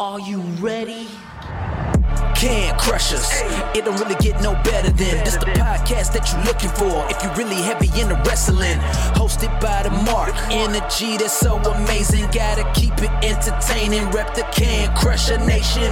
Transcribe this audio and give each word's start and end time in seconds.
Are 0.00 0.18
you 0.18 0.40
ready? 0.58 1.06
Can 2.34 2.76
crush 2.80 3.12
us. 3.12 3.30
It 3.76 3.84
don't 3.84 3.96
really 4.00 4.16
get 4.16 4.42
no 4.42 4.54
better 4.64 4.90
than 4.90 5.22
this 5.22 5.36
the 5.36 5.46
podcast 5.54 6.12
that 6.18 6.26
you're 6.34 6.42
looking 6.42 6.74
for. 6.74 7.06
If 7.14 7.22
you're 7.22 7.32
really 7.38 7.62
heavy 7.62 7.86
into 7.94 8.16
wrestling, 8.26 8.74
hosted 9.14 9.54
by 9.60 9.84
the 9.84 9.94
Mark. 10.02 10.34
Energy 10.50 11.16
that's 11.16 11.32
so 11.32 11.58
amazing. 11.58 12.26
Gotta 12.34 12.66
keep 12.74 12.98
it 12.98 13.10
entertaining. 13.22 14.10
Rep 14.10 14.34
the 14.34 14.42
Can 14.50 14.92
Crusher 14.96 15.38
Nation. 15.46 15.86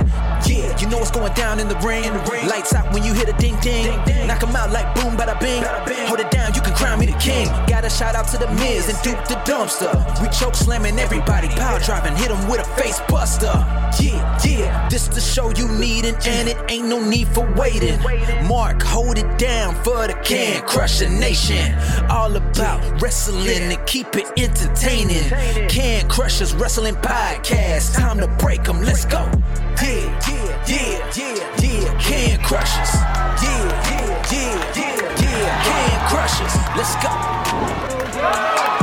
Yeah, 0.50 0.77
you 0.82 0.91
know 0.91 0.98
what's 0.98 1.12
going 1.12 1.32
down 1.34 1.61
in 1.61 1.69
the 1.69 1.79
ring. 1.87 2.11
Lights 2.50 2.75
out 2.75 2.93
when 2.93 3.05
you 3.05 3.14
hit 3.14 3.29
a 3.29 3.37
ding 3.39 3.55
ding. 3.61 3.87
Knock 4.27 4.43
'em 4.43 4.57
out 4.57 4.73
like 4.73 4.93
boom, 4.96 5.16
bada 5.16 5.39
bing. 5.39 5.62
Hold 6.09 6.19
it 6.19 6.32
down, 6.32 6.53
you 6.55 6.61
can 6.61 6.75
crown 6.75 6.98
me 6.98 7.07
the 7.07 7.19
king. 7.23 7.46
Gotta 7.69 7.89
shout 7.89 8.16
out 8.16 8.27
to 8.34 8.37
the 8.37 8.50
Miz 8.59 8.89
and 8.91 8.98
Duke 9.07 9.23
the 9.30 9.39
Dumpster. 9.46 9.95
We 10.21 10.27
choke 10.30 10.57
slamming 10.57 10.98
everybody, 10.98 11.46
power 11.55 11.79
driving, 11.79 12.16
hit 12.16 12.32
'em 12.32 12.48
with 12.50 12.59
a 12.59 12.69
face 12.75 13.00
buster. 13.07 13.55
Yeah, 14.00 14.38
yeah, 14.45 14.88
this 14.88 15.09
the 15.09 15.20
show 15.20 15.50
you 15.50 15.68
needin', 15.68 16.16
and 16.27 16.48
it 16.48 16.56
ain't 16.69 16.88
no 16.88 16.98
need 17.05 17.28
for 17.28 17.46
waiting. 17.55 17.98
Mark, 18.46 18.83
hold 18.83 19.19
it 19.19 19.38
down 19.38 19.74
for 19.84 20.06
the 20.06 20.14
Can 20.24 20.62
Crusher 20.66 21.09
Nation. 21.09 21.74
All 22.10 22.34
about 22.34 22.80
wrestling 23.00 23.73
and 23.73 23.86
keep 23.86 24.16
it 24.16 24.27
entertaining. 24.38 25.28
Can 25.69 26.09
Crushers 26.09 26.55
Wrestling 26.55 26.97
Podcast. 26.97 27.95
Time 27.95 28.19
to 28.19 28.28
break 28.28 28.69
'em, 28.69 28.83
let's 28.83 29.05
go. 29.05 29.28
Yeah, 29.83 30.20
yeah, 30.28 30.64
yeah, 30.66 31.11
yeah, 31.16 31.61
yeah. 31.61 31.98
Can 31.98 32.38
Crushers. 32.42 32.95
Yeah, 33.42 33.64
yeah, 33.91 34.33
yeah, 34.33 34.77
yeah, 34.77 35.22
yeah. 35.22 35.62
Can 35.64 36.09
Crushers. 36.09 36.55
Let's 36.77 36.95
go. 37.02 38.81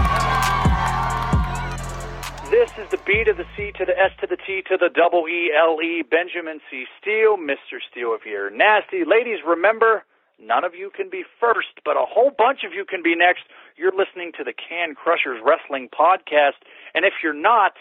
This 2.59 2.76
is 2.77 2.91
the 2.91 2.99
B 3.08 3.23
to 3.23 3.31
the 3.31 3.45
C 3.55 3.72
to 3.77 3.86
the 3.86 3.98
S 3.98 4.12
to 4.20 4.27
the 4.27 4.36
T 4.36 4.62
to 4.67 4.76
the 4.76 4.90
double 4.90 5.30
E 5.30 5.50
L 5.58 5.77
E. 5.81 6.04
Benjamin 6.04 6.59
C. 6.70 6.84
Steele, 7.00 7.38
Mr. 7.38 7.80
Steele 7.90 8.13
if 8.13 8.26
you're 8.26 8.50
nasty. 8.50 9.05
Ladies, 9.08 9.39
remember, 9.47 10.03
none 10.38 10.66
of 10.66 10.75
you 10.75 10.92
can 10.94 11.09
be 11.09 11.23
first, 11.39 11.80
but 11.86 11.95
a 11.95 12.03
whole 12.03 12.31
bunch 12.38 12.66
of 12.66 12.73
you 12.73 12.84
can 12.84 13.02
be 13.02 13.16
next. 13.16 13.44
You're 13.78 13.95
listening 13.95 14.34
to 14.38 14.44
the 14.44 14.52
Can 14.52 14.94
Crushers 14.94 15.39
Wrestling 15.42 15.88
Podcast, 15.88 16.59
and 16.94 17.06
if 17.06 17.23
you're 17.23 17.31
not, 17.31 17.75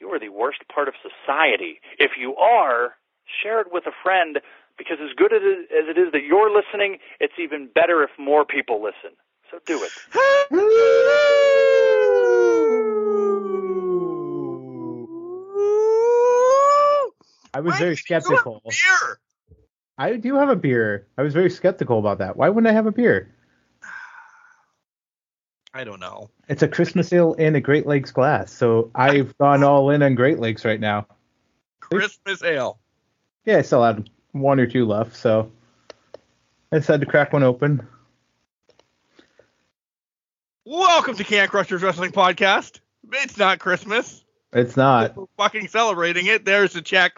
you 0.00 0.08
are 0.08 0.18
the 0.18 0.30
worst 0.30 0.60
part 0.74 0.88
of 0.88 0.94
society. 1.04 1.80
If 1.98 2.12
you 2.18 2.34
are, 2.36 2.94
share 3.42 3.60
it 3.60 3.70
with 3.70 3.86
a 3.86 3.92
friend 4.02 4.40
because 4.78 5.00
as 5.04 5.12
good 5.14 5.34
as 5.34 5.42
as 5.68 5.84
it 5.86 5.98
is 5.98 6.12
that 6.12 6.24
you're 6.24 6.48
listening, 6.48 6.96
it's 7.20 7.38
even 7.38 7.68
better 7.74 8.02
if 8.02 8.08
more 8.18 8.46
people 8.46 8.82
listen. 8.82 9.18
So 9.50 9.58
do 9.66 9.84
it. 9.84 9.90
I 15.54 17.60
was 17.60 17.74
Why 17.74 17.78
very 17.78 17.94
did 17.94 18.08
you 18.08 18.14
have 18.14 18.24
skeptical. 18.24 18.62
Beer. 18.64 19.20
I 19.96 20.16
do 20.16 20.34
have 20.34 20.48
a 20.48 20.56
beer. 20.56 21.06
I 21.16 21.22
was 21.22 21.32
very 21.32 21.50
skeptical 21.50 22.00
about 22.00 22.18
that. 22.18 22.36
Why 22.36 22.48
wouldn't 22.48 22.68
I 22.68 22.72
have 22.72 22.86
a 22.86 22.92
beer? 22.92 23.32
I 25.74 25.84
don't 25.84 26.00
know. 26.00 26.30
It's 26.48 26.62
a 26.62 26.68
Christmas 26.68 27.12
ale 27.12 27.34
in 27.34 27.54
a 27.54 27.60
Great 27.60 27.86
Lakes 27.86 28.10
glass, 28.10 28.52
so 28.52 28.90
I've 28.94 29.36
gone 29.38 29.62
all 29.62 29.90
in 29.90 30.02
on 30.02 30.16
Great 30.16 30.40
Lakes 30.40 30.64
right 30.64 30.80
now. 30.80 31.06
Christmas 31.80 32.42
ale. 32.42 32.80
Yeah, 33.44 33.58
I 33.58 33.62
still 33.62 33.84
have 33.84 34.04
one 34.32 34.58
or 34.58 34.66
two 34.66 34.86
left, 34.86 35.14
so 35.14 35.52
I 36.72 36.78
decided 36.78 37.04
to 37.04 37.10
crack 37.10 37.32
one 37.32 37.44
open. 37.44 37.86
Welcome 40.64 41.14
to 41.16 41.24
Can 41.24 41.46
Crushers 41.46 41.82
Wrestling 41.82 42.10
Podcast. 42.10 42.80
It's 43.12 43.36
not 43.36 43.60
Christmas. 43.60 44.23
It's 44.54 44.76
not. 44.76 45.16
We're 45.16 45.26
fucking 45.36 45.68
celebrating 45.68 46.26
it. 46.26 46.44
There's 46.44 46.72
the 46.72 46.80
check. 46.80 47.14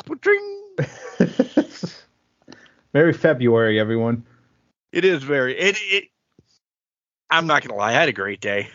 Merry 2.94 3.12
February, 3.12 3.78
everyone. 3.78 4.24
It 4.90 5.04
is 5.04 5.22
very. 5.22 5.56
It. 5.58 5.76
It. 5.80 6.04
I'm 7.28 7.46
not 7.46 7.62
gonna 7.62 7.78
lie. 7.78 7.90
I 7.90 7.92
had 7.92 8.08
a 8.08 8.12
great 8.12 8.40
day. 8.40 8.70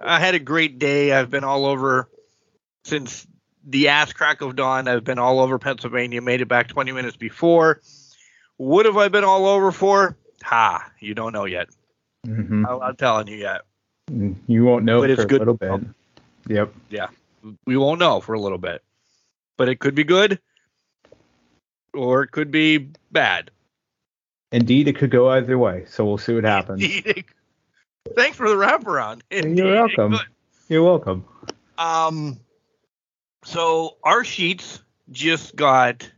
I 0.00 0.20
had 0.20 0.36
a 0.36 0.38
great 0.38 0.78
day. 0.78 1.12
I've 1.12 1.30
been 1.30 1.42
all 1.42 1.66
over 1.66 2.08
since 2.84 3.26
the 3.66 3.88
ass 3.88 4.12
crack 4.12 4.42
of 4.42 4.54
dawn. 4.54 4.86
I've 4.86 5.04
been 5.04 5.18
all 5.18 5.40
over 5.40 5.58
Pennsylvania. 5.58 6.22
Made 6.22 6.40
it 6.40 6.48
back 6.48 6.68
20 6.68 6.92
minutes 6.92 7.16
before. 7.16 7.80
What 8.58 8.86
have 8.86 8.96
I 8.96 9.08
been 9.08 9.24
all 9.24 9.46
over 9.46 9.72
for? 9.72 10.16
Ha! 10.44 10.92
You 11.00 11.14
don't 11.14 11.32
know 11.32 11.46
yet. 11.46 11.68
hmm 12.24 12.64
I'm 12.66 12.78
not 12.78 12.98
telling 12.98 13.26
you 13.26 13.36
yet. 13.36 13.62
You 14.46 14.64
won't 14.64 14.84
know 14.84 15.00
But 15.00 15.10
it's 15.10 15.24
good 15.24 15.40
a 15.40 15.52
little 15.52 15.54
bit. 15.54 15.80
Yep. 16.48 16.74
We 17.66 17.76
won't 17.76 18.00
know 18.00 18.20
for 18.20 18.34
a 18.34 18.40
little 18.40 18.58
bit. 18.58 18.82
But 19.56 19.68
it 19.68 19.78
could 19.78 19.94
be 19.94 20.04
good 20.04 20.40
or 21.94 22.22
it 22.22 22.30
could 22.30 22.50
be 22.50 22.90
bad. 23.12 23.50
Indeed, 24.52 24.88
it 24.88 24.96
could 24.96 25.10
go 25.10 25.30
either 25.30 25.58
way, 25.58 25.84
so 25.88 26.04
we'll 26.04 26.18
see 26.18 26.34
what 26.34 26.44
happens. 26.44 26.82
Indeed. 26.82 27.24
Thanks 28.14 28.36
for 28.36 28.48
the 28.48 28.54
wraparound. 28.54 29.22
Indeed, 29.30 29.58
You're 29.58 29.86
welcome. 29.86 30.18
You're 30.68 30.84
welcome. 30.84 31.24
Um, 31.78 32.38
so 33.44 33.96
our 34.02 34.24
sheets 34.24 34.80
just 35.10 35.56
got 35.56 36.10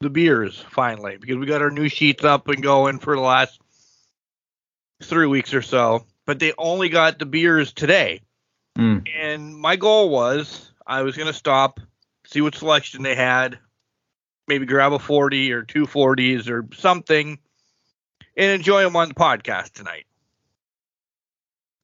the 0.00 0.10
beers 0.10 0.62
finally 0.70 1.16
because 1.18 1.36
we 1.36 1.46
got 1.46 1.62
our 1.62 1.70
new 1.70 1.88
sheets 1.88 2.24
up 2.24 2.48
and 2.48 2.62
going 2.62 2.98
for 2.98 3.14
the 3.14 3.22
last 3.22 3.60
three 5.02 5.26
weeks 5.26 5.54
or 5.54 5.62
so, 5.62 6.06
but 6.26 6.38
they 6.38 6.52
only 6.58 6.88
got 6.88 7.18
the 7.18 7.26
beers 7.26 7.72
today. 7.72 8.20
Mm. 8.78 9.06
And 9.14 9.56
my 9.56 9.76
goal 9.76 10.10
was 10.10 10.70
I 10.86 11.02
was 11.02 11.16
gonna 11.16 11.32
stop, 11.32 11.80
see 12.26 12.40
what 12.40 12.54
selection 12.54 13.02
they 13.02 13.14
had, 13.14 13.58
maybe 14.48 14.66
grab 14.66 14.92
a 14.92 14.98
40 14.98 15.52
or 15.52 15.62
two 15.62 15.86
40s 15.86 16.48
or 16.48 16.66
something, 16.74 17.38
and 18.36 18.50
enjoy 18.50 18.82
them 18.82 18.96
on 18.96 19.08
the 19.08 19.14
podcast 19.14 19.72
tonight. 19.72 20.06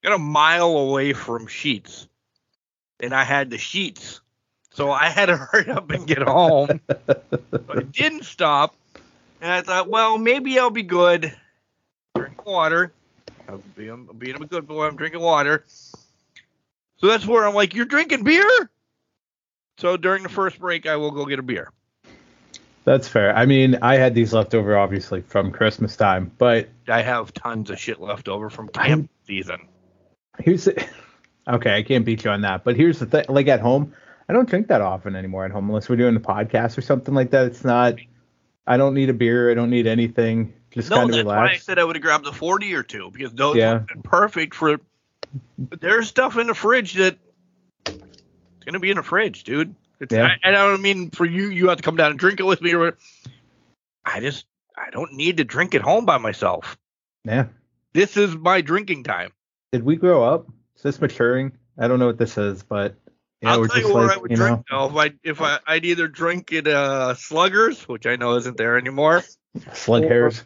Got 0.02 0.14
a 0.14 0.18
mile 0.18 0.76
away 0.76 1.12
from 1.12 1.46
sheets, 1.46 2.08
and 3.00 3.14
I 3.14 3.24
had 3.24 3.50
the 3.50 3.58
sheets, 3.58 4.20
so 4.72 4.90
I 4.90 5.08
had 5.08 5.26
to 5.26 5.36
hurry 5.36 5.70
up 5.70 5.90
and 5.90 6.06
get 6.06 6.22
home. 6.22 6.80
but 6.86 7.78
I 7.78 7.82
didn't 7.82 8.24
stop, 8.24 8.74
and 9.40 9.50
I 9.50 9.62
thought, 9.62 9.88
well, 9.88 10.18
maybe 10.18 10.58
I'll 10.58 10.70
be 10.70 10.82
good. 10.82 11.34
Drink 12.16 12.46
water. 12.46 12.92
I'll 13.48 13.62
be, 13.76 13.88
I'm 13.88 14.06
being 14.18 14.42
a 14.42 14.46
good 14.46 14.66
boy. 14.66 14.86
I'm 14.86 14.96
drinking 14.96 15.20
water. 15.20 15.64
So 16.98 17.08
that's 17.08 17.26
where 17.26 17.46
I'm 17.46 17.54
like, 17.54 17.74
you're 17.74 17.84
drinking 17.84 18.24
beer? 18.24 18.70
So 19.78 19.96
during 19.96 20.22
the 20.22 20.28
first 20.28 20.58
break, 20.58 20.86
I 20.86 20.96
will 20.96 21.10
go 21.10 21.26
get 21.26 21.38
a 21.38 21.42
beer. 21.42 21.70
That's 22.84 23.08
fair. 23.08 23.36
I 23.36 23.46
mean, 23.46 23.78
I 23.82 23.96
had 23.96 24.14
these 24.14 24.32
left 24.32 24.54
over 24.54 24.76
obviously 24.76 25.20
from 25.20 25.50
Christmas 25.50 25.96
time, 25.96 26.30
but 26.38 26.68
I 26.88 27.02
have 27.02 27.34
tons 27.34 27.68
of 27.70 27.78
shit 27.78 28.00
left 28.00 28.28
over 28.28 28.48
from 28.48 28.68
camp 28.68 29.10
season. 29.26 29.68
here's 30.38 30.64
the, 30.64 30.86
okay, 31.48 31.76
I 31.76 31.82
can't 31.82 32.04
beat 32.04 32.24
you 32.24 32.30
on 32.30 32.42
that. 32.42 32.62
But 32.62 32.76
here's 32.76 33.00
the 33.00 33.06
thing: 33.06 33.24
like 33.28 33.48
at 33.48 33.60
home, 33.60 33.92
I 34.28 34.32
don't 34.32 34.48
drink 34.48 34.68
that 34.68 34.80
often 34.80 35.16
anymore 35.16 35.44
at 35.44 35.50
home 35.50 35.68
unless 35.68 35.88
we're 35.88 35.96
doing 35.96 36.14
a 36.14 36.20
podcast 36.20 36.78
or 36.78 36.80
something 36.80 37.12
like 37.12 37.30
that. 37.32 37.46
It's 37.46 37.64
not. 37.64 37.96
I 38.68 38.76
don't 38.76 38.94
need 38.94 39.10
a 39.10 39.14
beer. 39.14 39.50
I 39.50 39.54
don't 39.54 39.70
need 39.70 39.88
anything. 39.88 40.54
Just 40.70 40.88
No, 40.90 40.96
kind 40.98 41.10
of 41.10 41.16
that's 41.16 41.26
why 41.26 41.50
I 41.50 41.56
said 41.56 41.78
I 41.80 41.84
would 41.84 41.96
have 41.96 42.02
grabbed 42.02 42.26
a 42.26 42.32
40 42.32 42.72
or 42.74 42.82
two 42.84 43.10
because 43.12 43.32
those 43.32 43.56
Yeah. 43.56 43.72
would 43.72 43.78
have 43.78 43.86
been 43.88 44.02
perfect 44.02 44.54
for. 44.54 44.78
There's 45.58 46.08
stuff 46.08 46.36
in 46.36 46.46
the 46.46 46.54
fridge 46.54 46.94
that 46.94 47.18
it's 47.86 48.64
gonna 48.64 48.80
be 48.80 48.90
in 48.90 48.96
the 48.96 49.02
fridge, 49.02 49.44
dude. 49.44 49.74
It's, 50.00 50.12
Yeah. 50.12 50.34
I, 50.44 50.48
I 50.48 50.52
don't 50.52 50.82
mean 50.82 51.10
for 51.10 51.24
you. 51.24 51.48
You 51.48 51.68
have 51.68 51.78
to 51.78 51.82
come 51.82 51.96
down 51.96 52.10
and 52.10 52.18
drink 52.18 52.40
it 52.40 52.44
with 52.44 52.60
me, 52.60 52.72
or 52.72 52.78
whatever. 52.78 52.98
I 54.04 54.20
just 54.20 54.46
I 54.76 54.90
don't 54.90 55.14
need 55.14 55.38
to 55.38 55.44
drink 55.44 55.74
it 55.74 55.82
home 55.82 56.04
by 56.04 56.18
myself. 56.18 56.76
Yeah. 57.24 57.46
This 57.92 58.16
is 58.16 58.36
my 58.36 58.60
drinking 58.60 59.04
time. 59.04 59.32
Did 59.72 59.82
we 59.82 59.96
grow 59.96 60.22
up? 60.22 60.46
Is 60.76 60.82
this 60.82 61.00
maturing? 61.00 61.52
I 61.78 61.88
don't 61.88 61.98
know 61.98 62.06
what 62.06 62.18
this 62.18 62.36
is, 62.36 62.62
but 62.62 62.94
yeah, 63.42 63.52
I'll 63.52 63.66
tell 63.66 63.80
you 63.80 63.92
where 63.94 64.06
like 64.06 64.16
I 64.16 64.20
would 64.20 64.30
you 64.30 64.36
drink 64.36 64.64
know, 64.70 64.88
though. 64.88 65.00
If 65.00 65.12
I 65.12 65.14
if 65.24 65.40
I 65.40 65.58
I'd 65.66 65.84
either 65.84 66.08
drink 66.08 66.52
it 66.52 66.68
uh 66.68 67.14
Sluggers, 67.14 67.88
which 67.88 68.06
I 68.06 68.16
know 68.16 68.36
isn't 68.36 68.56
there 68.56 68.76
anymore, 68.78 69.22
slug 69.72 70.04
or- 70.04 70.08
hairs. 70.08 70.44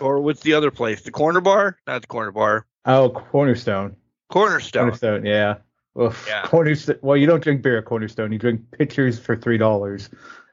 or 0.00 0.20
what's 0.20 0.40
the 0.40 0.54
other 0.54 0.70
place? 0.70 1.02
The 1.02 1.10
Corner 1.10 1.40
Bar? 1.40 1.78
Not 1.86 2.02
the 2.02 2.06
Corner 2.06 2.32
Bar. 2.32 2.66
Oh, 2.84 3.10
Cornerstone. 3.10 3.96
Cornerstone. 4.30 4.82
Cornerstone. 4.82 5.26
Yeah. 5.26 5.56
Oof. 6.00 6.24
Yeah. 6.28 6.42
Cornerstone. 6.46 6.98
Well, 7.02 7.16
you 7.16 7.26
don't 7.26 7.42
drink 7.42 7.62
beer 7.62 7.78
at 7.78 7.84
Cornerstone. 7.84 8.32
You 8.32 8.38
drink 8.38 8.60
pitchers 8.72 9.18
for 9.18 9.36
three 9.36 9.58
dollars 9.58 10.08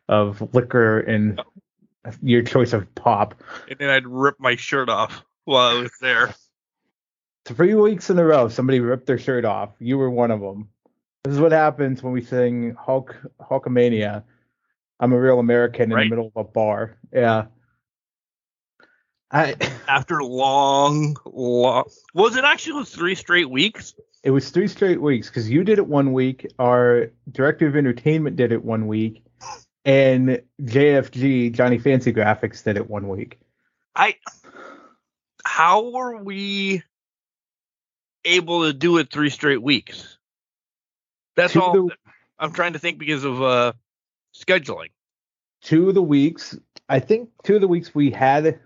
of 0.10 0.42
liquor 0.54 1.00
and 1.00 1.42
your 2.22 2.44
choice 2.44 2.74
of 2.74 2.94
pop. 2.96 3.36
And 3.70 3.80
then 3.80 3.90
I'd 3.90 4.06
rip 4.08 4.40
my 4.40 4.56
shirt 4.56 4.90
off 4.90 5.24
while 5.46 5.76
I 5.78 5.82
was 5.82 5.92
there. 6.02 6.34
Three 7.46 7.74
weeks 7.76 8.10
in 8.10 8.18
a 8.20 8.26
row, 8.26 8.48
somebody 8.50 8.80
ripped 8.80 9.06
their 9.08 9.18
shirt 9.20 9.46
off. 9.46 9.70
You 9.80 9.98
were 9.98 10.10
one 10.10 10.32
of 10.32 10.42
them. 10.42 10.70
This 11.24 11.34
is 11.36 11.40
what 11.40 11.52
happens 11.52 12.02
when 12.04 12.14
we 12.14 12.22
sing 12.22 12.76
Hulk 12.80 13.16
Hulkamania. 13.42 14.24
I'm 15.00 15.14
a 15.14 15.20
real 15.20 15.40
American 15.40 15.92
in 15.92 15.96
Right. 15.96 16.04
the 16.06 16.10
middle 16.10 16.32
of 16.36 16.46
a 16.48 16.50
bar. 16.50 16.98
Yeah. 17.12 17.46
I 19.32 19.56
After 19.88 20.22
long, 20.24 21.16
long 21.26 21.86
was 22.14 22.36
it 22.36 22.44
actually 22.44 22.74
was 22.74 22.90
three 22.94 23.16
straight 23.16 23.50
weeks? 23.50 23.94
it 24.24 24.32
was 24.32 24.50
three 24.50 24.68
straight 24.68 25.00
weeks 25.02 25.30
because 25.30 25.50
you 25.50 25.64
did 25.64 25.78
it 25.78 25.86
one 25.88 26.12
week, 26.14 26.48
our 26.58 27.12
director 27.32 27.68
of 27.68 27.76
entertainment 27.76 28.36
did 28.36 28.52
it 28.52 28.64
one 28.64 28.88
week, 28.88 29.24
and 29.84 30.42
JFG 30.64 31.54
Johnny 31.54 31.78
Fancy 31.78 32.12
Graphics 32.12 32.64
did 32.64 32.78
it 32.78 32.90
one 32.90 33.08
week. 33.08 33.40
I 33.96 34.16
how 35.46 35.92
were 35.92 36.18
we 36.24 36.82
able 38.26 38.64
to 38.64 38.74
do 38.74 38.98
it 38.98 39.12
three 39.12 39.30
straight 39.30 39.62
weeks? 39.62 40.18
That's 41.36 41.54
Two 41.54 41.62
all 41.62 41.74
the- 41.74 41.96
I'm 42.40 42.52
trying 42.52 42.74
to 42.74 42.80
think 42.80 42.98
because 42.98 43.24
of 43.24 43.42
uh 43.42 43.74
scheduling. 44.36 44.90
Two 45.62 45.90
of 45.90 45.96
the 45.96 46.02
weeks, 46.02 46.58
I 46.90 47.00
think 47.00 47.30
two 47.44 47.56
of 47.56 47.62
the 47.62 47.68
weeks 47.68 47.94
we 47.96 48.10
had 48.12 48.60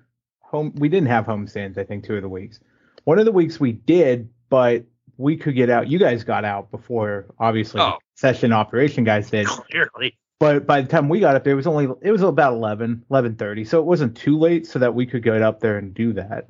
home 0.50 0.74
we 0.78 0.90
didn't 0.90 1.08
have 1.10 1.26
home 1.26 1.48
stands, 1.48 1.78
I 1.78 1.84
think 1.84 2.04
two 2.04 2.16
of 2.16 2.24
the 2.24 2.30
weeks. 2.30 2.60
One 3.04 3.20
of 3.20 3.26
the 3.26 3.32
weeks 3.32 3.60
we 3.60 3.74
did, 3.74 4.30
but 4.50 4.84
we 5.18 5.38
could 5.38 5.54
get 5.56 5.70
out. 5.70 5.88
You 5.90 6.00
guys 6.00 6.24
got 6.24 6.44
out 6.44 6.72
before 6.72 7.28
obviously 7.40 7.82
Oh. 7.82 7.98
session 8.16 8.52
operation 8.52 9.04
guys 9.04 9.30
did. 9.30 9.46
Clearly. 9.48 10.18
But 10.40 10.66
by 10.66 10.82
the 10.82 10.88
time 10.88 11.08
we 11.10 11.20
got 11.20 11.36
up 11.36 11.44
there, 11.44 11.54
it 11.54 11.58
was 11.58 11.68
only 11.68 11.88
it 12.02 12.12
was 12.12 12.22
about 12.24 12.54
11, 12.54 13.04
11:30, 13.12 13.68
so 13.68 13.80
it 13.80 13.86
wasn't 13.86 14.16
too 14.18 14.38
late, 14.40 14.66
so 14.66 14.80
that 14.80 14.94
we 14.96 15.06
could 15.06 15.22
get 15.22 15.42
up 15.42 15.60
there 15.60 15.78
and 15.78 15.94
do 15.94 16.14
that. 16.14 16.48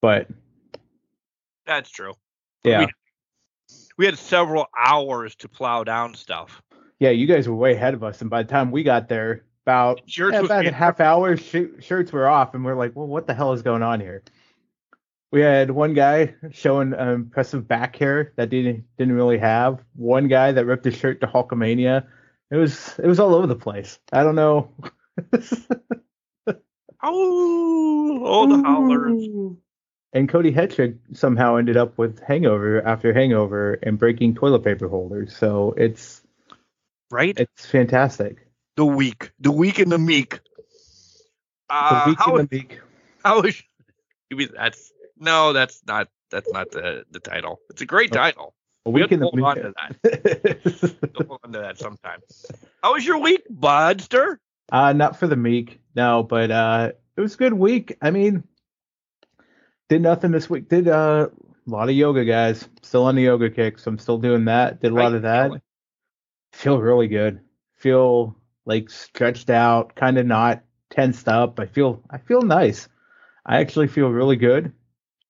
But 0.00 0.28
That's 1.66 1.90
true. 1.90 2.14
yeah, 2.64 2.80
We- 2.80 2.86
We 3.98 4.06
had 4.06 4.16
several 4.18 4.66
hours 4.78 5.34
to 5.36 5.48
plow 5.48 5.84
down 5.84 6.14
stuff. 6.14 6.62
yeah, 6.98 7.10
you 7.10 7.26
guys 7.26 7.48
were 7.48 7.54
way 7.56 7.74
ahead 7.74 7.94
of 7.94 8.02
us, 8.02 8.20
and 8.20 8.30
by 8.30 8.42
the 8.42 8.48
time 8.48 8.70
we 8.70 8.82
got 8.82 9.08
there, 9.08 9.44
about 9.64 10.00
Shirts 10.06 10.36
about 10.38 10.66
a 10.66 10.72
half 10.72 11.00
hour, 11.00 11.36
sh- 11.36 11.80
shirts 11.80 12.12
were 12.12 12.28
off, 12.28 12.54
and 12.54 12.64
we're 12.64 12.74
like, 12.74 12.96
well, 12.96 13.06
what 13.06 13.26
the 13.26 13.34
hell 13.34 13.52
is 13.52 13.62
going 13.62 13.82
on 13.82 14.00
here? 14.00 14.22
We 15.30 15.40
had 15.40 15.70
one 15.70 15.94
guy 15.94 16.34
showing 16.50 16.92
um, 16.94 17.08
impressive 17.08 17.66
back 17.66 17.96
hair 17.96 18.32
that 18.36 18.50
didn't 18.50 18.84
didn't 18.98 19.14
really 19.14 19.38
have. 19.38 19.82
One 19.94 20.28
guy 20.28 20.52
that 20.52 20.66
ripped 20.66 20.84
his 20.84 20.96
shirt 20.96 21.20
to 21.22 21.26
Hulkamania. 21.26 22.06
It 22.50 22.56
was 22.56 22.98
it 22.98 23.06
was 23.06 23.18
all 23.18 23.34
over 23.34 23.46
the 23.46 23.56
place. 23.56 23.98
I 24.12 24.22
don't 24.24 24.34
know. 24.36 24.72
Oh, 27.04 28.22
all 28.24 28.46
the 28.46 28.62
howlers. 28.62 29.56
And 30.12 30.28
Cody 30.28 30.52
Hetrick 30.52 30.98
somehow 31.14 31.56
ended 31.56 31.76
up 31.76 31.98
with 31.98 32.20
hangover 32.22 32.80
after 32.86 33.12
hangover 33.12 33.74
and 33.82 33.98
breaking 33.98 34.36
toilet 34.36 34.62
paper 34.62 34.86
holders. 34.88 35.36
So 35.36 35.74
it's 35.76 36.22
Right? 37.10 37.36
it's 37.36 37.66
fantastic. 37.66 38.46
The 38.76 38.84
week. 38.84 39.32
The 39.40 39.52
week 39.52 39.78
and 39.78 39.90
the 39.92 39.98
meek. 39.98 40.30
The 40.30 40.40
Uh, 41.70 42.04
week 42.08 42.18
how, 42.18 42.36
in 42.36 42.46
the 42.46 42.56
meek. 42.56 42.80
how 43.24 43.40
is 43.42 43.62
that's 44.54 44.92
no, 45.18 45.52
that's 45.52 45.82
not 45.86 46.08
that's 46.30 46.50
not 46.52 46.70
the 46.70 47.04
the 47.10 47.20
title. 47.20 47.60
It's 47.70 47.82
a 47.82 47.86
great 47.86 48.12
title. 48.12 48.54
A 48.84 48.90
We 48.90 49.00
week 49.00 49.10
have 49.10 49.12
in 49.12 49.20
to 49.20 49.30
the 49.36 49.42
hold 49.42 49.58
on 49.58 49.62
to 49.62 49.74
that. 49.76 51.12
We'll 51.14 51.26
hold 51.28 51.40
on 51.44 51.52
to 51.52 51.58
that 51.60 51.78
sometime. 51.78 52.20
How 52.82 52.94
was 52.94 53.06
your 53.06 53.18
week, 53.18 53.42
Budster? 53.48 54.38
uh, 54.70 54.92
not 54.92 55.18
for 55.18 55.26
the 55.26 55.36
meek, 55.36 55.80
no, 55.94 56.22
but 56.22 56.50
uh, 56.50 56.92
it 57.16 57.20
was 57.20 57.34
a 57.34 57.38
good 57.38 57.52
week. 57.52 57.96
I 58.02 58.10
mean, 58.10 58.42
did 59.88 60.02
nothing 60.02 60.30
this 60.32 60.50
week. 60.50 60.68
Did 60.68 60.88
uh, 60.88 61.28
a 61.66 61.70
lot 61.70 61.88
of 61.88 61.94
yoga, 61.94 62.24
guys. 62.24 62.68
Still 62.82 63.04
on 63.04 63.14
the 63.14 63.22
yoga 63.22 63.50
kick, 63.50 63.78
so 63.78 63.90
I'm 63.90 63.98
still 63.98 64.18
doing 64.18 64.46
that. 64.46 64.80
Did 64.80 64.92
a 64.92 64.94
lot 64.94 65.14
of 65.14 65.22
that. 65.22 65.52
Feel 66.52 66.80
really 66.80 67.08
good. 67.08 67.40
Feel 67.76 68.36
like 68.64 68.90
stretched 68.90 69.50
out, 69.50 69.94
kind 69.94 70.18
of 70.18 70.26
not 70.26 70.62
tensed 70.90 71.28
up. 71.28 71.58
I 71.60 71.66
feel 71.66 72.02
I 72.10 72.18
feel 72.18 72.42
nice. 72.42 72.88
I 73.44 73.58
actually 73.60 73.88
feel 73.88 74.08
really 74.08 74.36
good. 74.36 74.72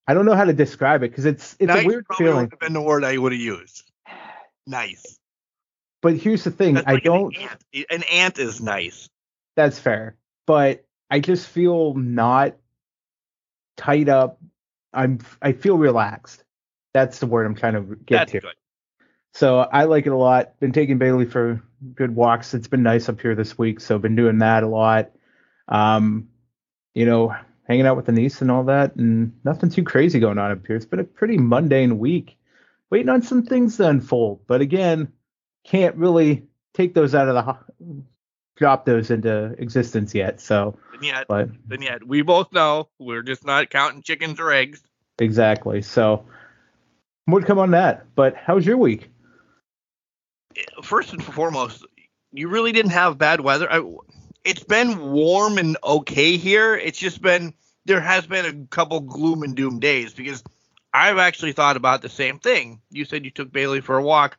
I 0.07 0.15
don't 0.15 0.27
know 0.27 0.35
how 0.35 0.45
to 0.45 0.53
describe 0.53 1.03
it 1.03 1.11
because 1.11 1.25
it's 1.25 1.57
it's 1.59 1.69
nice 1.69 1.85
a 1.85 1.87
weird 1.87 2.07
probably 2.07 2.27
feeling. 2.27 2.41
would 2.45 2.51
have 2.53 2.61
been 2.61 2.73
the 2.73 2.83
word 2.83 3.05
I 3.05 3.17
would 3.17 3.33
have 3.33 3.41
used. 3.41 3.91
Nice. 4.67 5.19
But 6.03 6.17
here's 6.17 6.45
the 6.45 6.51
thing, 6.51 6.75
That's 6.75 6.87
I 6.87 6.93
like 6.95 7.05
don't. 7.05 7.37
An 7.37 7.43
ant. 7.43 7.87
an 7.91 8.03
ant 8.11 8.39
is 8.39 8.61
nice. 8.61 9.09
That's 9.55 9.79
fair. 9.79 10.17
But 10.47 10.85
I 11.11 11.21
just 11.21 11.47
feel 11.47 11.95
not 11.95 12.57
tied 13.77 14.09
up. 14.09 14.41
I'm 14.93 15.21
I 15.41 15.53
feel 15.53 15.79
relaxed. 15.79 16.43
That's 16.93 17.21
the 17.21 17.27
word 17.27 17.47
I'm 17.47 17.55
trying 17.55 17.75
to 17.75 17.97
get 17.97 18.17
That's 18.19 18.33
to. 18.33 18.41
good. 18.41 18.55
So 19.35 19.61
I 19.61 19.85
like 19.85 20.07
it 20.07 20.13
a 20.13 20.17
lot. 20.17 20.59
Been 20.61 20.73
taking 20.73 20.99
Bailey 20.99 21.25
for 21.25 21.63
good 21.95 22.15
walks. 22.15 22.55
It's 22.55 22.69
been 22.69 22.83
nice 22.83 23.09
up 23.09 23.21
here 23.21 23.35
this 23.35 23.59
week, 23.59 23.81
so 23.81 23.99
been 23.99 24.17
doing 24.17 24.39
that 24.39 24.63
a 24.63 24.69
lot. 24.69 25.11
Um, 25.69 26.29
you 26.95 27.07
know, 27.07 27.35
hanging 27.67 27.87
out 27.87 27.97
with 27.97 28.07
the 28.07 28.13
niece 28.13 28.41
and 28.43 28.51
all 28.51 28.65
that, 28.65 28.97
and 28.97 29.33
nothing 29.45 29.71
too 29.71 29.85
crazy 29.85 30.21
going 30.21 30.39
on 30.39 30.51
up 30.53 30.67
here. 30.67 30.77
It's 30.77 30.85
been 30.87 31.01
a 31.01 31.05
pretty 31.05 31.39
mundane 31.39 31.99
week. 31.99 32.39
Waiting 32.91 33.09
on 33.09 33.23
some 33.23 33.45
things 33.45 33.79
to 33.79 33.89
unfold, 33.89 34.41
but 34.47 34.61
again, 34.61 35.13
can't 35.65 35.97
really 35.97 36.45
take 36.75 36.93
those 36.95 37.15
out 37.15 37.29
of 37.29 37.35
the 37.35 37.43
ho- 37.43 38.03
drop 38.57 38.85
those 38.85 39.11
into 39.11 39.55
existence 39.59 40.15
yet. 40.15 40.41
So, 40.41 40.77
And 40.93 41.03
yet, 41.03 41.27
but 41.27 41.49
and 41.71 41.83
yet, 41.83 42.07
we 42.07 42.21
both 42.21 42.53
know 42.53 42.89
we're 42.99 43.23
just 43.23 43.47
not 43.47 43.71
counting 43.71 44.03
chickens 44.03 44.39
or 44.39 44.53
eggs. 44.53 44.83
exactly. 45.19 45.81
So, 45.81 46.27
more 47.27 47.41
to 47.41 47.47
come 47.47 47.59
on 47.59 47.71
that. 47.71 48.05
But 48.15 48.35
how's 48.37 48.67
your 48.67 48.77
week? 48.77 49.09
First 50.83 51.13
and 51.13 51.23
foremost, 51.23 51.85
you 52.33 52.49
really 52.49 52.73
didn't 52.73 52.93
have 52.93 53.19
bad 53.19 53.41
weather. 53.41 53.71
I, 53.71 53.83
it's 54.45 54.65
been 54.65 55.13
warm 55.13 55.59
and 55.59 55.77
okay 55.85 56.37
here. 56.37 56.75
It's 56.75 56.99
just 56.99 57.23
been 57.23 57.55
there 57.85 58.01
has 58.01 58.27
been 58.27 58.45
a 58.47 58.67
couple 58.67 59.01
gloom 59.01 59.43
and 59.43 59.55
doom 59.55 59.81
days 59.81 60.15
because 60.15 60.43
I've 60.93 61.19
actually 61.19 61.53
thought 61.53 61.77
about 61.77 62.03
the 62.03 62.09
same 62.09 62.39
thing. 62.39 62.81
You 62.91 63.05
said 63.05 63.25
you 63.25 63.31
took 63.31 63.51
Bailey 63.51 63.81
for 63.81 63.99
a 63.99 64.03
walk. 64.03 64.39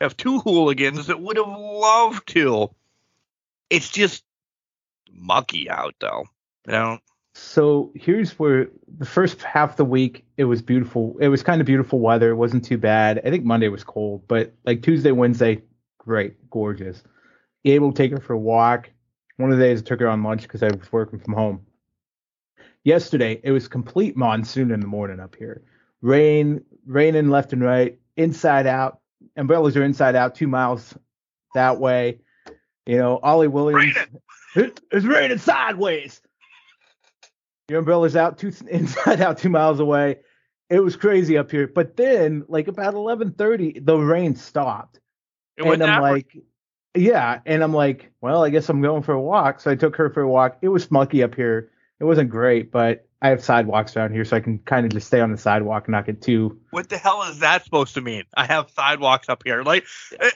I 0.00 0.04
have 0.04 0.16
two 0.16 0.40
hooligans 0.40 1.06
that 1.06 1.20
would 1.20 1.36
have 1.36 1.48
loved 1.48 2.28
to. 2.28 2.70
It's 3.70 3.88
just 3.88 4.24
mucky 5.10 5.70
out 5.70 5.94
though. 5.98 6.24
You 6.66 6.72
know, 6.72 6.98
So 7.38 7.92
here's 7.94 8.38
where 8.38 8.68
the 8.96 9.04
first 9.04 9.42
half 9.42 9.72
of 9.72 9.76
the 9.76 9.84
week 9.84 10.24
it 10.38 10.44
was 10.44 10.62
beautiful. 10.62 11.16
It 11.20 11.28
was 11.28 11.42
kind 11.42 11.60
of 11.60 11.66
beautiful 11.66 12.00
weather. 12.00 12.30
It 12.30 12.36
wasn't 12.36 12.64
too 12.64 12.78
bad. 12.78 13.20
I 13.26 13.30
think 13.30 13.44
Monday 13.44 13.68
was 13.68 13.84
cold, 13.84 14.26
but 14.26 14.54
like 14.64 14.82
Tuesday, 14.82 15.10
Wednesday, 15.10 15.60
great, 15.98 16.48
gorgeous. 16.50 17.02
Able 17.66 17.92
to 17.92 17.96
take 17.96 18.10
her 18.12 18.20
for 18.20 18.32
a 18.32 18.38
walk. 18.38 18.88
One 19.36 19.52
of 19.52 19.58
the 19.58 19.64
days 19.64 19.82
I 19.82 19.84
took 19.84 20.00
her 20.00 20.08
on 20.08 20.22
lunch 20.22 20.42
because 20.42 20.62
I 20.62 20.68
was 20.68 20.90
working 20.90 21.18
from 21.18 21.34
home. 21.34 21.66
Yesterday 22.84 23.38
it 23.44 23.50
was 23.50 23.68
complete 23.68 24.16
monsoon 24.16 24.70
in 24.70 24.80
the 24.80 24.86
morning 24.86 25.20
up 25.20 25.36
here. 25.36 25.62
Rain, 26.00 26.64
raining 26.86 27.28
left 27.28 27.52
and 27.52 27.62
right, 27.62 27.98
inside 28.16 28.66
out. 28.66 29.00
Umbrellas 29.36 29.76
are 29.76 29.84
inside 29.84 30.16
out, 30.16 30.34
two 30.36 30.46
miles 30.48 30.94
that 31.54 31.78
way. 31.78 32.18
You 32.86 32.96
know, 32.96 33.18
Ollie 33.22 33.48
Williams. 33.48 33.94
It- 34.54 34.80
it's 34.90 35.04
raining 35.04 35.36
sideways. 35.36 36.22
Your 37.68 37.80
umbrella's 37.80 38.14
out 38.14 38.38
two 38.38 38.52
inside 38.68 39.20
out 39.20 39.38
two 39.38 39.48
miles 39.48 39.80
away. 39.80 40.16
It 40.70 40.80
was 40.80 40.96
crazy 40.96 41.36
up 41.36 41.50
here. 41.50 41.66
But 41.66 41.96
then, 41.96 42.44
like 42.48 42.68
about 42.68 42.94
eleven 42.94 43.32
thirty, 43.32 43.78
the 43.80 43.96
rain 43.96 44.36
stopped. 44.36 45.00
it 45.56 45.64
and 45.64 45.72
I'm 45.72 45.78
that 45.78 46.02
way. 46.02 46.10
like, 46.12 46.36
yeah. 46.94 47.40
And 47.44 47.62
I'm 47.62 47.74
like, 47.74 48.10
well, 48.20 48.44
I 48.44 48.50
guess 48.50 48.68
I'm 48.68 48.82
going 48.82 49.02
for 49.02 49.12
a 49.12 49.20
walk. 49.20 49.60
So 49.60 49.70
I 49.70 49.74
took 49.74 49.96
her 49.96 50.10
for 50.10 50.22
a 50.22 50.28
walk. 50.28 50.58
It 50.62 50.68
was 50.68 50.84
smoky 50.84 51.22
up 51.22 51.34
here. 51.34 51.70
It 51.98 52.04
wasn't 52.04 52.30
great, 52.30 52.70
but 52.70 53.06
I 53.22 53.28
have 53.30 53.42
sidewalks 53.42 53.96
around 53.96 54.12
here, 54.12 54.24
so 54.24 54.36
I 54.36 54.40
can 54.40 54.58
kind 54.60 54.84
of 54.84 54.92
just 54.92 55.06
stay 55.06 55.20
on 55.20 55.32
the 55.32 55.38
sidewalk 55.38 55.86
and 55.86 55.92
not 55.92 56.04
get 56.06 56.20
too. 56.20 56.60
what 56.70 56.88
the 56.88 56.98
hell 56.98 57.22
is 57.22 57.38
that 57.40 57.64
supposed 57.64 57.94
to 57.94 58.00
mean? 58.00 58.24
I 58.36 58.44
have 58.46 58.70
sidewalks 58.70 59.28
up 59.28 59.42
here. 59.44 59.62
Like 59.62 59.86
eh, 60.20 60.30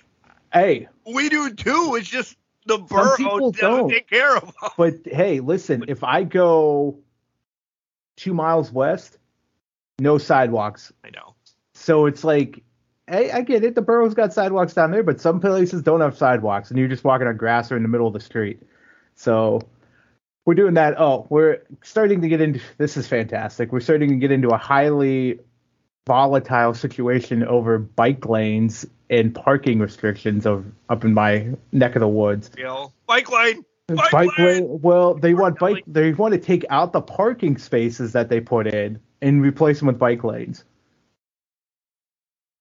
Hey, 0.52 0.88
we 1.06 1.28
do 1.28 1.54
too. 1.54 1.96
It's 1.96 2.08
just 2.08 2.36
the 2.66 2.78
borough 2.78 3.16
doesn't 3.16 3.56
don't. 3.56 3.88
take 3.88 4.08
care 4.08 4.36
of 4.36 4.42
them. 4.42 4.70
but 4.76 4.94
hey, 5.04 5.40
listen, 5.40 5.84
if 5.88 6.02
I 6.02 6.24
go 6.24 6.98
two 8.20 8.34
miles 8.34 8.70
west, 8.70 9.16
no 9.98 10.18
sidewalks. 10.18 10.92
I 11.02 11.10
know. 11.10 11.34
So 11.74 12.04
it's 12.04 12.22
like, 12.22 12.62
hey, 13.06 13.30
I 13.30 13.40
get 13.40 13.64
it. 13.64 13.74
The 13.74 13.82
borough's 13.82 14.14
got 14.14 14.34
sidewalks 14.34 14.74
down 14.74 14.90
there, 14.90 15.02
but 15.02 15.20
some 15.20 15.40
places 15.40 15.82
don't 15.82 16.02
have 16.02 16.16
sidewalks, 16.16 16.70
and 16.70 16.78
you're 16.78 16.88
just 16.88 17.02
walking 17.02 17.26
on 17.26 17.36
grass 17.38 17.72
or 17.72 17.76
in 17.76 17.82
the 17.82 17.88
middle 17.88 18.06
of 18.06 18.12
the 18.12 18.20
street. 18.20 18.62
So 19.14 19.60
we're 20.44 20.54
doing 20.54 20.74
that. 20.74 21.00
Oh, 21.00 21.26
we're 21.30 21.62
starting 21.82 22.20
to 22.20 22.28
get 22.28 22.42
into 22.42 22.60
this 22.76 22.98
is 22.98 23.08
fantastic. 23.08 23.72
We're 23.72 23.80
starting 23.80 24.10
to 24.10 24.16
get 24.16 24.30
into 24.30 24.48
a 24.48 24.58
highly 24.58 25.40
volatile 26.06 26.74
situation 26.74 27.42
over 27.44 27.78
bike 27.78 28.26
lanes 28.26 28.86
and 29.08 29.34
parking 29.34 29.78
restrictions 29.78 30.46
of 30.46 30.66
up 30.90 31.04
in 31.04 31.14
my 31.14 31.54
neck 31.72 31.96
of 31.96 32.00
the 32.00 32.08
woods. 32.08 32.50
Know, 32.58 32.92
bike 33.06 33.30
lane. 33.30 33.64
Bike 33.96 34.10
Bike 34.10 34.38
lane! 34.38 34.46
lane. 34.46 34.80
Well, 34.82 35.14
they 35.14 35.34
want 35.34 35.58
bike. 35.58 35.84
They 35.86 36.12
want 36.12 36.34
to 36.34 36.40
take 36.40 36.64
out 36.70 36.92
the 36.92 37.00
parking 37.00 37.56
spaces 37.56 38.12
that 38.12 38.28
they 38.28 38.40
put 38.40 38.66
in 38.66 39.00
and 39.22 39.42
replace 39.42 39.78
them 39.78 39.86
with 39.86 39.98
bike 39.98 40.24
lanes. 40.24 40.64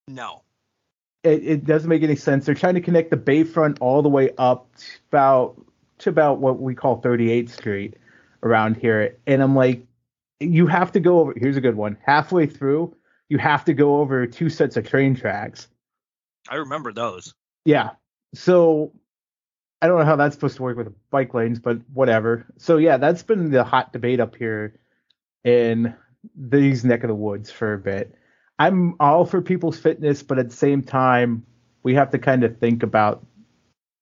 No. 0.07 0.43
It, 1.23 1.43
it 1.45 1.65
doesn't 1.65 1.89
make 1.89 2.03
any 2.03 2.15
sense. 2.15 2.45
They're 2.45 2.55
trying 2.55 2.75
to 2.75 2.81
connect 2.81 3.11
the 3.11 3.17
Bayfront 3.17 3.77
all 3.81 4.01
the 4.01 4.09
way 4.09 4.31
up 4.37 4.73
to 4.77 4.85
about 5.09 5.65
to 5.99 6.09
about 6.09 6.39
what 6.39 6.61
we 6.61 6.73
call 6.73 7.01
38th 7.01 7.49
Street 7.49 7.95
around 8.41 8.77
here, 8.77 9.17
and 9.27 9.43
I'm 9.43 9.55
like, 9.55 9.85
you 10.39 10.65
have 10.67 10.91
to 10.93 10.99
go 10.99 11.19
over. 11.19 11.33
Here's 11.35 11.57
a 11.57 11.61
good 11.61 11.75
one. 11.75 11.97
Halfway 12.05 12.45
through, 12.45 12.95
you 13.27 13.37
have 13.37 13.65
to 13.65 13.73
go 13.73 13.99
over 13.99 14.25
two 14.25 14.49
sets 14.49 14.77
of 14.77 14.87
train 14.87 15.15
tracks. 15.15 15.67
I 16.49 16.55
remember 16.55 16.93
those. 16.93 17.33
Yeah. 17.65 17.91
So 18.33 18.93
I 19.81 19.87
don't 19.87 19.99
know 19.99 20.05
how 20.05 20.17
that's 20.17 20.35
supposed 20.35 20.57
to 20.57 20.63
work 20.63 20.77
with 20.77 20.93
bike 21.09 21.33
lanes, 21.33 21.59
but 21.59 21.77
whatever. 21.93 22.45
So 22.57 22.77
yeah, 22.77 22.97
that's 22.97 23.23
been 23.23 23.51
the 23.51 23.63
hot 23.63 23.93
debate 23.93 24.19
up 24.19 24.35
here 24.35 24.79
in 25.43 25.95
these 26.35 26.83
neck 26.83 27.03
of 27.03 27.07
the 27.07 27.15
woods 27.15 27.49
for 27.49 27.73
a 27.73 27.77
bit. 27.77 28.13
I'm 28.57 28.95
all 28.99 29.25
for 29.25 29.41
people's 29.41 29.79
fitness, 29.79 30.21
but 30.21 30.37
at 30.37 30.49
the 30.49 30.55
same 30.55 30.83
time, 30.83 31.45
we 31.81 31.95
have 31.95 32.11
to 32.11 32.19
kind 32.19 32.43
of 32.43 32.57
think 32.57 32.83
about 32.83 33.25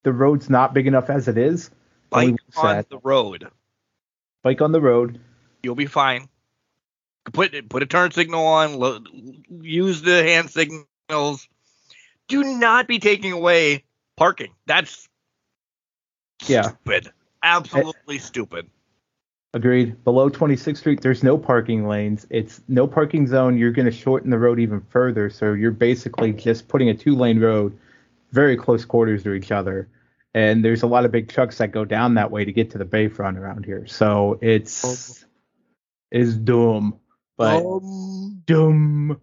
the 0.04 0.12
road's 0.12 0.50
not 0.50 0.74
big 0.74 0.88
enough 0.88 1.10
as 1.10 1.28
it 1.28 1.38
is. 1.38 1.70
Bike 2.10 2.36
on 2.56 2.76
said, 2.76 2.86
the 2.90 3.00
road. 3.04 3.48
bike 4.42 4.62
on 4.62 4.72
the 4.72 4.82
road. 4.82 5.20
You'll 5.62 5.76
be 5.76 5.86
fine. 5.86 6.28
Put 7.34 7.70
put 7.70 7.84
a 7.84 7.86
turn 7.86 8.12
signal 8.12 8.46
on. 8.46 8.80
Lo- 8.80 9.04
use 9.62 10.02
the 10.02 10.24
hand 10.24 10.50
signals. 10.50 11.48
Do 12.28 12.44
not 12.58 12.88
be 12.88 13.00
taking 13.00 13.32
away 13.32 13.84
parking. 14.16 14.54
That's 14.66 15.08
Yeah. 16.46 16.64
stupid. 16.64 17.12
Absolutely 17.44 18.20
stupid. 18.20 18.70
Agreed. 19.54 20.04
Below 20.04 20.30
26th 20.30 20.78
Street, 20.78 21.02
there's 21.02 21.24
no 21.24 21.38
parking 21.38 21.88
lanes. 21.88 22.28
It's 22.30 22.62
no 22.68 22.86
parking 22.86 23.28
zone. 23.28 23.58
You're 23.58 23.72
going 23.72 23.86
to 23.86 23.92
shorten 23.92 24.30
the 24.30 24.38
road 24.38 24.60
even 24.60 24.82
further. 24.82 25.30
So 25.30 25.54
you're 25.54 25.72
basically 25.72 26.34
just 26.34 26.68
putting 26.68 26.90
a 26.90 26.94
two 26.94 27.16
lane 27.16 27.40
road 27.40 27.78
very 28.32 28.58
close 28.58 28.86
quarters 28.86 29.24
to 29.24 29.34
each 29.34 29.52
other. 29.52 29.88
And 30.34 30.64
there's 30.64 30.84
a 30.84 30.88
lot 30.88 31.06
of 31.06 31.12
big 31.12 31.30
trucks 31.30 31.58
that 31.58 31.72
go 31.72 31.86
down 31.86 32.16
that 32.16 32.30
way 32.30 32.46
to 32.46 32.52
get 32.52 32.70
to 32.72 32.78
the 32.78 32.86
bayfront 32.86 33.38
around 33.38 33.66
here. 33.66 33.88
So 33.88 34.38
it's 34.42 35.26
is 36.12 36.38
dumb. 36.38 37.00
But 37.38 37.64
Um, 37.66 38.44
dumb. 38.46 39.20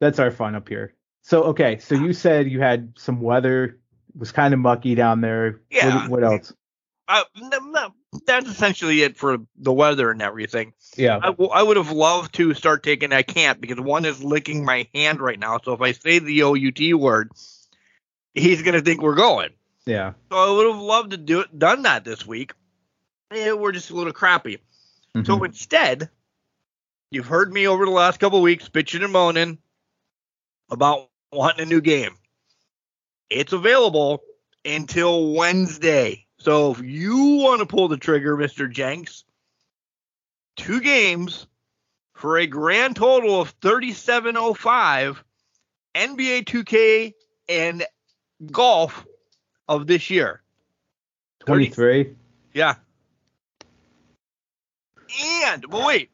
That's 0.00 0.18
our 0.18 0.30
fun 0.30 0.54
up 0.54 0.68
here. 0.68 0.94
So 1.22 1.44
okay, 1.44 1.78
so 1.78 1.94
you 1.94 2.12
said 2.12 2.50
you 2.50 2.60
had 2.60 2.92
some 2.96 3.20
weather. 3.20 3.78
Was 4.18 4.32
kind 4.32 4.54
of 4.54 4.60
mucky 4.60 4.94
down 4.94 5.20
there. 5.20 5.60
Yeah. 5.70 6.08
What, 6.08 6.22
what 6.22 6.24
else? 6.24 6.52
uh, 7.08 7.22
no, 7.40 7.58
no, 7.58 7.94
that's 8.26 8.48
essentially 8.48 9.02
it 9.02 9.16
for 9.16 9.38
the 9.56 9.72
weather 9.72 10.10
and 10.10 10.20
everything. 10.22 10.72
Yeah. 10.96 11.18
I, 11.22 11.26
w- 11.26 11.50
I 11.50 11.62
would 11.62 11.76
have 11.76 11.92
loved 11.92 12.34
to 12.36 12.52
start 12.54 12.82
taking. 12.82 13.12
I 13.12 13.22
can't 13.22 13.60
because 13.60 13.78
one 13.78 14.04
is 14.04 14.24
licking 14.24 14.64
my 14.64 14.88
hand 14.94 15.20
right 15.20 15.38
now. 15.38 15.58
So 15.62 15.72
if 15.74 15.80
I 15.80 15.92
say 15.92 16.18
the 16.18 16.42
OUT 16.42 16.98
word, 16.98 17.30
he's 18.34 18.62
gonna 18.62 18.80
think 18.80 19.02
we're 19.02 19.14
going. 19.14 19.50
Yeah. 19.84 20.14
So 20.32 20.36
I 20.38 20.56
would 20.56 20.66
have 20.66 20.80
loved 20.82 21.10
to 21.12 21.16
do 21.16 21.40
it, 21.40 21.56
done 21.58 21.82
that 21.82 22.04
this 22.04 22.26
week. 22.26 22.52
Eh, 23.30 23.52
we're 23.52 23.72
just 23.72 23.90
a 23.90 23.94
little 23.94 24.12
crappy. 24.12 24.58
So 25.14 25.38
Mhm. 25.38 25.46
instead, 25.46 26.10
you've 27.10 27.26
heard 27.26 27.52
me 27.52 27.68
over 27.68 27.84
the 27.84 27.90
last 27.92 28.18
couple 28.18 28.40
weeks 28.42 28.68
bitching 28.68 29.04
and 29.04 29.12
moaning 29.12 29.58
about 30.70 31.08
wanting 31.32 31.66
a 31.66 31.68
new 31.68 31.80
game. 31.80 32.16
It's 33.30 33.52
available 33.52 34.22
until 34.64 35.32
Wednesday. 35.32 36.26
So 36.38 36.72
if 36.72 36.80
you 36.80 37.36
want 37.42 37.60
to 37.60 37.66
pull 37.66 37.88
the 37.88 37.96
trigger, 37.96 38.36
Mr. 38.36 38.70
Jenks, 38.70 39.24
two 40.56 40.80
games 40.80 41.46
for 42.14 42.38
a 42.38 42.46
grand 42.46 42.96
total 42.96 43.40
of 43.40 43.50
3705 43.62 45.24
NBA 45.94 46.44
2K 46.44 47.14
and 47.48 47.84
golf 48.50 49.06
of 49.68 49.86
this 49.86 50.10
year. 50.10 50.42
23. 51.40 52.14
Yeah. 52.52 52.74
And 55.44 55.64
but 55.68 55.86
wait, 55.86 56.10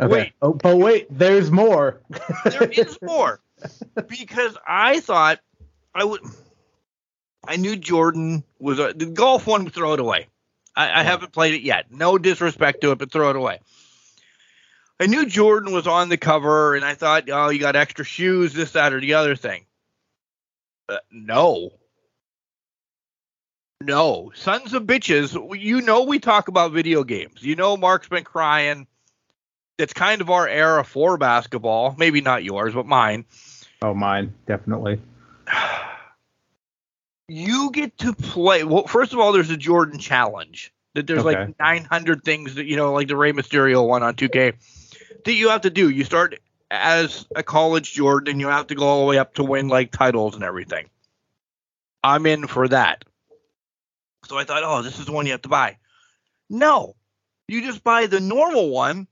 Okay. 0.00 0.12
Wait. 0.12 0.32
Oh, 0.42 0.52
but 0.52 0.76
wait, 0.76 1.06
there's 1.10 1.50
more. 1.50 2.00
there 2.44 2.68
is 2.68 2.98
more 3.02 3.40
because 4.08 4.56
I 4.66 5.00
thought 5.00 5.40
I 5.94 6.04
would. 6.04 6.20
I 7.46 7.56
knew 7.56 7.76
Jordan 7.76 8.44
was 8.58 8.78
a 8.78 8.92
the 8.94 9.06
golf 9.06 9.46
one. 9.46 9.68
Throw 9.68 9.94
it 9.94 10.00
away. 10.00 10.28
I, 10.76 11.00
I 11.00 11.02
haven't 11.02 11.32
played 11.32 11.54
it 11.54 11.62
yet. 11.62 11.86
No 11.90 12.18
disrespect 12.18 12.80
to 12.80 12.92
it, 12.92 12.98
but 12.98 13.12
throw 13.12 13.30
it 13.30 13.36
away. 13.36 13.60
I 15.00 15.06
knew 15.06 15.26
Jordan 15.26 15.72
was 15.72 15.86
on 15.86 16.08
the 16.08 16.16
cover, 16.16 16.74
and 16.74 16.84
I 16.84 16.94
thought, 16.94 17.28
oh, 17.30 17.48
you 17.48 17.58
got 17.58 17.76
extra 17.76 18.04
shoes, 18.04 18.52
this, 18.52 18.72
that, 18.72 18.92
or 18.92 19.00
the 19.00 19.14
other 19.14 19.34
thing. 19.34 19.66
Uh, 20.88 20.98
no. 21.10 21.70
No. 23.82 24.30
Sons 24.34 24.72
of 24.72 24.84
bitches, 24.84 25.60
you 25.60 25.80
know 25.80 26.04
we 26.04 26.20
talk 26.20 26.48
about 26.48 26.72
video 26.72 27.02
games. 27.02 27.42
You 27.42 27.56
know 27.56 27.76
Mark's 27.76 28.08
been 28.08 28.24
crying. 28.24 28.86
It's 29.78 29.92
kind 29.92 30.20
of 30.20 30.30
our 30.30 30.46
era 30.46 30.84
for 30.84 31.18
basketball. 31.18 31.96
Maybe 31.98 32.20
not 32.20 32.44
yours, 32.44 32.74
but 32.74 32.86
mine. 32.86 33.24
Oh, 33.82 33.94
mine, 33.94 34.32
definitely. 34.46 35.00
You 37.28 37.70
get 37.70 37.98
to 37.98 38.12
play. 38.12 38.64
Well, 38.64 38.86
first 38.86 39.12
of 39.12 39.18
all, 39.18 39.32
there's 39.32 39.50
a 39.50 39.56
Jordan 39.56 39.98
challenge. 39.98 40.72
That 40.94 41.06
there's 41.06 41.24
Okay. 41.24 41.34
like 41.46 41.58
900 41.58 42.22
things 42.22 42.54
that 42.54 42.66
you 42.66 42.76
know, 42.76 42.92
like 42.92 43.08
the 43.08 43.16
Rey 43.16 43.32
Mysterio 43.32 43.86
one 43.86 44.02
on 44.02 44.14
2K, 44.14 44.52
that 45.24 45.32
you 45.32 45.48
have 45.48 45.62
to 45.62 45.70
do. 45.70 45.88
You 45.90 46.04
start 46.04 46.38
as 46.70 47.26
a 47.34 47.42
college 47.42 47.92
Jordan, 47.92 48.32
and 48.32 48.40
you 48.40 48.46
have 48.48 48.68
to 48.68 48.74
go 48.74 48.86
all 48.86 49.00
the 49.00 49.06
way 49.06 49.18
up 49.18 49.34
to 49.34 49.44
win 49.44 49.68
like 49.68 49.90
titles 49.90 50.34
and 50.34 50.44
everything. 50.44 50.88
I'm 52.04 52.26
in 52.26 52.46
for 52.46 52.68
that. 52.68 53.04
So 54.26 54.38
I 54.38 54.44
thought, 54.44 54.62
oh, 54.64 54.82
this 54.82 54.98
is 54.98 55.06
the 55.06 55.12
one 55.12 55.26
you 55.26 55.32
have 55.32 55.42
to 55.42 55.48
buy. 55.48 55.78
No, 56.48 56.94
you 57.48 57.62
just 57.62 57.82
buy 57.82 58.06
the 58.06 58.20
normal 58.20 58.70
one, 58.70 59.08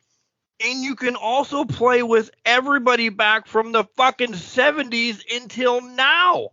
and 0.65 0.83
you 0.83 0.95
can 0.95 1.17
also 1.17 1.65
play 1.65 2.03
with 2.03 2.31
everybody 2.45 3.09
back 3.09 3.47
from 3.47 3.73
the 3.73 3.85
fucking 3.97 4.33
70s 4.33 5.23
until 5.35 5.81
now. 5.81 6.51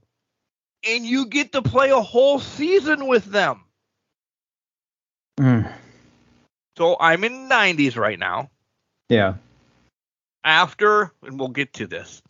And 0.88 1.06
you 1.06 1.26
get 1.26 1.52
to 1.54 1.62
play 1.62 1.90
a 1.90 2.00
whole 2.00 2.40
season 2.40 3.08
with 3.08 3.26
them. 3.26 3.62
Mm, 5.40 5.72
So 6.78 6.98
I'm 7.00 7.24
in 7.24 7.50
90s 7.50 7.96
right 7.98 8.20
now. 8.20 8.50
yeah. 9.10 9.36
After, 10.44 11.12
and 11.24 11.38
we'll 11.38 11.50
get 11.50 11.74
to 11.74 11.86
this, 11.88 12.22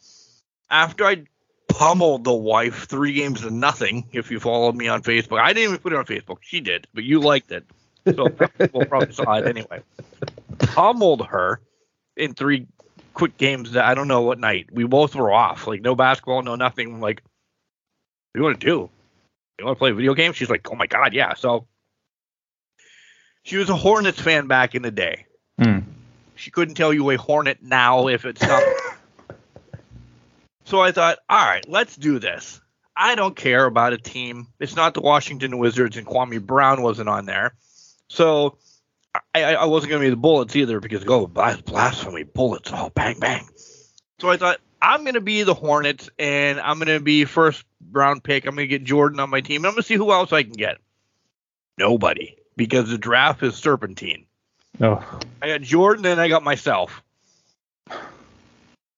after 0.72 1.06
I 1.06 1.26
pummeled 1.68 2.24
the 2.24 2.34
wife 2.34 2.88
three 2.88 3.14
games 3.14 3.42
to 3.42 3.52
nothing, 3.52 4.08
if 4.12 4.32
you 4.32 4.40
followed 4.40 4.76
me 4.76 4.88
on 4.88 5.04
Facebook, 5.04 5.40
I 5.40 5.54
didn't 5.54 5.70
even 5.70 5.78
put 5.78 5.94
it 5.94 5.98
on 5.98 6.06
Facebook. 6.06 6.38
She 6.42 6.60
did, 6.60 6.88
but 6.94 7.04
you 7.04 7.20
liked 7.20 7.52
it. 7.52 7.66
So 8.16 8.30
people 8.60 8.86
probably 8.88 9.14
saw 9.14 9.36
it 9.36 9.48
anyway. 9.48 9.84
Pummeled 10.58 11.28
her 11.28 11.62
in 12.18 12.34
three 12.34 12.66
quick 13.14 13.38
games 13.38 13.74
that 13.74 13.86
I 13.86 13.94
don't 13.94 14.08
know 14.08 14.22
what 14.22 14.40
night. 14.40 14.70
We 14.72 14.86
both 14.86 15.14
were 15.16 15.32
off. 15.32 15.68
Like 15.68 15.82
no 15.82 15.94
basketball, 15.96 16.42
no 16.42 16.56
nothing. 16.56 17.00
Like, 17.00 17.22
do 18.34 18.40
you 18.40 18.44
want 18.44 18.60
to 18.60 18.66
do? 18.66 18.90
You 19.58 19.66
want 19.66 19.78
to 19.78 19.80
play 19.80 19.92
a 19.92 19.94
video 19.94 20.14
game? 20.14 20.34
She's 20.34 20.50
like, 20.50 20.70
oh 20.72 20.76
my 20.76 20.88
God, 20.88 21.14
yeah. 21.14 21.34
So 21.34 21.68
she 23.44 23.58
was 23.58 23.70
a 23.70 23.76
Hornets 23.76 24.22
fan 24.22 24.48
back 24.48 24.76
in 24.76 24.82
the 24.82 24.92
day. 24.92 25.26
Mm. 25.60 25.84
She 26.36 26.52
couldn't 26.52 26.76
tell 26.76 26.94
you 26.94 27.10
a 27.10 27.18
Hornet 27.18 27.62
now 27.62 28.08
if 28.08 28.26
it's 28.26 28.42
not. 28.42 28.64
so 30.64 30.80
I 30.80 30.92
thought, 30.92 31.18
all 31.30 31.46
right, 31.46 31.68
let's 31.68 31.96
do 31.96 32.20
this. 32.20 32.62
I 32.96 33.16
don't 33.16 33.36
care 33.36 33.66
about 33.66 33.94
a 33.94 33.98
team. 33.98 34.48
It's 34.60 34.76
not 34.76 34.94
the 34.94 35.02
Washington 35.02 35.58
Wizards, 35.58 35.98
and 35.98 36.06
Kwame 36.06 36.46
Brown 36.46 36.82
wasn't 36.82 37.10
on 37.10 37.26
there. 37.26 37.56
So 38.10 38.58
I, 39.34 39.44
I 39.44 39.54
I 39.54 39.66
wasn't 39.66 39.92
going 39.92 40.02
to 40.02 40.06
be 40.06 40.10
the 40.10 40.18
Bullets 40.18 40.56
either 40.56 40.80
because 40.80 41.04
go 41.04 41.26
blas- 41.26 41.62
blasphemy, 41.62 42.24
Bullets, 42.24 42.72
oh 42.74 42.92
bang 42.94 43.20
bang. 43.20 43.48
So 44.20 44.30
I 44.30 44.38
thought 44.38 44.60
I'm 44.82 45.02
going 45.02 45.16
to 45.16 45.22
be 45.22 45.44
the 45.44 45.54
Hornets, 45.54 46.10
and 46.18 46.60
I'm 46.60 46.78
going 46.78 46.88
to 46.88 47.00
be 47.00 47.26
first 47.26 47.66
round 47.92 48.24
pick. 48.24 48.46
I'm 48.46 48.56
going 48.56 48.68
to 48.68 48.78
get 48.78 48.84
Jordan 48.84 49.20
on 49.20 49.30
my 49.30 49.42
team. 49.42 49.66
I'm 49.66 49.72
going 49.72 49.82
to 49.82 49.88
see 49.88 49.96
who 49.96 50.12
else 50.12 50.32
I 50.32 50.44
can 50.44 50.54
get. 50.54 50.78
Nobody, 51.78 52.36
because 52.56 52.90
the 52.90 52.98
draft 52.98 53.44
is 53.44 53.56
serpentine. 53.56 54.26
Oh, 54.82 55.04
I 55.42 55.48
got 55.48 55.62
Jordan 55.62 56.06
and 56.06 56.22
I 56.22 56.28
got 56.30 56.44
myself. 56.44 57.04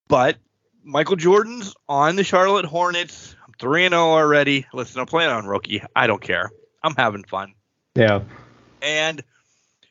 But 0.07 0.38
Michael 0.83 1.15
Jordan's 1.15 1.75
on 1.88 2.15
the 2.15 2.23
Charlotte 2.23 2.65
Hornets. 2.65 3.35
I'm 3.45 3.53
3 3.59 3.89
0 3.89 4.00
already. 4.00 4.65
Listen, 4.73 5.00
I'm 5.00 5.07
playing 5.07 5.31
on 5.31 5.45
rookie. 5.45 5.81
I 5.95 6.07
don't 6.07 6.21
care. 6.21 6.51
I'm 6.83 6.95
having 6.95 7.23
fun. 7.23 7.53
yeah. 7.95 8.21
And 8.81 9.23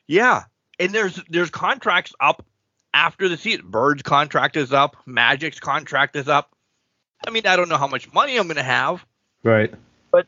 yeah, 0.07 0.43
and 0.79 0.91
there's 0.91 1.17
there's 1.29 1.49
contracts 1.49 2.13
up 2.19 2.45
after 2.93 3.29
the 3.29 3.37
season. 3.37 3.67
Bird's 3.69 4.03
contract 4.03 4.57
is 4.57 4.73
up, 4.73 4.97
Magic's 5.05 5.59
contract 5.59 6.15
is 6.15 6.27
up. 6.27 6.55
I 7.25 7.29
mean, 7.29 7.45
I 7.45 7.55
don't 7.55 7.69
know 7.69 7.77
how 7.77 7.87
much 7.87 8.11
money 8.13 8.37
I'm 8.37 8.47
going 8.47 8.55
to 8.55 8.63
have. 8.63 9.05
Right. 9.43 9.73
But 10.11 10.27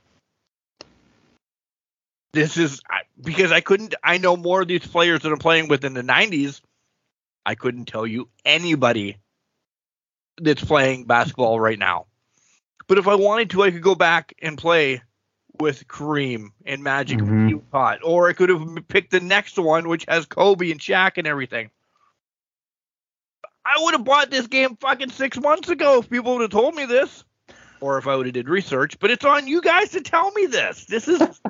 this 2.34 2.58
is 2.58 2.82
because 3.22 3.51
I 3.51 3.62
couldn't. 3.62 3.96
I 4.03 4.17
know 4.17 4.38
more 4.38 4.62
of 4.62 4.67
these 4.67 4.86
players 4.86 5.22
that 5.22 5.32
I'm 5.32 5.39
playing 5.39 5.67
with 5.67 5.84
in 5.86 5.93
the 5.93 6.03
90s. 6.03 6.62
I 7.46 7.55
couldn't 7.55 7.86
tell 7.86 8.05
you 8.08 8.29
anybody 8.46 9.17
that's 10.39 10.63
playing 10.63 11.05
basketball 11.05 11.60
right 11.60 11.77
now. 11.77 12.05
But 12.88 12.98
if 12.98 13.08
I 13.08 13.15
wanted 13.15 13.50
to, 13.51 13.63
I 13.63 13.72
could 13.72 13.82
go 13.82 13.96
back 13.96 14.34
and 14.41 14.58
play 14.58 15.01
with 15.60 15.88
Kareem 15.88 16.50
and 16.65 16.84
Magic 16.84 17.20
Mhm. 17.20 17.27
and 17.27 17.50
Hugh 17.50 17.63
or 18.03 18.27
I 18.27 18.34
could 18.34 18.50
have 18.50 18.88
picked 18.88 19.12
the 19.12 19.20
next 19.20 19.58
one, 19.58 19.88
which 19.88 20.05
has 20.08 20.25
Kobe 20.25 20.72
and 20.72 20.79
Shaq 20.79 21.17
and 21.17 21.27
everything. 21.27 21.70
I 23.65 23.75
would 23.82 23.93
have 23.93 24.03
bought 24.03 24.29
this 24.29 24.48
game 24.48 24.75
fucking 24.77 25.10
six 25.12 25.39
months 25.39 25.70
ago 25.70 26.00
if 26.00 26.10
people 26.10 26.34
would 26.34 26.41
have 26.41 26.51
told 26.51 26.75
me 26.75 26.86
this. 26.86 27.24
or 27.82 27.98
if 27.98 28.08
I 28.08 28.15
would 28.15 28.25
have 28.25 28.34
did 28.34 28.48
research, 28.50 28.98
but 29.00 29.12
it's 29.12 29.25
on 29.25 29.48
you 29.48 29.62
guys 29.62 29.91
to 29.91 30.01
tell 30.01 30.32
me 30.32 30.46
this. 30.46 30.86
This 30.86 31.08
is 31.08 31.22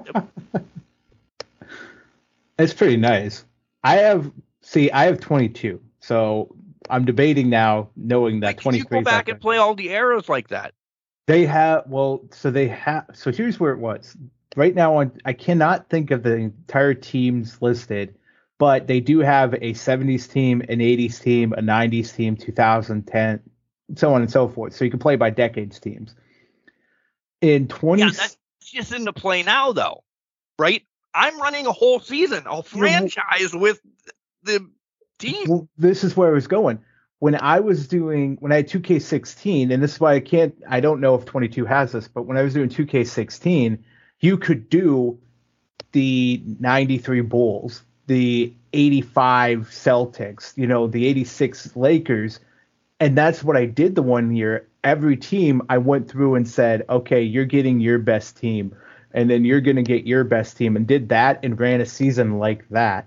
It's 2.60 2.74
pretty 2.74 2.98
nice. 2.98 3.46
I 3.84 3.96
have 3.98 4.32
see, 4.62 4.92
I 4.92 5.06
have 5.06 5.20
22, 5.20 5.82
so 6.00 6.56
I'm 6.90 7.06
debating 7.06 7.50
now, 7.50 7.90
knowing 7.96 8.40
that 8.42 8.48
like, 8.48 8.58
can 8.58 8.76
you 8.76 8.84
23. 8.84 9.00
go 9.00 9.04
back 9.04 9.28
and 9.28 9.42
play 9.42 9.58
all 9.58 9.74
the 9.76 9.90
arrows 9.90 10.30
like 10.30 10.50
that. 10.50 10.74
They 11.26 11.46
have 11.46 11.84
well, 11.88 12.22
so 12.32 12.52
they 12.52 12.68
have. 12.68 13.06
So 13.14 13.32
here's 13.32 13.60
where 13.60 13.74
it 13.74 13.80
was. 13.80 14.16
Right 14.56 14.76
now, 14.76 14.98
on 14.98 15.12
I 15.26 15.34
cannot 15.34 15.90
think 15.90 16.12
of 16.12 16.22
the 16.22 16.36
entire 16.36 16.94
teams 16.94 17.62
listed, 17.62 18.16
but 18.58 18.88
they 18.88 19.00
do 19.00 19.20
have 19.20 19.54
a 19.54 19.74
70s 19.74 20.32
team, 20.32 20.62
an 20.62 20.80
80s 20.80 21.22
team, 21.22 21.54
a 21.54 21.62
90s 21.62 22.16
team, 22.16 22.36
2010, 22.36 23.42
so 23.96 24.14
on 24.14 24.22
and 24.22 24.32
so 24.32 24.48
forth. 24.48 24.74
So 24.74 24.86
you 24.86 24.92
can 24.92 25.00
play 25.00 25.16
by 25.16 25.30
decades 25.30 25.80
teams. 25.80 26.16
In 27.42 27.68
20, 27.68 28.02
Yeah, 28.02 28.10
that's 28.10 28.38
just 28.62 28.94
into 28.94 29.14
play 29.14 29.44
now 29.44 29.74
though, 29.74 30.04
right? 30.58 30.84
I'm 31.14 31.40
running 31.40 31.68
a 31.68 31.72
whole 31.72 32.00
season, 32.00 32.44
a 32.50 32.64
franchise 32.64 33.54
with 33.54 33.80
the 34.44 34.68
team. 35.20 35.48
well, 35.48 35.70
this 35.78 36.04
is 36.04 36.16
where 36.18 36.30
I 36.30 36.34
was 36.34 36.48
going. 36.48 36.80
When 37.20 37.36
I 37.36 37.60
was 37.60 37.88
doing 37.88 38.38
when 38.40 38.52
I 38.52 38.58
had 38.58 38.70
2K16, 38.70 39.72
and 39.72 39.82
this 39.82 39.94
is 39.94 40.00
why 40.00 40.14
I 40.16 40.20
can't 40.20 40.56
I 40.70 40.80
don't 40.80 41.00
know 41.00 41.16
if 41.16 41.26
22 41.26 41.66
has 41.66 41.92
this, 41.92 42.08
but 42.08 42.24
when 42.24 42.38
I 42.38 42.42
was 42.42 42.54
doing 42.54 42.70
2K16, 42.70 43.80
you 44.20 44.38
could 44.38 44.70
do 44.70 45.20
the 45.92 46.42
93 46.60 47.22
Bulls, 47.22 47.84
the 48.08 48.54
85 48.74 49.70
Celtics, 49.70 50.58
you 50.58 50.68
know, 50.68 50.88
the 50.88 51.06
86 51.08 51.76
Lakers, 51.76 52.40
and 53.00 53.18
that's 53.18 53.44
what 53.44 53.58
I 53.58 53.66
did 53.66 53.96
the 53.96 54.02
one 54.02 54.36
year. 54.36 54.68
Every 54.84 55.16
team 55.16 55.62
I 55.70 55.78
went 55.78 56.10
through 56.10 56.36
and 56.36 56.48
said, 56.48 56.86
"Okay, 56.90 57.22
you're 57.22 57.46
getting 57.46 57.80
your 57.80 58.00
best 58.00 58.38
team." 58.38 58.76
And 59.16 59.30
then 59.30 59.46
you're 59.46 59.62
going 59.62 59.76
to 59.76 59.84
get 59.84 60.08
your 60.08 60.24
best 60.24 60.58
team 60.58 60.76
and 60.76 60.88
did 60.88 61.10
that 61.10 61.40
and 61.44 61.60
ran 61.60 61.82
a 61.82 61.86
season 61.86 62.40
like 62.40 62.68
that 62.70 63.06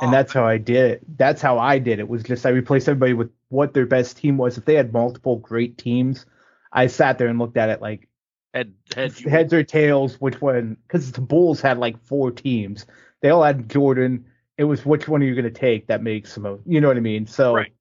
and 0.00 0.08
Oh, 0.08 0.10
that's 0.10 0.32
how 0.32 0.44
I 0.44 0.58
did 0.58 0.90
it. 0.92 1.18
That's 1.18 1.40
how 1.40 1.58
I 1.58 1.78
did 1.78 1.98
it. 1.98 2.08
Was 2.08 2.22
just 2.22 2.44
I 2.44 2.50
replaced 2.50 2.88
everybody 2.88 3.12
with 3.12 3.30
what 3.48 3.74
their 3.74 3.86
best 3.86 4.16
team 4.16 4.36
was. 4.36 4.58
If 4.58 4.64
they 4.64 4.74
had 4.74 4.92
multiple 4.92 5.36
great 5.36 5.78
teams, 5.78 6.26
I 6.72 6.88
sat 6.88 7.18
there 7.18 7.28
and 7.28 7.38
looked 7.38 7.56
at 7.56 7.68
it 7.68 7.80
like 7.80 8.08
head, 8.52 8.74
head, 8.94 9.16
heads 9.20 9.52
or 9.52 9.62
tails, 9.62 10.20
which 10.20 10.40
one? 10.40 10.76
Because 10.86 11.12
the 11.12 11.20
Bulls 11.20 11.60
had 11.60 11.78
like 11.78 12.02
four 12.04 12.32
teams. 12.32 12.86
They 13.24 13.30
all 13.30 13.42
had 13.42 13.70
Jordan. 13.70 14.26
It 14.58 14.64
was 14.64 14.84
which 14.84 15.08
one 15.08 15.22
are 15.22 15.24
you 15.24 15.34
going 15.34 15.44
to 15.46 15.50
take 15.50 15.86
that 15.86 16.02
makes 16.02 16.34
the 16.34 16.42
most? 16.42 16.62
You 16.66 16.82
know 16.82 16.88
what 16.88 16.98
I 16.98 17.00
mean? 17.00 17.26
So 17.26 17.54
Right. 17.54 17.72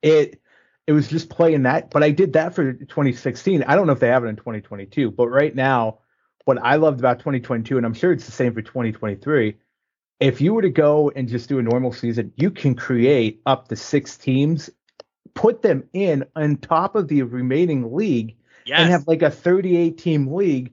it 0.00 0.40
it 0.86 0.92
was 0.92 1.08
just 1.08 1.28
playing 1.28 1.64
that. 1.64 1.90
But 1.90 2.04
I 2.04 2.12
did 2.12 2.34
that 2.34 2.54
for 2.54 2.72
2016. 2.72 3.64
I 3.64 3.74
don't 3.74 3.88
know 3.88 3.92
if 3.92 3.98
they 3.98 4.06
have 4.06 4.24
it 4.24 4.28
in 4.28 4.36
2022. 4.36 5.10
But 5.10 5.26
right 5.26 5.52
now, 5.52 5.98
what 6.44 6.56
I 6.62 6.76
loved 6.76 7.00
about 7.00 7.18
2022, 7.18 7.78
and 7.78 7.84
I'm 7.84 7.94
sure 7.94 8.12
it's 8.12 8.26
the 8.26 8.32
same 8.32 8.54
for 8.54 8.62
2023 8.62 9.56
if 10.20 10.40
you 10.40 10.54
were 10.54 10.62
to 10.62 10.70
go 10.70 11.10
and 11.14 11.28
just 11.28 11.48
do 11.48 11.58
a 11.58 11.62
normal 11.62 11.92
season, 11.92 12.32
you 12.36 12.50
can 12.50 12.74
create 12.74 13.40
up 13.44 13.68
to 13.68 13.76
six 13.76 14.16
teams, 14.16 14.70
put 15.34 15.62
them 15.62 15.84
in 15.92 16.24
on 16.34 16.56
top 16.58 16.96
of 16.96 17.08
the 17.08 17.22
remaining 17.22 17.94
league, 17.94 18.36
yes. 18.66 18.80
and 18.80 18.90
have 18.90 19.06
like 19.06 19.22
a 19.22 19.30
38 19.30 19.98
team 19.98 20.32
league 20.32 20.72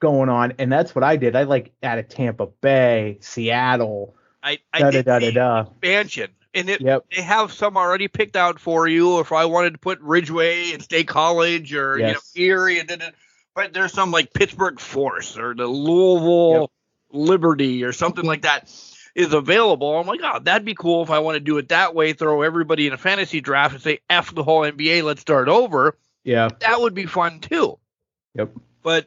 going 0.00 0.28
on. 0.28 0.52
And 0.58 0.70
that's 0.70 0.94
what 0.94 1.04
I 1.04 1.16
did. 1.16 1.36
I 1.36 1.44
like 1.44 1.72
added 1.82 2.10
Tampa 2.10 2.46
Bay, 2.46 3.18
Seattle, 3.20 4.14
I, 4.42 4.58
I 4.72 4.78
da 4.80 4.90
did 4.90 5.06
da 5.06 5.18
da 5.18 5.30
da. 5.30 5.60
expansion, 5.62 6.30
and 6.54 6.68
it, 6.70 6.80
Yep. 6.80 7.06
they 7.14 7.22
have 7.22 7.52
some 7.52 7.76
already 7.76 8.08
picked 8.08 8.36
out 8.36 8.60
for 8.60 8.86
you. 8.86 9.18
If 9.20 9.32
I 9.32 9.44
wanted 9.46 9.72
to 9.72 9.78
put 9.78 10.00
Ridgway 10.00 10.72
and 10.72 10.82
State 10.82 11.08
College 11.08 11.74
or 11.74 11.98
Yes. 11.98 12.30
you 12.34 12.46
know 12.48 12.54
Erie, 12.54 12.78
and 12.78 12.88
then, 12.88 13.02
but 13.54 13.72
there's 13.72 13.92
some 13.92 14.10
like 14.10 14.32
Pittsburgh 14.32 14.78
Force 14.78 15.36
or 15.36 15.54
the 15.54 15.66
Louisville 15.66 16.70
Liberty 17.10 17.82
or 17.84 17.92
something 17.92 18.24
like 18.24 18.42
that 18.42 18.70
is 19.14 19.32
available. 19.32 19.98
I'm 19.98 20.06
like, 20.06 20.20
oh, 20.22 20.38
that'd 20.40 20.64
be 20.66 20.74
cool 20.74 21.02
if 21.02 21.10
I 21.10 21.20
want 21.20 21.36
to 21.36 21.40
do 21.40 21.56
it 21.58 21.70
that 21.70 21.94
way. 21.94 22.12
Throw 22.12 22.42
everybody 22.42 22.86
in 22.86 22.92
a 22.92 22.98
fantasy 22.98 23.40
draft 23.40 23.74
and 23.74 23.82
say 23.82 24.00
f 24.10 24.34
the 24.34 24.42
whole 24.44 24.60
NBA, 24.60 25.02
let's 25.02 25.22
start 25.22 25.48
over. 25.48 25.96
Yeah. 26.22 26.50
That 26.60 26.80
would 26.80 26.92
be 26.94 27.06
fun 27.06 27.40
too. 27.40 27.78
Yep. 28.34 28.50
But 28.82 29.06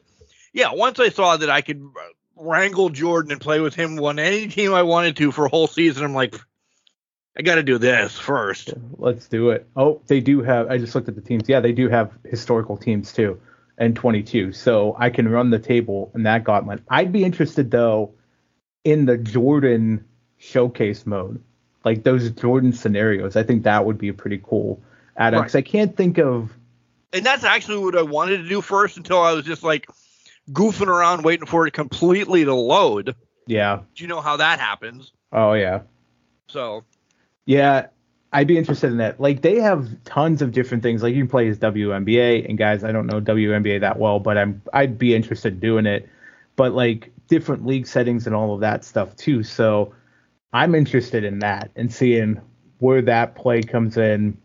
yeah, 0.52 0.72
once 0.72 0.98
I 0.98 1.10
saw 1.10 1.36
that 1.36 1.50
I 1.50 1.60
could 1.60 1.82
wrangle 2.36 2.88
Jordan 2.90 3.32
and 3.32 3.40
play 3.40 3.60
with 3.60 3.74
him 3.74 3.98
on 4.00 4.18
any 4.18 4.48
team 4.48 4.72
I 4.72 4.82
wanted 4.82 5.16
to 5.18 5.32
for 5.32 5.44
a 5.46 5.48
whole 5.48 5.66
season, 5.66 6.04
I'm 6.04 6.14
like, 6.14 6.34
I 7.36 7.42
got 7.42 7.56
to 7.56 7.62
do 7.62 7.78
this 7.78 8.18
first. 8.18 8.74
Let's 8.98 9.28
do 9.28 9.50
it. 9.50 9.66
Oh, 9.76 10.00
they 10.06 10.20
do 10.20 10.42
have. 10.42 10.70
I 10.70 10.78
just 10.78 10.94
looked 10.94 11.08
at 11.08 11.14
the 11.14 11.20
teams. 11.20 11.48
Yeah, 11.48 11.60
they 11.60 11.72
do 11.72 11.88
have 11.88 12.12
historical 12.24 12.76
teams 12.76 13.12
too, 13.12 13.40
and 13.78 13.94
22. 13.94 14.52
So 14.52 14.96
I 14.98 15.10
can 15.10 15.28
run 15.28 15.50
the 15.50 15.58
table 15.58 16.10
in 16.14 16.24
that 16.24 16.44
gauntlet. 16.44 16.82
I'd 16.88 17.12
be 17.12 17.24
interested 17.24 17.70
though 17.70 18.12
in 18.84 19.06
the 19.06 19.16
Jordan 19.16 20.04
showcase 20.38 21.06
mode, 21.06 21.42
like 21.84 22.02
those 22.02 22.30
Jordan 22.30 22.72
scenarios. 22.72 23.36
I 23.36 23.42
think 23.42 23.62
that 23.62 23.84
would 23.84 23.98
be 23.98 24.08
a 24.08 24.14
pretty 24.14 24.40
cool 24.42 24.82
add-on 25.16 25.40
Right. 25.40 25.44
because 25.46 25.54
I 25.54 25.62
can't 25.62 25.96
think 25.96 26.18
of. 26.18 26.50
And 27.12 27.24
that's 27.24 27.44
actually 27.44 27.78
what 27.78 27.96
I 27.96 28.02
wanted 28.02 28.38
to 28.38 28.48
do 28.48 28.60
first 28.60 28.96
until 28.96 29.20
I 29.20 29.32
was 29.32 29.44
just 29.44 29.62
like 29.62 29.86
goofing 30.52 30.88
around 30.88 31.22
waiting 31.22 31.46
for 31.46 31.66
it 31.66 31.72
completely 31.72 32.44
to 32.44 32.54
load. 32.54 33.14
Yeah. 33.46 33.80
Do 33.94 34.04
you 34.04 34.08
know 34.08 34.20
how 34.20 34.36
that 34.36 34.60
happens? 34.60 35.12
Oh 35.32 35.52
yeah. 35.52 35.82
So 36.48 36.84
Yeah, 37.46 37.86
I'd 38.32 38.46
be 38.46 38.58
interested 38.58 38.90
in 38.92 38.98
that. 38.98 39.20
Like 39.20 39.42
they 39.42 39.56
have 39.60 39.88
tons 40.04 40.42
of 40.42 40.52
different 40.52 40.82
things. 40.82 41.02
Like 41.02 41.14
you 41.14 41.22
can 41.22 41.30
play 41.30 41.48
as 41.48 41.58
WNBA, 41.58 42.48
and 42.48 42.56
guys, 42.56 42.84
I 42.84 42.92
don't 42.92 43.06
know 43.06 43.20
WNBA 43.20 43.80
that 43.80 43.98
well, 43.98 44.20
but 44.20 44.38
I'm 44.38 44.62
I'd 44.72 44.98
be 44.98 45.14
interested 45.14 45.54
in 45.54 45.60
doing 45.60 45.86
it. 45.86 46.08
But 46.56 46.72
like 46.72 47.10
different 47.28 47.64
league 47.66 47.86
settings 47.86 48.26
and 48.26 48.34
all 48.36 48.54
of 48.54 48.60
that 48.60 48.84
stuff 48.84 49.16
too. 49.16 49.42
So 49.42 49.94
I'm 50.52 50.74
interested 50.74 51.24
in 51.24 51.38
that 51.40 51.70
and 51.76 51.92
seeing 51.92 52.40
where 52.78 53.02
that 53.02 53.34
play 53.34 53.62
comes 53.62 53.96
in. 53.96 54.36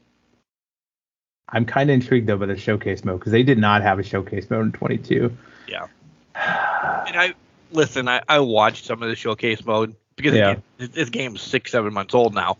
I'm 1.49 1.65
kind 1.65 1.89
of 1.89 1.93
intrigued 1.95 2.27
though 2.27 2.37
by 2.37 2.47
the 2.47 2.57
showcase 2.57 3.03
mode 3.03 3.19
because 3.19 3.31
they 3.31 3.43
did 3.43 3.57
not 3.57 3.81
have 3.81 3.99
a 3.99 4.03
showcase 4.03 4.49
mode 4.49 4.65
in 4.65 4.71
22. 4.71 5.35
Yeah. 5.67 5.87
And 6.35 7.17
I 7.17 7.33
listen. 7.71 8.07
I, 8.07 8.21
I 8.27 8.39
watched 8.39 8.85
some 8.85 9.01
of 9.01 9.09
the 9.09 9.15
showcase 9.15 9.63
mode 9.65 9.95
because 10.15 10.33
Yeah. 10.33 10.55
this, 10.77 10.89
this 10.89 11.09
game's 11.09 11.41
six 11.41 11.71
seven 11.71 11.93
months 11.93 12.13
old 12.13 12.33
now. 12.33 12.57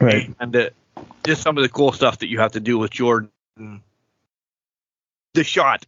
Right. 0.00 0.34
and 0.40 0.52
the, 0.52 0.72
just 1.24 1.42
some 1.42 1.56
of 1.56 1.62
the 1.62 1.68
cool 1.68 1.92
stuff 1.92 2.18
that 2.18 2.28
you 2.28 2.40
have 2.40 2.52
to 2.52 2.60
do 2.60 2.78
with 2.78 2.90
Jordan. 2.90 3.30
The 3.56 5.44
shot 5.44 5.86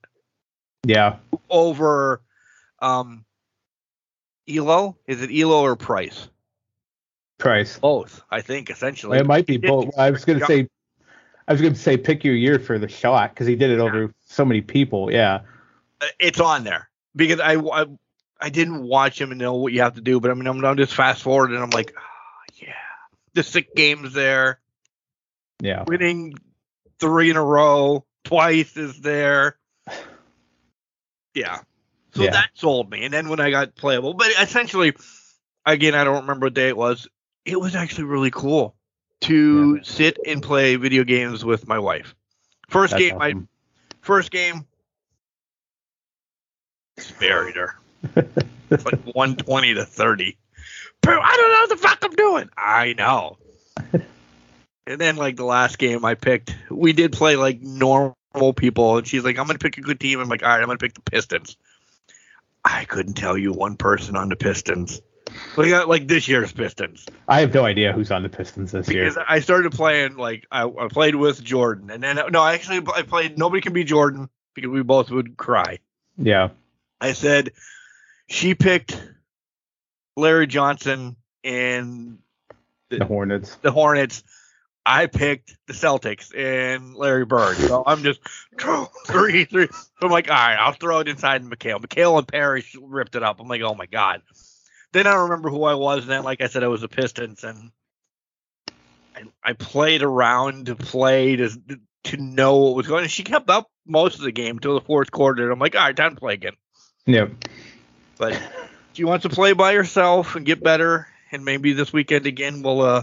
Yeah. 0.84 1.16
over 1.50 2.20
um 2.80 3.24
Ehlo 4.48 4.94
is 5.06 5.22
it 5.22 5.30
Ehlo 5.30 5.62
or 5.62 5.76
Price? 5.76 6.28
Price. 7.38 7.78
Both, 7.78 8.22
I 8.30 8.40
think, 8.40 8.70
essentially. 8.70 9.18
It 9.18 9.26
might 9.26 9.46
be 9.46 9.58
both. 9.58 9.96
I 9.98 10.10
was 10.10 10.24
gonna 10.24 10.44
say, 10.46 10.68
I 11.48 11.52
was 11.52 11.60
gonna 11.60 11.74
say 11.74 11.96
pick 11.96 12.24
your 12.24 12.34
year 12.34 12.58
for 12.58 12.78
the 12.78 12.88
shot 12.88 13.34
because 13.34 13.46
he 13.46 13.56
did 13.56 13.70
it 13.70 13.78
over 13.78 14.12
so 14.24 14.44
many 14.44 14.62
people. 14.62 15.12
Yeah. 15.12 15.40
It's 16.18 16.40
on 16.40 16.64
there 16.64 16.88
because 17.14 17.40
I, 17.40 17.54
I 17.54 17.86
I 18.40 18.50
didn't 18.50 18.82
watch 18.82 19.20
him 19.20 19.30
and 19.30 19.40
know 19.40 19.54
what 19.54 19.72
you 19.72 19.80
have 19.82 19.94
to 19.94 20.00
do, 20.00 20.20
but 20.20 20.30
I 20.30 20.34
mean 20.34 20.46
I'm, 20.46 20.64
I'm 20.64 20.76
just 20.76 20.94
fast 20.94 21.22
forward 21.22 21.50
and 21.52 21.62
I'm 21.62 21.70
like, 21.70 21.94
ah, 21.96 22.42
yeah, 22.54 22.74
the 23.34 23.42
sick 23.42 23.74
games 23.74 24.12
there, 24.12 24.60
Yeah. 25.60 25.84
winning 25.86 26.34
three 26.98 27.30
in 27.30 27.36
a 27.36 27.44
row 27.44 28.04
twice 28.24 28.76
is 28.76 29.00
there. 29.00 29.56
Yeah. 31.34 31.60
So 32.14 32.24
Yeah. 32.24 32.30
that 32.30 32.50
sold 32.54 32.90
me. 32.90 33.04
And 33.04 33.12
then 33.12 33.28
when 33.28 33.40
I 33.40 33.50
got 33.50 33.74
playable, 33.76 34.14
but 34.14 34.28
essentially, 34.40 34.94
again, 35.64 35.94
I 35.94 36.04
don't 36.04 36.22
remember 36.22 36.46
what 36.46 36.54
day 36.54 36.68
it 36.68 36.76
was. 36.76 37.08
It 37.44 37.60
was 37.60 37.74
actually 37.74 38.04
really 38.04 38.30
cool 38.30 38.74
to 39.22 39.82
sit 39.82 40.18
and 40.26 40.42
play 40.42 40.76
video 40.76 41.04
games 41.04 41.44
with 41.44 41.66
my 41.66 41.78
wife. 41.78 42.14
First 42.68 42.92
That's 42.92 43.00
game, 43.00 43.20
I 43.20 43.28
awesome. 43.28 43.48
first 44.02 44.30
game, 44.30 44.66
just 46.96 47.18
buried 47.18 47.56
her. 47.56 47.76
It's 48.70 48.84
like 48.84 49.00
120 49.14 49.74
to 49.74 49.84
30. 49.84 50.36
Bro, 51.02 51.20
I 51.20 51.36
don't 51.36 51.52
know 51.52 51.60
what 51.60 51.68
the 51.68 51.76
fuck 51.76 51.98
I'm 52.02 52.16
doing. 52.16 52.50
I 52.56 52.94
know. 52.94 53.38
and 54.86 55.00
then 55.00 55.16
like 55.16 55.36
the 55.36 55.44
last 55.44 55.78
game 55.78 56.04
I 56.04 56.14
picked, 56.14 56.56
we 56.70 56.92
did 56.92 57.12
play 57.12 57.36
like 57.36 57.60
normal 57.60 58.14
people, 58.56 58.98
and 58.98 59.06
she's 59.06 59.24
like, 59.24 59.38
"I'm 59.38 59.46
gonna 59.46 59.58
pick 59.58 59.78
a 59.78 59.82
good 59.82 60.00
team." 60.00 60.20
I'm 60.20 60.28
like, 60.28 60.42
"All 60.42 60.48
right, 60.48 60.60
I'm 60.60 60.66
gonna 60.66 60.78
pick 60.78 60.94
the 60.94 61.02
Pistons." 61.02 61.56
I 62.64 62.84
couldn't 62.84 63.14
tell 63.14 63.38
you 63.38 63.52
one 63.52 63.76
person 63.76 64.16
on 64.16 64.28
the 64.28 64.36
Pistons. 64.36 65.00
Like, 65.56 65.72
uh, 65.72 65.86
like 65.86 66.08
this 66.08 66.28
year's 66.28 66.52
Pistons 66.52 67.04
I 67.28 67.40
have 67.40 67.52
no 67.52 67.64
idea 67.64 67.92
who's 67.92 68.10
on 68.10 68.22
the 68.22 68.28
Pistons 68.28 68.72
this 68.72 68.88
year. 68.88 69.04
because 69.04 69.22
I 69.28 69.40
started 69.40 69.72
playing 69.72 70.16
like 70.16 70.46
I, 70.50 70.64
I 70.64 70.88
played 70.88 71.14
with 71.14 71.42
Jordan, 71.42 71.90
and 71.90 72.02
then 72.02 72.18
no, 72.32 72.44
actually 72.44 72.78
I 72.94 73.02
played 73.02 73.38
nobody 73.38 73.60
can 73.60 73.72
be 73.72 73.84
Jordan 73.84 74.28
because 74.54 74.70
we 74.70 74.82
both 74.82 75.10
would 75.10 75.36
cry. 75.36 75.78
Yeah. 76.16 76.48
I 77.00 77.12
said 77.12 77.52
she 78.28 78.54
picked 78.54 79.00
Larry 80.16 80.46
Johnson 80.46 81.16
and 81.44 82.18
The 82.90 83.04
Hornets. 83.04 83.56
the 83.56 83.70
Hornets. 83.70 84.22
I 84.88 85.06
picked 85.06 85.56
the 85.66 85.72
Celtics 85.72 86.32
and 86.36 86.94
Larry 86.94 87.24
Bird. 87.24 87.56
So 87.56 87.82
I'm 87.84 88.04
just 88.04 88.20
three, 89.06 89.44
three. 89.44 89.66
So 89.66 90.06
I'm 90.06 90.10
like, 90.12 90.30
all 90.30 90.36
right, 90.36 90.54
I'll 90.54 90.72
throw 90.72 91.00
it 91.00 91.08
inside 91.08 91.42
McHale. 91.44 91.80
McHale 91.80 92.18
and 92.18 92.28
Parish 92.28 92.76
ripped 92.80 93.16
it 93.16 93.22
up. 93.24 93.40
I'm 93.40 93.48
like, 93.48 93.62
oh 93.62 93.74
my 93.74 93.86
god. 93.86 94.22
Then 94.92 95.06
I 95.08 95.12
don't 95.12 95.24
remember 95.28 95.50
who 95.50 95.64
I 95.64 95.74
was, 95.74 96.02
and 96.02 96.10
then 96.10 96.22
like 96.22 96.40
I 96.40 96.46
said, 96.46 96.62
I 96.62 96.68
was 96.68 96.80
the 96.80 96.88
Pistons, 96.88 97.42
and 97.42 97.70
I, 99.14 99.22
I 99.42 99.52
played 99.54 100.02
around 100.02 100.66
to 100.66 100.76
play 100.76 101.36
to 101.36 101.50
to 102.04 102.16
know 102.16 102.56
what 102.58 102.76
was 102.76 102.86
going. 102.86 103.02
on. 103.02 103.08
She 103.08 103.24
kept 103.24 103.50
up 103.50 103.68
most 103.84 104.14
of 104.14 104.22
the 104.22 104.32
game 104.32 104.56
until 104.56 104.74
the 104.74 104.86
fourth 104.86 105.10
quarter. 105.10 105.42
And 105.42 105.52
I'm 105.52 105.58
like, 105.58 105.74
all 105.74 105.82
right, 105.82 105.96
time 105.96 106.14
to 106.14 106.20
play 106.20 106.34
again. 106.34 106.52
Yep. 107.06 107.30
But 108.18 108.32
do 108.32 109.02
you 109.02 109.06
want 109.06 109.22
to 109.22 109.28
play 109.28 109.52
by 109.52 109.72
yourself 109.72 110.36
and 110.36 110.44
get 110.44 110.62
better, 110.62 111.06
and 111.32 111.44
maybe 111.44 111.72
this 111.72 111.92
weekend 111.92 112.26
again 112.26 112.62
we'll 112.62 112.82
uh 112.82 113.02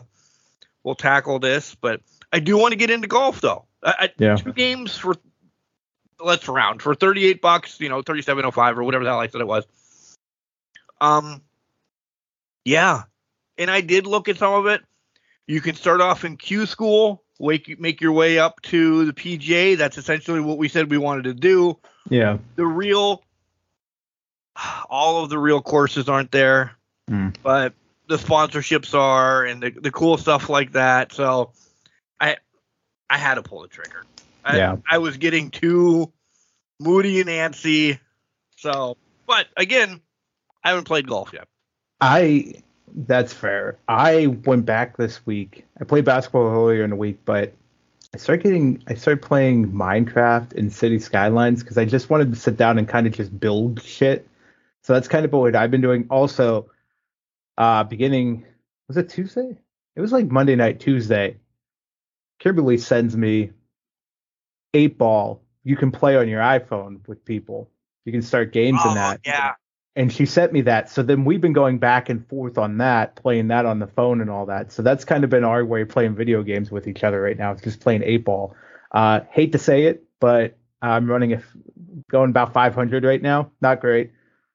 we'll 0.84 0.96
tackle 0.96 1.40
this. 1.40 1.76
But 1.76 2.02
I 2.32 2.40
do 2.40 2.58
want 2.58 2.72
to 2.74 2.78
get 2.78 2.90
into 2.90 3.08
golf 3.08 3.42
though. 3.42 3.66
I, 3.84 3.94
I, 4.00 4.10
Yeah. 4.18 4.36
Two 4.36 4.54
games 4.54 4.98
for 4.98 5.16
let's 6.20 6.48
round 6.48 6.82
for 6.82 6.96
38 6.96 7.42
bucks, 7.42 7.80
you 7.82 7.90
know, 7.90 8.02
37.05 8.02 8.78
or 8.78 8.84
whatever 8.84 9.04
the 9.04 9.10
hell 9.10 9.20
I 9.20 9.28
said 9.28 9.42
it 9.42 9.48
was. 9.48 9.66
Um, 11.02 11.42
yeah, 12.64 13.04
and 13.58 13.70
I 13.70 13.82
did 13.82 14.08
look 14.08 14.30
at 14.30 14.38
some 14.38 14.54
of 14.54 14.68
it. 14.68 14.82
You 15.48 15.60
can 15.60 15.76
start 15.76 16.00
off 16.00 16.24
in 16.24 16.38
Q 16.38 16.66
school, 16.66 17.24
wake 17.40 17.78
make 17.80 18.00
your 18.00 18.14
way 18.14 18.40
up 18.40 18.62
to 18.64 19.06
the 19.06 19.12
PGA. 19.14 19.78
That's 19.78 19.98
essentially 19.98 20.40
what 20.40 20.58
we 20.58 20.70
said 20.70 20.90
we 20.90 20.98
wanted 20.98 21.24
to 21.26 21.34
do 21.34 21.78
Yeah. 22.10 22.38
the 22.56 22.66
real 22.66 23.22
all 24.90 25.24
of 25.24 25.30
the 25.30 25.38
real 25.38 25.62
courses 25.62 26.08
aren't 26.10 26.32
there 26.32 26.72
Mm. 27.10 27.36
but 27.44 27.74
the 28.08 28.16
sponsorships 28.16 28.94
are 28.98 29.44
and 29.44 29.62
the, 29.62 29.72
the 29.72 29.92
cool 29.92 30.16
stuff 30.16 30.48
like 30.50 30.72
that 30.72 31.12
so 31.12 31.52
i 32.22 32.38
i 33.10 33.18
had 33.18 33.36
to 33.36 33.44
pull 33.44 33.62
the 33.62 33.68
trigger 33.68 34.06
I, 34.46 34.56
Yeah. 34.58 34.78
I 34.90 35.00
was 35.00 35.18
getting 35.18 35.52
too 35.52 36.14
moody 36.80 37.20
and 37.20 37.30
antsy 37.30 38.00
so 38.56 38.96
but 39.28 39.48
again 39.58 40.00
i 40.64 40.70
haven't 40.70 40.86
played 40.86 41.08
golf 41.08 41.32
yet 41.34 41.48
I 42.00 42.54
that's 42.96 43.34
fair. 43.34 43.78
I 43.88 44.28
went 44.28 44.66
back 44.66 44.98
this 44.98 45.26
week. 45.26 45.66
I 45.82 45.84
played 45.84 46.06
basketball 46.06 46.44
earlier 46.48 46.84
in 46.84 46.90
the 46.92 46.96
week, 46.96 47.18
but 47.26 47.54
I 48.14 48.18
started 48.18 48.44
getting 48.44 48.84
I 48.88 48.94
started 48.96 49.22
playing 49.24 49.72
Minecraft 49.72 50.54
and 50.58 50.72
City 50.72 51.00
Skylines 51.00 51.64
because 51.64 51.78
I 51.78 51.86
just 51.86 52.10
wanted 52.10 52.32
to 52.34 52.40
sit 52.40 52.56
down 52.58 52.78
and 52.78 52.88
kind 52.88 53.08
of 53.08 53.14
just 53.14 53.38
build 53.40 53.82
shit. 53.82 54.28
So 54.84 54.94
that's 54.94 55.08
kind 55.08 55.26
of 55.26 55.32
what 55.32 55.56
I've 55.56 55.72
been 55.72 55.82
doing. 55.82 56.08
Also, 56.10 56.70
uh 57.58 57.84
beginning 57.84 58.46
was 58.88 58.98
it 58.98 59.10
Tuesday? 59.10 59.58
It 59.96 60.02
was 60.02 60.12
like 60.12 60.28
Monday 60.28 60.56
night, 60.56 60.80
Tuesday. 60.80 61.38
Kimberly 62.40 62.78
sends 62.78 63.16
me 63.16 63.52
eight 64.74 64.98
ball. 64.98 65.42
You 65.64 65.78
can 65.78 65.92
play 65.92 66.18
on 66.18 66.28
your 66.28 66.42
iPhone 66.42 67.08
with 67.08 67.24
people. 67.24 67.70
You 68.06 68.12
can 68.12 68.22
start 68.22 68.52
games 68.52 68.84
in 68.84 68.92
Oh, 68.92 68.96
that 68.96 69.22
yeah 69.26 69.54
and 69.96 70.12
she 70.12 70.26
sent 70.26 70.52
me 70.52 70.62
that. 70.62 70.90
So 70.90 71.04
then 71.04 71.24
we've 71.24 71.42
been 71.42 71.54
going 71.54 71.78
back 71.78 72.10
and 72.10 72.28
forth 72.28 72.58
on 72.58 72.78
that, 72.80 73.16
playing 73.16 73.50
that 73.50 73.66
on 73.66 73.80
the 73.80 73.88
phone 73.88 74.22
and 74.22 74.30
all 74.30 74.48
that. 74.48 74.72
So 74.72 74.82
that's 74.82 75.06
kind 75.06 75.24
of 75.24 75.30
been 75.30 75.44
our 75.44 75.64
way 75.64 75.82
of 75.84 75.90
playing 75.90 76.16
video 76.16 76.42
games 76.42 76.72
with 76.72 76.88
each 76.88 77.04
other 77.04 77.22
right 77.22 77.38
now. 77.38 77.52
It's 77.52 77.62
just 77.62 77.80
playing 77.80 78.02
eight 78.04 78.26
ball. 78.26 78.56
Uh, 78.92 79.22
hate 79.30 79.52
to 79.52 79.60
say 79.60 79.84
it, 79.86 80.04
but 80.20 80.58
I'm 80.82 81.10
running 81.10 81.34
a 81.34 81.38
f- 81.38 81.56
going 82.10 82.32
about 82.32 82.54
500 82.54 83.04
right 83.04 83.22
now. 83.22 83.52
Not 83.62 83.82
great. 83.82 84.12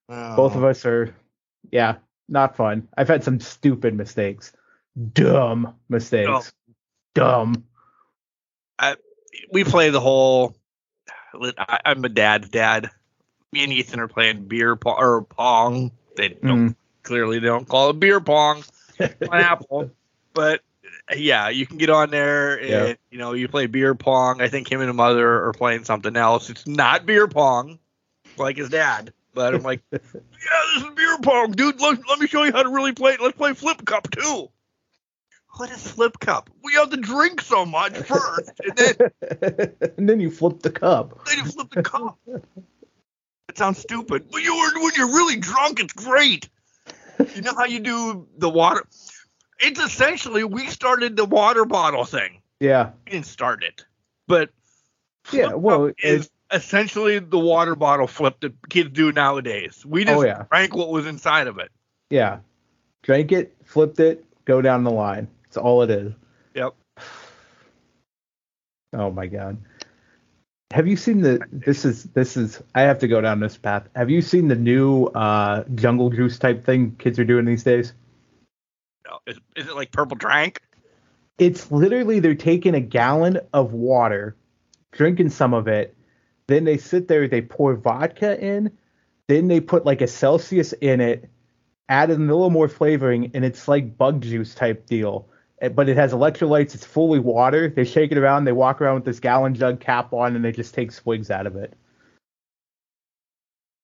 Both 0.08 0.54
Oh. 0.54 0.58
of 0.58 0.64
us 0.64 0.84
are, 0.86 1.14
yeah, 1.70 1.96
not 2.28 2.56
fun. 2.56 2.88
I've 2.96 3.08
had 3.08 3.22
some 3.24 3.40
stupid 3.40 3.94
mistakes, 3.94 4.52
dumb 5.12 5.74
mistakes, 5.88 6.52
dumb. 7.14 7.64
I, 8.78 8.96
we 9.52 9.64
play 9.64 9.90
the 9.90 10.00
whole. 10.00 10.56
I, 11.58 11.80
I'm 11.84 12.04
a 12.04 12.08
dad's 12.08 12.48
dad. 12.48 12.90
Me 13.52 13.64
and 13.64 13.72
Ethan 13.72 14.00
are 14.00 14.08
playing 14.08 14.44
beer 14.48 14.76
pong 14.76 14.96
or 14.98 15.22
pong. 15.22 15.90
They 16.16 16.28
don't 16.30 16.70
Mm. 16.70 16.76
clearly 17.02 17.38
they 17.38 17.46
don't 17.46 17.68
call 17.68 17.90
it 17.90 18.00
beer 18.00 18.20
pong 18.20 18.64
on 19.00 19.08
Apple, 19.32 19.90
but 20.34 20.62
yeah, 21.16 21.48
you 21.48 21.66
can 21.66 21.76
get 21.78 21.90
on 21.90 22.10
there 22.10 22.58
and 22.60 22.68
Yeah. 22.68 22.94
you 23.10 23.18
know 23.18 23.32
you 23.34 23.46
play 23.48 23.66
beer 23.66 23.94
pong. 23.94 24.40
I 24.40 24.48
think 24.48 24.70
him 24.70 24.80
and 24.80 24.88
his 24.88 24.96
mother 24.96 25.44
are 25.46 25.52
playing 25.52 25.84
something 25.84 26.16
else. 26.16 26.48
It's 26.50 26.66
not 26.66 27.04
beer 27.06 27.28
pong, 27.28 27.78
like 28.38 28.56
his 28.56 28.68
dad. 28.70 29.12
But 29.38 29.54
I'm 29.54 29.62
like, 29.62 29.80
yeah, 29.92 29.98
this 30.00 30.82
is 30.82 30.90
beer 30.96 31.16
pong, 31.22 31.52
dude. 31.52 31.80
Let, 31.80 31.96
let 32.08 32.18
me 32.18 32.26
show 32.26 32.42
you 32.42 32.50
how 32.50 32.64
to 32.64 32.70
really 32.70 32.92
play. 32.92 33.16
Let's 33.20 33.36
play 33.36 33.54
flip 33.54 33.84
cup 33.84 34.10
too. 34.10 34.48
What 35.56 35.70
is 35.70 35.86
flip 35.86 36.18
cup? 36.18 36.50
We 36.64 36.72
have 36.72 36.90
to 36.90 36.96
drink 36.96 37.40
so 37.40 37.64
much 37.64 37.96
first, 37.98 38.50
and 38.64 38.76
then 38.76 39.72
and 39.96 40.08
then 40.08 40.18
you 40.18 40.32
flip 40.32 40.58
the 40.62 40.72
cup. 40.72 41.24
then 41.26 41.38
you 41.38 41.44
flip 41.44 41.70
the 41.70 41.84
cup. 41.84 42.18
That 42.26 43.56
sounds 43.56 43.78
stupid. 43.78 44.28
but 44.28 44.42
you 44.42 44.56
were 44.56 44.82
when 44.82 44.92
you're 44.96 45.06
really 45.06 45.36
drunk, 45.36 45.78
it's 45.78 45.92
great. 45.92 46.48
You 47.36 47.42
know 47.42 47.54
how 47.54 47.66
you 47.66 47.78
do 47.78 48.26
the 48.38 48.50
water? 48.50 48.84
It's 49.60 49.80
essentially 49.80 50.42
we 50.42 50.66
started 50.66 51.16
the 51.16 51.24
water 51.24 51.64
bottle 51.64 52.04
thing. 52.04 52.42
Yeah, 52.58 52.90
We 53.06 53.12
didn't 53.12 53.26
start 53.26 53.62
it, 53.62 53.84
but 54.26 54.50
Yeah, 55.32 55.54
well, 55.54 55.92
is 55.98 56.28
essentially 56.52 57.18
the 57.18 57.38
water 57.38 57.74
bottle 57.74 58.06
flip 58.06 58.40
that 58.40 58.54
kids 58.68 58.90
do 58.90 59.12
nowadays. 59.12 59.84
We 59.86 60.04
just 60.04 60.16
Oh, 60.18 60.22
yeah. 60.24 60.44
drank 60.50 60.74
what 60.74 60.90
was 60.90 61.06
inside 61.06 61.46
of 61.46 61.58
it. 61.58 61.70
yeah. 62.10 62.38
Drank 63.02 63.32
it, 63.32 63.56
flipped 63.64 64.00
it, 64.00 64.24
go 64.44 64.60
down 64.60 64.82
the 64.84 64.90
line. 64.90 65.28
That's 65.44 65.56
all 65.56 65.82
it 65.82 65.90
is. 65.90 66.12
Yep. 66.54 66.74
Oh 68.94 69.10
my 69.10 69.26
god. 69.26 69.58
Have 70.72 70.86
you 70.86 70.96
seen 70.96 71.20
the 71.20 71.40
this 71.52 71.84
is 71.84 72.04
this 72.04 72.36
is 72.38 72.62
I 72.74 72.82
have 72.82 72.98
to 73.00 73.08
go 73.08 73.20
down 73.20 73.38
this 73.40 73.56
path. 73.56 73.86
Have 73.94 74.08
you 74.10 74.22
seen 74.22 74.48
the 74.48 74.54
new 74.56 75.04
uh 75.06 75.64
jungle 75.74 76.08
juice 76.10 76.38
type 76.38 76.64
thing 76.64 76.96
kids 76.98 77.18
are 77.18 77.24
doing 77.24 77.44
these 77.44 77.62
days? 77.62 77.92
No, 79.06 79.18
Is, 79.26 79.38
is 79.56 79.68
it 79.68 79.74
like 79.74 79.92
purple 79.92 80.16
drank? 80.16 80.60
It's 81.38 81.70
literally 81.70 82.18
they're 82.20 82.34
taking 82.34 82.74
a 82.74 82.80
gallon 82.80 83.38
of 83.52 83.72
water, 83.74 84.36
drinking 84.92 85.30
some 85.30 85.52
of 85.54 85.68
it, 85.68 85.94
then 86.48 86.64
they 86.64 86.78
sit 86.78 87.06
there, 87.08 87.28
they 87.28 87.42
pour 87.42 87.74
vodka 87.74 88.42
in, 88.42 88.72
then 89.28 89.46
they 89.48 89.60
put 89.60 89.84
like 89.84 90.00
a 90.00 90.08
Celsius 90.08 90.72
in 90.80 91.00
it, 91.00 91.28
add 91.88 92.10
in 92.10 92.22
a 92.22 92.34
little 92.34 92.50
more 92.50 92.68
flavoring, 92.68 93.30
and 93.34 93.44
it's 93.44 93.68
like 93.68 93.96
bug 93.96 94.22
juice 94.22 94.54
type 94.54 94.86
deal. 94.86 95.28
Eh, 95.60 95.68
But 95.68 95.88
it 95.88 95.96
has 95.96 96.12
electrolytes, 96.12 96.74
it's 96.74 96.84
fully 96.84 97.18
water. 97.18 97.68
They 97.68 97.84
shake 97.84 98.10
it 98.10 98.18
around, 98.18 98.44
they 98.44 98.52
walk 98.52 98.80
around 98.80 98.96
with 98.96 99.04
this 99.04 99.20
gallon 99.20 99.54
jug 99.54 99.78
cap 99.78 100.12
on, 100.12 100.34
and 100.34 100.44
they 100.44 100.52
just 100.52 100.74
take 100.74 100.90
swigs 100.90 101.30
out 101.30 101.46
of 101.46 101.54
it. 101.56 101.74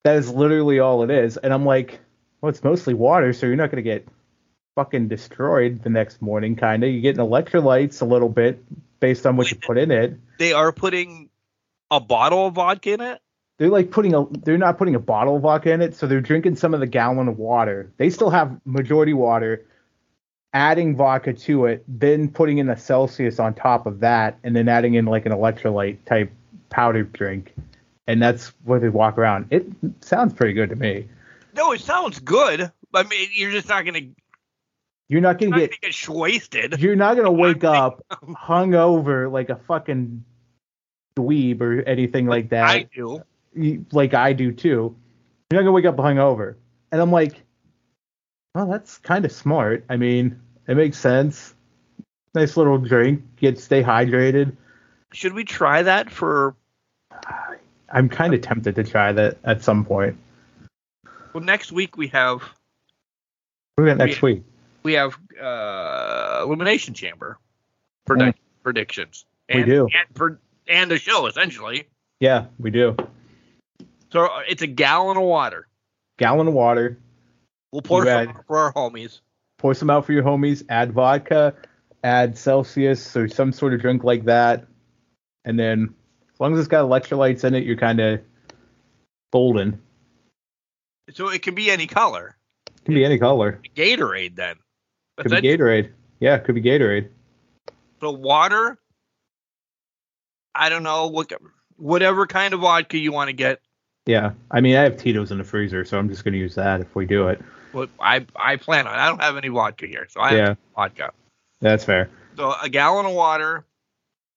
That 0.05 0.17
is 0.17 0.31
literally 0.31 0.81
all 0.81 1.03
it 1.03 1.11
is. 1.11 1.37
And 1.37 1.53
I'm 1.53 1.65
like, 1.65 2.01
well, 2.41 2.51
it's 2.51 2.65
mostly 2.65 2.95
water, 2.95 3.33
so 3.33 3.47
you're 3.47 3.57
not 3.57 3.71
going 3.71 3.83
to 3.83 3.91
get 3.91 4.07
fucking 4.75 5.09
destroyed 5.09 5.83
the 5.83 5.91
next 5.91 6.21
morning, 6.21 6.57
kind 6.57 6.83
of. 6.83 6.91
You're 6.91 7.03
getting 7.03 7.25
electrolytes 7.25 8.03
a 8.03 8.05
little 8.05 8.29
bit 8.29 8.63
based 9.01 9.27
on 9.27 9.37
what 9.37 9.51
you 9.51 9.57
put 9.59 9.79
in 9.79 9.91
it. 9.91 10.19
They 10.39 10.53
are 10.53 10.73
putting 10.73 11.31
a 11.91 12.01
bottle 12.01 12.47
of 12.47 12.55
vodka 12.55 12.93
in 12.93 13.01
it. 13.01 13.21
They're 13.59 13.69
like 13.71 13.91
putting 13.91 14.15
a, 14.15 14.27
they're 14.31 14.59
not 14.59 14.79
putting 14.79 14.95
a 14.95 15.01
bottle 15.01 15.37
of 15.37 15.43
vodka 15.43 15.71
in 15.71 15.81
it, 15.81 15.95
so 15.95 16.07
they're 16.07 16.21
drinking 16.21 16.57
some 16.57 16.75
of 16.75 16.81
the 16.81 16.87
gallon 16.87 17.29
of 17.29 17.39
water. 17.39 17.93
They 17.99 18.11
still 18.11 18.31
have 18.31 18.61
majority 18.65 19.13
water, 19.13 19.65
adding 20.53 20.97
vodka 20.97 21.33
to 21.33 21.67
it, 21.67 21.85
then 21.87 22.29
putting 22.29 22.59
in 22.59 22.69
a 22.69 22.77
Celsius 22.77 23.39
on 23.39 23.55
top 23.55 23.87
of 23.87 24.01
that, 24.01 24.39
and 24.43 24.57
then 24.57 24.69
adding 24.69 24.95
in 24.95 25.05
like 25.05 25.25
an 25.25 25.33
electrolyte 25.33 25.99
type 26.05 26.33
powdered 26.69 27.13
drink. 27.13 27.55
And 28.07 28.21
that's 28.21 28.49
what 28.65 28.81
they 28.81 28.89
walk 28.89 29.17
around. 29.19 29.47
It 29.51 29.67
sounds 30.01 30.35
pretty 30.35 30.53
good 30.53 30.71
to 30.71 30.77
me. 30.77 31.09
No, 31.55 31.73
it 31.73 31.81
sounds 31.81 32.19
good. 32.19 32.71
I 32.93 33.03
mean, 33.05 33.29
you're 33.33 33.53
just 33.53 33.69
not 33.69 33.85
gonna, 33.85 34.01
You're 35.09 35.21
not 35.21 35.39
gonna 35.39 35.51
not 35.53 35.61
get 35.61 35.81
gonna 35.81 35.93
get 35.93 36.09
wasted. 36.09 36.81
You're 36.81 36.97
not 36.97 37.17
gonna 37.17 37.33
wake 37.33 37.65
up 37.65 38.05
hungover 38.13 39.31
like 39.31 39.49
a 39.49 39.57
fucking 39.57 40.25
dweeb 41.17 41.61
or 41.61 41.83
anything 41.83 42.27
like 42.27 42.51
that, 42.51 42.69
I 42.69 42.89
do. 42.95 43.23
Like 43.93 44.15
I 44.15 44.33
do 44.33 44.53
too. 44.53 44.97
You're 45.51 45.61
not 45.61 45.61
gonna 45.61 45.73
wake 45.73 45.85
up 45.85 45.97
hungover, 45.97 46.57
and 46.91 47.01
I'm 47.01 47.13
like, 47.13 47.43
well, 48.55 48.67
that's 48.67 48.99
kind 48.99 49.25
of 49.25 49.33
smart. 49.33 49.85
I 49.89 49.97
mean, 49.97 50.41
it 50.67 50.77
makes 50.77 50.99
sense. 50.99 51.55
Nice 52.35 52.57
little 52.57 52.79
drink, 52.79 53.23
get 53.37 53.59
stay 53.61 53.83
hydrated. 53.83 54.57
Should 55.13 55.35
we 55.35 55.45
try 55.45 55.83
that 55.83 56.11
for 56.11 56.57
I'm 57.89 58.09
kind 58.09 58.35
of 58.35 58.41
tempted 58.41 58.75
to 58.75 58.83
try 58.85 59.13
that 59.13 59.39
at 59.45 59.63
some 59.63 59.85
point. 59.85 60.17
well 61.33 61.45
next 61.45 61.71
week 61.71 61.97
we 61.97 62.09
have 62.09 62.43
We're 63.79 63.89
at 63.89 63.99
next 63.99 64.21
We- 64.23 64.33
week. 64.35 64.43
we 64.83 64.93
have 64.95 65.17
uh 65.41 66.41
elimination 66.45 66.95
chamber 66.95 67.39
predict- 68.05 68.41
predictions. 68.65 69.27
We 69.55 69.63
do. 69.63 69.87
And, 70.19 70.39
and 70.69 70.91
a 70.93 70.99
show 70.99 71.27
essentially. 71.27 71.87
Yeah, 72.21 72.47
we 72.59 72.71
do. 72.71 72.97
So 74.13 74.27
uh, 74.27 74.41
it's 74.49 74.63
a 74.63 74.67
gallon 74.67 75.17
of 75.17 75.25
water. 75.25 75.67
Gallon 76.19 76.47
of 76.49 76.55
water. 76.55 76.99
We'll 77.73 77.83
pour 77.83 78.05
You 78.05 78.11
some 78.11 78.29
add- 78.29 78.37
for 78.47 78.59
our 78.59 78.73
homies. 78.73 79.21
Pour 79.59 79.75
some 79.75 79.91
out 79.91 80.05
for 80.07 80.13
your 80.13 80.23
homies. 80.23 80.63
Add 80.69 80.93
vodka. 80.93 81.55
add 82.05 82.37
Celsius 82.37 83.17
or 83.17 83.29
some 83.29 83.51
sort 83.53 83.73
of 83.75 83.81
drink 83.81 84.05
like 84.05 84.25
that, 84.27 84.67
and 85.45 85.59
then 85.59 85.95
as 86.33 86.41
long 86.41 86.53
as 86.53 86.59
it's 86.61 86.69
got 86.69 86.85
electrolytes 86.85 87.45
in 87.45 87.55
it, 87.55 87.65
you're 87.65 87.77
kind 87.77 87.99
of 88.01 88.21
golden. 89.33 89.81
So 91.13 91.29
it 91.31 91.43
can 91.43 91.55
be 91.55 91.71
any 91.71 91.87
color. 91.87 92.37
It 92.67 92.85
can 92.85 92.95
be 92.95 93.05
any 93.05 93.19
color. 93.19 93.61
Gatorade 93.75 94.37
then. 94.37 94.57
Could 95.17 95.31
be 95.31 95.37
Gatorade. 95.49 95.91
Yeah, 96.21 96.37
it 96.37 96.45
could 96.45 96.55
be 96.55 96.63
Gatorade. 96.63 97.09
So 98.01 98.11
water. 98.11 98.79
I 100.55 100.69
don't 100.69 100.83
know 100.83 101.07
what 101.09 101.33
whatever 101.77 102.27
kind 102.27 102.55
of 102.55 102.61
vodka 102.61 102.99
you 102.99 103.13
want 103.13 103.29
to 103.29 103.33
get. 103.33 103.61
Yeah, 104.07 104.33
I 104.51 104.61
mean 104.61 104.77
I 104.77 104.83
have 104.83 104.97
Tito's 104.97 105.31
in 105.33 105.39
the 105.39 105.45
freezer, 105.45 105.85
so 105.85 105.99
I'm 105.99 106.09
just 106.09 106.25
gonna 106.25 106.37
use 106.37 106.55
that 106.57 106.81
if 106.81 106.95
we 106.95 107.07
do 107.07 107.29
it. 107.29 107.41
Well, 107.73 107.87
I 107.99 108.25
I 108.37 108.57
plan 108.57 108.87
on. 108.87 108.95
I 108.99 109.07
don't 109.09 109.21
have 109.23 109.37
any 109.37 109.49
vodka 109.49 109.87
here, 109.87 110.07
so 110.11 110.21
I 110.21 110.35
Yeah. 110.35 110.49
have 110.49 110.59
vodka. 110.77 111.13
That's 111.61 111.85
fair. 111.85 112.11
So 112.37 112.53
a 112.63 112.69
gallon 112.69 113.07
of 113.07 113.13
water, 113.13 113.65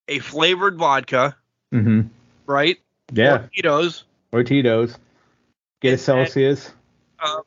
a 0.08 0.19
flavored 0.19 0.77
vodka, 0.77 1.36
Mm-hmm. 1.73 2.08
right? 2.45 2.77
Yeah, 3.13 3.34
Or 3.43 3.49
Tito's. 3.53 4.03
or 4.32 4.43
Tito's. 4.43 4.97
Get 5.82 5.93
a 5.93 5.97
Celsius 5.97 6.71
Uh, 7.19 7.41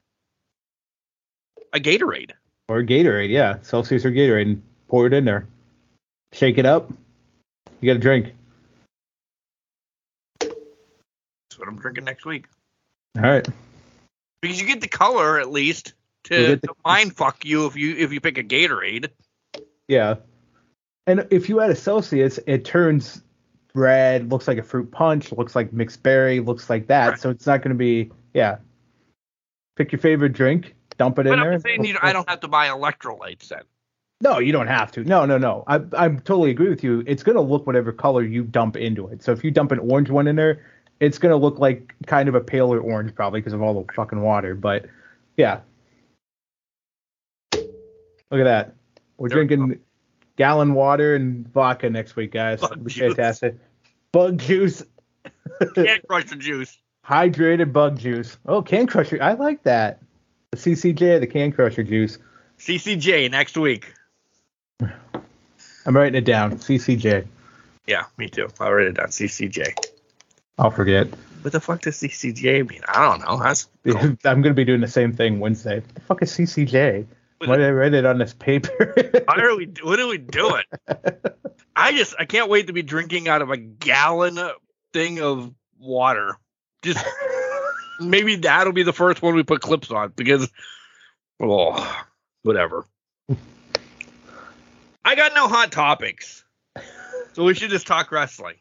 a 1.72 1.80
Gatorade. 1.80 2.32
or 2.68 2.82
Gatorade. 2.82 3.30
Yeah, 3.30 3.58
Celsius 3.62 4.04
or 4.04 4.10
Gatorade, 4.10 4.42
and 4.42 4.62
pour 4.88 5.06
it 5.06 5.12
in 5.14 5.24
there. 5.24 5.46
Shake 6.32 6.58
it 6.58 6.66
up. 6.66 6.90
You 7.80 7.86
got 7.90 7.96
a 7.96 8.00
drink. 8.00 8.34
That's 10.40 11.49
what 11.60 11.68
I'm 11.68 11.78
drinking 11.78 12.04
next 12.04 12.24
week. 12.24 12.46
All 13.16 13.22
right. 13.22 13.46
Because 14.42 14.60
you 14.60 14.66
get 14.66 14.80
the 14.80 14.88
color 14.88 15.38
at 15.38 15.50
least 15.50 15.94
to, 16.24 16.56
the- 16.56 16.66
to 16.66 16.74
mind 16.84 17.16
fuck 17.16 17.44
you 17.44 17.66
if 17.66 17.76
you 17.76 17.96
if 17.96 18.12
you 18.12 18.20
pick 18.20 18.38
a 18.38 18.42
Gatorade. 18.42 19.08
Yeah. 19.88 20.16
And 21.06 21.26
if 21.30 21.48
you 21.48 21.60
add 21.60 21.70
a 21.70 21.76
Celsius, 21.76 22.38
it 22.46 22.64
turns 22.64 23.22
red, 23.74 24.30
looks 24.30 24.46
like 24.46 24.58
a 24.58 24.62
fruit 24.62 24.90
punch, 24.90 25.32
looks 25.32 25.56
like 25.56 25.72
mixed 25.72 26.02
berry, 26.02 26.40
looks 26.40 26.70
like 26.70 26.86
that. 26.88 27.08
Right. 27.08 27.20
So 27.20 27.30
it's 27.30 27.46
not 27.46 27.62
going 27.62 27.70
to 27.70 27.78
be, 27.78 28.10
yeah. 28.34 28.58
Pick 29.76 29.92
your 29.92 29.98
favorite 29.98 30.32
drink, 30.32 30.74
dump 30.98 31.18
it 31.18 31.24
But 31.24 31.32
in 31.32 31.40
there. 31.40 31.52
I'm 31.52 31.60
saying 31.60 31.84
you, 31.84 31.98
I 32.00 32.12
don't 32.12 32.28
have 32.28 32.40
to 32.40 32.48
buy 32.48 32.68
electrolytes 32.68 33.48
then. 33.48 33.62
No, 34.22 34.38
you 34.38 34.52
don't 34.52 34.66
have 34.66 34.92
to. 34.92 35.04
No, 35.04 35.24
no, 35.24 35.38
no. 35.38 35.64
I 35.66 35.76
I 35.96 36.08
totally 36.08 36.50
agree 36.50 36.68
with 36.68 36.84
you. 36.84 37.02
It's 37.06 37.22
going 37.22 37.36
to 37.36 37.42
look 37.42 37.66
whatever 37.66 37.90
color 37.90 38.22
you 38.22 38.44
dump 38.44 38.76
into 38.76 39.08
it. 39.08 39.22
So 39.22 39.32
if 39.32 39.42
you 39.42 39.50
dump 39.50 39.72
an 39.72 39.78
orange 39.78 40.10
one 40.10 40.26
in 40.28 40.36
there, 40.36 40.62
it's 41.00 41.18
going 41.18 41.30
to 41.30 41.36
look 41.36 41.58
like 41.58 41.94
kind 42.06 42.28
of 42.28 42.34
a 42.34 42.40
paler 42.40 42.78
orange 42.78 43.14
probably 43.14 43.40
because 43.40 43.52
of 43.54 43.62
all 43.62 43.82
the 43.82 43.92
fucking 43.92 44.20
water. 44.20 44.54
But 44.54 44.86
yeah. 45.36 45.60
Look 47.52 48.40
at 48.40 48.44
that. 48.44 48.74
We're 49.16 49.28
There 49.28 49.38
we 49.40 49.46
drinking 49.46 49.80
gallon 50.36 50.74
water 50.74 51.14
and 51.16 51.46
vodka 51.52 51.90
next 51.90 52.16
week, 52.16 52.32
guys. 52.32 52.60
Bug 52.60 52.72
It'll 52.72 52.84
juice. 52.84 53.14
fantastic. 53.16 53.56
Bug 54.12 54.38
juice, 54.38 54.82
Can't 55.74 56.06
crush 56.08 56.24
the 56.24 56.36
juice. 56.36 56.78
hydrated 57.04 57.72
bug 57.72 57.98
juice. 57.98 58.38
Oh, 58.46 58.62
can 58.62 58.86
crusher. 58.86 59.18
I 59.22 59.32
like 59.34 59.62
that. 59.64 60.00
The 60.52 60.56
CCJ, 60.58 61.20
the 61.20 61.26
can 61.26 61.52
crusher 61.52 61.82
juice. 61.82 62.18
CCJ 62.58 63.30
next 63.30 63.56
week. 63.56 63.92
I'm 64.82 65.96
writing 65.96 66.16
it 66.16 66.24
down. 66.24 66.52
CCJ. 66.58 67.26
Yeah, 67.86 68.04
me 68.16 68.28
too. 68.28 68.48
I'll 68.60 68.72
write 68.72 68.86
it 68.86 68.94
down. 68.94 69.06
CCJ. 69.08 69.72
I'll 70.60 70.70
forget. 70.70 71.08
What 71.40 71.52
the 71.52 71.60
fuck 71.60 71.80
does 71.80 71.96
CCJ 71.96 72.68
mean? 72.68 72.82
I 72.86 73.00
don't 73.00 73.20
know. 73.26 73.42
That's 73.42 73.66
I'm 74.26 74.42
gonna 74.42 74.52
be 74.52 74.66
doing 74.66 74.82
the 74.82 74.88
same 74.88 75.14
thing 75.14 75.40
Wednesday. 75.40 75.76
What 75.76 75.94
the 75.94 76.00
fuck 76.02 76.22
is 76.22 76.32
CCJ? 76.32 77.06
Why 77.38 77.56
did 77.56 77.64
I 77.64 77.70
write 77.70 77.94
it 77.94 78.04
on 78.04 78.18
this 78.18 78.34
paper? 78.34 78.94
Why 79.24 79.40
are 79.40 79.56
we? 79.56 79.72
What 79.82 79.98
are 79.98 80.06
we 80.06 80.18
doing? 80.18 80.64
I 81.76 81.92
just 81.92 82.14
I 82.18 82.26
can't 82.26 82.50
wait 82.50 82.66
to 82.66 82.74
be 82.74 82.82
drinking 82.82 83.26
out 83.26 83.40
of 83.40 83.50
a 83.50 83.56
gallon 83.56 84.38
thing 84.92 85.22
of 85.22 85.50
water. 85.78 86.36
Just 86.82 87.02
maybe 87.98 88.36
that'll 88.36 88.74
be 88.74 88.82
the 88.82 88.92
first 88.92 89.22
one 89.22 89.34
we 89.34 89.42
put 89.42 89.62
clips 89.62 89.90
on 89.90 90.12
because 90.14 90.50
oh 91.40 92.04
whatever. 92.42 92.84
I 95.02 95.14
got 95.14 95.32
no 95.34 95.48
hot 95.48 95.72
topics, 95.72 96.44
so 97.32 97.44
we 97.44 97.54
should 97.54 97.70
just 97.70 97.86
talk 97.86 98.12
wrestling. 98.12 98.56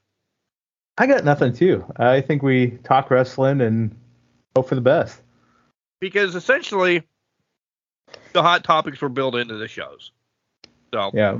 I 0.99 1.07
got 1.07 1.23
nothing 1.23 1.53
too. 1.53 1.85
I 1.95 2.19
think 2.19 2.43
we 2.43 2.71
talk 2.83 3.09
wrestling 3.09 3.61
and 3.61 3.95
hope 4.55 4.67
for 4.67 4.75
the 4.75 4.81
best. 4.81 5.21
because 6.01 6.35
essentially 6.35 7.03
the 8.33 8.43
hot 8.43 8.63
topics 8.65 9.01
were 9.01 9.09
built 9.09 9.35
into 9.35 9.55
the 9.55 9.67
shows. 9.67 10.11
So 10.93 11.11
Yeah. 11.13 11.39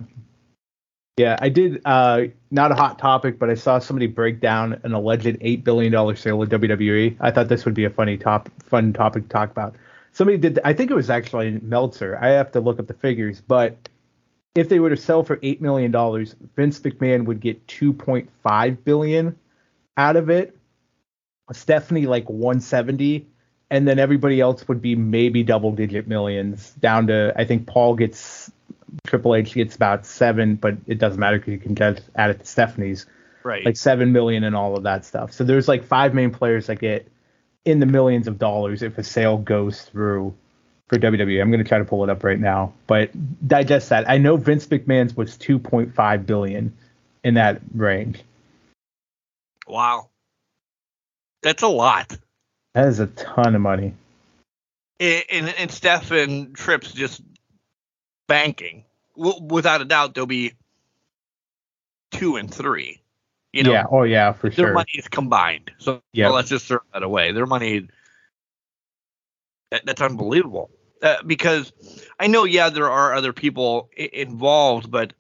Yeah, 1.18 1.38
I 1.42 1.50
did 1.50 1.82
uh 1.84 2.28
not 2.52 2.72
a 2.72 2.76
hot 2.76 2.98
topic, 2.98 3.38
but 3.38 3.50
I 3.50 3.56
saw 3.56 3.80
somebody 3.80 4.08
break 4.08 4.40
down 4.40 4.80
an 4.84 4.94
alleged 4.94 5.38
eight 5.42 5.66
billion 5.66 5.92
dollar 5.92 6.16
sale 6.16 6.42
of 6.42 6.48
WWE. 6.48 7.18
I 7.20 7.30
thought 7.32 7.50
this 7.50 7.66
would 7.66 7.74
be 7.74 7.84
a 7.84 7.90
funny 7.90 8.18
top 8.18 8.50
fun 8.64 8.94
topic 8.94 9.24
to 9.24 9.30
talk 9.30 9.52
about. 9.52 9.76
Somebody 10.14 10.38
did 10.38 10.60
I 10.64 10.72
think 10.72 10.90
it 10.90 10.96
was 10.96 11.10
actually 11.10 11.60
Meltzer. 11.62 12.18
I 12.22 12.30
have 12.30 12.54
to 12.54 12.62
look 12.62 12.80
up 12.80 12.88
the 12.88 12.94
figures, 12.94 13.42
but 13.42 13.90
if 14.56 14.70
they 14.70 14.80
were 14.80 14.90
to 14.90 14.98
sell 14.98 15.24
for 15.24 15.38
eight 15.44 15.62
million 15.62 15.92
dollars, 15.92 16.36
Vince 16.56 16.80
McMahon 16.80 17.26
would 17.26 17.42
get 17.42 17.68
two 17.68 17.92
point 17.92 18.30
five 18.42 18.86
billion 18.86 19.36
out 20.00 20.16
of 20.16 20.30
it. 20.30 20.56
Stephanie 21.52 22.06
like 22.06 22.30
one 22.30 22.62
seventy, 22.62 23.28
and 23.70 23.88
then 23.88 24.00
everybody 24.00 24.40
else 24.40 24.68
would 24.68 24.82
be 24.82 24.96
maybe 24.96 25.44
double 25.44 25.72
digit 25.72 26.08
millions 26.08 26.72
down 26.80 27.08
to 27.08 27.34
I 27.36 27.44
think 27.44 27.68
Paul 27.68 27.96
gets 27.96 28.52
Triple 29.06 29.36
H 29.36 29.54
gets 29.54 29.76
about 29.76 30.06
seven, 30.06 30.56
but 30.56 30.78
it 30.88 31.00
doesn't 31.00 31.20
matter 31.20 31.38
because 31.38 31.52
you 31.52 31.60
can 31.60 31.76
just 31.76 32.02
add 32.16 32.30
it 32.30 32.40
to 32.40 32.46
Stephanie's 32.46 33.08
right. 33.44 33.66
like 33.66 33.76
seven 33.76 34.12
million 34.12 34.44
and 34.44 34.56
all 34.56 34.78
of 34.78 34.84
that 34.84 35.06
stuff. 35.06 35.34
So 35.34 35.44
there's 35.44 35.68
like 35.68 35.84
five 35.84 36.14
main 36.14 36.32
players 36.32 36.68
that 36.68 36.78
get 36.78 37.08
in 37.66 37.80
the 37.80 37.86
millions 37.86 38.28
of 38.28 38.38
dollars 38.40 38.82
if 38.82 38.98
a 38.98 39.04
sale 39.04 39.38
goes 39.38 39.82
through 39.82 40.34
for 40.88 40.98
WWE. 40.98 41.42
I'm 41.42 41.52
gonna 41.52 41.64
try 41.64 41.80
to 41.80 41.86
pull 41.86 42.04
it 42.04 42.10
up 42.10 42.24
right 42.24 42.40
now, 42.40 42.74
but 42.88 43.12
digest 43.48 43.90
that. 43.90 44.08
I 44.08 44.18
know 44.18 44.38
Vince 44.38 44.68
McMahon's 44.68 45.18
was 45.18 45.38
2.5 45.38 46.26
billion 46.26 46.74
in 47.24 47.34
that 47.34 47.60
range. 47.74 48.22
Wow. 49.70 50.10
That's 51.42 51.64
a 51.64 51.68
lot. 51.68 52.18
That 52.74 52.88
is 52.88 53.00
a 53.00 53.08
ton 53.08 53.56
of 53.56 53.62
money. 53.62 53.94
And, 55.00 55.24
and, 55.32 55.50
and 55.58 55.72
Steph 55.72 56.12
and 56.12 56.54
Trips 56.56 56.92
just 56.92 57.22
banking. 58.28 58.84
W- 59.18 59.42
without 59.46 59.82
a 59.82 59.86
doubt, 59.86 60.14
there'll 60.14 60.28
be 60.28 60.54
two 62.12 62.36
and 62.36 62.54
three. 62.54 63.02
You 63.54 63.64
know, 63.64 63.72
yeah. 63.72 63.86
Oh 63.90 64.04
yeah, 64.04 64.32
for 64.34 64.50
their 64.50 64.68
sure. 64.68 64.74
money 64.74 64.92
is 64.96 65.08
combined. 65.08 65.72
So 65.80 66.02
Yeah. 66.14 66.28
well, 66.28 66.36
let's 66.36 66.50
just 66.50 66.66
throw 66.66 66.80
that 66.94 67.02
away. 67.02 67.32
Their 67.32 67.46
money, 67.48 67.88
that, 69.72 69.86
that's 69.86 70.02
unbelievable. 70.02 70.70
Uh, 71.02 71.16
because 71.26 71.72
I 72.20 72.28
know, 72.28 72.44
yeah, 72.44 72.70
there 72.70 72.90
are 72.90 73.14
other 73.14 73.32
people 73.34 73.90
I- 73.98 74.10
involved, 74.14 74.92
but 74.92 75.14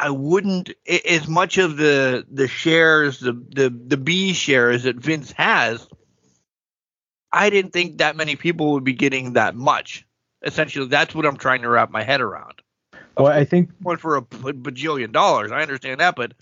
I 0.00 0.10
wouldn't 0.10 0.70
as 0.88 1.28
much 1.28 1.58
of 1.58 1.76
the 1.76 2.26
the 2.30 2.48
shares, 2.48 3.20
the 3.20 3.32
the 3.32 3.68
the 3.70 3.96
B 3.96 4.32
shares 4.32 4.84
that 4.84 4.96
Vince 4.96 5.32
has. 5.32 5.86
I 7.32 7.50
didn't 7.50 7.72
think 7.72 7.98
that 7.98 8.16
many 8.16 8.34
people 8.34 8.72
would 8.72 8.84
be 8.84 8.94
getting 8.94 9.34
that 9.34 9.54
much. 9.54 10.06
Essentially, 10.42 10.88
that's 10.88 11.14
what 11.14 11.26
I'm 11.26 11.36
trying 11.36 11.62
to 11.62 11.68
wrap 11.68 11.90
my 11.90 12.02
head 12.02 12.20
around. 12.20 12.62
Well, 13.16 13.26
I 13.32 13.44
think 13.44 13.70
One 13.82 13.98
for 13.98 14.16
a 14.16 14.22
bajillion 14.22 15.12
dollars, 15.12 15.52
I 15.52 15.60
understand 15.60 16.00
that, 16.00 16.16
but 16.16 16.32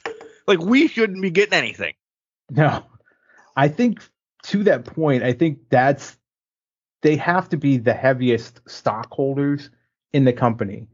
like 0.46 0.60
we 0.60 0.86
shouldn't 0.86 1.20
be 1.20 1.30
getting 1.30 1.54
anything. 1.54 1.94
No. 2.50 2.84
I 3.56 3.68
think 3.68 4.08
to 4.44 4.62
that 4.64 4.84
point, 4.84 5.24
I 5.24 5.32
think 5.32 5.58
that's 5.68 6.16
they 7.02 7.16
have 7.16 7.48
to 7.48 7.56
be 7.56 7.76
the 7.76 7.92
heaviest 7.92 8.60
stockholders 8.66 9.70
in 10.12 10.24
the 10.24 10.32
company. 10.32 10.86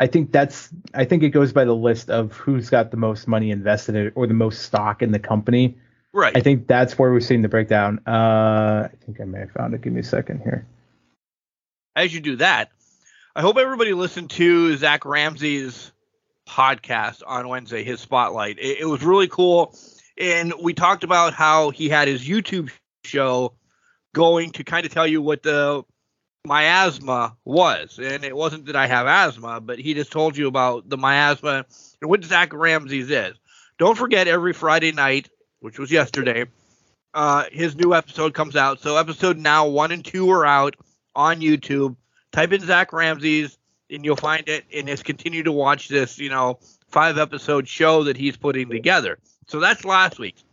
I 0.00 0.06
think 0.06 0.32
that's 0.32 0.70
I 0.94 1.04
think 1.04 1.22
it 1.22 1.28
goes 1.28 1.52
by 1.52 1.64
the 1.66 1.76
list 1.76 2.08
of 2.08 2.32
who's 2.32 2.70
got 2.70 2.90
the 2.90 2.96
most 2.96 3.28
money 3.28 3.50
invested 3.50 3.94
in 3.94 4.06
it 4.06 4.12
or 4.16 4.26
the 4.26 4.34
most 4.34 4.62
stock 4.62 5.02
in 5.02 5.12
the 5.12 5.18
company. 5.18 5.76
Right. 6.12 6.34
I 6.34 6.40
think 6.40 6.66
that's 6.66 6.98
where 6.98 7.12
we're 7.12 7.20
seeing 7.20 7.42
the 7.42 7.48
breakdown. 7.48 8.00
Uh 8.06 8.88
I 8.90 8.96
think 9.04 9.20
I 9.20 9.24
may 9.24 9.40
have 9.40 9.50
found 9.52 9.74
it. 9.74 9.82
Give 9.82 9.92
me 9.92 10.00
a 10.00 10.04
second 10.04 10.40
here. 10.40 10.66
as 11.94 12.14
you 12.14 12.20
do 12.20 12.36
that, 12.36 12.70
I 13.36 13.42
hope 13.42 13.58
everybody 13.58 13.92
listened 13.92 14.30
to 14.30 14.74
Zach 14.78 15.04
Ramsey's 15.04 15.92
podcast 16.48 17.22
on 17.26 17.46
Wednesday, 17.48 17.84
his 17.84 18.00
spotlight. 18.00 18.58
It, 18.58 18.80
it 18.80 18.86
was 18.86 19.02
really 19.04 19.28
cool. 19.28 19.74
And 20.16 20.54
we 20.60 20.72
talked 20.72 21.04
about 21.04 21.34
how 21.34 21.70
he 21.70 21.90
had 21.90 22.08
his 22.08 22.26
YouTube 22.26 22.70
show 23.04 23.52
going 24.14 24.50
to 24.52 24.64
kind 24.64 24.86
of 24.86 24.92
tell 24.92 25.06
you 25.06 25.20
what 25.22 25.42
the 25.42 25.84
miasma 26.46 27.36
was. 27.44 27.98
And 27.98 28.24
it 28.24 28.36
wasn't 28.36 28.66
that 28.66 28.76
I 28.76 28.86
have 28.86 29.06
asthma, 29.06 29.60
but 29.60 29.78
he 29.78 29.94
just 29.94 30.12
told 30.12 30.36
you 30.36 30.48
about 30.48 30.88
the 30.88 30.96
miasma 30.96 31.66
and 32.00 32.10
what 32.10 32.24
Zach 32.24 32.52
Ramsey's 32.52 33.10
is. 33.10 33.36
Don't 33.78 33.96
forget 33.96 34.28
every 34.28 34.52
Friday 34.52 34.92
night, 34.92 35.28
which 35.60 35.78
was 35.78 35.90
yesterday, 35.90 36.46
uh, 37.14 37.44
his 37.50 37.76
new 37.76 37.94
episode 37.94 38.34
comes 38.34 38.56
out. 38.56 38.80
So 38.80 38.96
episode 38.96 39.38
now 39.38 39.66
one 39.66 39.92
and 39.92 40.04
two 40.04 40.30
are 40.30 40.46
out 40.46 40.76
on 41.14 41.40
YouTube. 41.40 41.96
Type 42.32 42.52
in 42.52 42.60
Zach 42.60 42.92
Ramsey's 42.92 43.58
and 43.90 44.04
you'll 44.04 44.16
find 44.16 44.48
it 44.48 44.64
and 44.72 44.86
just 44.86 45.04
continue 45.04 45.42
to 45.42 45.52
watch 45.52 45.88
this, 45.88 46.18
you 46.18 46.28
know, 46.28 46.58
five 46.88 47.18
episode 47.18 47.66
show 47.68 48.04
that 48.04 48.16
he's 48.16 48.36
putting 48.36 48.70
together. 48.70 49.18
So 49.48 49.60
that's 49.60 49.84
last 49.84 50.18
week's. 50.18 50.44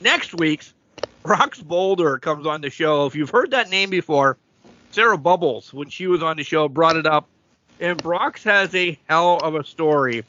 Next 0.00 0.34
week's, 0.34 0.74
Brox 1.22 1.60
Boulder 1.60 2.18
comes 2.18 2.46
on 2.46 2.60
the 2.60 2.70
show. 2.70 3.06
If 3.06 3.14
you've 3.14 3.30
heard 3.30 3.52
that 3.52 3.70
name 3.70 3.88
before, 3.90 4.36
Sarah 4.92 5.16
Bubbles, 5.16 5.72
when 5.72 5.88
she 5.88 6.06
was 6.06 6.22
on 6.22 6.36
the 6.36 6.44
show, 6.44 6.68
brought 6.68 6.96
it 6.96 7.06
up. 7.06 7.26
And 7.80 8.00
Brox 8.00 8.44
has 8.44 8.74
a 8.74 8.98
hell 9.08 9.40
of 9.42 9.54
a 9.54 9.64
story 9.64 10.24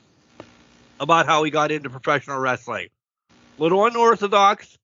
about 0.99 1.25
how 1.25 1.43
he 1.43 1.51
got 1.51 1.71
into 1.71 1.89
professional 1.89 2.39
wrestling. 2.39 2.87
A 3.59 3.61
little 3.61 3.85
unorthodox, 3.85 4.77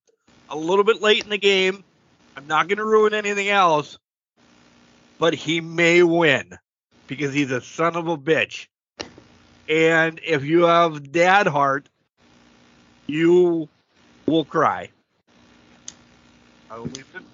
a 0.49 0.55
little 0.55 0.83
bit 0.83 1.01
late 1.01 1.23
in 1.23 1.29
the 1.29 1.37
game. 1.37 1.83
I'm 2.35 2.45
not 2.45 2.67
going 2.67 2.77
to 2.77 2.85
ruin 2.85 3.13
anything 3.13 3.47
else, 3.47 3.97
but 5.17 5.33
he 5.33 5.61
may 5.61 6.03
win 6.03 6.57
because 7.07 7.33
he's 7.33 7.51
a 7.51 7.61
son 7.61 7.95
of 7.95 8.07
a 8.07 8.17
bitch. 8.17 8.67
And 9.69 10.19
if 10.25 10.43
you 10.43 10.63
have 10.63 11.11
dad 11.11 11.47
heart, 11.47 11.87
you 13.07 13.69
will 14.25 14.45
cry. 14.45 14.89
I 16.69 16.77
will 16.77 16.85
leave 16.85 17.07
it. 17.15 17.28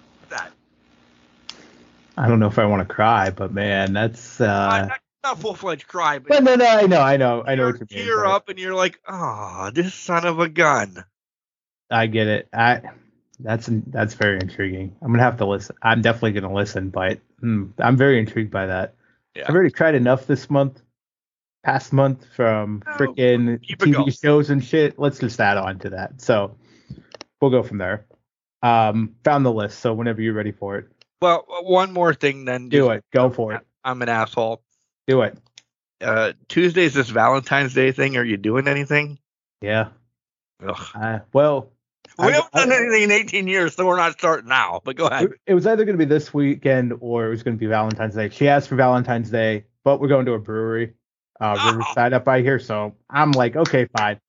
I 2.17 2.27
don't 2.27 2.39
know 2.39 2.47
if 2.47 2.59
I 2.59 2.65
want 2.65 2.87
to 2.87 2.93
cry, 2.93 3.29
but 3.29 3.53
man, 3.53 3.93
that's 3.93 4.39
uh 4.39 4.87
not, 4.87 4.99
not 5.23 5.39
full 5.39 5.53
fledged 5.53 5.87
cry, 5.87 6.19
but 6.19 6.29
but 6.29 6.43
no, 6.43 6.55
no, 6.55 6.65
I 6.65 6.85
know, 6.87 7.01
I 7.01 7.17
know, 7.17 7.43
I 7.45 7.55
know 7.55 7.65
what 7.67 7.79
you 7.79 7.87
mean. 7.97 8.05
tear 8.05 8.25
up 8.25 8.49
and 8.49 8.57
you're 8.57 8.75
like, 8.75 8.99
oh, 9.07 9.71
this 9.73 9.93
son 9.93 10.25
of 10.25 10.39
a 10.39 10.47
gun. 10.49 11.03
I 11.91 12.07
get 12.07 12.27
it. 12.27 12.47
I 12.53 12.81
that's 13.39 13.69
that's 13.87 14.13
very 14.13 14.39
intriguing. 14.39 14.95
I'm 15.01 15.11
gonna 15.11 15.23
have 15.23 15.37
to 15.37 15.45
listen. 15.45 15.75
I'm 15.81 16.01
definitely 16.01 16.39
gonna 16.39 16.53
listen, 16.53 16.89
but 16.89 17.19
hmm, 17.39 17.65
I'm 17.79 17.97
very 17.97 18.17
intrigued 18.19 18.51
by 18.51 18.67
that. 18.67 18.95
Yeah. 19.35 19.45
I've 19.47 19.55
already 19.55 19.71
cried 19.71 19.95
enough 19.95 20.25
this 20.25 20.49
month, 20.49 20.81
past 21.63 21.91
month 21.91 22.25
from 22.33 22.81
Oh, 22.87 22.91
freaking 22.91 23.59
it 23.61 23.77
going. 23.77 24.05
TV 24.05 24.21
shows 24.21 24.49
and 24.49 24.63
shit. 24.63 24.97
Let's 24.97 25.19
just 25.19 25.39
add 25.41 25.57
on 25.57 25.79
to 25.79 25.89
that. 25.91 26.21
So 26.21 26.55
we'll 27.41 27.51
go 27.51 27.61
from 27.61 27.77
there. 27.79 28.05
Um, 28.63 29.15
found 29.23 29.45
the 29.45 29.51
list. 29.51 29.79
So 29.79 29.93
whenever 29.93 30.21
you're 30.21 30.33
ready 30.33 30.53
for 30.53 30.77
it, 30.77 30.87
Well, 31.21 31.45
one 31.63 31.93
more 31.93 32.13
thing 32.13 32.45
then. 32.45 32.69
do 32.69 32.89
it. 32.91 33.03
Go 33.13 33.29
for 33.29 33.53
it. 33.53 33.61
I'm 33.83 34.01
an 34.01 34.09
asshole. 34.09 34.61
Do 35.07 35.21
it. 35.21 35.37
Uh, 36.01 36.33
Tuesday's 36.49 36.93
this 36.93 37.09
Valentine's 37.09 37.73
Day 37.73 37.91
thing. 37.91 38.17
Are 38.17 38.23
you 38.23 38.37
doing 38.37 38.67
anything? 38.67 39.17
Yeah. 39.61 39.89
Ugh. 40.65 40.77
Uh, 40.93 41.19
well, 41.33 41.71
We 42.17 42.25
I- 42.27 42.31
haven't 42.31 42.51
done 42.53 42.71
I- 42.71 42.75
anything 42.75 43.03
in 43.03 43.11
18 43.11 43.47
years, 43.47 43.75
so 43.75 43.85
we're 43.85 43.97
not 43.97 44.13
starting 44.13 44.49
now. 44.49 44.81
But 44.83 44.95
go 44.97 45.07
ahead. 45.07 45.29
It, 45.47 45.53
was 45.53 45.65
either 45.65 45.85
going 45.85 45.97
to 45.97 46.05
be 46.05 46.09
this 46.09 46.33
weekend 46.33 46.93
or 46.99 47.27
it 47.27 47.29
was 47.29 47.43
going 47.43 47.55
to 47.55 47.59
be 47.59 47.65
Valentine's 47.67 48.15
Day. 48.15 48.29
She 48.29 48.47
asked 48.47 48.67
for 48.69 48.75
Valentine's 48.75 49.29
Day, 49.29 49.65
but 49.83 49.99
we're 49.99 50.07
going 50.09 50.25
to 50.25 50.33
a 50.33 50.39
brewery, 50.39 50.93
uh, 51.39 51.55
Oh. 51.59 51.71
Riverside 51.71 52.13
up 52.13 52.25
by 52.25 52.41
here. 52.41 52.59
So 52.59 52.95
I'm 53.09 53.31
like, 53.31 53.55
okay, 53.55 53.87
fine. 53.97 54.19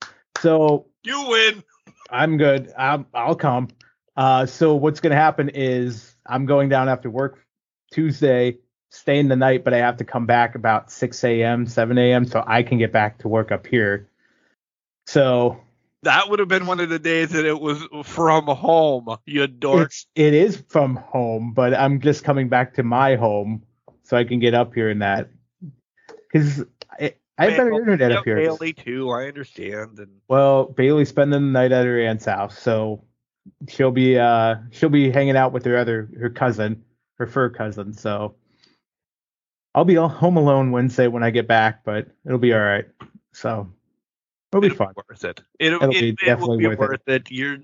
So 0.40 0.86
You 1.04 1.28
win. 1.28 1.62
I'm 2.10 2.36
good. 2.38 2.72
I'm, 2.78 3.06
I'll 3.12 3.34
come. 3.34 3.68
Uh, 4.16 4.46
so 4.46 4.74
what's 4.76 5.00
going 5.00 5.10
to 5.10 5.16
happen 5.16 5.50
is 5.50 6.15
I'm 6.28 6.46
going 6.46 6.68
down 6.68 6.88
after 6.88 7.10
work 7.10 7.44
Tuesday, 7.92 8.58
staying 8.90 9.28
the 9.28 9.36
night, 9.36 9.64
but 9.64 9.74
I 9.74 9.78
have 9.78 9.96
to 9.98 10.04
come 10.04 10.26
back 10.26 10.54
about 10.54 10.90
6 10.90 11.24
a.m., 11.24 11.66
7 11.66 11.98
a.m. 11.98 12.24
so 12.24 12.42
I 12.46 12.62
can 12.62 12.78
get 12.78 12.92
back 12.92 13.18
to 13.18 13.28
work 13.28 13.52
up 13.52 13.66
here. 13.66 14.08
So 15.06 15.60
That 16.02 16.30
would 16.30 16.38
have 16.38 16.48
been 16.48 16.66
one 16.66 16.80
of 16.80 16.88
the 16.88 16.98
days 16.98 17.30
that 17.30 17.44
it 17.44 17.60
was 17.60 17.82
from 18.04 18.46
home. 18.46 19.16
You 19.24 19.46
dork. 19.46 19.92
It 20.14 20.34
is 20.34 20.62
from 20.68 20.96
home, 20.96 21.52
but 21.54 21.74
I'm 21.74 22.00
just 22.00 22.24
coming 22.24 22.48
back 22.48 22.74
to 22.74 22.82
my 22.82 23.16
home 23.16 23.62
so 24.02 24.16
I 24.16 24.24
can 24.24 24.38
get 24.38 24.54
up 24.54 24.74
here 24.74 24.90
in 24.90 25.00
that. 25.00 25.28
Because 26.32 26.64
I, 26.90 27.14
I 27.38 27.46
have 27.46 27.56
better 27.56 27.72
internet 27.72 28.12
up 28.12 28.24
here. 28.24 28.36
Bailey 28.36 28.72
too. 28.72 29.10
I 29.10 29.26
understand. 29.26 29.98
And 29.98 30.20
Well, 30.28 30.64
Bailey's 30.64 31.08
spending 31.08 31.40
the 31.40 31.50
night 31.52 31.72
at 31.72 31.84
her 31.84 32.00
aunt's 32.00 32.24
house, 32.24 32.58
so 32.58 33.04
she'll 33.68 33.90
be 33.90 34.18
uh 34.18 34.56
she'll 34.70 34.88
be 34.88 35.10
hanging 35.10 35.36
out 35.36 35.52
with 35.52 35.64
her 35.64 35.76
other 35.76 36.08
her 36.18 36.30
cousin, 36.30 36.84
her 37.18 37.26
fur 37.26 37.50
cousin. 37.50 37.92
So 37.92 38.34
I'll 39.74 39.84
be 39.84 39.98
all 39.98 40.08
home 40.08 40.36
alone 40.36 40.70
Wednesday 40.70 41.06
when 41.06 41.22
I 41.22 41.30
get 41.30 41.46
back, 41.46 41.84
but 41.84 42.08
it'll 42.24 42.38
be 42.38 42.54
all 42.54 42.60
right. 42.60 42.86
So 43.32 43.68
it'll 44.50 44.62
be 44.62 44.70
fun. 44.70 44.94
worth 45.08 45.24
it. 45.24 45.42
It'll, 45.58 45.82
It'll 45.82 45.94
it, 45.94 46.00
be 46.00 46.08
it 46.10 46.18
definitely 46.24 46.58
be 46.58 46.66
worth 46.68 46.78
worth, 46.78 47.00
it. 47.06 47.26
it. 47.26 47.30
You're 47.30 47.58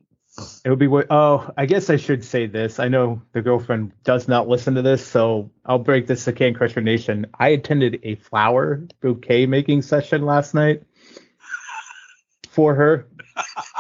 It 0.64 0.68
would 0.70 0.78
be 0.78 0.88
oh, 0.88 1.50
I 1.56 1.64
guess 1.64 1.88
I 1.88 1.96
should 1.96 2.22
say 2.22 2.46
this. 2.46 2.78
I 2.78 2.88
know 2.88 3.22
the 3.32 3.40
girlfriend 3.40 3.92
does 4.04 4.28
not 4.28 4.46
listen 4.46 4.74
to 4.74 4.82
this, 4.82 5.06
so 5.06 5.50
I'll 5.64 5.78
break 5.78 6.06
this 6.06 6.24
to 6.26 6.32
Can 6.32 6.52
Crusher 6.52 6.82
Nation. 6.82 7.26
I 7.38 7.48
attended 7.48 8.00
a 8.02 8.16
flower 8.16 8.86
bouquet 9.00 9.46
making 9.46 9.80
session 9.80 10.26
last 10.26 10.52
night 10.52 10.82
for 12.48 12.74
her. 12.74 13.08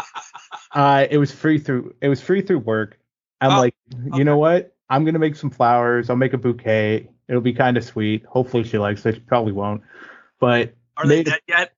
uh, 0.74 1.06
it 1.10 1.18
was 1.18 1.32
free 1.32 1.58
through 1.58 1.94
it 2.00 2.08
was 2.08 2.20
free 2.20 2.42
through 2.42 2.60
work. 2.60 2.98
I'm 3.40 3.52
Oh, 3.52 3.60
like, 3.60 3.74
you 4.14 4.24
know 4.24 4.38
what? 4.38 4.74
I'm 4.88 5.04
gonna 5.04 5.18
make 5.18 5.36
some 5.36 5.50
flowers. 5.50 6.10
I'll 6.10 6.16
make 6.16 6.32
a 6.32 6.38
bouquet. 6.38 7.08
It'll 7.28 7.40
be 7.40 7.52
kind 7.54 7.76
of 7.76 7.84
sweet. 7.84 8.24
Hopefully 8.26 8.64
she 8.64 8.78
likes 8.78 9.04
it. 9.06 9.14
She 9.16 9.20
probably 9.20 9.52
won't. 9.52 9.82
But 10.38 10.74
are 10.96 11.06
they 11.06 11.16
made- 11.18 11.26
dead 11.26 11.40
yet? 11.48 11.72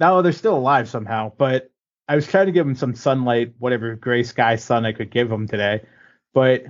no, 0.00 0.22
they're 0.22 0.32
still 0.32 0.56
alive 0.56 0.88
somehow. 0.88 1.32
But 1.36 1.70
I 2.08 2.14
was 2.14 2.26
trying 2.26 2.46
to 2.46 2.52
give 2.52 2.66
them 2.66 2.74
some 2.74 2.94
sunlight, 2.94 3.54
whatever 3.58 3.94
gray 3.96 4.22
sky 4.22 4.56
sun 4.56 4.86
I 4.86 4.92
could 4.92 5.10
give 5.10 5.28
them 5.28 5.46
today. 5.48 5.82
But 6.34 6.64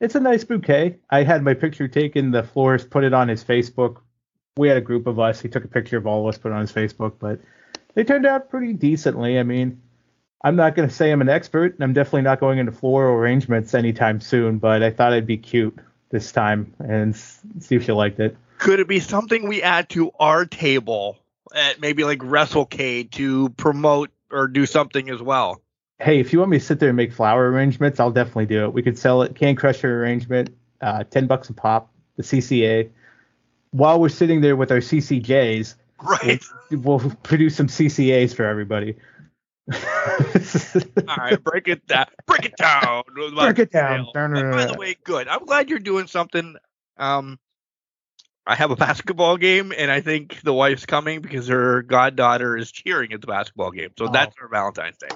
it's 0.00 0.14
a 0.14 0.20
nice 0.20 0.44
bouquet. 0.44 0.98
I 1.08 1.22
had 1.22 1.42
my 1.42 1.54
picture 1.54 1.88
taken. 1.88 2.30
The 2.30 2.42
florist 2.42 2.90
put 2.90 3.04
it 3.04 3.14
on 3.14 3.28
his 3.28 3.42
Facebook. 3.44 3.98
We 4.56 4.68
had 4.68 4.76
a 4.76 4.82
group 4.82 5.06
of 5.06 5.18
us. 5.18 5.40
He 5.40 5.48
took 5.48 5.64
a 5.64 5.68
picture 5.68 5.96
of 5.98 6.06
all 6.06 6.26
of 6.26 6.34
us, 6.34 6.38
put 6.38 6.50
it 6.50 6.54
on 6.54 6.60
his 6.62 6.72
Facebook. 6.72 7.14
But 7.18 7.40
they 7.94 8.04
turned 8.04 8.26
out 8.26 8.48
pretty 8.50 8.72
decently. 8.72 9.38
I 9.38 9.42
mean, 9.42 9.80
I'm 10.42 10.56
not 10.56 10.74
going 10.74 10.88
to 10.88 10.94
say 10.94 11.10
I'm 11.10 11.20
an 11.20 11.28
expert, 11.28 11.74
and 11.74 11.82
I'm 11.82 11.92
definitely 11.92 12.22
not 12.22 12.40
going 12.40 12.58
into 12.58 12.72
floral 12.72 13.14
arrangements 13.16 13.74
anytime 13.74 14.20
soon. 14.20 14.58
But 14.58 14.82
I 14.82 14.90
thought 14.90 15.12
I'd 15.12 15.26
be 15.26 15.38
cute 15.38 15.78
this 16.10 16.30
time 16.32 16.72
and 16.78 17.16
see 17.16 17.74
if 17.76 17.84
she 17.84 17.92
liked 17.92 18.20
it. 18.20 18.36
Could 18.58 18.80
it 18.80 18.88
be 18.88 19.00
something 19.00 19.48
we 19.48 19.62
add 19.62 19.88
to 19.90 20.10
our 20.20 20.44
table 20.46 21.18
at 21.54 21.80
maybe 21.80 22.04
like 22.04 22.20
WrestleCade 22.20 23.10
to 23.12 23.48
promote 23.50 24.10
or 24.30 24.48
do 24.48 24.66
something 24.66 25.08
as 25.10 25.20
well? 25.22 25.60
hey, 25.98 26.20
if 26.20 26.30
you 26.30 26.38
want 26.38 26.50
me 26.50 26.58
to 26.58 26.64
sit 26.64 26.78
there 26.78 26.90
and 26.90 26.96
make 26.96 27.10
flower 27.10 27.50
arrangements, 27.50 27.98
I'll 27.98 28.10
definitely 28.10 28.44
do 28.44 28.64
it. 28.64 28.72
We 28.74 28.82
could 28.82 28.98
sell 28.98 29.22
it, 29.22 29.34
can 29.34 29.56
crusher 29.56 30.02
arrangement, 30.02 30.50
uh, 30.82 31.04
ten 31.04 31.26
bucks 31.26 31.48
a 31.48 31.54
pop, 31.54 31.90
the 32.16 32.22
CCA. 32.22 32.90
While 33.70 33.98
we're 33.98 34.10
sitting 34.10 34.42
there 34.42 34.56
with 34.56 34.70
our 34.70 34.80
CCJs, 34.80 35.74
Right. 36.02 36.44
we'll 36.70 36.98
produce 37.22 37.56
some 37.56 37.68
CCAs 37.68 38.34
for 38.34 38.44
everybody. 38.44 38.94
All 39.72 41.16
right, 41.16 41.42
break 41.42 41.68
it 41.68 41.86
down. 41.86 42.06
Break 42.26 42.44
it 42.46 42.56
down. 42.56 43.02
Break 43.34 43.58
it 43.58 43.72
down. 43.72 44.06
By 44.14 44.66
the 44.66 44.76
way, 44.78 44.96
good. 45.04 45.28
I'm 45.28 45.44
glad 45.44 45.68
you're 45.70 45.78
doing 45.78 46.06
something. 46.06 46.56
Um, 46.98 47.38
I 48.46 48.54
have 48.54 48.70
a 48.70 48.76
basketball 48.76 49.36
game, 49.36 49.72
and 49.76 49.90
I 49.90 50.00
think 50.00 50.40
the 50.42 50.52
wife's 50.52 50.86
coming 50.86 51.20
because 51.20 51.48
her 51.48 51.82
goddaughter 51.82 52.56
is 52.56 52.70
cheering 52.70 53.12
at 53.12 53.20
the 53.20 53.26
basketball 53.26 53.72
game. 53.72 53.90
So 53.98 54.06
Oh. 54.06 54.12
that's 54.12 54.34
our 54.40 54.48
Valentine's 54.48 54.96
Day. 54.98 55.08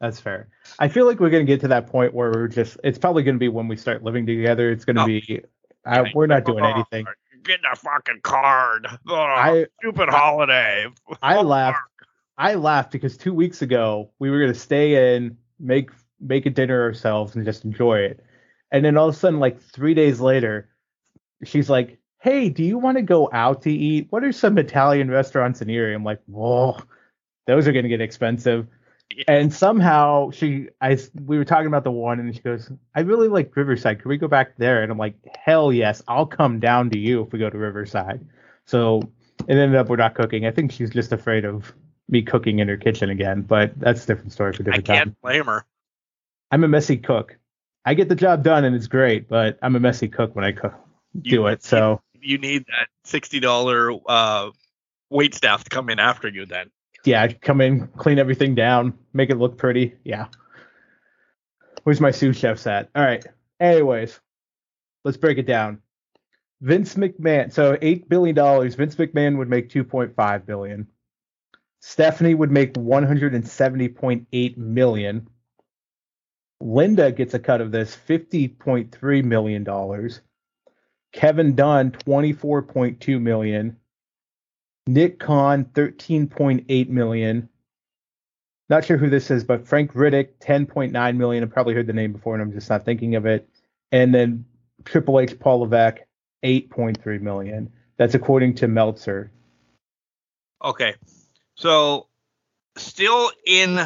That's 0.00 0.18
fair. 0.18 0.48
I 0.80 0.88
feel 0.88 1.06
like 1.06 1.20
we're 1.20 1.30
gonna 1.30 1.44
get 1.44 1.60
to 1.60 1.68
that 1.68 1.86
point 1.86 2.12
where 2.12 2.32
we're 2.32 2.48
just. 2.48 2.76
It's 2.82 2.98
probably 2.98 3.22
gonna 3.22 3.38
be 3.38 3.48
when 3.48 3.68
we 3.68 3.76
start 3.76 4.02
living 4.02 4.26
together. 4.26 4.70
It's 4.72 4.84
gonna 4.84 5.02
Oh. 5.02 5.06
be. 5.06 5.42
Uh, 5.84 6.04
we're 6.14 6.26
not 6.26 6.44
doing 6.44 6.64
anything. 6.64 7.06
Get 7.44 7.60
the 7.62 7.76
fucking 7.76 8.20
card. 8.22 8.86
Oh, 9.08 9.14
I 9.16 9.66
stupid 9.80 10.08
holiday. 10.08 10.86
I 11.22 11.40
laughed. 11.42 11.78
I 12.38 12.54
laughed 12.54 12.92
because 12.92 13.16
two 13.16 13.34
weeks 13.34 13.62
ago 13.62 14.10
we 14.18 14.30
were 14.30 14.40
gonna 14.40 14.54
stay 14.54 15.14
in, 15.16 15.36
make 15.60 15.90
make 16.20 16.46
a 16.46 16.50
dinner 16.50 16.82
ourselves, 16.82 17.34
and 17.36 17.44
just 17.44 17.64
enjoy 17.64 17.98
it. 18.00 18.24
And 18.70 18.84
then 18.84 18.96
all 18.96 19.08
of 19.08 19.14
a 19.14 19.18
sudden, 19.18 19.40
like 19.40 19.60
three 19.60 19.94
days 19.94 20.20
later, 20.20 20.70
she's 21.44 21.68
like, 21.68 21.98
"Hey, 22.20 22.48
do 22.48 22.64
you 22.64 22.78
want 22.78 22.96
to 22.96 23.02
go 23.02 23.28
out 23.32 23.62
to 23.62 23.72
eat? 23.72 24.06
What 24.10 24.24
are 24.24 24.32
some 24.32 24.58
Italian 24.58 25.10
restaurants 25.10 25.60
in 25.60 25.70
Erie?" 25.70 25.94
I'm 25.94 26.04
like, 26.04 26.20
"Whoa, 26.26 26.78
those 27.46 27.68
are 27.68 27.72
gonna 27.72 27.88
get 27.88 28.00
expensive." 28.00 28.66
Yeah. 29.14 29.24
And 29.28 29.52
somehow 29.52 30.30
she, 30.30 30.68
I, 30.80 30.98
we 31.26 31.36
were 31.36 31.44
talking 31.44 31.66
about 31.66 31.84
the 31.84 31.90
one, 31.92 32.18
and 32.18 32.34
she 32.34 32.40
goes, 32.40 32.70
"I 32.94 33.00
really 33.00 33.28
like 33.28 33.54
Riverside. 33.54 34.00
Can 34.00 34.08
we 34.08 34.16
go 34.16 34.28
back 34.28 34.56
there?" 34.56 34.82
And 34.82 34.90
I'm 34.90 34.98
like, 34.98 35.16
"Hell 35.44 35.72
yes, 35.72 36.02
I'll 36.08 36.26
come 36.26 36.60
down 36.60 36.90
to 36.90 36.98
you 36.98 37.22
if 37.22 37.32
we 37.32 37.38
go 37.38 37.50
to 37.50 37.58
Riverside." 37.58 38.26
So 38.64 39.02
it 39.48 39.56
ended 39.56 39.74
up 39.74 39.88
we're 39.88 39.96
not 39.96 40.14
cooking. 40.14 40.46
I 40.46 40.50
think 40.50 40.72
she's 40.72 40.90
just 40.90 41.12
afraid 41.12 41.44
of 41.44 41.74
me 42.12 42.22
cooking 42.22 42.58
in 42.60 42.68
her 42.68 42.76
kitchen 42.76 43.10
again, 43.10 43.42
but 43.42 43.72
that's 43.80 44.04
a 44.04 44.06
different 44.06 44.32
story 44.32 44.52
for 44.52 44.62
different 44.62 44.84
time. 44.86 44.94
I 44.94 44.98
can't 44.98 45.20
blame 45.22 45.46
her. 45.46 45.64
I'm 46.50 46.62
a 46.62 46.68
messy 46.68 46.98
cook. 46.98 47.36
I 47.84 47.94
get 47.94 48.08
the 48.08 48.14
job 48.14 48.44
done 48.44 48.64
and 48.64 48.76
it's 48.76 48.86
great, 48.86 49.28
but 49.28 49.58
I'm 49.62 49.74
a 49.74 49.80
messy 49.80 50.06
cook 50.08 50.36
when 50.36 50.44
I 50.44 50.52
cook, 50.52 50.74
do 51.20 51.30
You- 51.30 51.46
it. 51.48 51.64
So 51.64 52.00
You 52.20 52.38
need 52.38 52.66
that 52.66 52.86
sixty 53.04 53.40
dollar 53.40 53.90
uh, 54.06 54.50
wait 55.10 55.34
staff 55.34 55.64
to 55.64 55.70
come 55.70 55.90
in 55.90 55.98
after 55.98 56.28
you. 56.28 56.46
Then 56.46 56.70
yeah, 57.04 57.26
come 57.26 57.60
in, 57.60 57.88
clean 57.96 58.20
everything 58.20 58.54
down, 58.54 58.96
make 59.12 59.30
it 59.30 59.38
look 59.38 59.58
pretty. 59.58 59.94
Yeah. 60.04 60.26
Where's 61.82 62.00
my 62.00 62.12
sous 62.12 62.36
chefs 62.36 62.66
at? 62.68 62.90
All 62.94 63.02
right. 63.02 63.26
Anyways, 63.58 64.20
let's 65.04 65.16
break 65.16 65.38
it 65.38 65.46
down. 65.46 65.80
Vince 66.60 66.94
McMahon. 66.94 67.52
So 67.52 67.76
eight 67.82 68.08
billion 68.08 68.36
dollars. 68.36 68.76
Vince 68.76 68.94
McMahon 68.94 69.38
would 69.38 69.48
make 69.48 69.68
two 69.70 69.82
point 69.82 70.14
five 70.14 70.46
billion. 70.46 70.86
Stephanie 71.84 72.34
would 72.34 72.52
make 72.52 72.76
one 72.76 73.02
hundred 73.02 73.34
and 73.34 73.46
seventy 73.46 73.88
point 73.88 74.28
eight 74.32 74.56
million. 74.56 75.28
Linda 76.60 77.10
gets 77.10 77.34
a 77.34 77.40
cut 77.40 77.60
of 77.60 77.72
this 77.72 77.92
fifty 77.94 78.46
point 78.46 78.92
three 78.92 79.20
million 79.20 79.64
dollars. 79.64 80.20
Kevin 81.12 81.56
Dunn 81.56 81.90
twenty 81.90 82.32
four 82.32 82.62
point 82.62 83.00
two 83.00 83.18
million. 83.18 83.76
Nick 84.86 85.18
point 85.18 86.64
eight 86.68 86.88
million. 86.88 87.48
Not 88.68 88.84
sure 88.84 88.96
who 88.96 89.10
this 89.10 89.30
is, 89.30 89.42
but 89.42 89.66
Frank 89.66 89.92
Riddick 89.92 90.28
ten 90.38 90.66
point 90.66 90.92
nine 90.92 91.18
million. 91.18 91.42
I've 91.42 91.50
probably 91.50 91.74
heard 91.74 91.88
the 91.88 91.92
name 91.92 92.12
before, 92.12 92.34
and 92.34 92.42
I'm 92.42 92.52
just 92.52 92.70
not 92.70 92.84
thinking 92.84 93.16
of 93.16 93.26
it. 93.26 93.48
And 93.90 94.14
then 94.14 94.44
Triple 94.84 95.18
H 95.18 95.38
Paul 95.38 95.60
Levesque 95.60 95.98
8.3 96.44 97.20
million. 97.20 97.72
That's 97.96 98.14
according 98.14 98.54
to 98.56 98.68
Meltzer. 98.68 99.30
Okay. 100.64 100.94
So 101.62 102.08
still 102.76 103.30
in 103.46 103.78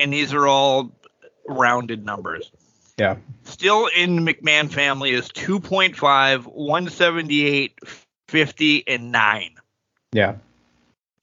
and 0.00 0.12
these 0.12 0.32
are 0.32 0.48
all 0.48 0.90
rounded 1.46 2.06
numbers. 2.06 2.50
Yeah. 2.98 3.16
Still 3.44 3.90
in 3.94 4.24
the 4.24 4.34
McMahon 4.34 4.72
family 4.72 5.10
is 5.10 5.28
2.5, 5.28 6.46
178, 6.46 7.78
50 8.28 8.88
and 8.88 9.12
9. 9.12 9.54
Yeah. 10.12 10.36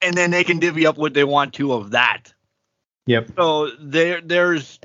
And 0.00 0.16
then 0.16 0.30
they 0.30 0.44
can 0.44 0.60
divvy 0.60 0.86
up 0.86 0.96
what 0.96 1.12
they 1.12 1.24
want 1.24 1.54
to 1.54 1.72
of 1.72 1.90
that. 1.90 2.32
Yep. 3.06 3.30
So 3.36 3.70
there 3.80 4.20
there's 4.20 4.78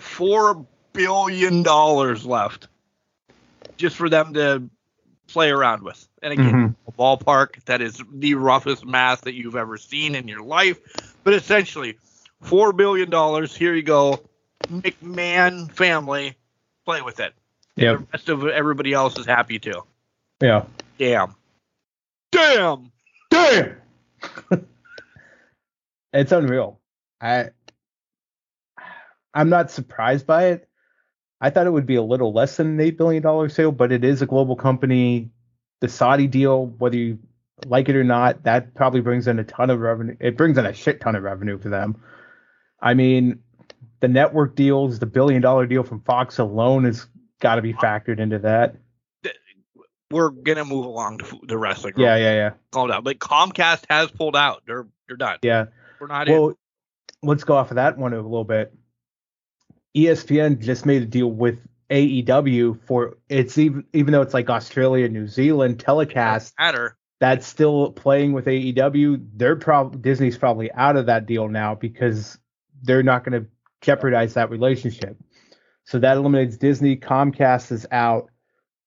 4 0.00 0.66
billion 0.94 1.62
dollars 1.62 2.24
left 2.24 2.68
just 3.76 3.96
for 3.96 4.08
them 4.08 4.32
to 4.32 4.62
play 5.28 5.50
around 5.50 5.82
with. 5.82 6.08
And 6.22 6.32
again, 6.32 6.52
Mhm. 6.52 6.74
a 6.88 6.92
ballpark 6.92 7.62
that 7.66 7.80
is 7.80 8.02
the 8.12 8.34
roughest 8.34 8.84
math 8.84 9.20
that 9.22 9.34
you've 9.34 9.56
ever 9.56 9.76
seen 9.76 10.14
in 10.14 10.26
your 10.26 10.42
life. 10.42 10.78
But 11.22 11.34
essentially, 11.34 11.98
four 12.42 12.72
billion 12.72 13.10
dollars. 13.10 13.54
Here 13.54 13.74
you 13.74 13.82
go, 13.82 14.20
McMahon 14.68 15.70
family, 15.72 16.36
play 16.84 17.02
with 17.02 17.20
it. 17.20 17.34
Yeah. 17.76 17.92
The 17.92 18.06
rest 18.12 18.28
of 18.28 18.46
everybody 18.46 18.92
else 18.92 19.18
is 19.18 19.26
happy 19.26 19.58
too. 19.58 19.82
Yeah. 20.40 20.64
Damn. 20.98 21.34
Damn. 22.32 22.90
Damn. 23.30 23.76
it's 26.12 26.32
unreal. 26.32 26.80
I 27.20 27.50
I'm 29.34 29.48
not 29.50 29.70
surprised 29.70 30.26
by 30.26 30.46
it. 30.46 30.67
I 31.40 31.50
thought 31.50 31.66
it 31.66 31.72
would 31.72 31.86
be 31.86 31.94
a 31.96 32.02
little 32.02 32.32
less 32.32 32.56
than 32.56 32.66
an 32.68 32.80
eight 32.80 32.98
billion 32.98 33.22
dollar 33.22 33.48
sale, 33.48 33.72
but 33.72 33.92
it 33.92 34.04
is 34.04 34.22
a 34.22 34.26
global 34.26 34.56
company. 34.56 35.30
The 35.80 35.88
Saudi 35.88 36.26
deal, 36.26 36.66
whether 36.66 36.96
you 36.96 37.18
like 37.66 37.88
it 37.88 37.96
or 37.96 38.04
not, 38.04 38.42
that 38.44 38.74
probably 38.74 39.00
brings 39.00 39.28
in 39.28 39.38
a 39.38 39.44
ton 39.44 39.70
of 39.70 39.80
revenue. 39.80 40.16
It 40.20 40.36
brings 40.36 40.58
in 40.58 40.66
a 40.66 40.72
shit 40.72 41.00
ton 41.00 41.14
of 41.14 41.22
revenue 41.22 41.58
for 41.58 41.68
them. 41.68 42.00
I 42.80 42.94
mean, 42.94 43.40
the 44.00 44.08
network 44.08 44.56
deals, 44.56 44.98
the 44.98 45.06
billion 45.06 45.42
dollar 45.42 45.66
deal 45.66 45.82
from 45.84 46.02
Fox 46.02 46.38
alone 46.38 46.84
has 46.84 47.06
got 47.40 47.56
to 47.56 47.62
be 47.62 47.72
factored 47.72 48.18
into 48.18 48.38
that. 48.40 48.76
We're 50.10 50.30
gonna 50.30 50.64
move 50.64 50.86
along 50.86 51.18
to 51.18 51.38
the 51.46 51.58
wrestling. 51.58 51.92
Yeah, 51.98 52.16
yeah, 52.16 52.34
yeah, 52.34 52.50
Calm 52.72 52.88
down. 52.88 53.04
But 53.04 53.18
Comcast 53.18 53.84
has 53.90 54.10
pulled 54.10 54.36
out. 54.36 54.62
They're 54.66 54.86
they're 55.06 55.18
done. 55.18 55.38
yeah. 55.42 55.66
We're 56.00 56.06
not 56.06 56.28
in. 56.28 56.40
Well, 56.40 56.58
let's 57.22 57.44
go 57.44 57.56
off 57.56 57.70
of 57.70 57.74
that 57.74 57.98
one 57.98 58.14
a 58.14 58.16
little 58.16 58.44
bit. 58.44 58.72
ESPN 59.96 60.60
just 60.60 60.86
made 60.86 61.02
a 61.02 61.06
deal 61.06 61.30
with 61.30 61.58
AEW 61.90 62.78
for 62.86 63.16
it's 63.28 63.56
even 63.56 63.84
even 63.92 64.12
though 64.12 64.22
it's 64.22 64.34
like 64.34 64.50
Australia, 64.50 65.08
New 65.08 65.26
Zealand 65.26 65.80
telecast, 65.80 66.54
Matter. 66.58 66.96
that's 67.18 67.46
still 67.46 67.92
playing 67.92 68.32
with 68.32 68.44
AEW. 68.44 69.26
They're 69.34 69.56
probably 69.56 70.00
Disney's 70.00 70.36
probably 70.36 70.70
out 70.72 70.96
of 70.96 71.06
that 71.06 71.26
deal 71.26 71.48
now 71.48 71.74
because 71.74 72.38
they're 72.82 73.02
not 73.02 73.24
going 73.24 73.42
to 73.42 73.48
jeopardize 73.80 74.34
that 74.34 74.50
relationship. 74.50 75.16
So 75.84 75.98
that 76.00 76.18
eliminates 76.18 76.58
Disney. 76.58 76.96
Comcast 76.96 77.72
is 77.72 77.86
out. 77.90 78.28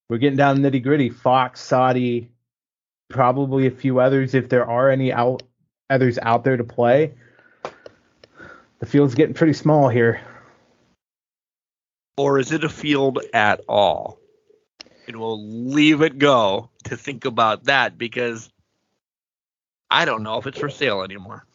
We're 0.10 0.20
getting 0.20 0.38
down 0.38 0.60
nitty 0.60 0.84
gritty. 0.84 1.10
Fox, 1.10 1.60
Saudi, 1.60 2.30
probably 3.10 3.66
a 3.66 3.72
few 3.72 4.00
others 4.00 4.36
if 4.36 4.50
there 4.50 4.70
are 4.70 4.92
any 4.92 5.12
out 5.12 5.42
others 5.90 6.20
out 6.22 6.44
there 6.44 6.58
to 6.58 6.64
play. 6.64 7.16
The 8.80 8.86
field's 8.86 9.16
getting 9.16 9.34
pretty 9.34 9.54
small 9.54 9.90
here. 9.90 10.22
Or 12.18 12.40
is 12.40 12.52
it 12.52 12.64
a 12.64 12.70
field 12.70 13.20
at 13.34 13.62
all? 13.68 14.20
And 15.08 15.20
we'll 15.20 15.44
leave 15.44 16.02
it 16.02 16.18
go 16.18 16.70
to 16.86 16.96
think 16.96 17.26
about 17.26 17.66
that 17.66 17.98
because 17.98 18.50
I 19.90 20.06
don't 20.06 20.24
know 20.24 20.38
if 20.38 20.48
it's 20.48 20.60
for 20.60 20.70
sale 20.70 21.02
anymore. 21.02 21.46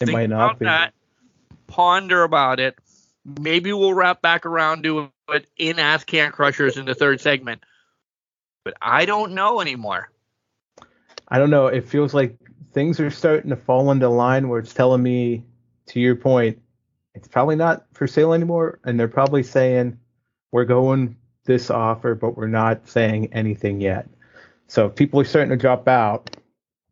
It 0.00 0.06
think 0.06 0.16
might 0.16 0.24
about 0.24 0.38
not 0.38 0.58
be. 0.58 0.64
that. 0.66 0.94
Ponder 1.66 2.22
about 2.22 2.60
it. 2.60 2.76
Maybe 3.40 3.72
we'll 3.72 3.94
wrap 3.94 4.22
back 4.22 4.46
around 4.46 4.84
to 4.84 5.10
it 5.28 5.46
in 5.58 5.78
Ask 5.78 6.06
Can 6.06 6.32
Crushers 6.32 6.76
in 6.76 6.86
the 6.86 6.94
third 6.94 7.20
segment. 7.20 7.62
But 8.64 8.74
I 8.80 9.04
don't 9.04 9.32
know 9.32 9.60
anymore. 9.60 10.10
I 11.28 11.38
don't 11.38 11.50
know. 11.50 11.66
It 11.66 11.86
feels 11.86 12.14
like 12.14 12.36
things 12.72 13.00
are 13.00 13.10
starting 13.10 13.50
to 13.50 13.56
fall 13.56 13.90
into 13.90 14.08
line 14.08 14.48
where 14.48 14.60
it's 14.60 14.72
telling 14.72 15.02
me, 15.02 15.44
to 15.86 16.00
your 16.00 16.16
point, 16.16 16.60
it's 17.18 17.28
probably 17.28 17.56
not 17.56 17.84
for 17.92 18.06
sale 18.06 18.32
anymore. 18.32 18.78
And 18.84 18.98
they're 18.98 19.08
probably 19.08 19.42
saying, 19.42 19.98
we're 20.52 20.64
going 20.64 21.16
this 21.44 21.68
offer, 21.68 22.14
but 22.14 22.36
we're 22.36 22.46
not 22.46 22.88
saying 22.88 23.32
anything 23.32 23.80
yet. 23.80 24.08
So 24.68 24.86
if 24.86 24.94
people 24.94 25.20
are 25.20 25.24
starting 25.24 25.50
to 25.50 25.56
drop 25.56 25.88
out, 25.88 26.36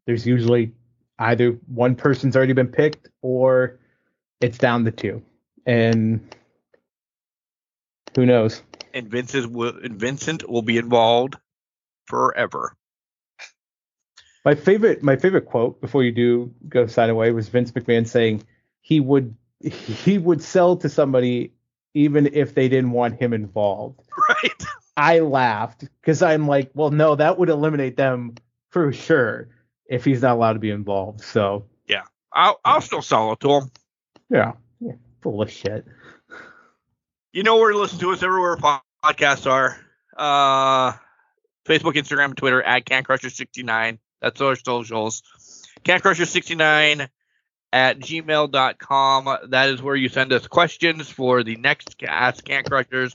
there's 0.06 0.26
usually 0.26 0.72
either 1.18 1.52
one 1.68 1.94
person's 1.94 2.36
already 2.36 2.54
been 2.54 2.68
picked 2.68 3.08
or 3.22 3.78
it's 4.40 4.58
down 4.58 4.84
to 4.84 4.90
two. 4.90 5.22
And 5.64 6.34
who 8.16 8.26
knows? 8.26 8.62
And 8.92 9.08
Vincent 9.08 9.52
will, 9.52 9.76
and 9.82 10.00
Vincent 10.00 10.48
will 10.48 10.62
be 10.62 10.78
involved 10.78 11.36
forever. 12.06 12.74
My 14.44 14.56
favorite, 14.56 15.02
my 15.02 15.16
favorite 15.16 15.46
quote 15.46 15.80
before 15.80 16.02
you 16.02 16.12
do 16.12 16.52
go 16.68 16.86
sign 16.86 17.10
away 17.10 17.30
was 17.30 17.48
Vince 17.48 17.70
McMahon 17.72 18.08
saying 18.08 18.42
he 18.80 19.00
would 19.00 19.36
he 19.60 20.18
would 20.18 20.42
sell 20.42 20.76
to 20.76 20.88
somebody 20.88 21.52
even 21.94 22.28
if 22.32 22.54
they 22.54 22.68
didn't 22.68 22.90
want 22.90 23.20
him 23.20 23.32
involved. 23.32 24.00
Right? 24.28 24.64
I 24.96 25.20
laughed 25.20 25.84
because 26.00 26.22
I'm 26.22 26.46
like, 26.46 26.70
well, 26.74 26.90
no, 26.90 27.16
that 27.16 27.38
would 27.38 27.48
eliminate 27.48 27.96
them 27.96 28.34
for 28.70 28.92
sure 28.92 29.48
if 29.88 30.04
he's 30.04 30.22
not 30.22 30.36
allowed 30.36 30.54
to 30.54 30.58
be 30.58 30.70
involved. 30.70 31.20
So 31.20 31.66
yeah, 31.86 32.02
I'll, 32.32 32.60
I'll 32.64 32.80
still 32.80 33.02
sell 33.02 33.32
it 33.32 33.40
to 33.40 33.50
him. 33.52 33.70
yeah, 34.30 34.52
yeah 34.80 34.92
full 35.22 35.42
of 35.42 35.50
shit. 35.50 35.86
You 37.32 37.42
know 37.42 37.56
where 37.56 37.72
to 37.72 37.78
listen 37.78 37.98
to 37.98 38.12
us 38.12 38.22
everywhere 38.22 38.56
podcasts 38.56 39.50
are. 39.50 39.78
Uh, 40.16 40.92
Facebook, 41.66 41.94
Instagram, 41.94 42.34
Twitter 42.34 42.62
at 42.62 42.86
CanCrusher69. 42.86 43.98
That's 44.22 44.40
our 44.40 44.56
socials. 44.56 45.22
CanCrusher69 45.84 47.08
at 47.76 47.98
gmail.com. 47.98 49.50
That 49.50 49.68
is 49.68 49.82
where 49.82 49.94
you 49.94 50.08
send 50.08 50.32
us 50.32 50.46
questions 50.46 51.10
for 51.10 51.42
the 51.42 51.56
next 51.56 51.94
Ask 52.02 52.42
Can 52.42 52.64
Crushers. 52.64 53.14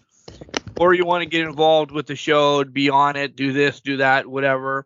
Or 0.80 0.94
you 0.94 1.04
want 1.04 1.24
to 1.24 1.30
get 1.30 1.48
involved 1.48 1.90
with 1.90 2.06
the 2.06 2.16
show, 2.16 2.64
be 2.64 2.88
on 2.92 3.16
it, 3.16 3.36
do 3.36 3.54
this, 3.54 3.82
do 3.82 3.98
that, 3.98 4.28
whatever. 4.28 4.86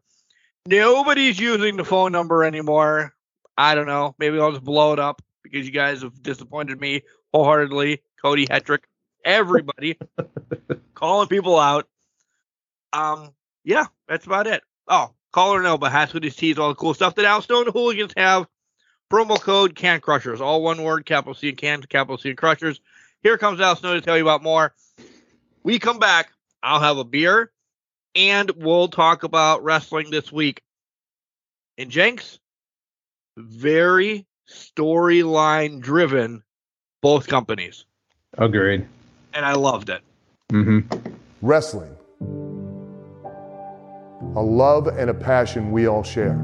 Nobody's 0.65 1.37
using 1.37 1.75
the 1.75 1.83
phone 1.83 2.13
number 2.13 2.45
anymore. 2.45 3.13
I 3.57 3.75
don't 3.75 3.85
know. 3.85 4.15
Maybe 4.17 4.39
I'll 4.39 4.51
just 4.51 4.63
blow 4.63 4.93
it 4.93 4.99
up 4.99 5.21
because 5.43 5.65
you 5.65 5.73
guys 5.73 6.03
have 6.03 6.23
disappointed 6.23 6.79
me 6.79 7.01
wholeheartedly. 7.33 8.01
Cody 8.21 8.47
Hetrick, 8.47 8.83
everybody 9.25 9.99
calling 10.93 11.27
people 11.27 11.59
out. 11.59 11.85
Um, 12.93 13.31
yeah, 13.65 13.87
that's 14.07 14.25
about 14.25 14.47
it. 14.47 14.63
Oh, 14.87 15.11
call 15.33 15.53
or 15.53 15.61
no, 15.61 15.77
but 15.77 15.91
has 15.91 16.13
with 16.13 16.23
his 16.23 16.37
teeth, 16.37 16.59
all 16.59 16.69
the 16.69 16.75
cool 16.75 16.93
stuff 16.93 17.15
that 17.15 17.25
Al 17.25 17.41
Snow 17.41 17.65
hooligans 17.65 18.13
have. 18.15 18.47
Promo 19.11 19.39
code 19.39 19.75
Can 19.75 20.01
Crushers, 20.01 20.41
all 20.41 20.63
one 20.63 20.81
word, 20.81 21.05
capital 21.05 21.33
C 21.33 21.49
and 21.49 21.57
Can, 21.57 21.81
capital 21.83 22.17
C 22.17 22.29
and 22.29 22.37
Crushers. 22.37 22.81
Here 23.21 23.37
comes 23.37 23.59
Al 23.61 23.75
Snow 23.75 23.93
to 23.93 24.01
tell 24.01 24.17
you 24.17 24.23
about 24.23 24.43
more. 24.43 24.73
We 25.63 25.79
come 25.79 25.99
back. 25.99 26.31
I'll 26.63 26.79
have 26.81 26.97
a 26.97 27.03
beer, 27.03 27.51
and 28.15 28.49
we'll 28.55 28.87
talk 28.87 29.23
about 29.23 29.63
wrestling 29.63 30.09
this 30.09 30.31
week. 30.31 30.61
And 31.77 31.89
Jenks, 31.91 32.39
very 33.37 34.25
storyline 34.49 35.81
driven, 35.81 36.43
both 37.01 37.27
companies, 37.27 37.85
Agreed. 38.37 38.87
and 39.33 39.45
I 39.45 39.53
loved 39.53 39.89
it. 39.89 40.01
hmm 40.49 40.79
Wrestling. 41.41 41.95
A 44.35 44.41
love 44.41 44.87
and 44.87 45.09
a 45.09 45.13
passion 45.13 45.71
we 45.71 45.87
all 45.87 46.03
share. 46.03 46.43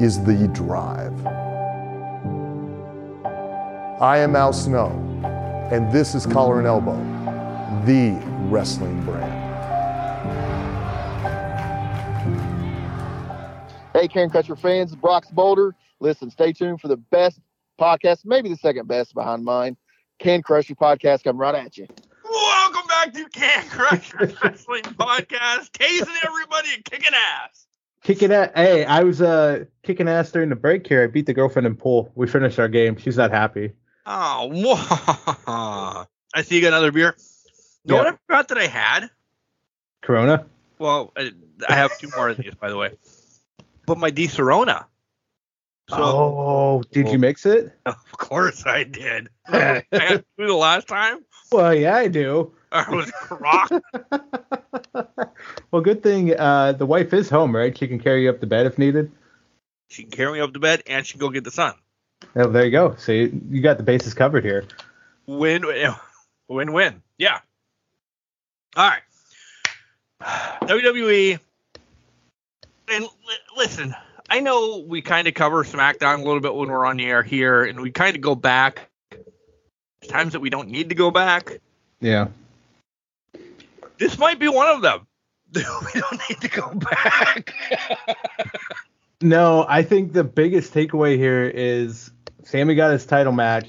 is 0.00 0.22
the 0.24 0.48
drive. 0.48 1.26
I 3.98 4.18
am 4.18 4.36
Al 4.36 4.52
Snow, 4.52 4.90
and 5.72 5.90
this 5.90 6.14
is 6.14 6.26
Collar 6.26 6.58
and 6.58 6.66
Elbow, 6.66 6.96
the 7.86 8.20
wrestling 8.50 9.02
brand. 9.04 9.32
Hey, 13.94 14.06
Can 14.06 14.28
Crusher 14.28 14.56
fans, 14.56 14.94
Brock's 14.94 15.30
Boulder. 15.30 15.74
Listen, 16.00 16.30
stay 16.30 16.52
tuned 16.52 16.82
for 16.82 16.88
the 16.88 16.98
best 16.98 17.40
podcast, 17.80 18.26
maybe 18.26 18.50
the 18.50 18.56
second 18.56 18.88
best 18.88 19.14
behind 19.14 19.44
mine. 19.44 19.78
Can 20.18 20.42
Crusher 20.42 20.74
podcast 20.74 21.24
coming 21.24 21.38
right 21.38 21.54
at 21.54 21.78
you. 21.78 21.86
Welcome 22.22 22.86
back 22.86 23.14
to 23.14 23.26
Can 23.30 23.66
Crusher 23.70 24.18
Wrestling 24.44 24.82
Podcast, 24.82 25.70
tasing 25.70 26.16
everybody 26.22 26.68
and 26.74 26.84
kicking 26.84 27.14
ass. 27.14 27.65
Kicking 28.06 28.30
ass. 28.32 28.50
Hey, 28.54 28.84
I 28.84 29.02
was 29.02 29.20
uh 29.20 29.64
kicking 29.82 30.06
ass 30.08 30.30
during 30.30 30.48
the 30.48 30.54
break 30.54 30.86
here. 30.86 31.02
I 31.02 31.08
beat 31.08 31.26
the 31.26 31.34
girlfriend 31.34 31.66
in 31.66 31.74
pool. 31.74 32.12
We 32.14 32.28
finished 32.28 32.56
our 32.60 32.68
game. 32.68 32.96
She's 32.96 33.16
not 33.16 33.32
happy. 33.32 33.72
Oh, 34.06 34.48
whoa. 34.52 36.06
I 36.32 36.42
see 36.42 36.54
you 36.54 36.60
got 36.62 36.68
another 36.68 36.92
beer. 36.92 37.16
You 37.82 37.94
know 37.94 37.96
Yeah. 37.96 38.04
what 38.04 38.14
I 38.14 38.18
forgot 38.28 38.48
that 38.48 38.58
I 38.58 38.66
had? 38.68 39.10
Corona. 40.02 40.46
Well, 40.78 41.12
I, 41.16 41.32
I 41.68 41.74
have 41.74 41.98
two 41.98 42.08
more 42.16 42.28
of 42.28 42.36
these, 42.36 42.54
by 42.54 42.68
the 42.68 42.76
way. 42.76 42.92
But 43.86 43.98
my 43.98 44.12
Disaronno. 44.12 44.84
So, 45.90 45.96
oh, 45.98 46.82
did 46.92 47.06
Well- 47.06 47.12
you 47.14 47.18
mix 47.18 47.44
it? 47.44 47.76
of 47.86 48.12
course 48.12 48.64
I 48.66 48.84
did. 48.84 49.30
I 49.48 49.82
had 49.90 50.24
two 50.38 50.46
the 50.46 50.54
last 50.54 50.86
time. 50.86 51.24
Well, 51.50 51.74
yeah, 51.74 51.96
I 51.96 52.06
do. 52.06 52.52
I 52.70 52.88
was 52.88 53.10
crocked. 53.10 53.82
well, 55.70 55.82
good 55.82 56.02
thing 56.02 56.38
uh, 56.38 56.72
the 56.72 56.86
wife 56.86 57.12
is 57.12 57.28
home, 57.28 57.54
right? 57.54 57.76
She 57.76 57.88
can 57.88 57.98
carry 57.98 58.24
you 58.24 58.30
up 58.30 58.40
to 58.40 58.46
bed 58.46 58.66
if 58.66 58.78
needed. 58.78 59.10
She 59.88 60.02
can 60.02 60.10
carry 60.10 60.32
me 60.32 60.40
up 60.40 60.52
to 60.54 60.58
bed 60.58 60.82
and 60.86 61.06
she 61.06 61.12
can 61.12 61.20
go 61.20 61.30
get 61.30 61.44
the 61.44 61.50
sun. 61.50 61.74
Oh, 62.34 62.50
there 62.50 62.64
you 62.64 62.70
go. 62.70 62.96
So 62.98 63.12
you, 63.12 63.40
you 63.50 63.60
got 63.60 63.76
the 63.76 63.82
bases 63.82 64.14
covered 64.14 64.44
here. 64.44 64.64
Win, 65.26 65.64
win, 66.48 66.72
win. 66.72 67.02
Yeah. 67.18 67.40
All 68.76 68.90
right. 68.90 69.02
WWE. 70.62 71.38
And 72.88 73.04
li- 73.04 73.08
listen, 73.56 73.94
I 74.30 74.40
know 74.40 74.84
we 74.86 75.02
kind 75.02 75.28
of 75.28 75.34
cover 75.34 75.64
SmackDown 75.64 76.20
a 76.20 76.24
little 76.24 76.40
bit 76.40 76.54
when 76.54 76.68
we're 76.68 76.84
on 76.84 76.96
the 76.96 77.06
air 77.06 77.22
here, 77.22 77.64
and 77.64 77.80
we 77.80 77.90
kind 77.90 78.16
of 78.16 78.22
go 78.22 78.34
back. 78.34 78.88
There's 79.10 80.10
times 80.12 80.32
that 80.32 80.40
we 80.40 80.50
don't 80.50 80.68
need 80.68 80.88
to 80.88 80.94
go 80.94 81.10
back. 81.10 81.60
Yeah. 82.00 82.28
This 83.98 84.18
might 84.18 84.38
be 84.38 84.48
one 84.48 84.68
of 84.68 84.82
them. 84.82 85.06
we 85.54 86.00
don't 86.00 86.20
need 86.28 86.40
to 86.40 86.48
go 86.48 86.72
back. 86.74 87.54
No, 89.22 89.64
I 89.68 89.82
think 89.82 90.12
the 90.12 90.24
biggest 90.24 90.74
takeaway 90.74 91.16
here 91.16 91.44
is 91.44 92.10
Sami 92.44 92.74
got 92.74 92.92
his 92.92 93.06
title 93.06 93.32
match. 93.32 93.66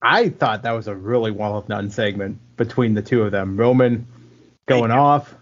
I 0.00 0.30
thought 0.30 0.62
that 0.62 0.72
was 0.72 0.88
a 0.88 0.94
really 0.94 1.30
well 1.30 1.60
done 1.60 1.90
segment 1.90 2.38
between 2.56 2.94
the 2.94 3.02
two 3.02 3.22
of 3.22 3.32
them. 3.32 3.56
Roman 3.56 4.06
going 4.66 4.90
off. 4.90 5.34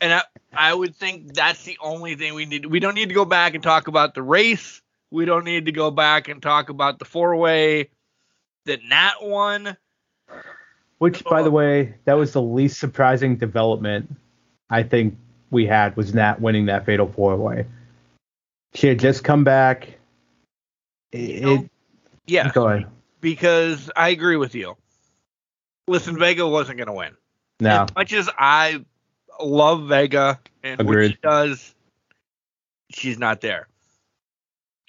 and 0.00 0.14
I, 0.14 0.22
I 0.54 0.72
would 0.72 0.96
think 0.96 1.34
that's 1.34 1.64
the 1.64 1.76
only 1.80 2.14
thing 2.16 2.34
we 2.34 2.46
need. 2.46 2.64
We 2.66 2.80
don't 2.80 2.94
need 2.94 3.10
to 3.10 3.14
go 3.14 3.26
back 3.26 3.54
and 3.54 3.62
talk 3.62 3.88
about 3.88 4.14
the 4.14 4.22
race. 4.22 4.80
We 5.10 5.26
don't 5.26 5.44
need 5.44 5.66
to 5.66 5.72
go 5.72 5.90
back 5.90 6.28
and 6.28 6.40
talk 6.40 6.70
about 6.70 6.98
the 6.98 7.04
four 7.04 7.36
way 7.36 7.90
that 8.64 8.82
Nat 8.82 9.14
won. 9.20 9.76
Which, 10.98 11.24
by 11.24 11.42
the 11.42 11.50
way, 11.50 11.94
that 12.06 12.14
was 12.14 12.32
the 12.32 12.42
least 12.42 12.78
surprising 12.80 13.36
development 13.36 14.14
I 14.68 14.82
think 14.82 15.16
we 15.50 15.64
had 15.66 15.96
was 15.96 16.12
Nat 16.12 16.40
winning 16.40 16.66
that 16.66 16.84
fatal 16.84 17.06
four 17.08 17.36
way. 17.36 17.66
She 18.74 18.88
had 18.88 18.98
just 18.98 19.22
come 19.24 19.44
back. 19.44 19.88
It, 21.12 21.42
know, 21.42 21.54
it- 21.54 21.70
Yeah, 22.26 22.50
go 22.52 22.68
ahead. 22.68 22.86
because 23.20 23.90
I 23.96 24.08
agree 24.10 24.36
with 24.36 24.54
you. 24.54 24.76
Listen, 25.86 26.18
Vega 26.18 26.46
wasn't 26.46 26.78
going 26.78 26.88
to 26.88 26.92
win. 26.92 27.16
No, 27.60 27.84
As 27.84 27.94
much 27.94 28.12
as 28.12 28.28
I 28.38 28.84
love 29.40 29.88
Vega 29.88 30.38
and 30.62 30.78
what 30.78 30.86
Agreed. 30.92 31.12
she 31.12 31.18
does, 31.22 31.74
she's 32.90 33.18
not 33.18 33.40
there. 33.40 33.68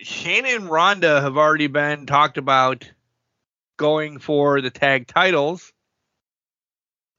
Shayna 0.01 0.55
and 0.55 0.69
Ronda 0.69 1.21
have 1.21 1.37
already 1.37 1.67
been 1.67 2.05
talked 2.05 2.37
about 2.37 2.89
going 3.77 4.19
for 4.19 4.59
the 4.61 4.69
tag 4.69 5.07
titles. 5.07 5.71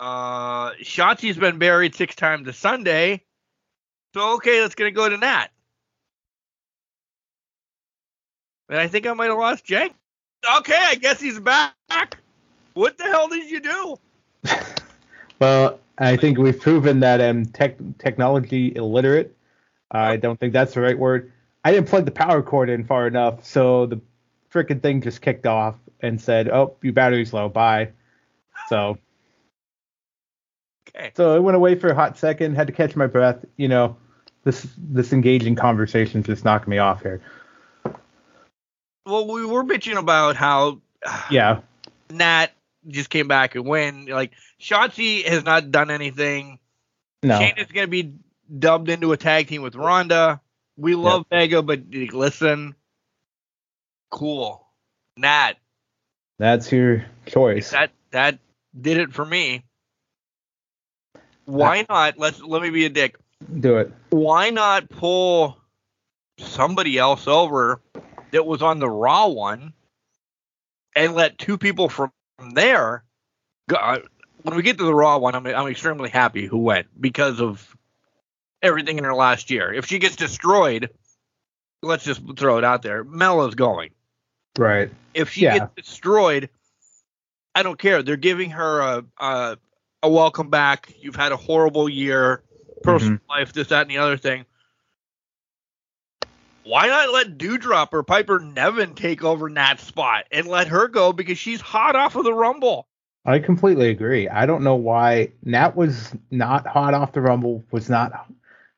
Uh, 0.01 0.73
Shotzi's 0.83 1.37
been 1.37 1.59
buried 1.59 1.95
six 1.95 2.17
times 2.17 2.49
a 2.49 2.55
Sunday. 2.55 3.23
So, 4.15 4.37
okay, 4.37 4.63
let's 4.63 4.75
to 4.75 4.91
go 4.91 5.09
to 5.09 5.19
Nat. 5.19 5.49
And 8.71 8.81
I 8.81 8.89
think 8.89 9.07
I 9.07 9.13
might 9.13 9.27
have 9.27 9.39
lost 9.39 9.65
Jake. 9.65 9.93
Okay, 10.59 10.79
I 10.79 10.95
guess 10.95 11.21
he's 11.21 11.39
back. 11.39 12.17
What 12.73 12.97
the 12.97 13.05
hell 13.05 13.29
did 13.29 13.51
you 13.51 13.61
do? 13.61 13.99
Well, 15.41 15.81
I 15.97 16.19
think 16.19 16.37
we've 16.37 16.61
proven 16.61 17.01
that 17.01 17.23
I'm 17.23 17.47
tech, 17.47 17.77
technology 17.99 18.75
illiterate. 18.77 19.35
I 19.91 20.17
don't 20.17 20.39
think 20.39 20.53
that's 20.53 20.75
the 20.75 20.83
right 20.83 20.99
word. 20.99 21.33
I 21.65 21.73
didn't 21.73 21.89
plug 21.89 22.05
the 22.05 22.11
power 22.11 22.43
cord 22.43 22.69
in 22.69 22.85
far 22.85 23.07
enough, 23.07 23.45
so 23.45 23.87
the 23.87 24.01
freaking 24.53 24.83
thing 24.83 25.01
just 25.01 25.23
kicked 25.23 25.47
off 25.47 25.77
and 26.01 26.21
said, 26.21 26.51
"Oh, 26.51 26.77
your 26.83 26.93
battery's 26.93 27.33
low. 27.33 27.49
Bye." 27.49 27.89
So, 28.69 28.99
Okay. 30.97 31.13
so 31.17 31.37
it 31.37 31.41
went 31.41 31.57
away 31.57 31.75
for 31.75 31.89
a 31.89 31.95
hot 31.95 32.19
second. 32.19 32.55
Had 32.55 32.67
to 32.67 32.73
catch 32.73 32.97
my 32.97 33.07
breath. 33.07 33.45
You 33.57 33.69
know, 33.69 33.97
this 34.45 34.67
this 34.77 35.13
engaging 35.13 35.55
conversation 35.55 36.23
just 36.23 36.45
knocked 36.45 36.69
me 36.69 36.79
off 36.79 37.03
here. 37.03 37.21
Well, 39.07 39.27
we 39.27 39.45
were 39.45 39.65
bitching 39.65 39.97
about 39.97 40.37
how 40.37 40.81
Yeah, 41.31 41.61
Nat 42.11 42.49
just 42.89 43.11
came 43.11 43.29
back 43.29 43.55
and 43.55 43.65
win. 43.65 44.07
Like 44.07 44.33
Shotzi 44.61 45.25
has 45.27 45.45
not 45.45 45.71
done 45.71 45.91
anything. 45.91 46.59
no, 47.23 47.39
Shayna's 47.39 47.71
gonna 47.73 47.87
be 47.87 48.15
dubbed 48.59 48.89
into 48.89 49.13
a 49.13 49.17
tag 49.17 49.49
team 49.49 49.63
with 49.63 49.75
Ronda. 49.75 50.41
We 50.77 50.95
love 50.95 51.27
Vega, 51.31 51.63
but 51.63 51.83
listen, 51.91 52.75
cool. 54.11 54.67
Nat, 55.17 55.55
that's 56.39 56.73
your 56.73 57.05
choice. 57.27 57.71
that 57.73 57.91
that 58.13 58.39
did 58.79 58.97
it 58.97 59.13
for 59.13 59.25
me. 59.25 59.65
Why 61.45 61.85
not? 61.89 62.19
Let's 62.19 62.41
let 62.41 62.63
me 62.63 62.71
be 62.71 62.85
a 62.87 62.89
dick. 62.91 63.17
Do 63.61 63.79
it. 63.79 63.93
Why 64.11 64.51
not 64.51 64.89
pull 64.89 65.59
somebody 66.39 66.99
else 66.99 67.27
over 67.27 67.81
that 68.33 68.47
was 68.47 68.63
on 68.63 68.79
the 68.79 68.89
Raw 68.89 69.29
one 69.29 69.73
and 70.95 71.15
let 71.15 71.39
two 71.39 71.59
people 71.59 71.89
from 71.89 72.13
there 72.55 73.05
go? 73.69 73.77
uh, 73.77 73.99
When 74.43 74.57
we 74.57 74.63
get 74.63 74.79
to 74.79 74.85
the 74.85 74.95
Raw 74.95 75.19
one, 75.19 75.35
I'm 75.35 75.47
I'm 75.47 75.69
extremely 75.69 76.11
happy 76.11 76.47
who 76.47 76.59
went 76.59 76.87
because 77.01 77.41
of 77.41 77.77
everything 78.63 78.99
in 78.99 79.05
her 79.05 79.15
last 79.15 79.51
year. 79.51 79.73
If 79.73 79.87
she 79.87 79.99
gets 79.99 80.17
destroyed, 80.17 80.91
let's 81.83 82.05
just 82.05 82.21
throw 82.37 82.59
it 82.59 82.65
out 82.65 82.83
there. 82.83 83.05
Mella's 83.05 83.55
going. 83.55 83.91
Right. 84.59 84.91
If 85.15 85.31
she 85.31 85.43
Yeah. 85.43 85.59
gets 85.61 85.75
destroyed, 85.77 86.51
I 87.55 87.63
don't 87.63 87.79
care. 87.79 88.03
They're 88.03 88.17
giving 88.17 88.51
her 88.51 88.81
a 88.81 89.05
a, 89.19 89.59
a 90.03 90.11
welcome 90.11 90.51
back. 90.51 90.93
You've 91.01 91.17
had 91.17 91.33
a 91.33 91.37
horrible 91.37 91.89
year, 91.89 92.43
personal 92.83 93.19
mm-hmm. 93.19 93.31
life, 93.31 93.53
this, 93.53 93.69
that, 93.69 93.83
and 93.83 93.91
the 93.91 93.99
other 93.99 94.17
thing. 94.17 94.45
Why 96.65 96.87
not 96.87 97.13
let 97.13 97.39
Doudrop 97.39 97.89
or 97.93 98.03
Piper 98.03 98.39
Niven 98.39 98.95
take 98.95 99.25
over 99.25 99.49
Nat's 99.49 99.83
spot 99.83 100.27
and 100.31 100.47
let 100.47 100.69
her 100.69 100.89
go 100.89 101.13
because 101.13 101.39
she's 101.39 101.61
hot 101.61 101.97
off 101.97 102.17
of 102.17 102.25
the 102.25 102.35
Rumble? 102.35 102.87
I 103.25 103.39
completely 103.39 103.91
agree. 103.91 104.29
I 104.29 104.47
don't 104.47 104.63
know 104.63 104.77
why 104.77 105.33
Nat 105.43 105.77
was 105.77 106.15
not 106.31 106.67
hot 106.67 106.95
off 106.95 107.13
the 107.13 107.21
rumble. 107.21 107.63
Was 107.71 107.91
not. 107.91 108.27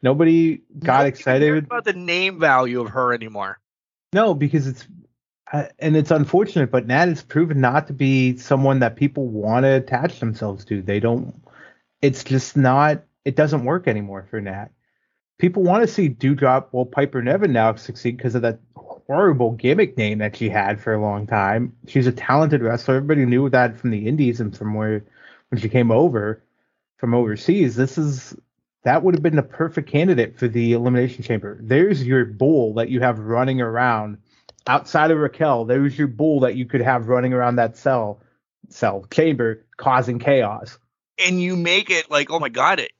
Nobody 0.02 0.62
got 0.80 0.98
Nobody 0.98 1.08
excited. 1.08 1.64
about 1.64 1.84
the 1.84 1.92
name 1.92 2.40
value 2.40 2.80
of 2.80 2.88
her 2.90 3.12
anymore. 3.12 3.60
No, 4.12 4.34
because 4.34 4.66
it's 4.66 4.86
Uh, 5.52 5.66
and 5.78 5.96
it's 5.96 6.10
unfortunate, 6.10 6.70
but 6.70 6.86
Nat 6.86 7.08
has 7.08 7.22
proven 7.22 7.60
not 7.60 7.86
to 7.86 7.92
be 7.92 8.38
someone 8.38 8.78
that 8.78 8.96
people 8.96 9.28
want 9.28 9.64
to 9.64 9.76
attach 9.76 10.18
themselves 10.18 10.64
to. 10.64 10.80
They 10.80 10.98
don't. 10.98 11.34
It's 12.00 12.24
just 12.24 12.56
not. 12.56 13.02
It 13.24 13.36
doesn't 13.36 13.64
work 13.64 13.86
anymore 13.86 14.26
for 14.30 14.40
Nat. 14.40 14.68
People 15.38 15.62
want 15.62 15.82
to 15.82 15.92
see 15.92 16.08
Doudrop, 16.08 16.68
well, 16.72 16.86
Piper 16.86 17.22
Niven 17.22 17.52
now 17.52 17.74
succeed 17.74 18.16
because 18.16 18.34
of 18.34 18.42
that 18.42 18.60
horrible 18.74 19.52
gimmick 19.52 19.96
name 19.98 20.18
that 20.18 20.36
she 20.36 20.48
had 20.48 20.80
for 20.80 20.94
a 20.94 21.00
long 21.00 21.26
time. 21.26 21.76
She's 21.86 22.06
a 22.06 22.12
talented 22.12 22.62
wrestler. 22.62 22.96
Everybody 22.96 23.26
knew 23.26 23.50
that 23.50 23.76
from 23.76 23.90
the 23.90 24.06
Indies 24.06 24.40
and 24.40 24.56
from 24.56 24.74
where 24.74 25.04
when 25.50 25.60
she 25.60 25.68
came 25.68 25.90
over 25.90 26.42
from 26.96 27.12
overseas, 27.12 27.76
this 27.76 27.98
is 27.98 28.34
that 28.84 29.02
would 29.02 29.14
have 29.14 29.22
been 29.22 29.36
the 29.36 29.42
perfect 29.42 29.88
candidate 29.88 30.38
for 30.38 30.48
the 30.48 30.72
elimination 30.72 31.22
chamber. 31.22 31.58
There's 31.60 32.04
your 32.04 32.24
bull 32.24 32.74
that 32.74 32.88
you 32.88 33.00
have 33.00 33.18
running 33.18 33.60
around 33.60 34.18
outside 34.66 35.10
of 35.10 35.18
Raquel. 35.18 35.64
There's 35.64 35.96
your 35.98 36.08
bull 36.08 36.40
that 36.40 36.54
you 36.54 36.66
could 36.66 36.80
have 36.80 37.08
running 37.08 37.32
around 37.32 37.56
that 37.56 37.76
cell 37.76 38.20
cell 38.68 39.06
chamber 39.10 39.64
causing 39.76 40.18
chaos. 40.18 40.78
And 41.18 41.40
you 41.40 41.56
make 41.56 41.90
it 41.90 42.10
like, 42.10 42.30
oh 42.30 42.38
my 42.38 42.48
god, 42.48 42.80
it 42.80 42.92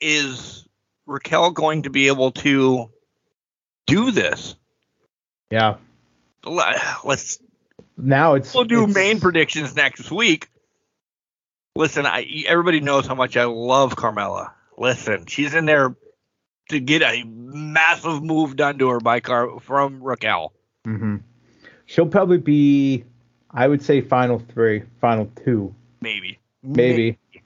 is 0.00 0.66
Raquel 1.06 1.50
going 1.50 1.82
to 1.82 1.90
be 1.90 2.08
able 2.08 2.32
to 2.32 2.90
do 3.86 4.10
this? 4.10 4.56
Yeah. 5.50 5.76
Let's 6.44 7.38
now 7.96 8.34
it's 8.34 8.54
we'll 8.54 8.64
do 8.64 8.84
it's, 8.84 8.94
main 8.94 9.20
predictions 9.20 9.74
next 9.74 10.10
week. 10.10 10.48
Listen, 11.74 12.06
I 12.06 12.44
everybody 12.46 12.80
knows 12.80 13.06
how 13.06 13.14
much 13.14 13.36
I 13.36 13.44
love 13.44 13.96
Carmella. 13.96 14.52
Listen, 14.78 15.26
she's 15.26 15.54
in 15.54 15.64
there 15.64 15.96
to 16.68 16.80
get 16.80 17.02
a 17.02 17.24
massive 17.24 18.22
move 18.22 18.56
done 18.56 18.78
to 18.78 18.90
her 18.90 19.00
by 19.00 19.20
Car 19.20 19.60
from 19.60 20.02
Raquel. 20.02 20.52
Mm-hmm. 20.86 21.16
She'll 21.86 22.06
probably 22.06 22.38
be, 22.38 23.04
I 23.50 23.66
would 23.68 23.82
say, 23.82 24.00
final 24.00 24.38
three, 24.38 24.82
final 25.00 25.30
two, 25.44 25.74
maybe, 26.00 26.38
maybe. 26.62 27.18
maybe. 27.32 27.42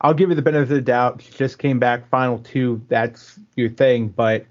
I'll 0.00 0.14
give 0.14 0.28
you 0.28 0.34
the 0.34 0.42
benefit 0.42 0.62
of 0.64 0.68
the 0.68 0.80
doubt. 0.82 1.22
She 1.22 1.32
just 1.32 1.58
came 1.58 1.78
back, 1.78 2.08
final 2.08 2.38
two. 2.38 2.82
That's 2.88 3.38
your 3.56 3.70
thing, 3.70 4.08
but 4.08 4.46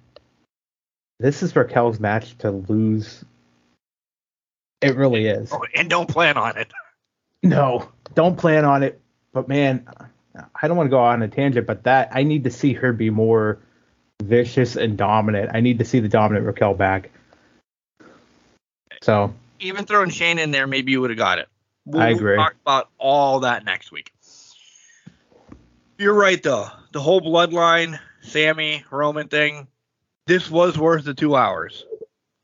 this 1.19 1.43
is 1.43 1.55
Raquel's 1.55 1.99
match 1.99 2.37
to 2.39 2.51
lose. 2.51 3.23
It 4.81 4.95
really 4.95 5.27
is. 5.27 5.51
Oh, 5.51 5.65
and 5.75 5.89
don't 5.89 6.09
plan 6.09 6.37
on 6.37 6.57
it. 6.57 6.71
No, 7.43 7.91
don't 8.15 8.37
plan 8.37 8.65
on 8.65 8.81
it. 8.81 8.99
But 9.31 9.47
man, 9.47 9.87
I 10.59 10.67
don't 10.67 10.77
want 10.77 10.87
to 10.87 10.89
go 10.89 10.99
on 10.99 11.21
a 11.21 11.27
tangent, 11.27 11.67
but 11.67 11.83
that 11.83 12.09
I 12.11 12.23
need 12.23 12.45
to 12.45 12.49
see 12.49 12.73
her 12.73 12.91
be 12.91 13.11
more 13.11 13.59
vicious 14.23 14.75
and 14.75 14.97
dominant. 14.97 15.51
I 15.53 15.59
need 15.59 15.77
to 15.77 15.85
see 15.85 15.99
the 15.99 16.07
dominant 16.07 16.47
Raquel 16.47 16.73
back. 16.73 17.11
So 19.05 19.35
even 19.59 19.85
throwing 19.85 20.09
Shane 20.09 20.39
in 20.39 20.49
there, 20.49 20.65
maybe 20.65 20.91
you 20.91 20.99
would 20.99 21.11
have 21.11 21.19
got 21.19 21.37
it. 21.37 21.47
We'll 21.85 22.01
I 22.01 22.09
agree. 22.09 22.35
Talk 22.37 22.55
about 22.59 22.89
all 22.97 23.41
that 23.41 23.63
next 23.63 23.91
week. 23.91 24.11
You're 25.99 26.15
right 26.15 26.41
though. 26.41 26.69
The 26.91 26.99
whole 26.99 27.21
bloodline, 27.21 27.99
Sami 28.23 28.83
Roman 28.89 29.27
thing. 29.27 29.67
This 30.25 30.49
was 30.49 30.75
worth 30.75 31.05
the 31.05 31.13
two 31.13 31.35
hours. 31.35 31.85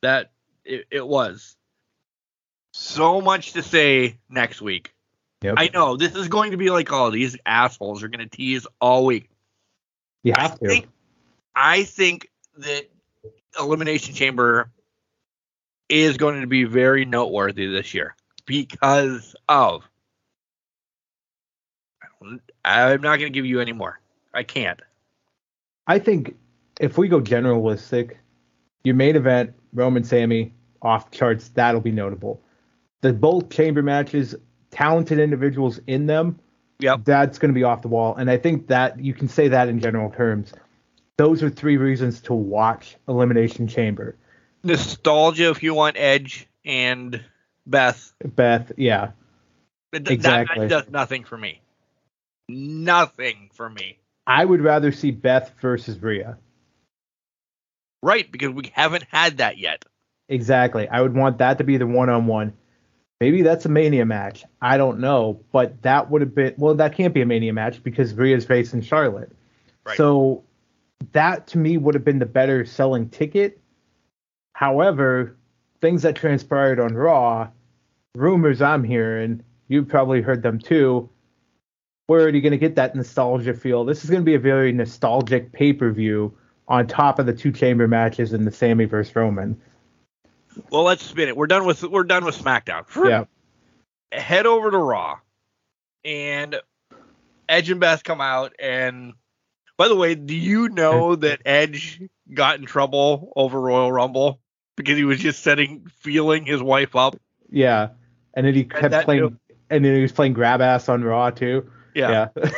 That 0.04 0.30
it, 0.64 0.86
it 0.92 1.08
was. 1.08 1.56
So 2.74 3.22
much 3.22 3.54
to 3.54 3.64
say 3.64 4.20
next 4.30 4.62
week. 4.62 4.94
Yep. 5.42 5.56
I 5.58 5.72
know 5.74 5.98
this 5.98 6.14
is 6.14 6.28
going 6.28 6.52
to 6.52 6.58
be 6.58 6.70
like 6.70 6.92
all 6.92 7.08
oh, 7.08 7.10
these 7.10 7.36
assholes 7.44 8.04
are 8.04 8.08
going 8.08 8.30
to 8.30 8.38
tease 8.38 8.68
all 8.80 9.08
week. 9.08 9.32
You 10.22 10.34
have 10.38 10.52
I 10.52 10.56
to. 10.58 10.68
Think, 10.68 10.88
I 11.56 11.84
think 11.86 12.30
that 12.58 12.84
Elimination 13.60 14.14
Chamber 14.14 14.70
is 15.92 16.18
going 16.18 16.42
to 16.42 16.48
be 16.48 16.64
very 16.64 17.06
noteworthy 17.06 17.68
this 17.68 17.94
year 17.94 18.16
because 18.46 19.36
of. 19.48 19.88
I'm 22.64 23.02
not 23.02 23.18
going 23.18 23.20
to 23.20 23.30
give 23.30 23.46
you 23.46 23.60
any 23.60 23.74
more. 23.74 24.00
I 24.34 24.44
can't. 24.44 24.80
I 25.88 26.00
think 26.00 26.36
if 26.80 26.98
we 26.98 27.08
go 27.08 27.20
generalistic, 27.20 28.16
your 28.84 28.96
main 28.96 29.16
event, 29.16 29.54
Roman 29.74 30.04
Sami, 30.04 30.54
off 30.82 31.12
charts, 31.12 31.50
that'll 31.50 31.82
be 31.82 31.92
notable. 31.92 32.42
The 33.02 33.12
both 33.12 33.50
chamber 33.50 33.82
matches, 33.82 34.36
talented 34.70 35.20
individuals 35.20 35.80
in 35.88 36.06
them, 36.06 36.40
yep. 36.80 37.02
that's 37.04 37.40
going 37.40 37.50
to 37.50 37.56
be 37.58 37.64
off 37.64 37.82
the 37.82 37.88
wall. 37.88 38.16
And 38.16 38.30
I 38.30 38.38
think 38.38 38.68
that 38.68 39.00
you 39.04 39.14
can 39.14 39.28
say 39.28 39.48
that 39.50 39.68
in 39.68 39.80
general 39.80 40.12
terms. 40.12 40.54
Those 41.18 41.44
are 41.44 41.50
three 41.50 41.78
reasons 41.78 42.22
to 42.22 42.34
watch 42.34 42.96
Elimination 43.08 43.68
Chamber. 43.68 44.16
Nostalgia, 44.64 45.50
if 45.50 45.64
you 45.64 45.74
want 45.74 45.98
Edge 45.98 46.48
and 46.66 47.24
Beth. 47.66 48.14
Beth, 48.24 48.72
yeah. 48.78 49.12
exactly. 49.94 50.68
That 50.68 50.70
does 50.70 50.92
nothing 50.92 51.24
for 51.24 51.38
me. 51.38 51.62
Nothing 52.48 53.50
for 53.54 53.70
me. 53.70 53.98
I 54.28 54.46
would 54.46 54.62
rather 54.62 54.92
see 54.92 55.12
Beth 55.12 55.52
versus 55.62 56.00
Rhea. 56.02 56.38
Right, 58.04 58.32
because 58.32 58.52
we 58.52 58.72
haven't 58.74 59.06
had 59.12 59.38
that 59.38 59.58
yet. 59.58 59.86
Exactly. 60.28 60.88
I 60.88 61.02
would 61.02 61.14
want 61.14 61.40
that 61.40 61.58
to 61.58 61.64
be 61.64 61.78
the 61.78 61.88
one 61.88 62.10
on 62.10 62.26
one. 62.26 62.54
Maybe 63.20 63.44
that's 63.44 63.66
a 63.66 63.70
Mania 63.70 64.06
match. 64.06 64.46
I 64.62 64.78
don't 64.78 65.00
know, 65.00 65.42
but 65.52 65.84
that 65.84 66.10
would 66.10 66.22
have 66.22 66.34
been 66.34 66.56
well. 66.58 66.74
That 66.74 66.96
can't 66.96 67.14
be 67.14 67.22
a 67.22 67.26
Mania 67.26 67.54
match 67.54 67.84
because 67.84 68.14
Rhea's 68.16 68.46
facing 68.46 68.82
Charlotte. 68.82 69.32
Right. 69.86 69.96
So 69.96 70.44
that 71.12 71.46
to 71.48 71.60
me 71.60 71.78
would 71.78 71.94
have 71.94 72.04
been 72.04 72.18
the 72.18 72.26
better 72.26 72.66
selling 72.66 73.10
ticket. 73.10 73.61
However, 74.54 75.36
things 75.82 76.04
that 76.04 76.16
transpired 76.16 76.80
on 76.80 76.94
Raw, 76.94 77.50
rumors 78.16 78.62
I'm 78.62 78.84
hearing, 78.84 79.44
you 79.68 79.84
probably 79.84 80.22
heard 80.22 80.44
them 80.44 80.60
too. 80.60 81.10
Where 82.08 82.26
are 82.26 82.30
you 82.30 82.42
going 82.42 82.52
to 82.52 82.58
get 82.58 82.76
that 82.76 82.96
nostalgia 82.96 83.54
feel? 83.54 83.86
This 83.86 84.04
is 84.04 84.10
going 84.10 84.22
to 84.22 84.26
be 84.26 84.36
a 84.36 84.40
very 84.40 84.72
nostalgic 84.72 85.52
pay 85.52 85.74
per 85.74 85.92
view 85.92 86.38
on 86.68 86.88
top 86.88 87.20
of 87.20 87.26
the 87.26 87.34
two 87.34 87.52
chamber 87.52 87.88
matches 87.88 88.34
and 88.34 88.46
the 88.46 88.52
Sami 88.52 88.86
versus 88.86 89.16
Roman. 89.16 89.60
Well, 90.70 90.84
let's 90.84 91.06
spin 91.06 91.30
it. 91.30 91.38
We're 91.38 91.48
done 91.48 91.66
with 91.66 91.84
we're 91.84 92.04
done 92.04 92.26
with 92.26 92.38
SmackDown. 92.38 92.84
Yeah. 93.08 93.26
Head 94.12 94.46
over 94.46 94.72
to 94.72 94.78
Raw, 94.78 95.20
and 96.04 96.58
Edge 97.48 97.70
and 97.70 97.80
Beth 97.80 98.04
come 98.04 98.20
out. 98.20 98.54
And 98.60 99.14
by 99.78 99.88
the 99.88 99.96
way, 99.96 100.16
do 100.16 100.36
you 100.36 100.70
know 100.70 101.16
that 101.18 101.42
Edge 101.46 102.02
got 102.34 102.60
in 102.60 102.66
trouble 102.66 103.32
over 103.36 103.60
Royal 103.60 103.92
Rumble 103.92 104.40
because 104.76 104.98
he 104.98 105.04
was 105.04 105.20
just 105.20 105.44
setting 105.44 105.86
feeling 106.00 106.46
his 106.46 106.62
wife 106.62 106.96
up? 106.96 107.16
Yeah, 107.50 107.90
and 108.34 108.46
then 108.46 108.54
he 108.54 108.64
kept 108.64 109.06
playing, 109.06 109.38
and 109.70 109.86
then 109.86 109.96
he 109.96 110.02
was 110.02 110.12
playing 110.12 110.34
grab 110.34 110.62
ass 110.62 110.90
on 110.90 111.04
Raw 111.04 111.30
too. 111.30 111.70
Yeah. 111.94 112.30
yeah. 112.36 112.52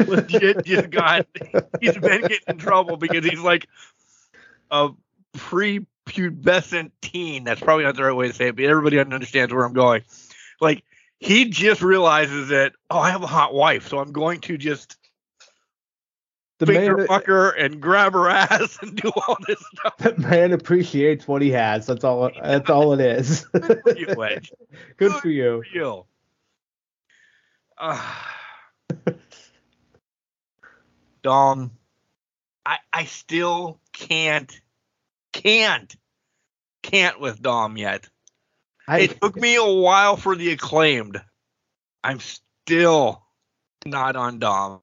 Legit 0.06 0.64
just 0.64 0.90
got 0.90 1.26
he's 1.80 1.98
been 1.98 2.22
getting 2.22 2.38
in 2.46 2.58
trouble 2.58 2.96
because 2.96 3.24
he's 3.24 3.40
like 3.40 3.66
a 4.70 4.90
pre 5.32 5.86
pubescent 6.06 6.92
teen. 7.02 7.44
That's 7.44 7.60
probably 7.60 7.84
not 7.84 7.96
the 7.96 8.04
right 8.04 8.14
way 8.14 8.28
to 8.28 8.32
say 8.32 8.48
it, 8.48 8.56
but 8.56 8.64
everybody 8.64 8.98
understands 8.98 9.52
where 9.52 9.64
I'm 9.64 9.72
going. 9.72 10.02
Like 10.60 10.84
he 11.18 11.46
just 11.48 11.82
realizes 11.82 12.48
that 12.48 12.72
oh, 12.90 12.98
I 12.98 13.10
have 13.10 13.22
a 13.22 13.28
hot 13.28 13.52
wife, 13.52 13.88
so 13.88 13.98
I'm 13.98 14.12
going 14.12 14.40
to 14.42 14.56
just 14.56 14.96
the 16.58 16.66
finger 16.66 16.96
man, 16.96 17.06
fuck 17.06 17.26
her 17.26 17.50
and 17.50 17.80
grab 17.80 18.14
her 18.14 18.28
ass 18.28 18.78
and 18.80 18.96
do 18.96 19.10
all 19.14 19.36
this 19.46 19.62
stuff. 19.74 19.96
That 19.98 20.18
man 20.30 20.52
appreciates 20.52 21.28
what 21.28 21.42
he 21.42 21.50
has. 21.50 21.86
That's 21.86 22.04
all. 22.04 22.30
That's 22.42 22.70
all 22.70 22.92
it 22.94 23.00
is. 23.00 23.44
Good 23.52 23.82
for 23.82 23.98
you. 23.98 24.06
Good, 24.06 24.50
Good 24.96 25.12
for 25.14 25.28
you. 25.28 25.62
For 25.70 25.78
you. 25.78 26.04
Uh, 27.78 28.14
Dom, 31.22 31.72
I 32.64 32.78
I 32.92 33.04
still 33.04 33.80
can't 33.92 34.58
can't 35.32 35.94
can't 36.82 37.20
with 37.20 37.42
Dom 37.42 37.76
yet. 37.76 38.08
I, 38.88 39.00
it 39.00 39.20
took 39.20 39.36
me 39.36 39.56
a 39.56 39.64
while 39.64 40.16
for 40.16 40.36
the 40.36 40.52
acclaimed. 40.52 41.20
I'm 42.02 42.20
still 42.20 43.24
not 43.84 44.16
on 44.16 44.38
Dom. 44.38 44.80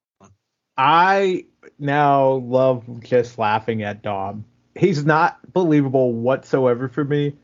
I 0.77 1.45
now 1.79 2.33
love 2.33 2.83
just 3.01 3.37
laughing 3.37 3.83
at 3.83 4.01
Dom. 4.01 4.45
He's 4.75 5.05
not 5.05 5.39
believable 5.53 6.13
whatsoever 6.13 6.87
for 6.87 7.03
me, 7.03 7.35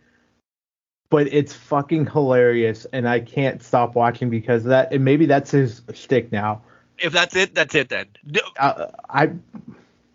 but 1.10 1.32
it's 1.32 1.54
fucking 1.54 2.08
hilarious, 2.08 2.86
and 2.92 3.08
I 3.08 3.20
can't 3.20 3.62
stop 3.62 3.96
watching 3.96 4.30
because 4.30 4.64
of 4.64 4.70
that. 4.70 4.92
And 4.92 5.06
maybe 5.06 5.26
that's 5.26 5.52
his 5.52 5.82
shtick 5.94 6.32
now. 6.32 6.62
If 6.98 7.14
that's 7.14 7.36
it, 7.36 7.56
that's 7.56 7.76
it 7.76 7.90
then. 7.90 8.08
Uh, 8.58 8.88
I 9.10 9.32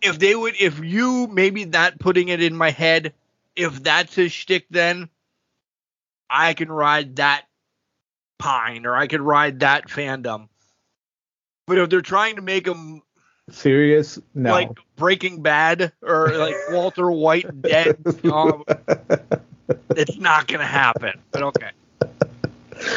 if 0.04 0.18
they 0.18 0.34
would, 0.34 0.54
if 0.60 0.78
you 0.80 1.26
maybe 1.28 1.64
not 1.64 1.98
putting 1.98 2.28
it 2.28 2.42
in 2.42 2.54
my 2.54 2.70
head, 2.70 3.14
if 3.56 3.82
that's 3.82 4.14
his 4.14 4.32
shtick, 4.32 4.66
then 4.70 5.08
I 6.28 6.54
can 6.54 6.70
ride 6.70 7.16
that 7.16 7.44
pine 8.38 8.84
or 8.84 8.94
I 8.94 9.06
could 9.06 9.22
ride 9.22 9.60
that 9.60 9.88
fandom. 9.88 10.48
But 11.66 11.78
if 11.78 11.88
they're 11.88 12.02
trying 12.02 12.36
to 12.36 12.42
make 12.42 12.66
him 12.66 13.02
serious, 13.50 14.18
no. 14.34 14.50
like 14.50 14.70
Breaking 14.96 15.42
Bad 15.42 15.92
or 16.02 16.36
like 16.36 16.54
Walter 16.70 17.10
White 17.10 17.62
dead, 17.62 17.98
um, 18.30 18.64
it's 19.90 20.16
not 20.18 20.46
gonna 20.46 20.66
happen. 20.66 21.20
But 21.30 21.42
okay, 21.42 21.70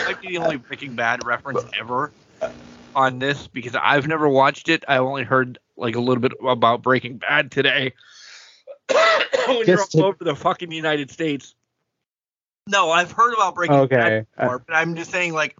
might 0.05 0.21
be 0.21 0.29
the 0.29 0.37
only 0.37 0.57
Breaking 0.57 0.95
Bad 0.95 1.25
reference 1.25 1.63
ever 1.79 2.11
on 2.95 3.19
this 3.19 3.47
because 3.47 3.75
I've 3.75 4.07
never 4.07 4.27
watched 4.27 4.69
it. 4.69 4.83
I 4.87 4.97
only 4.97 5.23
heard 5.23 5.59
like 5.75 5.95
a 5.95 5.99
little 5.99 6.21
bit 6.21 6.33
about 6.45 6.81
Breaking 6.81 7.17
Bad 7.17 7.51
today. 7.51 7.93
when 9.47 9.65
Just 9.65 9.93
you're 9.93 10.03
all 10.03 10.09
over 10.09 10.23
the 10.23 10.35
fucking 10.35 10.71
United 10.71 11.11
States. 11.11 11.53
No, 12.67 12.91
I've 12.91 13.11
heard 13.11 13.33
about 13.33 13.55
Breaking 13.55 13.75
okay. 13.75 13.95
Bad 13.95 14.27
before, 14.35 14.59
but 14.59 14.75
I'm 14.75 14.95
just 14.95 15.11
saying 15.11 15.33
like 15.33 15.55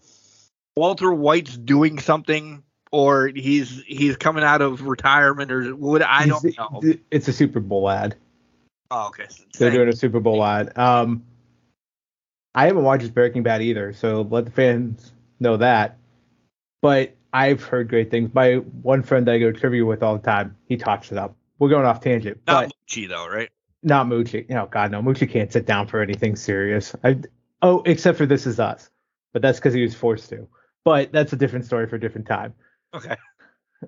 Walter 0.75 1.11
White's 1.11 1.57
doing 1.57 1.99
something 1.99 2.63
or 2.91 3.27
he's 3.27 3.81
he's 3.83 4.15
coming 4.17 4.43
out 4.43 4.61
of 4.61 4.81
retirement, 4.83 5.51
or 5.51 5.75
what? 5.75 6.01
I 6.01 6.23
He's- 6.23 6.41
don't 6.55 6.83
know. 6.83 6.93
It's 7.11 7.27
a 7.27 7.33
Super 7.33 7.59
Bowl 7.59 7.89
ad. 7.89 8.15
Oh, 8.89 9.07
okay. 9.07 9.27
They're 9.57 9.71
doing 9.71 9.89
a 9.89 9.95
Super 9.95 10.19
Bowl 10.19 10.43
ad. 10.43 10.77
Um, 10.77 11.23
I 12.55 12.65
haven't 12.67 12.83
watched 12.83 13.13
Breaking 13.13 13.43
Bad 13.43 13.61
either, 13.61 13.93
so 13.93 14.21
let 14.21 14.45
the 14.45 14.51
fans 14.51 15.11
know 15.39 15.57
that. 15.57 15.97
But 16.81 17.13
I've 17.33 17.61
heard 17.63 17.89
great 17.89 18.09
things. 18.09 18.33
My 18.33 18.55
one 18.55 19.03
friend 19.03 19.27
that 19.27 19.33
I 19.33 19.39
go 19.39 19.51
trivia 19.51 19.85
with 19.85 20.01
all 20.03 20.17
the 20.17 20.23
time, 20.23 20.55
he 20.67 20.77
talks 20.77 21.11
it 21.11 21.17
up. 21.17 21.35
We're 21.59 21.69
going 21.69 21.85
off 21.85 21.99
tangent, 22.01 22.39
Not 22.47 22.65
but 22.67 22.73
Moochie 22.87 23.09
though, 23.09 23.27
right? 23.27 23.49
not 23.83 24.07
Moochie. 24.07 24.49
No, 24.49 24.67
God, 24.67 24.91
no. 24.91 25.01
Moochie 25.01 25.29
can't 25.29 25.51
sit 25.51 25.65
down 25.65 25.87
for 25.87 26.01
anything 26.01 26.35
serious. 26.35 26.95
I, 27.03 27.19
oh, 27.61 27.81
except 27.85 28.17
for 28.17 28.25
This 28.25 28.47
Is 28.47 28.59
Us, 28.59 28.89
but 29.33 29.41
that's 29.41 29.59
because 29.59 29.73
he 29.73 29.81
was 29.81 29.93
forced 29.95 30.29
to. 30.29 30.47
But 30.85 31.11
that's 31.11 31.33
a 31.33 31.35
different 31.35 31.65
story 31.65 31.87
for 31.87 31.97
a 31.97 31.99
different 31.99 32.27
time. 32.27 32.53
Okay. 32.93 33.15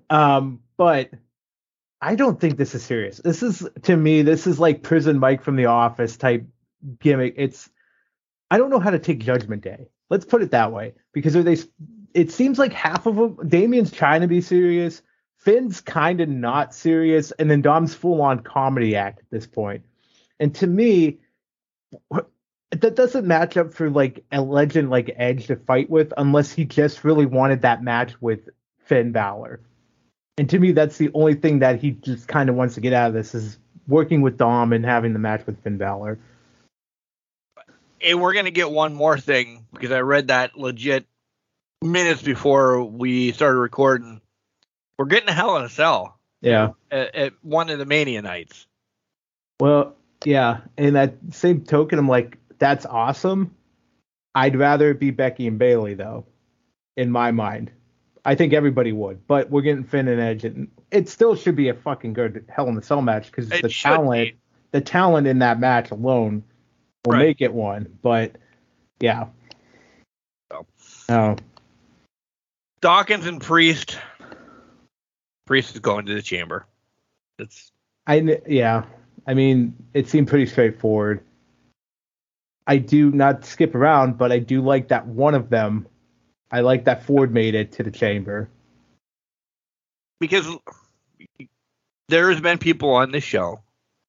Um, 0.10 0.62
but 0.78 1.10
I 2.02 2.16
don't 2.16 2.40
think 2.40 2.58
this 2.58 2.76
is 2.76 2.84
serious. 2.84 3.18
This 3.18 3.44
is 3.44 3.68
to 3.84 3.96
me, 3.96 4.22
this 4.22 4.48
is 4.48 4.60
like 4.60 4.84
prison 4.84 5.20
Mike 5.20 5.44
from 5.44 5.56
the 5.56 5.66
office 5.66 6.18
type 6.18 6.46
gimmick. 7.00 7.36
It's 7.38 7.70
I 8.52 8.58
don't 8.58 8.70
know 8.70 8.80
how 8.80 8.92
to 8.92 9.00
take 9.00 9.20
Judgment 9.20 9.64
Day. 9.64 9.88
Let's 10.10 10.26
put 10.26 10.42
it 10.42 10.52
that 10.52 10.72
way. 10.72 10.94
Because 11.14 11.34
they 11.34 11.58
it 12.14 12.32
seems 12.32 12.58
like 12.58 12.74
half 12.74 13.06
of 13.06 13.16
them 13.16 13.38
Damian's 13.48 13.92
trying 13.92 14.22
to 14.22 14.28
be 14.28 14.42
serious, 14.42 15.02
Finn's 15.38 15.82
kind 15.82 16.22
of 16.22 16.30
not 16.30 16.74
serious, 16.74 17.32
and 17.32 17.50
then 17.50 17.62
Dom's 17.62 17.94
full 17.94 18.22
on 18.22 18.40
comedy 18.40 18.96
act 18.96 19.20
at 19.20 19.30
this 19.30 19.48
point. 19.48 19.86
And 20.40 20.54
to 20.56 20.68
me, 20.68 21.20
that 22.72 22.96
doesn't 22.96 23.26
match 23.26 23.58
up 23.58 23.74
for 23.74 23.90
like 23.90 24.24
a 24.32 24.42
legend 24.42 24.90
like 24.90 25.14
Edge 25.16 25.48
to 25.48 25.56
fight 25.56 25.90
with 25.90 26.14
unless 26.18 26.52
he 26.52 26.66
just 26.66 27.04
really 27.04 27.26
wanted 27.26 27.62
that 27.62 27.84
match 27.84 28.22
with 28.22 28.50
Finn 28.90 29.12
Balor. 29.12 29.62
And 30.38 30.50
to 30.50 30.60
me, 30.60 30.72
that's 30.72 30.98
the 30.98 31.12
only 31.14 31.36
thing 31.36 31.60
that 31.60 31.80
he 31.80 31.92
just 31.92 32.28
kind 32.28 32.50
of 32.50 32.56
wants 32.56 32.74
to 32.76 32.82
get 32.82 32.92
out 32.92 33.08
of 33.08 33.14
this 33.14 33.36
is 33.36 33.58
working 33.88 34.22
with 34.22 34.38
Dom 34.38 34.74
and 34.74 34.84
having 34.84 35.14
the 35.14 35.20
match 35.20 35.46
with 35.46 35.62
Finn 35.64 35.78
Balor. 35.78 36.18
And 38.02 38.22
we're 38.22 38.34
gonna 38.34 38.52
get 38.52 38.72
one 38.72 38.94
more 38.94 39.18
thing 39.18 39.66
because 39.74 39.92
I 39.92 40.00
read 40.00 40.30
that 40.30 40.58
legit 40.58 41.06
minutes 41.84 42.22
before 42.22 42.84
we 42.84 43.32
started 43.32 43.60
recording. 43.60 44.22
We're 44.98 45.06
getting 45.06 45.30
a 45.30 45.34
Hell 45.34 45.58
in 45.58 45.66
a 45.66 45.70
Cell 45.70 46.18
Yeah. 46.42 46.72
at, 46.92 47.16
at 47.16 47.34
one 47.42 47.70
of 47.70 47.78
the 47.78 47.86
Mania 47.86 48.22
nights. 48.22 48.66
Well, 49.60 49.96
yeah. 50.26 50.62
And 50.78 50.96
that 50.96 51.16
same 51.32 51.62
token, 51.62 52.00
I'm 52.00 52.08
like, 52.08 52.38
that's 52.58 52.86
awesome. 52.86 53.56
I'd 54.36 54.56
rather 54.56 54.92
it 54.92 55.00
be 55.00 55.12
Becky 55.12 55.48
and 55.48 55.60
Bailey 55.60 55.94
though, 55.94 56.26
in 56.96 57.12
my 57.12 57.32
mind. 57.32 57.72
I 58.30 58.36
think 58.36 58.54
everybody 58.54 58.92
would, 58.92 59.26
but 59.26 59.50
we're 59.50 59.64
getting 59.64 59.84
Finn 59.84 60.08
and 60.08 60.22
Edge, 60.22 60.46
and 60.46 60.68
it 60.92 61.10
still 61.10 61.36
should 61.36 61.56
be 61.56 61.70
a 61.70 61.74
fucking 61.74 62.14
good 62.14 62.46
Hell 62.48 62.68
in 62.68 62.78
a 62.78 62.82
Cell 62.84 63.02
match 63.02 63.26
because 63.26 63.50
the 63.50 63.68
talent, 63.68 64.34
be. 64.34 64.38
the 64.70 64.82
talent 64.82 65.26
in 65.26 65.40
that 65.40 65.60
match 65.60 65.90
alone 65.90 66.44
will 67.04 67.14
Right. 67.14 67.26
make 67.26 67.42
it 67.42 67.52
one. 67.52 67.88
But 68.04 68.36
yeah, 69.00 69.30
So. 70.52 70.68
oh, 71.10 71.38
Dawkins 72.82 73.26
and 73.26 73.42
Priest. 73.42 73.98
Priest 75.48 75.74
is 75.74 75.80
going 75.80 76.06
to 76.06 76.14
the 76.14 76.22
chamber. 76.22 76.68
It's 77.40 77.72
I 78.06 78.38
yeah. 78.48 78.86
I 79.26 79.34
mean, 79.34 79.76
it 79.96 80.08
seemed 80.08 80.28
pretty 80.28 80.46
straightforward. 80.46 81.24
I 82.68 82.78
do 82.78 83.10
not 83.10 83.44
skip 83.44 83.74
around, 83.74 84.20
but 84.20 84.32
I 84.32 84.38
do 84.38 84.62
like 84.62 84.90
that 84.90 85.08
one 85.08 85.34
of 85.34 85.50
them. 85.50 85.88
I 86.52 86.62
like 86.62 86.86
that 86.86 87.04
Ford 87.04 87.34
made 87.34 87.56
it 87.56 87.72
to 87.74 87.84
the 87.84 87.92
chamber. 87.92 88.50
because 90.20 90.48
there 92.10 92.30
has 92.32 92.42
been 92.42 92.58
people 92.58 92.90
on 92.92 93.12
this 93.12 93.24
show 93.24 93.62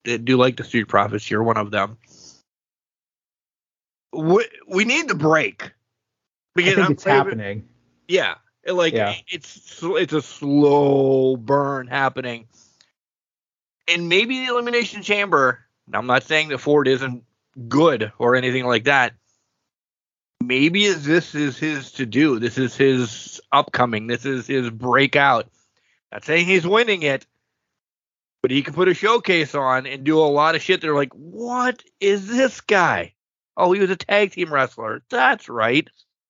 that 0.05 0.25
do 0.25 0.37
like 0.37 0.57
the 0.57 0.65
Street 0.65 0.89
Profits. 0.89 1.31
You're 1.31 1.43
one 1.43 1.57
of 1.59 1.71
them. 1.71 1.99
We, 4.13 4.47
we 4.67 4.85
need 4.85 5.09
the 5.09 5.15
break 5.15 5.63
I 5.65 5.71
because 6.55 6.75
think 6.75 6.87
I'm 6.87 6.93
it's 6.93 7.05
waving- 7.05 7.17
happening. 7.19 7.69
Yeah, 8.09 8.35
like 8.67 8.93
Yeah. 8.93 9.15
it's 9.29 9.79
it's 9.83 10.13
a 10.13 10.21
slow 10.23 11.37
burn 11.37 11.87
happening, 11.87 12.49
and 13.87 14.09
maybe 14.09 14.41
the 14.45 14.47
elimination 14.53 15.03
chamber. 15.03 15.61
I'm 15.93 16.07
not 16.09 16.25
saying 16.25 16.49
that 16.49 16.59
Ford 16.59 16.89
isn't 16.89 17.23
good 17.69 18.11
or 18.19 18.35
anything 18.35 18.65
like 18.67 18.85
that. 18.85 19.13
Maybe 20.43 20.89
this 20.93 21.35
is 21.35 21.59
his 21.59 21.93
to 21.93 22.07
do. 22.07 22.39
This 22.39 22.59
is 22.59 22.77
his 22.77 23.41
upcoming. 23.53 24.07
This 24.07 24.25
is 24.25 24.47
his 24.47 24.71
breakout. 24.71 25.49
Not 26.13 26.25
saying 26.25 26.47
he's 26.47 26.67
winning 26.67 27.03
it, 27.03 27.27
but 28.43 28.51
he 28.51 28.63
can 28.63 28.75
put 28.75 28.89
a 28.89 28.95
showcase 28.95 29.55
on 29.55 29.87
and 29.87 30.03
do 30.03 30.19
a 30.19 30.23
lot 30.25 30.55
of 30.55 30.63
shit. 30.63 30.81
They're 30.81 30.95
like, 30.95 31.13
what 31.13 31.83
is 32.01 32.27
this 32.27 32.61
guy? 32.61 33.15
Oh, 33.57 33.73
he 33.73 33.81
was 33.81 33.91
a 33.91 33.97
tag 33.97 34.33
team 34.33 34.53
wrestler. 34.53 35.03
That's 35.11 35.49
right. 35.49 35.89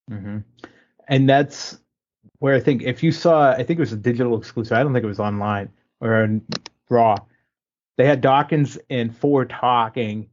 hmm 0.08 0.38
And 1.08 1.28
that's 1.28 1.78
where 2.40 2.54
I 2.54 2.60
think 2.60 2.82
if 2.82 3.02
you 3.02 3.12
saw, 3.12 3.52
I 3.52 3.62
think 3.62 3.78
it 3.78 3.80
was 3.80 3.92
a 3.92 3.96
digital 3.96 4.36
exclusive. 4.36 4.76
I 4.76 4.82
don't 4.82 4.92
think 4.92 5.04
it 5.04 5.08
was 5.08 5.20
online 5.20 5.70
or 6.00 6.40
Raw. 6.88 7.16
They 7.96 8.06
had 8.06 8.20
Dawkins 8.22 8.78
and 8.88 9.14
Ford 9.14 9.50
talking, 9.50 10.28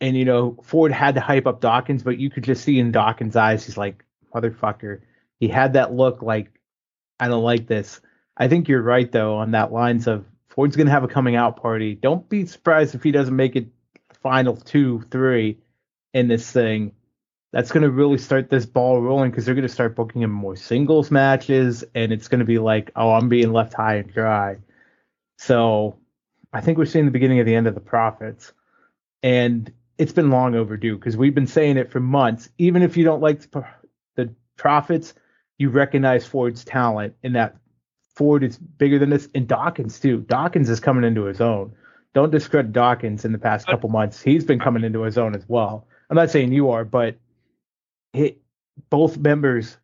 and 0.00 0.16
you 0.16 0.24
know 0.24 0.56
Ford 0.62 0.92
had 0.92 1.14
to 1.16 1.20
hype 1.20 1.46
up 1.46 1.60
Dawkins, 1.60 2.02
but 2.02 2.18
you 2.18 2.30
could 2.30 2.44
just 2.44 2.64
see 2.64 2.78
in 2.78 2.92
Dawkins' 2.92 3.36
eyes, 3.36 3.64
he's 3.64 3.76
like, 3.76 4.04
"Motherfucker." 4.34 5.00
He 5.40 5.48
had 5.48 5.74
that 5.74 5.92
look 5.92 6.22
like, 6.22 6.50
"I 7.20 7.28
don't 7.28 7.44
like 7.44 7.66
this." 7.66 8.00
I 8.36 8.48
think 8.48 8.68
you're 8.68 8.82
right 8.82 9.10
though 9.10 9.36
on 9.36 9.52
that 9.52 9.72
lines 9.72 10.06
of 10.06 10.24
Ford's 10.48 10.76
gonna 10.76 10.90
have 10.90 11.04
a 11.04 11.08
coming 11.08 11.36
out 11.36 11.56
party. 11.56 11.94
Don't 11.94 12.28
be 12.28 12.46
surprised 12.46 12.94
if 12.94 13.02
he 13.02 13.12
doesn't 13.12 13.34
make 13.34 13.56
it 13.56 13.68
final 14.22 14.56
two, 14.56 15.02
three 15.10 15.58
in 16.14 16.28
this 16.28 16.50
thing 16.50 16.92
that's 17.52 17.72
going 17.72 17.82
to 17.82 17.90
really 17.90 18.18
start 18.18 18.50
this 18.50 18.66
ball 18.66 19.00
rolling 19.00 19.30
because 19.30 19.46
they're 19.46 19.54
going 19.54 19.66
to 19.66 19.72
start 19.72 19.96
booking 19.96 20.22
him 20.22 20.30
more 20.30 20.56
singles 20.56 21.10
matches 21.10 21.84
and 21.94 22.12
it's 22.12 22.28
going 22.28 22.40
to 22.40 22.44
be 22.44 22.58
like 22.58 22.90
oh 22.96 23.10
i'm 23.12 23.28
being 23.28 23.52
left 23.52 23.74
high 23.74 23.96
and 23.96 24.12
dry 24.12 24.56
so 25.38 25.96
i 26.52 26.60
think 26.60 26.78
we're 26.78 26.84
seeing 26.84 27.04
the 27.04 27.10
beginning 27.10 27.40
of 27.40 27.46
the 27.46 27.54
end 27.54 27.66
of 27.66 27.74
the 27.74 27.80
profits 27.80 28.52
and 29.22 29.72
it's 29.98 30.12
been 30.12 30.30
long 30.30 30.54
overdue 30.54 30.96
because 30.96 31.16
we've 31.16 31.34
been 31.34 31.46
saying 31.46 31.76
it 31.76 31.90
for 31.90 32.00
months. 32.00 32.48
Even 32.58 32.82
if 32.82 32.96
you 32.96 33.04
don't 33.04 33.20
like 33.20 33.50
the, 33.50 33.64
the 34.14 34.32
profits 34.56 35.12
you 35.58 35.68
recognize 35.68 36.24
ford's 36.24 36.64
talent 36.64 37.14
and 37.24 37.34
that 37.34 37.56
ford 38.14 38.44
is 38.44 38.56
bigger 38.56 38.98
than 38.98 39.10
this 39.10 39.28
and 39.34 39.46
dawkins 39.46 39.98
too. 39.98 40.18
Dawkins 40.20 40.70
is 40.70 40.80
coming 40.80 41.04
into 41.04 41.24
his 41.24 41.40
own. 41.40 41.74
Don't 42.14 42.30
discredit 42.30 42.72
dawkins 42.72 43.24
in 43.24 43.32
the 43.32 43.38
past 43.38 43.66
couple 43.66 43.90
months. 43.90 44.22
He's 44.22 44.44
been 44.44 44.58
coming 44.58 44.84
into 44.84 45.02
his 45.02 45.18
own 45.18 45.34
as 45.34 45.44
well. 45.48 45.86
I'm 46.08 46.16
not 46.16 46.30
saying 46.30 46.52
you 46.52 46.70
are 46.70 46.84
but 46.84 47.16
hit 48.12 48.40
both 48.88 49.18
members 49.18 49.76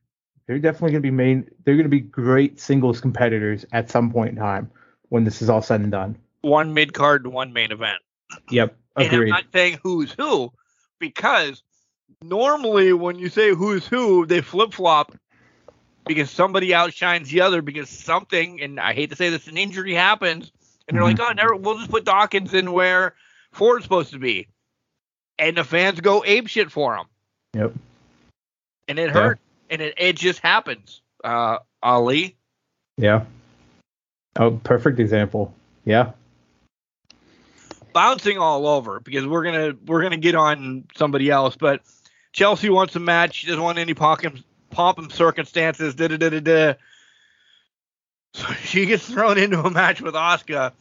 they're 0.46 0.58
definitely 0.58 0.92
going 0.92 1.02
to 1.02 1.06
be 1.06 1.10
main 1.10 1.48
they're 1.64 1.74
going 1.74 1.84
to 1.84 1.90
be 1.90 2.00
great 2.00 2.60
singles 2.60 3.00
competitors 3.00 3.66
at 3.72 3.90
some 3.90 4.12
point 4.12 4.30
in 4.30 4.36
time 4.36 4.70
when 5.08 5.24
this 5.24 5.42
is 5.42 5.50
all 5.50 5.62
said 5.62 5.80
and 5.80 5.92
done. 5.92 6.16
One 6.42 6.72
mid 6.72 6.92
card, 6.92 7.26
one 7.26 7.52
main 7.52 7.72
event. 7.72 8.00
yep 8.50 8.76
And 8.96 9.12
I'm 9.12 9.28
not 9.28 9.44
saying 9.52 9.78
who's 9.82 10.12
who 10.12 10.52
because 10.98 11.62
normally 12.22 12.92
when 12.92 13.18
you 13.18 13.28
say 13.28 13.50
who's 13.50 13.86
who, 13.86 14.26
they 14.26 14.40
flip 14.40 14.72
flop 14.72 15.12
because 16.06 16.30
somebody 16.30 16.74
outshines 16.74 17.30
the 17.30 17.40
other 17.40 17.62
because 17.62 17.88
something, 17.88 18.60
and 18.60 18.78
I 18.78 18.92
hate 18.92 19.10
to 19.10 19.16
say 19.16 19.30
this, 19.30 19.48
an 19.48 19.56
injury 19.56 19.94
happens, 19.94 20.52
and 20.86 20.96
they're 20.96 21.04
like, 21.04 21.18
oh, 21.20 21.32
never, 21.32 21.56
we'll 21.56 21.78
just 21.78 21.90
put 21.90 22.04
Dawkins 22.04 22.54
in 22.54 22.72
where 22.72 23.14
Ford's 23.52 23.84
supposed 23.84 24.12
to 24.12 24.18
be, 24.18 24.48
and 25.38 25.56
the 25.56 25.64
fans 25.64 26.00
go 26.00 26.22
ape 26.24 26.46
shit 26.46 26.70
for 26.70 26.96
him, 26.96 27.06
yep. 27.54 27.72
And 28.86 28.98
it 28.98 29.08
Yeah. 29.08 29.12
hurt, 29.12 29.40
and 29.70 29.80
it 29.80 29.94
it 29.96 30.16
just 30.16 30.40
happens. 30.40 31.00
Uh, 31.22 31.58
Ali, 31.82 32.36
yeah. 32.98 33.24
Oh 34.36 34.52
perfect 34.62 35.00
example. 35.00 35.54
Yeah 35.84 36.12
bouncing 37.94 38.36
all 38.36 38.66
over 38.66 39.00
because 39.00 39.26
we're 39.26 39.44
gonna 39.44 39.74
we're 39.86 40.02
gonna 40.02 40.18
get 40.18 40.34
on 40.34 40.84
somebody 40.96 41.30
else. 41.30 41.56
But 41.56 41.80
Chelsea 42.32 42.68
wants 42.68 42.94
a 42.96 43.00
match. 43.00 43.36
She 43.36 43.46
doesn't 43.46 43.62
want 43.62 43.78
any 43.78 43.94
pomp 43.94 44.22
pomp 44.68 44.98
and 44.98 45.10
circumstances. 45.10 45.94
Da 45.94 46.08
da 46.08 46.18
da 46.18 46.28
da 46.28 46.40
da. 46.40 46.74
So 48.34 48.52
she 48.64 48.84
gets 48.84 49.08
thrown 49.08 49.38
into 49.38 49.60
a 49.60 49.70
match 49.70 50.02
with 50.02 50.14
Asuka. 50.14 50.72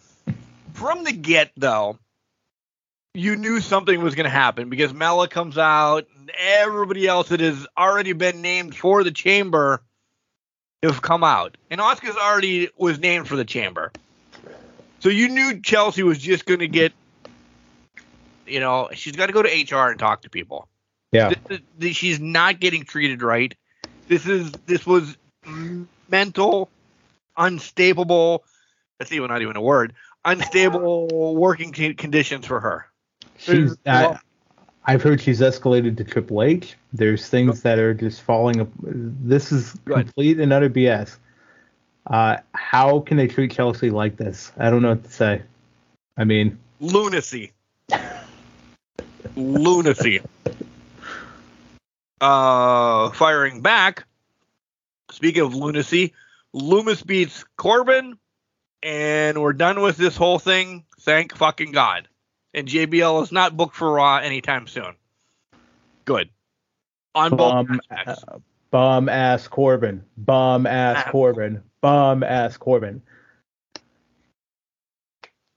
From 0.74 1.04
the 1.04 1.14
get, 1.14 1.52
though, 1.56 2.00
you 3.14 3.36
knew 3.36 3.60
something 3.60 4.02
was 4.02 4.16
going 4.16 4.24
to 4.24 4.30
happen 4.30 4.70
because 4.70 4.92
Mela 4.92 5.28
comes 5.28 5.58
out 5.58 6.08
and 6.18 6.32
everybody 6.38 7.08
else 7.08 7.30
that 7.30 7.40
has 7.40 7.68
already 7.78 8.14
been 8.14 8.42
named 8.42 8.76
for 8.76 9.04
the 9.04 9.12
chamber 9.12 9.84
have 10.82 11.02
come 11.04 11.24
out. 11.24 11.56
And 11.70 11.80
Asuka's 11.80 12.18
already 12.18 12.70
was 12.76 13.00
named 13.00 13.28
for 13.28 13.36
the 13.36 13.46
chamber. 13.46 13.92
So 15.00 15.10
you 15.10 15.30
knew 15.30 15.62
Chelsea 15.62 16.02
was 16.02 16.18
just 16.18 16.46
going 16.46 16.62
to 16.62 16.68
get, 16.68 16.92
you 18.46 18.60
know, 18.60 18.90
she's 18.94 19.16
got 19.16 19.28
to 19.28 19.34
go 19.34 19.42
to 19.42 19.50
HR 19.50 19.90
and 19.90 20.00
talk 20.00 20.22
to 20.24 20.30
people. 20.30 20.68
yeah 21.12 21.30
This 21.30 21.40
is- 21.50 21.66
this- 21.78 21.96
she's 21.96 22.20
not 22.20 22.60
getting 22.60 22.84
treated 22.84 23.22
right. 23.22 23.54
This 24.08 24.26
is 24.26 24.52
this 24.66 24.86
was 24.86 25.18
mental 26.10 26.70
unstable. 27.38 28.44
That's 29.00 29.12
even 29.12 29.30
not 29.30 29.42
even 29.42 29.56
a 29.56 29.62
word. 29.62 29.94
Unstable 30.26 31.36
working 31.36 31.72
con- 31.74 31.96
conditions 31.96 32.46
for 32.46 32.60
her. 32.60 32.86
She's. 33.38 33.76
I, 33.86 34.18
I've 34.86 35.02
heard 35.02 35.22
she's 35.22 35.40
escalated 35.40 35.98
to 35.98 36.04
Triple 36.04 36.44
H. 36.44 36.76
There's 36.92 37.28
things 37.30 37.62
that 37.64 37.80
are 37.80 37.94
just 37.94 38.22
falling. 38.22 38.62
ap- 38.62 38.68
This 38.82 39.52
is 39.52 39.76
complete 39.86 40.40
and 40.40 40.52
utter 40.54 40.70
BS. 40.70 41.18
Uh, 42.08 42.38
how 42.54 43.00
can 43.00 43.16
they 43.18 43.28
treat 43.28 43.52
Chelsea 43.52 43.90
like 43.90 44.18
this? 44.18 44.52
I 44.58 44.70
don't 44.70 44.82
know 44.82 44.90
what 44.90 45.04
to 45.06 45.12
say. 45.12 45.42
I 46.18 46.26
mean, 46.26 46.60
lunacy. 46.80 47.52
Lunacy. 49.36 50.22
Uh, 52.22 53.10
firing 53.12 53.62
back. 53.62 54.06
Speaking 55.12 55.42
of 55.44 55.54
lunacy, 55.54 56.14
Loomis 56.54 57.04
beats 57.04 57.44
Corbin, 57.58 58.18
and 58.82 59.42
we're 59.42 59.54
done 59.54 59.82
with 59.82 59.98
this 59.98 60.16
whole 60.16 60.40
thing. 60.40 60.86
Thank 61.02 61.36
fucking 61.36 61.72
God. 61.72 62.08
And 62.54 62.68
JBL 62.68 63.24
is 63.24 63.32
not 63.32 63.58
booked 63.58 63.76
for 63.76 63.92
Raw 63.92 64.18
anytime 64.18 64.68
soon. 64.68 64.96
Good. 66.06 66.30
On 67.16 67.32
both 67.32 67.68
bum, 67.68 67.82
aspects. 67.92 68.24
uh, 68.28 68.40
bum 68.72 69.10
ass 69.10 69.48
Corbin, 69.48 70.04
bum 70.18 70.66
ass 70.66 71.04
Ah. 71.06 71.12
Corbin, 71.12 71.62
bum 71.82 72.24
ass 72.24 72.58
Corbin. 72.58 73.02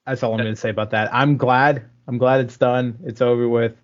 That's 0.05 0.23
all 0.23 0.33
I'm 0.33 0.39
going 0.39 0.55
to 0.55 0.61
say 0.61 0.71
about 0.71 0.91
that. 0.91 1.13
I'm 1.15 1.37
glad. 1.37 1.85
I'm 2.09 2.19
glad 2.19 2.41
it's 2.41 2.57
done. 2.57 2.99
It's 3.05 3.21
over 3.21 3.49
with. 3.49 3.77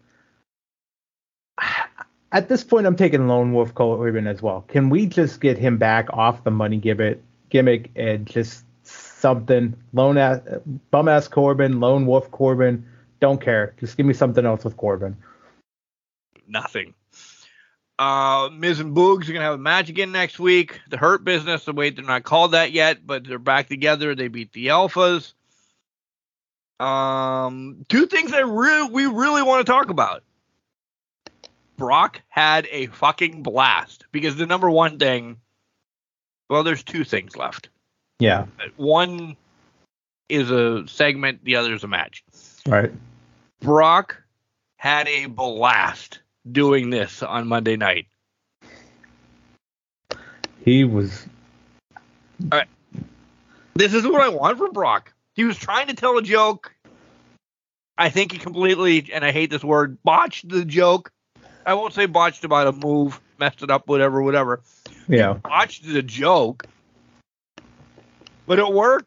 At 2.33 2.49
this 2.49 2.65
point, 2.65 2.87
I'm 2.87 2.97
taking 2.97 3.29
Lone 3.29 3.53
Wolf 3.53 3.75
Corbin 3.75 4.27
as 4.27 4.41
well. 4.41 4.65
Can 4.69 4.89
we 4.89 5.07
just 5.07 5.41
get 5.41 5.59
him 5.59 5.77
back 5.77 6.09
off 6.13 6.45
the 6.45 6.51
money 6.51 6.79
gimmick, 6.79 7.23
gimmick 7.51 7.91
and 7.95 8.27
just 8.27 8.65
something? 8.85 9.77
Lone 9.93 10.17
ass, 10.17 10.41
bum 10.91 11.09
ass 11.09 11.29
Corbin, 11.29 11.79
Lone 11.81 12.07
Wolf 12.07 12.31
Corbin. 12.31 12.87
Don't 13.21 13.41
care. 13.41 13.75
Just 13.79 13.97
give 13.97 14.07
me 14.07 14.15
something 14.15 14.47
else 14.47 14.65
with 14.65 14.77
Corbin. 14.77 15.17
nothing. 16.49 16.95
Uh, 17.99 18.49
Miz 18.53 18.81
and 18.81 18.97
Boogs 18.97 19.29
are 19.29 19.33
gonna 19.33 19.45
have 19.45 19.55
a 19.55 19.59
match 19.59 19.89
again 19.89 20.13
next 20.13 20.41
week. 20.41 20.81
The 20.89 20.97
Hurt 20.97 21.25
Business, 21.25 21.65
the 21.67 21.73
way 21.73 21.91
they're 21.91 22.05
not 22.05 22.25
called 22.25 22.53
that 22.53 22.73
yet, 22.73 23.07
but 23.07 23.25
they're 23.25 23.39
back 23.39 23.69
together. 23.69 24.15
They 24.15 24.29
beat 24.29 24.53
the 24.53 24.69
Alphas. 24.69 25.35
Um, 26.81 27.85
two 27.89 28.07
things 28.07 28.33
that 28.33 28.47
really 28.47 28.91
we 28.91 29.07
really 29.07 29.43
want 29.43 29.65
to 29.65 29.71
talk 29.71 29.91
about. 29.91 30.23
Brock 31.77 32.21
had 32.29 32.69
a 32.71 32.87
fucking 32.87 33.43
blast 33.43 34.05
because 34.13 34.37
the 34.37 34.47
number 34.47 34.71
one 34.71 34.99
thing. 34.99 35.39
Well, 36.49 36.65
there's 36.65 36.83
two 36.83 37.05
things 37.05 37.37
left. 37.37 37.71
Yeah. 38.19 38.47
One 38.77 39.37
is 40.29 40.51
a 40.51 40.87
segment, 40.87 41.45
the 41.45 41.57
other 41.57 41.73
is 41.75 41.83
a 41.83 41.89
match. 41.89 42.25
Right. 42.67 42.93
Brock 43.61 44.23
had 44.77 45.09
a 45.09 45.27
blast 45.27 46.21
doing 46.51 46.91
this 46.91 47.23
on 47.23 47.49
Monday 47.49 47.77
night. 47.77 48.07
He 50.65 50.85
was 50.85 51.27
All 52.43 52.59
right. 52.59 52.69
This 53.75 53.95
is 53.95 54.07
what 54.07 54.21
I 54.21 54.29
want 54.29 54.59
from 54.59 54.73
Brock. 54.73 55.13
He 55.35 55.45
was 55.45 55.57
trying 55.57 55.87
to 55.89 55.95
tell 55.95 56.19
a 56.19 56.23
joke. 56.23 56.75
I 57.97 58.09
think 58.11 58.33
he 58.33 58.39
completely, 58.39 59.11
and 59.13 59.25
I 59.25 59.33
hate 59.33 59.51
this 59.51 59.63
word, 59.63 60.03
botched 60.03 60.49
the 60.49 60.65
joke. 60.65 61.13
I 61.65 61.75
won't 61.75 61.95
say 61.95 62.07
botched 62.07 62.45
about 62.45 62.67
a 62.67 62.73
move, 62.73 63.21
messed 63.39 63.63
it 63.63 63.71
up, 63.71 63.87
whatever, 63.87 64.23
whatever. 64.23 64.63
yeah. 65.09 65.35
Botched 65.35 65.85
the 65.87 66.03
joke, 66.03 66.67
but 68.47 68.59
it 68.59 68.73
worked. 68.73 69.07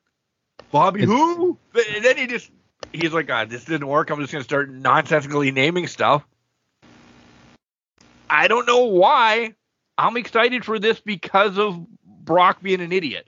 Bobby 0.72 1.04
It's- 1.04 1.18
who? 1.18 1.58
And 1.96 2.06
then 2.06 2.18
he 2.18 2.28
just, 2.28 2.50
he's 2.94 3.12
like, 3.14 3.28
God, 3.28 3.50
this 3.50 3.66
didn't 3.66 3.88
work. 3.88 4.10
I'm 4.10 4.20
just 4.20 4.32
going 4.32 4.42
to 4.42 4.48
start 4.48 4.70
nonsensically 4.72 5.52
naming 5.52 5.88
stuff. 5.88 6.26
I 8.30 8.48
don't 8.48 8.66
know 8.66 8.86
why. 8.86 9.54
I'm 9.98 10.18
excited 10.18 10.66
for 10.66 10.80
this 10.80 11.00
because 11.00 11.58
of 11.58 11.86
Brock 12.04 12.62
being 12.62 12.82
an 12.82 12.92
idiot. 12.92 13.28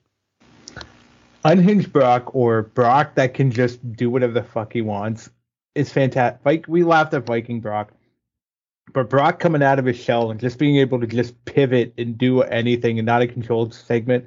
Unhinged 1.44 1.94
Brock 1.94 2.36
or 2.36 2.64
Brock 2.64 3.16
that 3.16 3.34
can 3.34 3.52
just 3.52 3.94
do 3.94 4.10
whatever 4.10 4.34
the 4.34 4.44
fuck 4.44 4.74
he 4.74 4.82
wants 4.82 5.30
is 5.76 5.92
fantastic. 5.92 6.42
Like 6.46 6.66
we 6.68 6.84
laughed 6.84 7.14
at 7.14 7.26
Viking 7.26 7.62
Brock, 7.62 7.94
but 8.94 9.10
Brock 9.10 9.40
coming 9.40 9.64
out 9.64 9.80
of 9.80 9.86
his 9.86 9.98
shell 9.98 10.32
and 10.32 10.40
just 10.40 10.58
being 10.58 10.78
able 10.78 11.00
to 11.00 11.08
just 11.08 11.44
pivot 11.46 11.94
and 11.98 12.18
do 12.18 12.42
anything 12.42 13.00
and 13.00 13.06
not 13.06 13.22
a 13.22 13.28
controlled 13.28 13.74
segment, 13.74 14.26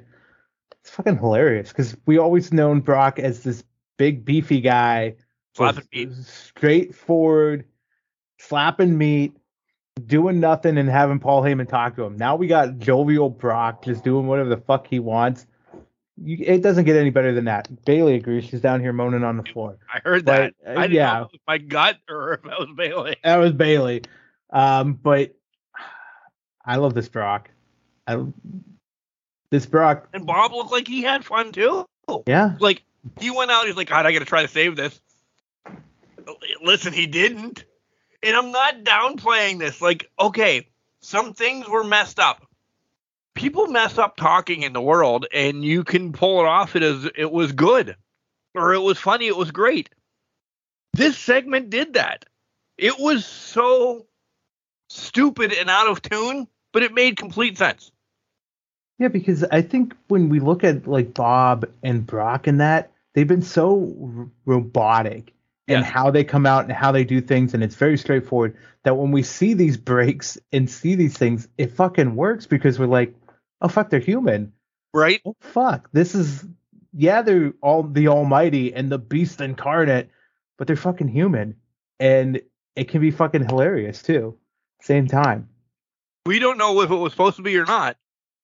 it's 0.79 0.89
fucking 0.89 1.17
hilarious. 1.17 1.69
Because 1.69 1.95
we 2.05 2.17
always 2.17 2.53
known 2.53 2.79
Brock 2.79 3.19
as 3.19 3.43
this 3.43 3.63
big 3.97 4.25
beefy 4.25 4.61
guy, 4.61 5.15
Slapping 5.55 5.87
meat. 5.93 6.13
straightforward, 6.23 7.65
slapping 8.39 8.97
meat, 8.97 9.35
doing 10.05 10.39
nothing 10.39 10.77
and 10.77 10.89
having 10.89 11.19
Paul 11.19 11.43
Heyman 11.43 11.67
talk 11.67 11.95
to 11.97 12.03
him. 12.03 12.17
Now 12.17 12.35
we 12.35 12.47
got 12.47 12.79
jovial 12.79 13.29
Brock 13.29 13.83
just 13.83 14.03
doing 14.03 14.27
whatever 14.27 14.49
the 14.49 14.57
fuck 14.57 14.87
he 14.87 14.99
wants. 14.99 15.45
You, 16.23 16.37
it 16.39 16.61
doesn't 16.61 16.85
get 16.85 16.95
any 16.95 17.09
better 17.09 17.33
than 17.33 17.45
that. 17.45 17.67
Bailey 17.85 18.15
agrees. 18.15 18.45
She's 18.45 18.61
down 18.61 18.79
here 18.79 18.93
moaning 18.93 19.23
on 19.23 19.37
the 19.37 19.43
floor. 19.43 19.77
I 19.91 19.99
heard 20.03 20.25
that. 20.27 20.53
But, 20.63 20.77
uh, 20.77 20.79
I 20.79 20.85
yeah. 20.85 21.13
know 21.13 21.21
if 21.23 21.33
it 21.33 21.41
my 21.47 21.57
gut 21.57 21.97
or 22.09 22.33
if 22.33 22.43
that 22.43 22.59
was 22.59 22.69
Bailey. 22.75 23.15
That 23.23 23.37
was 23.37 23.53
Bailey. 23.53 24.03
Um, 24.51 24.93
but 24.93 25.33
I 26.65 26.75
love 26.75 26.93
this 26.93 27.09
Brock. 27.09 27.49
I 28.05 28.23
this 29.49 29.65
Brock. 29.65 30.09
And 30.13 30.25
Bob 30.25 30.53
looked 30.53 30.71
like 30.71 30.87
he 30.87 31.01
had 31.01 31.25
fun 31.25 31.51
too. 31.51 31.85
Yeah, 32.27 32.55
Like 32.59 32.83
he 33.19 33.31
went 33.31 33.51
out, 33.51 33.65
he's 33.65 33.75
like, 33.75 33.89
God, 33.89 34.05
I 34.05 34.11
gotta 34.11 34.25
try 34.25 34.41
to 34.41 34.47
save 34.47 34.75
this. 34.75 34.99
Listen, 36.61 36.93
he 36.93 37.07
didn't. 37.07 37.63
And 38.21 38.35
I'm 38.35 38.51
not 38.51 38.83
downplaying 38.83 39.59
this. 39.59 39.81
Like, 39.81 40.09
okay, 40.19 40.67
some 40.99 41.33
things 41.33 41.67
were 41.67 41.83
messed 41.83 42.19
up. 42.19 42.45
People 43.35 43.67
mess 43.67 43.97
up 43.97 44.17
talking 44.17 44.63
in 44.63 44.73
the 44.73 44.81
world, 44.81 45.25
and 45.33 45.63
you 45.63 45.83
can 45.83 46.11
pull 46.11 46.41
it 46.41 46.45
off 46.45 46.75
it 46.75 46.83
as 46.83 47.09
it 47.15 47.31
was 47.31 47.51
good. 47.53 47.95
Or 48.53 48.73
it 48.73 48.79
was 48.81 48.97
funny, 48.97 49.27
it 49.27 49.37
was 49.37 49.51
great. 49.51 49.89
This 50.93 51.17
segment 51.17 51.69
did 51.69 51.93
that. 51.93 52.25
It 52.77 52.99
was 52.99 53.25
so 53.25 54.05
stupid 54.89 55.53
and 55.53 55.69
out 55.69 55.87
of 55.87 56.01
tune, 56.01 56.47
but 56.73 56.83
it 56.83 56.93
made 56.93 57.15
complete 57.15 57.57
sense. 57.57 57.91
yeah. 58.99 59.07
Because 59.07 59.43
I 59.45 59.61
think 59.61 59.95
when 60.09 60.27
we 60.29 60.39
look 60.41 60.63
at 60.65 60.85
like 60.87 61.13
Bob 61.13 61.65
and 61.81 62.05
Brock 62.05 62.47
and 62.47 62.59
that, 62.59 62.91
they've 63.13 63.27
been 63.27 63.41
so 63.41 63.95
r- 64.17 64.29
robotic 64.45 65.33
in 65.67 65.79
Yes. 65.79 65.89
how 65.89 66.11
they 66.11 66.23
come 66.25 66.45
out 66.45 66.63
and 66.65 66.73
how 66.73 66.91
they 66.91 67.05
do 67.05 67.21
things, 67.21 67.53
and 67.53 67.63
it's 67.63 67.75
very 67.75 67.97
straightforward. 67.97 68.57
That 68.83 68.95
when 68.97 69.11
we 69.11 69.23
see 69.23 69.53
these 69.53 69.77
breaks 69.77 70.37
and 70.51 70.69
see 70.69 70.95
these 70.95 71.17
things, 71.17 71.47
it 71.57 71.71
fucking 71.71 72.15
works 72.15 72.45
because 72.47 72.77
we're 72.79 72.87
like, 72.87 73.13
oh 73.61 73.67
fuck, 73.67 73.89
they're 73.89 73.99
human. 73.99 74.53
Right? 74.93 75.21
oh 75.25 75.35
fuck, 75.39 75.89
this 75.93 76.15
is 76.15 76.45
yeah, 76.93 77.21
they're 77.21 77.53
all 77.61 77.83
the 77.83 78.09
Almighty 78.09 78.73
and 78.73 78.91
the 78.91 78.97
Beast 78.97 79.39
incarnate, 79.39 80.09
but 80.57 80.67
they're 80.67 80.75
fucking 80.75 81.07
human, 81.07 81.55
and 81.99 82.41
it 82.75 82.89
can 82.89 82.99
be 83.01 83.11
fucking 83.11 83.47
hilarious 83.47 84.01
too. 84.01 84.37
Same 84.81 85.07
time, 85.07 85.47
We 86.25 86.39
don't 86.39 86.57
know 86.57 86.81
if 86.81 86.89
it 86.91 86.95
was 86.95 87.13
supposed 87.13 87.35
to 87.37 87.43
be 87.43 87.55
or 87.57 87.65
not, 87.65 87.97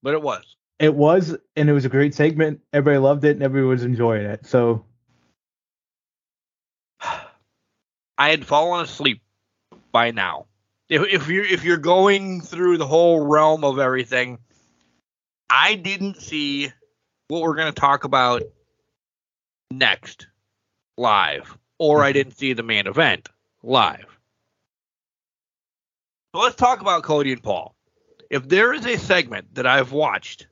but 0.03 0.13
it 0.13 0.21
was. 0.21 0.55
it 0.79 0.93
was, 0.93 1.35
and 1.55 1.69
it 1.69 1.73
was 1.73 1.83
a 1.83 1.89
great 1.89 2.13
segment. 2.15 2.61
Everybody 2.71 2.99
loved 2.99 3.25
it, 3.25 3.31
and 3.31 3.43
everybody 3.43 3.67
was 3.67 3.83
enjoying 3.83 4.25
it. 4.25 4.45
So 4.45 4.85
I 8.17 8.29
had 8.29 8.45
fallen 8.45 8.83
asleep 8.83 9.21
by 9.91 10.11
now. 10.11 10.45
If, 10.89 11.01
if 11.03 11.27
you're 11.27 11.45
if 11.45 11.63
you're 11.65 11.77
going 11.77 12.41
through 12.41 12.77
the 12.77 12.87
whole 12.87 13.19
realm 13.19 13.63
of 13.65 13.79
everything, 13.79 14.37
I 15.49 15.75
didn't 15.75 16.17
see 16.17 16.71
what 17.27 17.41
we're 17.41 17.55
going 17.55 17.73
to 17.73 17.79
talk 17.79 18.03
about 18.03 18.43
next 19.71 20.27
live, 20.97 21.57
or 21.77 22.03
I 22.03 22.11
didn't 22.11 22.37
see 22.37 22.53
the 22.53 22.63
main 22.63 22.87
event 22.87 23.29
live. 23.63 24.05
So 26.33 26.41
let's 26.41 26.55
talk 26.55 26.81
about 26.81 27.03
Cody 27.03 27.31
and 27.31 27.41
Paul. 27.41 27.75
If 28.29 28.47
there 28.47 28.73
is 28.73 28.85
a 28.85 28.97
segment 28.97 29.55
that 29.55 29.65
I've 29.65 29.91
watched 29.91 30.47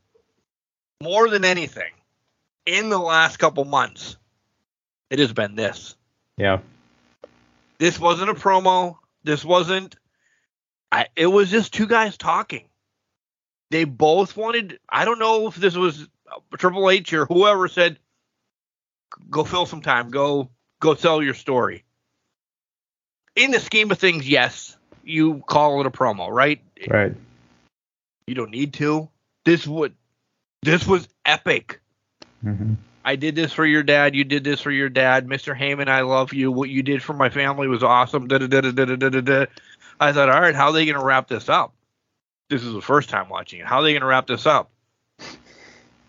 more 1.03 1.29
than 1.29 1.43
anything 1.43 1.91
in 2.65 2.89
the 2.89 2.97
last 2.97 3.37
couple 3.37 3.65
months, 3.65 4.17
it 5.09 5.19
has 5.19 5.33
been 5.33 5.55
this 5.55 5.95
yeah, 6.37 6.59
this 7.77 7.99
wasn't 7.99 8.29
a 8.29 8.33
promo. 8.33 8.97
This 9.23 9.45
wasn't. 9.45 9.95
I, 10.91 11.07
it 11.15 11.27
was 11.27 11.49
just 11.49 11.73
two 11.73 11.87
guys 11.87 12.17
talking. 12.17 12.65
They 13.72 13.84
both 13.84 14.38
wanted. 14.38 14.80
I 14.89 15.05
don't 15.05 15.20
know 15.20 15.47
if 15.47 15.55
this 15.55 15.76
was 15.76 16.07
Triple 16.57 16.89
H 16.89 17.13
or 17.13 17.26
whoever 17.26 17.68
said, 17.68 17.99
"Go 19.30 19.43
fill 19.43 19.66
some 19.66 19.82
time. 19.82 20.09
Go 20.09 20.49
go 20.80 20.93
tell 20.93 21.22
your 21.22 21.34
story." 21.34 21.84
In 23.36 23.51
the 23.51 23.59
scheme 23.59 23.91
of 23.91 23.99
things, 23.99 24.28
yes, 24.28 24.78
you 25.03 25.43
call 25.47 25.82
it 25.82 25.88
a 25.88 25.91
promo, 25.91 26.30
right? 26.30 26.61
right. 26.89 27.13
You 28.28 28.36
don't 28.36 28.51
need 28.51 28.74
to. 28.76 29.09
This 29.43 29.68
would. 29.68 29.93
This 30.61 30.88
was 30.88 31.07
epic. 31.26 31.80
Mm-hmm. 32.43 32.76
I 33.03 33.16
did 33.16 33.36
this 33.36 33.53
for 33.53 33.66
your 33.66 33.84
dad. 33.84 34.16
You 34.16 34.24
did 34.24 34.43
this 34.43 34.61
for 34.61 34.72
your 34.72 34.89
dad, 34.89 35.28
Mr. 35.28 35.55
Heyman. 35.55 35.89
I 35.89 36.01
love 36.01 36.34
you. 36.34 36.51
What 36.51 36.70
you 36.70 36.82
did 36.82 37.03
for 37.03 37.13
my 37.13 37.30
family 37.30 37.68
was 37.68 37.84
awesome. 37.84 38.28
Da 38.28 38.39
da 38.39 38.47
da 38.47 38.61
da 38.61 38.72
da 38.72 38.95
da 38.95 39.09
da 39.09 39.22
da. 39.22 39.45
I 39.99 40.11
thought, 40.11 40.30
all 40.30 40.41
right, 40.41 40.55
how 40.55 40.68
are 40.68 40.74
they 40.74 40.86
going 40.86 40.97
to 40.97 41.05
wrap 41.05 41.28
this 41.28 41.47
up? 41.47 41.74
This 42.49 42.63
is 42.63 42.73
the 42.73 42.81
first 42.81 43.09
time 43.09 43.29
watching 43.29 43.59
it. 43.59 43.65
How 43.65 43.77
are 43.77 43.83
they 43.83 43.93
going 43.93 44.01
to 44.01 44.07
wrap 44.07 44.27
this 44.27 44.45
up? 44.45 44.69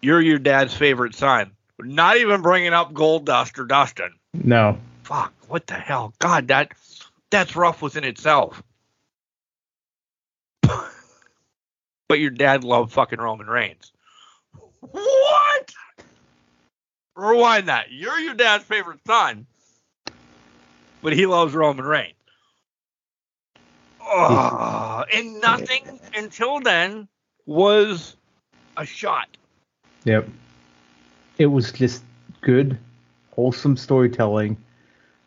You're 0.03 0.20
your 0.20 0.39
dad's 0.39 0.74
favorite 0.74 1.14
son. 1.14 1.53
Not 1.78 2.18
even 2.18 2.43
bringing 2.43 2.72
up 2.72 2.93
Goldust 2.93 3.59
or 3.59 3.64
Dustin. 3.64 4.12
No. 4.34 4.78
Fuck. 5.03 5.32
What 5.49 5.66
the 5.66 5.74
hell? 5.74 6.12
God, 6.18 6.49
that 6.49 6.72
that's 7.30 7.57
rough 7.57 7.82
within 7.82 8.05
itself. 8.05 8.62
but 10.62 12.18
your 12.18 12.30
dad 12.30 12.64
loved 12.64 12.93
fucking 12.93 13.18
Roman 13.18 13.47
Reigns. 13.47 13.93
What? 14.80 15.74
Rewind 17.14 17.68
that. 17.68 17.91
You're 17.91 18.18
your 18.18 18.34
dad's 18.34 18.64
favorite 18.64 19.01
son, 19.07 19.47
but 21.03 21.14
he 21.14 21.26
loves 21.26 21.55
Roman 21.55 21.84
Reigns. 21.84 22.16
Oh, 24.09 25.05
and 25.13 25.41
nothing 25.41 26.01
until 26.17 26.61
then 26.61 27.09
was 27.47 28.17
a 28.77 28.87
shot. 28.87 29.29
Yep. 30.05 30.29
It 31.39 31.47
was 31.47 31.73
just 31.73 32.03
good, 32.41 32.79
wholesome 33.33 33.77
storytelling. 33.77 34.57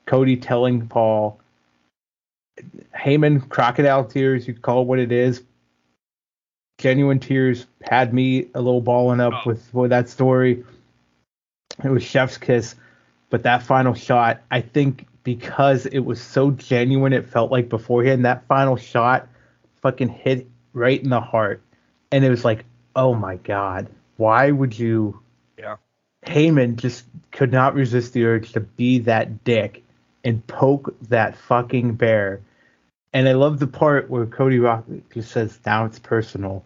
Cody 0.06 0.38
telling 0.38 0.88
Paul, 0.88 1.40
Heyman, 2.98 3.48
crocodile 3.50 4.06
tears, 4.06 4.48
you 4.48 4.54
call 4.54 4.82
it 4.82 4.86
what 4.88 5.00
it 5.00 5.12
is. 5.12 5.44
Genuine 6.80 7.20
tears 7.20 7.66
had 7.84 8.14
me 8.14 8.48
a 8.56 8.62
little 8.62 8.82
balling 8.82 9.20
up 9.20 9.34
Oh. 9.34 9.42
with, 9.50 9.74
with 9.74 9.90
that 9.90 10.08
story. 10.10 10.64
It 11.84 11.90
was 11.90 12.04
chef's 12.04 12.38
kiss, 12.38 12.76
but 13.30 13.44
that 13.44 13.62
final 13.64 13.94
shot, 13.94 14.42
I 14.50 14.62
think 14.62 15.06
because 15.36 15.86
it 15.86 16.00
was 16.00 16.20
so 16.20 16.50
genuine, 16.50 17.14
it 17.14 17.30
felt 17.30 17.52
like 17.52 17.70
beforehand, 17.70 18.26
that 18.26 18.44
final 18.48 18.76
shot 18.76 19.28
fucking 19.84 20.10
hit 20.10 20.48
right 20.74 21.00
in 21.04 21.12
the 21.12 21.22
heart. 21.22 21.62
And 22.12 22.26
it 22.26 22.32
was 22.32 22.44
like, 22.44 22.66
oh 22.96 23.14
my 23.14 23.36
God, 23.36 23.88
why 24.18 24.50
would 24.50 24.80
you? 24.80 25.22
Yeah. 25.56 25.76
Heyman 26.26 26.78
just 26.78 27.06
could 27.32 27.52
not 27.52 27.76
resist 27.76 28.14
the 28.14 28.26
urge 28.26 28.54
to 28.54 28.60
be 28.60 28.98
that 28.98 29.44
dick 29.44 29.84
and 30.24 30.46
poke 30.48 30.96
that 31.10 31.38
fucking 31.38 31.94
bear. 31.94 32.42
And 33.14 33.30
I 33.30 33.34
love 33.34 33.60
the 33.60 33.68
part 33.68 34.10
where 34.10 34.26
Cody 34.26 34.58
Rock 34.58 34.86
just 35.14 35.30
says, 35.30 35.60
now 35.64 35.86
it's 35.86 36.00
personal, 36.00 36.64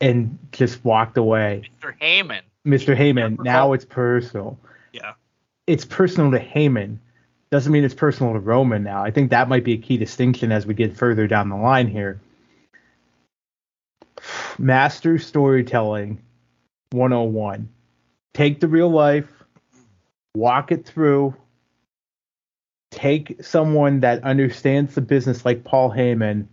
and 0.00 0.36
just 0.50 0.84
walked 0.84 1.16
away. 1.16 1.70
Mr. 1.80 1.96
Heyman. 2.00 2.40
Mr. 2.66 2.96
Heyman, 2.96 3.38
now 3.38 3.72
it's 3.72 3.84
personal. 3.84 4.58
Yeah. 4.92 5.12
It's 5.68 5.84
personal 5.84 6.32
to 6.32 6.40
Heyman. 6.40 6.98
Doesn't 7.54 7.70
mean 7.70 7.84
it's 7.84 7.94
personal 7.94 8.32
to 8.32 8.40
Roman 8.40 8.82
now. 8.82 9.04
I 9.04 9.12
think 9.12 9.30
that 9.30 9.48
might 9.48 9.62
be 9.62 9.74
a 9.74 9.78
key 9.78 9.96
distinction 9.96 10.50
as 10.50 10.66
we 10.66 10.74
get 10.74 10.96
further 10.96 11.28
down 11.28 11.50
the 11.50 11.56
line 11.56 11.86
here. 11.86 12.20
Master 14.58 15.20
storytelling 15.20 16.20
101. 16.90 17.68
Take 18.32 18.58
the 18.58 18.66
real 18.66 18.90
life, 18.90 19.28
walk 20.34 20.72
it 20.72 20.84
through, 20.84 21.36
take 22.90 23.44
someone 23.44 24.00
that 24.00 24.24
understands 24.24 24.96
the 24.96 25.00
business 25.00 25.44
like 25.44 25.62
Paul 25.62 25.92
Heyman 25.92 26.48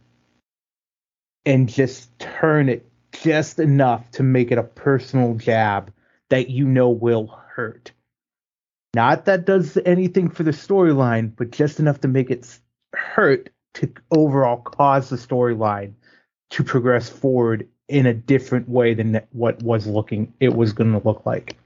and 1.47 1.67
just 1.67 2.15
turn 2.19 2.69
it 2.69 2.87
just 3.11 3.57
enough 3.57 4.11
to 4.11 4.21
make 4.21 4.51
it 4.51 4.59
a 4.59 4.63
personal 4.63 5.33
jab 5.33 5.91
that 6.29 6.51
you 6.51 6.67
know 6.67 6.91
will 6.91 7.25
hurt. 7.55 7.91
Not 8.93 9.25
that 9.25 9.45
does 9.45 9.77
anything 9.85 10.29
for 10.29 10.43
the 10.43 10.51
storyline, 10.51 11.33
but 11.35 11.51
just 11.51 11.79
enough 11.79 12.01
to 12.01 12.07
make 12.07 12.29
it 12.29 12.59
hurt 12.93 13.49
to 13.75 13.91
overall 14.11 14.57
cause 14.57 15.09
the 15.09 15.15
storyline 15.15 15.93
to 16.49 16.63
progress 16.63 17.09
forward 17.09 17.67
in 17.87 18.05
a 18.05 18.13
different 18.13 18.67
way 18.67 18.93
than 18.93 19.21
what 19.31 19.61
was 19.63 19.87
looking 19.87 20.33
it 20.39 20.53
was 20.53 20.73
going 20.73 20.91
to 20.91 21.05
look 21.05 21.25
like. 21.25 21.57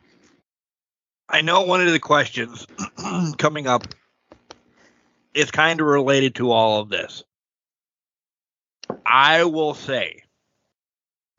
I 1.29 1.41
know 1.41 1.63
one 1.63 1.81
of 1.81 1.91
the 1.91 1.99
questions 1.99 2.67
coming 3.37 3.65
up 3.65 3.87
is 5.33 5.49
kind 5.49 5.81
of 5.81 5.87
related 5.87 6.35
to 6.35 6.51
all 6.51 6.81
of 6.81 6.89
this. 6.89 7.23
I 9.03 9.43
will 9.45 9.73
say 9.73 10.21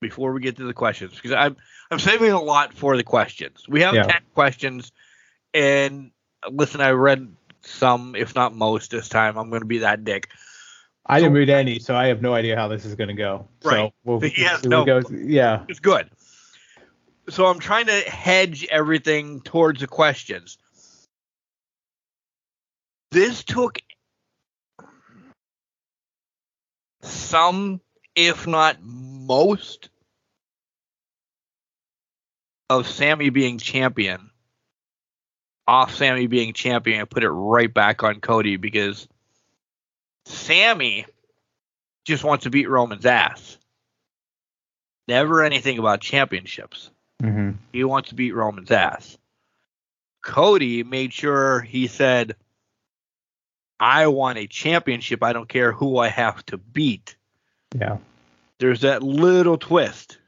before 0.01 0.33
we 0.33 0.41
get 0.41 0.57
to 0.57 0.65
the 0.65 0.75
questions 0.75 1.15
because 1.15 1.33
I'm 1.33 1.57
I'm 1.93 2.01
saving 2.01 2.33
a 2.33 2.43
lot 2.43 2.75
for 2.75 2.97
the 2.97 3.05
questions. 3.05 3.65
We 3.69 3.83
have 3.83 3.95
Yeah. 3.95 4.03
10 4.07 4.23
questions 4.35 4.91
and 5.57 6.11
listen, 6.51 6.81
I 6.81 6.91
read 6.91 7.35
some 7.63 8.15
if 8.15 8.35
not 8.35 8.55
most 8.55 8.91
this 8.91 9.09
time. 9.09 9.37
I'm 9.39 9.49
going 9.51 9.63
to 9.63 9.67
be 9.67 9.79
that 9.79 10.05
dick. 10.05 10.29
I 11.07 11.21
didn't 11.21 11.33
So- 11.33 11.39
read 11.39 11.51
any, 11.51 11.79
so 11.79 11.95
I 11.97 12.07
have 12.09 12.21
no 12.21 12.35
idea 12.35 12.57
how 12.57 12.69
this 12.69 12.85
is 12.85 12.95
going 12.95 13.09
to 13.09 13.15
go. 13.15 13.49
So 13.63 13.71
Right. 13.71 13.93
we'll 14.05 14.21
He 14.29 14.43
has 14.43 14.65
no-. 14.65 14.85
Yeah. 15.11 15.65
It's 15.69 15.81
good. 15.81 16.11
So 17.29 17.47
I'm 17.47 17.59
trying 17.59 17.87
to 17.87 17.93
hedge 18.01 18.67
everything 18.71 19.41
towards 19.41 19.81
the 19.81 19.87
questions. 19.87 20.59
This 23.11 23.43
took 23.45 23.81
some, 27.03 27.81
if 28.15 28.47
not 28.47 28.77
most, 28.83 29.89
of 32.69 32.87
Sami 32.89 33.31
being 33.31 33.59
champion 33.59 34.31
off 35.69 35.95
Sami 35.95 36.27
being 36.27 36.53
champion 36.53 37.01
and 37.01 37.11
put 37.11 37.25
it 37.25 37.31
right 37.31 37.73
back 37.73 38.03
on 38.03 38.21
Cody 38.21 38.57
because 38.57 39.09
Sami 40.27 41.07
just 42.05 42.25
wants 42.25 42.45
to 42.45 42.51
beat 42.51 42.69
Roman's 42.69 43.07
ass. 43.07 43.59
Never 45.09 45.43
anything 45.43 45.79
about 45.79 46.01
championships. 46.01 46.91
hmm 47.21 47.53
He 47.73 47.85
wants 47.85 48.11
to 48.11 48.15
beat 48.15 48.35
Roman's 48.35 48.71
ass. 48.71 49.19
Cody 50.23 50.83
made 50.83 51.13
sure 51.13 51.61
he 51.61 51.87
said, 51.87 52.35
I 53.79 54.07
want 54.09 54.39
a 54.39 54.47
championship. 54.47 55.23
I 55.23 55.33
don't 55.33 55.49
care 55.49 55.73
who 55.73 55.99
I 55.99 56.09
have 56.09 56.45
to 56.47 56.59
beat. 56.59 57.17
Yeah. 57.79 57.99
There's 58.59 58.81
that 58.81 59.03
little 59.03 59.59
twist. 59.59 60.19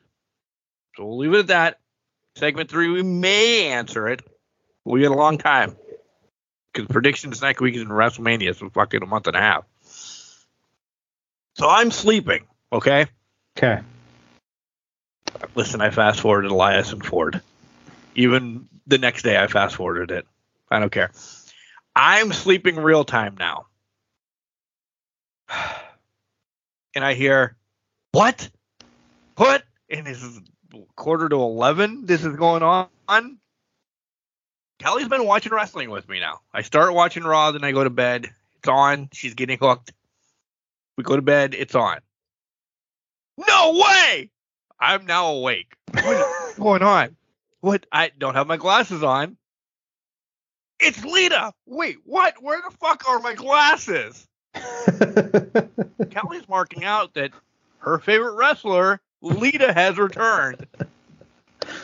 So 0.97 1.07
we'll 1.07 1.19
leave 1.19 1.35
it 1.35 1.39
at 1.39 1.47
that. 1.49 1.79
Segment 2.37 2.71
three, 2.71 2.89
we 2.89 3.03
may 3.03 3.69
answer 3.69 4.07
it. 4.09 4.23
We 4.89 5.03
got 5.03 5.13
a 5.13 5.15
long 5.15 5.37
time. 5.37 5.77
Because 6.73 6.89
predictions 6.89 7.43
next 7.43 7.61
week 7.61 7.75
is 7.75 7.83
in 7.83 7.89
WrestleMania, 7.89 8.57
so 8.57 8.71
fucking 8.71 9.03
a 9.03 9.07
month 9.07 9.27
and 9.27 9.37
a 9.37 9.41
half. 9.41 9.65
So 11.57 11.69
I'm 11.69 11.91
sleeping, 11.91 12.47
okay? 12.73 13.07
Okay. 13.57 13.83
Listen, 15.55 15.83
I 15.83 15.91
fast 15.91 16.21
forwarded 16.21 16.51
Elias 16.51 16.93
and 16.93 17.05
Ford. 17.05 17.43
Even 18.15 18.69
the 18.87 18.99
next 18.99 19.25
day, 19.25 19.37
I 19.37 19.47
fast 19.47 19.77
forwarded 19.77 20.11
it. 20.11 20.27
I 20.71 20.79
don't 20.79 20.93
care. 20.93 21.11
I'm 21.95 22.33
sleeping 22.33 22.77
real 22.77 23.05
time 23.05 23.37
now. 23.39 23.67
And 26.95 27.05
I 27.05 27.15
hear, 27.15 27.55
what? 28.11 28.49
What? 29.37 29.63
And 29.89 30.05
this 30.05 30.21
is 30.21 30.41
quarter 30.97 31.29
to 31.29 31.37
11. 31.37 32.07
This 32.07 32.25
is 32.25 32.35
going 32.35 32.65
on. 32.65 32.89
Kelly's 34.79 35.09
been 35.09 35.25
watching 35.27 35.53
wrestling 35.53 35.91
with 35.91 36.09
me 36.09 36.21
now. 36.21 36.41
I 36.53 36.63
start 36.63 36.95
watching 36.95 37.25
Raw, 37.25 37.51
then 37.51 37.65
I 37.65 37.73
go 37.73 37.83
to 37.85 37.91
bed. 37.91 38.29
It's 38.59 38.69
on. 38.69 39.09
She's 39.13 39.35
getting 39.35 39.59
hooked. 39.59 39.93
We 40.97 41.05
go 41.05 41.17
to 41.17 41.23
bed. 41.23 41.55
It's 41.55 41.75
on. 41.75 41.99
No 43.47 43.73
way! 43.75 44.31
I'm 44.81 45.07
now 45.07 45.29
awake. 45.29 45.75
What's 45.93 46.55
going 46.59 46.83
on? 46.83 47.17
What? 47.61 47.87
I 47.91 48.11
don't 48.17 48.35
have 48.35 48.47
my 48.47 48.57
glasses 48.57 49.03
on. 49.03 49.37
It's 50.81 51.05
Lita. 51.05 51.53
Wait, 51.67 51.99
what? 52.05 52.41
Where 52.41 52.61
the 52.63 52.77
fuck 52.77 53.09
are 53.09 53.19
my 53.19 53.35
glasses? 53.35 54.27
Kelly's 56.11 56.49
marking 56.49 56.85
out 56.85 57.15
that 57.15 57.33
her 57.79 57.99
favorite 57.99 58.35
wrestler, 58.35 59.01
Lita, 59.21 59.73
has 59.73 59.99
returned. 59.99 60.67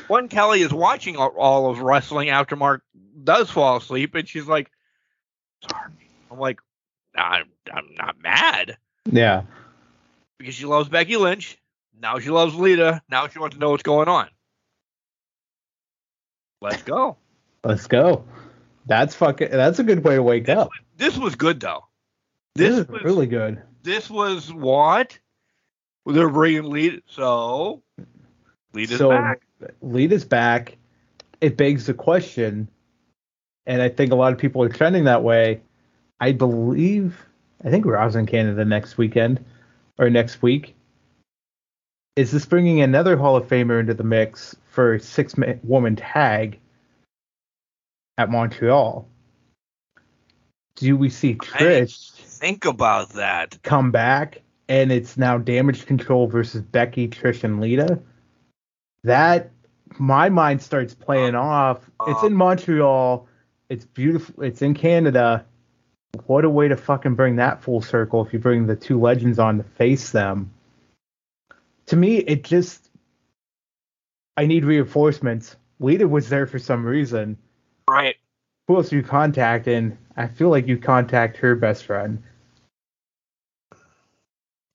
When 0.08 0.28
Kelly 0.28 0.60
is 0.62 0.72
watching 0.72 1.16
all- 1.16 1.34
all 1.36 1.70
of 1.70 1.80
wrestling 1.80 2.28
after 2.28 2.56
Mark 2.56 2.82
does 3.22 3.50
fall 3.50 3.76
asleep, 3.78 4.14
and 4.14 4.28
she's 4.28 4.46
like, 4.46 4.70
"Sorry." 5.70 5.92
I'm 6.30 6.38
like, 6.38 6.60
"I'm 7.14 7.48
I'm 7.72 7.94
not 7.96 8.20
mad 8.20 8.76
yeah. 9.10 9.42
because 10.38 10.54
she 10.54 10.66
loves 10.66 10.88
Becky 10.88 11.16
Lynch. 11.16 11.56
Now 11.98 12.18
she 12.18 12.30
loves 12.30 12.54
Lita. 12.54 13.02
Now 13.08 13.28
she 13.28 13.38
wants 13.38 13.54
to 13.54 13.60
know 13.60 13.70
what's 13.70 13.82
going 13.82 14.08
on. 14.08 14.28
Let's 16.60 16.82
go. 16.82 17.16
Let's 17.62 17.86
go. 17.86 18.24
That's 18.86 19.14
fucking. 19.14 19.50
That's 19.50 19.78
a 19.78 19.84
good 19.84 20.04
way 20.04 20.16
to 20.16 20.22
wake 20.22 20.48
up. 20.48 20.70
This 20.96 21.16
was 21.16 21.34
good 21.34 21.60
though. 21.60 21.84
This, 22.54 22.70
This 22.70 22.78
is 22.80 22.88
was 22.88 23.02
really 23.02 23.26
good. 23.26 23.62
this 23.82 24.10
was 24.10 24.52
what 24.52 25.18
they're 26.06 26.28
bringing 26.28 26.64
Lita. 26.64 27.02
So 27.06 27.82
Lita's 28.72 28.98
so 28.98 29.10
back. 29.10 29.43
Lita's 29.82 30.24
back, 30.24 30.76
it 31.40 31.56
begs 31.56 31.86
the 31.86 31.94
question, 31.94 32.68
and 33.66 33.82
I 33.82 33.88
think 33.88 34.12
a 34.12 34.16
lot 34.16 34.32
of 34.32 34.38
people 34.38 34.62
are 34.62 34.68
trending 34.68 35.04
that 35.04 35.22
way. 35.22 35.60
I 36.20 36.32
believe, 36.32 37.24
I 37.64 37.70
think 37.70 37.84
Raw's 37.86 38.16
in 38.16 38.26
Canada 38.26 38.64
next 38.64 38.96
weekend 38.98 39.44
or 39.98 40.10
next 40.10 40.42
week. 40.42 40.74
Is 42.16 42.30
this 42.30 42.46
bringing 42.46 42.80
another 42.80 43.16
Hall 43.16 43.36
of 43.36 43.48
Famer 43.48 43.80
into 43.80 43.94
the 43.94 44.04
mix 44.04 44.54
for 44.70 44.98
six 44.98 45.34
woman 45.64 45.96
tag 45.96 46.60
at 48.18 48.30
Montreal? 48.30 49.08
Do 50.76 50.96
we 50.96 51.10
see 51.10 51.34
Trish 51.34 52.12
think 52.12 52.64
about 52.64 53.10
that? 53.10 53.58
come 53.62 53.90
back 53.90 54.42
and 54.68 54.90
it's 54.90 55.16
now 55.16 55.38
Damage 55.38 55.86
Control 55.86 56.26
versus 56.26 56.62
Becky, 56.62 57.08
Trish, 57.08 57.44
and 57.44 57.60
Lita? 57.60 58.00
That 59.02 59.50
my 59.98 60.28
mind 60.28 60.62
starts 60.62 60.94
playing 60.94 61.34
uh, 61.34 61.40
off. 61.40 61.90
It's 62.06 62.22
uh. 62.22 62.26
in 62.26 62.34
Montreal. 62.34 63.26
It's 63.68 63.84
beautiful. 63.84 64.42
It's 64.42 64.62
in 64.62 64.74
Canada. 64.74 65.44
What 66.26 66.44
a 66.44 66.50
way 66.50 66.68
to 66.68 66.76
fucking 66.76 67.14
bring 67.14 67.36
that 67.36 67.62
full 67.62 67.82
circle 67.82 68.24
if 68.24 68.32
you 68.32 68.38
bring 68.38 68.66
the 68.66 68.76
two 68.76 69.00
legends 69.00 69.38
on 69.38 69.58
to 69.58 69.64
face 69.64 70.10
them. 70.10 70.52
To 71.86 71.96
me, 71.96 72.18
it 72.18 72.44
just 72.44 72.88
I 74.36 74.46
need 74.46 74.64
reinforcements. 74.64 75.56
Lita 75.80 76.06
was 76.06 76.28
there 76.28 76.46
for 76.46 76.58
some 76.58 76.84
reason. 76.84 77.36
Right. 77.88 78.16
Who 78.68 78.76
else 78.76 78.92
you 78.92 79.02
contacting? 79.02 79.98
I 80.16 80.28
feel 80.28 80.48
like 80.48 80.66
you 80.66 80.78
contact 80.78 81.36
her 81.38 81.54
best 81.54 81.84
friend. 81.84 82.22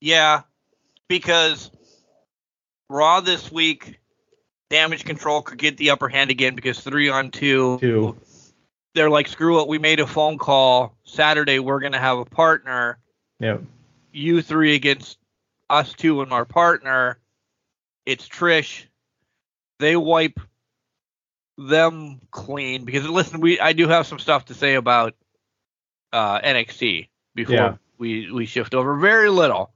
Yeah, 0.00 0.42
because 1.08 1.70
Raw 2.88 3.20
this 3.20 3.52
week, 3.52 3.99
Damage 4.70 5.04
Control 5.04 5.42
could 5.42 5.58
get 5.58 5.76
the 5.76 5.90
upper 5.90 6.08
hand 6.08 6.30
again 6.30 6.54
because 6.54 6.80
three 6.80 7.08
on 7.08 7.30
two. 7.30 7.78
Two. 7.80 8.16
They're 8.94 9.10
like, 9.10 9.28
screw 9.28 9.60
it. 9.60 9.68
We 9.68 9.78
made 9.78 10.00
a 10.00 10.06
phone 10.06 10.38
call 10.38 10.94
Saturday. 11.04 11.58
We're 11.58 11.80
gonna 11.80 11.98
have 11.98 12.18
a 12.18 12.24
partner. 12.24 12.98
Yep. 13.40 13.62
You 14.12 14.42
three 14.42 14.74
against 14.74 15.18
us 15.68 15.92
two 15.92 16.22
and 16.22 16.32
our 16.32 16.44
partner. 16.44 17.18
It's 18.06 18.28
Trish. 18.28 18.84
They 19.78 19.96
wipe 19.96 20.40
them 21.58 22.20
clean 22.30 22.84
because 22.84 23.08
listen, 23.08 23.40
we 23.40 23.60
I 23.60 23.72
do 23.72 23.88
have 23.88 24.06
some 24.06 24.18
stuff 24.18 24.46
to 24.46 24.54
say 24.54 24.74
about 24.74 25.14
uh, 26.12 26.40
NXT 26.40 27.08
before 27.34 27.54
Yeah. 27.54 27.76
we 27.98 28.30
we 28.30 28.46
shift 28.46 28.74
over. 28.74 28.96
Very 28.96 29.30
little, 29.30 29.72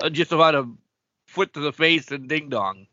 uh, 0.00 0.08
just 0.08 0.32
about 0.32 0.54
a 0.54 0.68
foot 1.26 1.52
to 1.54 1.60
the 1.60 1.72
face 1.72 2.10
and 2.10 2.28
ding 2.28 2.48
dong. 2.48 2.86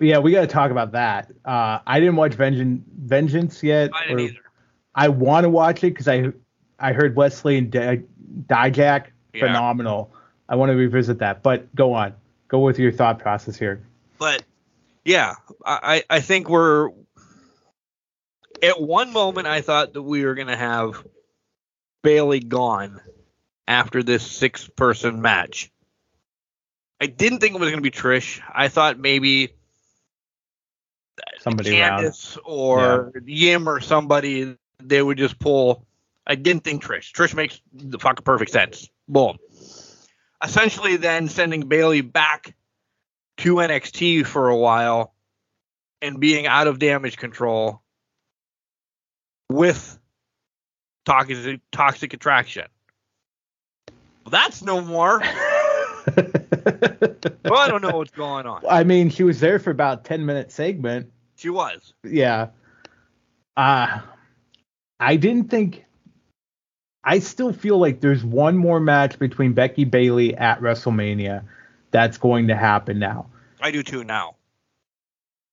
Yeah, 0.00 0.18
we 0.18 0.30
got 0.32 0.42
to 0.42 0.46
talk 0.46 0.70
about 0.70 0.92
that. 0.92 1.30
Uh, 1.44 1.78
I 1.86 2.00
didn't 2.00 2.16
watch 2.16 2.34
Vengeance, 2.34 2.82
Vengeance 2.98 3.62
yet. 3.62 3.90
I 3.94 4.06
didn't 4.06 4.20
either. 4.20 4.40
I 4.94 5.08
want 5.08 5.44
to 5.44 5.50
watch 5.50 5.78
it 5.84 5.90
because 5.90 6.08
I 6.08 6.32
I 6.78 6.92
heard 6.92 7.16
Wes 7.16 7.44
Lee 7.44 7.58
and 7.58 7.70
Di- 7.70 8.02
Dijak 8.46 9.06
Yeah. 9.32 9.46
phenomenal. 9.46 10.12
I 10.48 10.56
want 10.56 10.70
to 10.70 10.76
revisit 10.76 11.18
that. 11.20 11.42
But 11.42 11.74
go 11.74 11.94
on, 11.94 12.14
go 12.48 12.60
with 12.60 12.78
your 12.78 12.92
thought 12.92 13.18
process 13.18 13.56
here. 13.56 13.82
But 14.18 14.42
yeah, 15.04 15.34
I 15.64 16.02
I 16.10 16.16
I 16.16 16.20
think 16.20 16.48
we're 16.50 16.90
at 18.62 18.80
one 18.80 19.12
moment 19.12 19.46
I 19.46 19.60
thought 19.62 19.94
that 19.94 20.02
we 20.02 20.24
were 20.24 20.34
gonna 20.34 20.56
have 20.56 21.02
Bayley 22.02 22.40
gone 22.40 23.00
after 23.66 24.02
this 24.02 24.26
six 24.26 24.68
person 24.68 25.22
match. 25.22 25.70
I 27.00 27.06
didn't 27.06 27.40
think 27.40 27.54
it 27.54 27.60
was 27.60 27.70
gonna 27.70 27.82
be 27.82 27.90
Trish. 27.90 28.40
I 28.52 28.68
thought 28.68 28.98
maybe 28.98 29.52
Somebody 31.40 31.80
around. 31.80 32.04
Candice 32.04 32.38
or 32.44 33.12
Yim 33.24 33.68
or 33.68 33.80
somebody 33.80 34.56
they 34.82 35.02
would 35.02 35.18
just 35.18 35.38
pull. 35.38 35.86
I 36.26 36.34
didn't 36.34 36.64
think 36.64 36.82
Trish. 36.82 37.12
Trish 37.12 37.34
makes 37.34 37.60
the 37.72 37.98
fucking 37.98 38.24
perfect 38.24 38.50
sense. 38.50 38.88
Boom. 39.08 39.38
Essentially, 40.42 40.96
then 40.96 41.28
sending 41.28 41.68
Bayley 41.68 42.00
back 42.00 42.54
to 43.38 43.54
NXT 43.56 44.26
for 44.26 44.48
a 44.48 44.56
while 44.56 45.14
and 46.02 46.20
being 46.20 46.46
out 46.46 46.66
of 46.66 46.78
damage 46.78 47.16
control 47.16 47.82
with 49.48 49.98
toxic 51.04 51.60
toxic 51.70 52.12
attraction. 52.12 52.66
Well, 54.24 54.30
that's 54.30 54.62
no 54.62 54.80
more. 54.80 55.22
well, 57.44 57.60
I 57.60 57.68
don't 57.68 57.82
know 57.82 57.96
what's 57.96 58.10
going 58.10 58.46
on. 58.46 58.62
I 58.68 58.84
mean, 58.84 59.10
she 59.10 59.22
was 59.22 59.40
there 59.40 59.58
for 59.58 59.70
about 59.70 60.04
ten 60.04 60.24
minute 60.26 60.52
segment. 60.52 61.10
She 61.36 61.50
was. 61.50 61.94
Yeah. 62.04 62.48
Uh 63.56 64.00
I 65.00 65.16
didn't 65.16 65.50
think 65.50 65.84
I 67.04 67.20
still 67.20 67.52
feel 67.52 67.78
like 67.78 68.00
there's 68.00 68.24
one 68.24 68.56
more 68.56 68.80
match 68.80 69.18
between 69.18 69.52
Becky 69.52 69.84
Bayley 69.84 70.36
at 70.36 70.60
WrestleMania 70.60 71.44
that's 71.90 72.18
going 72.18 72.48
to 72.48 72.56
happen 72.56 72.98
now. 72.98 73.26
I 73.60 73.70
do 73.70 73.82
too 73.82 74.04
now. 74.04 74.34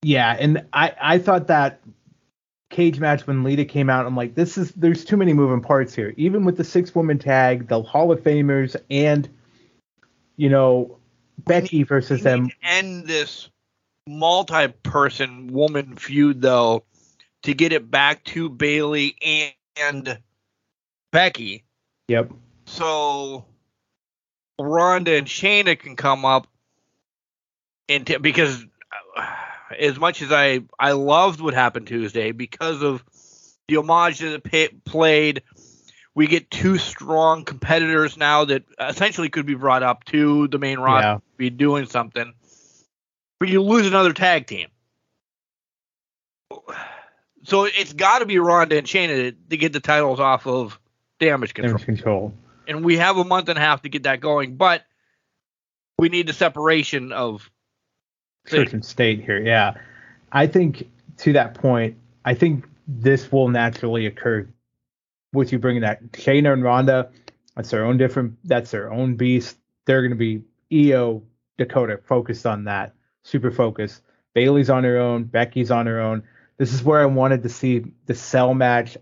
Yeah, 0.01 0.35
and 0.37 0.65
I 0.73 0.93
I 0.99 1.17
thought 1.19 1.47
that 1.47 1.79
cage 2.73 2.99
match 2.99 3.25
when 3.25 3.43
Lita 3.43 3.63
came 3.63 3.89
out, 3.89 4.05
I'm 4.05 4.17
like, 4.17 4.35
this 4.35 4.57
is 4.57 4.71
there's 4.71 5.05
too 5.05 5.15
many 5.15 5.31
moving 5.31 5.61
parts 5.61 5.95
here. 5.95 6.13
Even 6.17 6.43
with 6.43 6.57
the 6.57 6.63
six 6.63 6.93
woman 6.93 7.19
tag, 7.19 7.67
the 7.67 7.81
Hall 7.81 8.11
of 8.11 8.21
Famers, 8.21 8.75
and 8.89 9.29
you 10.43 10.49
know 10.49 10.97
Becky 11.37 11.83
versus 11.83 12.19
We 12.19 12.23
them. 12.25 12.49
end 12.61 13.07
this 13.07 13.49
multi-person 14.05 15.47
woman 15.47 15.95
feud 15.95 16.41
though 16.41 16.83
to 17.43 17.53
get 17.53 17.71
it 17.71 17.89
back 17.89 18.25
to 18.25 18.49
Bayley 18.49 19.15
and 19.77 20.19
Becky. 21.13 21.63
Yep. 22.09 22.33
So 22.65 23.45
Ronda 24.59 25.15
and 25.15 25.27
Shayna 25.27 25.79
can 25.79 25.95
come 25.95 26.25
up 26.25 26.47
and 27.87 28.05
t- 28.05 28.17
because 28.17 28.65
uh, 29.15 29.25
as 29.79 29.97
much 29.97 30.21
as 30.21 30.33
I 30.33 30.59
I 30.77 30.91
loved 30.91 31.39
what 31.39 31.53
happened 31.53 31.87
Tuesday 31.87 32.33
because 32.33 32.81
of 32.81 33.01
the 33.69 33.77
homage 33.77 34.19
that 34.19 34.45
it 34.53 34.83
played, 34.83 35.41
we 36.15 36.27
get 36.27 36.51
two 36.51 36.77
strong 36.77 37.43
competitors 37.43 38.17
now 38.17 38.45
that 38.45 38.63
essentially 38.79 39.29
could 39.29 39.45
be 39.45 39.55
brought 39.55 39.83
up 39.83 40.03
to 40.05 40.47
the 40.49 40.59
main 40.59 40.79
roster 40.79 41.07
Yeah. 41.07 41.17
be 41.37 41.49
doing 41.49 41.85
something. 41.85 42.33
But 43.39 43.49
you 43.49 43.61
lose 43.61 43.87
another 43.87 44.13
tag 44.13 44.47
team. 44.47 44.69
So 47.43 47.65
it's 47.65 47.93
got 47.93 48.19
to 48.19 48.25
be 48.25 48.39
Ronda 48.39 48.77
and 48.77 48.87
Shayna 48.87 49.07
to, 49.15 49.31
to 49.49 49.57
get 49.57 49.73
the 49.73 49.79
titles 49.79 50.19
off 50.19 50.47
of 50.47 50.79
Damage 51.19 51.53
Control 51.53 51.73
Damage 51.73 51.85
control. 51.85 52.33
and 52.67 52.85
we 52.85 52.97
have 52.97 53.17
a 53.17 53.23
month 53.23 53.49
and 53.49 53.57
a 53.57 53.61
half 53.61 53.81
to 53.81 53.89
get 53.89 54.03
that 54.03 54.21
going, 54.21 54.55
but 54.55 54.83
we 55.97 56.09
need 56.09 56.27
the 56.27 56.33
separation 56.33 57.11
of 57.11 57.49
church 58.47 58.73
and 58.73 58.83
state 58.85 59.23
here. 59.23 59.41
Yeah, 59.41 59.73
I 60.31 60.47
think 60.47 60.87
to 61.17 61.33
that 61.33 61.53
point, 61.55 61.95
I 62.25 62.33
think 62.33 62.65
this 62.87 63.31
will 63.31 63.49
naturally 63.49 64.05
occur 64.05 64.47
with 65.33 65.51
you 65.51 65.59
bringing 65.59 65.81
that 65.81 66.11
Shayna 66.11 66.53
and 66.53 66.63
Ronda. 66.63 67.09
That's 67.55 67.69
their 67.69 67.85
own 67.85 67.97
different. 67.97 68.37
That's 68.43 68.71
their 68.71 68.91
own 68.91 69.15
beast. 69.15 69.57
They're 69.85 70.01
going 70.01 70.11
to 70.11 70.15
be 70.15 70.43
Iyo 70.71 71.23
Dakota 71.57 71.99
focused 72.03 72.45
on 72.45 72.65
that, 72.65 72.93
super 73.23 73.51
focused. 73.51 74.01
Bayley's 74.33 74.69
on 74.69 74.83
her 74.83 74.97
own. 74.97 75.25
Becky's 75.25 75.71
on 75.71 75.85
her 75.85 75.99
own. 75.99 76.23
This 76.57 76.73
is 76.73 76.83
where 76.83 77.01
I 77.01 77.05
wanted 77.05 77.43
to 77.43 77.49
see 77.49 77.93
the 78.05 78.15
cell 78.15 78.53
match. 78.53 78.97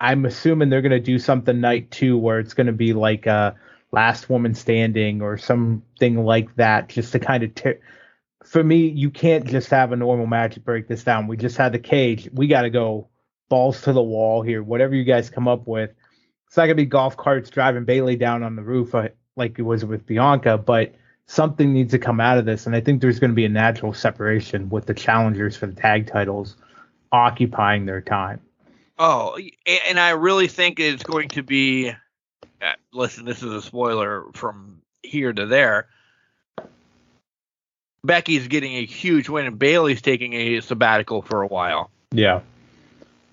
I'm 0.00 0.24
assuming 0.24 0.68
they're 0.68 0.82
going 0.82 0.90
to 0.90 1.00
do 1.00 1.18
something 1.18 1.60
night 1.60 1.90
two 1.90 2.18
where 2.18 2.40
it's 2.40 2.54
going 2.54 2.66
to 2.66 2.72
be 2.72 2.92
like 2.92 3.26
a 3.26 3.54
last 3.92 4.28
woman 4.28 4.54
standing 4.54 5.22
or 5.22 5.38
something 5.38 6.24
like 6.24 6.54
that, 6.56 6.88
just 6.88 7.12
to 7.12 7.20
kind 7.20 7.44
of 7.44 7.74
for 8.44 8.64
me, 8.64 8.88
you 8.88 9.10
can't 9.10 9.44
just 9.44 9.70
have 9.70 9.92
a 9.92 9.96
normal 9.96 10.26
match 10.26 10.62
break 10.64 10.88
this 10.88 11.04
down. 11.04 11.28
We 11.28 11.36
just 11.36 11.56
had 11.56 11.72
the 11.72 11.78
cage. 11.78 12.28
We 12.32 12.48
got 12.48 12.62
to 12.62 12.70
go 12.70 13.08
balls 13.52 13.82
to 13.82 13.92
the 13.92 14.02
wall 14.02 14.40
here. 14.40 14.62
Whatever 14.62 14.94
you 14.94 15.04
guys 15.04 15.28
come 15.28 15.46
up 15.46 15.66
with. 15.66 15.90
It's 16.46 16.56
not 16.56 16.62
gonna 16.62 16.74
be 16.74 16.86
golf 16.86 17.18
carts 17.18 17.50
driving 17.50 17.84
Bayley 17.84 18.16
down 18.16 18.42
on 18.42 18.56
the 18.56 18.62
roof 18.62 18.94
uh, 18.94 19.08
like 19.36 19.58
it 19.58 19.62
was 19.62 19.84
with 19.84 20.06
Bianca, 20.06 20.56
but 20.56 20.94
something 21.26 21.70
needs 21.70 21.90
to 21.90 21.98
come 21.98 22.18
out 22.18 22.38
of 22.38 22.46
this. 22.46 22.64
And 22.64 22.74
I 22.74 22.80
think 22.80 23.02
there's 23.02 23.18
going 23.18 23.30
to 23.30 23.34
be 23.34 23.44
a 23.44 23.50
natural 23.50 23.92
separation 23.92 24.70
with 24.70 24.86
the 24.86 24.94
challengers 24.94 25.54
for 25.54 25.66
the 25.66 25.74
tag 25.74 26.06
titles 26.06 26.56
occupying 27.12 27.84
their 27.84 28.00
time. 28.00 28.40
oh, 28.98 29.38
and 29.86 30.00
I 30.00 30.10
really 30.10 30.48
think 30.48 30.80
it's 30.80 31.02
going 31.02 31.28
to 31.30 31.42
be. 31.42 31.90
uh, 31.90 32.72
Listen, 32.94 33.26
this 33.26 33.42
is 33.42 33.52
a 33.52 33.60
spoiler 33.60 34.24
from 34.32 34.80
here 35.02 35.30
to 35.30 35.44
there. 35.44 35.88
Becky's 38.02 38.48
getting 38.48 38.76
a 38.76 38.86
huge 38.86 39.28
win, 39.28 39.44
and 39.44 39.58
Bayley's 39.58 40.00
taking 40.00 40.32
a 40.32 40.60
sabbatical 40.60 41.20
for 41.20 41.42
a 41.42 41.46
while 41.46 41.90
Yeah. 42.12 42.40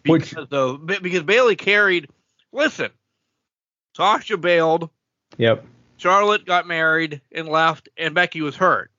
Which- 0.06 0.30
because 0.30 0.48
of 0.52 0.86
because 0.86 1.24
Bayley 1.24 1.56
carried. 1.56 2.10
Listen, 2.52 2.90
Sasha 3.96 4.38
bailed. 4.38 4.90
Yep. 5.38 5.66
Charlotte 5.98 6.46
got 6.46 6.66
married 6.68 7.22
and 7.32 7.48
left, 7.48 7.90
and 7.98 8.16
Becky 8.16 8.42
was 8.42 8.56
hurt. 8.56 8.90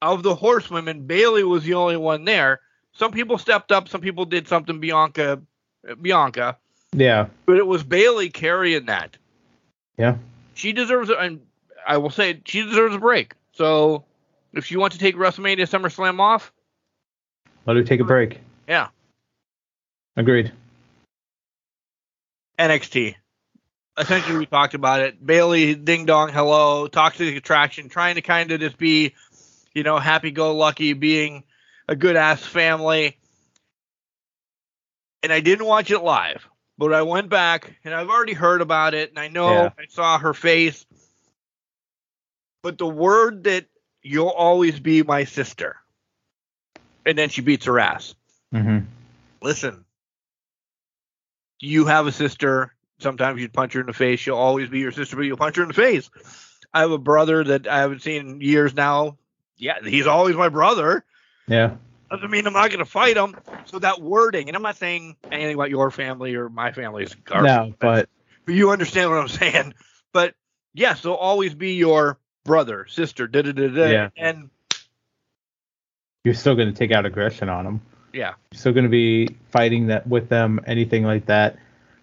Of 0.00 0.22
the 0.22 0.34
horsewomen, 0.34 1.06
Bayley 1.06 1.42
was 1.42 1.64
the 1.64 1.74
only 1.74 1.96
one 1.96 2.24
there, 2.24 2.60
some 2.92 3.10
people 3.12 3.38
stepped 3.38 3.72
up, 3.72 3.88
some 3.88 4.00
people 4.00 4.24
did 4.24 4.46
something 4.48 4.78
Bianca, 4.80 5.40
Bianca, 6.00 6.56
Yeah. 6.92 7.26
but 7.46 7.56
it 7.56 7.66
was 7.66 7.82
Bayley 7.82 8.30
carrying 8.30 8.86
that. 8.86 9.16
Yeah. 9.96 10.16
She 10.54 10.72
deserves 10.72 11.10
it, 11.10 11.18
and 11.18 11.40
I 11.86 11.96
will 11.96 12.10
say 12.10 12.40
she 12.44 12.62
deserves 12.62 12.94
a 12.94 12.98
break. 12.98 13.34
So 13.52 14.04
if 14.52 14.64
she 14.64 14.76
wants 14.76 14.96
to 14.96 15.00
take 15.00 15.16
WrestleMania 15.16 15.68
SummerSlam 15.68 16.20
off, 16.20 16.52
Let 17.66 17.76
her 17.76 17.82
take 17.82 18.00
a 18.00 18.04
break. 18.04 18.38
yeah, 18.68 18.88
Agreed. 20.18 20.50
NXT. 22.58 23.14
Essentially, 23.96 24.36
we 24.36 24.46
talked 24.46 24.74
about 24.74 25.00
it. 25.00 25.24
Bayley, 25.24 25.76
ding 25.76 26.06
dong, 26.06 26.30
hello, 26.30 26.88
toxic 26.88 27.36
attraction, 27.36 27.88
trying 27.88 28.16
to 28.16 28.20
kind 28.20 28.50
of 28.50 28.58
just 28.58 28.76
be, 28.78 29.14
you 29.74 29.84
know, 29.84 29.96
happy 29.96 30.32
go 30.32 30.56
lucky, 30.56 30.92
being 30.92 31.44
a 31.86 31.94
good 31.94 32.16
ass 32.16 32.44
family. 32.44 33.16
And 35.22 35.32
I 35.32 35.38
didn't 35.38 35.66
watch 35.66 35.92
it 35.92 36.00
live, 36.00 36.48
but 36.76 36.92
I 36.92 37.02
went 37.02 37.28
back 37.28 37.76
and 37.84 37.94
I've 37.94 38.08
already 38.08 38.32
heard 38.34 38.60
about 38.60 38.94
it, 38.94 39.10
and 39.10 39.20
I 39.20 39.28
know 39.28 39.46
Yeah. 39.52 39.70
I 39.78 39.86
saw 39.88 40.18
her 40.18 40.34
face. 40.34 40.84
But 42.64 42.76
the 42.76 42.88
word 42.88 43.44
that 43.44 43.66
you'll 44.02 44.30
always 44.30 44.80
be 44.80 45.04
my 45.04 45.22
sister, 45.22 45.76
and 47.06 47.16
then 47.16 47.28
she 47.28 47.40
beats 47.40 47.66
her 47.66 47.78
ass 47.78 48.16
hmm 48.52 48.78
listen, 49.40 49.84
you 51.60 51.86
have 51.86 52.06
a 52.06 52.12
sister. 52.12 52.74
Sometimes 52.98 53.40
you'd 53.40 53.52
punch 53.52 53.74
her 53.74 53.80
in 53.80 53.86
the 53.86 53.92
face. 53.92 54.20
She'll 54.20 54.36
always 54.36 54.68
be 54.68 54.80
your 54.80 54.92
sister, 54.92 55.16
but 55.16 55.22
you'll 55.22 55.36
punch 55.36 55.56
her 55.56 55.62
in 55.62 55.68
the 55.68 55.74
face. 55.74 56.10
I 56.72 56.80
have 56.80 56.90
a 56.90 56.98
brother 56.98 57.44
that 57.44 57.66
I 57.66 57.78
haven't 57.78 58.02
seen 58.02 58.28
in 58.28 58.40
years 58.40 58.74
now. 58.74 59.16
Yeah, 59.56 59.78
he's 59.82 60.06
always 60.06 60.36
my 60.36 60.48
brother. 60.48 61.04
Yeah. 61.46 61.76
Doesn't 62.10 62.30
mean 62.30 62.46
I'm 62.46 62.52
not 62.52 62.70
going 62.70 62.78
to 62.78 62.84
fight 62.84 63.16
him. 63.16 63.36
So 63.66 63.78
that 63.80 64.00
wording, 64.00 64.48
and 64.48 64.56
I'm 64.56 64.62
not 64.62 64.76
saying 64.76 65.16
anything 65.30 65.54
about 65.54 65.70
your 65.70 65.90
family 65.90 66.34
or 66.34 66.48
my 66.48 66.72
family's 66.72 67.14
garbage, 67.14 67.48
No, 67.48 67.74
but 67.78 68.08
but 68.46 68.54
you 68.54 68.70
understand 68.70 69.10
what 69.10 69.18
I'm 69.18 69.28
saying. 69.28 69.74
But 70.12 70.34
yes, 70.72 71.02
they'll 71.02 71.12
always 71.12 71.54
be 71.54 71.74
your 71.74 72.18
brother, 72.44 72.86
sister, 72.88 73.26
da 73.26 73.42
da 73.42 73.52
da 73.52 73.68
da. 73.68 73.86
Yeah. 73.88 74.08
And 74.16 74.48
you're 76.24 76.34
still 76.34 76.54
going 76.54 76.68
to 76.68 76.74
take 76.74 76.92
out 76.92 77.04
aggression 77.04 77.48
on 77.48 77.64
them. 77.64 77.80
Yeah, 78.12 78.34
still 78.52 78.72
going 78.72 78.84
to 78.84 78.90
be 78.90 79.36
fighting 79.50 79.86
that 79.88 80.06
with 80.06 80.28
them, 80.28 80.60
anything 80.66 81.04
like 81.04 81.26
that. 81.26 81.58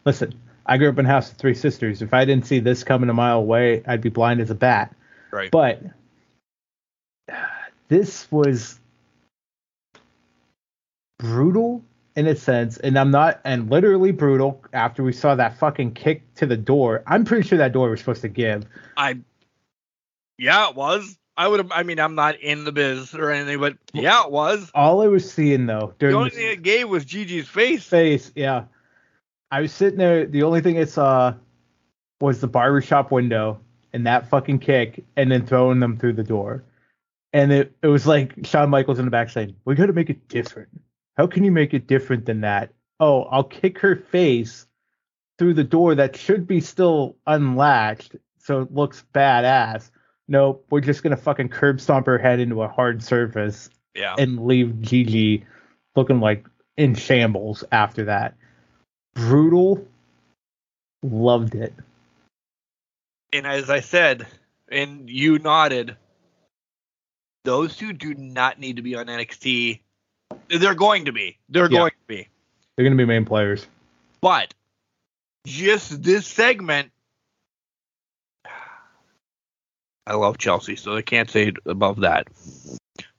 Listen, 0.05 0.33
I 0.65 0.77
grew 0.77 0.89
up 0.89 0.97
in 0.97 1.05
a 1.05 1.09
house 1.09 1.31
of 1.31 1.37
three 1.37 1.53
sisters. 1.53 2.01
If 2.01 2.13
I 2.13 2.25
didn't 2.25 2.45
see 2.45 2.59
this 2.59 2.83
coming 2.83 3.09
a 3.09 3.13
mile 3.13 3.39
away, 3.39 3.83
I'd 3.87 4.01
be 4.01 4.09
blind 4.09 4.41
as 4.41 4.49
a 4.49 4.55
bat. 4.55 4.95
right. 5.31 5.51
But 5.51 5.81
this 7.87 8.31
was 8.31 8.79
brutal 11.19 11.83
in 12.15 12.27
a 12.27 12.35
sense, 12.35 12.77
and 12.77 12.97
I'm 12.97 13.11
not, 13.11 13.41
and 13.43 13.69
literally 13.69 14.11
brutal 14.11 14.63
after 14.73 15.03
we 15.03 15.11
saw 15.11 15.35
that 15.35 15.57
fucking 15.57 15.93
kick 15.93 16.33
to 16.35 16.45
the 16.45 16.57
door. 16.57 17.03
I'm 17.05 17.25
pretty 17.25 17.47
sure 17.47 17.57
that 17.57 17.73
door 17.73 17.89
was 17.89 17.99
supposed 17.99 18.21
to 18.21 18.29
give. 18.29 18.65
I, 18.95 19.19
yeah, 20.37 20.69
it 20.69 20.75
was. 20.75 21.17
I 21.37 21.47
would 21.47 21.59
have. 21.59 21.71
I 21.71 21.83
mean, 21.83 21.99
I'm 21.99 22.15
not 22.15 22.39
in 22.39 22.63
the 22.63 22.71
biz 22.71 23.13
or 23.13 23.29
anything, 23.31 23.59
but 23.59 23.77
yeah, 23.93 24.23
it 24.25 24.31
was. 24.31 24.71
All 24.73 25.01
I 25.01 25.07
was 25.07 25.29
seeing 25.29 25.65
though 25.65 25.93
The 25.97 26.07
during 26.07 26.15
only 26.15 26.29
this 26.29 26.39
thing 26.39 26.51
it 26.51 26.61
gave 26.61 26.89
was 26.89 27.05
Gigi's 27.05 27.47
face. 27.47 27.83
face, 27.83 28.31
yeah. 28.35 28.65
I 29.51 29.61
was 29.61 29.71
sitting 29.71 29.99
there. 29.99 30.25
The 30.25 30.43
only 30.43 30.61
thing 30.61 30.77
I 30.77 30.85
saw 30.85 31.33
was 32.21 32.39
the 32.39 32.47
barbershop 32.47 33.11
window 33.11 33.59
and 33.93 34.07
that 34.07 34.27
fucking 34.29 34.59
kick, 34.59 35.03
and 35.15 35.31
then 35.31 35.45
throwing 35.45 35.79
them 35.79 35.97
through 35.97 36.13
the 36.13 36.23
door. 36.23 36.63
And 37.33 37.51
it, 37.51 37.75
it 37.81 37.87
was 37.87 38.07
like 38.07 38.33
Shawn 38.45 38.69
Michaels 38.69 38.99
in 38.99 39.05
the 39.05 39.11
back 39.11 39.29
saying, 39.29 39.55
"We 39.65 39.75
got 39.75 39.87
to 39.87 39.93
make 39.93 40.09
it 40.09 40.27
different. 40.29 40.69
How 41.17 41.27
can 41.27 41.43
you 41.43 41.51
make 41.51 41.73
it 41.73 41.87
different 41.87 42.25
than 42.25 42.41
that? 42.41 42.71
Oh, 42.99 43.23
I'll 43.23 43.43
kick 43.43 43.79
her 43.79 43.95
face 43.95 44.67
through 45.37 45.53
the 45.55 45.63
door 45.65 45.95
that 45.95 46.15
should 46.15 46.47
be 46.47 46.61
still 46.61 47.17
unlatched, 47.27 48.15
so 48.37 48.61
it 48.61 48.73
looks 48.73 49.03
badass. 49.13 49.89
Nope, 50.27 50.65
we're 50.69 50.81
just 50.81 51.03
gonna 51.03 51.17
fucking 51.17 51.49
curb 51.49 51.79
stomp 51.79 52.07
her 52.07 52.17
head 52.17 52.39
into 52.39 52.61
a 52.63 52.67
hard 52.67 53.03
surface 53.03 53.69
Yeah. 53.93 54.15
and 54.17 54.45
leave 54.45 54.81
Gigi 54.81 55.45
looking 55.95 56.19
like 56.19 56.45
in 56.77 56.95
shambles 56.95 57.63
after 57.71 58.05
that. 58.05 58.35
Brutal. 59.13 59.85
Loved 61.03 61.55
it. 61.55 61.73
And 63.31 63.45
as 63.45 63.69
I 63.69 63.81
said, 63.81 64.25
and 64.69 65.09
you 65.09 65.37
nodded, 65.39 65.95
those 67.43 67.77
two 67.77 67.93
do 67.93 68.13
not 68.15 68.59
need 68.59 68.77
to 68.77 68.81
be 68.81 68.95
on 68.95 69.05
NXT. 69.07 69.81
They're 70.47 70.73
going 70.73 71.05
to 71.05 71.11
be. 71.11 71.37
They're 71.49 71.71
Yeah. 71.71 71.79
going 71.79 71.91
to 71.91 72.07
be. 72.07 72.27
They're 72.75 72.83
gonna 72.83 72.95
be 72.95 73.05
main 73.05 73.23
players. 73.25 73.67
But 74.21 74.53
just 75.45 76.01
this 76.03 76.25
segment, 76.27 76.91
I 80.07 80.15
love 80.15 80.37
Chelsea, 80.37 80.75
so 80.75 80.95
I 80.95 81.01
can't 81.01 81.29
say 81.29 81.53
above 81.65 82.01
that. 82.01 82.27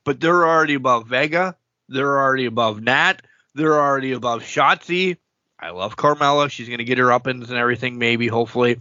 But 0.04 0.20
they're 0.20 0.46
already 0.46 0.74
above 0.74 1.08
Vega. 1.08 1.56
They're 1.88 2.18
already 2.18 2.46
above 2.46 2.80
Nat. 2.80 3.22
They're 3.54 3.80
already 3.80 4.12
above 4.12 4.42
Shotzi. 4.42 5.16
I 5.58 5.70
love 5.70 5.96
Carmella. 5.96 6.50
She's 6.50 6.68
gonna 6.68 6.84
get 6.84 6.98
her 6.98 7.12
up 7.12 7.26
ins 7.26 7.50
and 7.50 7.58
everything, 7.58 7.98
maybe, 7.98 8.28
hopefully. 8.28 8.78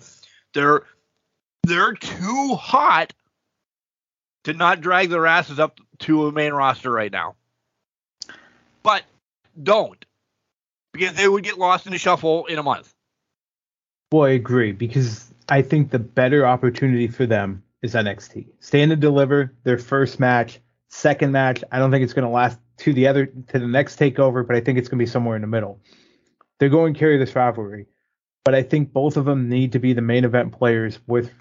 They're 0.54 0.84
they're 1.64 1.94
too 1.94 2.56
hot 2.56 3.14
to 4.44 4.54
not 4.54 4.82
drag 4.82 5.10
their 5.10 5.26
asses 5.26 5.60
up 5.60 5.80
to 6.00 6.28
a 6.28 6.32
main 6.32 6.54
roster 6.54 6.92
right 6.92 7.12
now. 7.12 7.36
But 8.84 9.04
don't 9.62 10.04
because 10.92 11.16
they 11.16 11.28
would 11.28 11.44
get 11.44 11.58
lost 11.58 11.86
in 11.88 11.92
the 11.92 11.98
shuffle 11.98 12.46
in 12.46 12.60
a 12.60 12.64
month. 12.64 12.94
Boy, 14.12 14.30
I 14.30 14.34
agree 14.34 14.72
because 14.72 15.34
I 15.50 15.62
think 15.62 15.90
the 15.90 16.00
better 16.00 16.46
opportunity 16.46 17.08
for 17.08 17.26
them 17.26 17.64
is 17.86 17.94
NXT. 17.94 18.48
Stand 18.60 18.92
and 18.92 19.00
deliver 19.02 19.54
their 19.64 19.78
first 19.78 20.20
match, 20.20 20.60
second 20.90 21.32
match. 21.32 21.64
I 21.72 21.80
don't 21.80 21.92
think 21.92 22.04
it's 22.04 22.14
going 22.14 22.26
to 22.28 22.30
last 22.32 22.60
to 22.78 22.92
the 22.92 23.08
other 23.08 23.28
to 23.28 23.60
the 23.60 23.68
next 23.68 23.98
takeover, 23.98 24.46
but 24.46 24.56
I 24.56 24.60
think 24.60 24.78
it's 24.78 24.90
going 24.90 25.00
to 25.00 25.06
be 25.06 25.10
somewhere 25.10 25.36
in 25.36 25.42
the 25.42 25.48
middle. 25.48 25.80
They're 26.60 26.70
going 26.70 26.94
to 26.94 27.00
carry 27.00 27.18
this 27.18 27.36
rivalry, 27.36 27.86
but 28.44 28.56
I 28.56 28.64
think 28.64 28.92
both 28.92 29.16
of 29.16 29.26
them 29.26 29.48
need 29.50 29.72
to 29.74 29.80
be 29.80 29.94
the 29.94 30.02
main 30.02 30.26
event 30.26 30.52
players 30.52 31.00
with 31.08 31.32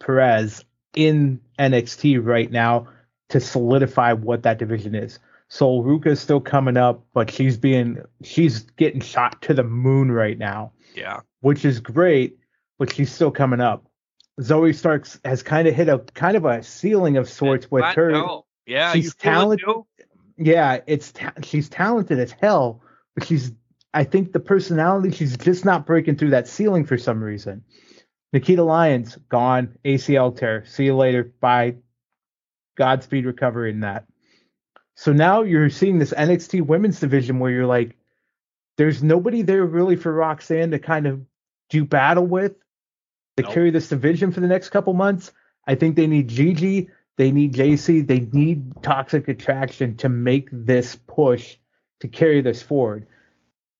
Perez 0.00 0.64
in 0.94 1.40
NXT 1.58 2.24
right 2.24 2.50
now 2.50 2.88
to 3.28 3.40
solidify 3.40 4.14
what 4.14 4.42
that 4.44 4.58
division 4.58 4.94
is. 4.94 5.18
So 5.48 6.00
is 6.04 6.20
still 6.20 6.40
coming 6.40 6.76
up, 6.76 7.04
but 7.14 7.30
she's 7.30 7.56
being 7.56 8.02
she's 8.22 8.60
getting 8.76 9.00
shot 9.00 9.40
to 9.42 9.54
the 9.54 9.64
moon 9.64 10.12
right 10.12 10.36
now 10.38 10.72
Yeah. 10.94 11.20
which 11.40 11.64
is 11.64 11.80
great, 11.80 12.38
but 12.78 12.92
she's 12.92 13.10
still 13.10 13.30
coming 13.30 13.60
up. 13.60 13.86
Zoey 14.40 14.74
Starks 14.74 15.20
has 15.24 15.42
kind 15.42 15.66
of 15.66 15.74
hit 15.74 15.88
a 15.88 15.98
kind 16.14 16.36
of 16.36 16.44
a 16.44 16.62
ceiling 16.62 17.16
of 17.16 17.28
sorts 17.28 17.70
with 17.70 17.84
her. 17.94 18.12
Yeah, 18.66 18.92
she's 18.92 19.14
talented. 19.14 19.68
Yeah, 20.36 20.80
it's 20.86 21.12
ta- 21.12 21.32
she's 21.42 21.68
talented 21.68 22.18
as 22.18 22.32
hell, 22.32 22.82
but 23.14 23.26
she's 23.26 23.52
I 23.92 24.04
think 24.04 24.32
the 24.32 24.40
personality 24.40 25.10
she's 25.10 25.36
just 25.36 25.64
not 25.64 25.86
breaking 25.86 26.16
through 26.16 26.30
that 26.30 26.46
ceiling 26.46 26.84
for 26.84 26.98
some 26.98 27.22
reason. 27.22 27.64
Nikita 28.32 28.62
Lyons 28.62 29.16
gone, 29.28 29.76
ACL 29.84 30.36
tear. 30.36 30.64
See 30.66 30.84
you 30.84 30.94
later. 30.94 31.32
Bye. 31.40 31.76
Godspeed 32.76 33.26
recovery 33.26 33.70
in 33.70 33.80
that. 33.80 34.04
So 34.94 35.12
now 35.12 35.42
you're 35.42 35.70
seeing 35.70 35.98
this 35.98 36.12
NXT 36.12 36.66
women's 36.66 37.00
division 37.00 37.38
where 37.38 37.50
you're 37.50 37.66
like, 37.66 37.96
there's 38.76 39.02
nobody 39.02 39.42
there 39.42 39.64
really 39.64 39.96
for 39.96 40.12
Roxanne 40.12 40.70
to 40.72 40.78
kind 40.78 41.06
of 41.06 41.24
do 41.70 41.84
battle 41.84 42.26
with 42.26 42.54
to 43.38 43.42
Nope. 43.42 43.52
carry 43.52 43.70
this 43.70 43.88
division 43.88 44.32
for 44.32 44.40
the 44.40 44.48
next 44.48 44.70
couple 44.70 44.92
months. 44.92 45.32
I 45.66 45.74
think 45.74 45.96
they 45.96 46.06
need 46.06 46.28
Gigi, 46.28 46.90
they 47.16 47.30
need 47.30 47.54
Jacy, 47.54 48.00
they 48.00 48.20
need 48.32 48.82
Toxic 48.82 49.28
Attraction 49.28 49.96
to 49.98 50.08
make 50.08 50.48
this 50.52 50.96
push 51.06 51.56
to 52.00 52.08
carry 52.08 52.40
this 52.40 52.62
forward. 52.62 53.06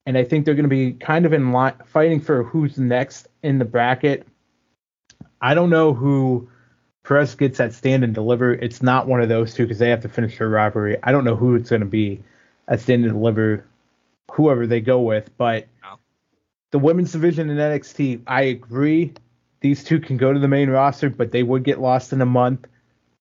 And 0.06 0.16
I 0.16 0.24
think 0.24 0.44
they're 0.44 0.55
going 0.55 0.68
to 0.68 0.68
be 0.68 0.93
kind 0.93 1.26
of 1.26 1.32
in 1.32 1.52
line 1.52 1.74
fighting 1.86 2.20
for 2.20 2.43
who's 2.43 2.78
next 2.78 3.28
in 3.43 3.59
the 3.59 3.64
bracket. 3.64 4.26
I 5.40 5.55
don't 5.55 5.70
know 5.70 5.93
who 5.93 6.48
Perez 7.05 7.35
gets 7.35 7.59
at 7.59 7.74
stand 7.74 8.05
and 8.05 8.14
deliver. 8.14 8.52
It's 8.52 8.82
not 8.82 9.06
one 9.06 9.20
of 9.20 9.28
those 9.28 9.55
two 9.55 9.64
because 9.64 9.78
they 9.78 9.90
have 9.90 10.02
to 10.02 10.09
finish 10.09 10.39
their 10.39 10.48
rivalry. 10.48 10.97
I 11.02 11.12
don't 11.12 11.24
know 11.24 11.36
who 11.36 11.56
it's 11.56 11.70
going 11.70 11.80
to 11.80 11.86
be 11.86 12.22
at 12.68 12.80
stand 12.80 13.05
and 13.05 13.14
deliver, 13.14 13.64
whoever 14.30 14.66
they 14.66 14.80
go 14.80 15.01
with. 15.01 15.36
But 15.36 15.68
the 16.70 16.78
women's 16.78 17.12
division 17.12 17.51
in 17.51 17.56
NXT, 17.56 18.22
I 18.26 18.43
agree. 18.43 19.14
These 19.60 19.85
two 19.85 20.01
can 20.01 20.16
go 20.16 20.32
to 20.32 20.39
the 20.39 20.48
main 20.48 20.70
roster, 20.70 21.10
but 21.10 21.32
they 21.32 21.43
would 21.43 21.64
get 21.64 21.80
lost 21.80 22.12
in 22.12 22.20
a 22.20 22.26
month 22.26 22.66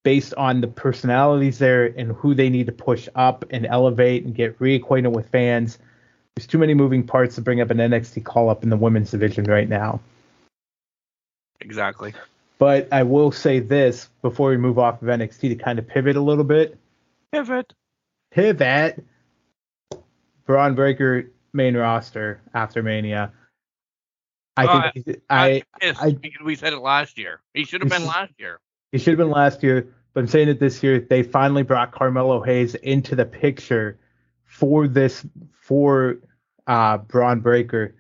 based 0.03 0.33
on 0.35 0.61
the 0.61 0.67
personalities 0.67 1.57
there 1.57 1.85
and 1.85 2.11
who 2.13 2.33
they 2.33 2.49
need 2.49 2.67
to 2.67 2.71
push 2.71 3.09
up 3.15 3.45
and 3.49 3.65
elevate 3.65 4.23
and 4.23 4.35
get 4.35 4.57
reacquainted 4.59 5.11
with 5.11 5.29
fans. 5.29 5.79
There's 6.35 6.47
too 6.47 6.59
many 6.59 6.75
moving 6.75 7.05
parts 7.05 7.35
to 7.35 7.41
bring 7.41 7.61
up 7.61 7.71
an 7.71 7.77
NXT 7.77 8.23
call 8.23 8.49
up 8.49 8.63
in 8.63 8.69
the 8.69 8.77
women's 8.77 9.11
division 9.11 9.45
right 9.45 9.67
now. 9.67 9.99
Exactly. 11.59 12.13
But 12.59 12.87
I 12.91 13.03
will 13.03 13.31
say 13.31 13.59
this 13.59 14.09
before 14.21 14.51
we 14.51 14.57
move 14.57 14.79
off 14.79 15.01
of 15.01 15.07
NXT 15.07 15.39
to 15.49 15.55
kind 15.55 15.79
of 15.79 15.87
pivot 15.87 16.15
a 16.15 16.21
little 16.21 16.43
bit. 16.43 16.77
Pivot. 17.31 17.73
Pivot. 18.31 19.03
Bron 20.45 20.75
Breakker 20.75 21.31
main 21.53 21.75
roster 21.75 22.39
after 22.53 22.81
Mania. 22.81 23.31
I 24.57 24.65
Uh, 24.65 24.91
think 24.91 25.05
he's- 25.05 25.17
I 25.29 25.61
I- 26.01 26.11
because 26.11 26.43
we 26.45 26.55
said 26.55 26.73
it 26.73 26.79
last 26.79 27.17
year. 27.17 27.41
He 27.53 27.63
should 27.63 27.81
have 27.81 27.89
been 27.89 28.05
last 28.05 28.33
year. 28.39 28.59
he 28.91 28.97
should 28.97 29.11
have 29.11 29.17
been 29.17 29.29
last 29.31 29.61
year, 29.63 29.87
but 30.13 30.21
I'm 30.21 30.27
saying 30.27 30.49
it 30.49 30.59
this 30.59 30.81
year. 30.81 30.99
They 30.99 31.23
finally 31.23 31.63
brought 31.63 31.91
Carmelo 31.91 32.41
Hayes 32.41 32.75
into 32.75 33.15
the 33.15 33.25
picture 33.25 33.99
for 34.45 34.87
this 34.87 35.25
for 35.61 36.17
uh 36.67 36.97
Bron 36.97 37.39
Breakker. 37.39 37.93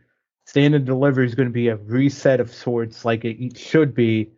Stand 0.45 0.75
and 0.75 0.85
Deliver 0.85 1.23
is 1.23 1.35
going 1.35 1.47
to 1.49 1.53
be 1.53 1.67
a 1.67 1.75
reset 1.75 2.39
of 2.39 2.53
sorts, 2.53 3.03
like 3.03 3.25
it 3.25 3.57
should 3.57 3.93
be, 3.93 4.31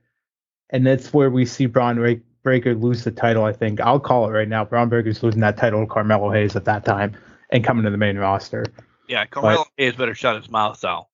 and 0.72 0.86
that's 0.86 1.14
where 1.14 1.30
we 1.30 1.46
see 1.46 1.68
Bron 1.68 2.00
Ra- 2.00 2.16
Breakker 2.42 2.74
lose 2.74 3.04
the 3.04 3.12
title. 3.12 3.44
I 3.46 3.54
think 3.54 3.80
I'll 3.80 4.00
call 4.00 4.28
it 4.28 4.32
right 4.32 4.48
now. 4.48 4.66
Bron 4.66 4.90
Breakker's 4.90 5.22
losing 5.22 5.42
that 5.42 5.56
title 5.58 5.82
to 5.82 5.86
Carmelo 5.88 6.32
Hayes 6.32 6.56
at 6.56 6.66
that 6.66 6.84
time 6.84 7.16
and 7.52 7.64
coming 7.64 7.84
to 7.86 7.92
the 7.92 7.98
main 7.98 8.18
roster. 8.18 8.66
Yeah, 9.08 9.26
Carmelo 9.28 9.66
Hayes 9.78 9.96
better 9.96 10.16
shut 10.16 10.36
his 10.36 10.50
mouth 10.50 10.80
though, 10.82 11.08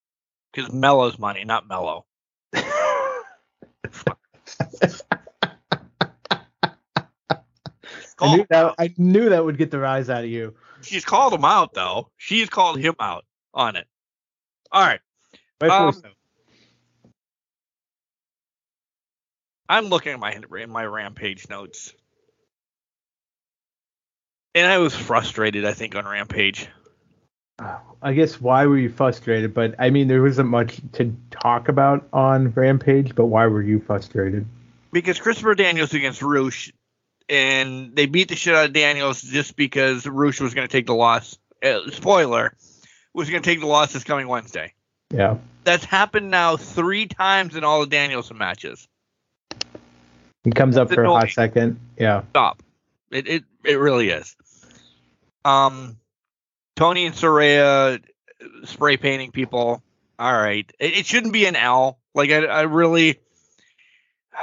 because 0.56 0.72
Mello's 0.72 1.20
money, 1.20 1.44
not 1.44 1.68
Mello. 1.68 2.06
I 8.18 8.38
knew 8.38 8.46
that 8.50 8.76
I 8.80 8.94
knew 8.98 9.30
that 9.30 9.44
would 9.44 9.58
get 9.58 9.72
the 9.72 9.80
rise 9.80 10.10
out 10.10 10.24
of 10.24 10.30
you. 10.30 10.56
She's 10.82 11.04
called 11.04 11.34
him 11.34 11.44
out 11.44 11.74
though. 11.74 12.10
She's 12.18 12.50
called 12.50 12.80
him 12.80 12.96
out 13.00 13.26
on 13.54 13.76
it. 13.76 13.86
All 14.72 14.86
right. 14.86 15.02
Um. 15.62 15.94
I'm 19.68 19.86
looking 19.86 20.14
at 20.14 20.20
my 20.20 20.40
in 20.60 20.70
my 20.70 20.86
rampage 20.86 21.50
notes. 21.50 21.94
And 24.54 24.72
I 24.72 24.78
was 24.78 24.96
frustrated, 24.96 25.66
I 25.66 25.74
think, 25.74 25.96
on 25.96 26.06
Rampage. 26.06 26.70
I 27.60 28.14
guess 28.14 28.42
why 28.42 28.66
were 28.66 28.78
you 28.78 28.90
frustrated? 28.90 29.54
But 29.54 29.76
I 29.80 29.90
mean, 29.90 30.08
there 30.08 30.22
wasn't 30.22 30.50
much 30.50 30.80
to 30.94 31.16
talk 31.32 31.70
about 31.70 32.08
on 32.12 32.52
Rampage. 32.52 33.16
But 33.16 33.28
why 33.28 33.48
were 33.48 33.62
you 33.62 33.80
frustrated? 33.80 34.46
Because 34.92 35.20
Christopher 35.20 35.56
Daniels 35.56 35.94
against 35.94 36.22
Rush, 36.22 36.72
and 37.30 37.96
they 37.96 38.06
beat 38.06 38.30
the 38.30 38.36
shit 38.36 38.56
out 38.56 38.66
of 38.66 38.74
Daniels 38.74 39.22
just 39.22 39.56
because 39.56 40.06
Rush 40.06 40.42
was 40.42 40.54
going 40.54 40.68
to 40.68 40.72
take 40.72 40.86
the 40.86 40.96
loss. 40.96 41.38
Uh, 41.64 41.90
spoiler, 41.92 42.56
was 43.14 43.30
going 43.30 43.42
to 43.42 43.50
take 43.50 43.62
the 43.62 43.66
loss 43.66 43.94
this 43.94 44.04
coming 44.04 44.28
Wednesday. 44.28 44.74
Yeah, 45.12 45.38
That's 45.64 45.86
happened 45.86 46.30
now 46.30 46.58
three 46.58 47.08
times 47.08 47.56
in 47.56 47.64
all 47.64 47.82
the 47.82 47.88
Danielson 47.88 48.38
matches. 48.38 48.88
he 50.44 50.52
comes 50.52 50.78
up 50.78 50.90
That's 50.90 50.96
for 50.96 51.04
a 51.04 51.10
hot 51.10 51.30
second. 51.30 51.80
Yeah, 51.98 52.24
Stop. 52.32 52.62
It 53.12 53.28
it 53.28 53.44
it 53.64 53.76
really 53.76 54.10
is. 54.10 54.36
Um, 55.46 55.98
Tony 56.76 57.06
and 57.06 57.16
Saraya 57.16 57.96
uh, 58.00 58.66
spray 58.66 58.98
painting 58.98 59.32
people. 59.32 59.82
All 60.18 60.34
right, 60.34 60.70
it, 60.80 60.98
it 61.00 61.06
shouldn't 61.06 61.34
be 61.34 61.46
an 61.46 61.56
L. 61.56 62.00
Like 62.14 62.32
I 62.32 62.46
I 62.46 62.62
really. 62.64 63.20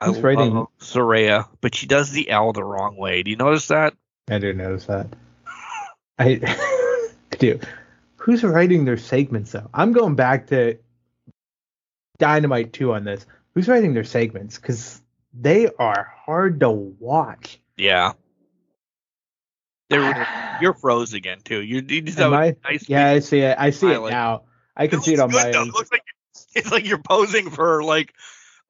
I 0.00 0.06
Who's 0.06 0.20
writing? 0.20 0.54
love 0.54 0.68
Saraya, 0.78 1.48
but 1.60 1.74
she 1.74 1.86
does 1.86 2.12
the 2.12 2.30
L 2.30 2.52
the 2.52 2.62
wrong 2.62 2.96
way. 2.96 3.24
Do 3.24 3.30
you 3.30 3.36
notice 3.36 3.66
that? 3.68 3.94
I 4.30 4.38
did 4.38 4.56
notice 4.56 4.86
that. 4.86 5.08
I, 6.20 6.40
I 7.32 7.36
do. 7.36 7.58
Who's 8.16 8.44
writing 8.44 8.84
their 8.84 8.96
segments 8.96 9.52
though? 9.52 9.68
I'm 9.74 9.92
going 9.92 10.14
back 10.14 10.46
to 10.48 10.78
Dynamite 12.18 12.72
2 12.72 12.92
on 12.92 13.04
this. 13.04 13.26
Who's 13.54 13.68
writing 13.68 13.94
their 13.94 14.04
segments? 14.04 14.56
Because 14.56 15.00
they 15.32 15.68
are 15.78 16.12
hard 16.24 16.60
to 16.60 16.70
watch. 16.70 17.60
Yeah. 17.76 18.12
You're 20.60 20.74
froze 20.74 21.14
again 21.14 21.38
too. 21.44 21.60
You, 21.62 21.82
you 21.86 22.02
just 22.02 22.18
Am 22.18 22.34
I? 22.34 22.56
nice 22.64 22.88
Yeah, 22.88 23.08
I 23.10 23.18
see 23.20 23.40
it. 23.40 23.56
I 23.58 23.70
see 23.70 23.90
it 23.90 24.00
now. 24.10 24.42
I 24.76 24.86
can 24.86 24.98
It 24.98 25.02
see 25.04 25.14
it 25.14 25.20
on 25.20 25.30
my 25.32 25.50
though. 25.50 25.60
end. 25.62 25.68
It 25.68 25.74
looks 25.74 25.90
like 25.90 26.02
it's 26.54 26.70
like 26.70 26.86
you're 26.86 26.98
posing 27.02 27.50
for 27.50 27.82
like 27.82 28.14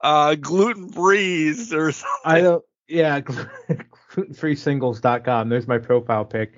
uh 0.01 0.35
gluten 0.36 0.90
freeze 0.93 1.73
or 1.73 1.90
something. 1.93 2.09
I 2.24 2.40
don't. 2.40 2.65
Yeah, 2.86 3.20
glutenfreesingles.com. 4.15 5.49
There's 5.49 5.69
my 5.69 5.78
profile 5.78 6.24
pic, 6.24 6.53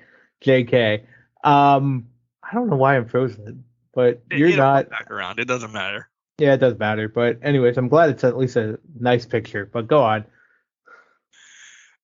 JK. 0.45 1.03
Um, 1.43 2.07
I 2.43 2.53
don't 2.53 2.69
know 2.69 2.75
why 2.77 2.95
I'm 2.95 3.07
frozen, 3.07 3.63
but 3.93 4.21
It- 4.31 4.37
you're 4.37 4.55
not. 4.55 4.89
back 4.89 5.11
around. 5.11 5.39
It 5.39 5.47
doesn't 5.47 5.73
matter. 5.73 6.07
Yeah, 6.37 6.53
it 6.53 6.57
does 6.59 6.77
matter. 6.79 7.07
But 7.09 7.39
anyways, 7.43 7.77
I'm 7.77 7.89
glad 7.89 8.09
it's 8.11 8.23
at 8.23 8.37
least 8.37 8.55
a 8.55 8.79
nice 8.99 9.25
picture. 9.25 9.65
But 9.71 9.87
go 9.87 10.01
on. 10.01 10.25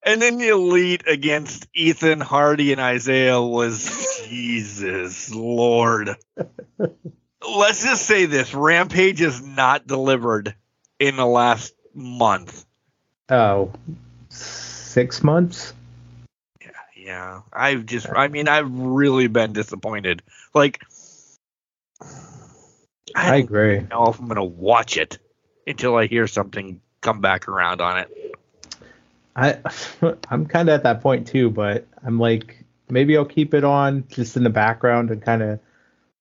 And 0.08 0.22
then 0.22 0.38
the 0.38 0.48
elite 0.48 1.04
against 1.06 1.68
Ethan 1.74 2.22
Hardy 2.22 2.72
and 2.72 2.80
Isiah 2.80 3.42
was 3.42 4.26
Jesus 4.30 5.36
Lord. 5.36 6.16
Let's 7.46 7.84
just 7.84 8.06
say 8.06 8.26
this: 8.26 8.54
Rampage 8.54 9.20
is 9.20 9.42
not 9.42 9.86
delivered 9.86 10.56
in 10.98 11.18
the 11.18 11.26
last 11.26 11.74
month. 11.94 12.66
Oh, 13.30 13.70
six 14.30 15.26
months. 15.26 15.74
Yeah, 16.62 16.70
yeah. 16.96 17.42
I've 17.52 17.86
just, 17.86 18.08
I 18.10 18.30
mean, 18.30 18.48
I've 18.48 18.72
really 18.72 19.28
been 19.28 19.52
disappointed. 19.52 20.24
Like, 20.54 20.82
I 23.14 23.28
I 23.28 23.32
don't 23.32 23.40
agree. 23.42 23.80
know 23.82 24.08
if 24.08 24.20
I'm 24.20 24.30
gonna 24.30 24.42
watch 24.42 24.96
it 24.96 25.18
until 25.68 25.98
I 25.98 26.08
hear 26.08 26.28
something 26.28 26.80
come 27.02 27.20
back 27.20 27.50
around 27.50 27.82
on 27.82 27.98
it. 27.98 28.27
I 29.38 29.60
I'm 30.30 30.48
kind 30.48 30.68
of 30.68 30.74
at 30.74 30.84
that 30.84 31.02
point 31.02 31.28
too, 31.28 31.50
but 31.50 31.88
I'm 32.04 32.20
like 32.20 32.66
maybe 32.90 33.16
I'll 33.16 33.26
keep 33.26 33.54
it 33.54 33.64
on 33.64 34.06
just 34.10 34.36
in 34.36 34.44
the 34.44 34.50
background 34.50 35.12
and 35.12 35.22
kind 35.22 35.44
of 35.44 35.60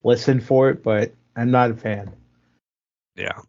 listen 0.05 0.41
for 0.41 0.71
it, 0.71 0.83
but 0.83 1.13
I'm 1.35 1.51
not 1.51 1.71
a 1.71 1.75
fan. 1.75 2.13
Yeah. 3.17 3.41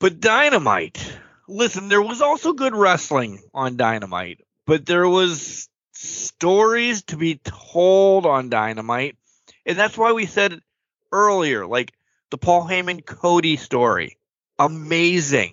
But 0.00 0.20
Dynamite. 0.20 1.18
Listen, 1.48 1.88
there 1.88 2.02
was 2.02 2.20
also 2.20 2.52
good 2.52 2.74
wrestling 2.74 3.40
on 3.54 3.76
Dynamite, 3.76 4.40
but 4.66 4.84
there 4.84 5.08
was 5.08 5.68
stories 5.92 7.04
to 7.04 7.16
be 7.16 7.36
told 7.36 8.26
on 8.26 8.50
Dynamite. 8.50 9.16
And 9.64 9.78
that's 9.78 9.96
why 9.96 10.12
we 10.12 10.26
said 10.26 10.60
earlier, 11.12 11.66
like 11.66 11.92
the 12.30 12.38
Paul 12.38 12.66
Heyman 12.66 13.04
Cody 13.04 13.56
story. 13.56 14.18
Amazing. 14.58 15.52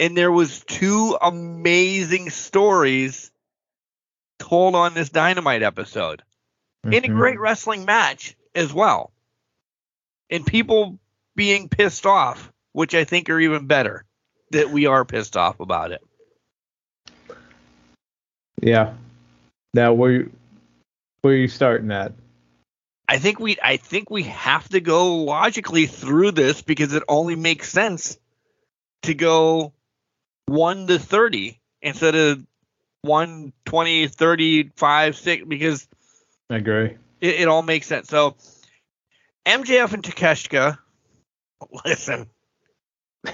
And 0.00 0.16
there 0.16 0.32
was 0.32 0.64
two 0.64 1.16
amazing 1.20 2.30
stories 2.30 3.30
told 4.38 4.74
on 4.74 4.94
this 4.94 5.08
Dynamite 5.08 5.62
episode 5.62 6.22
in 6.84 7.04
a 7.04 7.08
Mhm. 7.08 7.14
great 7.14 7.38
wrestling 7.38 7.84
match 7.84 8.36
as 8.54 8.72
well. 8.72 9.12
And 10.30 10.44
people 10.44 10.98
being 11.36 11.68
pissed 11.68 12.06
off, 12.06 12.52
which 12.72 12.94
I 12.94 13.04
think 13.04 13.30
are 13.30 13.38
even 13.38 13.66
better 13.66 14.04
that 14.50 14.70
we 14.70 14.86
are 14.86 15.04
pissed 15.04 15.36
off 15.36 15.60
about 15.60 15.92
it. 15.92 16.02
Yeah. 18.60 18.94
Now 19.74 19.92
where 19.92 20.12
you, 20.12 20.32
where 21.20 21.34
are 21.34 21.36
you 21.36 21.48
starting 21.48 21.90
at? 21.90 22.12
I 23.06 23.18
think 23.18 23.38
we 23.38 23.58
I 23.62 23.76
think 23.76 24.10
we 24.10 24.22
have 24.24 24.68
to 24.70 24.80
go 24.80 25.16
logically 25.16 25.86
through 25.86 26.32
this 26.32 26.62
because 26.62 26.94
it 26.94 27.02
only 27.06 27.36
makes 27.36 27.70
sense 27.70 28.18
to 29.02 29.14
go 29.14 29.73
1 30.46 30.86
to 30.88 30.98
30 30.98 31.60
instead 31.82 32.14
of 32.14 32.44
1 33.02 33.52
20 33.64 34.08
35 34.08 35.16
6 35.16 35.44
because 35.46 35.88
I 36.50 36.56
agree. 36.56 36.96
it, 37.20 37.40
it 37.40 37.48
all 37.48 37.62
makes 37.62 37.86
sense. 37.86 38.08
So 38.08 38.36
MJF 39.46 39.92
and 39.92 40.02
Takeshita, 40.02 40.78
listen, 41.84 42.28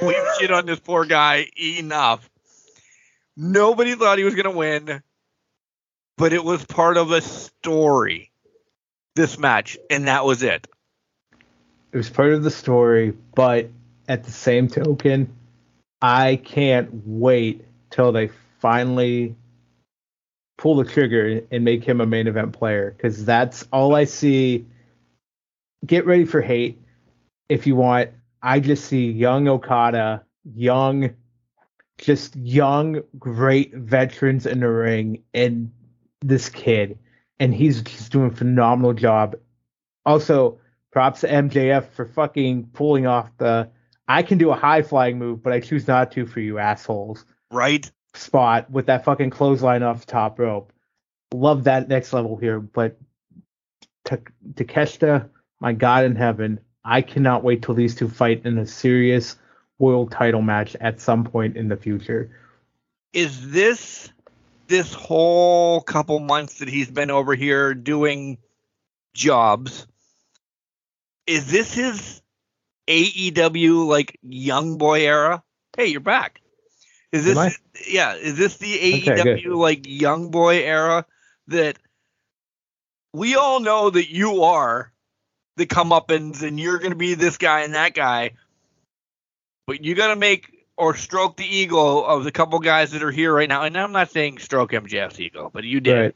we've 0.03 0.17
shit 0.39 0.51
on 0.51 0.67
this 0.67 0.81
poor 0.81 1.05
guy 1.05 1.47
enough. 1.57 2.29
Nobody 3.37 3.95
thought 3.95 4.19
he 4.19 4.25
was 4.25 4.35
gonna 4.35 4.51
win, 4.51 5.03
but 6.17 6.33
it 6.33 6.45
was 6.45 6.65
part 6.65 6.97
of 6.97 7.13
a 7.13 7.21
story. 7.21 8.31
This 9.17 9.39
match, 9.39 9.77
and 9.91 10.07
that 10.07 10.25
was 10.25 10.43
it. 10.43 10.67
It 11.93 11.97
was 11.97 12.09
part 12.09 12.33
of 12.33 12.45
the 12.45 12.51
story, 12.51 13.13
but 13.35 13.69
at 14.09 14.25
the 14.25 14.31
same 14.31 14.69
token, 14.69 15.33
I 16.03 16.37
can't 16.37 16.91
wait 17.05 17.65
till 17.91 18.13
they 18.13 18.31
finally 18.61 19.37
pull 20.57 20.77
the 20.77 20.85
trigger 20.85 21.43
and 21.51 21.65
make 21.65 21.85
him 21.85 22.01
a 22.01 22.07
main 22.07 22.27
event 22.27 22.53
player 22.53 22.95
because 22.97 23.25
that's 23.25 23.67
all 23.73 23.95
I 23.95 24.05
see. 24.05 24.67
Get 25.85 26.07
ready 26.07 26.25
for 26.25 26.41
hate 26.41 26.79
if 27.49 27.67
you 27.67 27.77
want. 27.77 28.11
I 28.43 28.61
just 28.61 28.87
see 28.87 29.11
young 29.11 29.49
Okada, 29.49 30.23
young, 30.55 31.11
just 31.99 32.37
young, 32.37 33.03
great 33.19 33.75
veterans 33.75 34.47
in 34.47 34.61
the 34.61 34.69
ring, 34.69 35.23
and 35.35 35.71
this 36.23 36.49
kid, 36.49 36.99
and 37.39 37.55
he's 37.55 37.83
just 37.83 38.13
doing 38.13 38.31
a 38.31 38.35
phenomenal 38.35 38.95
job. 38.95 39.37
Also, 40.07 40.59
props 40.91 41.21
to 41.21 41.29
MJF 41.29 41.89
for 41.91 42.07
fucking 42.07 42.71
pulling 42.73 43.07
off 43.07 43.31
the 43.39 43.69
I 44.11 44.25
can 44.25 44.39
do 44.39 44.51
a 44.51 44.57
high 44.57 44.83
flying 44.83 45.21
move, 45.21 45.41
but 45.41 45.53
I 45.53 45.61
choose 45.61 45.87
not 45.87 46.11
to 46.13 46.27
for 46.27 46.41
you 46.41 46.59
assholes 46.59 47.25
Right? 47.53 47.89
spot 48.13 48.69
with 48.69 48.87
that 48.87 49.05
fucking 49.05 49.31
clothesline 49.31 49.85
off 49.85 50.05
the 50.05 50.11
top 50.11 50.41
rope. 50.41 50.73
love 51.33 51.65
that 51.65 51.87
next 51.87 52.13
level 52.13 52.37
here, 52.37 52.59
but 52.59 52.99
Takeshita, 54.05 55.29
my 55.61 55.73
God 55.73 56.05
in 56.05 56.17
heaven, 56.17 56.59
I 56.85 57.03
cannot 57.03 57.45
wait 57.45 57.63
till 57.63 57.77
these 57.77 57.95
two 57.95 58.09
fight 58.09 58.45
in 58.45 58.59
a 58.59 58.67
serious 58.67 59.37
world 59.79 60.11
title 60.11 60.43
match 60.43 60.75
at 60.81 61.01
some 61.01 61.23
point 61.23 61.57
in 61.57 61.69
the 61.69 61.77
future. 61.77 62.31
Is 63.13 63.53
this 63.53 64.11
this 64.67 64.93
whole 64.93 65.83
couple 65.83 66.19
months 66.19 66.59
that 66.59 66.69
he's 66.69 66.91
been 66.91 67.13
over 67.13 67.37
here 67.37 67.75
doing 67.75 68.39
jobs? 69.15 69.87
Is 71.29 71.49
this 71.53 71.73
his 71.73 72.20
AEW 72.89 73.87
like 73.87 74.19
young 74.23 74.79
boy 74.79 75.01
era? 75.07 75.43
Hey, 75.77 75.87
you're 75.87 76.01
back. 76.01 76.41
Is 77.13 77.25
this 77.25 77.59
yeah? 77.89 78.15
Is 78.15 78.37
this 78.37 78.57
the 78.59 79.03
AEW 79.03 79.21
okay, 79.21 79.49
like 79.49 79.87
young 79.87 80.31
boy 80.31 80.63
era 80.63 81.05
that 81.49 81.77
we 83.13 83.35
all 83.35 83.61
know 83.61 83.91
that 83.91 84.11
you 84.11 84.45
are 84.45 84.93
the 85.57 85.67
comeuppance 85.67 86.43
and 86.43 86.59
you're 86.59 86.79
going 86.79 86.93
to 86.93 86.97
be 86.97 87.15
this 87.15 87.37
guy 87.37 87.63
and 87.63 87.75
that 87.75 87.95
guy, 87.95 88.31
but 89.67 89.85
you 89.85 89.95
got 89.95 90.09
to 90.09 90.17
make 90.17 90.67
or 90.77 90.97
stroke 90.97 91.37
the 91.37 91.45
ego 91.45 92.01
of 92.01 92.25
the 92.25 92.33
couple 92.33 92.59
guys 92.61 92.93
that 92.93 93.03
are 93.03 93.11
here 93.11 93.35
right 93.35 93.49
now. 93.49 93.63
And 93.65 93.77
I'm 93.77 93.93
not 93.93 94.11
saying 94.11 94.39
stroke 94.39 94.71
MJF's 94.73 95.21
ego, 95.21 95.51
but 95.53 95.65
you 95.65 95.81
did. 95.81 95.95
Right. 95.95 96.15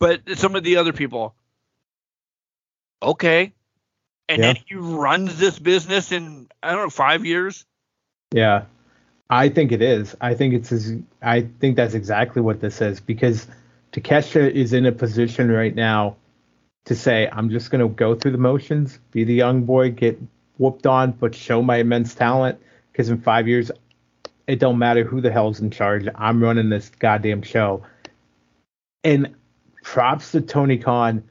But 0.00 0.38
some 0.38 0.56
of 0.56 0.64
the 0.64 0.78
other 0.78 0.92
people, 0.92 1.34
okay, 3.02 3.52
and 4.30 4.40
yeah. 4.40 4.52
then 4.52 4.62
he 4.66 4.76
runs 4.76 5.38
this 5.38 5.58
business 5.58 6.12
in 6.12 6.48
I 6.62 6.70
don't 6.70 6.84
know 6.84 6.90
five 6.90 7.26
years. 7.26 7.64
Yeah, 8.32 8.64
I 9.28 9.48
think 9.48 9.72
it 9.72 9.82
is. 9.82 10.16
I 10.20 10.34
think 10.34 10.54
it's. 10.54 10.72
I 11.20 11.42
think 11.42 11.76
that's 11.76 11.94
exactly 11.94 12.40
what 12.40 12.60
this 12.60 12.80
is 12.80 13.00
because 13.00 13.46
Takeshita 13.92 14.50
is 14.52 14.72
in 14.72 14.86
a 14.86 14.92
position 14.92 15.50
right 15.50 15.74
now 15.74 16.16
to 16.84 16.94
say, 16.94 17.28
I'm 17.30 17.50
just 17.50 17.70
going 17.70 17.80
to 17.80 17.88
go 17.92 18.14
through 18.14 18.32
the 18.32 18.38
motions, 18.38 18.98
be 19.10 19.24
the 19.24 19.34
young 19.34 19.64
boy, 19.64 19.90
get 19.90 20.18
whooped 20.58 20.86
on, 20.86 21.12
but 21.12 21.34
show 21.34 21.60
my 21.62 21.76
immense 21.76 22.14
talent. 22.14 22.58
Because 22.92 23.08
in 23.08 23.20
five 23.20 23.48
years, 23.48 23.70
it 24.46 24.58
don't 24.58 24.78
matter 24.78 25.04
who 25.04 25.20
the 25.20 25.30
hell's 25.30 25.60
in 25.60 25.70
charge. 25.70 26.06
I'm 26.14 26.42
running 26.42 26.68
this 26.68 26.88
goddamn 26.88 27.42
show. 27.42 27.84
And 29.02 29.34
props 29.82 30.32
to 30.32 30.40
Tony 30.40 30.78
Khan 30.78 31.24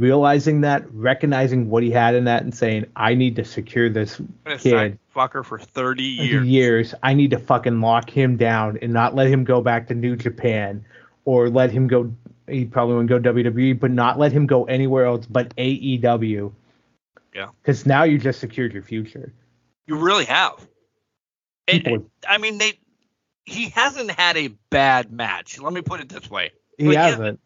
realizing 0.00 0.60
that, 0.62 0.84
recognizing 0.92 1.70
what 1.70 1.82
he 1.82 1.90
had 1.90 2.14
in 2.14 2.24
that, 2.24 2.42
and 2.42 2.54
saying, 2.54 2.86
"I 2.96 3.14
need 3.14 3.36
to 3.36 3.44
secure 3.44 3.88
this 3.88 4.20
kid." 4.58 4.98
Fucker 5.14 5.44
for 5.44 5.58
thirty 5.58 6.04
years. 6.04 6.46
Years. 6.46 6.94
I 7.02 7.14
need 7.14 7.30
to 7.30 7.38
fucking 7.38 7.80
lock 7.80 8.10
him 8.10 8.36
down 8.36 8.78
and 8.82 8.92
not 8.92 9.14
let 9.14 9.28
him 9.28 9.44
go 9.44 9.60
back 9.60 9.88
to 9.88 9.94
New 9.94 10.16
Japan 10.16 10.84
or 11.24 11.48
let 11.48 11.70
him 11.70 11.86
go. 11.86 12.12
He 12.48 12.64
probably 12.64 12.96
wouldn't 12.96 13.24
go 13.24 13.32
WWE, 13.32 13.80
but 13.80 13.90
not 13.90 14.18
let 14.18 14.32
him 14.32 14.46
go 14.46 14.64
anywhere 14.64 15.06
else 15.06 15.26
but 15.26 15.54
AEW. 15.56 16.52
Yeah. 17.34 17.48
Because 17.60 17.86
now 17.86 18.04
you 18.04 18.18
just 18.18 18.40
secured 18.40 18.72
your 18.72 18.82
future. 18.82 19.32
You 19.86 19.96
really 19.96 20.24
have. 20.24 20.66
And, 21.68 22.08
I 22.28 22.38
mean, 22.38 22.58
they. 22.58 22.78
He 23.44 23.68
hasn't 23.68 24.10
had 24.10 24.36
a 24.36 24.48
bad 24.70 25.12
match. 25.12 25.60
Let 25.60 25.72
me 25.72 25.80
put 25.80 26.00
it 26.00 26.08
this 26.08 26.30
way. 26.30 26.50
He 26.78 26.88
like, 26.88 26.96
hasn't. 26.96 27.40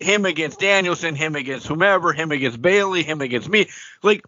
Uh, 0.00 0.04
him 0.04 0.24
against 0.26 0.60
Danielson, 0.60 1.14
him 1.14 1.36
against 1.36 1.66
whomever, 1.66 2.12
him 2.12 2.32
against 2.32 2.60
Bailey, 2.60 3.02
him 3.02 3.20
against 3.20 3.48
me. 3.48 3.68
Like, 4.02 4.24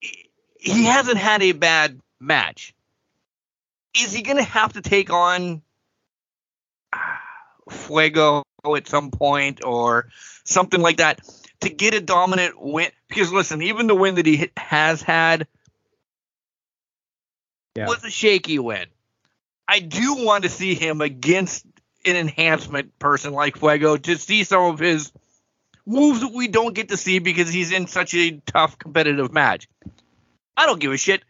he 0.00 0.84
hasn't 0.84 1.18
had 1.18 1.42
a 1.42 1.52
bad 1.52 2.00
match. 2.20 2.74
Is 3.96 4.12
he 4.12 4.22
going 4.22 4.36
to 4.36 4.42
have 4.42 4.74
to 4.74 4.80
take 4.80 5.10
on 5.10 5.62
Fuego 7.70 8.42
at 8.76 8.88
some 8.88 9.10
point 9.10 9.64
or 9.64 10.08
something 10.44 10.80
like 10.80 10.98
that 10.98 11.20
to 11.60 11.70
get 11.70 11.94
a 11.94 12.00
dominant 12.00 12.60
win. 12.60 12.90
Because 13.08 13.32
listen, 13.32 13.62
even 13.62 13.86
the 13.86 13.94
win 13.94 14.16
that 14.16 14.26
he 14.26 14.50
has 14.56 15.02
had 15.02 15.46
yeah. 17.76 17.86
was 17.86 18.04
a 18.04 18.10
shaky 18.10 18.58
win. 18.58 18.86
I 19.66 19.80
do 19.80 20.24
want 20.24 20.44
to 20.44 20.50
see 20.50 20.74
him 20.74 21.00
against 21.00 21.66
an 22.04 22.16
enhancement 22.16 22.98
person 22.98 23.32
like 23.32 23.56
Fuego 23.56 23.96
to 23.96 24.16
see 24.16 24.44
some 24.44 24.62
of 24.62 24.78
his 24.78 25.12
moves 25.86 26.20
that 26.20 26.32
we 26.32 26.48
don't 26.48 26.74
get 26.74 26.90
to 26.90 26.96
see 26.96 27.18
because 27.18 27.50
he's 27.50 27.72
in 27.72 27.86
such 27.86 28.14
a 28.14 28.40
tough 28.46 28.78
competitive 28.78 29.32
match. 29.32 29.68
I 30.56 30.66
don't 30.66 30.80
give 30.80 30.92
a 30.92 30.96
shit. 30.96 31.22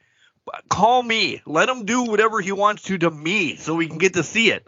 Call 0.68 1.02
me. 1.02 1.42
Let 1.46 1.68
him 1.68 1.84
do 1.84 2.04
whatever 2.04 2.40
he 2.40 2.52
wants 2.52 2.82
to 2.84 2.98
to 2.98 3.10
me 3.10 3.56
so 3.56 3.74
we 3.74 3.86
can 3.86 3.98
get 3.98 4.14
to 4.14 4.22
see 4.22 4.50
it 4.50 4.66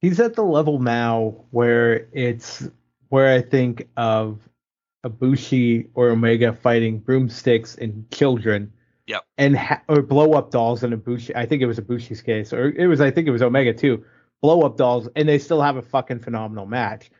he's 0.00 0.20
at 0.20 0.34
the 0.34 0.42
level 0.42 0.78
now 0.78 1.34
where 1.50 2.08
it's 2.12 2.68
where 3.08 3.32
I 3.32 3.42
think 3.42 3.88
of 3.96 4.40
Ibushi 5.04 5.88
or 5.94 6.10
Omega 6.10 6.52
fighting 6.52 6.98
broomsticks 6.98 7.76
and 7.76 8.10
children. 8.10 8.72
Yep. 9.06 9.24
And 9.38 9.56
ha- 9.56 9.82
or 9.88 10.02
blow 10.02 10.32
up 10.32 10.50
dolls 10.50 10.82
in 10.82 10.90
Ibushi. 10.90 11.36
I 11.36 11.46
think 11.46 11.62
it 11.62 11.66
was 11.66 11.78
Ibushi's 11.78 12.22
case, 12.22 12.52
or 12.52 12.70
it 12.70 12.86
was 12.88 13.00
I 13.00 13.10
think 13.10 13.28
it 13.28 13.30
was 13.30 13.42
Omega 13.42 13.72
too. 13.72 14.04
Blow 14.42 14.62
up 14.62 14.76
dolls, 14.76 15.08
and 15.16 15.28
they 15.28 15.38
still 15.38 15.62
have 15.62 15.76
a 15.76 15.82
fucking 15.82 16.20
phenomenal 16.20 16.66
match. 16.66 17.10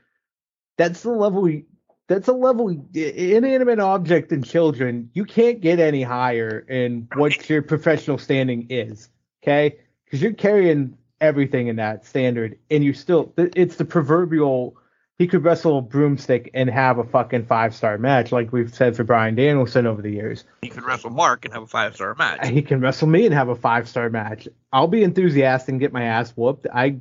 That's 0.77 1.03
the 1.03 1.11
level. 1.11 1.43
We, 1.43 1.65
that's 2.09 2.29
a 2.29 2.33
level 2.33 2.69
inanimate 2.95 3.81
object 3.81 4.33
in 4.33 4.43
children. 4.43 5.11
You 5.15 5.25
can't 5.25 5.61
get 5.61 5.81
any 5.81 6.03
higher 6.03 6.61
in 6.61 7.09
what 7.15 7.49
your 7.49 7.63
professional 7.63 8.19
standing 8.19 8.67
is. 8.71 9.09
Okay, 9.43 9.79
because 10.05 10.23
you're 10.23 10.33
carrying 10.33 10.97
everything 11.21 11.69
in 11.69 11.77
that 11.77 12.05
standard, 12.05 12.59
and 12.71 12.85
you 12.85 12.93
still 12.93 13.33
it's 13.37 13.77
the 13.77 13.85
proverbial 13.85 14.77
he 15.19 15.27
could 15.27 15.45
wrestle 15.45 15.79
a 15.79 15.83
broomstick 15.83 16.51
and 16.53 16.69
have 16.69 16.99
a 16.99 17.05
fucking 17.05 17.47
five 17.47 17.75
star 17.75 17.97
match, 17.97 18.33
like 18.33 18.53
we've 18.53 18.75
said 18.75 18.95
for 18.95 19.05
Bryan 19.05 19.35
Danielson 19.35 19.87
over 19.87 20.03
the 20.03 20.11
years. 20.11 20.45
He 20.61 20.69
could 20.69 20.85
wrestle 20.85 21.11
Mark 21.11 21.45
and 21.47 21.55
have 21.55 21.63
a 21.63 21.67
five 21.67 21.95
star 21.95 22.15
match. 22.15 22.47
He 22.47 22.61
can 22.61 22.81
wrestle 22.81 23.09
me 23.09 23.25
and 23.25 23.35
have 23.35 23.49
a 23.49 23.55
five 23.55 23.89
star 23.89 24.11
match. 24.11 24.47
I'll 24.73 24.89
be 24.89 25.03
enthusiastic 25.03 25.71
and 25.71 25.81
get 25.81 25.93
my 25.93 26.05
ass 26.05 26.33
whooped. 26.33 26.67
I 26.73 27.01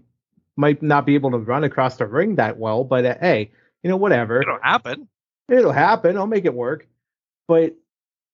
might 0.56 0.82
not 0.82 1.06
be 1.06 1.15
able 1.15 1.32
to 1.32 1.38
run 1.38 1.64
across 1.64 1.98
the 1.98 2.06
ring 2.06 2.36
that 2.36 2.57
well, 2.57 2.84
but 2.84 3.06
uh, 3.06 3.15
hey, 3.19 3.52
you 3.84 3.90
know, 3.90 3.98
whatever. 3.98 4.41
It'll 4.41 4.60
happen. 4.61 5.07
It'll 5.49 5.72
happen. 5.72 6.18
I'll 6.18 6.27
make 6.27 6.45
it 6.45 6.53
work. 6.53 6.88
But 7.48 7.76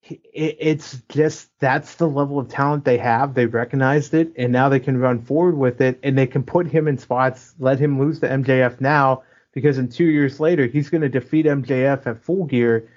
it's 0.03 1.01
just 1.09 1.49
that's 1.59 1.95
the 1.95 2.07
level 2.07 2.39
of 2.39 2.49
talent 2.49 2.85
they 2.85 2.97
have. 2.97 3.33
They've 3.33 3.53
recognized 3.53 4.13
it, 4.13 4.31
and 4.35 4.51
now 4.51 4.69
they 4.69 4.79
can 4.79 4.97
run 4.97 5.21
forward 5.21 5.57
with 5.57 5.81
it, 5.81 5.99
and 6.03 6.17
they 6.17 6.27
can 6.27 6.43
put 6.43 6.67
him 6.67 6.87
in 6.87 6.97
spots, 6.97 7.53
let 7.59 7.79
him 7.79 7.99
lose 7.99 8.19
to 8.21 8.27
MJF 8.27 8.81
now, 8.81 9.23
because 9.51 9.77
in 9.77 9.89
two 9.89 10.05
years 10.05 10.39
later 10.39 10.65
he's 10.65 10.89
going 10.89 11.01
to 11.01 11.09
defeat 11.09 11.45
MJF 11.45 12.07
at 12.07 12.23
Full 12.23 12.45
Gear, 12.45 12.89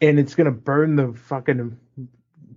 and 0.00 0.18
it's 0.18 0.34
going 0.34 0.44
to 0.44 0.52
burn 0.52 0.96
the 0.96 1.12
fucking 1.12 1.76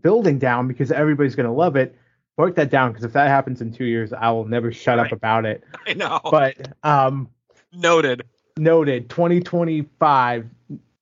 building 0.01 0.37
down 0.37 0.67
because 0.67 0.91
everybody's 0.91 1.35
going 1.35 1.47
to 1.47 1.51
love 1.51 1.75
it. 1.75 1.95
Work 2.37 2.55
that 2.55 2.69
down 2.69 2.91
because 2.91 3.05
if 3.05 3.13
that 3.13 3.27
happens 3.27 3.61
in 3.61 3.71
two 3.71 3.85
years, 3.85 4.11
I 4.11 4.29
will 4.31 4.45
never 4.45 4.71
shut 4.71 4.97
right. 4.97 5.07
up 5.07 5.11
about 5.13 5.45
it. 5.45 5.63
I 5.87 5.93
know. 5.93 6.19
But 6.23 6.73
um, 6.83 7.29
noted. 7.71 8.23
Noted. 8.57 9.09
2025 9.09 10.49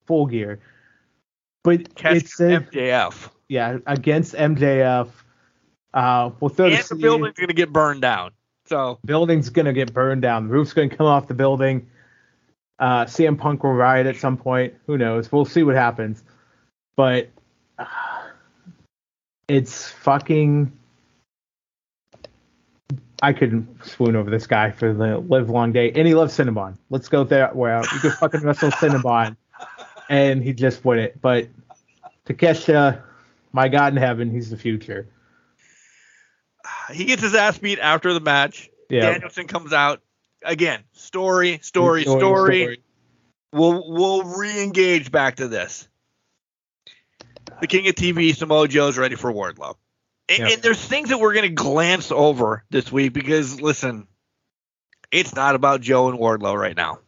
Full 0.05 0.25
Gear 0.27 0.59
but 1.63 1.95
Catch 1.95 2.17
it's 2.17 2.35
MJF. 2.39 3.29
Yeah, 3.47 3.77
against 3.87 4.35
MJF. 4.35 5.09
Uh, 5.93 6.31
we'll 6.39 6.49
throw 6.49 6.67
and 6.67 6.77
the, 6.77 6.95
the 6.95 6.95
building's 6.95 7.37
gonna 7.37 7.53
get 7.53 7.71
burned 7.71 8.01
down. 8.01 8.31
So 8.65 8.99
building's 9.05 9.49
gonna 9.49 9.73
get 9.73 9.93
burned 9.93 10.21
down. 10.21 10.47
The 10.47 10.53
roof's 10.53 10.73
gonna 10.73 10.89
come 10.89 11.07
off 11.07 11.27
the 11.27 11.33
building. 11.33 11.89
Uh, 12.79 13.05
CM 13.05 13.37
Punk 13.37 13.63
will 13.63 13.73
riot 13.73 14.07
at 14.07 14.17
some 14.17 14.35
point. 14.35 14.73
Who 14.87 14.97
knows? 14.97 15.31
We'll 15.31 15.45
see 15.45 15.63
what 15.63 15.75
happens. 15.75 16.23
But 16.95 17.29
uh, 17.77 17.85
it's 19.47 19.89
fucking. 19.89 20.71
I 23.23 23.33
couldn't 23.33 23.85
swoon 23.85 24.15
over 24.15 24.29
this 24.29 24.45
guy 24.45 24.69
for 24.69 24.93
the 24.93 25.17
live 25.17 25.49
long 25.49 25.71
day, 25.71 25.91
and 25.93 26.05
he 26.05 26.13
loves 26.13 26.37
Cinnabon. 26.37 26.77
Let's 26.89 27.09
go 27.09 27.23
there. 27.23 27.49
Well, 27.53 27.81
you 27.93 27.99
could 27.99 28.13
fucking 28.13 28.41
wrestle 28.41 28.69
Cinnabon 28.71 29.37
and 30.09 30.43
he 30.43 30.53
just 30.53 30.83
won 30.83 30.99
it. 30.99 31.19
But 31.21 31.47
Takeshita, 32.25 33.01
my 33.51 33.67
God 33.67 33.93
in 33.93 33.97
heaven, 33.97 34.31
he's 34.31 34.49
the 34.49 34.57
future. 34.57 35.07
He 36.91 37.05
gets 37.05 37.21
his 37.21 37.35
ass 37.35 37.57
beat 37.57 37.79
after 37.79 38.13
the 38.13 38.19
match. 38.19 38.69
Yeah. 38.89 39.11
Danielson 39.11 39.47
comes 39.47 39.73
out 39.73 40.01
again. 40.43 40.83
Story, 40.93 41.59
story, 41.61 42.03
story. 42.03 42.19
story. 42.19 42.61
story. 42.61 42.81
We'll 43.51 43.91
we'll 43.91 44.23
re-engage 44.23 45.11
back 45.11 45.35
to 45.37 45.47
this. 45.47 45.87
The 47.61 47.67
King 47.67 47.87
of 47.87 47.95
TV, 47.95 48.35
Samoa 48.35 48.67
Joe's 48.67 48.97
ready 48.97 49.15
for 49.15 49.31
Wardlow. 49.31 49.75
And, 50.39 50.53
and 50.53 50.61
there's 50.61 50.83
things 50.83 51.09
that 51.09 51.19
we're 51.19 51.33
going 51.33 51.49
to 51.49 51.53
glance 51.53 52.11
over 52.11 52.63
this 52.69 52.91
week 52.91 53.13
because, 53.13 53.61
listen, 53.61 54.07
it's 55.11 55.35
not 55.35 55.55
about 55.55 55.81
Joe 55.81 56.09
and 56.09 56.19
Wardlow 56.19 56.59
right 56.59 56.75
now. 56.75 56.99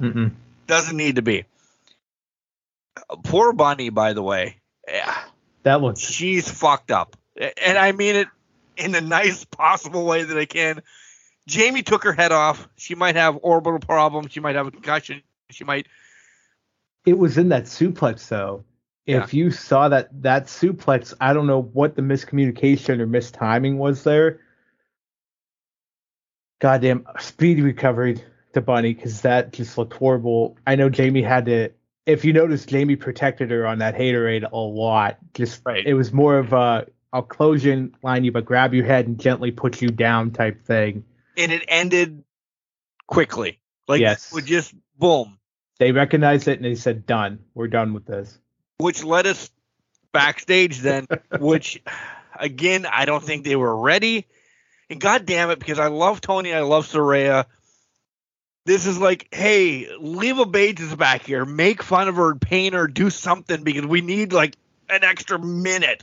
Mm-mm. 0.00 0.32
Doesn't 0.66 0.96
need 0.96 1.16
to 1.16 1.22
be 1.22 1.44
poor 3.24 3.52
Bunny, 3.52 3.90
by 3.90 4.12
the 4.12 4.22
way. 4.22 4.56
Yeah, 4.88 5.18
that 5.62 5.80
looks. 5.80 6.00
She's 6.00 6.50
fucked 6.50 6.90
up, 6.90 7.16
and 7.36 7.78
I 7.78 7.92
mean 7.92 8.16
it 8.16 8.28
in 8.76 8.92
the 8.92 9.00
nice 9.00 9.44
possible 9.44 10.04
way 10.04 10.22
that 10.22 10.36
I 10.36 10.46
can. 10.46 10.82
Jamie 11.46 11.82
took 11.82 12.04
her 12.04 12.12
head 12.12 12.32
off. 12.32 12.68
She 12.76 12.94
might 12.94 13.16
have 13.16 13.38
orbital 13.42 13.80
problems. 13.80 14.32
She 14.32 14.40
might 14.40 14.56
have 14.56 14.66
a 14.66 14.70
concussion. 14.70 15.22
She 15.50 15.64
might. 15.64 15.86
It 17.04 17.18
was 17.18 17.38
in 17.38 17.48
that 17.50 17.64
suplex 17.64 18.28
though. 18.28 18.64
If 19.18 19.34
you 19.34 19.50
saw 19.50 19.88
that 19.88 20.08
that 20.22 20.46
suplex, 20.46 21.14
I 21.20 21.32
don't 21.32 21.46
know 21.46 21.62
what 21.62 21.96
the 21.96 22.02
miscommunication 22.02 23.00
or 23.00 23.06
mistiming 23.06 23.76
was 23.76 24.04
there. 24.04 24.40
Goddamn 26.60 27.06
speedy 27.18 27.62
recovery 27.62 28.22
to 28.52 28.60
Bunny 28.60 28.92
because 28.94 29.22
that 29.22 29.52
just 29.52 29.78
looked 29.78 29.94
horrible. 29.94 30.56
I 30.66 30.76
know 30.76 30.88
Jamie 30.90 31.22
had 31.22 31.46
to. 31.46 31.70
If 32.06 32.24
you 32.24 32.32
notice, 32.32 32.66
Jamie 32.66 32.96
protected 32.96 33.50
her 33.50 33.66
on 33.66 33.78
that 33.78 33.94
Hayterade 33.96 34.50
a 34.50 34.56
lot. 34.56 35.18
Just 35.34 35.62
Right. 35.64 35.86
it 35.86 35.94
was 35.94 36.12
more 36.12 36.38
of 36.38 36.52
a 36.52 36.86
I'll 37.12 37.22
close 37.22 37.64
you 37.64 37.72
and 37.72 37.94
line 38.04 38.22
you, 38.24 38.30
but 38.30 38.44
grab 38.44 38.72
your 38.72 38.84
head 38.84 39.08
and 39.08 39.18
gently 39.18 39.50
put 39.50 39.82
you 39.82 39.88
down 39.88 40.30
type 40.30 40.64
thing. 40.64 41.04
And 41.36 41.50
it 41.50 41.64
ended 41.66 42.22
quickly. 43.08 43.58
Like 43.88 44.00
Yes. 44.00 44.32
would 44.32 44.46
just 44.46 44.74
boom. 44.96 45.38
They 45.78 45.92
recognized 45.92 46.46
it 46.46 46.58
and 46.58 46.64
they 46.64 46.74
said, 46.76 47.06
"Done. 47.06 47.40
We're 47.54 47.66
done 47.68 47.94
with 47.94 48.04
this." 48.06 48.38
Which 48.80 49.04
led 49.04 49.26
us 49.26 49.50
backstage 50.12 50.78
then, 50.78 51.06
which 51.38 51.82
again, 52.38 52.86
I 52.86 53.04
don't 53.04 53.22
think 53.22 53.44
they 53.44 53.56
were 53.56 53.76
ready. 53.76 54.26
And 54.88 55.00
god 55.00 55.26
damn 55.26 55.50
it, 55.50 55.58
because 55.58 55.78
I 55.78 55.88
love 55.88 56.20
Tony, 56.20 56.52
I 56.52 56.60
love 56.60 56.86
Saraya. 56.86 57.44
This 58.66 58.86
is 58.86 58.98
like, 58.98 59.28
hey, 59.32 59.88
Leva 59.98 60.44
Bates 60.46 60.82
is 60.82 60.94
back 60.94 61.24
here. 61.24 61.44
Make 61.44 61.82
fun 61.82 62.08
of 62.08 62.16
her, 62.16 62.34
paint 62.34 62.74
her, 62.74 62.86
do 62.86 63.08
something 63.10 63.62
because 63.62 63.86
we 63.86 64.00
need 64.00 64.32
like 64.32 64.54
an 64.88 65.02
extra 65.04 65.38
minute. 65.38 66.02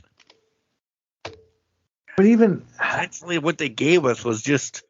But 2.16 2.26
even 2.26 2.64
Essentially, 2.82 3.38
what 3.38 3.58
they 3.58 3.68
gave 3.68 4.04
us 4.04 4.24
was 4.24 4.42
just 4.42 4.82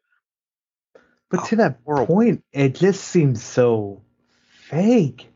But 1.29 1.45
to 1.45 1.57
that 1.57 1.79
horrible. 1.85 2.07
point, 2.07 2.43
it 2.51 2.73
just 2.75 3.03
seems 3.03 3.43
so 3.43 4.01
fake. 4.49 5.27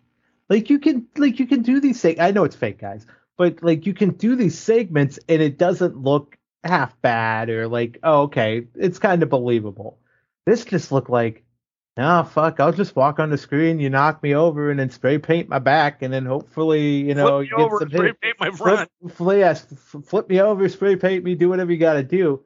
Like 0.53 0.69
you 0.69 0.77
can 0.77 1.07
like 1.17 1.39
you 1.39 1.47
can 1.47 1.63
do 1.63 1.79
these 1.79 1.99
things. 1.99 2.19
I 2.19 2.29
know 2.29 2.43
it's 2.43 2.55
fake, 2.55 2.77
guys, 2.77 3.07
but 3.39 3.63
like 3.63 3.87
you 3.87 3.95
can 3.95 4.11
do 4.11 4.35
these 4.35 4.55
segments 4.55 5.17
and 5.27 5.41
it 5.41 5.57
doesn't 5.57 5.97
look 5.97 6.37
half 6.63 7.01
bad 7.01 7.49
or 7.49 7.67
like, 7.67 7.97
oh, 8.03 8.21
okay, 8.25 8.67
it's 8.75 8.99
kind 8.99 9.23
of 9.23 9.29
believable. 9.29 9.97
This 10.45 10.63
just 10.63 10.91
looked 10.91 11.09
like, 11.09 11.43
nah, 11.97 12.21
fuck, 12.21 12.59
I'll 12.59 12.71
just 12.71 12.95
walk 12.95 13.17
on 13.17 13.31
the 13.31 13.37
screen, 13.39 13.79
you 13.79 13.89
knock 13.89 14.21
me 14.21 14.35
over, 14.35 14.69
and 14.69 14.79
then 14.79 14.91
spray 14.91 15.17
paint 15.17 15.49
my 15.49 15.57
back, 15.57 16.03
and 16.03 16.13
then 16.13 16.23
hopefully, 16.23 16.97
you 16.97 17.15
know, 17.15 17.39
flip 17.39 17.49
you 17.49 17.57
me 17.57 17.63
get 17.63 17.65
over, 17.65 17.79
some 17.79 17.89
spray 17.89 18.05
hit- 18.05 18.21
paint 18.21 18.35
my 18.39 18.51
front. 18.51 18.91
flip, 19.11 19.39
yes, 19.39 19.65
flip 20.05 20.29
me 20.29 20.39
over, 20.39 20.69
spray 20.69 20.97
paint 20.97 21.23
me, 21.23 21.33
do 21.33 21.49
whatever 21.49 21.71
you 21.71 21.79
got 21.79 21.93
to 21.93 22.03
do. 22.03 22.43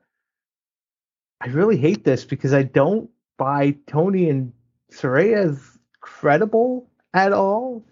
I 1.41 1.47
really 1.47 1.75
hate 1.75 2.05
this 2.05 2.23
because 2.23 2.53
I 2.53 2.63
don't 2.63 3.09
buy 3.37 3.75
Tony 3.85 4.29
and 4.29 4.53
Saraya 4.93 5.49
as 5.49 5.77
credible 5.99 6.87
at 7.13 7.33
all. 7.33 7.83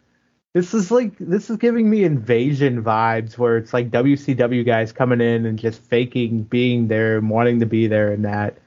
This 0.56 0.74
is 0.74 0.90
like 0.90 1.18
this 1.20 1.50
is 1.50 1.58
giving 1.58 1.90
me 1.90 2.06
invasion 2.06 2.82
vibes 2.82 3.38
where 3.38 3.58
it's 3.58 3.74
like 3.74 3.92
WCW 3.92 4.66
guys 4.66 4.94
coming 4.94 5.20
in 5.20 5.46
and 5.46 5.60
just 5.60 5.82
faking 5.82 6.44
being 6.44 6.88
there 6.88 7.18
and 7.18 7.30
wanting 7.30 7.60
to 7.60 7.66
be 7.66 7.88
there 7.88 8.14
and 8.14 8.24
that 8.24 8.58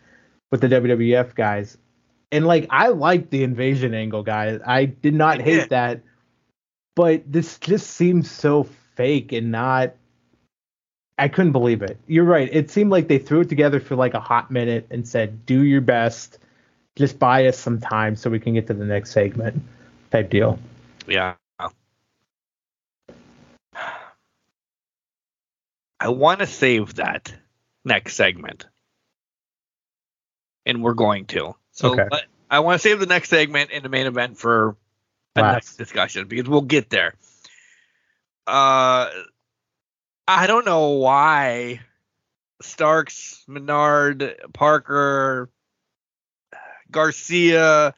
with 0.50 0.60
the 0.60 0.68
WWF 0.68 1.34
guys. 1.34 1.78
And 2.30 2.46
like 2.46 2.66
I 2.68 2.88
like 2.88 3.30
the 3.30 3.42
invasion 3.42 3.94
angle, 3.94 4.22
guys. 4.22 4.60
I 4.66 4.84
did 4.84 5.14
not 5.14 5.40
hate 5.40 5.70
that. 5.70 6.02
But 6.94 7.22
this 7.26 7.58
just 7.58 7.92
seems 7.92 8.30
so 8.30 8.64
fake 8.94 9.32
and 9.32 9.50
not 9.50 9.94
I 11.16 11.28
couldn't 11.28 11.52
believe 11.52 11.80
it. 11.80 11.98
You're 12.06 12.24
right. 12.24 12.50
It 12.52 12.70
seemed 12.70 12.90
like 12.90 13.08
they 13.08 13.18
threw 13.18 13.40
it 13.40 13.48
together 13.48 13.80
for 13.80 13.96
like 13.96 14.12
a 14.12 14.20
hot 14.20 14.50
minute 14.50 14.86
and 14.90 15.08
said, 15.08 15.46
"Do 15.46 15.62
your 15.62 15.80
best. 15.80 16.38
Just 16.96 17.18
buy 17.18 17.46
us 17.46 17.56
some 17.58 17.80
time 17.80 18.14
so 18.14 18.28
we 18.28 18.40
can 18.40 18.52
get 18.52 18.66
to 18.66 18.74
the 18.74 18.84
next 18.84 19.12
segment." 19.12 19.62
Type 20.10 20.28
deal. 20.28 20.58
Yeah. 21.06 21.36
I 26.00 26.08
want 26.08 26.40
to 26.40 26.46
save 26.46 26.94
that 26.96 27.32
next 27.84 28.14
segment. 28.14 28.66
And 30.66 30.82
we're 30.82 30.94
going 30.94 31.26
to. 31.26 31.54
So 31.72 31.92
Okay. 31.92 32.08
I 32.50 32.60
want 32.60 32.80
to 32.80 32.88
save 32.88 33.00
the 33.00 33.06
next 33.06 33.28
segment 33.28 33.70
in 33.70 33.82
the 33.82 33.88
main 33.88 34.06
event 34.06 34.38
for 34.38 34.76
a 35.36 35.42
Last. 35.42 35.54
next 35.54 35.76
discussion 35.76 36.28
because 36.28 36.48
we'll 36.48 36.62
get 36.62 36.90
there. 36.90 37.14
Uh 38.46 39.10
I 40.26 40.46
don't 40.46 40.64
know 40.64 40.90
why 40.90 41.80
Starks, 42.60 43.44
Menard, 43.46 44.36
Parker, 44.52 45.50
Garcia 46.90 47.94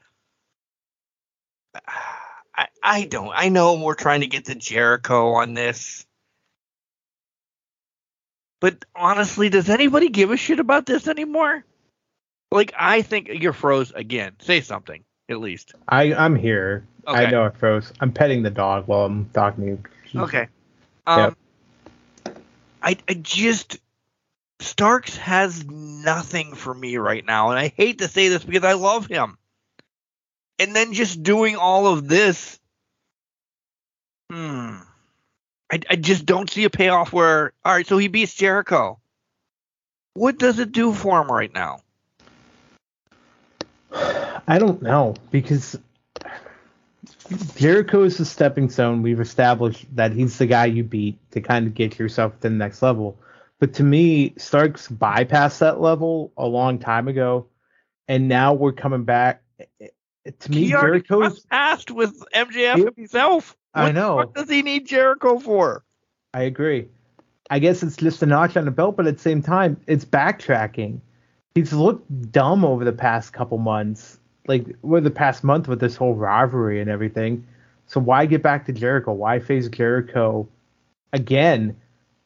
I, 2.57 2.67
I 2.83 3.05
don't. 3.05 3.33
I 3.35 3.49
know 3.49 3.81
we're 3.81 3.95
trying 3.95 4.21
to 4.21 4.27
get 4.27 4.47
to 4.47 4.55
Jericho 4.55 5.33
on 5.35 5.55
this. 5.55 6.05
But 8.61 8.85
honestly, 8.95 9.49
does 9.49 9.69
anybody 9.69 10.11
give 10.11 10.31
a 10.31 10.37
shit 10.37 10.61
about 10.61 10.87
this 10.87 11.09
anymore? 11.09 11.65
Like, 12.53 12.73
I 12.79 13.03
think 13.03 13.29
you're 13.29 13.53
froze 13.53 13.93
again. 13.93 14.33
Say 14.41 14.61
something, 14.61 15.05
at 15.29 15.41
least. 15.41 15.75
I 15.89 16.15
I'm 16.15 16.37
here. 16.37 16.85
Okay. 17.07 17.27
I 17.27 17.31
know 17.31 17.47
it 17.47 17.57
froze. 17.57 17.93
I'm 18.01 18.13
petting 18.13 18.43
the 18.43 18.51
dog 18.51 18.87
while 18.87 19.07
I'm 19.07 19.31
talking 19.33 19.65
to 19.65 19.91
you. 20.13 20.23
Okay. 20.23 20.49
Um, 21.07 21.37
I, 22.83 22.97
I 23.09 23.15
just 23.15 23.79
Starks 24.61 25.17
has 25.17 25.65
nothing 25.65 26.55
for 26.55 26.75
me 26.75 26.99
right 26.99 27.25
now, 27.25 27.51
and 27.51 27.59
I 27.59 27.73
hate 27.75 27.99
to 27.99 28.09
say 28.09 28.29
this 28.29 28.45
because 28.45 28.65
I 28.65 28.75
love 28.75 29.07
him. 29.07 29.39
And 30.59 30.77
then 30.77 30.93
just 30.93 31.23
doing 31.23 31.57
all 31.57 31.87
of 31.87 32.07
this, 32.07 32.61
hmm, 34.31 34.77
I, 35.71 35.81
I 35.89 35.97
just 35.97 36.27
don't 36.27 36.51
see 36.51 36.65
a 36.65 36.71
payoff. 36.71 37.13
Where 37.13 37.53
all 37.65 37.73
right, 37.73 37.87
so 37.87 37.99
he 37.99 38.09
beats 38.09 38.35
Jericho. 38.35 38.99
What 40.15 40.39
does 40.39 40.59
it 40.59 40.73
do 40.73 40.93
for 40.93 41.21
him 41.21 41.31
right 41.31 41.53
now? 41.53 41.81
I 43.93 44.59
don't 44.59 44.83
know 44.83 45.15
because 45.31 45.79
Jericho 47.57 48.03
is 48.03 48.19
the 48.19 48.25
stepping 48.25 48.69
stone. 48.69 49.03
We've 49.03 49.21
established 49.21 49.87
that 49.95 50.13
he's 50.13 50.39
the 50.39 50.47
guy 50.47 50.67
you 50.67 50.83
beat 50.83 51.19
to 51.33 51.41
kind 51.41 51.67
of 51.67 51.75
get 51.75 51.99
yourself 51.99 52.35
to 52.41 52.49
the 52.49 52.55
next 52.55 52.83
level. 52.83 53.19
But 53.61 53.75
to 53.75 53.85
me, 53.85 54.35
Starks 54.39 54.89
bypassed 54.89 55.59
that 55.59 55.81
level 55.81 56.33
a 56.37 56.47
long 56.47 56.79
time 56.79 57.09
ago, 57.09 57.47
and 58.09 58.27
now 58.27 58.55
we're 58.55 58.73
coming 58.73 59.05
back. 59.05 59.43
To 60.41 60.51
me, 60.51 60.69
Jericho's. 60.69 61.41
passed 61.41 61.91
with 61.91 62.23
MJF 62.35 62.97
himself. 62.97 63.57
I 63.75 63.83
What 63.83 63.87
the 63.89 64.01
know. 64.01 64.17
What 64.17 64.35
does 64.35 64.49
he 64.49 64.63
need 64.63 64.87
Jericho 64.87 65.39
for? 65.39 65.85
I 66.35 66.43
agree. 66.43 66.89
I 67.51 67.59
guess 67.59 67.83
it's 67.83 67.97
just 67.97 68.23
a 68.23 68.27
notch 68.27 68.57
on 68.57 68.65
the 68.65 68.71
belt, 68.71 68.97
but 68.97 69.07
at 69.07 69.17
the 69.17 69.23
same 69.23 69.43
time, 69.43 69.81
it's 69.87 70.05
backtracking. 70.05 71.01
He's 71.55 71.73
looked 71.73 72.31
dumb 72.31 72.65
over 72.65 72.85
the 72.85 72.93
past 72.93 73.33
couple 73.33 73.59
months, 73.59 74.21
like 74.47 74.67
with 74.83 75.03
the 75.03 75.11
past 75.11 75.43
month 75.43 75.67
with 75.67 75.81
this 75.81 75.97
whole 75.97 76.15
rivalry 76.15 76.81
and 76.81 76.89
everything. 76.89 77.45
So 77.87 78.01
why 78.01 78.27
get 78.27 78.43
back 78.43 78.67
to 78.67 78.73
Jericho? 78.73 79.13
Why 79.13 79.41
face 79.41 79.69
Jericho 79.69 80.49
again? 81.13 81.77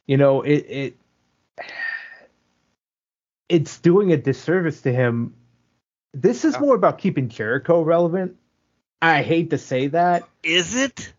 You 0.06 0.18
know, 0.18 0.42
it 0.42 0.66
it 0.68 0.96
it's 3.48 3.78
doing 3.78 4.12
a 4.12 4.18
disservice 4.18 4.82
to 4.82 4.92
him. 4.92 5.34
This 6.12 6.44
is 6.44 6.58
more 6.60 6.74
about 6.74 6.98
keeping 6.98 7.30
Jericho 7.30 7.80
relevant. 7.80 8.36
I 9.00 9.22
hate 9.22 9.50
to 9.50 9.58
say 9.58 9.88
that. 9.88 10.28
Is 10.42 10.76
it? 10.76 11.13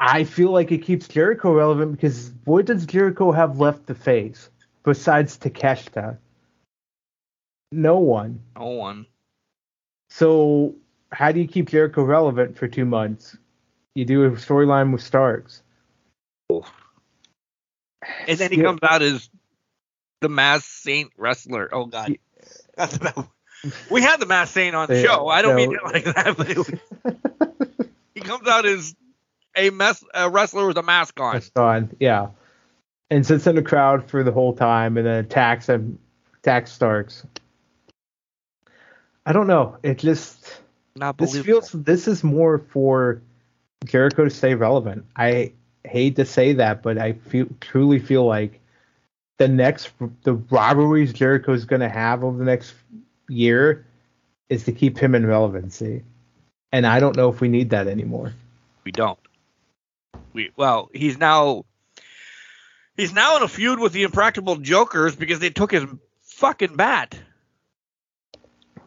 I 0.00 0.24
feel 0.24 0.50
like 0.52 0.70
it 0.72 0.78
keeps 0.78 1.08
Jericho 1.08 1.52
relevant 1.52 1.92
because 1.92 2.30
what 2.44 2.66
does 2.66 2.86
Jericho 2.86 3.32
have 3.32 3.58
left 3.58 3.86
to 3.88 3.94
face 3.94 4.48
besides 4.84 5.36
Takeshita? 5.38 6.18
No 7.72 7.98
one. 7.98 8.40
No 8.56 8.66
one. 8.66 9.06
So 10.10 10.76
how 11.10 11.32
do 11.32 11.40
you 11.40 11.48
keep 11.48 11.68
Jericho 11.68 12.02
relevant 12.02 12.56
for 12.56 12.68
two 12.68 12.84
months? 12.84 13.36
You 13.94 14.04
do 14.04 14.24
a 14.24 14.30
storyline 14.32 14.92
with 14.92 15.02
Starks. 15.02 15.62
And 16.50 18.38
then 18.38 18.50
he 18.52 18.58
Yeah. 18.58 18.64
comes 18.64 18.80
out 18.82 19.02
as 19.02 19.28
the 20.20 20.28
Mass 20.28 20.64
Saint 20.64 21.10
wrestler. 21.16 21.68
Oh 21.72 21.86
God, 21.86 22.16
that's 22.76 22.96
about. 22.96 23.28
We 23.90 24.02
had 24.02 24.20
the 24.20 24.26
Mass 24.26 24.50
Saint 24.52 24.76
on 24.76 24.86
the 24.88 24.96
Yeah, 24.96 25.02
show. 25.02 25.28
I 25.28 25.42
don't 25.42 25.56
mean 25.56 25.70
so- 25.70 25.76
it 25.76 25.92
like 25.92 26.04
that, 26.04 26.36
but 26.36 26.56
was, 26.56 27.88
he 28.14 28.20
comes 28.20 28.46
out 28.46 28.64
as 28.66 28.94
a 29.58 29.70
mess 29.70 30.04
a 30.14 30.30
wrestler 30.30 30.66
with 30.66 30.78
a 30.78 30.82
mask 30.82 31.18
on. 31.20 31.34
That's 31.34 31.50
on, 31.56 31.96
yeah. 32.00 32.28
And 33.10 33.26
sits 33.26 33.46
in 33.46 33.56
the 33.56 33.62
crowd 33.62 34.08
for 34.08 34.22
the 34.22 34.32
whole 34.32 34.54
time 34.54 34.96
and 34.96 35.06
then 35.06 35.24
attacks 35.24 35.68
him, 35.68 35.98
attacks 36.38 36.72
Starks. 36.72 37.26
I 39.26 39.32
don't 39.32 39.46
know. 39.46 39.76
It 39.82 39.98
just 39.98 40.60
Not 40.96 41.18
this 41.18 41.38
feels 41.38 41.72
this 41.72 42.08
is 42.08 42.24
more 42.24 42.58
for 42.58 43.20
Jericho 43.84 44.24
to 44.24 44.30
stay 44.30 44.54
relevant. 44.54 45.04
I 45.16 45.52
hate 45.84 46.16
to 46.16 46.24
say 46.24 46.54
that, 46.54 46.82
but 46.82 46.98
I 46.98 47.12
feel 47.12 47.46
truly 47.60 47.98
feel 47.98 48.24
like 48.26 48.60
the 49.38 49.48
next 49.48 49.90
the 50.24 50.34
rivalries 50.34 51.12
is 51.20 51.64
going 51.64 51.80
to 51.80 51.88
have 51.88 52.24
over 52.24 52.36
the 52.38 52.44
next 52.44 52.74
year 53.28 53.86
is 54.48 54.64
to 54.64 54.72
keep 54.72 54.98
him 54.98 55.14
in 55.14 55.26
relevancy. 55.26 56.04
And 56.72 56.86
I 56.86 57.00
don't 57.00 57.16
know 57.16 57.30
if 57.30 57.40
we 57.40 57.48
need 57.48 57.70
that 57.70 57.86
anymore. 57.86 58.34
We 58.84 58.92
don't. 58.92 59.18
We 60.32 60.52
well, 60.56 60.90
he's 60.92 61.18
now 61.18 61.64
he's 62.96 63.12
now 63.12 63.36
in 63.36 63.42
a 63.42 63.48
feud 63.48 63.78
with 63.78 63.92
the 63.92 64.02
Impractical 64.04 64.56
Jokers 64.56 65.16
because 65.16 65.38
they 65.38 65.50
took 65.50 65.72
his 65.72 65.84
fucking 66.22 66.76
bat. 66.76 67.18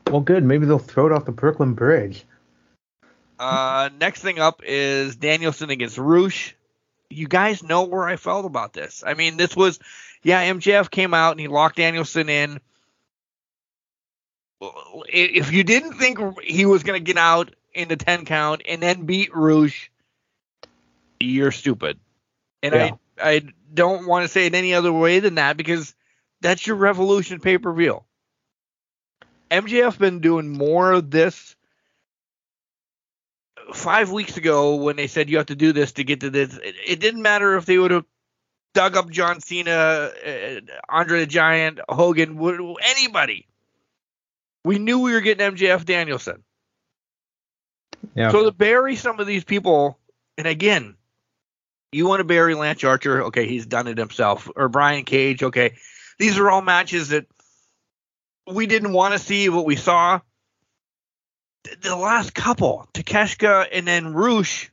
Well, 0.07 0.21
good. 0.21 0.43
Maybe 0.43 0.65
they'll 0.65 0.79
throw 0.79 1.07
it 1.07 1.11
off 1.11 1.25
the 1.25 1.31
Brooklyn 1.31 1.73
Bridge. 1.73 2.25
Uh, 3.39 3.89
next 3.99 4.21
thing 4.21 4.39
up 4.39 4.61
is 4.65 5.15
Danielson 5.15 5.69
against 5.69 5.97
Rush. 5.97 6.55
You 7.09 7.27
guys 7.27 7.63
know 7.63 7.83
where 7.83 8.07
I 8.07 8.15
felt 8.15 8.45
about 8.45 8.73
this. 8.73 9.03
I 9.05 9.15
mean, 9.15 9.37
this 9.37 9.55
was, 9.55 9.79
yeah, 10.21 10.49
MJF 10.51 10.91
came 10.91 11.13
out 11.13 11.31
and 11.31 11.39
he 11.39 11.47
locked 11.47 11.77
Danielson 11.77 12.29
in. 12.29 12.59
If 14.61 15.51
you 15.51 15.63
didn't 15.63 15.93
think 15.93 16.19
he 16.43 16.65
was 16.65 16.83
going 16.83 16.99
to 16.99 17.03
get 17.03 17.17
out 17.17 17.55
in 17.73 17.87
the 17.87 17.95
10 17.95 18.25
count 18.25 18.61
and 18.67 18.81
then 18.81 19.05
beat 19.05 19.33
Rush, 19.33 19.90
you're 21.23 21.51
stupid. 21.51 21.99
And 22.63 22.73
Yeah. 22.73 22.91
I, 23.19 23.29
I 23.31 23.41
don't 23.73 24.07
want 24.07 24.23
to 24.23 24.27
say 24.27 24.45
it 24.45 24.55
any 24.55 24.73
other 24.73 24.91
way 24.91 25.19
than 25.19 25.35
that 25.35 25.57
because 25.57 25.95
that's 26.41 26.65
your 26.65 26.75
Revolution 26.75 27.39
pay 27.39 27.57
per 27.57 27.73
view. 27.73 28.03
MJF 29.49 29.97
been 29.97 30.19
doing 30.19 30.49
more 30.49 30.91
of 30.91 31.11
this 31.11 31.55
five 33.73 34.11
weeks 34.11 34.37
ago 34.37 34.75
when 34.75 34.95
they 34.95 35.07
said 35.07 35.29
you 35.29 35.37
have 35.37 35.47
to 35.47 35.55
do 35.55 35.73
this 35.73 35.93
to 35.93 36.03
get 36.03 36.21
to 36.21 36.29
this. 36.29 36.57
It, 36.57 36.75
it 36.87 36.99
didn't 36.99 37.21
matter 37.21 37.57
if 37.57 37.65
they 37.65 37.77
would 37.77 37.91
have 37.91 38.05
dug 38.73 38.95
up 38.95 39.09
John 39.09 39.41
Cena, 39.41 39.71
uh, 40.25 40.59
Andre 40.89 41.21
the 41.21 41.25
Giant, 41.25 41.79
Hogan, 41.89 42.39
anybody. 42.81 43.47
We 44.63 44.79
knew 44.79 44.99
we 44.99 45.13
were 45.13 45.21
getting 45.21 45.55
MJF 45.55 45.85
Danielson. 45.85 46.43
Yeah. 48.15 48.31
So 48.31 48.45
to 48.45 48.51
bury 48.51 48.95
some 48.95 49.19
of 49.19 49.27
these 49.27 49.43
people, 49.43 49.97
and 50.37 50.47
again, 50.47 50.95
you 51.91 52.07
want 52.07 52.19
to 52.19 52.25
bury 52.25 52.55
Lance 52.55 52.83
Archer, 52.83 53.25
okay, 53.25 53.47
he's 53.47 53.65
done 53.65 53.87
it 53.87 53.97
himself, 53.97 54.49
or 54.55 54.69
Brian 54.69 55.03
Cage, 55.03 55.43
okay. 55.43 55.75
These 56.19 56.37
are 56.37 56.49
all 56.49 56.61
matches 56.61 57.09
that 57.09 57.25
we 58.51 58.67
didn't 58.67 58.93
want 58.93 59.13
to 59.13 59.19
see 59.19 59.49
what 59.49 59.65
we 59.65 59.75
saw. 59.75 60.19
The- 61.81 61.95
last 61.95 62.33
couple, 62.33 62.87
Takeshita 62.93 63.67
and 63.71 63.87
then 63.87 64.13
Rush, 64.13 64.71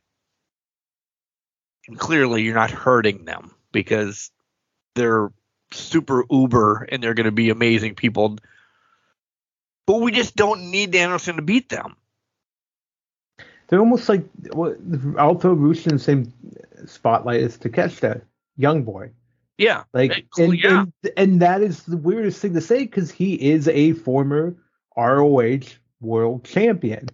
and 1.87 1.99
clearly 1.99 2.43
you're 2.43 2.55
not 2.55 2.71
hurting 2.71 3.25
them 3.25 3.53
because 3.73 4.31
they're 4.95 5.31
super 5.73 6.25
uber 6.31 6.87
and 6.91 7.03
they're 7.03 7.15
going 7.15 7.25
to 7.27 7.33
be 7.33 7.51
amazing 7.51 7.95
people. 7.95 8.39
But 9.87 10.01
we 10.01 10.13
just 10.13 10.37
don't 10.37 10.71
need 10.71 10.91
Danielson 10.91 11.37
to 11.37 11.43
beat 11.43 11.69
them. 11.69 11.97
They're 13.69 13.81
almost 13.81 14.09
like 14.09 14.25
what 14.53 14.79
I'll 15.19 15.35
throw 15.35 15.53
Rush 15.53 15.87
in 15.87 15.95
the 15.95 15.99
same 15.99 16.33
spotlight 16.87 17.43
as 17.43 17.59
Takeshita, 17.59 18.23
young 18.57 18.83
boy. 18.85 19.11
Yeah. 19.57 19.85
Like, 19.93 20.27
and, 20.39 20.55
yeah. 20.59 20.85
and 21.03 21.13
and 21.17 21.43
that 21.43 21.63
is 21.63 21.83
the 21.83 21.97
weirdest 21.97 22.41
thing 22.41 22.55
to 22.55 22.61
say 22.61 22.79
because 22.81 23.11
he 23.11 23.35
is 23.35 23.69
a 23.69 23.93
former 23.93 24.57
ROH 24.97 25.59
world 26.01 26.45
champion, 26.45 27.09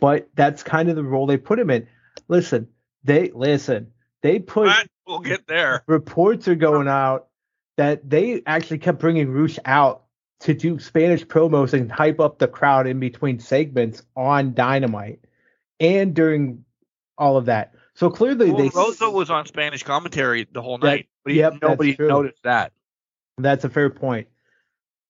but 0.00 0.28
that's 0.34 0.62
kind 0.62 0.88
of 0.88 0.96
the 0.96 1.04
role 1.04 1.26
they 1.26 1.36
put 1.36 1.58
him 1.58 1.70
in. 1.70 1.86
Listen, 2.26 2.68
they 3.04 3.30
listen. 3.32 3.92
They 4.22 4.40
put 4.40 4.66
But 4.66 4.88
we'll 5.06 5.20
get 5.20 5.46
there. 5.46 5.84
reports 5.86 6.48
are 6.48 6.56
going 6.56 6.88
out 6.88 7.28
that 7.76 8.08
they 8.08 8.42
actually 8.44 8.78
kept 8.78 8.98
bringing 8.98 9.30
Rush 9.30 9.58
out 9.64 10.04
to 10.40 10.54
do 10.54 10.78
Spanish 10.78 11.24
promos 11.24 11.72
and 11.72 11.90
hype 11.90 12.20
up 12.20 12.38
the 12.38 12.48
crowd 12.48 12.86
in 12.86 13.00
between 13.00 13.38
segments 13.38 14.02
on 14.16 14.54
Dynamite 14.54 15.20
and 15.80 16.14
during 16.14 16.64
all 17.16 17.36
of 17.36 17.46
that. 17.46 17.74
So 17.98 18.10
clearly 18.10 18.52
Well, 18.52 18.62
they 18.62 18.68
Rosa 18.68 19.10
was 19.10 19.28
on 19.28 19.46
Spanish 19.46 19.82
commentary 19.82 20.46
the 20.52 20.62
whole 20.62 20.78
That- 20.78 20.86
night, 20.86 21.08
but 21.24 21.34
yep, 21.34 21.54
nobody 21.60 21.96
noticed 21.98 22.44
that. 22.44 22.72
That's 23.38 23.64
a 23.64 23.68
fair 23.68 23.90
point. 23.90 24.28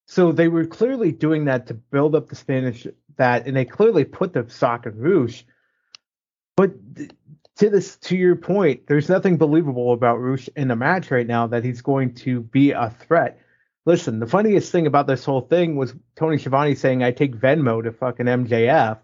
So 0.07 0.33
they 0.33 0.49
were 0.49 0.65
clearly 0.65 1.13
doing 1.13 1.45
that 1.45 1.67
to 1.67 1.75
build 1.75 2.15
up 2.15 2.31
the 2.31 2.35
Spanish 2.35 2.87
that, 3.17 3.47
and 3.47 3.55
they 3.55 3.67
clearly 3.67 4.07
put 4.07 4.33
the 4.33 4.49
sock 4.49 4.87
in 4.87 4.99
Rush. 4.99 5.45
But 6.57 6.71
to 7.57 7.69
this, 7.69 7.97
to 7.99 8.17
your 8.17 8.37
point, 8.37 8.87
there's 8.87 9.11
nothing 9.11 9.37
believable 9.37 9.93
about 9.93 10.17
Rush 10.17 10.49
in 10.57 10.69
the 10.69 10.77
match 10.77 11.11
right 11.11 11.27
now 11.27 11.47
that 11.49 11.65
he's 11.65 11.83
going 11.83 12.15
to 12.15 12.41
be 12.41 12.71
a 12.71 12.89
threat. 12.89 13.39
Listen, 13.85 14.19
the 14.19 14.27
funniest 14.27 14.73
thing 14.73 14.87
about 14.87 15.07
this 15.07 15.27
whole 15.27 15.43
thing 15.43 15.77
was 15.77 15.95
Tony 16.17 16.39
Schiavone 16.39 16.75
saying, 16.75 17.03
"I 17.03 17.11
take 17.13 17.37
Venmo 17.37 17.83
to 17.83 17.93
fucking 17.93 18.29
MJF." 18.29 18.97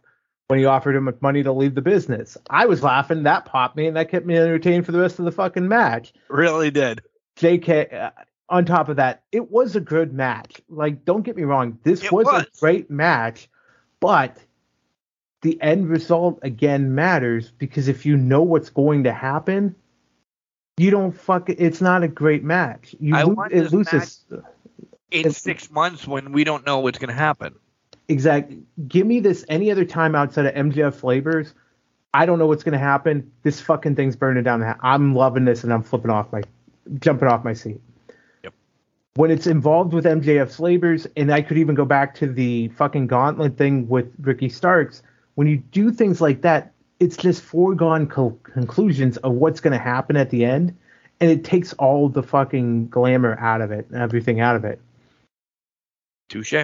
When 0.48 0.58
he 0.58 0.66
offered 0.66 0.94
him 0.94 1.08
money 1.22 1.42
to 1.42 1.52
leave 1.52 1.74
the 1.74 1.80
business, 1.80 2.36
I 2.50 2.66
was 2.66 2.82
laughing. 2.82 3.22
That 3.22 3.46
popped 3.46 3.76
me, 3.76 3.86
and 3.86 3.96
that 3.96 4.10
kept 4.10 4.26
me 4.26 4.36
entertained 4.36 4.84
for 4.84 4.92
the 4.92 5.00
rest 5.00 5.18
of 5.18 5.24
the 5.24 5.32
fucking 5.32 5.66
match. 5.66 6.12
Really 6.28 6.70
did. 6.70 7.00
JK, 7.38 7.92
uh, 7.94 8.10
on 8.50 8.66
top 8.66 8.90
of 8.90 8.96
that, 8.96 9.22
it 9.32 9.50
was 9.50 9.74
a 9.74 9.80
good 9.80 10.12
match. 10.12 10.60
Like, 10.68 11.04
don't 11.06 11.22
get 11.22 11.34
me 11.36 11.44
wrong, 11.44 11.78
this 11.82 12.10
was, 12.10 12.26
was. 12.26 12.42
a 12.42 12.46
great 12.60 12.90
match, 12.90 13.48
but 14.00 14.36
the 15.40 15.60
end 15.62 15.88
result 15.88 16.40
again 16.42 16.94
matters 16.94 17.50
because 17.50 17.88
if 17.88 18.04
you 18.04 18.16
know 18.16 18.42
what's 18.42 18.68
going 18.70 19.04
to 19.04 19.12
happen, 19.14 19.74
you 20.76 20.90
don't 20.90 21.12
fuck 21.12 21.48
it. 21.48 21.56
It's 21.58 21.80
not 21.80 22.02
a 22.02 22.08
great 22.08 22.44
match. 22.44 22.94
You 23.00 23.16
I 23.16 23.22
lo- 23.22 23.34
want 23.34 23.52
it 23.52 23.72
loses. 23.72 24.24
In 24.30 25.20
It's- 25.20 25.38
six 25.38 25.70
months 25.70 26.06
when 26.06 26.32
we 26.32 26.44
don't 26.44 26.66
know 26.66 26.80
what's 26.80 26.98
going 26.98 27.08
to 27.08 27.14
happen. 27.14 27.54
Exactly. 28.08 28.58
Give 28.86 29.06
me 29.06 29.20
this 29.20 29.44
any 29.48 29.70
other 29.70 29.84
time 29.84 30.14
outside 30.14 30.46
of 30.46 30.54
MJF 30.54 30.94
flavors. 30.94 31.54
I 32.12 32.26
don't 32.26 32.38
know 32.38 32.46
what's 32.46 32.62
gonna 32.62 32.78
happen. 32.78 33.30
This 33.42 33.60
fucking 33.60 33.96
thing's 33.96 34.14
burning 34.14 34.44
down 34.44 34.60
the. 34.60 34.66
Ha- 34.66 34.78
I'm 34.82 35.14
loving 35.14 35.44
this 35.44 35.64
and 35.64 35.72
I'm 35.72 35.82
flipping 35.82 36.10
off 36.10 36.30
my, 36.30 36.42
jumping 37.00 37.28
off 37.28 37.44
my 37.44 37.54
seat. 37.54 37.80
Yep. 38.42 38.54
When 39.14 39.30
it's 39.30 39.46
involved 39.46 39.94
with 39.94 40.04
MJF 40.04 40.54
flavors, 40.54 41.06
and 41.16 41.32
I 41.32 41.40
could 41.40 41.56
even 41.58 41.74
go 41.74 41.84
back 41.84 42.14
to 42.16 42.26
the 42.26 42.68
fucking 42.68 43.06
gauntlet 43.06 43.56
thing 43.56 43.88
with 43.88 44.12
Ricky 44.20 44.48
Starks. 44.48 45.02
When 45.34 45.48
you 45.48 45.56
do 45.56 45.90
things 45.90 46.20
like 46.20 46.42
that, 46.42 46.72
it's 47.00 47.16
just 47.16 47.42
foregone 47.42 48.06
co- 48.06 48.38
conclusions 48.44 49.16
of 49.18 49.32
what's 49.32 49.60
gonna 49.60 49.78
happen 49.78 50.16
at 50.16 50.30
the 50.30 50.44
end, 50.44 50.76
and 51.20 51.30
it 51.30 51.42
takes 51.42 51.72
all 51.74 52.08
the 52.08 52.22
fucking 52.22 52.88
glamour 52.88 53.36
out 53.40 53.60
of 53.60 53.72
it 53.72 53.86
and 53.90 54.00
everything 54.00 54.40
out 54.40 54.56
of 54.56 54.64
it. 54.64 54.78
Touche. 56.28 56.54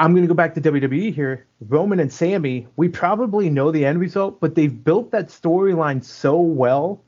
I'm 0.00 0.12
going 0.12 0.22
to 0.22 0.28
go 0.28 0.34
back 0.34 0.54
to 0.54 0.60
WWE 0.60 1.12
here. 1.12 1.46
Roman 1.60 1.98
and 1.98 2.12
Sami, 2.12 2.68
we 2.76 2.88
probably 2.88 3.50
know 3.50 3.72
the 3.72 3.84
end 3.84 3.98
result, 3.98 4.40
but 4.40 4.54
they've 4.54 4.84
built 4.84 5.10
that 5.10 5.28
storyline 5.28 6.04
so 6.04 6.40
well, 6.40 7.02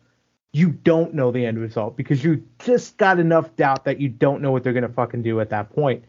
you 0.53 0.71
don't 0.71 1.15
know 1.15 1.31
the 1.31 1.47
end 1.47 1.61
result 1.61 1.97
because 1.97 2.25
you 2.25 2.45
just 2.59 2.97
got 2.97 3.21
enough 3.21 3.55
doubt 3.55 3.85
that 3.85 4.01
you 4.01 4.09
don't 4.09 4.43
know 4.43 4.51
what 4.51 4.65
they're 4.65 4.73
going 4.73 4.87
to 4.87 4.93
fucking 4.93 5.23
do 5.23 5.41
at 5.41 5.51
that 5.51 5.71
point. 5.71 6.05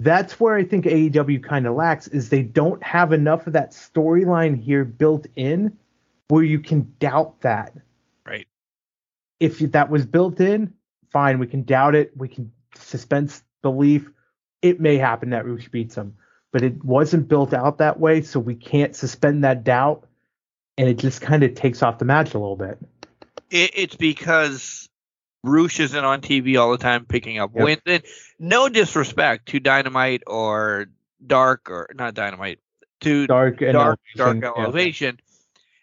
That's 0.00 0.38
where 0.38 0.54
I 0.54 0.64
think 0.64 0.84
AEW 0.84 1.42
kind 1.42 1.66
of 1.66 1.74
lacks 1.74 2.08
is 2.08 2.28
they 2.28 2.42
don't 2.42 2.82
have 2.82 3.12
enough 3.12 3.46
of 3.46 3.54
that 3.54 3.72
storyline 3.72 4.62
here 4.62 4.84
built 4.84 5.26
in 5.34 5.76
where 6.28 6.44
you 6.44 6.60
can 6.60 6.92
doubt 7.00 7.40
that. 7.40 7.72
Right. 8.26 8.46
If 9.40 9.58
that 9.58 9.88
was 9.88 10.04
built 10.04 10.40
in, 10.40 10.74
fine, 11.10 11.38
we 11.38 11.46
can 11.46 11.62
doubt 11.62 11.94
it. 11.94 12.14
We 12.16 12.28
can 12.28 12.52
suspense 12.76 13.42
belief 13.62 14.10
it 14.62 14.80
may 14.80 14.96
happen 14.96 15.30
that 15.30 15.46
Rush 15.46 15.68
beats 15.68 15.94
him, 15.96 16.16
but 16.52 16.62
it 16.62 16.84
wasn't 16.84 17.28
built 17.28 17.52
out 17.54 17.78
that 17.78 17.98
way, 18.00 18.22
so 18.22 18.40
we 18.40 18.54
can't 18.54 18.94
suspend 18.96 19.44
that 19.44 19.64
doubt, 19.64 20.06
and 20.76 20.88
it 20.88 20.98
just 20.98 21.20
kind 21.20 21.42
of 21.42 21.54
takes 21.54 21.82
off 21.82 21.98
the 21.98 22.04
match 22.04 22.34
a 22.34 22.38
little 22.38 22.56
bit. 22.56 22.78
It, 23.50 23.70
it's 23.74 23.96
because 23.96 24.88
Rush 25.44 25.80
isn't 25.80 26.04
on 26.04 26.20
TV 26.20 26.60
all 26.60 26.70
the 26.72 26.78
time 26.78 27.04
picking 27.06 27.38
up 27.38 27.52
Yep. 27.54 27.64
wins. 27.64 27.82
And 27.86 28.02
no 28.38 28.68
disrespect 28.68 29.46
to 29.50 29.60
Dynamite 29.60 30.22
or 30.26 30.86
Dark 31.24 31.70
or 31.70 31.88
not 31.94 32.14
Dynamite 32.14 32.58
to 33.00 33.26
Dark 33.26 33.60
and 33.62 33.72
Dark, 33.72 34.00
Elevation, 34.18 34.40
Dark 34.40 34.56
yeah. 34.56 34.62
Elevation. 34.64 35.20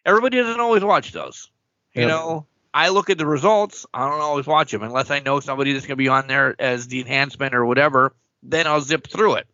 Everybody 0.06 0.38
doesn't 0.38 0.60
always 0.60 0.84
watch 0.84 1.12
those. 1.14 1.50
You 1.94 2.02
Yep. 2.02 2.10
know, 2.10 2.46
I 2.74 2.90
look 2.90 3.10
at 3.10 3.18
the 3.18 3.26
results. 3.26 3.86
I 3.94 4.08
don't 4.10 4.20
always 4.20 4.46
watch 4.46 4.72
them 4.72 4.84
unless 4.84 5.10
I 5.10 5.20
know 5.20 5.40
somebody 5.40 5.72
that's 5.74 5.86
going 5.86 5.94
to 5.98 6.04
be 6.04 6.10
on 6.10 6.28
there 6.28 6.56
as 6.60 6.88
the 6.88 7.00
enhancement 7.00 7.56
or 7.56 7.66
whatever. 7.66 8.14
Then 8.48 8.68
I'll 8.68 8.82
zip 8.82 9.08
through 9.08 9.36
it. 9.36 9.48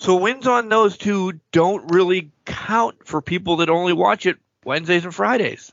So 0.00 0.16
wins 0.16 0.46
on 0.46 0.68
those 0.68 0.96
two 0.96 1.40
don't 1.52 1.90
really 1.92 2.30
count 2.44 3.06
for 3.06 3.20
people 3.22 3.56
that 3.56 3.70
only 3.70 3.92
watch 3.92 4.26
it 4.26 4.38
Wednesdays 4.64 5.04
and 5.04 5.14
Fridays. 5.14 5.72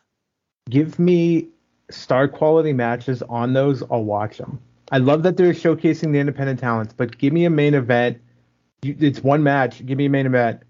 Give 0.70 0.98
me 1.00 1.48
star 1.90 2.28
quality 2.28 2.74
matches 2.74 3.22
on 3.24 3.54
those. 3.54 3.84
I'll 3.84 4.04
watch 4.04 4.38
them. 4.38 4.60
I 4.92 4.98
love 4.98 5.24
that 5.24 5.38
they're 5.38 5.54
showcasing 5.54 6.12
the 6.14 6.20
independent 6.20 6.60
talents, 6.60 6.94
but 6.96 7.18
give 7.18 7.34
me 7.34 7.46
a 7.46 7.50
main 7.50 7.74
event. 7.74 8.22
It's 8.82 9.22
one 9.22 9.44
match. 9.44 9.86
Give 9.86 9.98
me 9.98 10.06
a 10.06 10.10
main 10.10 10.26
event. 10.26 10.62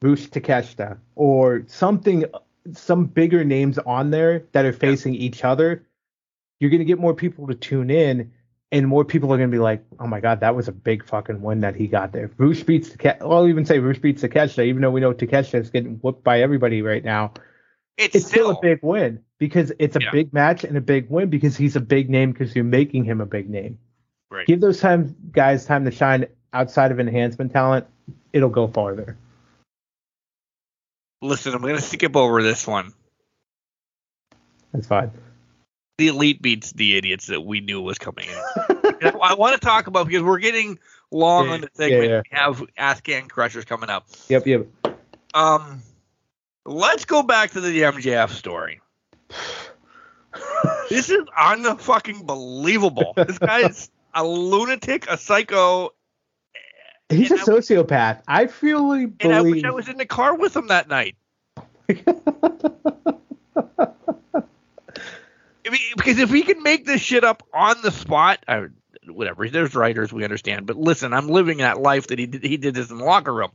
Rush 0.00 0.28
Takeshita 0.28 0.96
or 1.16 1.64
something, 1.66 2.24
some 2.72 3.06
bigger 3.06 3.44
names 3.44 3.78
on 3.78 4.10
there 4.10 4.44
that 4.52 4.64
are 4.64 4.72
facing 4.72 5.14
each 5.14 5.44
other. 5.44 5.84
You're 6.60 6.70
going 6.70 6.80
to 6.80 6.84
get 6.84 6.98
more 6.98 7.14
people 7.14 7.48
to 7.48 7.54
tune 7.54 7.90
in 7.90 8.32
and 8.70 8.86
more 8.86 9.04
people 9.04 9.32
are 9.32 9.36
going 9.38 9.50
to 9.50 9.54
be 9.54 9.60
like, 9.60 9.84
"Oh 9.98 10.06
my 10.06 10.20
god, 10.20 10.40
that 10.40 10.54
was 10.54 10.68
a 10.68 10.72
big 10.72 11.04
fucking 11.04 11.40
win 11.42 11.60
that 11.60 11.74
he 11.74 11.86
got 11.86 12.12
there." 12.12 12.30
Rush 12.38 12.62
beats 12.62 12.90
Take- 12.90 13.20
well, 13.20 13.38
I'll 13.38 13.48
even 13.48 13.64
say 13.64 13.78
Rush 13.78 13.98
beats 13.98 14.22
Takeshita, 14.22 14.64
even 14.66 14.82
though 14.82 14.90
we 14.90 15.00
know 15.00 15.12
Takeshita 15.14 15.60
is 15.60 15.70
getting 15.70 15.96
whooped 15.96 16.22
by 16.24 16.40
everybody 16.42 16.82
right 16.82 17.04
now. 17.04 17.32
It's, 17.96 18.14
It's 18.14 18.26
still 18.26 18.50
a 18.50 18.60
big 18.60 18.78
win 18.82 19.24
because 19.38 19.72
it's 19.78 19.96
a 19.96 20.00
Yeah. 20.00 20.10
big 20.12 20.32
match 20.32 20.62
and 20.64 20.76
a 20.76 20.80
big 20.80 21.10
win 21.10 21.30
because 21.30 21.56
he's 21.56 21.74
a 21.76 21.80
big 21.80 22.08
name 22.08 22.30
because 22.32 22.54
you're 22.54 22.64
making 22.64 23.04
him 23.04 23.20
a 23.20 23.26
big 23.26 23.50
name. 23.50 23.78
Right. 24.30 24.46
Give 24.46 24.60
those 24.60 24.78
time 24.80 25.16
guys 25.32 25.64
time 25.64 25.84
to 25.84 25.90
shine 25.90 26.26
outside 26.52 26.92
of 26.92 27.00
enhancement 27.00 27.52
talent, 27.52 27.86
it'll 28.32 28.48
go 28.50 28.68
farther. 28.68 29.16
Listen, 31.20 31.54
I'm 31.54 31.62
gonna 31.62 31.80
skip 31.80 32.14
over 32.14 32.42
this 32.42 32.66
one. 32.66 32.92
That's 34.72 34.86
fine. 34.86 35.10
The 35.98 36.06
elite 36.08 36.40
beats 36.40 36.72
the 36.72 36.96
idiots 36.96 37.26
that 37.26 37.40
we 37.42 37.60
knew 37.60 37.80
was 37.82 37.98
coming 37.98 38.28
in. 38.28 38.40
I 39.20 39.34
want 39.34 39.54
to 39.54 39.60
talk 39.60 39.88
about 39.88 40.06
because 40.06 40.22
we're 40.22 40.38
getting 40.38 40.78
long 41.10 41.46
Yeah, 41.48 41.52
on 41.54 41.60
the 41.62 41.68
segment. 41.74 42.04
yeah, 42.04 42.08
yeah. 42.08 42.20
We 42.20 42.36
have 42.56 42.62
Ask 42.76 43.02
Can 43.04 43.26
Crushers 43.28 43.64
coming 43.64 43.90
up. 43.90 44.06
Yep, 44.28 44.46
yep. 44.46 44.66
Um, 45.34 45.82
let's 46.64 47.04
go 47.04 47.24
back 47.24 47.50
to 47.52 47.60
the 47.60 47.80
MJF 47.82 48.30
story. 48.30 48.80
This 50.90 51.10
is 51.10 51.22
unfucking 51.38 52.24
believable. 52.26 53.12
This 53.16 53.38
guy's 53.38 53.90
a 54.14 54.24
lunatic, 54.24 55.06
a 55.10 55.18
psycho, 55.18 55.90
He's 57.10 57.30
a 57.30 57.34
I- 57.34 57.38
sociopath. 57.38 58.22
I 58.28 58.46
fully 58.46 59.12
and 59.20 59.34
I 59.34 59.42
wish 59.42 59.50
believe. 59.50 59.64
I 59.66 59.70
was 59.70 59.88
in 59.88 59.96
the 59.98 60.06
car 60.06 60.34
with 60.36 60.56
him 60.56 60.68
that 60.68 60.88
night. 60.88 61.16
I 65.68 65.78
because 65.96 66.18
if 66.18 66.30
he 66.30 66.42
can 66.42 66.62
make 66.62 66.86
this 66.86 67.00
shit 67.00 67.24
up 67.24 67.42
on 67.52 67.76
the 67.82 67.90
spot, 67.90 68.44
or 68.48 68.72
whatever, 69.06 69.48
there's 69.48 69.74
writers 69.74 70.12
we 70.12 70.24
understand. 70.24 70.66
But 70.66 70.76
listen, 70.76 71.12
I'm 71.12 71.28
living 71.28 71.58
that 71.58 71.80
life 71.80 72.08
that 72.08 72.18
he 72.18 72.26
did. 72.26 72.44
He 72.44 72.56
did 72.56 72.74
this 72.74 72.90
in 72.90 72.98
the 72.98 73.04
locker 73.04 73.32
room. 73.32 73.50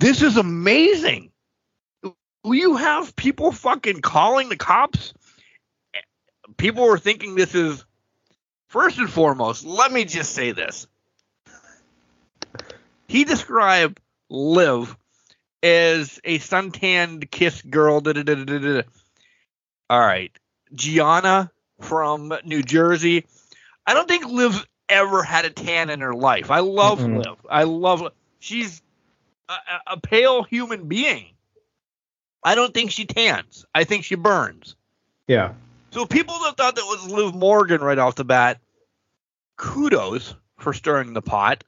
This 0.00 0.22
is 0.22 0.36
amazing. 0.36 1.30
You 2.44 2.76
have 2.76 3.14
people 3.16 3.52
fucking 3.52 4.00
calling 4.00 4.48
the 4.48 4.56
cops. 4.56 5.12
People 6.56 6.86
were 6.86 6.98
thinking 6.98 7.34
this 7.34 7.54
is 7.54 7.84
first 8.68 8.98
and 8.98 9.10
foremost. 9.10 9.64
Let 9.64 9.92
me 9.92 10.04
just 10.04 10.32
say 10.32 10.52
this. 10.52 10.86
He 13.06 13.24
described 13.24 14.00
Liv 14.30 14.96
as 15.62 16.20
a 16.24 16.38
suntanned 16.38 17.30
kiss 17.30 17.60
girl. 17.62 18.00
Da, 18.00 18.12
da, 18.12 18.22
da. 18.22 18.82
All 19.90 20.00
right. 20.00 20.32
Gianna 20.74 21.50
from 21.80 22.32
New 22.44 22.62
Jersey. 22.62 23.24
I 23.86 23.94
don't 23.94 24.08
think 24.08 24.26
Liv's 24.26 24.64
ever 24.88 25.22
had 25.22 25.44
a 25.44 25.50
tan 25.50 25.90
in 25.90 26.00
her 26.00 26.14
life. 26.14 26.50
I 26.50 26.60
love 26.60 26.98
Mm-mm. 26.98 27.24
Liv. 27.24 27.36
I 27.48 27.64
love 27.64 28.02
she's 28.38 28.82
a, 29.48 29.52
a- 29.52 29.92
a 29.94 30.00
pale 30.00 30.42
human 30.42 30.88
being. 30.88 31.26
I 32.44 32.54
don't 32.54 32.72
think 32.74 32.90
she 32.90 33.04
tans. 33.04 33.64
I 33.74 33.84
think 33.84 34.04
she 34.04 34.14
burns. 34.14 34.76
yeah. 35.26 35.52
So 35.90 36.04
people 36.04 36.34
that 36.44 36.58
thought 36.58 36.76
that 36.76 36.84
was 36.84 37.10
Liv 37.10 37.34
Morgan 37.34 37.80
right 37.80 37.98
off 37.98 38.14
the 38.14 38.24
bat, 38.24 38.60
kudos 39.56 40.34
for 40.58 40.74
stirring 40.74 41.14
the 41.14 41.22
pot, 41.22 41.64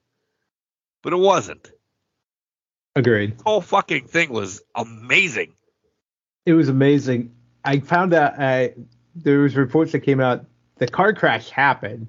but 1.03 1.15
it 1.15 1.17
wasn't. 1.17 1.71
Agreed. 2.95 3.39
The 3.39 3.45
whole 3.45 3.63
fucking 3.63 4.09
thing 4.09 4.29
was 4.31 4.61
amazing. 4.75 5.55
It 6.45 6.53
was 6.53 6.69
amazing. 6.69 7.35
I 7.65 7.81
found 7.81 8.15
out 8.15 8.39
I 8.39 8.75
there 9.15 9.41
was 9.41 9.57
reports 9.57 9.93
that 9.93 10.01
came 10.01 10.21
out 10.21 10.47
the 10.77 10.87
car 10.87 11.13
crash 11.13 11.51
happened. 11.51 12.09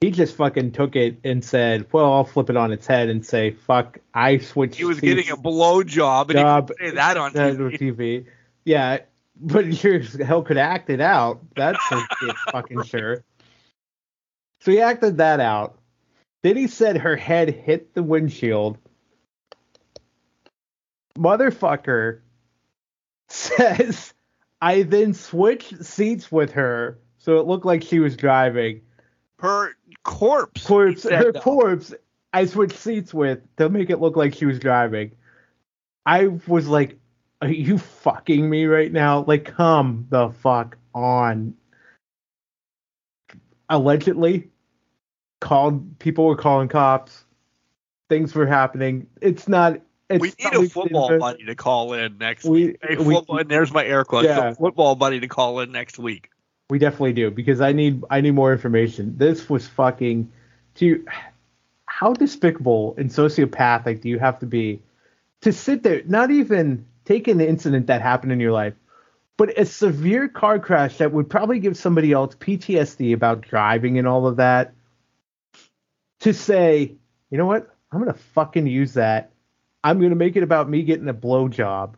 He 0.00 0.10
just 0.10 0.34
fucking 0.36 0.72
took 0.72 0.96
it 0.96 1.18
and 1.24 1.44
said, 1.44 1.86
"Well, 1.92 2.12
I'll 2.12 2.24
flip 2.24 2.50
it 2.50 2.56
on 2.56 2.72
its 2.72 2.86
head 2.86 3.08
and 3.08 3.24
say, 3.24 3.52
fuck, 3.52 3.98
I 4.14 4.38
switched." 4.38 4.76
He 4.76 4.84
was 4.84 4.98
seats." 4.98 5.14
getting 5.14 5.30
a 5.30 5.36
blow 5.36 5.82
job, 5.82 6.30
and 6.30 6.38
Job. 6.38 6.68
he 6.68 6.74
could 6.74 6.90
say 6.90 6.94
that 6.96 7.16
on 7.16 7.32
TV. 7.32 7.78
TV. 7.78 8.26
Yeah, 8.64 8.98
but 9.40 9.64
as 9.84 10.14
hell 10.14 10.42
could 10.42 10.56
act 10.58 10.90
it 10.90 11.00
out. 11.00 11.40
That's 11.54 11.78
fucking 12.50 12.82
sure. 12.84 13.24
So 14.60 14.70
he 14.70 14.80
acted 14.80 15.18
that 15.18 15.40
out. 15.40 15.78
Then 16.42 16.56
he 16.56 16.66
said 16.66 16.96
her 16.98 17.16
head 17.16 17.50
hit 17.50 17.94
the 17.94 18.02
windshield. 18.02 18.78
Motherfucker 21.16 22.20
says, 23.28 24.14
I 24.62 24.82
then 24.82 25.12
switched 25.12 25.84
seats 25.84 26.32
with 26.32 26.52
her 26.52 26.98
so 27.18 27.38
it 27.38 27.46
looked 27.46 27.66
like 27.66 27.82
she 27.82 27.98
was 27.98 28.16
driving. 28.16 28.80
Her 29.38 29.76
corpse. 30.04 30.64
Corpse, 30.64 31.02
her 31.02 31.32
that. 31.32 31.42
corpse, 31.42 31.92
I 32.32 32.46
switched 32.46 32.78
seats 32.78 33.12
with 33.12 33.40
to 33.56 33.68
make 33.68 33.90
it 33.90 34.00
look 34.00 34.16
like 34.16 34.34
she 34.34 34.46
was 34.46 34.58
driving. 34.58 35.12
I 36.06 36.28
was 36.46 36.68
like, 36.68 36.98
are 37.42 37.48
you 37.48 37.76
fucking 37.76 38.48
me 38.48 38.66
right 38.66 38.90
now? 38.90 39.24
Like, 39.24 39.44
come 39.44 40.06
the 40.10 40.30
fuck 40.30 40.78
on. 40.94 41.54
Allegedly, 43.68 44.48
called 45.40 45.98
people 45.98 46.26
were 46.26 46.36
calling 46.36 46.68
cops. 46.68 47.24
Things 48.08 48.34
were 48.34 48.46
happening. 48.46 49.08
It's 49.20 49.48
not. 49.48 49.80
We 50.10 50.18
need 50.18 50.34
a 50.52 50.68
football 50.68 51.18
buddy 51.18 51.44
to 51.46 51.54
call 51.54 51.94
in 51.94 52.18
next 52.18 52.44
We- 52.44 52.66
week. 52.66 52.76
A 52.88 53.02
we- 53.02 53.14
football, 53.14 53.38
and 53.38 53.48
there's 53.50 53.72
my 53.72 53.84
air 53.84 54.04
quotes. 54.04 54.26
Yeah. 54.26 54.52
Football 54.52 54.94
buddy 54.94 55.20
to 55.20 55.28
call 55.28 55.60
in 55.60 55.72
next 55.72 55.98
week. 55.98 56.28
We 56.70 56.78
definitely 56.78 57.12
do 57.14 57.30
because 57.30 57.60
I 57.60 57.72
need 57.72 58.02
I 58.10 58.20
need 58.20 58.32
more 58.34 58.52
information. 58.52 59.16
This 59.18 59.48
was 59.48 59.66
fucking. 59.68 60.30
To 60.76 61.04
how 61.84 62.14
despicable 62.14 62.94
and 62.96 63.10
sociopathic 63.10 64.00
do 64.00 64.08
you 64.08 64.18
have 64.18 64.38
to 64.38 64.46
be 64.46 64.80
to 65.42 65.52
sit 65.52 65.82
there, 65.82 66.02
not 66.06 66.30
even 66.30 66.86
take 67.04 67.28
an 67.28 67.40
incident 67.42 67.88
that 67.88 68.00
happened 68.00 68.32
in 68.32 68.40
your 68.40 68.52
life, 68.52 68.72
but 69.36 69.58
a 69.58 69.66
severe 69.66 70.28
car 70.28 70.58
crash 70.58 70.96
that 70.98 71.12
would 71.12 71.28
probably 71.28 71.58
give 71.58 71.76
somebody 71.76 72.12
else 72.12 72.34
PTSD 72.36 73.12
about 73.12 73.42
driving 73.42 73.98
and 73.98 74.08
all 74.08 74.26
of 74.26 74.36
that, 74.36 74.72
to 76.20 76.32
say, 76.32 76.94
you 77.30 77.36
know 77.36 77.46
what, 77.46 77.74
I'm 77.90 77.98
gonna 77.98 78.14
fucking 78.14 78.66
use 78.66 78.94
that. 78.94 79.31
I'm 79.84 80.00
gonna 80.00 80.14
make 80.14 80.36
it 80.36 80.42
about 80.42 80.68
me 80.68 80.82
getting 80.82 81.08
a 81.08 81.14
blowjob. 81.14 81.94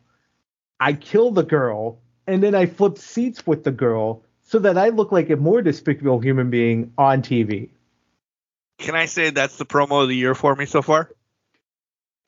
I 0.80 0.92
kill 0.94 1.30
the 1.30 1.42
girl, 1.42 2.00
and 2.26 2.42
then 2.42 2.54
I 2.54 2.66
flip 2.66 2.98
seats 2.98 3.46
with 3.46 3.64
the 3.64 3.72
girl 3.72 4.22
so 4.42 4.58
that 4.60 4.76
I 4.78 4.88
look 4.90 5.12
like 5.12 5.30
a 5.30 5.36
more 5.36 5.62
despicable 5.62 6.18
human 6.20 6.50
being 6.50 6.92
on 6.98 7.22
TV. 7.22 7.70
Can 8.78 8.94
I 8.94 9.06
say 9.06 9.30
that's 9.30 9.56
the 9.56 9.64
promo 9.66 10.02
of 10.02 10.08
the 10.08 10.16
year 10.16 10.34
for 10.34 10.54
me 10.54 10.66
so 10.66 10.82
far? 10.82 11.10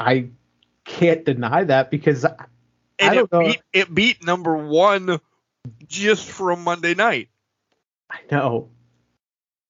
I 0.01 0.28
can't 0.85 1.24
deny 1.24 1.65
that 1.65 1.91
because 1.91 2.24
I, 2.24 2.35
And 2.99 3.11
I 3.11 3.15
don't 3.15 3.24
it 3.24 3.33
know. 3.33 3.41
beat 3.45 3.62
it 3.73 3.95
beat 3.95 4.24
number 4.24 4.57
one 4.57 5.20
just 5.87 6.31
from 6.31 6.62
Monday 6.65 6.95
night. 6.95 7.28
I 8.11 8.19
know. 8.31 8.70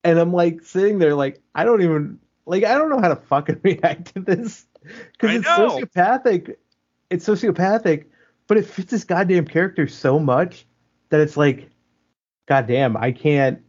And 0.05 0.19
I'm 0.19 0.33
like 0.33 0.63
sitting 0.63 0.99
there 0.99 1.15
like 1.15 1.41
I 1.55 1.65
don't 1.65 1.83
even 1.83 2.21
like 2.45 2.65
I 2.65 2.75
don't 2.77 2.91
know 2.91 3.01
how 3.01 3.09
to 3.09 3.17
fucking 3.17 3.61
react 3.65 4.15
to 4.15 4.21
this 4.21 4.67
because 5.13 5.37
it's 5.37 5.45
know. 5.45 5.69
sociopathic. 5.69 6.57
It's 7.11 7.27
sociopathic, 7.27 8.07
but 8.47 8.57
it 8.57 8.67
fits 8.67 8.91
this 8.91 9.05
goddamn 9.05 9.47
character 9.47 9.87
so 9.87 10.19
much 10.19 10.67
that 11.11 11.21
it's 11.21 11.37
like, 11.37 11.71
goddamn, 12.47 12.97
I 12.97 13.13
can't, 13.13 13.63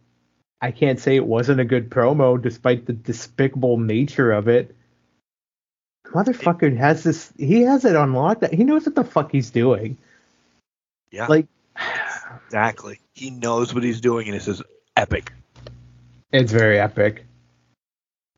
I 0.61 0.72
can't 0.72 0.99
say 0.99 1.15
it 1.15 1.26
wasn't 1.26 1.60
a 1.60 1.65
good 1.65 1.89
promo 1.89 2.41
despite 2.41 2.85
the 2.85 2.94
despicable 2.94 3.77
nature 3.77 4.31
of 4.31 4.48
it. 4.48 4.76
Motherfucker 6.07 6.76
has 6.77 7.03
this. 7.03 7.31
He 7.38 7.61
has 7.61 7.85
it 7.85 7.95
unlocked. 7.95 8.45
He 8.53 8.64
knows 8.64 8.85
what 8.85 8.95
the 8.95 9.03
fuck 9.03 9.31
he's 9.31 9.52
doing. 9.52 9.98
Yeah. 11.11 11.27
Like, 11.27 11.48
Exactly. 12.45 12.99
He 13.14 13.30
knows 13.30 13.73
what 13.73 13.84
he's 13.84 14.02
doing, 14.02 14.27
and 14.27 14.35
this 14.35 14.48
is 14.48 14.61
epic. 14.95 15.34
It's 16.31 16.52
very 16.52 16.80
epic. 16.80 17.26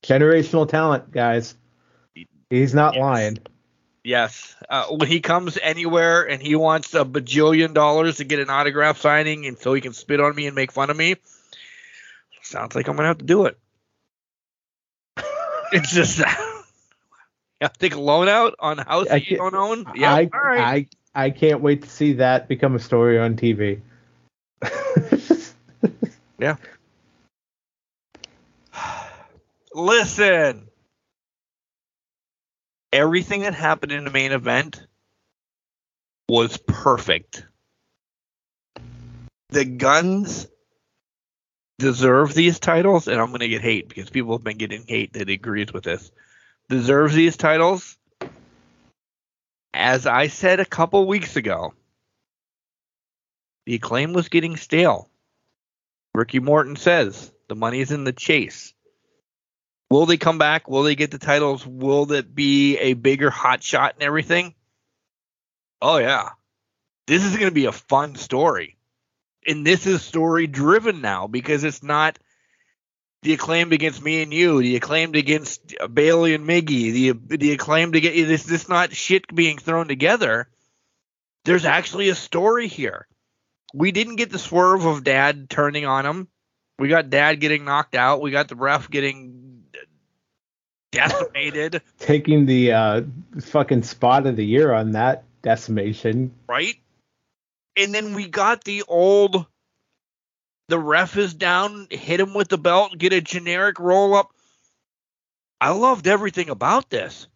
Generational 0.03 0.67
talent, 0.67 1.11
guys. 1.11 1.55
He's 2.49 2.73
not 2.73 2.95
Yes. 2.95 3.01
lying. 3.01 3.37
Yes. 4.03 4.55
Uh, 4.69 4.85
when 4.87 5.07
he 5.07 5.19
comes 5.19 5.57
anywhere 5.61 6.27
and 6.27 6.41
he 6.41 6.55
wants 6.55 6.93
a 6.93 7.05
bajillion 7.05 7.73
dollars 7.73 8.17
to 8.17 8.23
get 8.23 8.39
an 8.39 8.49
autograph 8.49 8.99
signing 8.99 9.45
and 9.45 9.57
so 9.57 9.73
he 9.73 9.81
can 9.81 9.93
spit 9.93 10.19
on 10.19 10.35
me 10.35 10.47
and 10.47 10.55
make 10.55 10.71
fun 10.71 10.89
of 10.89 10.97
me, 10.97 11.15
sounds 12.41 12.75
like 12.75 12.87
I'm 12.87 12.95
going 12.95 13.03
to 13.03 13.09
have 13.09 13.17
to 13.19 13.25
do 13.25 13.45
it. 13.45 13.59
it's 15.71 15.91
just, 15.91 16.19
you 16.19 16.25
have 17.61 17.73
to 17.73 17.79
take 17.79 17.93
a 17.95 17.99
loan 17.99 18.29
out 18.29 18.55
on 18.59 18.79
a 18.79 18.83
house 18.83 19.07
I 19.07 19.19
that 19.19 19.29
you 19.29 19.37
don't 19.37 19.53
own? 19.55 19.85
Yeah. 19.95 20.13
I, 20.13 20.29
all 20.33 20.41
right. 20.41 20.59
I 21.15 21.25
I 21.25 21.29
can't 21.31 21.61
wait 21.61 21.81
to 21.83 21.89
see 21.89 22.13
that 22.13 22.47
become 22.47 22.75
a 22.75 22.79
story 22.79 23.19
on 23.19 23.35
TV. 23.35 23.81
Yeah. 26.39 26.55
Listen. 29.73 30.68
Everything 32.91 33.41
that 33.41 33.53
happened 33.53 33.91
in 33.91 34.03
the 34.03 34.11
main 34.11 34.31
event 34.31 34.81
was 36.27 36.57
perfect. 36.57 37.45
The 39.49 39.65
Gunns 39.65 40.47
deserve 41.79 42.33
these 42.33 42.59
titles, 42.59 43.07
and 43.07 43.19
I'm 43.19 43.29
going 43.29 43.39
to 43.39 43.47
get 43.47 43.61
hate 43.61 43.89
because 43.89 44.09
people 44.09 44.35
have 44.35 44.43
been 44.43 44.57
getting 44.57 44.85
hate 44.87 45.13
that 45.13 45.29
agrees 45.29 45.73
with 45.73 45.85
this, 45.85 46.11
deserves 46.67 47.15
these 47.15 47.37
titles. 47.37 47.97
As 49.73 50.05
I 50.05 50.27
said 50.27 50.59
a 50.59 50.65
couple 50.65 51.07
weeks 51.07 51.35
ago, 51.35 51.73
the 53.65 53.75
acclaim 53.75 54.13
was 54.13 54.29
getting 54.29 54.57
stale. 54.57 55.09
Ricky 56.13 56.39
Morton 56.39 56.75
says 56.75 57.31
the 57.47 57.55
money's 57.55 57.91
in 57.91 58.03
the 58.03 58.13
chase. 58.13 58.73
Will 59.89 60.05
they 60.05 60.17
come 60.17 60.37
back? 60.37 60.69
Will 60.69 60.83
they 60.83 60.95
get 60.95 61.11
the 61.11 61.17
titles? 61.17 61.65
Will 61.65 62.11
it 62.11 62.33
be 62.33 62.77
a 62.77 62.93
bigger 62.93 63.29
hot 63.29 63.63
shot 63.63 63.95
and 63.95 64.03
everything? 64.03 64.53
Oh 65.81 65.97
yeah. 65.97 66.29
This 67.07 67.23
is 67.23 67.35
going 67.35 67.49
to 67.49 67.55
be 67.55 67.65
a 67.65 67.71
fun 67.71 68.15
story. 68.15 68.77
And 69.47 69.65
this 69.65 69.87
is 69.87 70.03
story 70.03 70.45
driven 70.45 71.01
now 71.01 71.25
because 71.25 71.63
it's 71.63 71.81
not 71.81 72.19
the 73.23 73.33
acclaimed 73.33 73.73
against 73.73 74.03
me 74.03 74.21
and 74.21 74.33
you, 74.33 74.61
the 74.61 74.75
acclaimed 74.75 75.15
against 75.15 75.75
Bailey 75.91 76.35
and 76.35 76.47
Miggy, 76.47 76.91
the 77.27 77.37
the 77.37 77.51
acclaimed 77.51 77.93
to 77.93 78.01
get 78.01 78.13
this 78.27 78.43
this 78.43 78.69
not 78.69 78.93
shit 78.93 79.33
being 79.33 79.57
thrown 79.57 79.87
together. 79.87 80.49
There's 81.45 81.65
actually 81.65 82.09
a 82.09 82.15
story 82.15 82.67
here. 82.67 83.07
We 83.73 83.91
didn't 83.91 84.17
get 84.17 84.29
the 84.29 84.39
swerve 84.39 84.85
of 84.85 85.03
dad 85.03 85.49
turning 85.49 85.85
on 85.85 86.05
him. 86.05 86.27
We 86.77 86.87
got 86.87 87.09
dad 87.09 87.39
getting 87.39 87.65
knocked 87.65 87.95
out. 87.95 88.21
We 88.21 88.31
got 88.31 88.47
the 88.47 88.55
ref 88.55 88.89
getting 88.89 89.48
decimated. 90.91 91.81
Taking 91.99 92.45
the 92.45 92.71
uh, 92.73 93.01
fucking 93.41 93.83
spot 93.83 94.27
of 94.27 94.35
the 94.35 94.45
year 94.45 94.73
on 94.73 94.91
that 94.91 95.23
decimation. 95.41 96.33
Right? 96.47 96.75
And 97.77 97.93
then 97.93 98.13
we 98.13 98.27
got 98.27 98.63
the 98.63 98.83
old 98.87 99.45
the 100.69 100.79
ref 100.79 101.17
is 101.17 101.33
down, 101.33 101.87
hit 101.89 102.19
him 102.19 102.35
with 102.35 102.47
the 102.47 102.57
belt, 102.57 102.97
get 102.97 103.11
a 103.11 103.21
generic 103.21 103.79
roll 103.79 104.13
up. 104.13 104.31
I 105.59 105.71
loved 105.71 106.07
everything 106.07 106.49
about 106.49 106.91
this. 106.91 107.27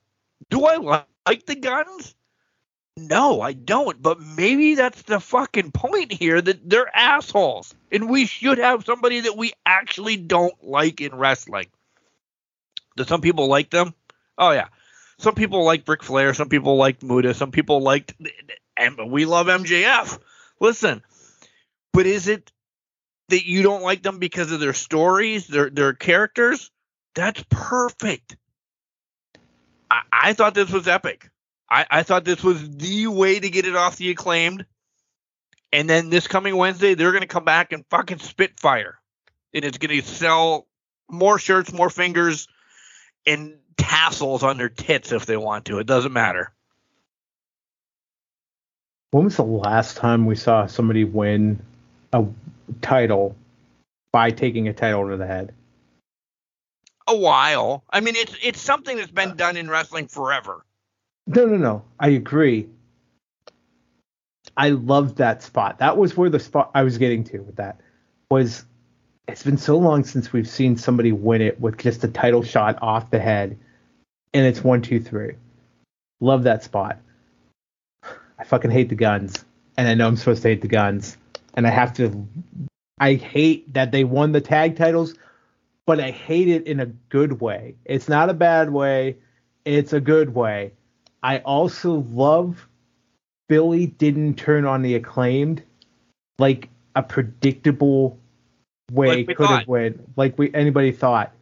Do 0.51 0.65
I 0.65 1.03
like 1.25 1.45
the 1.47 1.55
Gunns? 1.55 2.15
No, 2.95 3.41
I 3.41 3.53
don't. 3.53 3.99
But 3.99 4.21
maybe 4.21 4.75
that's 4.75 5.01
the 5.01 5.19
fucking 5.19 5.71
point 5.71 6.11
here 6.11 6.39
that 6.39 6.69
they're 6.69 6.95
assholes. 6.95 7.73
And 7.91 8.07
we 8.07 8.27
should 8.27 8.59
have 8.59 8.85
somebody 8.85 9.21
that 9.21 9.35
we 9.35 9.53
actually 9.65 10.15
don't 10.15 10.63
like 10.63 11.01
in 11.01 11.15
wrestling. 11.15 11.67
Do 12.95 13.03
some 13.03 13.21
people 13.21 13.47
like 13.47 13.69
them? 13.69 13.93
Oh, 14.37 14.51
yeah. 14.51 14.67
Some 15.17 15.35
people 15.35 15.63
like 15.63 15.87
Ric 15.87 16.03
Flair. 16.03 16.33
Some 16.33 16.49
people 16.49 16.77
like 16.77 17.03
Muta. 17.03 17.33
Some 17.33 17.51
people 17.51 17.81
liked. 17.81 18.13
And 18.75 19.11
we 19.11 19.25
love 19.25 19.47
MJF. 19.47 20.19
Listen, 20.59 21.03
but 21.91 22.05
is 22.05 22.27
it 22.27 22.51
that 23.29 23.45
you 23.45 23.61
don't 23.61 23.83
like 23.83 24.03
them 24.03 24.19
because 24.19 24.51
of 24.51 24.59
their 24.59 24.73
stories, 24.73 25.47
their 25.47 25.69
their 25.69 25.93
characters? 25.93 26.71
That's 27.15 27.43
perfect. 27.49 28.35
I, 29.89 30.01
I 30.11 30.33
thought 30.33 30.55
this 30.55 30.71
was 30.71 30.87
epic. 30.87 31.29
I, 31.69 31.85
I 31.89 32.03
thought 32.03 32.25
this 32.25 32.43
was 32.43 32.77
the 32.77 33.07
way 33.07 33.39
to 33.39 33.49
get 33.49 33.65
it 33.65 33.75
off 33.75 33.97
the 33.97 34.11
acclaimed. 34.11 34.65
And 35.71 35.89
then 35.89 36.09
this 36.09 36.27
coming 36.27 36.55
Wednesday, 36.55 36.93
they're 36.93 37.11
going 37.11 37.21
to 37.21 37.27
come 37.27 37.45
back 37.45 37.71
and 37.71 37.85
fucking 37.89 38.19
spitfire. 38.19 38.99
And 39.53 39.65
it's 39.65 39.77
going 39.77 39.99
to 39.99 40.07
sell 40.07 40.67
more 41.09 41.39
shirts, 41.39 41.73
more 41.73 41.89
fingers, 41.89 42.47
and 43.25 43.55
tassels 43.77 44.43
on 44.43 44.57
their 44.57 44.69
tits 44.69 45.11
if 45.11 45.25
they 45.25 45.37
want 45.37 45.65
to. 45.65 45.79
It 45.79 45.87
doesn't 45.87 46.13
matter. 46.13 46.53
When 49.11 49.25
was 49.25 49.37
the 49.37 49.43
last 49.43 49.97
time 49.97 50.25
we 50.25 50.35
saw 50.35 50.65
somebody 50.65 51.03
win 51.03 51.61
a 52.13 52.25
title 52.81 53.35
by 54.11 54.31
taking 54.31 54.67
a 54.67 54.73
title 54.73 55.09
to 55.09 55.17
the 55.17 55.27
head? 55.27 55.53
A 57.07 57.15
while. 57.15 57.83
I 57.89 57.99
mean, 57.99 58.15
it's 58.15 58.35
it's 58.41 58.61
something 58.61 58.97
that's 58.97 59.11
been 59.11 59.35
done 59.35 59.57
in 59.57 59.69
wrestling 59.69 60.07
forever. 60.07 60.65
No, 61.27 61.45
no, 61.45 61.57
no. 61.57 61.83
I 61.99 62.09
agree. 62.09 62.69
I 64.55 64.69
loved 64.69 65.17
that 65.17 65.43
spot. 65.43 65.79
That 65.79 65.97
was 65.97 66.15
where 66.15 66.29
the 66.29 66.39
spot 66.39 66.71
I 66.73 66.83
was 66.83 66.97
getting 66.97 67.23
to 67.25 67.39
with 67.39 67.57
that 67.57 67.79
was. 68.31 68.65
It's 69.27 69.43
been 69.43 69.57
so 69.57 69.77
long 69.77 70.03
since 70.03 70.33
we've 70.33 70.47
seen 70.47 70.75
somebody 70.75 71.11
win 71.11 71.41
it 71.41 71.59
with 71.59 71.77
just 71.77 72.03
a 72.03 72.09
title 72.09 72.43
shot 72.43 72.77
off 72.81 73.09
the 73.09 73.19
head, 73.19 73.57
and 74.33 74.45
it's 74.45 74.63
one, 74.63 74.81
two, 74.81 74.99
three. 74.99 75.35
Love 76.19 76.43
that 76.43 76.63
spot. 76.63 76.99
I 78.37 78.43
fucking 78.43 78.71
hate 78.71 78.89
the 78.89 78.95
Gunns, 78.95 79.45
and 79.77 79.87
I 79.87 79.93
know 79.93 80.07
I'm 80.07 80.17
supposed 80.17 80.41
to 80.41 80.49
hate 80.49 80.61
the 80.61 80.67
Gunns, 80.67 81.17
and 81.53 81.65
I 81.65 81.69
have 81.69 81.93
to. 81.93 82.27
I 82.99 83.13
hate 83.13 83.73
that 83.73 83.91
they 83.91 84.03
won 84.03 84.33
the 84.33 84.41
tag 84.41 84.75
titles, 84.75 85.15
but 85.85 85.99
I 85.99 86.11
hate 86.11 86.49
it 86.49 86.67
in 86.67 86.81
a 86.81 86.85
good 86.85 87.39
way. 87.39 87.75
It's 87.85 88.09
not 88.09 88.29
a 88.29 88.33
bad 88.33 88.71
way. 88.71 89.17
It's 89.63 89.93
a 89.93 90.01
good 90.01 90.35
way. 90.35 90.73
I 91.21 91.37
also 91.39 92.05
love 92.11 92.67
Billy 93.47 93.87
didn't 93.87 94.35
turn 94.35 94.65
on 94.65 94.81
the 94.81 94.95
acclaimed 94.95 95.63
like 96.39 96.69
a 96.95 97.03
predictable 97.03 98.19
way 98.91 99.23
Like 99.25 99.37
could 99.37 99.47
have 99.47 99.67
went 99.67 100.17
like 100.17 100.37
we 100.37 100.53
anybody 100.53 100.91
thought. 100.91 101.33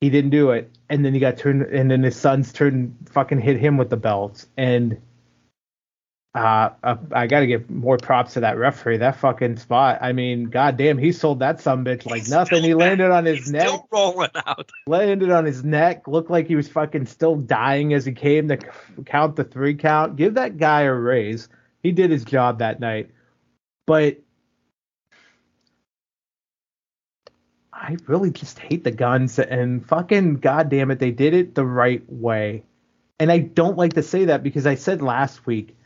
He 0.00 0.10
didn't 0.10 0.30
do 0.30 0.50
it, 0.50 0.68
and 0.88 1.04
then 1.04 1.14
he 1.14 1.20
got 1.20 1.38
turned, 1.38 1.62
and 1.62 1.88
then 1.88 2.02
his 2.02 2.16
sons 2.16 2.52
turned 2.52 2.96
fucking 3.08 3.40
hit 3.40 3.56
him 3.56 3.76
with 3.76 3.88
the 3.88 3.96
belts, 3.96 4.48
and 4.56 5.00
uh, 6.34 6.70
uh, 6.82 6.96
I 7.12 7.26
got 7.26 7.40
to 7.40 7.46
give 7.46 7.68
more 7.68 7.98
props 7.98 8.34
to 8.34 8.40
that 8.40 8.56
referee. 8.56 8.96
That 8.96 9.16
fucking 9.16 9.58
spot. 9.58 9.98
I 10.00 10.12
mean, 10.12 10.44
goddamn, 10.44 10.96
he 10.96 11.12
sold 11.12 11.40
that 11.40 11.60
some 11.60 11.84
bitch 11.84 12.06
like 12.06 12.22
He's 12.22 12.30
nothing. 12.30 12.62
He 12.62 12.74
landed 12.74 13.10
on 13.10 13.26
his 13.26 13.50
neck 13.52 13.68
still 13.68 13.86
rolling 13.92 14.30
out. 14.46 14.70
landed 14.86 15.30
on 15.30 15.44
his 15.44 15.62
neck, 15.62 16.08
looked 16.08 16.30
like 16.30 16.46
he 16.46 16.56
was 16.56 16.68
fucking 16.68 17.04
still 17.04 17.36
dying 17.36 17.92
as 17.92 18.06
he 18.06 18.12
came 18.12 18.48
to 18.48 18.58
count 19.04 19.36
the 19.36 19.44
three 19.44 19.74
count. 19.74 20.16
Give 20.16 20.34
that 20.34 20.56
guy 20.56 20.82
a 20.82 20.92
raise. 20.94 21.48
He 21.82 21.92
did 21.92 22.10
his 22.10 22.24
job 22.24 22.60
that 22.60 22.80
night. 22.80 23.10
But 23.86 24.21
I 27.82 27.96
really 28.06 28.30
just 28.30 28.60
hate 28.60 28.84
the 28.84 28.92
Gunns 28.92 29.40
and 29.40 29.84
fucking 29.84 30.36
goddamn 30.36 30.92
it, 30.92 31.00
they 31.00 31.10
did 31.10 31.34
it 31.34 31.56
the 31.56 31.64
right 31.64 32.02
way. 32.08 32.62
And 33.18 33.30
I 33.30 33.38
don't 33.38 33.76
like 33.76 33.94
to 33.94 34.04
say 34.04 34.26
that 34.26 34.44
because 34.44 34.66
I 34.66 34.76
said 34.76 35.02
last 35.02 35.46
week 35.46 35.76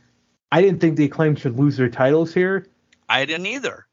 I 0.53 0.61
didn't 0.61 0.81
think 0.81 0.97
the 0.97 1.07
acclaim 1.07 1.37
should 1.37 1.59
lose 1.59 1.79
their 1.79 1.89
titles 1.89 2.35
here. 2.35 2.67
I 3.09 3.25
didn't 3.25 3.47
either. 3.47 3.87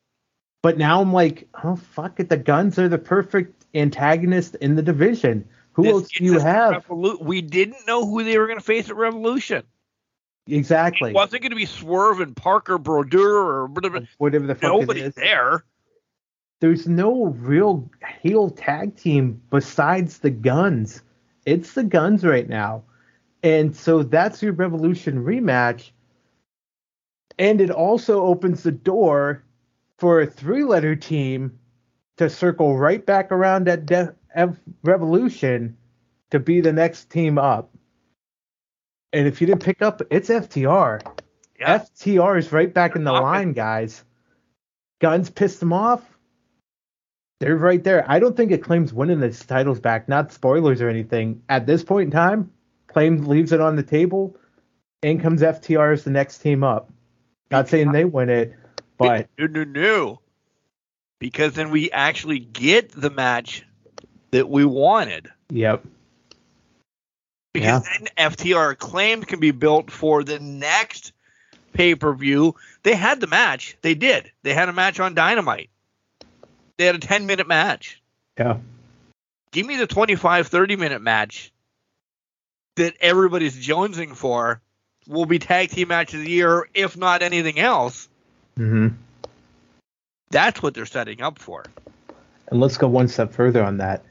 But 0.61 0.77
now 0.77 1.01
I'm 1.01 1.13
like, 1.13 1.47
oh 1.63 1.77
fuck 1.77 2.19
it, 2.19 2.29
the 2.29 2.37
Gunns 2.37 2.77
are 2.77 2.89
the 2.89 2.97
perfect 2.97 3.65
antagonist 3.73 4.55
in 4.55 4.75
the 4.75 4.81
division. 4.81 5.47
Who 5.73 5.83
This 5.83 5.91
else 5.93 6.09
do 6.09 6.25
you 6.25 6.39
have? 6.39 6.85
Revolu- 6.85 7.23
we 7.23 7.41
didn't 7.41 7.87
know 7.87 8.05
who 8.05 8.23
they 8.23 8.37
were 8.37 8.47
going 8.47 8.59
to 8.59 8.65
face 8.65 8.89
at 8.89 8.95
Revolution. 8.95 9.63
Exactly. 10.45 11.11
It 11.11 11.15
wasn't 11.15 11.41
going 11.41 11.51
to 11.51 11.55
be 11.55 11.65
Swerve 11.65 12.19
and 12.19 12.35
Parker 12.35 12.77
Boudreaux 12.77 13.45
or 13.45 13.65
whatever. 13.67 14.07
Whatever 14.17 14.47
the 14.47 14.55
fuck 14.55 14.63
it 14.63 14.79
Nobody 14.79 15.07
there. 15.07 15.63
There's 16.63 16.87
no 16.87 17.25
real 17.25 17.91
heel 18.21 18.49
tag 18.49 18.95
team 18.95 19.41
besides 19.49 20.19
the 20.19 20.29
Gunns. 20.29 21.01
It's 21.45 21.73
the 21.73 21.83
Gunns 21.83 22.23
right 22.23 22.47
now. 22.47 22.83
And 23.43 23.75
so 23.75 24.01
that's 24.01 24.41
your 24.41 24.53
Revolution 24.53 25.25
rematch. 25.25 25.91
And 27.37 27.59
it 27.59 27.69
also 27.69 28.21
opens 28.21 28.63
the 28.63 28.71
door 28.71 29.43
for 29.97 30.21
a 30.21 30.25
three 30.25 30.63
letter 30.63 30.95
team 30.95 31.59
to 32.15 32.29
circle 32.29 32.77
right 32.77 33.05
back 33.05 33.33
around 33.33 33.67
at 33.67 33.85
De- 33.85 34.15
Ev- 34.33 34.61
Revolution 34.83 35.75
to 36.31 36.39
be 36.39 36.61
the 36.61 36.71
next 36.71 37.09
team 37.09 37.37
up. 37.37 37.71
And 39.11 39.27
if 39.27 39.41
you 39.41 39.47
didn't 39.47 39.65
pick 39.65 39.81
up, 39.81 40.01
it's 40.09 40.29
FTR. 40.29 41.01
Yeah. 41.59 41.79
FTR 41.79 42.39
is 42.39 42.53
right 42.53 42.73
back 42.73 42.95
in 42.95 43.03
the 43.03 43.11
They're 43.11 43.21
line, 43.21 43.51
guys. 43.51 44.05
Gunns 45.01 45.29
pissed 45.29 45.59
them 45.59 45.73
off. 45.73 46.12
They're 47.43 47.57
right 47.57 47.83
there. 47.83 48.09
I 48.09 48.19
don't 48.19 48.37
think 48.37 48.53
it 48.53 48.63
claims 48.63 48.93
winning 48.93 49.19
the 49.19 49.29
titles 49.29 49.77
back. 49.77 50.07
Not 50.07 50.31
spoilers 50.31 50.79
or 50.79 50.87
anything. 50.87 51.41
At 51.49 51.65
this 51.65 51.83
point 51.83 52.05
in 52.05 52.11
time, 52.11 52.49
claim 52.87 53.25
leaves 53.25 53.51
it 53.51 53.59
on 53.59 53.75
the 53.75 53.83
table. 53.83 54.37
In 55.01 55.19
comes 55.19 55.41
FTR 55.41 55.91
as 55.91 56.05
the 56.05 56.09
next 56.09 56.37
team 56.37 56.63
up. 56.63 56.89
Not 57.51 57.67
saying 57.67 57.91
they 57.91 58.05
win 58.05 58.29
it, 58.29 58.53
but 58.97 59.27
no, 59.37 59.47
no, 59.47 59.65
no. 59.65 60.21
Because 61.19 61.51
then 61.51 61.69
we 61.69 61.91
actually 61.91 62.39
get 62.39 62.93
the 62.93 63.09
match 63.09 63.65
that 64.31 64.47
we 64.47 64.63
wanted. 64.63 65.27
yep. 65.49 65.83
Because 67.51 67.83
then 67.83 68.07
FTR 68.31 68.77
claimed 68.77 69.27
can 69.27 69.41
be 69.41 69.51
built 69.51 69.91
for 69.91 70.23
the 70.23 70.39
next 70.39 71.11
pay 71.73 71.93
per 71.93 72.13
view. 72.13 72.55
They 72.83 72.95
had 72.95 73.19
the 73.19 73.27
match. 73.27 73.75
They 73.81 73.95
did. 73.95 74.31
They 74.43 74.53
had 74.53 74.69
a 74.69 74.73
match 74.73 75.01
on 75.01 75.13
Dynamite. 75.13 75.69
They 76.77 76.85
had 76.85 76.95
a 76.95 76.99
10 76.99 77.25
minute 77.25 77.47
match. 77.47 78.01
Yeah. 78.37 78.57
Give 79.51 79.65
me 79.65 79.77
the 79.77 79.87
25, 79.87 80.47
30 80.47 80.75
minute 80.75 81.01
match 81.01 81.51
that 82.75 82.95
everybody's 82.99 83.55
jonesing 83.55 84.15
for. 84.15 84.61
Will 85.07 85.25
be 85.25 85.37
tag 85.37 85.69
team 85.69 85.89
match 85.89 86.13
of 86.13 86.21
the 86.21 86.29
year, 86.29 86.67
if 86.73 86.95
not 86.95 87.21
anything 87.21 87.59
else. 87.59 88.07
Mm-hmm. 88.57 88.95
That's 90.31 90.63
what 90.63 90.73
they're 90.73 90.85
setting 90.85 91.21
up 91.21 91.39
for. 91.39 91.65
And 92.47 92.61
let's 92.61 92.77
go 92.77 92.87
one 92.87 93.09
step 93.09 93.33
further 93.33 93.63
on 93.63 93.77
that. 93.77 94.03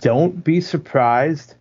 Don't 0.00 0.42
be 0.42 0.60
surprised, 0.60 1.54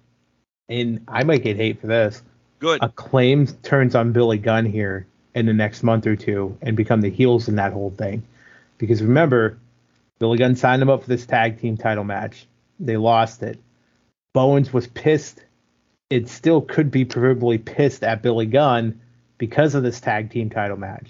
and 0.69 1.03
I 1.07 1.23
might 1.23 1.43
get 1.43 1.57
hate 1.57 1.81
for 1.81 1.87
this. 1.87 2.23
Good. 2.59 2.81
Acclaim 2.81 3.47
turns 3.47 3.95
on 3.95 4.13
Billy 4.13 4.37
Gunn 4.37 4.65
here 4.65 5.05
in 5.35 5.45
the 5.45 5.53
next 5.53 5.83
month 5.83 6.07
or 6.07 6.15
two 6.15 6.57
and 6.61 6.75
become 6.75 7.01
the 7.01 7.09
heels 7.09 7.47
in 7.47 7.55
that 7.55 7.73
whole 7.73 7.91
thing. 7.91 8.23
Because 8.79 9.03
remember, 9.03 9.57
Billy 10.19 10.37
Gunn 10.37 10.55
signed 10.55 10.81
him 10.81 10.89
up 10.89 11.03
for 11.03 11.09
this 11.09 11.25
tag 11.25 11.59
team 11.59 11.77
title 11.77 12.03
match. 12.03 12.47
They 12.79 12.97
lost 12.97 13.43
it. 13.43 13.59
Bowens 14.33 14.73
was 14.73 14.87
pissed. 14.87 15.43
It 16.09 16.29
still 16.29 16.61
could 16.61 16.89
be 16.91 17.05
proverbially 17.05 17.57
pissed 17.57 18.03
at 18.03 18.21
Billy 18.21 18.45
Gunn 18.45 19.01
because 19.37 19.75
of 19.75 19.83
this 19.83 19.99
tag 19.99 20.31
team 20.31 20.49
title 20.49 20.77
match. 20.77 21.07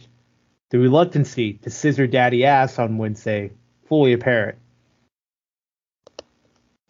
The 0.70 0.80
reluctancy 0.80 1.54
to 1.54 1.70
scissor 1.70 2.08
daddy 2.08 2.46
ass 2.46 2.80
on 2.80 2.98
Wednesday, 2.98 3.52
fully 3.88 4.14
apparent. 4.14 4.58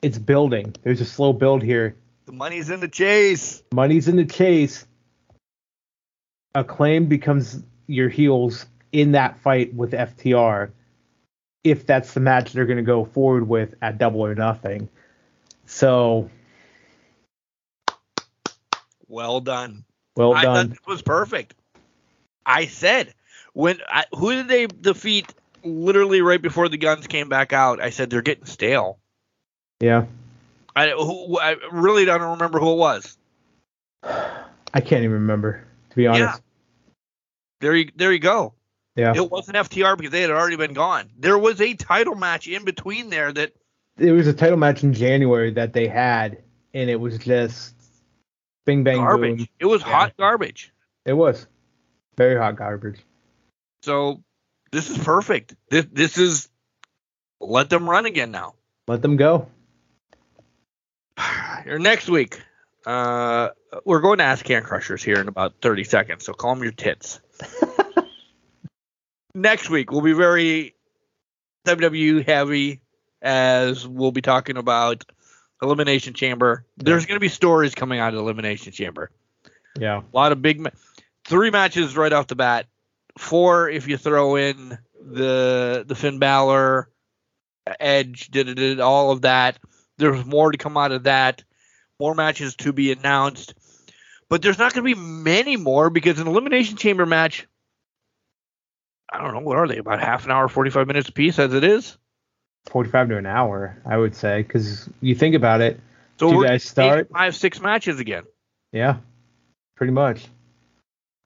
It's 0.02 0.18
building. 0.18 0.76
There's 0.84 1.02
a 1.02 1.06
slow 1.06 1.34
build 1.34 1.62
here. 1.62 1.96
The 2.26 2.32
money's 2.32 2.70
in 2.70 2.80
the 2.80 2.88
chase. 2.88 3.62
Money's 3.74 4.08
in 4.08 4.16
the 4.16 4.26
chase. 4.26 4.86
Acclaim 6.56 7.06
becomes 7.06 7.62
your 7.88 8.10
heels 8.10 8.66
in 8.92 9.12
that 9.12 9.40
fight 9.40 9.74
with 9.74 9.92
FTR 9.92 10.72
if 11.72 11.86
that's 11.86 12.14
the 12.14 12.20
match 12.20 12.54
they're 12.54 12.66
going 12.66 12.78
to 12.78 12.84
go 12.84 13.06
forward 13.06 13.48
with 13.48 13.76
at 13.82 13.98
double 13.98 14.26
or 14.26 14.36
nothing. 14.36 14.90
So, 15.66 16.30
Well 19.08 19.42
done. 19.42 19.84
well 20.16 20.34
I 20.34 20.44
done. 20.44 20.70
thought 20.70 20.78
it 20.78 20.88
was 20.88 21.02
perfect. 21.02 21.54
I 22.46 22.66
said 22.68 23.14
when 23.54 23.80
I, 23.90 24.06
who 24.16 24.34
did 24.34 24.48
they 24.48 24.68
defeat 24.68 25.34
literally 25.64 26.22
right 26.22 26.42
before 26.42 26.70
the 26.70 26.78
guns 26.78 27.08
came 27.08 27.30
back 27.30 27.54
out? 27.54 27.82
I 27.82 27.90
said 27.90 28.10
they're 28.10 28.22
getting 28.22 28.46
stale. 28.46 29.00
Yeah. 29.80 30.06
I, 30.76 30.90
who, 30.90 31.40
I 31.40 31.56
really 31.72 32.06
don't 32.06 32.22
remember 32.22 32.60
who 32.60 32.74
it 32.74 32.78
was. 32.78 33.18
I 34.04 34.82
can't 34.82 35.04
even 35.04 35.12
remember, 35.12 35.66
to 35.90 35.96
be 35.96 36.08
honest. 36.08 36.22
Yeah. 36.22 36.36
There 37.60 37.76
you 37.76 37.90
there 37.96 38.14
you 38.14 38.20
go. 38.20 38.54
Yeah. 38.98 39.14
It 39.16 39.30
wasn't 39.32 39.56
FTR 39.58 39.96
because 39.96 40.12
they 40.12 40.22
had 40.22 40.32
already 40.32 40.56
been 40.58 40.74
gone. 40.74 41.10
There 41.18 41.38
was 41.38 41.62
a 41.62 41.76
title 41.76 42.16
match 42.16 42.48
in 42.48 42.66
between 42.66 43.10
there 43.12 43.32
that 43.32 43.54
It 43.98 44.12
was 44.12 44.28
a 44.28 44.34
title 44.34 44.58
match 44.58 44.84
in 44.84 44.94
January 44.94 45.52
that 45.52 45.72
they 45.74 45.88
had, 45.88 46.42
and 46.74 46.90
it 46.90 47.00
was 47.00 47.18
just 47.20 47.76
bing 48.66 48.84
bang 48.84 48.98
garbage. 48.98 49.38
boom. 49.38 49.48
It 49.60 49.66
was 49.68 49.82
Yeah. 49.82 49.88
hot 49.92 50.18
garbage. 50.18 50.74
It 51.06 51.14
was 51.14 51.46
very 52.18 52.38
hot 52.38 52.56
garbage. 52.56 53.00
So 53.84 54.24
this 54.72 54.90
is 54.90 54.98
perfect. 54.98 55.56
This 55.70 55.86
this 55.92 56.18
is 56.18 56.50
let 57.40 57.70
them 57.70 57.88
run 57.90 58.06
again 58.08 58.32
now. 58.32 58.56
Let 58.88 59.02
them 59.04 59.16
go. 59.16 59.48
Or 61.68 61.78
next 61.80 62.08
week, 62.10 62.40
uh, 62.86 63.50
we're 63.86 64.00
going 64.02 64.18
to 64.20 64.24
ask 64.24 64.44
Can 64.46 64.64
Crushers 64.64 65.04
here 65.04 65.20
in 65.20 65.28
about 65.28 65.56
30 65.62 65.84
seconds. 65.84 66.26
So 66.26 66.34
calm 66.34 66.64
your 66.64 66.72
tits. 66.72 67.20
next 69.38 69.70
week 69.70 69.92
we'll 69.92 70.02
be 70.02 70.14
very 70.14 70.76
WWE 71.66 72.26
heavy 72.26 72.82
as 73.22 73.88
we'll 73.88 74.12
be 74.12 74.22
talking 74.22 74.58
about 74.58 75.06
Elimination 75.62 76.14
Chamber. 76.14 76.66
There's 76.78 77.06
going 77.06 77.16
to 77.16 77.22
be 77.22 77.30
stories 77.30 77.76
coming 77.76 78.00
out 78.00 78.14
of 78.14 78.20
Elimination 78.20 78.72
Chamber. 78.72 79.12
Yeah. 79.80 80.02
A 80.02 80.16
lot 80.16 80.32
of 80.32 80.42
big, 80.42 80.60
ma- 80.60 80.70
three 81.26 81.52
matches 81.52 81.96
right 81.96 82.14
off 82.14 82.28
the 82.28 82.36
bat. 82.36 82.68
Four 83.18 83.70
if 83.70 83.88
you 83.88 83.98
throw 83.98 84.36
in 84.36 84.78
the 85.02 85.84
the 85.88 85.96
Finn 85.96 86.20
Balor, 86.20 86.90
Edge, 87.80 88.28
did 88.28 88.60
it, 88.60 88.80
all 88.80 89.12
of 89.12 89.22
that. 89.22 89.58
There's 89.98 90.24
more 90.26 90.52
to 90.52 90.58
come 90.58 90.78
out 90.78 90.92
of 90.92 91.04
that. 91.04 91.44
More 92.00 92.14
matches 92.14 92.56
to 92.58 92.72
be 92.72 92.92
announced, 92.92 93.56
but 94.30 94.44
there's 94.44 94.60
not 94.60 94.74
going 94.74 94.88
to 94.88 94.96
be 94.96 95.02
many 95.02 95.58
more 95.58 95.90
because 95.90 96.20
an 96.20 96.28
elimination 96.28 96.78
chamber 96.78 97.08
match. 97.08 97.48
I 99.12 99.20
don't 99.22 99.34
know 99.34 99.40
what 99.40 99.58
are 99.58 99.68
they 99.68 99.78
about 99.78 100.00
half 100.00 100.26
an 100.26 100.32
hour, 100.32 100.48
45 100.48 100.88
minutes 100.88 101.10
apiece 101.10 101.40
as 101.40 101.54
it 101.54 101.64
is. 101.64 101.98
45 102.70 103.10
to 103.10 103.18
an 103.18 103.26
hour, 103.26 103.82
I 103.86 103.98
would 103.98 104.16
say, 104.16 104.42
because 104.44 104.90
you 105.02 105.16
think 105.16 105.36
about 105.36 105.62
it. 105.62 105.80
So 106.20 106.32
you 106.32 106.38
we're 106.38 106.48
guys 106.48 106.64
start? 106.64 107.10
five, 107.14 107.36
six 107.36 107.62
matches 107.62 108.00
again. 108.00 108.24
Yeah, 108.74 108.98
pretty 109.76 109.94
much. 109.94 110.28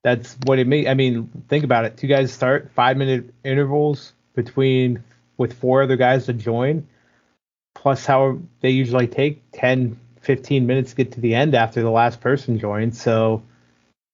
That's 0.04 0.36
what 0.44 0.58
it 0.58 0.66
means. 0.66 0.86
I 0.86 0.94
mean, 0.94 1.30
think 1.48 1.64
about 1.64 1.84
it. 1.84 1.96
Two 1.96 2.06
guys 2.06 2.32
start, 2.32 2.70
five 2.74 2.96
minute 2.96 3.32
intervals 3.44 4.12
between 4.34 5.02
with 5.36 5.58
four 5.58 5.82
other 5.82 5.96
guys 5.96 6.26
to 6.26 6.32
join, 6.32 6.86
plus 7.74 8.04
how 8.06 8.38
they 8.60 8.70
usually 8.70 9.08
take 9.08 9.42
10, 9.52 9.98
15 10.20 10.66
minutes 10.66 10.90
to 10.90 10.96
get 10.96 11.12
to 11.12 11.20
the 11.20 11.34
end 11.34 11.54
after 11.54 11.82
the 11.82 11.90
last 11.90 12.20
person 12.20 12.58
joins. 12.58 13.00
So 13.00 13.42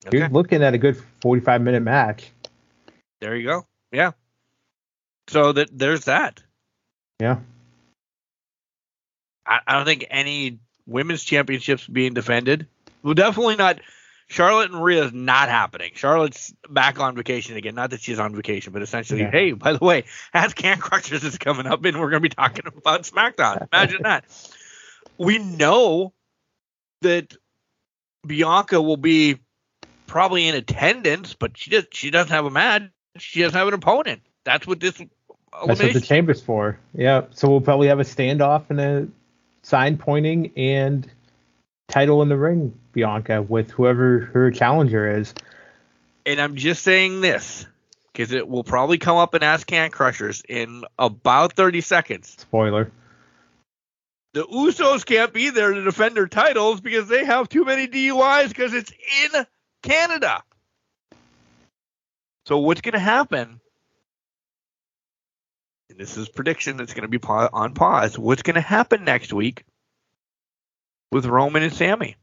Okay. 0.07 0.19
you're 0.19 0.29
looking 0.29 0.63
at 0.63 0.75
a 0.75 0.79
good 0.79 0.97
45 1.21 1.61
minute 1.61 1.83
match. 1.83 2.31
There 3.21 3.35
you 3.37 3.47
go. 3.47 3.67
Yeah. 3.93 4.13
So 5.29 5.53
that 5.53 5.71
there's 5.77 6.05
that. 6.05 6.43
Yeah. 7.21 7.39
I, 9.47 9.61
I 9.67 9.75
don't 9.75 9.85
think 9.85 10.07
any 10.11 10.59
women's 10.87 11.25
championships 11.25 11.87
being 11.87 12.15
defended. 12.15 12.67
Well, 13.03 13.15
definitely 13.15 13.57
not. 13.57 13.81
Charlotte 14.31 14.71
and 14.71 14.83
Rhea 14.85 15.05
is 15.05 15.13
not 15.15 15.49
happening. 15.49 15.93
Charlotte's 15.95 16.53
back 16.69 17.01
on 17.01 17.17
vacation 17.17 17.57
again. 17.57 17.75
Not 17.75 17.91
that 17.91 18.01
she's 18.03 18.19
on 18.19 18.35
vacation, 18.37 18.75
but 18.75 18.83
essentially, 18.83 19.21
Yeah. 19.21 19.31
hey, 19.31 19.53
by 19.53 19.73
the 19.73 19.83
way, 19.83 20.05
Ask 20.35 20.55
Can 20.55 20.79
Crushers 20.79 21.25
is 21.25 21.39
coming 21.39 21.67
up, 21.67 21.83
and 21.85 21.99
we're 21.99 22.11
going 22.11 22.23
to 22.23 22.29
be 22.29 22.35
talking 22.35 22.67
about 22.67 23.03
SmackDown. 23.05 23.67
Imagine 23.73 24.03
that. 24.03 24.27
We 25.17 25.39
know 25.39 26.13
that 27.01 27.35
Bianca 28.27 28.83
will 28.83 28.99
be 28.99 29.39
probably 30.07 30.47
in 30.47 30.55
attendance, 30.55 31.33
but 31.35 31.57
she 31.57 31.71
just 31.71 31.95
she 31.95 32.11
doesn't 32.11 32.31
have 32.33 32.45
a 32.45 32.51
match. 32.51 32.83
She 33.19 33.43
doesn't 33.43 33.57
have 33.57 33.69
an 33.69 33.75
opponent. 33.75 34.23
That's 34.45 34.67
what 34.67 34.81
this 34.81 34.97
That's 34.97 35.81
what 35.81 35.93
the 35.93 36.01
chamber's 36.01 36.41
for. 36.41 36.79
Yeah. 36.95 37.23
So 37.31 37.49
we'll 37.49 37.61
probably 37.61 37.89
have 37.89 38.01
a 38.01 38.05
standoff 38.05 38.71
and 38.71 38.81
a 38.81 39.09
sign 39.63 39.99
pointing 39.99 40.53
and 40.57 41.11
title 41.89 42.23
in 42.23 42.29
the 42.29 42.37
ring, 42.37 42.79
Bianca, 42.93 43.43
with 43.43 43.71
whoever 43.71 44.21
her 44.33 44.51
challenger 44.51 45.19
is. 45.19 45.35
and 46.27 46.41
I'm 46.41 46.57
just 46.57 46.83
saying 46.83 47.21
this 47.21 47.67
because 48.13 48.33
it 48.33 48.49
will 48.49 48.65
probably 48.65 48.99
come 48.99 49.17
up 49.17 49.35
in 49.35 49.43
Ask 49.43 49.67
Can 49.67 49.91
Crushers 49.91 50.43
in 50.49 50.85
about 50.99 51.53
30 51.55 51.81
seconds. 51.81 52.37
Spoiler. 52.39 52.91
The 54.35 54.45
Usos 54.45 55.07
can't 55.07 55.33
be 55.33 55.51
there 55.51 55.73
to 55.73 55.83
defend 55.83 56.17
their 56.17 56.29
titles 56.29 56.81
because 56.81 57.09
they 57.09 57.25
have 57.25 57.49
too 57.49 57.65
many 57.65 57.89
DUIs 57.89 58.49
because 58.49 58.75
it's 58.75 58.93
in 58.93 59.47
Canada. 59.83 60.43
So 62.49 62.57
what's 62.61 62.81
going 62.81 62.95
to 62.95 62.99
happen? 62.99 63.61
And 65.91 66.01
this 66.01 66.17
is 66.17 66.31
prediction 66.31 66.79
that's 66.79 66.95
going 66.95 67.03
to 67.03 67.09
be 67.09 67.19
pa- 67.19 67.51
on 67.53 67.75
pause. 67.75 68.19
What's 68.19 68.41
going 68.41 68.55
to 68.55 68.63
happen 68.63 69.05
next 69.05 69.35
week 69.35 69.65
with 71.13 71.27
Roman 71.27 71.63
and 71.63 71.75
Sami? 71.75 72.17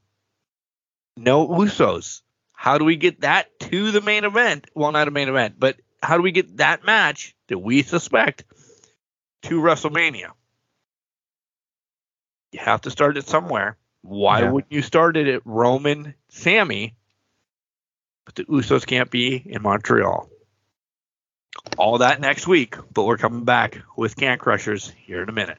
No 1.16 1.48
Usos. 1.48 2.24
How 2.54 2.80
do 2.80 2.86
we 2.86 2.96
get 2.96 3.22
that 3.22 3.60
to 3.60 3.92
the 3.92 4.02
main 4.02 4.24
event? 4.24 4.66
Well, 4.74 4.92
not 4.92 5.08
a 5.08 5.12
main 5.12 5.30
event, 5.30 5.60
but 5.60 5.78
how 6.02 6.18
do 6.18 6.24
we 6.24 6.32
get 6.32 6.58
that 6.58 6.84
match 6.84 7.36
that 7.48 7.60
we 7.60 7.84
suspect 7.84 8.46
to 9.44 9.62
WrestleMania? 9.62 10.32
You 12.52 12.62
have 12.62 12.82
to 12.82 12.90
start 12.90 13.18
it 13.18 13.28
somewhere. 13.28 13.78
Why 14.02 14.42
Yeah. 14.42 14.50
wouldn't 14.50 14.74
you 14.74 14.82
start 14.82 15.18
it 15.18 15.28
at 15.28 15.44
Roman, 15.46 16.16
Sami, 16.30 16.96
but 18.26 18.36
the 18.36 18.46
Usos 18.46 18.86
can't 18.86 19.10
be 19.10 19.36
in 19.36 19.62
Montreal? 19.62 20.30
All 21.78 22.00
that 22.00 22.20
next 22.20 22.48
week, 22.48 22.76
but 22.94 23.06
we're 23.06 23.18
coming 23.18 23.46
back 23.46 23.82
with 23.96 24.16
Can 24.16 24.38
Crushers 24.38 24.92
here 25.06 25.24
in 25.24 25.30
a 25.30 25.34
minute. 25.34 25.58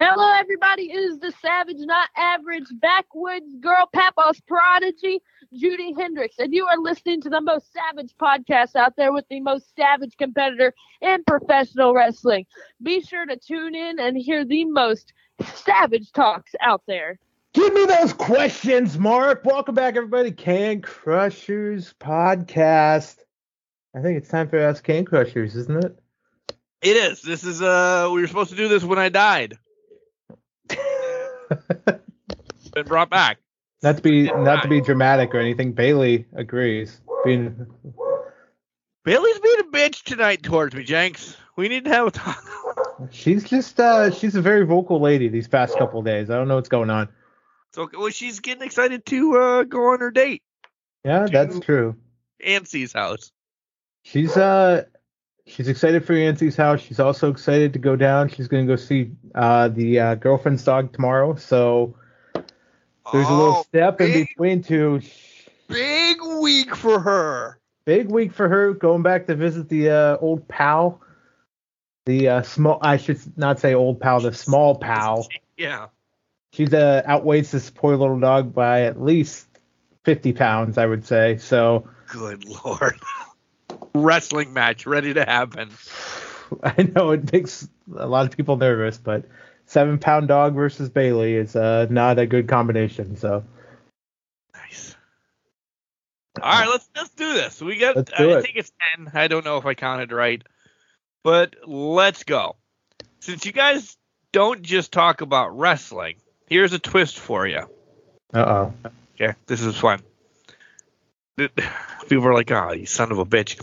Hello, 0.00 0.32
everybody. 0.38 0.92
It 0.92 0.96
is 0.96 1.18
the 1.18 1.32
Savage, 1.42 1.78
not 1.80 2.08
average, 2.16 2.66
backwoods 2.72 3.52
girl, 3.60 3.88
Papa's 3.92 4.40
prodigy, 4.46 5.20
Judy 5.52 5.92
Hendricks, 5.92 6.38
and 6.38 6.54
you 6.54 6.66
are 6.66 6.78
listening 6.78 7.20
to 7.22 7.28
the 7.28 7.40
most 7.40 7.72
savage 7.72 8.14
podcast 8.20 8.76
out 8.76 8.94
there 8.96 9.12
with 9.12 9.24
the 9.28 9.40
most 9.40 9.74
savage 9.74 10.16
competitor 10.16 10.72
in 11.00 11.24
professional 11.24 11.94
wrestling. 11.94 12.46
Be 12.80 13.00
sure 13.00 13.26
to 13.26 13.36
tune 13.36 13.74
in 13.74 13.98
and 13.98 14.16
hear 14.16 14.44
the 14.44 14.66
most 14.66 15.12
savage 15.54 16.12
talks 16.12 16.52
out 16.60 16.82
there. 16.86 17.18
Give 17.58 17.74
me 17.74 17.86
those 17.86 18.12
questions, 18.12 18.96
Mark. 18.96 19.44
Welcome 19.44 19.74
back, 19.74 19.96
everybody. 19.96 20.30
Can 20.30 20.80
Crushers 20.80 21.92
podcast. 21.98 23.16
I 23.96 24.00
think 24.00 24.16
it's 24.16 24.28
time 24.28 24.48
for 24.48 24.60
Ask 24.60 24.84
Can 24.84 25.04
Crushers, 25.04 25.56
isn't 25.56 25.84
it? 25.84 25.98
It 26.82 26.96
is. 26.96 27.20
This 27.20 27.42
is 27.42 27.60
uh 27.60 28.10
we 28.12 28.20
were 28.20 28.28
supposed 28.28 28.50
to 28.50 28.56
do 28.56 28.68
this 28.68 28.84
when 28.84 29.00
I 29.00 29.08
died. 29.08 29.58
Been 30.68 30.78
brought 32.86 33.10
back. 33.10 33.38
not 33.82 33.96
to 33.96 34.02
be 34.04 34.26
not 34.26 34.62
to 34.62 34.68
be 34.68 34.80
dramatic 34.80 35.34
or 35.34 35.40
anything. 35.40 35.72
Bailey 35.72 36.26
agrees. 36.36 37.00
Being 37.24 37.66
Bailey's 39.04 39.38
being 39.40 39.58
a 39.58 39.64
bitch 39.64 40.04
tonight 40.04 40.44
towards 40.44 40.76
me, 40.76 40.84
Jenks. 40.84 41.36
We 41.56 41.68
need 41.68 41.86
to 41.86 41.90
have 41.90 42.06
a 42.06 42.12
talk. 42.12 42.40
She's 43.10 43.42
just 43.42 43.80
uh 43.80 44.12
she's 44.12 44.36
a 44.36 44.42
very 44.42 44.64
vocal 44.64 45.00
lady 45.00 45.28
these 45.28 45.48
past 45.48 45.76
couple 45.76 46.00
days. 46.02 46.30
I 46.30 46.36
don't 46.36 46.46
know 46.46 46.54
what's 46.54 46.68
going 46.68 46.90
on. 46.90 47.08
So 47.74 47.88
well, 47.96 48.10
she's 48.10 48.40
getting 48.40 48.62
excited 48.64 49.04
to 49.06 49.38
uh, 49.38 49.62
go 49.64 49.92
on 49.92 50.00
her 50.00 50.10
date. 50.10 50.42
Yeah, 51.04 51.26
that's 51.30 51.60
true. 51.60 51.96
Ansie's 52.44 52.92
house. 52.92 53.30
She's 54.02 54.36
uh 54.36 54.84
she's 55.46 55.68
excited 55.68 56.04
for 56.04 56.14
Yancey's 56.14 56.56
house. 56.56 56.80
She's 56.80 57.00
also 57.00 57.30
excited 57.30 57.72
to 57.74 57.78
go 57.78 57.96
down. 57.96 58.28
She's 58.28 58.48
gonna 58.48 58.66
go 58.66 58.76
see 58.76 59.12
uh 59.34 59.68
the 59.68 60.00
uh, 60.00 60.14
girlfriend's 60.14 60.64
dog 60.64 60.92
tomorrow. 60.92 61.34
So 61.36 61.96
there's 62.34 63.28
a 63.28 63.32
little 63.32 63.54
Oh, 63.56 63.62
step 63.62 64.00
in 64.00 64.12
between 64.12 64.62
two. 64.62 65.00
big 65.68 66.18
week 66.40 66.74
for 66.74 67.00
her. 67.00 67.58
Big 67.84 68.10
week 68.10 68.32
for 68.32 68.48
her 68.48 68.74
going 68.74 69.02
back 69.02 69.26
to 69.26 69.34
visit 69.34 69.68
the 69.68 69.90
uh, 69.90 70.16
old 70.18 70.46
pal. 70.48 71.00
The 72.06 72.28
uh, 72.28 72.42
small 72.42 72.78
I 72.82 72.96
should 72.96 73.20
not 73.36 73.60
say 73.60 73.74
old 73.74 74.00
pal, 74.00 74.20
the 74.20 74.32
small 74.32 74.76
pal. 74.76 75.28
Yeah. 75.56 75.88
She's 76.58 76.74
uh 76.74 77.02
outweighs 77.06 77.52
this 77.52 77.70
poor 77.70 77.96
little 77.96 78.18
dog 78.18 78.52
by 78.52 78.82
at 78.82 79.00
least 79.00 79.46
fifty 80.02 80.32
pounds, 80.32 80.76
I 80.76 80.86
would 80.86 81.06
say. 81.06 81.36
So 81.38 81.88
Good 82.08 82.44
lord. 82.64 82.98
Wrestling 83.94 84.52
match 84.52 84.84
ready 84.84 85.14
to 85.14 85.24
happen. 85.24 85.70
I 86.64 86.82
know 86.82 87.12
it 87.12 87.32
makes 87.32 87.68
a 87.96 88.08
lot 88.08 88.26
of 88.26 88.36
people 88.36 88.56
nervous, 88.56 88.98
but 88.98 89.24
seven 89.66 90.00
pound 90.00 90.26
dog 90.26 90.56
versus 90.56 90.88
Bailey 90.88 91.36
is 91.36 91.54
uh, 91.54 91.86
not 91.90 92.18
a 92.18 92.26
good 92.26 92.48
combination. 92.48 93.16
So 93.16 93.44
Nice. 94.52 94.96
All 96.42 96.50
right, 96.50 96.68
let's 96.68 96.90
let's 96.96 97.10
do 97.10 97.34
this. 97.34 97.62
We 97.62 97.76
got. 97.76 97.98
I 98.18 98.42
think 98.42 98.56
it's 98.56 98.72
ten. 98.96 99.12
I 99.14 99.28
don't 99.28 99.44
know 99.44 99.58
if 99.58 99.64
I 99.64 99.74
counted 99.74 100.10
right, 100.10 100.42
but 101.22 101.54
let's 101.68 102.24
go. 102.24 102.56
Since 103.20 103.46
you 103.46 103.52
guys 103.52 103.96
don't 104.32 104.62
just 104.62 104.90
talk 104.90 105.20
about 105.20 105.56
wrestling, 105.56 106.16
here's 106.48 106.72
a 106.72 106.78
twist 106.78 107.18
for 107.18 107.46
you. 107.46 107.68
uh 108.34 108.38
oh. 108.38 108.74
Okay, 109.20 109.34
this 109.46 109.62
is 109.62 109.76
fun. 109.76 110.00
People 111.36 112.26
are 112.26 112.34
like, 112.34 112.50
"Oh, 112.50 112.72
you 112.72 112.86
son 112.86 113.12
of 113.12 113.18
a 113.18 113.24
bitch!" 113.24 113.60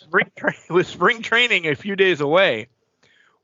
spring 0.00 0.30
tra- 0.36 0.54
with 0.70 0.86
spring 0.86 1.22
training 1.22 1.66
a 1.66 1.74
few 1.74 1.96
days 1.96 2.20
away. 2.20 2.68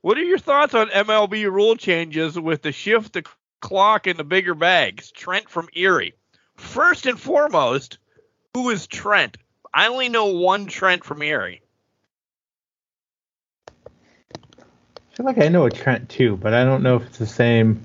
What 0.01 0.17
are 0.17 0.23
your 0.23 0.37
thoughts 0.37 0.73
on 0.73 0.89
MLB 0.89 1.51
rule 1.51 1.75
changes 1.75 2.39
with 2.39 2.61
the 2.61 2.71
shift 2.71 3.13
the 3.13 3.23
clock 3.59 4.07
and 4.07 4.19
the 4.19 4.23
bigger 4.23 4.53
bags? 4.53 5.11
Trent 5.11 5.49
from 5.49 5.67
Erie. 5.73 6.13
First 6.55 7.05
and 7.05 7.19
foremost, 7.19 7.97
who 8.53 8.69
is 8.69 8.87
Trent? 8.87 9.37
I 9.73 9.87
only 9.87 10.09
know 10.09 10.27
one 10.27 10.67
Trent 10.67 11.03
from 11.03 11.21
Erie. 11.21 11.61
I 13.77 15.15
feel 15.15 15.25
like 15.25 15.37
I 15.39 15.47
know 15.47 15.65
a 15.65 15.71
Trent 15.71 16.09
too, 16.09 16.37
but 16.37 16.53
I 16.53 16.63
don't 16.63 16.83
know 16.83 16.97
if 16.97 17.03
it's 17.07 17.17
the 17.17 17.25
same. 17.25 17.81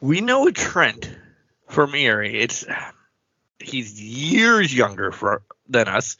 We 0.00 0.20
know 0.20 0.46
a 0.46 0.52
Trent 0.52 1.10
from 1.68 1.94
Erie. 1.94 2.40
It's 2.40 2.64
he's 3.58 4.00
years 4.00 4.74
younger 4.74 5.12
for 5.12 5.42
than 5.68 5.88
us. 5.88 6.16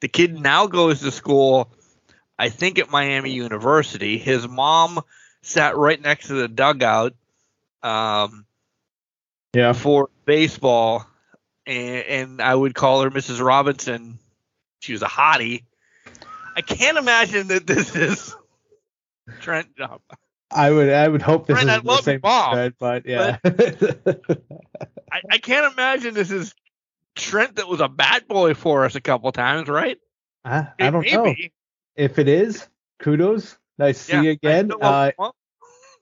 The 0.00 0.08
kid 0.08 0.38
now 0.38 0.66
goes 0.66 1.00
to 1.00 1.10
school, 1.10 1.70
I 2.38 2.48
think 2.48 2.78
at 2.78 2.90
Miami 2.90 3.32
University. 3.32 4.18
His 4.18 4.48
mom 4.48 5.00
sat 5.42 5.76
right 5.76 6.00
next 6.00 6.28
to 6.28 6.34
the 6.34 6.48
dugout 6.48 7.14
um, 7.82 8.46
Yeah. 9.54 9.72
for 9.74 10.08
baseball, 10.24 11.06
and, 11.66 12.04
and 12.04 12.42
I 12.42 12.54
would 12.54 12.74
call 12.74 13.02
her 13.02 13.10
Mrs. 13.10 13.44
Robinson. 13.44 14.18
She 14.80 14.92
was 14.92 15.02
a 15.02 15.06
hottie. 15.06 15.64
I 16.56 16.60
can't 16.62 16.98
imagine 16.98 17.48
that 17.48 17.66
this 17.66 17.94
is 17.94 18.34
Trent. 19.40 19.68
uh, 19.80 19.98
I 20.54 20.70
would 20.70 20.90
I 20.90 21.08
would 21.08 21.22
hope 21.22 21.46
this 21.46 21.58
Trent, 21.58 21.70
I 21.70 21.76
is 21.76 21.82
the 21.82 22.02
same 22.02 22.20
Mom, 22.22 22.54
Trent, 22.54 22.74
but 22.78 23.06
yeah. 23.06 23.38
I, 25.12 25.20
I 25.30 25.38
can't 25.38 25.72
imagine 25.72 26.14
this 26.14 26.30
is 26.30 26.54
Trent 27.14 27.56
that 27.56 27.68
was 27.68 27.80
a 27.80 27.88
bad 27.88 28.26
boy 28.28 28.54
for 28.54 28.84
us 28.84 28.94
a 28.94 29.00
couple 29.00 29.30
times, 29.32 29.68
right? 29.68 29.98
I, 30.44 30.68
I 30.78 30.90
don't 30.90 31.10
know. 31.12 31.34
If 31.96 32.18
it 32.18 32.28
is, 32.28 32.66
kudos. 32.98 33.56
Nice 33.78 34.06
to 34.06 34.12
Yeah, 34.12 34.20
see 34.20 34.24
you 34.26 34.30
again. 34.32 34.70
Uh, 34.80 35.10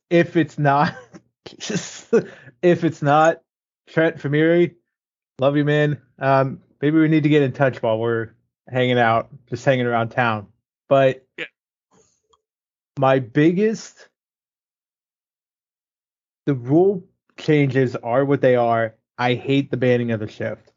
if 0.08 0.36
it's 0.36 0.58
not, 0.58 0.94
if 2.62 2.84
it's 2.84 3.02
not 3.02 3.42
Trent 3.88 4.20
from 4.20 4.34
Erie, 4.34 4.76
love 5.38 5.56
you, 5.56 5.64
man. 5.64 6.00
Um, 6.18 6.60
maybe 6.80 6.98
we 6.98 7.08
need 7.08 7.22
to 7.24 7.28
get 7.28 7.42
in 7.42 7.52
touch 7.52 7.82
while 7.82 7.98
we're 7.98 8.30
hanging 8.68 8.98
out, 8.98 9.30
just 9.48 9.64
hanging 9.64 9.86
around 9.86 10.10
town. 10.10 10.48
But 10.88 11.26
Yeah. 11.36 11.46
my 12.98 13.18
biggest, 13.18 14.08
the 16.46 16.54
rule 16.54 17.04
changes 17.36 17.96
are 17.96 18.24
what 18.24 18.40
they 18.40 18.56
are. 18.56 18.94
I 19.18 19.34
hate 19.34 19.70
the 19.70 19.76
banning 19.76 20.12
of 20.12 20.20
the 20.20 20.28
shift. 20.28 20.72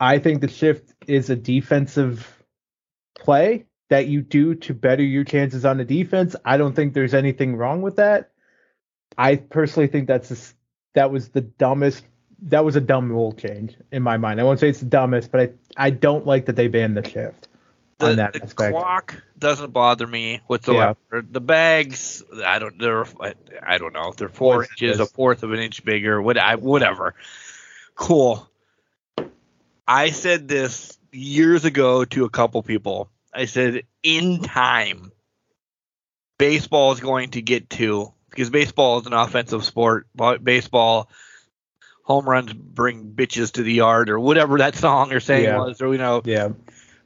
I 0.00 0.18
think 0.18 0.40
the 0.40 0.48
shift 0.48 0.92
is 1.06 1.30
a 1.30 1.36
defensive 1.36 2.44
play 3.18 3.66
that 3.90 4.06
you 4.08 4.22
do 4.22 4.54
to 4.54 4.74
better 4.74 5.02
your 5.02 5.24
chances 5.24 5.64
on 5.64 5.78
the 5.78 5.84
defense. 5.84 6.34
I 6.44 6.56
don't 6.56 6.74
think 6.74 6.94
there's 6.94 7.14
anything 7.14 7.56
wrong 7.56 7.82
with 7.82 7.96
that. 7.96 8.30
I 9.16 9.36
personally 9.36 9.86
think 9.86 10.08
that's 10.08 10.30
a 10.30 10.54
that 10.94 11.10
was 11.10 11.28
the 11.28 11.42
dumbest. 11.42 12.04
That 12.42 12.64
was 12.64 12.76
a 12.76 12.80
dumb 12.80 13.10
rule 13.10 13.32
change 13.32 13.76
in 13.92 14.02
my 14.02 14.16
mind. 14.16 14.40
I 14.40 14.44
won't 14.44 14.58
say 14.60 14.68
it's 14.68 14.80
the 14.80 14.86
dumbest, 14.86 15.30
but 15.30 15.40
I 15.40 15.86
I 15.86 15.90
don't 15.90 16.26
like 16.26 16.46
that 16.46 16.56
they 16.56 16.68
banned 16.68 16.96
the 16.96 17.08
shift 17.08 17.48
the, 17.98 18.14
that 18.16 18.32
the 18.32 18.40
clock 18.40 19.22
doesn't 19.38 19.72
bother 19.72 20.06
me 20.06 20.40
whatsoever. 20.46 20.96
The 21.10 21.40
bags, 21.40 22.22
I 22.44 22.58
don't. 22.58 22.78
They're 22.78 23.04
I, 23.20 23.34
I 23.62 23.78
don't 23.78 23.92
know. 23.92 24.12
They're 24.16 24.28
four 24.28 24.54
Fourth 24.64 24.70
inches, 24.72 25.00
a 25.00 25.06
fourth 25.06 25.42
of 25.42 25.52
an 25.52 25.60
inch 25.60 25.84
bigger. 25.84 26.20
What 26.20 26.38
I 26.38 26.56
whatever. 26.56 27.14
Cool. 27.94 28.48
I 29.86 30.10
said 30.10 30.48
this 30.48 30.98
years 31.12 31.64
ago 31.64 32.04
to 32.04 32.24
a 32.24 32.30
couple 32.30 32.62
people. 32.62 33.10
I 33.32 33.44
said 33.46 33.82
in 34.02 34.40
time, 34.40 35.12
baseball 36.38 36.92
is 36.92 37.00
going 37.00 37.30
to 37.30 37.42
get 37.42 37.70
to 37.70 38.12
because 38.30 38.50
baseball 38.50 39.00
is 39.00 39.06
an 39.06 39.12
offensive 39.12 39.64
sport. 39.64 40.06
Baseball, 40.42 41.08
home 42.02 42.28
runs 42.28 42.52
bring 42.52 43.12
bitches 43.12 43.52
to 43.52 43.62
the 43.62 43.72
yard 43.72 44.10
or 44.10 44.18
whatever 44.18 44.58
that 44.58 44.74
song 44.76 45.12
or 45.12 45.20
saying 45.20 45.44
Yeah. 45.44 45.58
was, 45.58 45.80
or 45.80 45.92
you 45.92 45.98
know, 45.98 46.22
Yeah, 46.24 46.50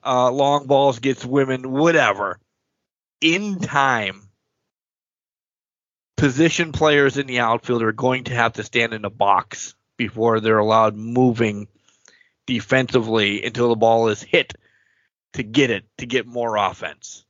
uh, 0.09 0.31
long 0.31 0.67
balls 0.67 0.99
gets 1.01 1.25
women, 1.25 1.71
whatever. 1.71 2.39
In 3.21 3.59
time, 3.59 4.29
position 6.17 6.73
players 6.73 7.19
in 7.19 7.27
the 7.27 7.41
outfield 7.41 7.83
are 7.83 7.93
going 7.93 8.25
to 8.25 8.35
have 8.35 8.55
to 8.55 8.65
stand 8.65 8.95
in 8.95 9.05
a 9.05 9.11
box 9.11 9.75
before 9.99 10.41
they're 10.41 10.59
allowed 10.59 10.97
moving 10.97 11.69
defensively 12.47 13.45
until 13.45 13.69
the 13.69 13.77
ball 13.77 14.09
is 14.09 14.23
hit 14.23 14.55
to 15.35 15.43
get 15.43 15.71
it 15.71 15.85
to 15.99 16.07
get 16.07 16.27
more 16.27 16.57
offense. 16.57 17.27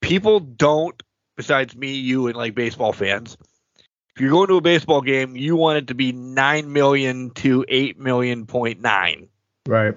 People 0.00 0.40
don't, 0.40 1.00
besides 1.36 1.76
me, 1.76 1.92
you, 1.94 2.28
and 2.28 2.36
like 2.36 2.54
baseball 2.54 2.94
fans, 2.94 3.36
if 4.14 4.22
you're 4.22 4.30
going 4.30 4.48
to 4.48 4.56
a 4.56 4.62
baseball 4.62 5.02
game, 5.02 5.36
you 5.36 5.56
want 5.56 5.78
it 5.78 5.86
to 5.88 5.94
be 5.94 6.12
nine 6.12 6.72
million 6.72 7.30
to 7.30 7.66
eight 7.68 7.98
million 7.98 8.46
point 8.46 8.80
nine 8.80 9.28
right. 9.66 9.94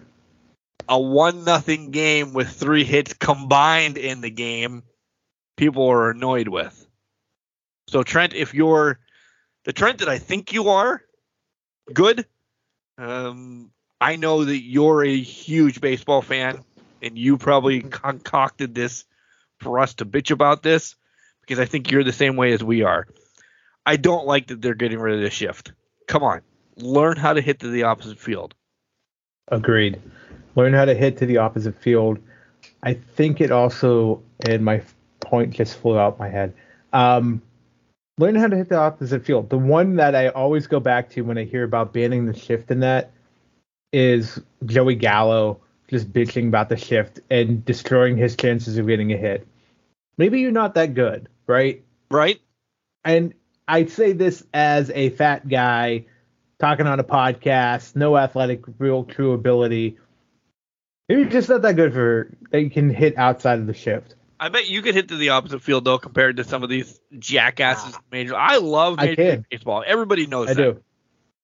A 0.87 0.99
one 0.99 1.43
nothing 1.43 1.91
game 1.91 2.33
with 2.33 2.49
three 2.49 2.83
hits 2.83 3.13
combined 3.13 3.97
in 3.97 4.21
the 4.21 4.29
game, 4.29 4.83
people 5.57 5.87
are 5.87 6.11
annoyed 6.11 6.47
with. 6.47 6.87
So 7.87 8.03
Trent, 8.03 8.33
if 8.33 8.53
you're 8.53 8.99
the 9.65 9.73
Trent 9.73 9.99
that 9.99 10.09
I 10.09 10.17
think 10.17 10.53
you 10.53 10.69
are, 10.69 11.01
good. 11.91 12.25
Um, 12.97 13.71
I 13.99 14.15
know 14.17 14.43
that 14.43 14.61
you're 14.61 15.03
a 15.03 15.21
huge 15.21 15.81
baseball 15.81 16.21
fan, 16.21 16.63
and 17.01 17.17
you 17.17 17.37
probably 17.37 17.81
concocted 17.81 18.75
this 18.75 19.05
for 19.59 19.79
us 19.79 19.95
to 19.95 20.05
bitch 20.05 20.31
about 20.31 20.63
this 20.63 20.95
because 21.41 21.59
I 21.59 21.65
think 21.65 21.91
you're 21.91 22.03
the 22.03 22.11
same 22.11 22.35
way 22.35 22.53
as 22.53 22.63
we 22.63 22.83
are. 22.83 23.07
I 23.85 23.97
don't 23.97 24.25
like 24.25 24.47
that 24.47 24.61
they're 24.61 24.75
getting 24.75 24.99
rid 24.99 25.15
of 25.15 25.21
the 25.21 25.29
shift. 25.29 25.73
Come 26.07 26.23
on, 26.23 26.41
learn 26.77 27.17
how 27.17 27.33
to 27.33 27.41
hit 27.41 27.59
to 27.59 27.69
the 27.69 27.83
opposite 27.83 28.19
field. 28.19 28.53
Agreed. 29.47 30.01
Learn 30.55 30.73
how 30.73 30.85
to 30.85 30.93
hit 30.93 31.17
to 31.17 31.25
the 31.25 31.37
opposite 31.37 31.81
field. 31.81 32.19
I 32.83 32.93
think 32.93 33.41
it 33.41 33.51
also, 33.51 34.21
and 34.47 34.63
my 34.63 34.81
point 35.19 35.51
just 35.51 35.77
flew 35.77 35.97
out 35.97 36.19
my 36.19 36.29
head. 36.29 36.53
Um, 36.91 37.41
learn 38.17 38.35
how 38.35 38.47
to 38.47 38.55
hit 38.55 38.69
the 38.69 38.77
opposite 38.77 39.25
field. 39.25 39.49
The 39.49 39.57
one 39.57 39.95
that 39.95 40.15
I 40.15 40.27
always 40.29 40.67
go 40.67 40.79
back 40.79 41.09
to 41.11 41.21
when 41.21 41.37
I 41.37 41.43
hear 41.43 41.63
about 41.63 41.93
banning 41.93 42.25
the 42.25 42.37
shift 42.37 42.71
in 42.71 42.81
that 42.81 43.11
is 43.91 44.39
Joey 44.65 44.95
Gallo 44.95 45.59
just 45.87 46.11
bitching 46.11 46.47
about 46.47 46.69
the 46.69 46.77
shift 46.77 47.19
and 47.29 47.63
destroying 47.65 48.17
his 48.17 48.35
chances 48.35 48.77
of 48.77 48.87
getting 48.87 49.11
a 49.13 49.17
hit. 49.17 49.47
Maybe 50.17 50.39
you're 50.39 50.51
not 50.51 50.75
that 50.75 50.93
good, 50.93 51.29
right? 51.47 51.83
Right? 52.09 52.39
and 53.05 53.33
I 53.67 53.85
say 53.85 54.13
this 54.13 54.43
as 54.53 54.91
a 54.91 55.09
fat 55.11 55.47
guy 55.47 56.05
talking 56.59 56.87
on 56.87 56.99
a 56.99 57.03
podcast, 57.03 57.95
no 57.95 58.17
athletic, 58.17 58.61
real 58.77 59.03
true 59.03 59.33
ability. 59.33 59.97
Maybe 61.09 61.21
you're 61.21 61.29
just 61.29 61.49
not 61.49 61.61
that 61.63 61.75
good 61.75 61.93
for 61.93 62.35
that 62.51 62.61
you 62.61 62.69
can 62.69 62.89
hit 62.89 63.17
outside 63.17 63.59
of 63.59 63.67
the 63.67 63.73
shift. 63.73 64.15
I 64.39 64.49
bet 64.49 64.69
you 64.69 64.81
could 64.81 64.95
hit 64.95 65.09
to 65.09 65.17
the 65.17 65.29
opposite 65.29 65.61
field 65.61 65.85
though, 65.85 65.97
compared 65.97 66.37
to 66.37 66.43
some 66.43 66.63
of 66.63 66.69
these 66.69 66.99
jackasses. 67.19 67.93
Ah. 67.95 68.01
Major, 68.11 68.35
I 68.35 68.57
love 68.57 68.95
I 68.97 69.05
Major 69.05 69.15
can. 69.15 69.45
Baseball. 69.49 69.83
Everybody 69.85 70.27
knows 70.27 70.49
I 70.49 70.53
that. 70.53 70.61
do. 70.61 70.83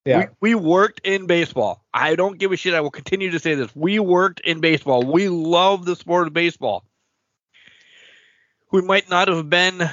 Yeah. 0.05 0.27
We, 0.39 0.53
we 0.53 0.55
worked 0.55 1.01
in 1.03 1.27
baseball. 1.27 1.85
I 1.93 2.15
don't 2.15 2.37
give 2.37 2.51
a 2.51 2.57
shit. 2.57 2.73
I 2.73 2.81
will 2.81 2.91
continue 2.91 3.31
to 3.31 3.39
say 3.39 3.55
this. 3.55 3.73
We 3.75 3.99
worked 3.99 4.39
in 4.41 4.59
baseball. 4.59 5.03
We 5.03 5.29
love 5.29 5.85
the 5.85 5.95
sport 5.95 6.27
of 6.27 6.33
baseball. 6.33 6.85
We 8.71 8.81
might 8.81 9.09
not 9.09 9.27
have 9.27 9.49
been 9.49 9.89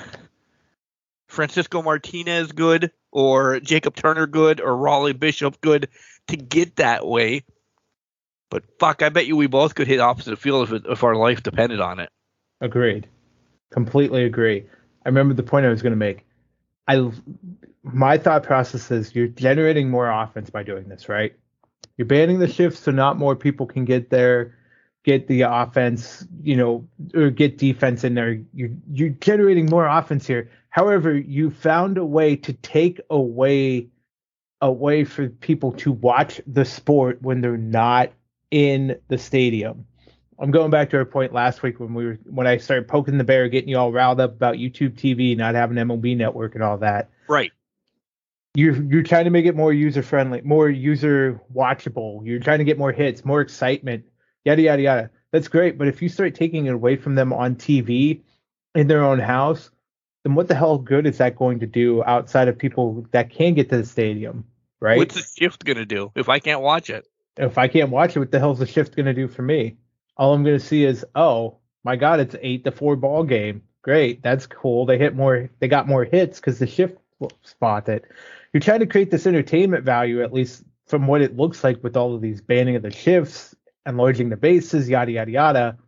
Francisco 1.28 1.82
Martinez 1.82 2.52
good 2.52 2.92
or 3.10 3.60
Jacob 3.60 3.96
Turner 3.96 4.26
good 4.26 4.60
or 4.60 4.76
Raleigh 4.76 5.12
Bishop 5.12 5.60
good 5.60 5.88
to 6.28 6.36
get 6.36 6.76
that 6.76 7.06
way. 7.06 7.44
But 8.50 8.64
fuck, 8.78 9.02
I 9.02 9.08
bet 9.08 9.26
you 9.26 9.36
we 9.36 9.46
both 9.46 9.74
could 9.74 9.86
hit 9.86 10.00
opposite 10.00 10.38
field 10.38 10.70
if, 10.70 10.84
if 10.86 11.04
our 11.04 11.16
life 11.16 11.42
depended 11.42 11.80
on 11.80 11.98
it. 11.98 12.10
Agreed. 12.60 13.08
Completely 13.70 14.24
agree. 14.24 14.64
I 15.04 15.08
remember 15.08 15.34
the 15.34 15.42
point 15.42 15.66
I 15.66 15.70
was 15.70 15.82
going 15.82 15.92
to 15.92 15.96
make. 15.96 16.24
I 16.88 17.10
my 17.82 18.18
thought 18.18 18.42
process 18.42 18.90
is 18.90 19.14
you're 19.14 19.28
generating 19.28 19.90
more 19.90 20.10
offense 20.10 20.50
by 20.50 20.62
doing 20.62 20.88
this, 20.88 21.08
right? 21.08 21.34
You're 21.96 22.06
banning 22.06 22.38
the 22.38 22.48
shifts 22.48 22.80
so 22.80 22.90
not 22.90 23.16
more 23.16 23.36
people 23.36 23.66
can 23.66 23.84
get 23.84 24.10
there, 24.10 24.56
get 25.04 25.28
the 25.28 25.42
offense, 25.42 26.26
you 26.42 26.56
know, 26.56 26.86
or 27.14 27.30
get 27.30 27.58
defense 27.58 28.04
in 28.04 28.14
there. 28.14 28.40
You're 28.52 28.70
you're 28.90 29.10
generating 29.10 29.66
more 29.66 29.86
offense 29.86 30.26
here. 30.26 30.50
However, 30.68 31.16
you 31.16 31.50
found 31.50 31.98
a 31.98 32.04
way 32.04 32.36
to 32.36 32.52
take 32.52 33.00
away 33.10 33.88
a 34.60 34.70
way 34.70 35.04
for 35.04 35.28
people 35.28 35.72
to 35.72 35.92
watch 35.92 36.40
the 36.46 36.64
sport 36.64 37.22
when 37.22 37.40
they're 37.40 37.56
not 37.56 38.12
in 38.50 38.96
the 39.08 39.18
stadium. 39.18 39.86
I'm 40.38 40.50
going 40.50 40.70
back 40.70 40.90
to 40.90 40.98
our 40.98 41.04
point 41.04 41.32
last 41.32 41.62
week 41.62 41.80
when 41.80 41.94
we 41.94 42.04
were 42.04 42.18
when 42.24 42.46
I 42.46 42.58
started 42.58 42.88
poking 42.88 43.18
the 43.18 43.24
bear, 43.24 43.48
getting 43.48 43.70
you 43.70 43.78
all 43.78 43.92
riled 43.92 44.20
up 44.20 44.32
about 44.32 44.56
YouTube 44.56 44.94
TV, 44.94 45.36
not 45.36 45.54
having 45.54 45.76
MLB 45.76 46.16
Network 46.16 46.54
and 46.54 46.62
all 46.62 46.78
that. 46.78 47.10
Right. 47.28 47.52
You're 48.54 48.82
you're 48.82 49.02
trying 49.02 49.24
to 49.24 49.30
make 49.30 49.46
it 49.46 49.56
more 49.56 49.72
user 49.72 50.02
friendly, 50.02 50.42
more 50.42 50.68
user 50.68 51.40
watchable. 51.54 52.20
You're 52.24 52.40
trying 52.40 52.58
to 52.58 52.64
get 52.64 52.78
more 52.78 52.92
hits, 52.92 53.24
more 53.24 53.40
excitement, 53.40 54.04
yada 54.44 54.62
yada 54.62 54.82
yada. 54.82 55.10
That's 55.32 55.48
great, 55.48 55.76
but 55.76 55.88
if 55.88 56.00
you 56.00 56.08
start 56.08 56.34
taking 56.34 56.66
it 56.66 56.74
away 56.74 56.96
from 56.96 57.14
them 57.14 57.32
on 57.32 57.56
TV 57.56 58.22
in 58.74 58.86
their 58.86 59.04
own 59.04 59.18
house, 59.18 59.70
then 60.22 60.34
what 60.34 60.48
the 60.48 60.54
hell 60.54 60.78
good 60.78 61.06
is 61.06 61.18
that 61.18 61.36
going 61.36 61.60
to 61.60 61.66
do 61.66 62.02
outside 62.04 62.48
of 62.48 62.56
people 62.56 63.06
that 63.10 63.30
can 63.30 63.54
get 63.54 63.68
to 63.70 63.78
the 63.78 63.84
stadium, 63.84 64.44
right? 64.80 64.98
What's 64.98 65.14
the 65.14 65.26
shift 65.36 65.64
going 65.64 65.76
to 65.76 65.84
do 65.84 66.12
if 66.14 66.28
I 66.28 66.38
can't 66.38 66.62
watch 66.62 66.88
it? 66.88 67.06
If 67.36 67.58
I 67.58 67.68
can't 67.68 67.90
watch 67.90 68.16
it, 68.16 68.18
what 68.18 68.30
the 68.30 68.38
hell's 68.38 68.58
the 68.58 68.66
shift 68.66 68.96
going 68.96 69.06
to 69.06 69.14
do 69.14 69.28
for 69.28 69.42
me? 69.42 69.76
All 70.16 70.32
I'm 70.32 70.44
going 70.44 70.58
to 70.58 70.64
see 70.64 70.84
is, 70.84 71.04
oh 71.14 71.58
my 71.84 71.96
God, 71.96 72.20
it's 72.20 72.36
eight 72.40 72.64
to 72.64 72.72
four 72.72 72.96
ball 72.96 73.24
game. 73.24 73.62
Great, 73.82 74.22
that's 74.22 74.46
cool. 74.46 74.86
They 74.86 74.98
hit 74.98 75.14
more, 75.14 75.50
they 75.60 75.68
got 75.68 75.86
more 75.86 76.04
hits 76.04 76.40
because 76.40 76.58
the 76.58 76.66
shift 76.66 76.98
spot. 77.42 77.88
You're 78.52 78.60
trying 78.60 78.80
to 78.80 78.86
create 78.86 79.10
this 79.10 79.26
entertainment 79.26 79.84
value, 79.84 80.22
at 80.22 80.32
least 80.32 80.64
from 80.86 81.06
what 81.06 81.20
it 81.20 81.36
looks 81.36 81.62
like 81.62 81.82
with 81.82 81.96
all 81.96 82.14
of 82.14 82.20
these 82.20 82.40
banning 82.40 82.76
of 82.76 82.82
the 82.82 82.90
shifts, 82.90 83.54
enlarging 83.84 84.28
the 84.28 84.36
bases, 84.36 84.88
yada 84.88 85.12
yada 85.12 85.30
yada. 85.30 85.78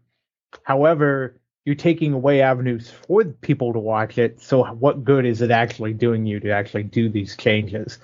However, 0.63 1.41
you're 1.65 1.75
taking 1.75 2.13
away 2.13 2.41
avenues 2.41 2.91
for 2.91 3.25
people 3.25 3.73
to 3.73 3.79
watch 3.79 4.19
it. 4.19 4.41
So 4.41 4.65
what 4.65 5.05
good 5.05 5.27
is 5.27 5.43
it 5.43 5.51
actually 5.51 5.93
doing 5.93 6.25
you 6.25 6.41
to 6.41 6.51
actually 6.51 6.85
do 6.85 7.09
these 7.09 7.37
changes? 7.37 7.99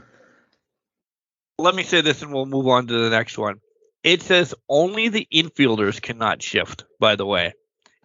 Let 1.59 1.75
me 1.75 1.83
say 1.85 2.01
this 2.01 2.23
and 2.23 2.33
we'll 2.33 2.47
move 2.47 2.67
on 2.67 2.87
to 2.89 2.99
the 2.99 3.11
next 3.11 3.39
one. 3.39 3.61
It 4.03 4.23
says 4.23 4.55
only 4.69 5.09
the 5.09 5.27
infielders 5.33 6.01
cannot 6.03 6.43
shift, 6.43 6.85
by 6.99 7.17
the 7.17 7.25
way. 7.27 7.55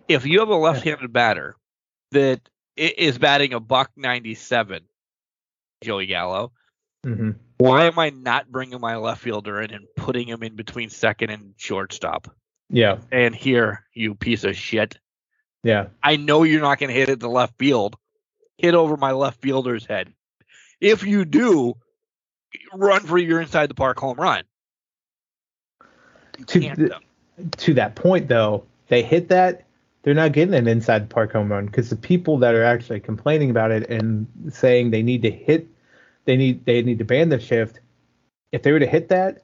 If 0.08 0.26
you 0.26 0.40
have 0.40 0.50
a 0.50 0.56
left 0.56 0.84
handed 0.84 1.12
batter 1.12 1.56
that 2.12 2.42
is 2.78 3.18
batting 3.18 3.54
a 3.54 3.60
buck 3.60 3.92
97, 3.98 4.84
Joey 5.84 6.06
Gallo, 6.06 6.52
hmm 7.04 7.32
why 7.58 7.88
am 7.88 8.00
I 8.00 8.10
not 8.10 8.50
bringing 8.50 8.80
my 8.80 8.96
left 8.96 9.22
fielder 9.22 9.62
in 9.62 9.72
and 9.72 9.86
putting 9.98 10.30
him 10.30 10.44
in 10.44 10.56
between 10.56 10.90
second 10.90 11.30
and 11.30 11.54
shortstop? 11.58 12.34
Yeah, 12.70 13.00
And 13.12 13.36
here, 13.36 13.84
you 13.94 14.16
piece 14.16 14.46
of 14.46 14.56
shit. 14.56 14.98
yeah. 15.62 15.88
I 16.02 16.16
know 16.16 16.44
you're 16.44 16.62
not 16.62 16.80
going 16.80 16.88
to 16.88 16.94
hit 16.94 17.10
it 17.10 17.20
to 17.20 17.28
left 17.28 17.58
field. 17.60 17.98
Hit 18.58 18.76
over 18.76 18.96
my 18.96 19.12
left 19.12 19.42
fielder's 19.42 19.86
head. 19.86 20.14
If 20.80 21.04
you 21.04 21.26
do, 21.26 21.76
run 22.74 23.02
for 23.02 23.18
your 23.18 23.42
inside 23.42 23.70
the 23.70 23.76
park 23.76 24.00
home 24.00 24.18
run. 24.18 24.44
You 26.38 26.46
To 26.46 26.76
though. 26.76 27.46
to 27.58 27.74
that 27.76 27.96
point 27.96 28.28
though, 28.28 28.64
they 28.88 29.04
hit 29.04 29.30
that, 29.30 29.66
they're 30.04 30.14
not 30.14 30.32
getting 30.32 30.54
an 30.54 30.68
inside 30.68 31.10
the 31.10 31.14
park 31.14 31.34
home 31.34 31.52
run 31.52 31.66
because 31.66 31.90
the 31.90 31.96
people 31.96 32.38
that 32.40 32.56
are 32.56 32.64
actually 32.64 33.00
complaining 33.00 33.50
about 33.50 33.72
it 33.72 33.90
and 33.90 34.28
saying 34.50 34.92
they 34.92 35.04
need 35.04 35.22
to 35.24 35.32
hit, 35.32 35.68
they 36.26 36.38
need 36.38 36.66
they 36.66 36.82
need 36.82 37.00
to 37.00 37.06
ban 37.06 37.30
the 37.30 37.40
shift. 37.40 37.80
If 38.52 38.64
they 38.64 38.72
were 38.72 38.80
to 38.80 38.88
hit 38.88 39.10
that, 39.10 39.44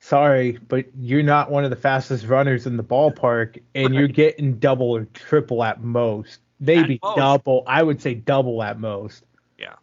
sorry, 0.00 0.58
but 0.68 0.86
you're 0.98 1.22
not 1.22 1.50
one 1.50 1.64
of 1.64 1.70
the 1.70 1.76
fastest 1.76 2.26
runners 2.26 2.66
in 2.66 2.76
the 2.76 2.82
ballpark, 2.82 3.60
and 3.74 3.94
you're 3.94 4.08
getting 4.08 4.58
double 4.58 4.90
or 4.90 5.04
triple 5.14 5.62
at 5.62 5.82
most, 5.82 6.40
maybe 6.58 6.98
most. 7.02 7.16
double. 7.16 7.62
I 7.66 7.82
would 7.82 8.00
say 8.00 8.14
double 8.14 8.62
at 8.62 8.80
most. 8.80 9.24
Yeah. 9.58 9.74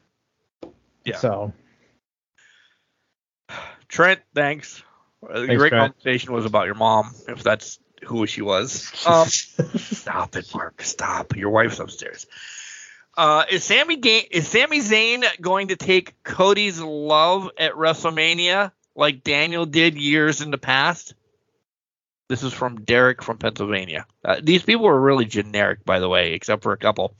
Yeah. 1.06 1.18
So 1.18 1.54
Trent, 3.92 4.22
thanks. 4.34 4.82
A 5.30 5.46
Thanks, 5.46 5.56
great 5.58 5.70
Trent. 5.70 5.94
conversation 5.94 6.34
was 6.34 6.46
about 6.46 6.66
your 6.66 6.76
mom, 6.76 7.14
if 7.28 7.44
that's 7.44 7.78
who 8.06 8.26
she 8.26 8.42
was. 8.42 8.90
Um, 9.06 9.28
stop 9.28 10.36
it, 10.36 10.50
Mark. 10.56 10.82
Stop. 10.82 11.36
Your 11.36 11.50
wife's 11.52 11.80
upstairs. 11.80 12.26
Uh, 13.18 13.44
is 13.52 13.64
Sami 13.64 13.98
Ga- 13.98 14.28
is 14.32 14.48
Sami 14.48 14.80
Zayn 14.80 15.24
going 15.42 15.68
to 15.68 15.76
take 15.76 16.24
Cody's 16.24 16.80
love 16.80 17.50
at 17.58 17.74
WrestleMania 17.74 18.72
like 18.96 19.24
Daniel 19.24 19.66
did 19.66 19.96
years 19.96 20.42
in 20.42 20.50
the 20.50 20.58
past? 20.58 21.14
This 22.30 22.42
is 22.44 22.54
from 22.54 22.82
Derek 22.82 23.22
from 23.22 23.38
Pennsylvania. 23.38 24.06
Uh, 24.24 24.40
these 24.42 24.64
people 24.64 24.88
are 24.88 25.00
really 25.00 25.26
generic, 25.26 25.84
by 25.84 26.00
the 26.00 26.08
way, 26.08 26.32
except 26.34 26.64
for 26.64 26.72
a 26.72 26.78
couple. 26.78 27.14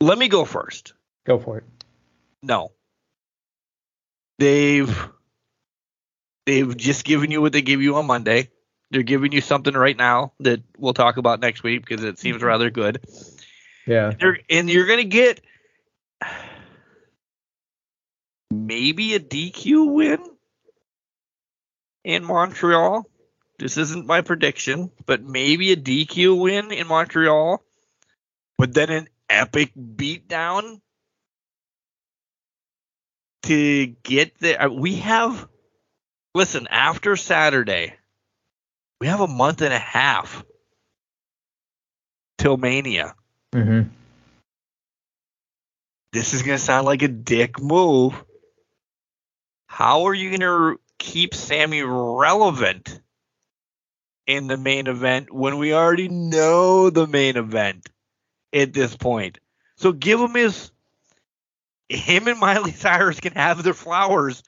Let 0.00 0.18
me 0.18 0.28
go 0.28 0.44
first. 0.44 0.92
go 1.24 1.38
for 1.38 1.58
it. 1.58 1.64
No. 2.42 2.72
They've 4.38 5.08
they've 6.46 6.76
just 6.76 7.04
given 7.04 7.30
you 7.30 7.40
what 7.40 7.52
they 7.52 7.62
give 7.62 7.82
you 7.82 7.96
on 7.96 8.06
Monday. 8.06 8.50
They're 8.90 9.02
giving 9.02 9.32
you 9.32 9.40
something 9.40 9.74
right 9.74 9.96
now 9.96 10.32
that 10.40 10.62
we'll 10.76 10.94
talk 10.94 11.16
about 11.16 11.40
next 11.40 11.62
week 11.62 11.84
because 11.86 12.04
it 12.04 12.18
seems 12.18 12.38
mm-hmm. 12.38 12.46
rather 12.46 12.70
good. 12.70 13.04
Yeah. 13.86 14.12
You're, 14.20 14.38
and 14.48 14.70
you're 14.70 14.86
gonna 14.86 15.04
get 15.04 15.40
maybe 18.50 19.14
a 19.14 19.20
DQ 19.20 19.92
win 19.92 20.18
in 22.04 22.24
Montreal. 22.24 23.08
This 23.58 23.76
isn't 23.76 24.06
my 24.06 24.20
prediction, 24.20 24.90
but 25.06 25.22
maybe 25.22 25.72
a 25.72 25.76
DQ 25.76 26.40
win 26.40 26.72
in 26.72 26.86
Montreal. 26.86 27.62
But 28.58 28.74
then 28.74 28.90
an 28.90 29.08
epic 29.28 29.72
beatdown 29.74 30.80
to 33.44 33.86
get 33.86 34.38
there. 34.38 34.62
uh, 34.62 34.68
We 34.70 34.96
have, 34.96 35.48
listen, 36.34 36.66
after 36.70 37.16
Saturday, 37.16 37.94
we 39.00 39.06
have 39.06 39.20
a 39.20 39.26
month 39.26 39.62
and 39.62 39.72
a 39.72 39.78
half 39.78 40.44
till 42.38 42.56
Mania. 42.56 43.14
hmm 43.52 43.82
This 46.12 46.34
is 46.34 46.42
going 46.42 46.58
to 46.58 46.64
sound 46.64 46.86
like 46.86 47.02
a 47.02 47.08
dick 47.08 47.60
move. 47.60 48.14
How 49.66 50.04
are 50.06 50.14
you 50.14 50.30
going 50.30 50.40
to 50.40 50.80
keep 50.98 51.34
Sami 51.34 51.82
relevant 51.82 53.00
in 54.26 54.46
the 54.46 54.56
main 54.56 54.86
event 54.86 55.32
when 55.32 55.58
we 55.58 55.74
already 55.74 56.08
know 56.08 56.90
the 56.90 57.06
main 57.06 57.36
event 57.36 57.88
at 58.52 58.72
this 58.72 58.96
point? 58.96 59.38
So 59.76 59.92
give 59.92 60.20
him 60.20 60.34
his. 60.34 60.70
Him 61.88 62.28
and 62.28 62.38
Miley 62.38 62.72
Cyrus 62.72 63.20
can 63.20 63.32
have 63.32 63.62
their 63.62 63.74
flowers 63.74 64.42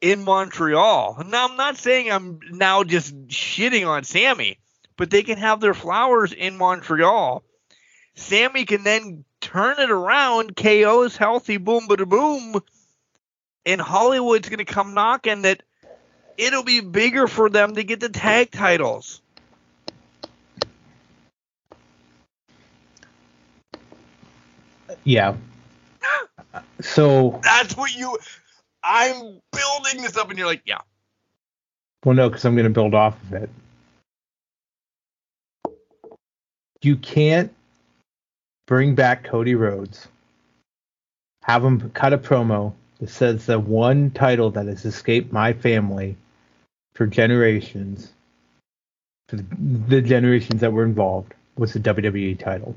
in 0.00 0.24
Montreal. 0.24 1.22
Now, 1.26 1.48
I'm 1.48 1.56
not 1.56 1.76
saying 1.76 2.10
I'm 2.10 2.40
now 2.50 2.84
just 2.84 3.14
shitting 3.28 3.86
on 3.86 4.04
Sami, 4.04 4.58
but 4.96 5.10
they 5.10 5.22
can 5.22 5.38
have 5.38 5.60
their 5.60 5.74
flowers 5.74 6.32
in 6.32 6.56
Montreal. 6.56 7.42
Sami 8.14 8.64
can 8.64 8.84
then 8.84 9.24
turn 9.40 9.78
it 9.78 9.90
around, 9.90 10.56
KO's 10.56 11.16
healthy, 11.16 11.56
boom, 11.56 11.88
bada 11.88 12.08
boom, 12.08 12.60
and 13.64 13.80
Hollywood's 13.80 14.48
going 14.48 14.58
to 14.58 14.64
come 14.64 14.94
knocking 14.94 15.42
that 15.42 15.62
it'll 16.36 16.64
be 16.64 16.80
bigger 16.80 17.26
for 17.26 17.48
them 17.48 17.74
to 17.74 17.84
get 17.84 18.00
the 18.00 18.08
tag 18.08 18.50
titles. 18.50 19.20
Yeah. 25.04 25.36
So 26.80 27.40
That's 27.42 27.76
what 27.76 27.94
you. 27.94 28.18
I'm 28.82 29.40
building 29.52 30.02
this 30.02 30.16
up, 30.16 30.30
and 30.30 30.38
you're 30.38 30.46
like, 30.46 30.62
yeah. 30.64 30.78
Well, 32.04 32.14
no, 32.14 32.28
because 32.28 32.44
I'm 32.44 32.54
going 32.54 32.64
to 32.64 32.70
build 32.70 32.94
off 32.94 33.20
of 33.24 33.32
it. 33.34 33.50
You 36.80 36.96
can't 36.96 37.52
bring 38.66 38.94
back 38.94 39.24
Cody 39.24 39.56
Rhodes, 39.56 40.06
have 41.42 41.64
him 41.64 41.90
cut 41.90 42.12
a 42.12 42.18
promo 42.18 42.72
that 43.00 43.10
says 43.10 43.46
the 43.46 43.58
one 43.58 44.10
title 44.10 44.50
that 44.50 44.66
has 44.66 44.84
escaped 44.84 45.32
my 45.32 45.52
family 45.52 46.16
for 46.94 47.06
generations, 47.06 48.12
for 49.28 49.36
the 49.36 50.00
generations 50.00 50.60
that 50.60 50.72
were 50.72 50.84
involved, 50.84 51.34
was 51.56 51.72
the 51.72 51.80
WWE 51.80 52.38
title. 52.38 52.76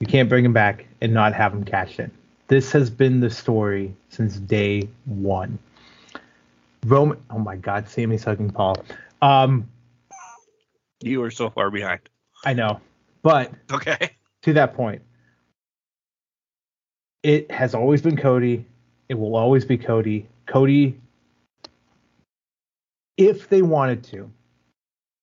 You 0.00 0.06
can't 0.06 0.28
bring 0.28 0.44
him 0.44 0.52
back 0.52 0.86
and 1.00 1.14
not 1.14 1.32
have 1.32 1.54
him 1.54 1.64
cash 1.64 1.98
in. 1.98 2.10
This 2.48 2.72
has 2.72 2.90
been 2.90 3.20
the 3.20 3.30
story 3.30 3.94
since 4.10 4.36
day 4.36 4.88
one. 5.06 5.58
Roman, 6.86 7.18
oh 7.30 7.38
my 7.38 7.56
God, 7.56 7.88
Sami's 7.88 8.24
hugging 8.24 8.50
Paul. 8.50 8.76
Um, 9.22 9.68
You 11.02 11.20
were 11.20 11.30
so 11.30 11.50
far 11.50 11.70
behind. 11.70 12.00
I 12.44 12.52
know, 12.52 12.80
but 13.22 13.52
Okay. 13.72 14.10
to 14.42 14.52
that 14.52 14.74
point, 14.74 15.00
it 17.22 17.50
has 17.50 17.74
always 17.74 18.02
been 18.02 18.16
Cody. 18.16 18.66
It 19.08 19.14
will 19.14 19.36
always 19.36 19.64
be 19.64 19.78
Cody. 19.78 20.26
Cody, 20.46 21.00
if 23.16 23.48
they 23.48 23.62
wanted 23.62 24.04
to, 24.04 24.30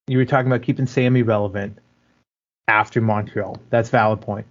you 0.08 0.18
were 0.18 0.26
talking 0.26 0.52
about 0.52 0.64
keeping 0.64 0.88
Sami 0.88 1.22
relevant 1.22 1.78
after 2.68 3.02
Montreal. 3.02 3.58
That's 3.70 3.90
valid 3.90 4.22
point. 4.22 4.48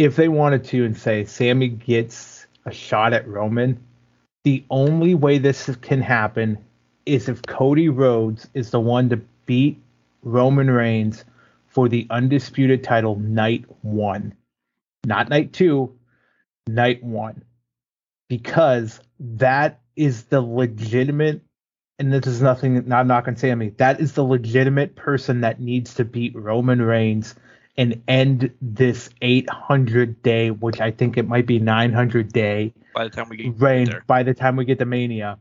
If 0.00 0.16
they 0.16 0.28
wanted 0.28 0.64
to 0.64 0.86
and 0.86 0.96
say 0.96 1.26
Sami 1.26 1.68
gets 1.68 2.46
a 2.64 2.72
shot 2.72 3.12
at 3.12 3.28
Roman, 3.28 3.78
the 4.44 4.64
only 4.70 5.14
way 5.14 5.36
this 5.36 5.68
can 5.82 6.00
happen 6.00 6.56
is 7.04 7.28
if 7.28 7.42
Cody 7.42 7.90
Rhodes 7.90 8.48
is 8.54 8.70
the 8.70 8.80
one 8.80 9.10
to 9.10 9.20
beat 9.44 9.78
Roman 10.22 10.70
Reigns 10.70 11.26
for 11.66 11.86
the 11.86 12.06
undisputed 12.08 12.82
title 12.82 13.16
night 13.16 13.66
one, 13.82 14.32
not 15.04 15.28
night 15.28 15.52
two, 15.52 15.94
night 16.66 17.04
one, 17.04 17.44
because 18.26 19.00
that 19.18 19.82
is 19.96 20.24
the 20.24 20.40
legitimate. 20.40 21.42
And 21.98 22.10
this 22.10 22.26
is 22.26 22.40
nothing, 22.40 22.88
not 22.88 23.06
knocking 23.06 23.36
Sami. 23.36 23.74
That 23.76 24.00
is 24.00 24.14
the 24.14 24.24
legitimate 24.24 24.96
person 24.96 25.42
that 25.42 25.60
needs 25.60 25.92
to 25.96 26.06
beat 26.06 26.34
Roman 26.34 26.80
Reigns 26.80 27.34
and 27.80 28.02
end 28.06 28.52
this 28.60 29.08
800 29.22 30.22
day, 30.22 30.50
which 30.50 30.82
I 30.82 30.90
think 30.90 31.16
it 31.16 31.26
might 31.26 31.46
be 31.46 31.58
900 31.58 32.30
day 32.30 32.74
By 32.94 33.04
the 33.04 33.10
time 33.10 33.30
we 33.30 33.38
get 33.38 33.58
reign 33.58 33.86
there. 33.86 34.04
by 34.06 34.22
the 34.22 34.34
time 34.34 34.56
we 34.56 34.66
get 34.66 34.78
to 34.80 34.84
Mania. 34.84 35.38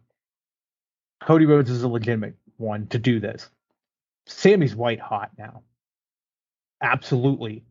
Cody 1.22 1.46
Rhodes 1.46 1.70
is 1.70 1.84
a 1.84 1.90
legitimate 1.90 2.36
one 2.56 2.88
to 2.88 2.98
do 2.98 3.20
this. 3.20 3.50
Sami's 4.26 4.74
white 4.74 5.02
hot 5.02 5.32
now. 5.38 5.64
Absolutely. 6.82 7.66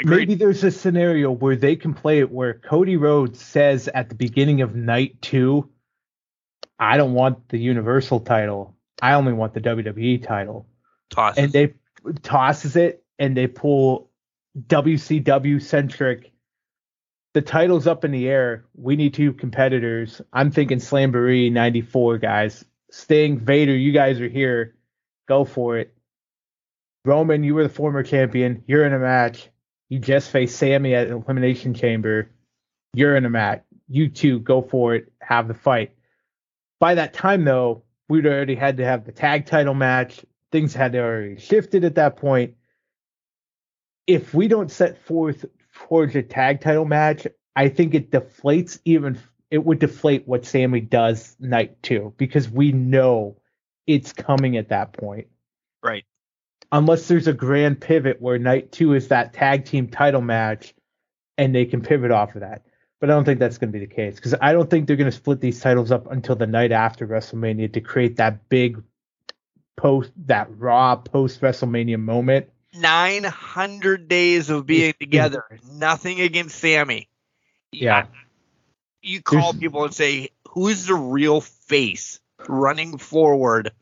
Agreed. 0.00 0.16
Maybe 0.16 0.34
there's 0.34 0.64
a 0.64 0.72
scenario 0.72 1.30
where 1.30 1.54
they 1.54 1.76
can 1.76 1.94
play 1.94 2.18
it 2.18 2.28
where 2.28 2.54
Cody 2.54 2.96
Rhodes 2.96 3.40
says 3.40 3.86
at 3.86 4.08
the 4.08 4.16
beginning 4.16 4.62
of 4.62 4.74
night 4.74 5.22
two, 5.22 5.70
I 6.76 6.96
don't 6.96 7.12
want 7.12 7.50
the 7.50 7.58
Universal 7.58 8.20
title. 8.20 8.74
I 9.00 9.12
only 9.12 9.32
want 9.32 9.54
the 9.54 9.60
WWE 9.60 10.26
title. 10.26 10.66
Toss. 11.08 11.36
And 11.36 11.52
they 11.52 11.74
tosses 12.24 12.74
it 12.74 13.01
and 13.18 13.36
they 13.36 13.46
pull 13.46 14.10
WCW 14.66 15.60
centric. 15.60 16.32
The 17.34 17.42
title's 17.42 17.86
up 17.86 18.04
in 18.04 18.10
the 18.10 18.28
air. 18.28 18.64
We 18.74 18.96
need 18.96 19.14
two 19.14 19.32
competitors. 19.32 20.20
I'm 20.32 20.50
thinking 20.50 20.78
Slamboree 20.78 21.50
94 21.50 22.18
guys. 22.18 22.64
Sting, 22.90 23.38
Vader, 23.38 23.74
you 23.74 23.92
guys 23.92 24.20
are 24.20 24.28
here. 24.28 24.74
Go 25.26 25.44
for 25.44 25.78
it. 25.78 25.94
Roman, 27.04 27.42
you 27.42 27.54
were 27.54 27.62
the 27.62 27.68
former 27.68 28.02
champion. 28.02 28.62
You're 28.66 28.84
in 28.84 28.92
a 28.92 28.98
match. 28.98 29.48
You 29.88 29.98
just 29.98 30.30
faced 30.30 30.58
Sami 30.58 30.94
at 30.94 31.08
Elimination 31.08 31.74
Chamber. 31.74 32.30
You're 32.94 33.16
in 33.16 33.24
a 33.24 33.30
match. 33.30 33.62
You 33.88 34.08
two 34.08 34.38
go 34.40 34.62
for 34.62 34.94
it. 34.94 35.12
Have 35.20 35.48
the 35.48 35.54
fight. 35.54 35.94
By 36.80 36.94
that 36.94 37.12
time, 37.12 37.44
though, 37.44 37.82
we'd 38.08 38.26
already 38.26 38.54
had 38.54 38.76
to 38.76 38.84
have 38.84 39.04
the 39.04 39.12
tag 39.12 39.46
title 39.46 39.74
match. 39.74 40.24
Things 40.50 40.74
had 40.74 40.94
already 40.94 41.38
shifted 41.38 41.84
at 41.84 41.94
that 41.94 42.16
point. 42.16 42.54
If 44.06 44.34
we 44.34 44.48
don't 44.48 44.70
set 44.70 45.04
forth 45.04 45.44
towards 45.74 46.14
a 46.16 46.22
tag 46.22 46.60
title 46.60 46.84
match, 46.84 47.26
I 47.54 47.68
think 47.68 47.94
it 47.94 48.10
deflates 48.10 48.78
even. 48.84 49.18
It 49.50 49.64
would 49.64 49.78
deflate 49.78 50.26
what 50.26 50.46
Sami 50.46 50.80
does 50.80 51.36
night 51.38 51.82
two 51.82 52.14
because 52.16 52.48
we 52.48 52.72
know 52.72 53.36
it's 53.86 54.12
coming 54.12 54.56
at 54.56 54.70
that 54.70 54.92
point 54.92 55.26
right. 55.82 56.04
unless 56.70 57.08
there's 57.08 57.26
a 57.26 57.32
grand 57.32 57.80
pivot 57.80 58.20
where 58.20 58.38
night 58.38 58.72
two 58.72 58.94
is 58.94 59.08
that 59.08 59.32
tag 59.32 59.64
team 59.64 59.88
title 59.88 60.20
match 60.20 60.74
and 61.38 61.54
they 61.54 61.64
can 61.64 61.80
pivot 61.82 62.10
off 62.10 62.34
of 62.34 62.40
that. 62.42 62.62
But 63.00 63.10
I 63.10 63.14
don't 63.14 63.24
think 63.24 63.40
that's 63.40 63.58
going 63.58 63.72
to 63.72 63.78
be 63.78 63.84
the 63.84 63.92
case 63.92 64.14
because 64.14 64.34
I 64.40 64.52
don't 64.52 64.70
think 64.70 64.86
they're 64.86 64.96
going 64.96 65.10
to 65.10 65.16
split 65.16 65.40
these 65.40 65.60
titles 65.60 65.90
up 65.90 66.10
until 66.10 66.36
the 66.36 66.46
night 66.46 66.70
after 66.70 67.06
WrestleMania 67.06 67.72
to 67.72 67.80
create 67.80 68.16
that 68.16 68.48
big 68.48 68.80
post, 69.76 70.12
that 70.26 70.48
raw 70.56 70.94
post 70.94 71.40
WrestleMania 71.40 71.98
moment. 71.98 72.48
900 72.74 74.08
days 74.08 74.50
of 74.50 74.66
being 74.66 74.94
together. 74.98 75.44
Nothing 75.72 76.20
against 76.20 76.58
Sami. 76.58 77.08
Yeah. 77.70 78.06
You 79.02 79.20
call 79.22 79.52
There's- 79.52 79.60
people 79.60 79.84
and 79.84 79.94
say, 79.94 80.30
who's 80.48 80.86
the 80.86 80.94
real 80.94 81.40
face 81.40 82.20
running 82.48 82.98
forward, 82.98 83.72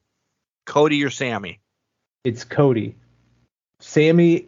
Cody 0.66 1.04
or 1.04 1.10
Sami? 1.10 1.60
It's 2.24 2.44
Cody. 2.44 2.94
Sami, 3.80 4.46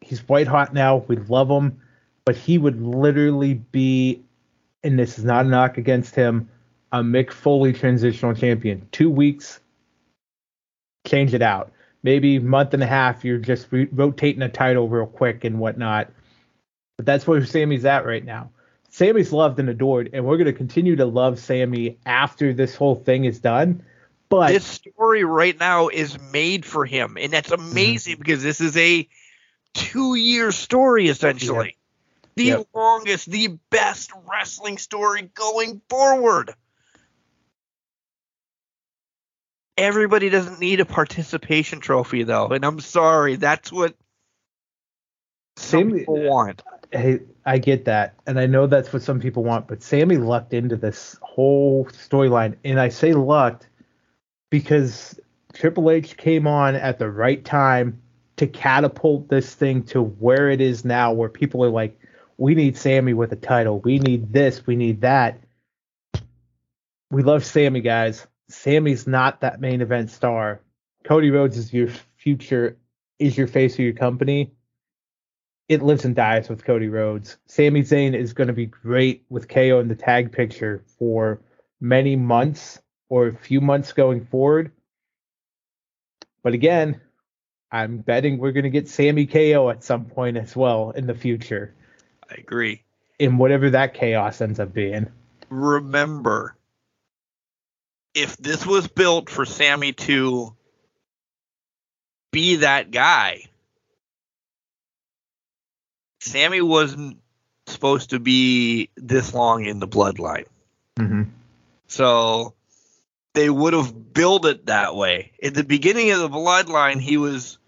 he's 0.00 0.26
white 0.28 0.46
hot 0.46 0.72
now. 0.72 1.04
We 1.08 1.16
love 1.16 1.48
him, 1.48 1.80
but 2.24 2.36
he 2.36 2.58
would 2.58 2.80
literally 2.82 3.54
be, 3.54 4.22
and 4.82 4.98
this 4.98 5.18
is 5.18 5.24
not 5.24 5.46
a 5.46 5.48
knock 5.48 5.76
against 5.78 6.14
him, 6.14 6.48
a 6.92 7.00
Mick 7.02 7.30
Foley 7.30 7.72
transitional 7.72 8.34
champion. 8.34 8.88
Two 8.90 9.10
weeks, 9.10 9.60
change 11.06 11.34
it 11.34 11.42
out. 11.42 11.72
Maybe 12.02 12.38
month 12.38 12.74
and 12.74 12.82
a 12.82 12.86
half, 12.86 13.24
you're 13.24 13.38
just 13.38 13.66
re- 13.70 13.88
rotating 13.92 14.42
a 14.42 14.48
title 14.48 14.88
real 14.88 15.06
quick 15.06 15.44
and 15.44 15.58
whatnot. 15.58 16.10
But 16.96 17.06
that's 17.06 17.26
where 17.26 17.44
Sami's 17.44 17.84
at 17.84 18.06
right 18.06 18.24
now. 18.24 18.50
Sami's 18.90 19.32
loved 19.32 19.58
and 19.60 19.68
adored, 19.68 20.10
and 20.12 20.24
we're 20.24 20.36
going 20.36 20.46
to 20.46 20.52
continue 20.52 20.96
to 20.96 21.04
love 21.04 21.38
Sami 21.38 21.98
after 22.06 22.52
this 22.52 22.74
whole 22.74 22.96
thing 22.96 23.24
is 23.24 23.38
done. 23.38 23.82
But 24.28 24.48
this 24.48 24.64
story 24.64 25.24
right 25.24 25.58
now 25.58 25.88
is 25.88 26.18
made 26.32 26.64
for 26.64 26.84
him, 26.84 27.16
and 27.20 27.32
that's 27.32 27.50
mm-hmm. 27.50 27.70
amazing 27.70 28.16
because 28.18 28.42
this 28.42 28.60
is 28.60 28.76
a 28.76 29.08
two-year 29.74 30.52
story 30.52 31.08
essentially. 31.08 31.76
The 32.36 32.44
Yep. 32.44 32.68
longest, 32.74 33.30
the 33.30 33.58
best 33.70 34.10
wrestling 34.30 34.78
story 34.78 35.30
going 35.34 35.80
forward. 35.88 36.54
Everybody 39.80 40.28
doesn't 40.28 40.60
need 40.60 40.80
a 40.80 40.84
participation 40.84 41.80
trophy 41.80 42.22
though, 42.22 42.48
and 42.48 42.64
I'm 42.64 42.80
sorry, 42.80 43.36
that's 43.36 43.72
what 43.72 43.94
some 45.56 45.88
Sami- 45.88 46.00
people 46.00 46.20
want. 46.20 46.62
hey, 46.92 47.20
I 47.46 47.56
get 47.56 47.86
that, 47.86 48.14
and 48.26 48.38
I 48.38 48.46
know 48.46 48.66
that's 48.66 48.92
what 48.92 49.02
some 49.02 49.20
people 49.20 49.42
want, 49.42 49.68
but 49.68 49.82
Sami 49.82 50.18
lucked 50.18 50.52
into 50.52 50.76
this 50.76 51.16
whole 51.22 51.86
storyline, 51.86 52.56
and 52.62 52.78
I 52.78 52.90
say 52.90 53.14
lucked 53.14 53.68
because 54.50 55.18
Triple 55.54 55.90
H 55.90 56.16
came 56.18 56.46
on 56.46 56.74
at 56.76 56.98
the 56.98 57.10
right 57.10 57.42
time 57.42 58.02
to 58.36 58.46
catapult 58.46 59.28
this 59.28 59.54
thing 59.54 59.82
to 59.84 60.02
where 60.02 60.50
it 60.50 60.60
is 60.60 60.84
now, 60.84 61.12
where 61.12 61.30
people 61.30 61.64
are 61.64 61.70
like, 61.70 61.98
"We 62.36 62.54
need 62.54 62.76
Sami 62.76 63.14
with 63.14 63.32
a 63.32 63.36
title. 63.36 63.80
We 63.80 63.98
need 63.98 64.32
this. 64.32 64.66
We 64.66 64.76
need 64.76 65.00
that." 65.00 65.40
We 67.10 67.22
love 67.22 67.44
Sami, 67.44 67.80
guys. 67.80 68.26
Sami's 68.52 69.06
not 69.06 69.40
that 69.40 69.60
main 69.60 69.80
event 69.80 70.10
star. 70.10 70.60
Cody 71.04 71.30
Rhodes 71.30 71.56
is 71.56 71.72
your 71.72 71.88
future, 72.16 72.76
is 73.18 73.36
your 73.36 73.46
face 73.46 73.74
of 73.74 73.80
your 73.80 73.94
company 73.94 74.52
it 75.70 75.82
lives 75.82 76.04
and 76.04 76.16
dies 76.16 76.48
with 76.48 76.64
Cody 76.64 76.88
Rhodes. 76.88 77.36
Sami 77.46 77.82
Zayn 77.82 78.12
is 78.12 78.32
going 78.32 78.48
to 78.48 78.52
be 78.52 78.66
great 78.66 79.24
with 79.28 79.48
KO 79.48 79.78
in 79.78 79.86
the 79.86 79.94
tag 79.94 80.32
picture 80.32 80.82
for 80.98 81.40
many 81.80 82.16
months 82.16 82.80
or 83.08 83.28
a 83.28 83.36
few 83.36 83.60
months 83.60 83.92
going 83.92 84.26
forward. 84.26 84.72
But 86.42 86.54
again, 86.54 87.00
I'm 87.70 87.98
betting 87.98 88.38
we're 88.38 88.50
going 88.50 88.64
to 88.64 88.70
get 88.70 88.88
Sami 88.88 89.26
KO 89.26 89.70
at 89.70 89.84
some 89.84 90.06
point 90.06 90.36
as 90.36 90.56
well 90.56 90.90
in 90.90 91.06
the 91.06 91.14
future, 91.14 91.72
I 92.28 92.34
agree. 92.38 92.82
in 93.20 93.38
whatever 93.38 93.70
that 93.70 93.94
chaos 93.94 94.40
ends 94.40 94.58
up 94.58 94.72
being. 94.72 95.06
remember 95.50 96.56
if 98.14 98.36
this 98.36 98.66
was 98.66 98.88
built 98.88 99.30
for 99.30 99.44
Sami 99.44 99.92
to 99.92 100.54
be 102.32 102.56
that 102.56 102.90
guy, 102.90 103.44
Sami 106.20 106.60
wasn't 106.60 107.18
supposed 107.66 108.10
to 108.10 108.18
be 108.18 108.90
this 108.96 109.32
long 109.32 109.64
in 109.64 109.78
the 109.78 109.88
bloodline. 109.88 110.46
Mm-hmm. 110.98 111.22
So 111.86 112.54
they 113.34 113.48
would 113.48 113.72
have 113.72 114.12
built 114.12 114.44
it 114.44 114.66
that 114.66 114.94
way. 114.94 115.32
At 115.42 115.54
the 115.54 115.64
beginning 115.64 116.10
of 116.10 116.20
the 116.20 116.28
bloodline, 116.28 117.00
he 117.00 117.16
was 117.16 117.58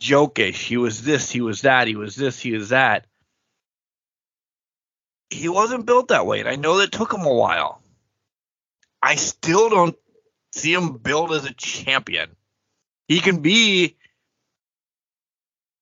jokish. 0.00 0.66
He 0.66 0.76
was 0.76 1.02
this, 1.02 1.30
he 1.30 1.40
was 1.40 1.62
that, 1.62 1.88
he 1.88 1.96
was 1.96 2.14
this, 2.14 2.40
he 2.40 2.52
was 2.52 2.70
that. 2.70 3.06
He 5.30 5.48
wasn't 5.48 5.86
built 5.86 6.08
that 6.08 6.26
way, 6.26 6.40
and 6.40 6.48
I 6.48 6.56
know 6.56 6.78
that 6.78 6.92
took 6.92 7.12
him 7.12 7.22
a 7.22 7.34
while. 7.34 7.80
I 9.04 9.16
still 9.16 9.68
don't 9.68 9.96
see 10.52 10.72
him 10.72 10.96
built 10.96 11.30
as 11.32 11.44
a 11.44 11.52
champion. 11.52 12.30
He 13.06 13.20
can 13.20 13.42
be 13.42 13.96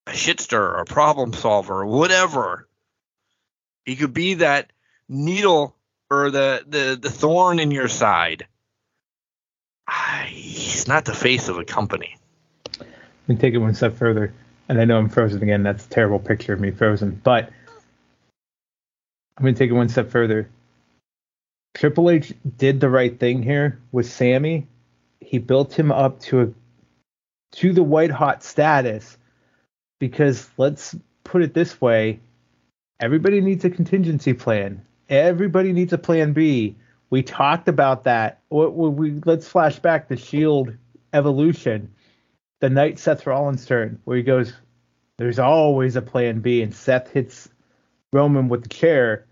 a 0.09 0.11
shitster, 0.11 0.81
a 0.81 0.85
problem 0.85 1.33
solver, 1.33 1.87
whatever. 1.87 2.67
He 3.85 3.95
could 3.95 4.13
be 4.13 4.35
that 4.35 4.73
needle 5.09 5.77
or 6.11 6.33
the 6.33 6.65
the, 6.67 6.99
the 7.01 7.11
thorn 7.11 7.61
in 7.61 7.71
your 7.71 7.87
side. 7.87 8.49
Ah, 9.89 10.25
He's 10.27 10.89
not 10.89 11.05
the 11.05 11.15
face 11.15 11.49
of 11.49 11.59
a 11.59 11.65
company. 11.65 12.17
and 13.29 13.39
take 13.39 13.55
it 13.55 13.59
one 13.59 13.75
step 13.75 13.97
further. 13.97 14.35
And 14.69 14.81
I 14.81 14.85
know 14.85 14.99
I'm 14.99 15.09
frozen 15.09 15.43
again. 15.45 15.63
That's 15.63 15.87
a 15.87 15.89
terrible 15.89 16.19
picture 16.19 16.55
of 16.55 16.61
me 16.61 16.73
frozen. 16.73 17.21
But 17.23 17.51
I'm 19.37 19.43
going 19.45 19.55
to 19.55 19.59
take 19.59 19.71
it 19.71 19.75
one 19.75 19.89
step 19.89 20.11
further. 20.11 20.49
Triple 21.75 22.11
H 22.11 22.33
did 22.57 22.81
the 22.81 22.91
right 22.91 23.19
thing 23.19 23.43
here 23.43 23.81
with 23.93 24.11
Sami. 24.11 24.67
He 25.21 25.39
built 25.39 25.73
him 25.73 25.91
up 25.91 26.21
to 26.21 26.41
a 26.43 26.49
to 27.53 27.73
the 27.73 27.83
white 27.83 28.11
hot 28.11 28.43
status 28.43 29.17
because 29.99 30.49
let's 30.57 30.97
put 31.25 31.43
it 31.43 31.55
this 31.55 31.81
way, 31.81 32.21
everybody 33.01 33.41
needs 33.41 33.65
a 33.65 33.71
contingency 33.71 34.33
plan. 34.33 34.85
Everybody 35.09 35.73
needs 35.73 35.93
a 35.93 35.99
plan 35.99 36.33
B. 36.33 36.77
We 37.11 37.23
talked 37.23 37.69
about 37.69 38.05
that. 38.05 38.41
We, 38.51 38.67
we 38.67 39.21
let's 39.25 39.47
flash 39.47 39.79
back 39.79 40.09
to 40.09 40.17
Shield 40.17 40.73
Evolution 41.13 41.93
the 42.61 42.71
night 42.71 42.99
Seth 42.99 43.27
Rollins 43.27 43.67
turn, 43.67 44.01
where 44.05 44.17
he 44.17 44.23
goes, 44.23 44.53
"There's 45.19 45.39
always 45.39 45.97
a 45.97 46.03
plan 46.03 46.41
B," 46.41 46.63
and 46.63 46.75
Seth 46.75 47.11
hits 47.11 47.49
Roman 48.13 48.49
with 48.49 48.63
the 48.63 48.69
chair. 48.69 49.27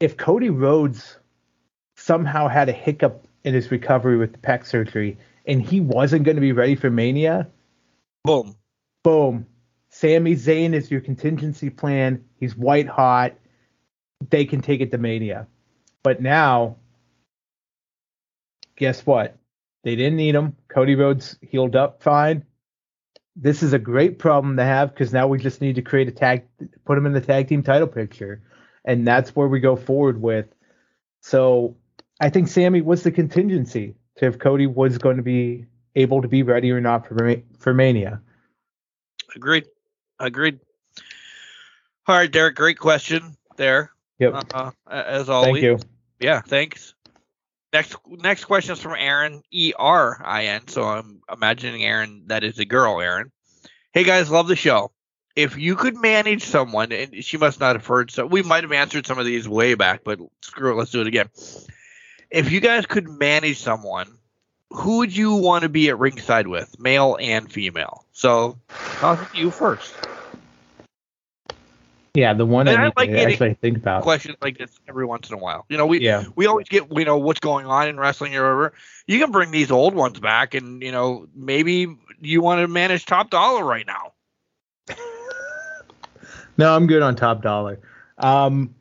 If 0.00 0.16
Cody 0.16 0.50
Rhodes 0.50 1.18
somehow 1.96 2.48
had 2.48 2.68
a 2.68 2.72
hiccup 2.72 3.26
in 3.44 3.54
his 3.54 3.70
recovery 3.70 4.16
with 4.16 4.32
the 4.32 4.38
pec 4.38 4.66
surgery, 4.66 5.18
and 5.46 5.62
he 5.62 5.80
wasn't 5.80 6.24
going 6.24 6.36
to 6.36 6.40
be 6.40 6.52
ready 6.52 6.74
for 6.74 6.90
Mania, 6.90 7.48
Boom. 8.24 8.56
boom, 9.04 9.46
Sami 9.90 10.34
Zayn 10.34 10.72
is 10.72 10.90
your 10.90 11.00
contingency 11.00 11.70
plan. 11.70 12.24
He's 12.38 12.56
white 12.56 12.86
hot. 12.86 13.34
They 14.30 14.44
can 14.44 14.60
take 14.60 14.80
it 14.80 14.90
to 14.92 14.98
Mania. 14.98 15.46
But 16.02 16.22
now, 16.22 16.76
guess 18.76 19.04
what? 19.04 19.36
They 19.84 19.96
didn't 19.96 20.16
need 20.16 20.34
him. 20.34 20.56
Cody 20.68 20.94
Rhodes 20.94 21.36
healed 21.42 21.76
up 21.76 22.02
fine. 22.02 22.44
This 23.36 23.62
is 23.62 23.72
a 23.72 23.78
great 23.78 24.18
problem 24.18 24.56
to 24.56 24.64
have 24.64 24.90
because 24.90 25.12
now 25.12 25.26
we 25.26 25.38
just 25.38 25.60
need 25.60 25.76
to 25.76 25.82
create 25.82 26.08
a 26.08 26.12
tag, 26.12 26.44
put 26.84 26.98
him 26.98 27.06
in 27.06 27.12
the 27.12 27.20
tag 27.20 27.48
team 27.48 27.62
title 27.62 27.86
picture, 27.86 28.42
and 28.84 29.06
that's 29.06 29.34
where 29.36 29.48
we 29.48 29.60
go 29.60 29.76
forward 29.76 30.20
with. 30.20 30.46
So 31.20 31.76
I 32.20 32.30
think 32.30 32.48
Sami 32.48 32.80
was 32.80 33.02
the 33.02 33.10
contingency 33.10 33.94
to 34.16 34.26
if 34.26 34.38
Cody 34.38 34.66
was 34.66 34.98
going 34.98 35.16
to 35.16 35.22
be 35.22 35.66
able 35.94 36.22
to 36.22 36.28
be 36.28 36.42
ready 36.42 36.70
or 36.70 36.80
not 36.80 37.06
for 37.06 37.36
for 37.58 37.74
Mania. 37.74 38.20
Agreed. 39.34 39.66
Agreed. 40.18 40.60
All 42.06 42.16
right, 42.16 42.30
Derek. 42.30 42.56
Great 42.56 42.78
question 42.78 43.36
there. 43.56 43.92
Yep. 44.18 44.46
Uh, 44.52 44.70
as 44.90 45.28
always. 45.28 45.62
Thank 45.62 45.62
you. 45.62 45.78
Yeah, 46.18 46.40
thanks. 46.40 46.94
Next 47.72 47.96
next 48.08 48.46
question 48.46 48.72
is 48.72 48.80
from 48.80 48.96
Aaron 48.98 49.42
E 49.52 49.72
R 49.78 50.20
I 50.24 50.46
N. 50.46 50.66
So 50.66 50.82
I'm 50.82 51.20
imagining 51.32 51.84
Aaron 51.84 52.24
that 52.26 52.42
is 52.42 52.58
a 52.58 52.64
girl, 52.64 53.00
Aaron. 53.00 53.30
Hey 53.92 54.02
guys, 54.02 54.30
love 54.30 54.48
the 54.48 54.56
show. 54.56 54.90
If 55.36 55.56
you 55.56 55.76
could 55.76 55.96
manage 55.96 56.44
someone, 56.44 56.92
and 56.92 57.24
she 57.24 57.36
must 57.36 57.60
not 57.60 57.76
have 57.76 57.86
heard 57.86 58.10
so 58.10 58.26
we 58.26 58.42
might 58.42 58.64
have 58.64 58.72
answered 58.72 59.06
some 59.06 59.18
of 59.18 59.24
these 59.24 59.48
way 59.48 59.74
back, 59.74 60.02
but 60.04 60.18
screw 60.42 60.72
it, 60.72 60.74
let's 60.76 60.90
do 60.90 61.00
it 61.00 61.06
again. 61.06 61.28
If 62.30 62.50
you 62.50 62.60
guys 62.60 62.86
could 62.86 63.08
manage 63.08 63.58
someone, 63.58 64.08
who 64.70 64.98
would 64.98 65.16
you 65.16 65.34
want 65.34 65.62
to 65.62 65.68
be 65.68 65.88
at 65.88 65.98
ringside 65.98 66.46
with, 66.46 66.78
male 66.78 67.16
and 67.20 67.50
female? 67.50 68.04
So 68.12 68.58
I'll 69.02 69.28
you 69.34 69.50
first. 69.50 69.94
Yeah, 72.14 72.34
the 72.34 72.44
one 72.44 72.66
And 72.66 72.76
I 72.76 72.86
I 72.86 72.92
like 72.96 73.10
to 73.10 73.22
actually 73.22 73.54
think 73.54 73.76
about. 73.76 74.02
Questions 74.02 74.36
like 74.42 74.58
this 74.58 74.70
every 74.88 75.06
once 75.06 75.28
in 75.28 75.34
a 75.34 75.38
while. 75.38 75.64
You 75.68 75.76
know, 75.76 75.86
we 75.86 76.00
Yeah. 76.00 76.24
we 76.34 76.46
always 76.46 76.68
get 76.68 76.86
you 76.90 77.04
know 77.04 77.18
what's 77.18 77.40
going 77.40 77.66
on 77.66 77.88
in 77.88 77.98
wrestling 77.98 78.34
or 78.34 78.42
whatever. 78.42 78.72
You 79.06 79.20
can 79.20 79.30
bring 79.30 79.52
these 79.52 79.70
old 79.70 79.94
ones 79.94 80.18
back, 80.18 80.54
and 80.54 80.82
you 80.82 80.90
know 80.90 81.28
maybe 81.34 81.96
you 82.20 82.42
want 82.42 82.62
to 82.62 82.68
manage 82.68 83.06
top 83.06 83.30
dollar 83.30 83.64
right 83.64 83.86
now. 83.86 84.12
No, 86.60 86.76
I'm 86.76 86.86
good 86.86 87.00
on 87.00 87.16
top 87.16 87.40
dollar. 87.40 87.80
Um, 88.18 88.74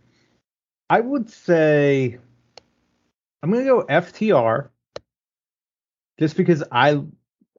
I 0.90 1.00
would 1.00 1.30
say 1.30 2.18
I'm 3.42 3.50
gonna 3.50 3.64
go 3.64 3.86
FTR, 3.86 4.68
just 6.20 6.36
because 6.36 6.62
I 6.74 7.02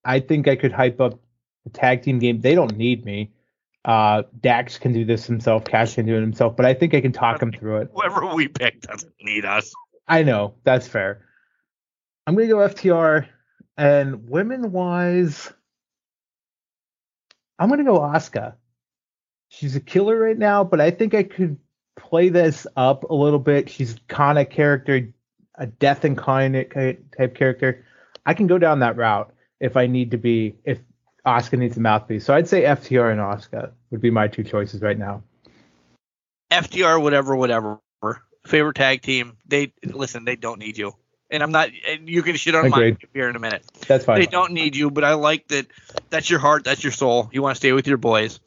I 0.04 0.20
think 0.20 0.46
I 0.46 0.56
could 0.56 0.72
hype 0.72 1.00
up 1.00 1.18
the 1.64 1.70
tag 1.70 2.02
team 2.02 2.18
game. 2.18 2.42
They 2.42 2.54
don't 2.54 2.76
need 2.76 3.06
me. 3.06 3.32
Uh, 3.86 4.24
Dax 4.42 4.76
can 4.76 4.92
do 4.92 5.06
this 5.06 5.24
himself. 5.24 5.64
Cash 5.64 5.94
can 5.94 6.04
do 6.04 6.18
it 6.18 6.20
himself, 6.20 6.54
but 6.54 6.66
I 6.66 6.74
think 6.74 6.92
I 6.92 7.00
can 7.00 7.12
talk 7.12 7.40
him 7.40 7.50
through 7.50 7.78
it. 7.78 7.90
Whoever 7.94 8.26
we 8.34 8.46
pick 8.46 8.82
doesn't 8.82 9.14
need 9.22 9.46
us. 9.46 9.72
I 10.06 10.22
know 10.22 10.52
that's 10.64 10.86
fair. 10.86 11.24
I'm 12.26 12.34
gonna 12.34 12.46
go 12.46 12.58
FTR, 12.58 13.26
and 13.78 14.28
women 14.28 14.70
wise, 14.70 15.50
I'm 17.58 17.70
gonna 17.70 17.84
go 17.84 18.00
Asuka. 18.00 18.56
She's 19.50 19.74
a 19.74 19.80
killer 19.80 20.16
right 20.18 20.38
now, 20.38 20.62
but 20.62 20.80
I 20.80 20.92
think 20.92 21.12
I 21.12 21.24
could 21.24 21.58
play 21.96 22.28
this 22.28 22.68
up 22.76 23.10
a 23.10 23.14
little 23.14 23.40
bit. 23.40 23.68
She's 23.68 23.96
kind 24.06 24.38
of 24.38 24.48
character, 24.48 25.12
a 25.56 25.66
death 25.66 26.04
incarnate 26.04 26.72
type 26.72 27.34
character. 27.34 27.84
I 28.24 28.34
can 28.34 28.46
go 28.46 28.58
down 28.58 28.78
that 28.78 28.96
route 28.96 29.34
if 29.58 29.76
I 29.76 29.86
need 29.86 30.12
to 30.12 30.18
be. 30.18 30.54
If 30.64 30.78
Asuka 31.26 31.58
needs 31.58 31.76
a 31.76 31.80
mouthpiece, 31.80 32.24
so 32.24 32.32
I'd 32.32 32.48
say 32.48 32.62
FTR 32.62 33.10
and 33.10 33.20
Asuka 33.20 33.72
would 33.90 34.00
be 34.00 34.10
my 34.10 34.28
two 34.28 34.44
choices 34.44 34.82
right 34.82 34.96
now. 34.96 35.22
FTR, 36.50 37.02
whatever, 37.02 37.34
whatever. 37.34 37.80
Favorite 38.46 38.76
tag 38.76 39.02
team. 39.02 39.36
They 39.46 39.72
listen. 39.84 40.24
They 40.24 40.36
don't 40.36 40.60
need 40.60 40.78
you. 40.78 40.94
And 41.28 41.42
I'm 41.42 41.50
not. 41.50 41.70
And 41.88 42.08
you 42.08 42.22
can 42.22 42.36
shit 42.36 42.54
on 42.54 42.66
Agreed. 42.66 42.92
mine 42.92 42.98
here 43.12 43.28
in 43.28 43.36
a 43.36 43.40
minute. 43.40 43.64
That's 43.86 44.04
fine. 44.04 44.20
They 44.20 44.26
don't 44.26 44.52
need 44.52 44.76
you, 44.76 44.90
but 44.90 45.04
I 45.04 45.14
like 45.14 45.48
that. 45.48 45.66
That's 46.08 46.30
your 46.30 46.38
heart. 46.38 46.64
That's 46.64 46.82
your 46.82 46.92
soul. 46.92 47.28
You 47.32 47.42
want 47.42 47.56
to 47.56 47.58
stay 47.58 47.72
with 47.72 47.86
your 47.86 47.98
boys. 47.98 48.40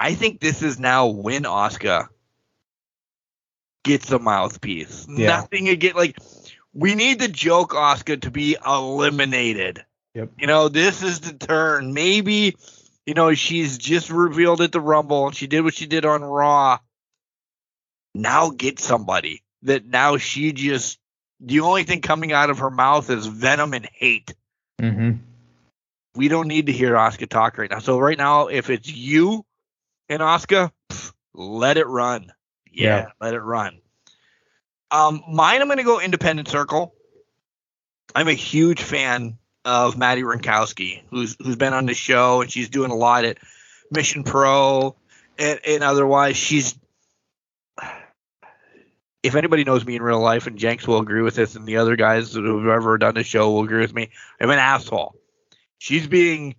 I 0.00 0.14
think 0.14 0.40
this 0.40 0.62
is 0.62 0.78
now 0.78 1.08
when 1.08 1.42
Asuka 1.42 2.08
gets 3.84 4.10
a 4.10 4.18
mouthpiece. 4.18 5.06
Yeah. 5.10 5.26
Nothing 5.26 5.68
again. 5.68 5.92
Like 5.94 6.16
we 6.72 6.94
need 6.94 7.18
the 7.20 7.28
joke 7.28 7.72
Asuka 7.72 8.22
to 8.22 8.30
be 8.30 8.56
eliminated. 8.66 9.84
Yep. 10.14 10.30
You 10.38 10.46
know, 10.46 10.70
this 10.70 11.02
is 11.02 11.20
the 11.20 11.34
turn. 11.34 11.92
Maybe, 11.92 12.56
you 13.04 13.12
know, 13.12 13.34
she's 13.34 13.76
just 13.76 14.08
revealed 14.08 14.62
at 14.62 14.72
the 14.72 14.80
Rumble 14.80 15.26
and 15.26 15.36
she 15.36 15.46
did 15.46 15.64
what 15.64 15.74
she 15.74 15.84
did 15.84 16.06
on 16.06 16.24
Raw. 16.24 16.78
Now 18.14 18.48
get 18.48 18.78
somebody 18.78 19.42
that 19.64 19.84
now 19.84 20.16
she 20.16 20.54
just 20.54 20.98
the 21.40 21.60
only 21.60 21.84
thing 21.84 22.00
coming 22.00 22.32
out 22.32 22.48
of 22.48 22.60
her 22.60 22.70
mouth 22.70 23.10
is 23.10 23.26
venom 23.26 23.74
and 23.74 23.86
hate. 23.92 24.34
hmm 24.80 25.10
We 26.14 26.28
don't 26.28 26.48
need 26.48 26.66
to 26.66 26.72
hear 26.72 26.94
Asuka 26.94 27.28
talk 27.28 27.58
right 27.58 27.70
now. 27.70 27.80
So 27.80 27.98
right 27.98 28.16
now, 28.16 28.46
if 28.46 28.70
it's 28.70 28.90
you 28.90 29.44
and 30.10 30.20
Asuka, 30.20 30.70
let 31.32 31.78
it 31.78 31.86
run. 31.86 32.30
Yeah, 32.70 32.96
Yeah. 32.96 33.06
let 33.20 33.32
it 33.34 33.40
run. 33.40 33.80
Um, 34.90 35.22
mine, 35.30 35.62
I'm 35.62 35.68
going 35.68 35.78
to 35.78 35.84
go 35.84 36.00
Independent 36.00 36.48
Circle. 36.48 36.92
I'm 38.14 38.28
a 38.28 38.32
huge 38.34 38.82
fan 38.82 39.38
of 39.64 39.96
Maddie 39.96 40.24
Rinkowski, 40.24 41.02
who's 41.10 41.36
who's 41.38 41.56
been 41.56 41.72
on 41.72 41.86
the 41.86 41.94
show 41.94 42.42
and 42.42 42.50
she's 42.50 42.68
doing 42.68 42.90
a 42.90 42.94
lot 42.96 43.24
at 43.24 43.38
Mission 43.90 44.24
Pro 44.24 44.96
and, 45.38 45.60
and 45.66 45.84
otherwise. 45.84 46.36
She's 46.36 46.76
if 49.22 49.34
anybody 49.34 49.64
knows 49.64 49.84
me 49.84 49.96
in 49.96 50.02
real 50.02 50.18
life, 50.20 50.46
and 50.46 50.58
Jenks 50.58 50.88
will 50.88 50.98
agree 50.98 51.22
with 51.22 51.34
this, 51.34 51.54
and 51.54 51.66
the 51.66 51.76
other 51.76 51.94
guys 51.94 52.32
who've 52.34 52.66
ever 52.66 52.96
done 52.98 53.14
the 53.14 53.22
show 53.22 53.50
will 53.50 53.64
agree 53.64 53.80
with 53.80 53.94
me, 53.94 54.10
I'm 54.40 54.50
an 54.50 54.58
asshole. 54.58 55.14
She's 55.78 56.06
being 56.06 56.56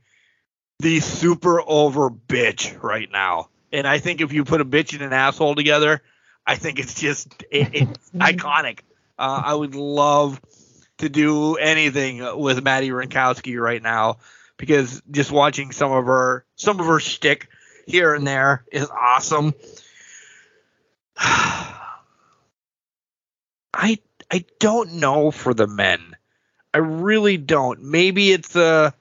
the 0.81 0.99
super 0.99 1.61
over 1.61 2.09
bitch 2.09 2.81
right 2.81 3.09
now. 3.11 3.49
And 3.71 3.87
I 3.87 3.99
think 3.99 4.19
if 4.19 4.33
you 4.33 4.43
put 4.43 4.61
a 4.61 4.65
bitch 4.65 4.93
and 4.93 5.01
an 5.03 5.13
asshole 5.13 5.55
together, 5.55 6.01
I 6.45 6.55
think 6.55 6.79
it's 6.79 6.99
just 6.99 7.43
it, 7.51 7.69
it's 7.73 8.09
iconic. 8.15 8.79
Uh, 9.17 9.41
I 9.45 9.53
would 9.53 9.75
love 9.75 10.41
to 10.97 11.07
do 11.07 11.55
anything 11.55 12.39
with 12.39 12.63
Maddie 12.63 12.89
Rinkowski 12.89 13.59
right 13.59 13.81
now 13.81 14.17
because 14.57 15.01
just 15.11 15.31
watching 15.31 15.71
some 15.71 15.91
of 15.91 16.05
her 16.05 16.45
some 16.55 16.79
of 16.79 16.87
her 16.87 16.99
shtick 16.99 17.47
here 17.85 18.15
and 18.15 18.25
there 18.25 18.65
is 18.71 18.89
awesome. 18.89 19.53
I 21.17 21.77
I 23.73 24.45
don't 24.59 24.93
know 24.93 25.29
for 25.29 25.53
the 25.53 25.67
men. 25.67 26.15
I 26.73 26.79
really 26.79 27.37
don't. 27.37 27.83
Maybe 27.83 28.31
it's 28.31 28.55
uh 28.55 28.91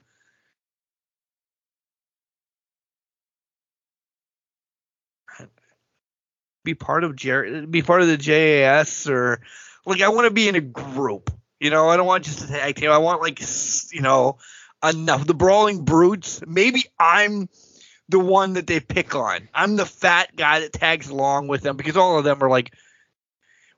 be 6.63 6.73
part 6.73 7.03
of 7.03 7.15
Jer- 7.15 7.65
be 7.67 7.81
part 7.81 8.01
of 8.01 8.07
the 8.07 8.17
JAS 8.17 9.09
or 9.09 9.41
like 9.85 10.01
I 10.01 10.09
want 10.09 10.25
to 10.25 10.33
be 10.33 10.47
in 10.47 10.55
a 10.55 10.61
group. 10.61 11.31
You 11.59 11.69
know, 11.69 11.89
I 11.89 11.97
don't 11.97 12.07
want 12.07 12.25
just 12.25 12.43
a 12.43 12.47
tag 12.47 12.75
team. 12.75 12.91
I 12.91 12.97
want 12.97 13.21
like 13.21 13.41
you 13.91 14.01
know 14.01 14.37
enough 14.83 15.25
the 15.25 15.33
brawling 15.33 15.83
brutes. 15.83 16.41
Maybe 16.45 16.85
I'm 16.99 17.49
the 18.09 18.19
one 18.19 18.53
that 18.53 18.67
they 18.67 18.79
pick 18.79 19.15
on. 19.15 19.47
I'm 19.53 19.75
the 19.75 19.85
fat 19.85 20.35
guy 20.35 20.61
that 20.61 20.73
tags 20.73 21.09
along 21.09 21.47
with 21.47 21.61
them 21.61 21.77
because 21.77 21.97
all 21.97 22.17
of 22.17 22.23
them 22.23 22.43
are 22.43 22.49
like. 22.49 22.73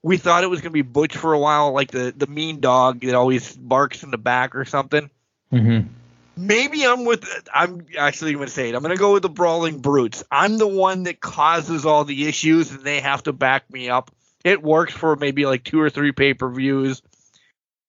We 0.05 0.17
thought 0.17 0.43
it 0.43 0.47
was 0.47 0.59
gonna 0.59 0.71
be 0.71 0.81
Butch 0.81 1.15
for 1.15 1.31
a 1.31 1.39
while, 1.39 1.71
like 1.71 1.89
the 1.89 2.13
the 2.15 2.27
mean 2.27 2.59
dog 2.59 2.99
that 3.01 3.15
always 3.15 3.55
barks 3.55 4.03
in 4.03 4.11
the 4.11 4.17
back 4.17 4.53
or 4.53 4.65
something. 4.65 5.09
Mm-hmm. 5.49 5.87
Maybe 6.35 6.83
I'm 6.85 7.05
with. 7.05 7.25
I'm 7.53 7.85
actually 7.97 8.33
going 8.33 8.47
to 8.47 8.51
say 8.51 8.69
it. 8.69 8.75
I'm 8.75 8.81
going 8.81 8.95
to 8.95 8.99
go 8.99 9.13
with 9.13 9.21
the 9.21 9.29
brawling 9.29 9.79
brutes. 9.79 10.23
I'm 10.31 10.57
the 10.57 10.67
one 10.67 11.03
that 11.03 11.19
causes 11.19 11.85
all 11.85 12.05
the 12.05 12.27
issues, 12.27 12.71
and 12.71 12.81
they 12.81 13.01
have 13.01 13.23
to 13.23 13.33
back 13.33 13.69
me 13.71 13.89
up. 13.89 14.11
It 14.43 14.63
works 14.63 14.93
for 14.93 15.15
maybe 15.15 15.45
like 15.45 15.63
two 15.63 15.79
or 15.79 15.89
three 15.89 16.11
pay 16.11 16.33
per 16.33 16.49
views, 16.49 17.01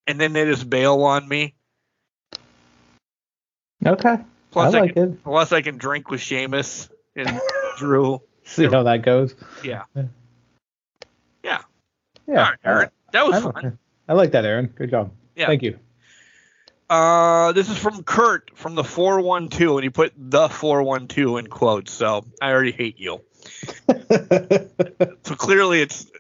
and 0.07 0.21
then 0.21 0.35
they 0.35 0.45
just 0.45 0.69
bail 0.69 1.03
on 1.03 1.27
me. 1.27 1.55
Okay. 3.85 4.19
Plus, 4.51 4.75
I 4.75 4.79
I, 4.79 4.81
like 4.83 4.95
can, 4.95 5.13
it. 5.15 5.25
plus 5.25 5.53
I 5.53 5.63
can 5.63 5.79
drink 5.79 6.11
with 6.11 6.21
Sheamus 6.21 6.89
and 7.17 7.41
Drew. 7.79 8.21
See 8.45 8.67
how 8.67 8.83
that 8.83 9.03
goes. 9.03 9.35
Yeah, 9.65 9.85
Yeah. 12.27 12.39
All 12.39 12.51
right, 12.51 12.59
Aaron, 12.65 12.91
that 13.13 13.27
was 13.27 13.37
I, 13.37 13.41
fun. 13.41 13.79
I 14.09 14.13
like 14.13 14.33
that, 14.33 14.45
Aaron. 14.45 14.67
Good 14.67 14.91
job. 14.91 15.11
Yeah. 15.37 15.47
Thank 15.47 15.63
you. 15.63 15.79
Uh, 16.89 17.53
this 17.53 17.71
is 17.71 17.79
from 17.79 18.03
Kurt 18.03 18.51
from 18.57 18.75
the 18.75 18.85
412, 18.85 19.77
and 19.77 19.85
he 19.85 19.91
put 19.91 20.13
the 20.17 20.49
412 20.49 21.39
in 21.39 21.47
quotes. 21.47 21.93
So 21.93 22.25
I 22.41 22.51
already 22.53 22.73
hate 22.73 22.99
you. 22.99 23.21
So 25.25 25.35
clearly 25.35 25.81
it's 25.81 26.11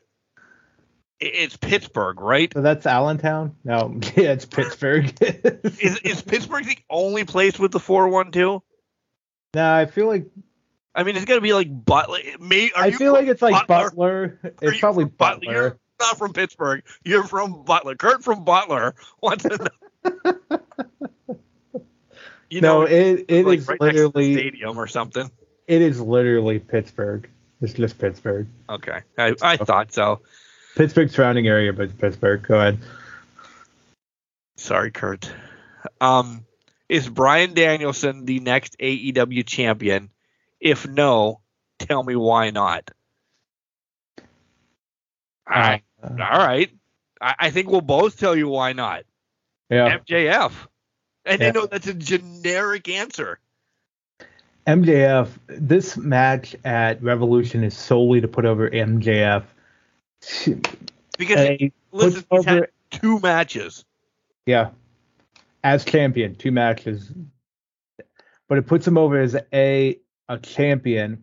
it's 1.20 1.56
Pittsburgh, 1.56 2.20
right? 2.20 2.52
so 2.52 2.62
that's 2.62 2.86
Allentown? 2.86 3.56
No, 3.64 4.00
yeah, 4.16 4.32
it's 4.32 4.46
Pittsburgh. 4.46 5.12
Is 5.22 5.98
is 5.98 6.22
Pittsburgh 6.22 6.64
the 6.64 6.78
only 6.88 7.24
place 7.24 7.58
with 7.58 7.72
the 7.72 7.80
412? 7.80 8.62
no, 9.54 9.74
I 9.74 9.86
feel 9.86 10.06
like 10.06 10.26
I 10.94 11.02
mean, 11.02 11.16
it's 11.16 11.24
got 11.24 11.34
to 11.34 11.40
be 11.40 11.52
like 11.52 11.68
Butler. 11.84 12.18
May, 12.40 12.70
are 12.72 12.84
I 12.84 12.86
you 12.86 12.96
feel 12.96 13.12
like 13.12 13.26
it's 13.26 13.42
like 13.42 13.66
Butler? 13.66 14.38
Butler. 14.38 14.54
It's 14.62 14.80
probably 14.80 15.04
Butler. 15.04 15.40
Butler. 15.40 15.52
You're 15.52 15.78
not 16.00 16.18
from 16.18 16.32
Pittsburgh. 16.32 16.82
You're 17.04 17.24
from 17.24 17.64
Butler. 17.64 17.96
Kurt 17.96 18.22
from 18.22 18.44
Butler 18.44 18.94
wants 19.20 19.42
to 19.42 19.56
know. 19.56 19.66
You 22.50 22.60
no, 22.60 22.80
know, 22.80 22.86
it 22.86 23.24
it 23.28 23.46
like 23.46 23.58
is 23.60 23.68
right 23.68 23.80
next 23.82 24.04
to 24.04 24.12
the 24.14 24.20
literally 24.20 24.34
stadium 24.34 24.78
or 24.78 24.86
something. 24.86 25.28
it 25.66 25.82
is 25.82 26.00
literally 26.00 26.58
Pittsburgh. 26.60 27.28
It's 27.60 27.72
just 27.72 27.98
Pittsburgh. 27.98 28.46
Okay, 28.68 29.00
I, 29.18 29.34
I 29.42 29.56
thought 29.56 29.92
so. 29.92 30.20
Pittsburgh 30.76 31.10
surrounding 31.10 31.48
area, 31.48 31.72
but 31.72 31.96
Pittsburgh. 31.98 32.42
Go 32.46 32.58
ahead. 32.58 32.78
Sorry, 34.56 34.90
Kurt. 34.92 35.32
Um, 36.00 36.44
is 36.88 37.08
Bryan 37.08 37.54
Danielson 37.54 38.24
the 38.24 38.38
next 38.40 38.76
AEW 38.78 39.46
champion? 39.46 40.10
If 40.60 40.86
no, 40.86 41.40
tell 41.78 42.02
me 42.02 42.14
why 42.14 42.50
not. 42.50 42.90
I, 45.46 45.82
Uh, 46.02 46.08
all 46.10 46.38
right. 46.46 46.70
I, 47.20 47.34
I 47.38 47.50
think 47.50 47.68
we'll 47.68 47.80
both 47.80 48.18
tell 48.18 48.36
you 48.36 48.48
why 48.48 48.72
not. 48.74 49.04
Yeah. 49.70 49.98
MJF. 49.98 50.52
And 51.24 51.42
I 51.42 51.46
Yeah. 51.46 51.50
know 51.52 51.66
that's 51.66 51.86
a 51.86 51.94
generic 51.94 52.88
answer. 52.88 53.38
MJF, 54.66 55.28
this 55.46 55.96
match 55.96 56.56
at 56.64 57.02
Revolution 57.02 57.62
is 57.64 57.76
solely 57.76 58.20
to 58.20 58.28
put 58.28 58.44
over 58.46 58.68
MJF. 58.70 59.44
Because 61.18 61.60
listen, 61.92 62.24
he's 62.30 62.44
had 62.44 62.56
over- 62.56 62.68
two 62.90 63.20
matches. 63.20 63.84
yeah, 64.46 64.70
as 65.62 65.84
champion, 65.84 66.34
two 66.34 66.50
matches, 66.52 67.12
but 68.48 68.58
it 68.58 68.66
puts 68.66 68.86
him 68.86 68.96
over 68.98 69.20
as 69.20 69.36
a 69.52 69.98
a 70.28 70.38
champion. 70.38 71.22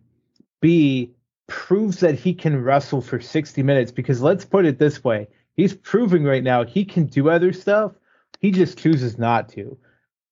B 0.60 1.10
proves 1.48 1.98
that 2.00 2.14
he 2.14 2.32
can 2.34 2.62
wrestle 2.62 3.00
for 3.00 3.20
60 3.20 3.62
minutes 3.64 3.90
because 3.90 4.22
let's 4.22 4.44
put 4.44 4.64
it 4.64 4.78
this 4.78 5.02
way, 5.02 5.26
he's 5.56 5.74
proving 5.74 6.22
right 6.22 6.42
now 6.44 6.64
he 6.64 6.84
can 6.84 7.06
do 7.06 7.28
other 7.28 7.52
stuff. 7.52 7.92
He 8.42 8.50
just 8.50 8.76
chooses 8.76 9.18
not 9.18 9.48
to. 9.50 9.78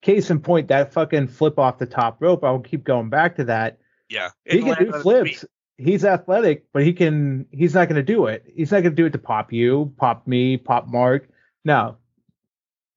Case 0.01 0.29
in 0.29 0.41
point, 0.41 0.67
that 0.67 0.91
fucking 0.91 1.29
flip 1.29 1.57
off 1.57 1.79
the 1.79 1.85
top 1.85 2.17
rope. 2.19 2.43
I'll 2.43 2.59
keep 2.59 2.83
going 2.83 3.09
back 3.09 3.37
to 3.37 3.45
that. 3.45 3.79
Yeah. 4.09 4.29
he 4.45 4.61
can 4.61 4.75
do 4.77 4.91
flips. 5.01 5.45
He's 5.77 6.03
athletic, 6.03 6.65
but 6.73 6.83
he 6.83 6.91
can. 6.93 7.47
He's 7.51 7.73
not 7.73 7.87
going 7.87 7.95
to 7.95 8.03
do 8.03 8.25
it. 8.25 8.43
He's 8.53 8.71
not 8.71 8.81
going 8.81 8.91
to 8.91 9.01
do 9.01 9.05
it 9.05 9.13
to 9.13 9.17
pop 9.17 9.53
you, 9.53 9.93
pop 9.97 10.27
me, 10.27 10.57
pop 10.57 10.87
Mark. 10.87 11.29
No, 11.63 11.97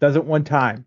does 0.00 0.16
it 0.16 0.24
one 0.24 0.44
time. 0.44 0.84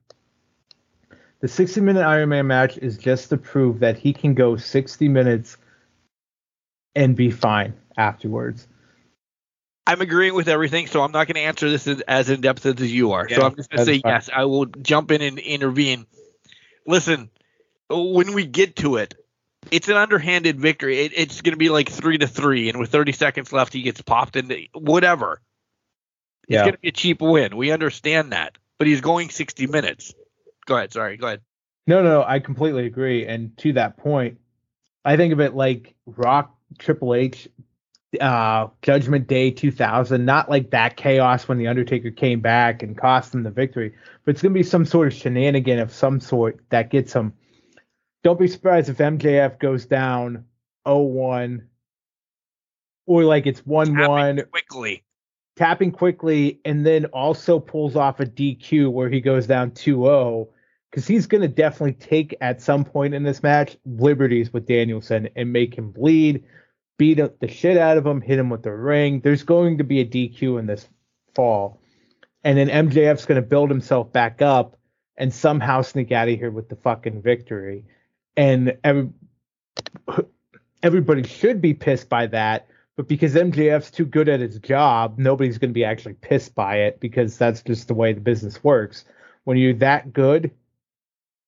The 1.39 1.47
60 1.47 1.81
minute 1.81 2.03
Iron 2.03 2.29
Man 2.29 2.47
match 2.47 2.77
is 2.79 2.97
just 2.97 3.29
to 3.29 3.37
prove 3.37 3.79
that 3.79 3.97
he 3.97 4.11
can 4.11 4.33
go 4.33 4.57
60 4.57 5.07
minutes 5.07 5.57
and 6.95 7.15
be 7.15 7.31
fine 7.31 7.73
afterwards. 7.95 8.67
I'm 9.87 10.01
agreeing 10.01 10.35
with 10.35 10.49
everything, 10.49 10.87
so 10.87 11.01
I'm 11.01 11.13
not 11.13 11.27
going 11.27 11.35
to 11.35 11.41
answer 11.41 11.69
this 11.69 11.87
as, 11.87 12.01
as 12.01 12.29
in 12.29 12.41
depth 12.41 12.65
as 12.65 12.91
you 12.91 13.13
are. 13.13 13.29
so 13.29 13.41
I'm 13.41 13.55
just 13.55 13.69
going 13.69 13.79
to 13.79 13.85
say 13.85 13.99
fine. 14.01 14.11
yes. 14.11 14.29
I 14.33 14.43
will 14.45 14.65
jump 14.65 15.11
in 15.11 15.21
and 15.21 15.39
intervene. 15.39 16.05
Listen, 16.85 17.29
when 17.89 18.33
we 18.33 18.45
get 18.45 18.75
to 18.77 18.97
it, 18.97 19.15
it's 19.71 19.87
an 19.87 19.95
underhanded 19.95 20.59
victory. 20.59 20.99
It, 20.99 21.13
it's 21.15 21.41
going 21.41 21.53
to 21.53 21.57
be 21.57 21.69
like 21.69 21.89
three 21.89 22.17
to 22.17 22.27
three, 22.27 22.69
and 22.69 22.79
with 22.79 22.91
30 22.91 23.13
seconds 23.13 23.53
left, 23.53 23.71
he 23.71 23.81
gets 23.81 24.01
popped 24.01 24.35
into 24.35 24.67
whatever. 24.73 25.41
Yeah. 26.49 26.59
It's 26.59 26.63
going 26.63 26.73
to 26.73 26.79
be 26.79 26.87
a 26.89 26.91
cheap 26.91 27.21
win. 27.21 27.55
We 27.55 27.71
understand 27.71 28.33
that, 28.33 28.57
but 28.77 28.87
he's 28.87 29.01
going 29.01 29.29
60 29.29 29.67
minutes. 29.67 30.13
Go 30.65 30.75
ahead. 30.75 30.91
Sorry. 30.91 31.15
Go 31.15 31.27
ahead. 31.27 31.41
No, 31.87 32.03
no, 32.03 32.25
I 32.27 32.39
completely 32.39 32.85
agree. 32.85 33.25
And 33.25 33.55
to 33.59 33.73
that 33.73 33.95
point, 33.95 34.39
I 35.05 35.15
think 35.15 35.31
of 35.31 35.39
it 35.39 35.55
like 35.55 35.95
Rock 36.05 36.53
Triple 36.77 37.15
H 37.15 37.47
uh 38.21 38.67
Judgment 38.81 39.27
Day 39.27 39.51
2000, 39.51 40.23
not 40.25 40.49
like 40.49 40.71
that 40.71 40.95
chaos 40.97 41.47
when 41.47 41.57
the 41.57 41.67
Undertaker 41.67 42.11
came 42.11 42.39
back 42.39 42.81
and 42.83 42.97
cost 42.97 43.33
him 43.33 43.43
the 43.43 43.51
victory, 43.51 43.93
but 44.23 44.31
it's 44.31 44.41
going 44.41 44.53
to 44.53 44.57
be 44.57 44.63
some 44.63 44.85
sort 44.85 45.07
of 45.07 45.13
shenanigan 45.13 45.79
of 45.79 45.91
some 45.91 46.19
sort 46.19 46.59
that 46.69 46.89
gets 46.89 47.13
him. 47.13 47.33
Don't 48.23 48.39
be 48.39 48.47
surprised 48.47 48.89
if 48.89 48.97
MJF 48.97 49.59
goes 49.59 49.85
down 49.85 50.45
0-1 50.85 51.63
or 53.05 53.23
like 53.23 53.45
it's 53.45 53.61
1-1 53.61 54.49
Quickly. 54.51 55.03
tapping 55.55 55.91
quickly 55.91 56.59
and 56.65 56.85
then 56.85 57.05
also 57.05 57.59
pulls 57.59 57.95
off 57.95 58.19
a 58.19 58.25
DQ 58.25 58.91
where 58.91 59.09
he 59.09 59.21
goes 59.21 59.47
down 59.47 59.71
2-0 59.71 60.47
because 60.89 61.05
he's 61.07 61.27
going 61.27 61.41
to 61.41 61.47
definitely 61.47 61.93
take 61.93 62.35
at 62.41 62.61
some 62.61 62.83
point 62.83 63.13
in 63.13 63.23
this 63.23 63.43
match 63.43 63.77
liberties 63.85 64.51
with 64.53 64.65
Danielson 64.65 65.29
and 65.35 65.51
make 65.51 65.77
him 65.77 65.91
bleed, 65.91 66.43
beat 66.97 67.19
up 67.19 67.39
the 67.39 67.47
shit 67.47 67.77
out 67.77 67.97
of 67.97 68.05
him, 68.05 68.21
hit 68.21 68.39
him 68.39 68.49
with 68.49 68.63
the 68.63 68.73
ring. 68.73 69.21
There's 69.21 69.43
going 69.43 69.77
to 69.77 69.83
be 69.83 70.01
a 70.01 70.05
DQ 70.05 70.59
in 70.59 70.65
this 70.65 70.87
fall. 71.35 71.79
And 72.43 72.57
then 72.57 72.69
MJF's 72.69 73.25
going 73.25 73.41
to 73.41 73.47
build 73.47 73.69
himself 73.69 74.11
back 74.11 74.41
up 74.41 74.77
and 75.17 75.33
somehow 75.33 75.81
sneak 75.81 76.11
out 76.11 76.29
of 76.29 76.37
here 76.37 76.51
with 76.51 76.69
the 76.69 76.75
fucking 76.75 77.21
victory. 77.21 77.85
And 78.35 78.77
every, 78.83 79.09
everybody 80.83 81.23
should 81.23 81.61
be 81.61 81.73
pissed 81.73 82.09
by 82.09 82.27
that. 82.27 82.67
But 82.95 83.07
because 83.07 83.35
MJF's 83.35 83.91
too 83.91 84.05
good 84.05 84.27
at 84.27 84.39
his 84.39 84.57
job, 84.59 85.19
nobody's 85.19 85.59
going 85.59 85.69
to 85.69 85.73
be 85.73 85.85
actually 85.85 86.15
pissed 86.15 86.55
by 86.55 86.77
it 86.77 86.99
because 86.99 87.37
that's 87.37 87.61
just 87.61 87.87
the 87.87 87.93
way 87.93 88.13
the 88.13 88.21
business 88.21 88.63
works. 88.63 89.05
When 89.43 89.57
you're 89.57 89.73
that 89.75 90.13
good, 90.13 90.51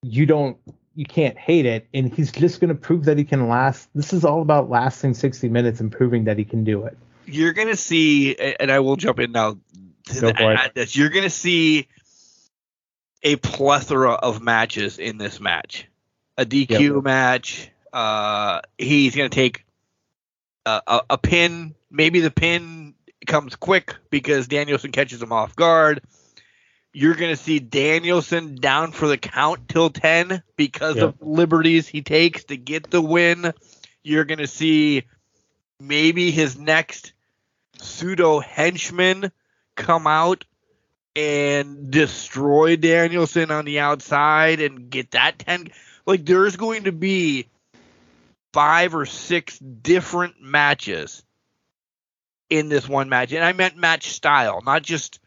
you 0.03 0.25
don't 0.25 0.57
you 0.95 1.05
can't 1.05 1.37
hate 1.37 1.65
it 1.65 1.87
and 1.93 2.13
he's 2.13 2.31
just 2.31 2.59
going 2.59 2.69
to 2.69 2.75
prove 2.75 3.05
that 3.05 3.17
he 3.17 3.23
can 3.23 3.47
last 3.47 3.89
this 3.95 4.11
is 4.13 4.25
all 4.25 4.41
about 4.41 4.69
lasting 4.69 5.13
60 5.13 5.47
minutes 5.49 5.79
and 5.79 5.91
proving 5.91 6.25
that 6.25 6.37
he 6.37 6.43
can 6.45 6.63
do 6.63 6.83
it 6.85 6.97
You're 7.25 7.53
going 7.53 7.67
to 7.67 7.75
see, 7.77 8.35
and 8.35 8.71
I 8.71 8.79
will 8.79 8.95
jump 8.95 9.19
in 9.19 9.31
now 9.31 9.57
to 10.07 10.19
Go 10.21 10.33
for 10.33 10.53
it. 10.53 10.73
this. 10.73 10.95
You're 10.95 11.09
going 11.09 11.23
to 11.25 11.29
see 11.29 11.87
a 13.21 13.35
plethora 13.35 14.13
of 14.13 14.41
matches 14.41 14.97
in 14.97 15.17
this 15.19 15.39
match. 15.39 15.85
A 16.37 16.45
DQ 16.45 16.95
Yep. 16.95 17.03
match. 17.03 17.69
Uh, 17.93 18.61
he's 18.77 19.15
going 19.15 19.29
to 19.29 19.35
take 19.35 19.65
a, 20.65 20.81
a, 20.87 21.01
a 21.11 21.17
pin. 21.19 21.75
Maybe 21.91 22.21
the 22.21 22.31
pin 22.31 22.95
comes 23.27 23.55
quick 23.55 23.95
because 24.09 24.47
Danielson 24.47 24.91
catches 24.91 25.21
him 25.21 25.31
off 25.31 25.55
guard. 25.55 26.01
You're 26.91 27.15
going 27.15 27.31
to 27.31 27.41
see 27.41 27.59
Danielson 27.59 28.55
down 28.55 28.91
for 28.91 29.07
the 29.07 29.17
count 29.17 29.69
till 29.69 29.89
10 29.89 30.41
because 30.55 30.95
Yep. 30.95 31.03
of 31.03 31.15
liberties 31.21 31.87
he 31.87 32.01
takes 32.01 32.45
to 32.45 32.57
get 32.57 32.89
the 32.89 33.01
win. 33.01 33.53
You're 34.03 34.25
going 34.25 34.39
to 34.39 34.47
see 34.47 35.03
maybe 35.79 36.31
his 36.31 36.57
next 36.57 37.13
pseudo 37.77 38.39
henchman 38.39 39.31
come 39.75 40.07
out 40.07 40.45
and 41.15 41.91
destroy 41.91 42.75
Danielson 42.75 43.51
on 43.51 43.65
the 43.65 43.79
outside 43.79 44.59
and 44.59 44.89
get 44.89 45.11
that 45.11 45.39
10 45.39 45.69
like 46.05 46.25
there's 46.25 46.55
going 46.55 46.85
to 46.85 46.91
be 46.91 47.47
five 48.51 48.95
or 48.95 49.05
six 49.05 49.59
different 49.59 50.41
matches 50.41 51.23
in 52.49 52.67
this 52.67 52.89
one 52.89 53.09
match. 53.09 53.31
And 53.31 53.43
I 53.43 53.53
meant 53.53 53.77
match 53.77 54.09
style, 54.09 54.61
not 54.65 54.81
just 54.81 55.19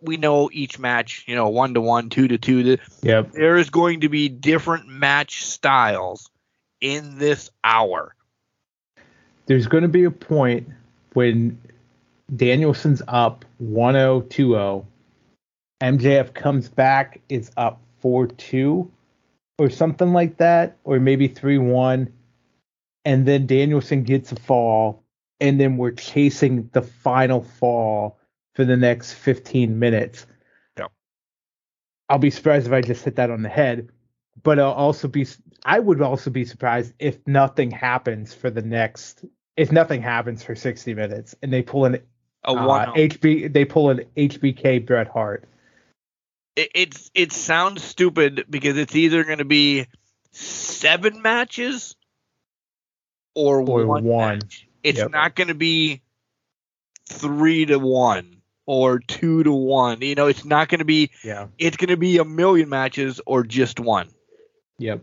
we 0.00 0.16
know 0.16 0.50
each 0.52 0.78
match, 0.78 1.24
you 1.26 1.34
know, 1.34 1.48
one 1.48 1.74
to 1.74 1.80
one, 1.80 2.08
two 2.08 2.28
to 2.28 2.38
two. 2.38 2.78
Yep. 3.02 3.32
There 3.32 3.56
is 3.56 3.70
going 3.70 4.00
to 4.00 4.08
be 4.08 4.28
different 4.28 4.88
match 4.88 5.44
styles 5.44 6.30
in 6.80 7.18
this 7.18 7.50
hour. 7.62 8.14
There's 9.46 9.66
going 9.66 9.82
to 9.82 9.88
be 9.88 10.04
a 10.04 10.10
point 10.10 10.68
when 11.12 11.60
Danielson's 12.34 13.02
up 13.08 13.44
1-0, 13.62 14.24
2-0. 14.28 14.84
MJF 15.80 16.34
comes 16.34 16.68
back, 16.68 17.20
is 17.28 17.50
up 17.56 17.80
4-2 18.02 18.88
or 19.58 19.70
something 19.70 20.12
like 20.12 20.36
that, 20.38 20.76
or 20.84 20.98
maybe 20.98 21.28
3-1. 21.28 22.10
And 23.04 23.26
then 23.26 23.46
Danielson 23.46 24.04
gets 24.04 24.30
a 24.30 24.36
fall, 24.36 25.02
and 25.40 25.60
then 25.60 25.76
we're 25.76 25.90
chasing 25.90 26.70
the 26.72 26.82
final 26.82 27.42
fall 27.42 28.16
for 28.54 28.64
the 28.64 28.76
next 28.76 29.14
15 29.14 29.78
minutes. 29.78 30.26
Yep. 30.78 30.92
I'll 32.08 32.18
be 32.18 32.30
surprised 32.30 32.66
if 32.66 32.72
I 32.72 32.80
just 32.82 33.04
hit 33.04 33.16
that 33.16 33.30
on 33.30 33.42
the 33.42 33.48
head, 33.48 33.88
but 34.42 34.58
I'll 34.58 34.72
also 34.72 35.08
be 35.08 35.26
I 35.64 35.78
would 35.78 36.02
also 36.02 36.30
be 36.30 36.44
surprised 36.44 36.92
if 36.98 37.18
nothing 37.26 37.70
happens 37.70 38.34
for 38.34 38.50
the 38.50 38.62
next 38.62 39.24
if 39.56 39.70
nothing 39.70 40.02
happens 40.02 40.42
for 40.42 40.54
60 40.54 40.94
minutes 40.94 41.34
and 41.42 41.52
they 41.52 41.62
pull 41.62 41.84
an 41.84 41.98
A 42.44 42.50
uh. 42.50 42.92
HB 42.94 43.52
they 43.52 43.64
pull 43.64 43.90
an 43.90 44.04
HBK 44.16 44.84
Bret 44.84 45.08
Hart. 45.08 45.48
it, 46.56 46.70
it's 46.74 47.10
it 47.14 47.32
sounds 47.32 47.82
stupid 47.84 48.44
because 48.50 48.76
it's 48.76 48.94
either 48.96 49.24
going 49.24 49.38
to 49.38 49.44
be 49.44 49.86
seven 50.32 51.22
matches 51.22 51.94
or, 53.34 53.60
Or 53.60 53.86
one. 53.86 54.04
one. 54.04 54.40
It's 54.82 54.98
Yep. 54.98 55.10
not 55.10 55.34
going 55.36 55.48
to 55.48 55.54
be 55.54 56.02
three 57.08 57.64
to 57.66 57.78
one 57.78 58.41
or 58.66 58.98
two 58.98 59.42
to 59.42 59.52
one. 59.52 60.00
You 60.02 60.14
know, 60.14 60.26
it's 60.26 60.44
not 60.44 60.68
going 60.68 60.78
to 60.80 60.84
be. 60.84 61.10
Yeah. 61.24 61.48
It's 61.58 61.76
going 61.76 61.88
to 61.90 61.96
be 61.96 62.18
a 62.18 62.24
million 62.24 62.68
matches 62.68 63.20
or 63.26 63.42
just 63.42 63.80
one. 63.80 64.08
Yep. 64.78 65.00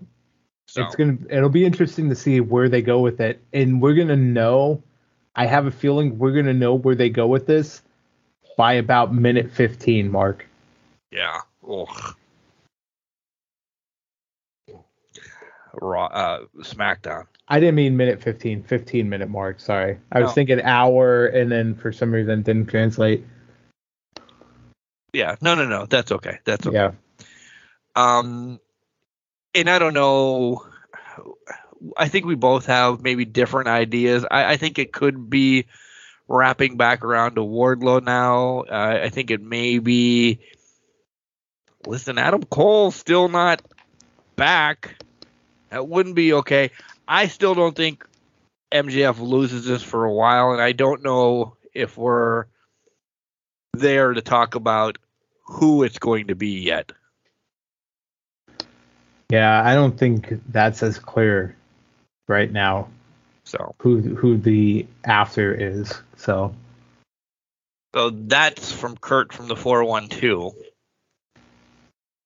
So 0.70 0.84
It's 0.84 0.96
gonna 0.96 1.18
it'll 1.32 1.50
be 1.50 1.66
interesting 1.66 2.10
to 2.10 2.16
see 2.16 2.42
where 2.42 2.70
they 2.70 2.84
go 2.84 3.00
with 3.00 3.20
it. 3.22 3.42
And 3.54 3.82
we're 3.82 3.96
gonna 3.96 4.16
know 4.16 4.84
I 5.36 5.48
have 5.48 5.66
a 5.66 5.72
feeling 5.72 6.20
we're 6.20 6.34
gonna 6.34 6.54
know 6.54 6.76
where 6.76 6.94
they 6.94 7.10
go 7.10 7.26
with 7.26 7.48
this 7.48 7.82
by 8.56 8.74
about 8.74 9.12
minute 9.12 9.52
15 9.52 10.12
mark. 10.12 10.46
yeah. 11.12 11.40
Ugh. 11.68 12.16
Raw, 15.82 16.06
uh, 16.06 16.46
SmackDown. 16.60 17.26
I 17.48 17.60
didn't 17.60 17.76
mean 17.76 17.98
minute 17.98 18.22
15, 18.22 18.64
15 18.64 19.10
minute 19.10 19.30
mark. 19.30 19.60
Sorry. 19.60 19.98
I 20.12 20.22
was 20.22 20.34
thinking 20.34 20.62
hour 20.62 21.26
and 21.28 21.52
then 21.52 21.74
for 21.74 21.92
some 21.92 22.12
reason 22.12 22.44
didn't 22.44 22.68
translate. 22.68 23.26
Yeah. 25.14 25.36
No, 25.42 25.56
no, 25.56 25.66
no. 25.66 25.86
That's 25.86 26.12
okay. 26.12 26.40
That's 26.44 26.66
okay. 26.68 26.76
Yeah. 26.76 26.92
Um, 27.96 28.60
and 29.56 29.70
I 29.70 29.80
don't 29.80 29.94
know. 29.94 30.66
I 31.98 32.08
think 32.10 32.26
we 32.26 32.36
both 32.36 32.66
have 32.66 33.02
maybe 33.02 33.26
different 33.26 33.70
ideas. 33.70 34.26
I, 34.30 34.54
I 34.54 34.58
think 34.58 34.80
it 34.80 34.92
could 34.92 35.30
be 35.30 35.66
wrapping 36.28 36.78
back 36.78 37.04
around 37.04 37.36
to 37.36 37.42
Wardlow 37.42 38.04
now. 38.04 38.62
Uh, 38.62 39.00
I 39.04 39.10
think 39.10 39.32
it 39.32 39.42
may 39.42 39.80
be. 39.80 40.40
Listen, 41.88 42.18
Adam 42.18 42.44
Cole 42.44 42.92
still 42.92 43.30
not 43.30 43.62
back. 44.36 45.02
That 45.70 45.88
wouldn't 45.88 46.16
be 46.16 46.34
okay. 46.34 46.72
I 47.08 47.28
still 47.28 47.56
don't 47.56 47.76
think 47.76 48.06
MJF 48.72 49.20
loses 49.20 49.66
this 49.66 49.82
for 49.82 50.06
a 50.06 50.14
while, 50.14 50.52
and 50.52 50.62
I 50.62 50.74
don't 50.74 51.04
know 51.04 51.56
if 51.74 51.98
we're 51.98 52.46
there 53.74 54.14
to 54.14 54.22
talk 54.22 54.56
about 54.56 54.98
who 55.46 55.84
it's 55.84 56.00
going 56.00 56.28
to 56.28 56.36
be 56.36 56.60
yet. 56.60 56.92
Yeah, 59.30 59.62
I 59.64 59.76
don't 59.76 59.98
think 59.98 60.42
that's 60.52 60.82
as 60.82 60.98
clear 60.98 61.56
right 62.28 62.52
now 62.52 62.90
So, 63.44 63.76
who 63.80 64.00
who 64.02 64.38
the 64.38 64.88
after 65.04 65.54
is. 65.54 65.94
So 66.18 66.56
so 67.94 68.12
that's 68.12 68.72
from 68.72 68.98
Kurt 68.98 69.34
from 69.34 69.48
the 69.48 69.56
412. 69.56 70.56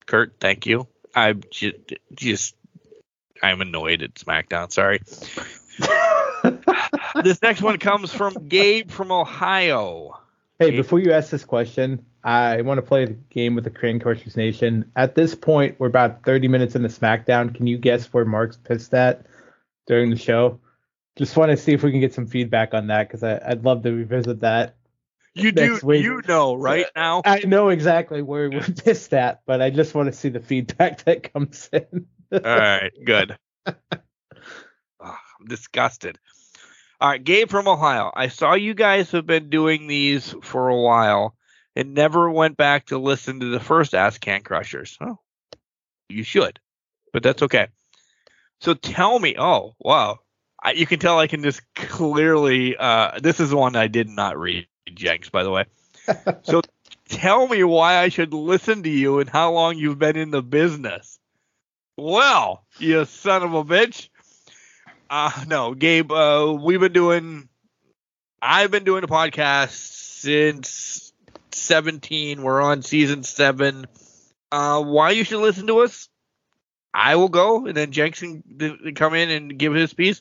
Kurt, 0.06 0.34
thank 0.40 0.66
you. 0.66 0.88
I'm 1.16 1.42
just, 1.50 1.76
just 2.14 2.56
I'm 3.42 3.62
annoyed 3.62 4.02
at 4.02 4.16
SmackDown. 4.16 4.72
Sorry. 4.72 5.00
this 7.24 7.42
next 7.42 7.62
one 7.62 7.78
comes 7.78 8.14
from 8.14 8.48
Gabe 8.48 8.92
from 8.92 9.12
Ohio. 9.12 10.20
Hey, 10.64 10.78
before 10.78 11.00
you 11.00 11.12
ask 11.12 11.30
this 11.30 11.44
question, 11.44 12.06
I 12.24 12.62
want 12.62 12.78
to 12.78 12.82
play 12.82 13.06
the 13.06 13.14
game 13.14 13.56
with 13.56 13.66
the 13.66 13.70
Can 13.70 14.00
Crushers 14.00 14.38
Nation. 14.38 14.92
At 14.96 15.16
this 15.16 15.36
point, 15.36 15.80
we're 15.80 15.88
about 15.88 16.24
30 16.24 16.48
minutes 16.48 16.76
into 16.76 16.88
SmackDown. 16.88 17.54
Can 17.54 17.68
you 17.68 17.78
guess 17.78 18.14
where 18.14 18.26
Mark's 18.26 18.58
pissed 18.58 18.94
at 18.94 19.26
during 19.88 20.10
the 20.10 20.16
show? 20.16 20.60
Just 21.18 21.36
want 21.36 21.52
to 21.52 21.58
see 21.58 21.74
if 21.74 21.84
we 21.84 21.92
can 21.92 22.00
get 22.00 22.14
some 22.14 22.28
feedback 22.28 22.74
on 22.74 22.88
that 22.88 23.08
because 23.08 23.24
I'd 23.24 23.64
love 23.66 23.84
to 23.84 23.92
revisit 23.92 24.40
that. 24.40 24.76
You 25.36 25.52
do 25.52 25.80
week. 25.84 26.04
you 26.04 26.22
know 26.28 26.56
right 26.56 26.86
now? 26.96 27.24
I 27.26 27.40
know 27.40 27.70
exactly 27.70 28.22
where 28.22 28.50
we're 28.50 28.62
pissed 28.84 29.14
at, 29.14 29.42
but 29.46 29.62
I 29.62 29.70
just 29.70 29.96
want 29.96 30.08
to 30.08 30.14
see 30.14 30.30
the 30.30 30.40
feedback 30.40 31.04
that 31.06 31.34
comes 31.34 31.70
in. 31.74 32.08
All 32.32 32.40
right, 32.40 32.92
good. 33.04 33.38
Ah, 35.06 35.20
I'm 35.38 35.48
disgusted. 35.48 36.18
All 37.04 37.10
right, 37.10 37.22
Gabe 37.22 37.50
from 37.50 37.68
Ohio. 37.68 38.14
I 38.16 38.30
saw 38.30 38.54
you 38.54 38.74
guys 38.74 39.12
have 39.12 39.26
been 39.26 39.50
doing 39.50 39.88
these 39.88 40.34
for 40.42 40.70
a 40.70 40.82
while 40.82 41.36
and 41.76 41.94
never 41.94 42.32
went 42.32 42.56
back 42.56 42.86
to 42.86 42.98
listen 42.98 43.42
to 43.42 43.48
the 43.48 43.60
first 43.60 43.94
Ask 43.94 44.22
Can 44.22 44.42
Crushers. 44.42 44.98
Oh, 45.02 45.20
you 46.08 46.24
should, 46.24 46.62
but 47.12 47.22
that's 47.22 47.42
okay. 47.42 47.68
So 48.62 48.74
tell 48.74 49.20
me. 49.20 49.36
Oh, 49.38 49.76
wow. 49.82 50.20
I, 50.64 50.72
you 50.72 50.86
can 50.86 51.00
tell 51.00 51.20
I 51.20 51.28
can 51.28 51.44
just 51.44 51.62
clearly. 51.76 52.78
Uh, 52.78 53.20
this 53.20 53.42
is 53.42 53.54
one 53.54 53.76
I 53.76 53.88
did 53.88 54.08
not 54.08 54.40
read, 54.40 54.68
Jenks, 54.94 55.30
by 55.30 55.44
the 55.44 55.52
way. 55.52 55.66
so 56.44 56.62
tell 57.10 57.50
me 57.50 57.66
why 57.66 57.98
I 57.98 58.08
should 58.08 58.34
listen 58.34 58.82
to 58.84 58.90
you 58.90 59.20
and 59.20 59.30
how 59.30 59.52
long 59.52 59.78
you've 59.78 60.00
been 60.00 60.16
in 60.16 60.32
the 60.32 60.42
business. 60.42 61.20
Well, 61.98 62.66
you 62.80 63.04
son 63.04 63.44
of 63.44 63.54
a 63.54 63.66
bitch. 63.66 64.08
Uh 65.14 65.30
no, 65.46 65.76
Gabe, 65.76 66.12
uh 66.12 66.58
we've 66.60 66.80
been 66.80 66.92
doing 66.92 67.48
I've 68.42 68.72
been 68.72 68.84
doing 68.84 69.04
a 69.04 69.08
podcast 69.08 69.70
since 69.70 71.14
17. 71.52 72.42
We're 72.42 72.60
on 72.64 72.82
season 72.82 73.22
7. 73.22 73.86
Uh 74.52 74.82
why 74.82 75.12
you 75.12 75.24
should 75.24 75.40
listen 75.40 75.68
to 75.68 75.82
us? 75.82 76.10
I 76.96 77.16
will 77.18 77.30
go 77.30 77.68
and 77.68 77.78
then 77.78 77.92
Jenks 77.92 78.22
can 78.22 78.94
come 78.96 79.14
in 79.14 79.30
and 79.30 79.56
give 79.56 79.76
his 79.76 79.94
piece. 79.94 80.20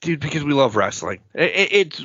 Dude, 0.00 0.18
because 0.18 0.42
we 0.42 0.52
love 0.52 0.74
wrestling. 0.74 1.20
I- 1.36 1.42
I- 1.42 1.68
it's 1.70 2.04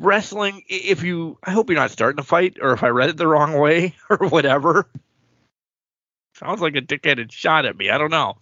wrestling 0.00 0.64
if 0.68 1.04
you 1.04 1.38
I 1.44 1.52
hope 1.52 1.70
you're 1.70 1.78
not 1.78 1.92
starting 1.92 2.18
a 2.18 2.24
fight 2.24 2.56
or 2.60 2.72
if 2.72 2.82
I 2.82 2.88
read 2.88 3.10
it 3.10 3.16
the 3.16 3.28
wrong 3.28 3.56
way 3.56 3.94
or 4.10 4.26
whatever. 4.28 4.90
Sounds 6.34 6.60
like 6.60 6.74
a 6.74 6.82
dickheaded 6.82 7.30
shot 7.30 7.66
at 7.66 7.76
me. 7.76 7.88
I 7.88 7.98
don't 7.98 8.10
know. 8.10 8.36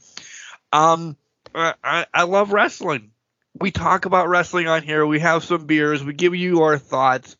Um, 0.72 1.18
I, 1.54 2.06
I- 2.12 2.22
love 2.24 2.52
wrestling. 2.52 3.12
We 3.58 3.70
talk 3.70 4.04
about 4.04 4.28
wrestling 4.28 4.68
on 4.68 4.82
here. 4.82 5.06
We 5.06 5.20
have 5.20 5.42
some 5.44 5.66
beers. 5.66 6.04
We 6.04 6.12
give 6.12 6.34
you 6.34 6.62
our 6.62 6.78
thoughts. 6.78 7.36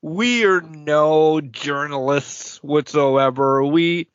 We 0.00 0.44
are 0.44 0.60
no 0.60 1.40
journalists 1.40 2.56
whatsoever. 2.62 3.64
We 3.64 4.08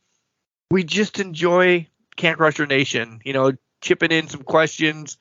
we 0.69 0.83
just 0.83 1.19
enjoy 1.19 1.87
Can 2.17 2.35
Crusher 2.35 2.65
Nation. 2.65 3.21
You 3.23 3.31
know, 3.31 3.53
chipping 3.81 4.11
in 4.11 4.27
some 4.27 4.43
questions, 4.43 5.17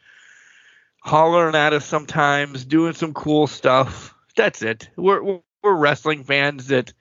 hollering 1.00 1.54
at 1.54 1.72
us 1.72 1.84
sometimes, 1.84 2.64
doing 2.64 2.94
some 2.94 3.14
cool 3.14 3.46
stuff. 3.46 4.12
That's 4.36 4.62
it. 4.62 4.90
We're, 4.96 5.38
we're 5.62 5.76
wrestling 5.76 6.24
fans 6.24 6.66
that 6.68 6.92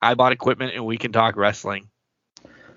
I 0.00 0.14
bought 0.14 0.32
equipment 0.32 0.74
and 0.74 0.86
we 0.86 0.96
can 0.96 1.10
talk 1.12 1.36
wrestling. 1.36 1.88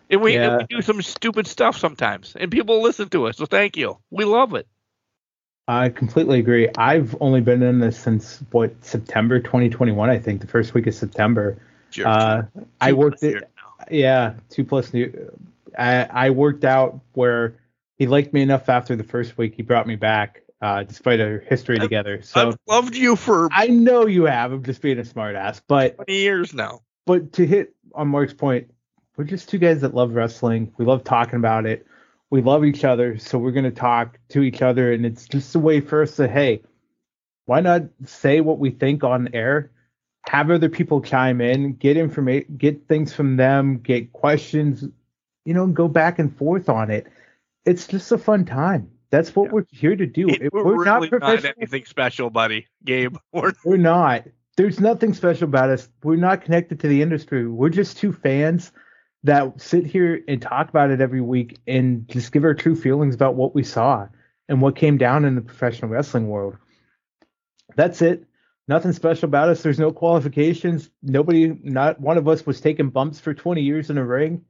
And 0.10 0.22
we, 0.22 0.38
and 0.38 0.58
we 0.58 0.76
do 0.78 0.82
some 0.82 1.02
stupid 1.02 1.48
stuff 1.48 1.78
sometimes, 1.78 2.36
and 2.40 2.50
people 2.50 2.82
listen 2.82 3.10
to 3.10 3.28
us. 3.28 3.38
So 3.38 3.46
thank 3.46 3.76
you. 3.76 3.98
We 4.10 4.24
love 4.26 4.54
it. 4.54 4.68
I 5.68 5.90
completely 5.90 6.40
agree. 6.40 6.70
I've 6.78 7.16
only 7.20 7.42
been 7.42 7.62
in 7.62 7.80
this 7.80 8.00
since 8.00 8.42
what 8.52 8.74
September 8.86 9.40
2021, 9.40 10.10
I 10.10 10.18
think, 10.18 10.40
the 10.40 10.48
first 10.48 10.74
week 10.74 10.88
of 10.88 10.94
September. 10.94 11.58
Sure. 11.90 12.08
Uh, 12.08 12.44
I 12.80 12.94
worked 12.94 13.24
it. 13.24 13.50
Yeah, 13.92 14.34
two 14.50 14.64
plus 14.64 14.94
new. 14.94 15.32
I 15.78 16.06
I 16.06 16.30
worked 16.30 16.64
out 16.64 17.00
where 17.14 17.56
he 17.98 18.08
liked 18.08 18.34
me 18.34 18.42
enough 18.42 18.70
after 18.70 18.96
the 18.96 19.04
first 19.04 19.38
week. 19.38 19.56
He 19.56 19.62
brought 19.62 19.88
me 19.88 19.96
back, 19.96 20.42
uh, 20.62 20.84
despite 20.84 21.20
our 21.20 21.40
history 21.40 21.76
I've- 21.76 21.86
together. 21.86 22.22
So 22.22 22.50
I've 22.50 22.58
loved 22.68 22.96
you 22.96 23.16
for 23.18 23.50
I 23.52 23.68
know 23.68 24.06
you 24.08 24.24
have. 24.24 24.54
I'm 24.54 24.64
just 24.64 24.82
being 24.82 25.00
a 25.00 25.04
smartass, 25.04 25.62
but 25.68 25.96
20 25.98 26.14
years 26.14 26.54
now. 26.54 26.82
but 27.06 27.34
to 27.34 27.46
hit 27.46 27.76
on 27.94 28.08
Mark's 28.08 28.34
point, 28.34 28.72
we're 29.18 29.24
just 29.24 29.50
two 29.50 29.58
guys 29.58 29.82
that 29.82 29.94
love 29.96 30.14
wrestling. 30.14 30.72
We 30.78 30.86
love 30.86 31.04
talking 31.04 31.36
about 31.38 31.66
it. 31.66 31.86
we 32.30 32.42
love 32.42 32.66
each 32.66 32.84
other, 32.84 33.18
so 33.18 33.38
we're 33.38 33.52
gonna 33.52 33.72
talk 33.72 34.20
to 34.30 34.42
each 34.42 34.62
other, 34.62 34.92
and 34.92 35.06
it's 35.06 35.28
just 35.28 35.56
a 35.56 35.60
way 35.60 35.80
for 35.80 36.02
us 36.02 36.16
to 36.18 36.28
hey, 36.28 36.62
why 37.46 37.62
not 37.62 37.84
say 38.06 38.42
what 38.42 38.60
we 38.60 38.70
think 38.70 39.04
on 39.04 39.30
air? 39.34 39.72
Have 40.28 40.52
other 40.52 40.68
people 40.68 41.02
chime 41.02 41.40
in, 41.40 41.74
get 41.76 41.96
information, 41.96 42.56
get 42.58 42.86
things 42.90 43.14
from 43.14 43.38
them, 43.38 43.78
get 43.78 44.12
questions, 44.12 44.84
you 45.46 45.54
know, 45.54 45.66
go 45.68 45.88
back 45.88 46.20
and 46.20 46.36
forth 46.38 46.68
on 46.68 46.92
it. 46.92 47.08
It's 47.66 47.88
just 47.88 48.12
a 48.12 48.18
fun 48.18 48.44
time. 48.44 48.92
That's 49.10 49.34
what 49.34 49.46
Yeah. 49.46 49.52
we're 49.54 49.66
here 49.72 49.96
to 49.96 50.06
do. 50.06 50.28
It- 50.28 50.52
we're, 50.52 50.66
we're 50.66 50.84
not 50.84 50.96
really 50.96 51.10
not, 51.12 51.22
professional. 51.22 51.54
anything 51.58 51.86
special, 51.86 52.30
buddy. 52.30 52.68
Gabe, 52.84 53.16
we're 53.32 53.54
We're 53.64 53.78
not. 53.78 54.26
There's 54.58 54.82
nothing 54.82 55.14
special 55.14 55.46
about 55.48 55.70
us. 55.70 55.88
We're 56.04 56.18
not 56.18 56.42
connected 56.42 56.82
to 56.82 56.90
the 56.90 57.02
industry. 57.02 57.48
We're 57.48 57.70
just 57.70 57.96
two 57.96 58.12
fans 58.12 58.74
that 59.24 59.62
sit 59.62 59.86
here 59.86 60.22
and 60.28 60.42
talk 60.42 60.70
about 60.70 60.92
it 60.92 61.02
every 61.02 61.22
week 61.22 61.60
and 61.68 62.08
just 62.08 62.32
give 62.32 62.44
our 62.44 62.54
true 62.54 62.76
feelings 62.76 63.16
about 63.16 63.36
what 63.36 63.56
we 63.56 63.64
saw 63.64 64.08
and 64.48 64.62
what 64.62 64.76
came 64.76 64.98
down 64.98 65.26
in 65.26 65.36
the 65.36 65.42
professional 65.42 65.92
wrestling 65.92 66.28
world. 66.28 66.58
That's 67.76 68.02
it. 68.02 68.26
Nothing 68.68 68.92
special 68.92 69.26
about 69.26 69.50
us. 69.50 69.64
There's 69.64 69.80
no 69.80 69.92
qualifications. 69.92 70.90
Nobody, 71.02 71.58
not 71.64 72.00
one 72.02 72.18
of 72.18 72.28
us 72.28 72.46
was 72.46 72.60
taking 72.60 72.90
bumps 72.90 73.20
for 73.20 73.34
20 73.34 73.62
years 73.62 73.90
in 73.90 73.98
a 73.98 74.06
ring. 74.06 74.44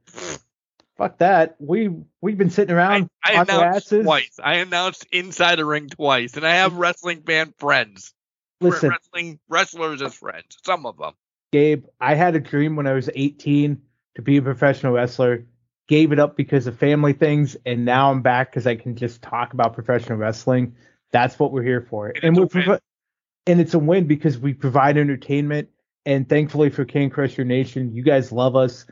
Fuck 0.96 1.18
that. 1.18 1.54
We 1.60 1.90
we've 2.20 2.36
been 2.36 2.50
sitting 2.50 2.74
around 2.74 3.08
I 3.24 3.36
on 3.36 3.36
our 3.36 3.42
announced 3.42 3.86
asses. 3.86 4.04
twice. 4.04 4.40
I 4.42 4.54
announced 4.56 5.06
inside 5.12 5.56
the 5.56 5.64
ring 5.64 5.88
twice, 5.88 6.36
and 6.36 6.44
I 6.44 6.54
have 6.54 6.74
wrestling 6.74 7.22
fan 7.22 7.54
friends. 7.58 8.12
Listen, 8.60 8.90
wrestling 8.90 9.38
wrestlers 9.48 10.02
as 10.02 10.14
friends. 10.14 10.58
Some 10.64 10.86
of 10.86 10.98
them. 10.98 11.12
Gabe, 11.52 11.84
I 12.00 12.14
had 12.14 12.34
a 12.34 12.40
dream 12.40 12.74
when 12.74 12.88
I 12.88 12.94
was 12.94 13.08
18 13.14 13.80
to 14.18 14.22
be 14.22 14.36
a 14.36 14.42
professional 14.42 14.92
wrestler. 14.92 15.46
Gave 15.86 16.10
it 16.12 16.18
up 16.18 16.36
because 16.36 16.66
of 16.66 16.76
family 16.76 17.12
things, 17.14 17.56
and 17.64 17.84
now 17.84 18.10
I'm 18.10 18.20
back 18.20 18.50
because 18.50 18.66
I 18.66 18.74
can 18.76 18.96
just 18.96 19.22
talk 19.22 19.54
about 19.54 19.72
professional 19.72 20.18
wrestling. 20.18 20.74
That's 21.12 21.38
what 21.38 21.52
we're 21.52 21.62
here 21.62 21.86
for, 21.88 22.08
And 22.08 22.24
and, 22.24 22.36
it's 22.36 22.38
a 22.38 22.40
we're 22.40 22.46
win. 22.46 22.64
provi- 22.64 22.80
and 23.46 23.60
it's 23.60 23.74
a 23.74 23.78
win 23.78 24.06
because 24.06 24.36
we 24.38 24.52
provide 24.52 24.98
entertainment. 24.98 25.68
And 26.04 26.28
thankfully 26.28 26.68
for 26.68 26.84
Can 26.84 27.10
Crusher 27.10 27.44
Nation, 27.44 27.94
you 27.94 28.02
guys 28.02 28.32
love 28.32 28.56
us. 28.56 28.86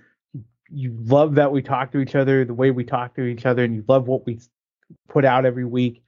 You 0.71 0.97
love 1.05 1.35
that 1.35 1.51
we 1.53 1.61
talk 1.61 1.93
to 1.93 1.99
each 1.99 2.15
other 2.15 2.45
the 2.45 2.55
way 2.55 2.71
we 2.71 2.85
talk 2.85 3.15
to 3.17 3.23
each 3.25 3.45
other, 3.45 3.65
and 3.65 3.75
you 3.75 3.85
love 3.89 4.07
what 4.09 4.25
we 4.25 4.41
put 5.09 5.25
out 5.25 5.45
every 5.45 5.65
week. 5.67 6.03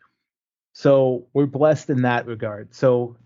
So 0.72 1.26
we're 1.34 1.46
blessed 1.46 1.90
in 1.90 2.02
that 2.02 2.26
regard. 2.26 2.72
So 2.74 3.16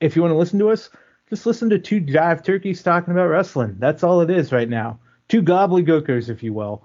if 0.00 0.16
you 0.16 0.22
want 0.22 0.32
to 0.32 0.38
listen 0.38 0.58
to 0.60 0.70
us, 0.70 0.88
just 1.28 1.46
listen 1.46 1.70
to 1.70 1.78
two 1.78 2.00
jive 2.00 2.42
turkeys 2.42 2.82
talking 2.82 3.12
about 3.12 3.26
wrestling. 3.28 3.76
That's 3.78 4.02
all 4.02 4.22
it 4.22 4.30
is 4.30 4.50
right 4.50 4.68
now. 4.68 4.98
Two 5.32 5.42
gobbledygookers, 5.42 6.28
if 6.28 6.42
you 6.42 6.52
will. 6.52 6.84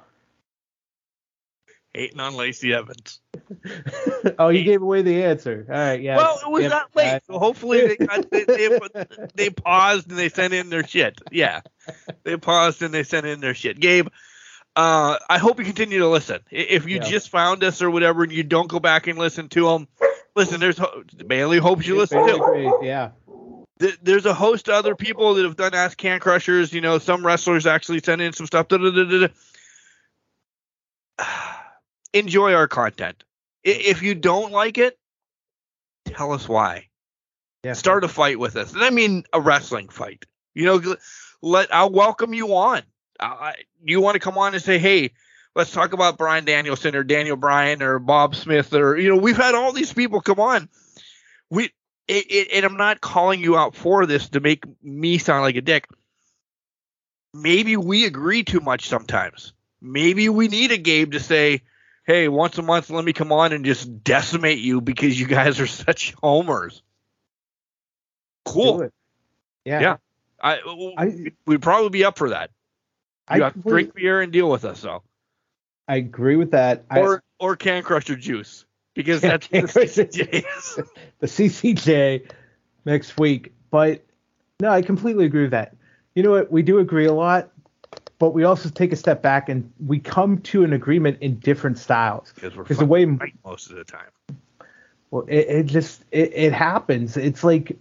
Hating 1.94 2.22
on 2.22 2.34
Lacey 2.34 2.74
Evans. 2.74 3.20
oh, 4.40 4.48
you 4.48 4.64
gave 4.64 4.82
away 4.82 5.02
the 5.02 5.26
answer. 5.26 5.66
All 5.68 5.76
right, 5.76 6.02
yeah. 6.02 6.16
well, 6.16 6.40
it 6.42 6.50
was 6.50 6.64
yeah, 6.64 6.70
not 6.70 6.96
late, 6.96 7.22
so 7.28 7.40
hopefully 7.40 7.86
they, 7.86 7.98
got, 7.98 8.32
they, 8.32 8.46
they 8.46 8.80
they 9.36 9.50
paused 9.50 10.10
and 10.10 10.18
they 10.18 10.30
sent 10.30 10.54
in 10.54 10.70
their 10.70 10.88
shit. 10.88 11.20
Yeah, 11.30 11.60
they 12.24 12.38
paused 12.38 12.82
and 12.82 12.94
they 12.94 13.04
sent 13.04 13.26
in 13.26 13.42
their 13.42 13.54
shit. 13.54 13.82
Gabe, 13.82 14.08
uh, 14.78 15.18
I 15.30 15.40
hope 15.40 15.60
you 15.60 15.66
continue 15.66 16.00
to 16.00 16.08
listen. 16.08 16.40
If 16.50 16.88
you 16.88 17.00
Yeah. 17.00 17.04
just 17.04 17.28
found 17.28 17.66
us 17.66 17.82
or 17.82 17.92
whatever, 17.92 18.24
and 18.24 18.32
you 18.32 18.44
don't 18.44 18.70
go 18.70 18.80
back 18.80 19.08
and 19.08 19.20
listen 19.20 19.50
to 19.50 19.68
them, 19.68 19.90
listen. 20.38 20.62
There's 20.62 20.78
ho- 20.78 21.04
Bailey 21.28 21.58
hopes 21.58 21.86
you 21.86 21.98
listen 21.98 22.26
Bailey 22.26 22.40
too. 22.40 22.80
Yeah. 22.82 23.10
Th- 23.80 23.98
there's 24.02 24.26
a 24.26 24.34
host 24.34 24.68
of 24.70 24.76
other 24.76 24.96
people 24.96 25.36
that 25.36 25.44
have 25.46 25.56
done 25.56 25.74
Ask 25.74 25.98
Can 25.98 26.20
Crushers. 26.20 26.74
You 26.74 26.82
know, 26.82 26.98
some 26.98 27.26
wrestlers 27.26 27.66
actually 27.66 28.00
send 28.04 28.22
in 28.22 28.34
some 28.34 28.48
stuff. 28.48 28.68
Da, 28.68 28.78
da, 28.78 28.90
da. 28.90 29.28
Enjoy 32.14 32.54
our 32.54 32.68
content. 32.68 33.24
I- 33.66 33.70
If 33.70 34.02
you 34.02 34.16
don't 34.16 34.52
like 34.52 34.78
it, 34.78 34.98
tell 36.06 36.32
us 36.32 36.48
why. 36.48 36.88
Yeah. 37.64 37.74
Start 37.74 38.04
a 38.04 38.08
fight 38.08 38.40
with 38.40 38.56
us, 38.56 38.74
and 38.74 38.84
I 38.84 38.90
mean 38.92 39.24
a 39.34 39.42
wrestling 39.42 39.90
fight. 39.90 40.26
You 40.54 40.66
know, 40.66 40.96
let 41.42 41.74
I'll 41.74 41.92
welcome 41.92 42.34
you 42.34 42.56
on. 42.56 42.82
I- 43.20 43.56
you 43.84 44.00
want 44.02 44.16
to 44.16 44.20
come 44.20 44.38
on 44.38 44.54
and 44.54 44.64
say, 44.64 44.78
hey, 44.80 45.12
let's 45.56 45.72
talk 45.72 45.94
about 45.94 46.18
Bryan 46.18 46.46
Danielson 46.46 46.96
or 46.96 47.04
Daniel 47.04 47.36
Bryan 47.36 47.82
or 47.82 48.00
Bob 48.00 48.36
Smith 48.36 48.74
or 48.74 48.96
you 48.98 49.10
know, 49.10 49.18
we've 49.18 49.38
had 49.38 49.56
all 49.56 49.72
these 49.74 49.92
people 49.94 50.22
come 50.22 50.40
on. 50.40 50.70
We 51.50 51.72
it, 52.08 52.26
it, 52.32 52.48
and 52.54 52.66
I'm 52.66 52.78
not 52.78 53.02
calling 53.02 53.42
you 53.42 53.58
out 53.58 53.76
for 53.76 54.06
this 54.06 54.30
to 54.30 54.40
make 54.40 54.64
me 54.84 55.18
sound 55.18 55.42
like 55.44 55.56
a 55.56 55.62
dick. 55.62 55.88
Maybe 57.34 57.78
we 57.78 58.06
agree 58.06 58.44
too 58.44 58.60
much 58.62 58.88
sometimes. 58.88 59.54
Maybe 59.82 60.30
we 60.30 60.48
need 60.48 60.72
a 60.72 60.78
game 60.78 61.12
to 61.12 61.20
say, 61.20 61.62
"Hey, 62.06 62.28
once 62.28 62.58
a 62.58 62.62
month, 62.62 62.90
let 62.90 63.06
me 63.06 63.14
come 63.14 63.32
on 63.32 63.54
and 63.54 63.64
just 63.66 64.04
decimate 64.04 64.60
you 64.60 64.82
because 64.82 65.20
you 65.20 65.28
guys 65.28 65.60
are 65.60 65.68
such 65.86 66.14
homers." 66.22 66.82
Cool. 68.46 68.90
Yeah. 69.66 69.82
Yeah. 69.82 69.98
I, 70.42 70.60
I- 70.98 71.32
we'd 71.46 71.62
probably 71.62 71.90
be 71.90 72.06
up 72.06 72.18
for 72.18 72.30
that. 72.30 72.52
I, 73.28 73.38
You 73.38 73.44
have 73.44 73.54
to 73.54 73.60
drink 73.60 73.94
beer 73.94 74.22
and 74.22 74.32
deal 74.32 74.50
with 74.50 74.64
us, 74.64 74.82
though, 74.82 75.04
I 75.88 75.98
agree 75.98 76.38
with 76.38 76.52
that. 76.52 76.86
I- 76.90 77.00
or 77.02 77.24
or 77.40 77.56
can 77.56 77.84
crusher 77.84 78.16
juice 78.16 78.66
because 78.98 79.22
that's 79.22 79.48
the 79.48 79.62
CJs. 79.62 80.90
the 81.20 81.28
CCJ 81.28 82.30
next 82.84 83.18
week. 83.18 83.54
But 83.70 84.04
no, 84.60 84.72
I 84.72 84.82
completely 84.82 85.26
agree 85.26 85.44
with 85.44 85.52
that. 85.52 85.76
You 86.16 86.24
know 86.24 86.32
what? 86.32 86.52
We 86.52 86.64
do 86.64 86.80
agree 86.80 87.06
a 87.06 87.14
lot, 87.14 87.52
but 88.18 88.34
we 88.34 88.44
also 88.44 88.70
take 88.70 88.92
a 88.92 88.96
step 88.96 89.22
back 89.22 89.50
and 89.50 89.72
we 89.86 90.00
come 90.00 90.40
to 90.40 90.64
an 90.64 90.74
agreement 90.74 91.20
in 91.22 91.38
different 91.38 91.78
styles. 91.78 92.34
because 92.34 92.56
we're 92.56 92.66
the 92.66 92.86
way 92.86 93.06
right 93.06 93.36
most 93.46 93.70
of 93.70 93.76
the 93.76 93.84
time. 93.84 94.10
Well, 95.12 95.26
it, 95.28 95.48
it 95.48 95.66
just 95.68 96.04
it, 96.12 96.34
it 96.34 96.54
happens. 96.54 97.18
It's 97.18 97.44
like 97.44 97.78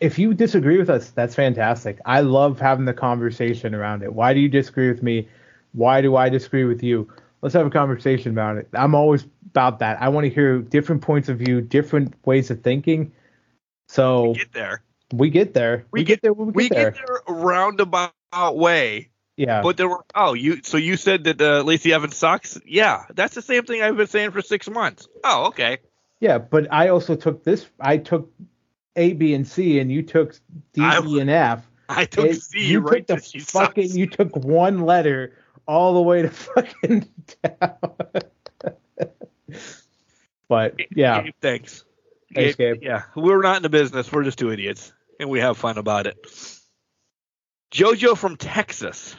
if 0.00 0.18
you 0.18 0.34
disagree 0.34 0.76
with 0.76 0.90
us, 0.90 1.10
that's 1.10 1.34
fantastic. 1.34 1.98
I 2.04 2.20
love 2.20 2.60
having 2.60 2.84
the 2.84 2.92
conversation 2.92 3.74
around 3.74 4.02
it. 4.02 4.12
Why 4.12 4.34
do 4.34 4.40
you 4.40 4.50
disagree 4.50 4.90
with 4.90 5.02
me? 5.02 5.28
Why 5.72 6.02
do 6.02 6.14
I 6.14 6.28
disagree 6.28 6.64
with 6.64 6.82
you? 6.82 7.10
Let's 7.46 7.54
have 7.54 7.64
a 7.68 7.70
conversation 7.70 8.32
about 8.32 8.56
it. 8.56 8.68
I'm 8.72 8.96
always 8.96 9.24
about 9.44 9.78
that. 9.78 10.02
I 10.02 10.08
want 10.08 10.24
to 10.24 10.30
hear 10.34 10.58
different 10.58 11.00
points 11.02 11.28
of 11.28 11.38
view, 11.38 11.60
different 11.60 12.12
ways 12.26 12.50
of 12.50 12.60
thinking. 12.64 13.12
So 13.88 14.30
we 14.30 14.34
Get 14.34 14.52
there. 14.52 14.82
we 15.12 15.30
get 15.30 15.54
there. 15.54 15.86
We 15.92 16.00
We, 16.00 16.04
get- 16.04 16.14
get, 16.14 16.22
there 16.22 16.32
when 16.32 16.46
we, 16.48 16.52
we 16.54 16.68
get 16.68 16.74
there. 16.74 16.90
get 16.90 17.06
there 17.06 17.20
a 17.28 17.32
roundabout 17.32 18.12
way. 18.56 19.10
Yeah. 19.36 19.62
But 19.62 19.76
there 19.76 19.88
were 19.88 20.04
oh 20.12 20.34
you 20.34 20.60
so 20.64 20.76
you 20.76 20.96
said 20.96 21.22
that 21.22 21.40
uh, 21.40 21.62
Lacey 21.62 21.92
Evans 21.92 22.16
sucks? 22.16 22.58
Yeah, 22.66 23.04
that's 23.14 23.36
the 23.36 23.42
same 23.42 23.62
thing 23.62 23.80
I've 23.80 23.96
been 23.96 24.08
saying 24.08 24.32
for 24.32 24.42
six 24.42 24.68
months. 24.68 25.06
Oh 25.22 25.46
okay. 25.46 25.78
yeah, 26.18 26.38
but 26.38 26.66
I 26.72 26.88
also 26.88 27.14
took 27.14 27.44
this. 27.44 27.64
I 27.78 27.98
took 27.98 28.28
A, 28.96 29.12
B, 29.12 29.34
and 29.34 29.46
C, 29.46 29.78
and 29.78 29.92
you 29.92 30.02
took 30.02 30.34
D, 30.72 30.82
I- 30.82 31.00
E, 31.00 31.20
and 31.20 31.30
F. 31.30 31.64
I 31.88 32.06
took 32.06 32.24
It- 32.26 32.42
C 32.42 32.66
you 32.66 32.80
right 32.80 33.06
took 33.06 33.22
the 33.22 33.38
fucking 33.38 33.84
sucks. 33.86 33.96
you 33.96 34.08
took 34.08 34.34
one 34.34 34.80
letter 34.80 35.34
all 35.66 35.94
the 35.94 36.02
way 36.02 36.22
to 36.22 36.30
fucking 36.30 37.08
town. 37.42 37.76
but 40.48 40.74
yeah, 40.94 41.22
Gabe, 41.22 41.34
thanks. 41.40 41.84
Thanks, 42.34 42.56
Gabe. 42.56 42.82
Yeah, 42.82 43.02
we're 43.14 43.42
not 43.42 43.56
in 43.58 43.62
the 43.62 43.68
business. 43.68 44.10
We're 44.12 44.24
just 44.24 44.38
two 44.38 44.50
idiots, 44.50 44.92
and 45.20 45.30
we 45.30 45.40
have 45.40 45.56
fun 45.56 45.78
about 45.78 46.06
it. 46.06 46.16
JoJo 47.72 48.16
from 48.16 48.36
Texas. 48.36 49.16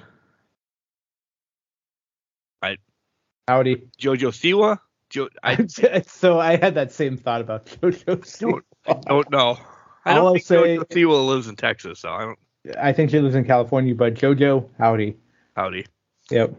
howdy. 3.47 3.83
JoJo 3.99 4.31
Siwa. 4.33 4.79
Jo- 5.09 5.29
I 5.41 5.65
so 6.07 6.37
I 6.39 6.57
had 6.57 6.75
that 6.75 6.91
same 6.91 7.15
thought 7.17 7.39
about 7.41 7.65
JoJo. 7.65 8.39
don't, 8.39 8.65
I 8.85 8.93
don't 9.07 9.31
know. 9.31 9.57
I 10.03 10.13
don't 10.15 10.25
I'll 10.25 10.33
think 10.33 10.45
say- 10.45 10.77
JoJo 10.77 10.85
Siwa 10.87 11.27
lives 11.27 11.47
in 11.47 11.55
Texas, 11.55 11.99
so 11.99 12.09
I 12.09 12.25
don't. 12.25 12.39
I 12.77 12.91
think 12.91 13.11
she 13.11 13.19
lives 13.19 13.35
in 13.35 13.45
California, 13.45 13.95
but 13.95 14.15
JoJo, 14.15 14.69
howdy. 14.77 15.15
Howdy. 15.55 15.85
Yep. 16.29 16.53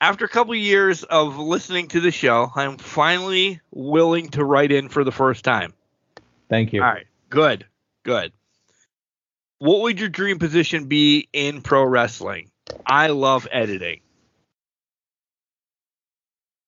After 0.00 0.24
a 0.24 0.28
couple 0.28 0.54
years 0.54 1.02
of 1.04 1.38
listening 1.38 1.88
to 1.88 2.00
the 2.00 2.10
show, 2.10 2.50
I'm 2.54 2.78
finally 2.78 3.60
willing 3.70 4.30
to 4.30 4.44
write 4.44 4.72
in 4.72 4.88
for 4.88 5.04
the 5.04 5.12
first 5.12 5.44
time. 5.44 5.74
Thank 6.48 6.72
you. 6.72 6.82
All 6.82 6.88
right, 6.88 7.06
good, 7.28 7.66
good. 8.02 8.32
What 9.58 9.82
would 9.82 10.00
your 10.00 10.08
dream 10.08 10.38
position 10.38 10.86
be 10.86 11.28
in 11.34 11.60
pro 11.60 11.84
wrestling? 11.84 12.50
I 12.86 13.08
love 13.08 13.46
editing. 13.52 14.00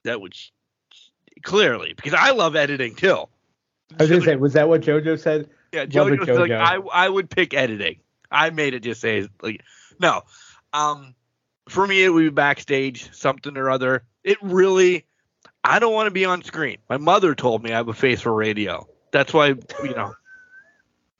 That 0.05 0.20
would 0.20 0.34
clearly 1.42 1.94
because 1.94 2.14
I 2.14 2.32
love 2.32 2.55
editing 2.55 2.94
too. 2.94 3.24
I 3.98 4.02
was 4.02 4.10
gonna 4.10 4.22
say, 4.22 4.36
was 4.36 4.52
that 4.55 4.68
what 4.68 4.82
JoJo 4.82 5.18
said? 5.18 5.48
Yeah, 5.72 5.82
it, 5.82 5.90
JoJo's 5.90 6.28
like 6.28 6.50
JoJo. 6.50 6.58
I 6.60 6.76
I 6.92 7.08
would 7.08 7.31
pick 7.31 7.55
editing. 7.55 8.00
I 8.31 8.50
made 8.50 8.74
it 8.74 8.81
just 8.81 9.00
say 9.00 9.28
like 9.42 9.62
no. 9.98 10.22
Um 10.72 11.14
for 11.68 11.86
me 11.86 12.05
it 12.05 12.08
would 12.10 12.20
be 12.20 12.31
backstage, 12.31 13.12
something 13.15 13.57
or 13.57 13.70
other. 13.70 14.05
It 14.24 14.39
really 14.42 15.07
I 15.65 15.78
don't 15.78 15.92
want 15.92 16.07
to 16.07 16.12
be 16.12 16.24
on 16.24 16.42
screen. 16.42 16.78
My 16.89 16.97
mother 16.97 17.34
told 17.34 17.62
me 17.62 17.73
I 17.73 17.76
have 17.76 17.89
a 17.89 17.94
face 17.94 18.20
for 18.20 18.32
radio. 18.32 18.89
That's 19.12 19.32
why 19.32 19.49
you 19.49 19.94
know. 19.94 20.15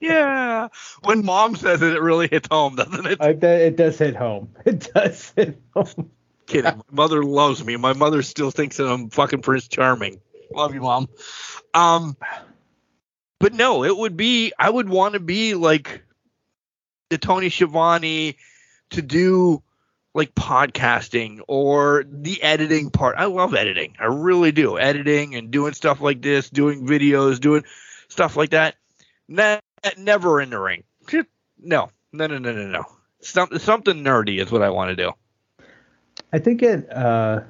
Yeah. 0.01 0.69
When 1.05 1.25
mom 1.25 1.55
says 1.55 1.81
it, 1.81 1.95
it 1.95 2.03
really 2.03 2.27
hits 2.27 2.49
home, 2.51 2.75
doesn't 2.75 3.07
it? 3.07 3.19
I, 3.21 3.35
that, 3.35 3.61
it 3.61 3.77
does 3.77 3.99
hit 3.99 4.17
home. 4.17 4.51
It 4.65 4.93
does 4.93 5.33
hit 5.37 5.61
home. 5.75 6.11
kidding. 6.47 6.77
My 6.77 6.83
mother 6.91 7.23
loves 7.23 7.65
me. 7.65 7.77
My 7.77 7.93
mother 7.93 8.23
still 8.23 8.51
thinks 8.51 8.79
that 8.79 8.89
I'm 8.89 9.11
fucking 9.11 9.43
Prince 9.43 9.69
Charming. 9.69 10.21
Love 10.53 10.75
you, 10.75 10.81
mom. 10.81 11.09
Um, 11.73 12.17
but 13.39 13.55
no, 13.55 13.85
it 13.85 13.97
would 13.97 14.17
be. 14.17 14.53
I 14.59 14.69
would 14.69 14.89
want 14.89 15.15
to 15.15 15.21
be 15.21 15.55
like 15.55 16.03
the 17.11 17.19
Tony 17.19 17.49
Schiavone 17.49 18.37
to 18.91 19.03
do 19.03 19.63
like 20.15 20.35
podcasting 20.35 21.41
or 21.49 22.05
the 22.07 22.43
editing 22.43 22.91
part. 22.91 23.17
I 23.17 23.25
love 23.27 23.55
editing. 23.55 23.97
I 23.99 24.07
really 24.07 24.53
do. 24.53 24.79
Editing 24.79 25.35
and 25.35 25.51
doing 25.51 25.73
stuff 25.73 26.01
like 26.01 26.21
this, 26.21 26.51
doing 26.51 26.87
videos, 26.87 27.41
doing 27.41 27.65
stuff 28.09 28.37
like 28.37 28.51
that. 28.51 28.77
Ne- 29.29 29.61
never 29.97 30.41
in 30.41 30.51
the 30.51 30.59
ring. 30.59 30.85
No, 31.59 31.91
no, 32.13 32.27
no, 32.27 32.39
no, 32.39 32.53
no, 32.53 32.67
no. 32.67 32.85
Some, 33.21 33.59
something 33.59 34.03
nerdy 34.05 34.41
is 34.41 34.51
what 34.51 34.63
I 34.63 34.71
want 34.71 34.91
to 34.91 34.97
do. 34.97 35.13
I 36.33 36.39
think 36.39 36.63
it 36.63 36.91
uh 36.93 37.41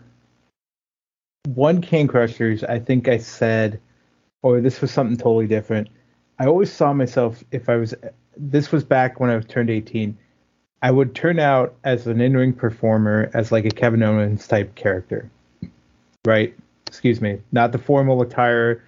one 1.46 1.80
Can 1.82 2.06
Crushers, 2.06 2.62
I 2.62 2.78
think 2.78 3.08
I 3.08 3.18
said 3.18 3.80
or 4.42 4.60
this 4.60 4.80
was 4.80 4.90
something 4.90 5.16
totally 5.16 5.46
different. 5.46 5.88
I 6.38 6.46
always 6.46 6.72
saw 6.72 6.92
myself 6.92 7.42
if 7.50 7.68
I 7.68 7.76
was 7.76 7.94
this 8.36 8.72
was 8.72 8.84
back 8.84 9.20
when 9.20 9.30
I 9.30 9.40
turned 9.40 9.70
18. 9.70 10.16
I 10.82 10.90
would 10.90 11.14
turn 11.14 11.38
out 11.38 11.74
as 11.84 12.08
an 12.08 12.20
in-ring 12.20 12.52
performer 12.52 13.30
as 13.34 13.52
like 13.52 13.64
a 13.64 13.70
Kevin 13.70 14.02
Owens 14.02 14.46
type 14.48 14.74
character. 14.74 15.30
Right? 16.26 16.54
Excuse 16.88 17.20
me. 17.20 17.40
Not 17.52 17.72
the 17.72 17.78
formal 17.78 18.20
attire, 18.20 18.82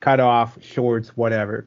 cut 0.00 0.18
off, 0.18 0.60
shorts, 0.62 1.10
whatever. 1.16 1.66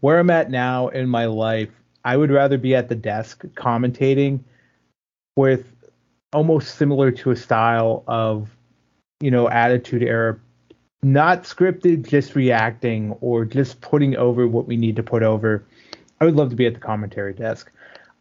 Where 0.00 0.18
I'm 0.18 0.30
at 0.30 0.50
now 0.50 0.88
in 0.88 1.08
my 1.08 1.26
life, 1.26 1.68
I 2.04 2.16
would 2.16 2.30
rather 2.30 2.58
be 2.58 2.74
at 2.74 2.88
the 2.88 2.94
desk 2.94 3.44
commentating 3.54 4.40
with 5.36 5.66
almost 6.32 6.74
similar 6.76 7.10
to 7.10 7.30
a 7.30 7.36
style 7.36 8.02
of, 8.06 8.48
you 9.20 9.30
know, 9.30 9.48
attitude 9.50 10.02
era, 10.02 10.38
not 11.02 11.44
scripted, 11.44 12.08
just 12.08 12.34
reacting 12.34 13.12
or 13.20 13.44
just 13.44 13.80
putting 13.82 14.16
over 14.16 14.48
what 14.48 14.66
we 14.66 14.76
need 14.76 14.96
to 14.96 15.02
put 15.02 15.22
over. 15.22 15.62
I 16.20 16.24
would 16.24 16.36
love 16.36 16.50
to 16.50 16.56
be 16.56 16.66
at 16.66 16.74
the 16.74 16.80
commentary 16.80 17.34
desk. 17.34 17.70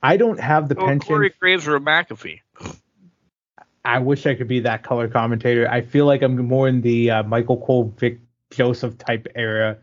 I 0.02 0.18
don't 0.18 0.40
have 0.40 0.68
the 0.70 0.76
Oh, 0.78 0.86
penchant. 0.86 1.08
Corey 1.08 1.34
Graves 1.40 1.68
or 1.68 1.80
McAfee. 1.80 2.40
I 3.84 4.00
wish 4.00 4.26
I 4.26 4.36
could 4.36 4.48
be 4.48 4.62
that 4.62 4.84
color 4.84 5.08
commentator. 5.08 5.68
I 5.70 5.82
feel 5.82 6.06
like 6.06 6.22
I'm 6.22 6.36
more 6.38 6.68
in 6.68 6.82
the 6.82 7.12
uh, 7.12 7.24
Michael 7.24 7.58
Cole, 7.62 7.94
Vic 7.98 8.20
Joseph 8.52 8.98
type 8.98 9.28
era 9.36 9.78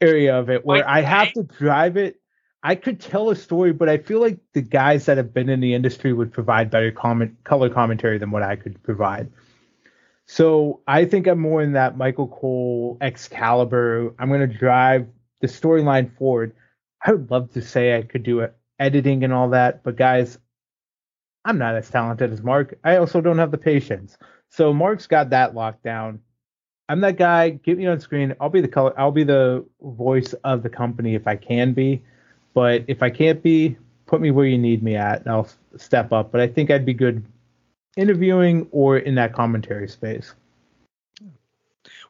area 0.00 0.38
of 0.38 0.50
it, 0.50 0.64
where 0.64 0.78
Like, 0.78 0.86
I 0.86 1.00
have 1.02 1.32
to 1.32 1.42
drive 1.42 1.96
it. 1.96 2.20
I 2.62 2.74
could 2.74 3.00
tell 3.00 3.30
a 3.30 3.36
story, 3.36 3.72
but 3.72 3.88
I 3.88 3.98
feel 3.98 4.20
like 4.20 4.38
the 4.52 4.62
guys 4.62 5.06
that 5.06 5.16
have 5.18 5.32
been 5.32 5.48
in 5.48 5.60
the 5.60 5.74
industry 5.74 6.12
would 6.12 6.32
provide 6.32 6.70
better 6.70 6.90
comment 6.90 7.36
color 7.44 7.70
commentary 7.70 8.18
than 8.18 8.30
what 8.30 8.42
I 8.42 8.56
could 8.56 8.82
provide. 8.82 9.30
So 10.26 10.80
I 10.86 11.04
think 11.04 11.28
I'm 11.28 11.38
more 11.38 11.62
in 11.62 11.74
that 11.74 11.96
Michael 11.96 12.26
Cole 12.26 12.98
Excalibur. 13.00 14.14
I'm 14.18 14.28
going 14.28 14.48
to 14.48 14.58
drive 14.58 15.06
the 15.40 15.46
storyline 15.46 16.16
forward. 16.16 16.54
I 17.04 17.12
would 17.12 17.30
love 17.30 17.52
to 17.52 17.62
say 17.62 17.96
I 17.96 18.02
could 18.02 18.24
do 18.24 18.40
it, 18.40 18.55
editing 18.78 19.24
and 19.24 19.32
all 19.32 19.50
that, 19.50 19.82
but 19.82 19.96
guys, 19.96 20.38
I'm 21.44 21.58
not 21.58 21.76
as 21.76 21.88
talented 21.88 22.32
as 22.32 22.42
Mark. 22.42 22.78
I 22.84 22.96
also 22.96 23.20
don't 23.20 23.38
have 23.38 23.50
the 23.52 23.58
patience. 23.58 24.18
So 24.48 24.72
Mark's 24.72 25.06
got 25.06 25.30
that 25.30 25.54
locked 25.54 25.82
down. 25.82 26.20
I'm 26.88 27.00
that 27.00 27.16
guy. 27.16 27.50
Get 27.50 27.78
me 27.78 27.86
on 27.86 28.00
screen. 28.00 28.34
I'll 28.40 28.48
be 28.48 28.60
the 28.60 28.68
color. 28.68 28.98
I'll 28.98 29.12
be 29.12 29.24
the 29.24 29.64
voice 29.80 30.32
of 30.44 30.62
the 30.62 30.68
company 30.68 31.14
if 31.14 31.26
I 31.26 31.36
can 31.36 31.72
be. 31.72 32.02
But 32.54 32.84
if 32.86 33.02
I 33.02 33.10
can't 33.10 33.42
be, 33.42 33.76
put 34.06 34.20
me 34.20 34.30
where 34.30 34.46
you 34.46 34.58
need 34.58 34.82
me 34.82 34.96
at, 34.96 35.20
and 35.20 35.30
I'll 35.30 35.48
step 35.76 36.12
up. 36.12 36.32
But 36.32 36.40
I 36.40 36.46
think 36.46 36.70
I'd 36.70 36.86
be 36.86 36.94
good 36.94 37.24
interviewing 37.96 38.68
or 38.70 38.98
in 38.98 39.16
that 39.16 39.32
commentary 39.32 39.88
space. 39.88 40.34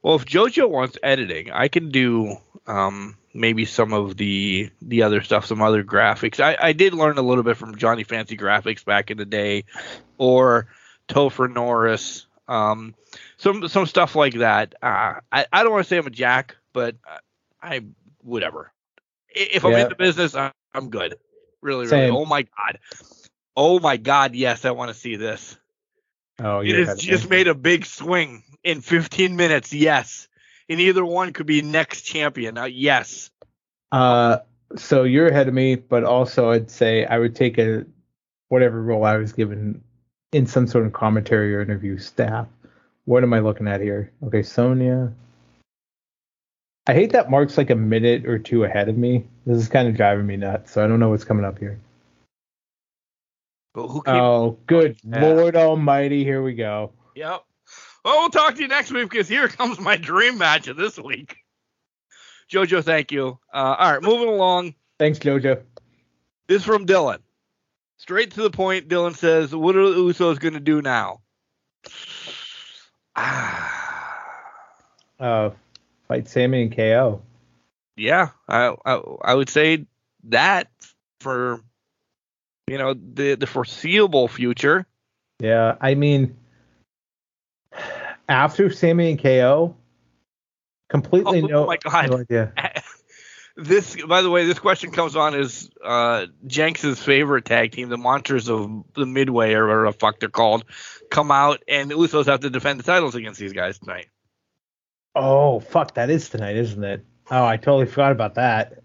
Well, 0.03 0.17
if 0.17 0.25
JoJo 0.25 0.70
wants 0.70 0.99
editing, 1.03 1.51
I 1.51 1.69
can 1.69 1.91
do 1.91 2.36
um, 2.67 3.17
maybe 3.36 3.65
some 3.65 3.92
of 3.92 4.16
the 4.16 4.70
the 4.82 5.02
other 5.02 5.23
stuff, 5.23 5.47
some 5.47 5.62
other 5.62 5.84
graphics. 5.84 6.40
I, 6.40 6.56
I 6.60 6.73
did 6.73 6.94
learn 6.94 7.18
a 7.18 7.23
little 7.23 7.44
bit 7.44 7.56
from 7.56 7.76
Johnny 7.76 8.05
Fancy 8.05 8.36
Graphics 8.36 8.84
back 8.84 9.10
in 9.10 9.18
the 9.18 9.24
day, 9.24 9.65
or 10.18 10.66
Topher 11.08 11.52
Norris, 11.52 12.26
um, 12.48 12.94
some 13.36 13.68
some 13.68 13.86
stuff 13.86 14.16
like 14.16 14.34
that. 14.34 14.74
Uh, 14.82 15.15
I 15.31 15.47
I 15.52 15.62
don't 15.62 15.73
want 15.73 15.84
to 15.84 15.89
say 15.89 15.98
I'm 15.98 16.06
a 16.06 16.10
jack, 16.10 16.56
but 16.73 16.97
I 17.62 17.82
whatever. 18.23 18.73
If 19.28 19.65
I'm 19.65 19.73
Yeah. 19.73 19.82
in 19.84 19.89
the 19.90 19.94
business, 19.97 20.34
I'm 20.34 20.90
good. 20.90 21.16
Really, 21.60 21.86
really. 21.86 22.10
Oh 22.10 22.24
my 22.24 22.42
god. 22.42 22.78
Oh 23.56 23.78
my 23.81 23.97
god. 23.97 24.34
Yes, 24.34 24.65
I 24.65 24.70
want 24.73 24.89
to 24.90 24.94
see 24.94 25.16
this. 25.16 25.56
Oh, 26.39 26.60
It 26.60 26.86
has 26.86 26.98
just 27.00 27.31
made 27.31 27.48
a 27.48 27.55
big 27.55 27.86
swing 27.86 28.42
in 28.62 28.82
15 28.82 29.36
minutes. 29.36 29.73
Yes, 29.73 30.28
and 30.69 30.81
either 30.81 31.05
one 31.05 31.33
could 31.33 31.47
be 31.47 31.62
next 31.62 32.03
champion. 32.03 32.59
Uh, 32.59 32.65
yes. 32.65 33.31
Uh, 33.93 34.39
so 34.75 35.05
you're 35.05 35.28
ahead 35.28 35.49
of 35.49 35.55
me, 35.55 35.77
but 35.77 36.05
also 36.05 36.51
I'd 36.51 36.70
say 36.70 37.05
I 37.05 37.19
would 37.19 37.36
take 37.36 37.59
a 37.59 37.86
whatever 38.49 38.83
role 38.83 39.05
I 39.05 39.17
was 39.17 39.33
given 39.33 39.83
in 40.33 40.47
some 40.47 40.67
sort 40.67 40.86
of 40.86 40.93
commentary 40.93 41.55
or 41.55 41.62
interview 41.62 41.99
staff. 41.99 42.47
What 43.05 43.23
am 43.23 43.33
I 43.33 43.39
looking 43.39 43.69
at 43.69 43.81
here? 43.81 44.12
Okay, 44.25 44.43
Sonya. 44.43 45.12
I 46.89 46.95
hate 46.95 47.12
that 47.12 47.31
Mark's 47.31 47.57
like 47.57 47.70
a 47.70 47.77
minute 47.77 48.27
or 48.27 48.39
two 48.39 48.65
ahead 48.65 48.89
of 48.89 48.97
me. 48.97 49.25
This 49.45 49.59
is 49.59 49.69
kind 49.69 49.89
of 49.89 49.97
driving 49.97 50.27
me 50.27 50.36
nuts. 50.36 50.73
So 50.73 50.85
I 50.85 50.89
don't 50.89 51.01
know 51.01 51.11
what's 51.11 51.25
coming 51.25 51.45
up 51.45 51.59
here. 51.59 51.78
But 53.75 53.89
who 53.89 54.03
came? 54.03 54.15
Oh, 54.15 54.59
good 54.67 54.97
Yeah. 55.05 55.20
Lord 55.20 55.57
Almighty! 55.57 56.25
Here 56.25 56.43
we 56.43 56.55
go. 56.55 56.93
Yep. 57.15 57.45
Well, 58.07 58.18
we'll 58.20 58.31
talk 58.31 58.55
to 58.55 58.62
you 58.62 58.68
next 58.68 58.93
week 58.93 59.10
because 59.10 59.28
here 59.28 59.49
comes 59.49 59.81
my 59.81 59.97
dream 59.97 60.39
match 60.39 60.68
of 60.68 60.76
this 60.76 60.97
week. 60.97 61.39
Jojo, 62.49 62.85
thank 62.85 63.10
you. 63.10 63.41
Uh, 63.52 63.75
all 63.76 63.94
right, 63.94 64.01
moving 64.01 64.28
along. 64.28 64.76
Thanks, 65.01 65.18
JoJo. 65.18 65.60
This 66.47 66.59
is 66.59 66.65
from 66.65 66.86
Dylan. 66.86 67.18
Straight 67.97 68.31
to 68.35 68.43
the 68.43 68.51
point. 68.51 68.86
Dylan 68.86 69.17
says, 69.17 69.52
"What 69.52 69.75
are 69.75 69.91
the 69.91 69.97
Usos 69.97 70.39
going 70.39 70.55
to 70.55 70.60
do 70.60 70.81
now?" 70.81 71.20
Ah. 73.17 73.73
Uh, 75.18 75.49
fight 76.07 76.28
Sami 76.28 76.60
and 76.60 76.76
KO. 76.76 77.23
yeah, 77.97 78.28
I, 78.47 78.76
I 78.85 79.01
I 79.23 79.35
would 79.35 79.49
say 79.49 79.86
that 80.25 80.68
for 81.20 81.62
you 82.67 82.76
know 82.76 82.93
the 82.93 83.35
the 83.35 83.47
foreseeable 83.47 84.28
future. 84.28 84.86
Yeah, 85.41 85.76
I 85.81 85.94
mean, 85.94 86.36
after 88.28 88.70
Sami 88.70 89.10
and 89.10 89.22
KO, 89.22 89.76
completely 90.88 91.42
Oh 91.42 91.46
no, 91.46 91.66
my 91.66 91.76
God. 91.76 92.10
no 92.10 92.18
idea. 92.18 92.52
This, 93.58 93.96
by 94.05 94.20
the 94.20 94.28
way, 94.28 94.44
this 94.44 94.58
question 94.58 94.90
comes 94.90 95.16
on 95.16 95.34
as 95.34 95.70
uh, 95.82 96.26
Jenks's 96.46 97.02
favorite 97.02 97.46
tag 97.46 97.72
team, 97.72 97.88
the 97.88 97.96
Monsters 97.96 98.50
of 98.50 98.84
the 98.94 99.06
Midway, 99.06 99.55
or 99.55 99.66
whatever 99.66 99.86
the 99.86 99.92
fuck 99.92 100.20
they're 100.20 100.28
called, 100.28 100.66
come 101.10 101.30
out, 101.30 101.62
and 101.66 101.90
the 101.90 101.94
Usos 101.94 102.26
have 102.26 102.40
to 102.40 102.50
defend 102.50 102.78
the 102.78 102.82
titles 102.82 103.14
against 103.14 103.40
these 103.40 103.55
guys 103.55 103.78
tonight. 103.78 104.08
Oh 105.14 105.60
fuck, 105.60 105.94
that 105.94 106.10
is 106.10 106.28
tonight, 106.28 106.56
isn't 106.56 106.84
it? 106.84 107.06
Oh, 107.30 107.46
I 107.46 107.56
totally 107.56 107.86
forgot 107.86 108.12
about 108.12 108.34
that. 108.34 108.82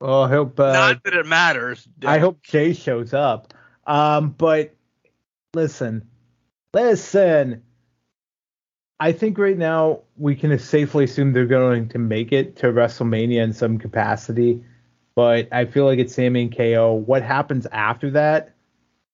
Oh, 0.00 0.22
I 0.22 0.28
hope 0.30 0.58
uh, 0.58 0.72
Not 0.72 1.04
that 1.04 1.12
it 1.12 1.26
matters. 1.26 1.86
I 2.06 2.18
hope 2.18 2.42
Jay 2.42 2.72
shows 2.72 3.12
up. 3.12 3.52
Um, 3.86 4.30
but 4.30 4.74
listen, 5.52 6.08
listen. 6.72 7.62
I 9.04 9.12
think 9.12 9.36
right 9.36 9.58
now 9.58 10.00
we 10.16 10.34
can 10.34 10.58
safely 10.58 11.04
assume 11.04 11.34
they're 11.34 11.44
going 11.44 11.90
to 11.90 11.98
make 11.98 12.32
it 12.32 12.56
to 12.56 12.68
WrestleMania 12.68 13.44
in 13.44 13.52
some 13.52 13.76
capacity. 13.76 14.64
But 15.14 15.46
I 15.52 15.66
feel 15.66 15.84
like 15.84 15.98
it's 15.98 16.14
Sami 16.14 16.44
and 16.44 16.56
KO. 16.56 16.94
What 16.94 17.22
happens 17.22 17.66
after 17.70 18.10
that 18.12 18.54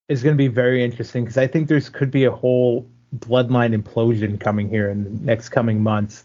is 0.08 0.22
going 0.22 0.36
to 0.36 0.38
be 0.38 0.46
very 0.46 0.84
interesting 0.84 1.24
because 1.24 1.38
I 1.38 1.48
think 1.48 1.66
there's 1.66 1.88
could 1.88 2.12
be 2.12 2.22
a 2.22 2.30
whole 2.30 2.88
bloodline 3.16 3.76
implosion 3.76 4.38
coming 4.38 4.68
here 4.68 4.88
in 4.88 5.02
the 5.02 5.10
next 5.24 5.48
coming 5.48 5.82
months. 5.82 6.22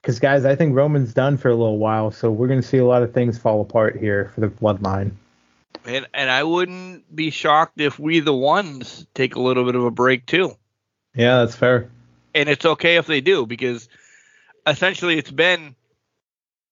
Because 0.00 0.18
guys, 0.18 0.46
I 0.46 0.56
think 0.56 0.74
Roman's 0.74 1.12
done 1.12 1.36
for 1.36 1.50
a 1.50 1.54
little 1.54 1.76
while, 1.76 2.10
so 2.10 2.30
we're 2.30 2.48
going 2.48 2.62
to 2.62 2.66
see 2.66 2.78
a 2.78 2.86
lot 2.86 3.02
of 3.02 3.12
things 3.12 3.36
fall 3.36 3.60
apart 3.60 3.98
here 3.98 4.32
for 4.34 4.40
the 4.40 4.48
bloodline. 4.48 5.10
And 5.84 6.06
and 6.14 6.30
I 6.30 6.42
wouldn't 6.42 7.14
be 7.14 7.28
shocked 7.28 7.82
if 7.82 7.98
we 7.98 8.20
the 8.20 8.32
ones 8.32 9.06
take 9.12 9.36
a 9.36 9.40
little 9.42 9.66
bit 9.66 9.74
of 9.74 9.84
a 9.84 9.90
break 9.90 10.24
too. 10.24 10.56
Yeah, 11.14 11.40
that's 11.40 11.54
fair. 11.54 11.90
And 12.36 12.48
it's 12.50 12.66
okay 12.66 12.96
if 12.96 13.06
they 13.06 13.22
do 13.22 13.46
because 13.46 13.88
essentially 14.66 15.18
it's 15.18 15.30
been 15.30 15.74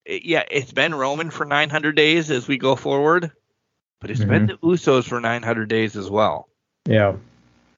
yeah, 0.07 0.45
it's 0.51 0.73
been 0.73 0.95
Roman 0.95 1.31
for 1.31 1.47
900 1.47 1.97
days 1.97 2.31
as 2.31 2.47
we 2.47 2.59
go 2.59 2.77
forward, 2.77 3.33
but 4.01 4.11
it's 4.11 4.21
been 4.23 4.47
mm-hmm. 4.47 4.69
the 4.69 4.77
Usos 4.77 5.05
for 5.05 5.19
900 5.19 5.69
days 5.69 5.97
as 5.97 6.11
well. 6.11 6.49
Yeah. 6.85 7.17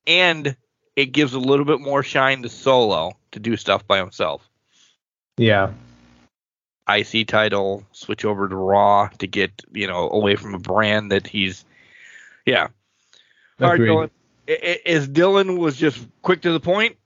And 0.06 0.56
it 0.97 1.06
gives 1.06 1.34
a 1.34 1.39
little 1.39 1.65
bit 1.65 1.81
more 1.81 2.02
shine 2.02 2.42
to 2.42 2.48
Solo 2.48 3.16
to 3.31 3.39
do 3.39 3.56
stuff 3.56 3.86
by 3.86 3.98
himself. 3.98 4.48
Yeah. 5.36 5.70
IC 6.89 7.28
title, 7.28 7.84
switch 7.92 8.24
over 8.24 8.48
to 8.48 8.56
Raw 8.56 9.08
to 9.18 9.26
get, 9.26 9.62
you 9.73 9.86
know, 9.86 10.10
away 10.10 10.34
from 10.34 10.55
a 10.55 10.58
brand 10.58 11.12
that 11.12 11.26
he's 11.26 11.65
yeah. 12.44 12.68
All 13.60 13.68
right, 13.68 13.74
Agreed. 13.74 13.89
Dylan. 13.89 14.10
Is 14.84 15.08
Dylan 15.08 15.58
was 15.58 15.76
just 15.76 16.06
quick 16.23 16.42
to 16.42 16.52
the 16.52 16.60
point, 16.60 16.97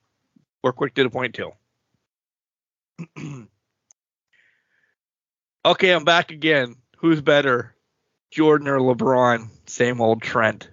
or 0.62 0.72
quick 0.72 0.94
to 0.94 1.02
the 1.02 1.10
point 1.10 1.34
too? 1.34 1.52
okay, 5.64 5.90
I'm 5.90 6.05
back 6.05 6.30
again. 6.30 6.76
Who's 6.98 7.20
better, 7.20 7.74
Jordan 8.30 8.68
or 8.68 8.78
LeBron? 8.78 9.48
Same 9.66 10.00
old 10.00 10.22
Trent. 10.22 10.68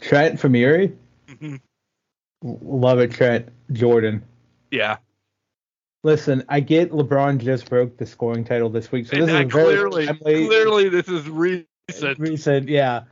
Trent 0.00 0.38
from 0.40 0.54
Erie. 0.54 0.92
Mhm. 1.28 1.60
Love 2.42 2.98
it, 2.98 3.12
Trent. 3.12 3.48
Jordan. 3.72 4.22
Yeah, 4.70 4.96
Listen, 6.02 6.42
I 6.48 6.60
get 6.60 6.92
LeBron 6.92 7.38
just 7.38 7.68
broke 7.68 7.98
the 7.98 8.06
scoring 8.06 8.42
title 8.42 8.70
this 8.70 8.90
week, 8.90 9.06
so 9.06 9.16
this 9.16 9.28
is 9.28 9.52
clearly, 9.52 10.06
timely- 10.06 10.46
clearly, 10.46 10.88
this 10.88 11.08
is 11.08 11.28
recent. 11.28 12.18
recent, 12.18 12.68
yeah. 12.70 13.02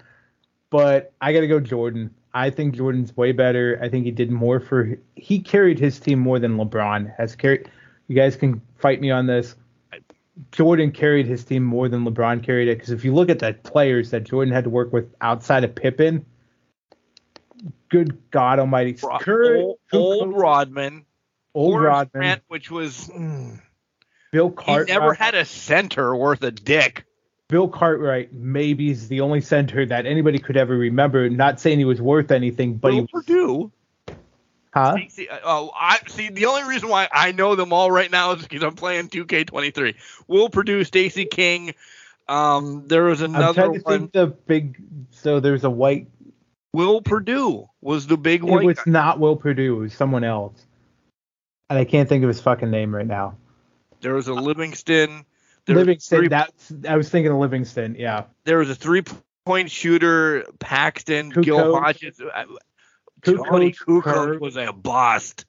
But 0.70 1.12
I 1.20 1.34
got 1.34 1.40
to 1.40 1.46
go 1.48 1.60
Jordan. 1.60 2.14
I 2.34 2.50
think 2.50 2.74
Jordan's 2.74 3.16
way 3.16 3.32
better. 3.32 3.78
I 3.82 3.88
think 3.88 4.04
he 4.04 4.10
did 4.10 4.30
more 4.30 4.60
for 4.60 4.98
he 5.16 5.40
carried 5.40 5.78
his 5.78 5.98
team 5.98 6.18
more 6.18 6.38
than 6.38 6.56
LeBron 6.56 7.14
has 7.16 7.34
carried. 7.34 7.70
You 8.06 8.16
guys 8.16 8.36
can 8.36 8.60
fight 8.76 9.00
me 9.00 9.10
on 9.10 9.26
this. 9.26 9.54
Jordan 10.52 10.92
carried 10.92 11.26
his 11.26 11.44
team 11.44 11.64
more 11.64 11.88
than 11.88 12.04
LeBron 12.04 12.44
carried 12.44 12.68
it 12.68 12.76
because 12.78 12.90
if 12.90 13.04
you 13.04 13.12
look 13.12 13.28
at 13.28 13.40
the 13.40 13.54
players 13.54 14.10
that 14.10 14.24
Jordan 14.24 14.54
had 14.54 14.64
to 14.64 14.70
work 14.70 14.92
with 14.92 15.12
outside 15.20 15.64
of 15.64 15.74
Pippen, 15.74 16.24
good 17.88 18.18
God 18.30 18.58
Almighty, 18.58 18.94
Curry, 19.20 19.60
old, 19.60 19.78
old 19.92 20.36
Rodman, 20.36 21.04
old 21.54 21.74
Horace 21.74 21.86
Rodman, 21.86 22.20
Grant, 22.20 22.42
which 22.46 22.70
was 22.70 23.10
Bill 24.30 24.54
he 24.64 24.84
never 24.84 25.14
had 25.14 25.34
a 25.34 25.44
center 25.44 26.14
worth 26.14 26.42
a 26.42 26.50
dick. 26.50 27.04
Bill 27.48 27.66
Cartwright 27.66 28.32
maybe 28.32 28.90
is 28.90 29.08
the 29.08 29.22
only 29.22 29.40
center 29.40 29.86
that 29.86 30.04
anybody 30.04 30.38
could 30.38 30.58
ever 30.58 30.76
remember. 30.76 31.30
Not 31.30 31.60
saying 31.60 31.78
he 31.78 31.86
was 31.86 32.00
worth 32.00 32.30
anything, 32.30 32.74
but 32.74 32.90
Bill 32.90 33.00
he 33.00 33.06
Perdue. 33.06 33.72
huh? 34.74 34.96
See, 35.08 35.28
uh, 35.28 35.38
oh, 35.44 35.70
I 35.74 35.98
see. 36.08 36.28
The 36.28 36.44
only 36.44 36.64
reason 36.64 36.90
why 36.90 37.08
I 37.10 37.32
know 37.32 37.54
them 37.54 37.72
all 37.72 37.90
right 37.90 38.10
now 38.10 38.32
is 38.32 38.42
because 38.42 38.62
I'm 38.62 38.74
playing 38.74 39.08
2K23. 39.08 39.94
Will 40.26 40.50
Perdue, 40.50 40.84
Stacy 40.84 41.24
King. 41.24 41.74
Um, 42.28 42.86
there 42.86 43.04
was 43.04 43.22
I'm 43.22 43.34
another 43.34 43.62
trying 43.62 43.72
to 43.72 43.80
think 43.80 44.12
the 44.12 44.26
big. 44.26 44.82
So 45.10 45.40
there's 45.40 45.64
a 45.64 45.70
white. 45.70 46.08
Will 46.74 47.00
Perdue 47.00 47.66
was 47.80 48.06
the 48.06 48.18
big 48.18 48.42
one. 48.42 48.62
It 48.62 48.66
was 48.66 48.76
guy. 48.76 48.82
not 48.86 49.20
Will 49.20 49.36
Perdue. 49.36 49.78
It 49.78 49.80
was 49.80 49.94
someone 49.94 50.22
else, 50.22 50.66
and 51.70 51.78
I 51.78 51.86
can't 51.86 52.10
think 52.10 52.24
of 52.24 52.28
his 52.28 52.42
fucking 52.42 52.70
name 52.70 52.94
right 52.94 53.06
now. 53.06 53.38
There 54.02 54.12
was 54.12 54.28
a 54.28 54.34
Livingston. 54.34 55.24
Livingston. 55.76 56.18
three- 56.18 56.28
That's. 56.28 56.72
I 56.88 56.96
was 56.96 57.08
thinking 57.08 57.32
of 57.32 57.38
Livingston. 57.38 57.96
Yeah. 57.98 58.24
there 58.44 58.58
was 58.58 58.70
a 58.70 58.74
three-point 58.74 59.70
shooter, 59.70 60.44
Paxson, 60.58 61.32
Kukoc. 61.32 61.44
Gil 61.44 61.76
Hodges. 61.80 62.20
uh, 62.20 62.44
Toni 63.22 63.72
Kukoc, 63.72 64.02
Kukoc 64.02 64.40
was 64.40 64.56
a 64.56 64.72
bust. 64.72 65.44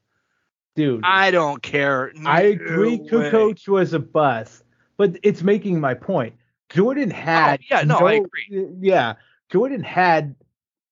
Dude. 0.76 1.02
I 1.04 1.32
don't 1.32 1.62
care. 1.62 2.12
I 2.26 2.42
agree. 2.44 2.98
No 2.98 3.20
way. 3.20 3.32
Kukoc 3.32 3.68
was 3.68 3.94
a 3.94 4.00
bust, 4.00 4.64
but 4.98 5.18
it's 5.24 5.42
making 5.44 5.80
my 5.80 5.94
point. 5.94 6.36
Jordan 6.70 7.10
had. 7.10 7.60
Oh, 7.62 7.66
yeah, 7.70 7.82
no, 7.84 7.98
I 8.00 8.14
agree. 8.14 8.68
Yeah, 8.80 9.16
Jordan 9.52 9.84
had 9.84 10.36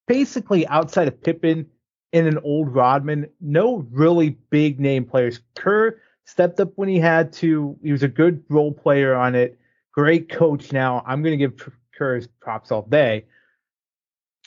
basically 0.07 0.67
outside 0.67 1.07
of 1.07 1.21
Pippen 1.21 1.67
and 2.13 2.27
an 2.27 2.37
old 2.39 2.73
Rodman, 2.73 3.29
no 3.41 3.85
really 3.91 4.31
big 4.49 4.79
name 4.79 5.05
players. 5.05 5.39
Kerr 5.55 5.99
stepped 6.27 6.59
up 6.59 6.73
when 6.75 6.87
he 6.87 6.99
had 6.99 7.33
to. 7.33 7.75
He 7.81 7.91
was 7.91 8.03
a 8.03 8.07
good 8.07 8.43
role 8.49 8.71
player 8.71 9.15
on 9.15 9.33
it. 9.33 9.57
Great 9.91 10.29
coach. 10.29 10.71
Now 10.71 11.03
I'm 11.07 11.23
going 11.23 11.37
to 11.39 11.47
give 11.47 11.71
Kerr 11.95 12.21
props 12.39 12.71
all 12.71 12.83
day. 12.83 13.25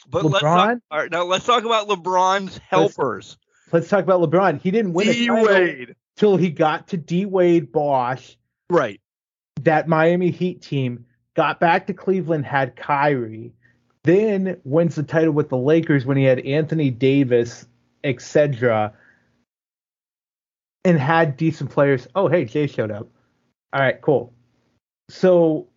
But 0.09 0.25
let's 0.25 0.41
talk, 0.41 0.71
LeBron? 0.71 0.81
all 0.91 0.99
right, 0.99 1.11
now 1.11 1.25
let's 1.25 1.45
talk 1.45 1.65
about 1.65 1.89
LeBron's 1.89 2.59
helpers. 2.69 3.37
Let's 3.73 3.89
talk 3.89 4.05
about 4.05 4.21
LeBron. 4.21 4.61
He 4.61 4.71
didn't 4.71 4.93
win 4.93 5.09
D 5.09 5.31
Wade. 5.31 5.97
till 6.17 6.37
he 6.37 6.51
got 6.51 6.89
to 6.89 6.97
D 6.97 7.27
Wade 7.27 7.73
Bosh. 7.73 8.37
Right. 8.71 9.01
that 9.63 9.89
Miami 9.89 10.31
Heat 10.31 10.63
team 10.63 11.05
got 11.35 11.59
back 11.59 11.89
to 11.89 11.95
Cleveland, 11.95 12.47
had 12.47 12.77
Kyrie, 12.77 13.53
then 14.05 14.57
wins 14.65 14.95
the 14.95 15.03
title 15.03 15.33
with 15.33 15.49
the 15.49 15.57
Lakers 15.57 16.07
when 16.07 16.17
he 16.17 16.25
had 16.25 16.41
Anthony 16.41 16.91
Davis, 16.91 17.67
etc., 18.05 18.95
and 20.85 20.99
had 20.99 21.37
decent 21.37 21.71
players. 21.71 22.07
Oh, 22.15 22.29
hey, 22.29 22.45
Jay 22.45 22.67
showed 22.67 22.91
up. 22.91 23.09
All 23.73 23.81
right, 23.81 24.01
cool. 24.01 24.33
So 25.09 25.69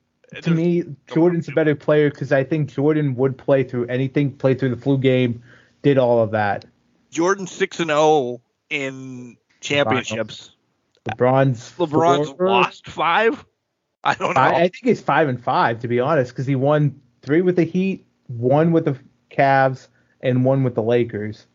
to 0.41 0.51
me, 0.51 0.83
Jordan's 1.07 1.47
a 1.47 1.51
better 1.51 1.75
player 1.75 2.09
because 2.09 2.31
I 2.31 2.43
think 2.43 2.73
Jordan 2.73 3.15
would 3.15 3.37
play 3.37 3.63
through 3.63 3.85
anything, 3.87 4.31
play 4.31 4.55
through 4.55 4.75
the 4.75 4.81
flu 4.81 4.97
game, 4.97 5.43
did 5.81 5.97
all 5.97 6.19
of 6.21 6.31
that. 6.31 6.65
Jordan 7.11 7.45
six 7.45 7.79
and 7.79 7.89
zero 7.89 8.41
in 8.69 9.37
championships. 9.61 10.51
LeBron's 11.05 11.71
LeBron's 11.77 12.29
four- 12.29 12.47
lost 12.47 12.87
five. 12.87 13.45
I 14.03 14.15
don't 14.15 14.33
know. 14.33 14.41
I, 14.41 14.49
I 14.55 14.61
think 14.61 14.85
it's 14.85 15.01
five 15.01 15.27
and 15.27 15.41
five 15.41 15.79
to 15.79 15.87
be 15.87 15.99
honest, 15.99 16.31
because 16.31 16.47
he 16.47 16.55
won 16.55 16.99
three 17.21 17.41
with 17.41 17.55
the 17.55 17.63
Heat, 17.63 18.05
one 18.27 18.71
with 18.71 18.85
the 18.85 18.97
Cavs, 19.29 19.87
and 20.21 20.45
one 20.45 20.63
with 20.63 20.75
the 20.75 20.83
Lakers. 20.83 21.45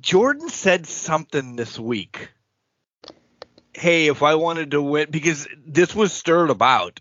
Jordan 0.00 0.48
said 0.48 0.86
something 0.86 1.56
this 1.56 1.78
week. 1.78 2.30
Hey, 3.72 4.06
if 4.08 4.22
I 4.22 4.36
wanted 4.36 4.72
to 4.72 4.82
win, 4.82 5.10
because 5.10 5.48
this 5.66 5.94
was 5.94 6.12
stirred 6.12 6.50
about, 6.50 7.00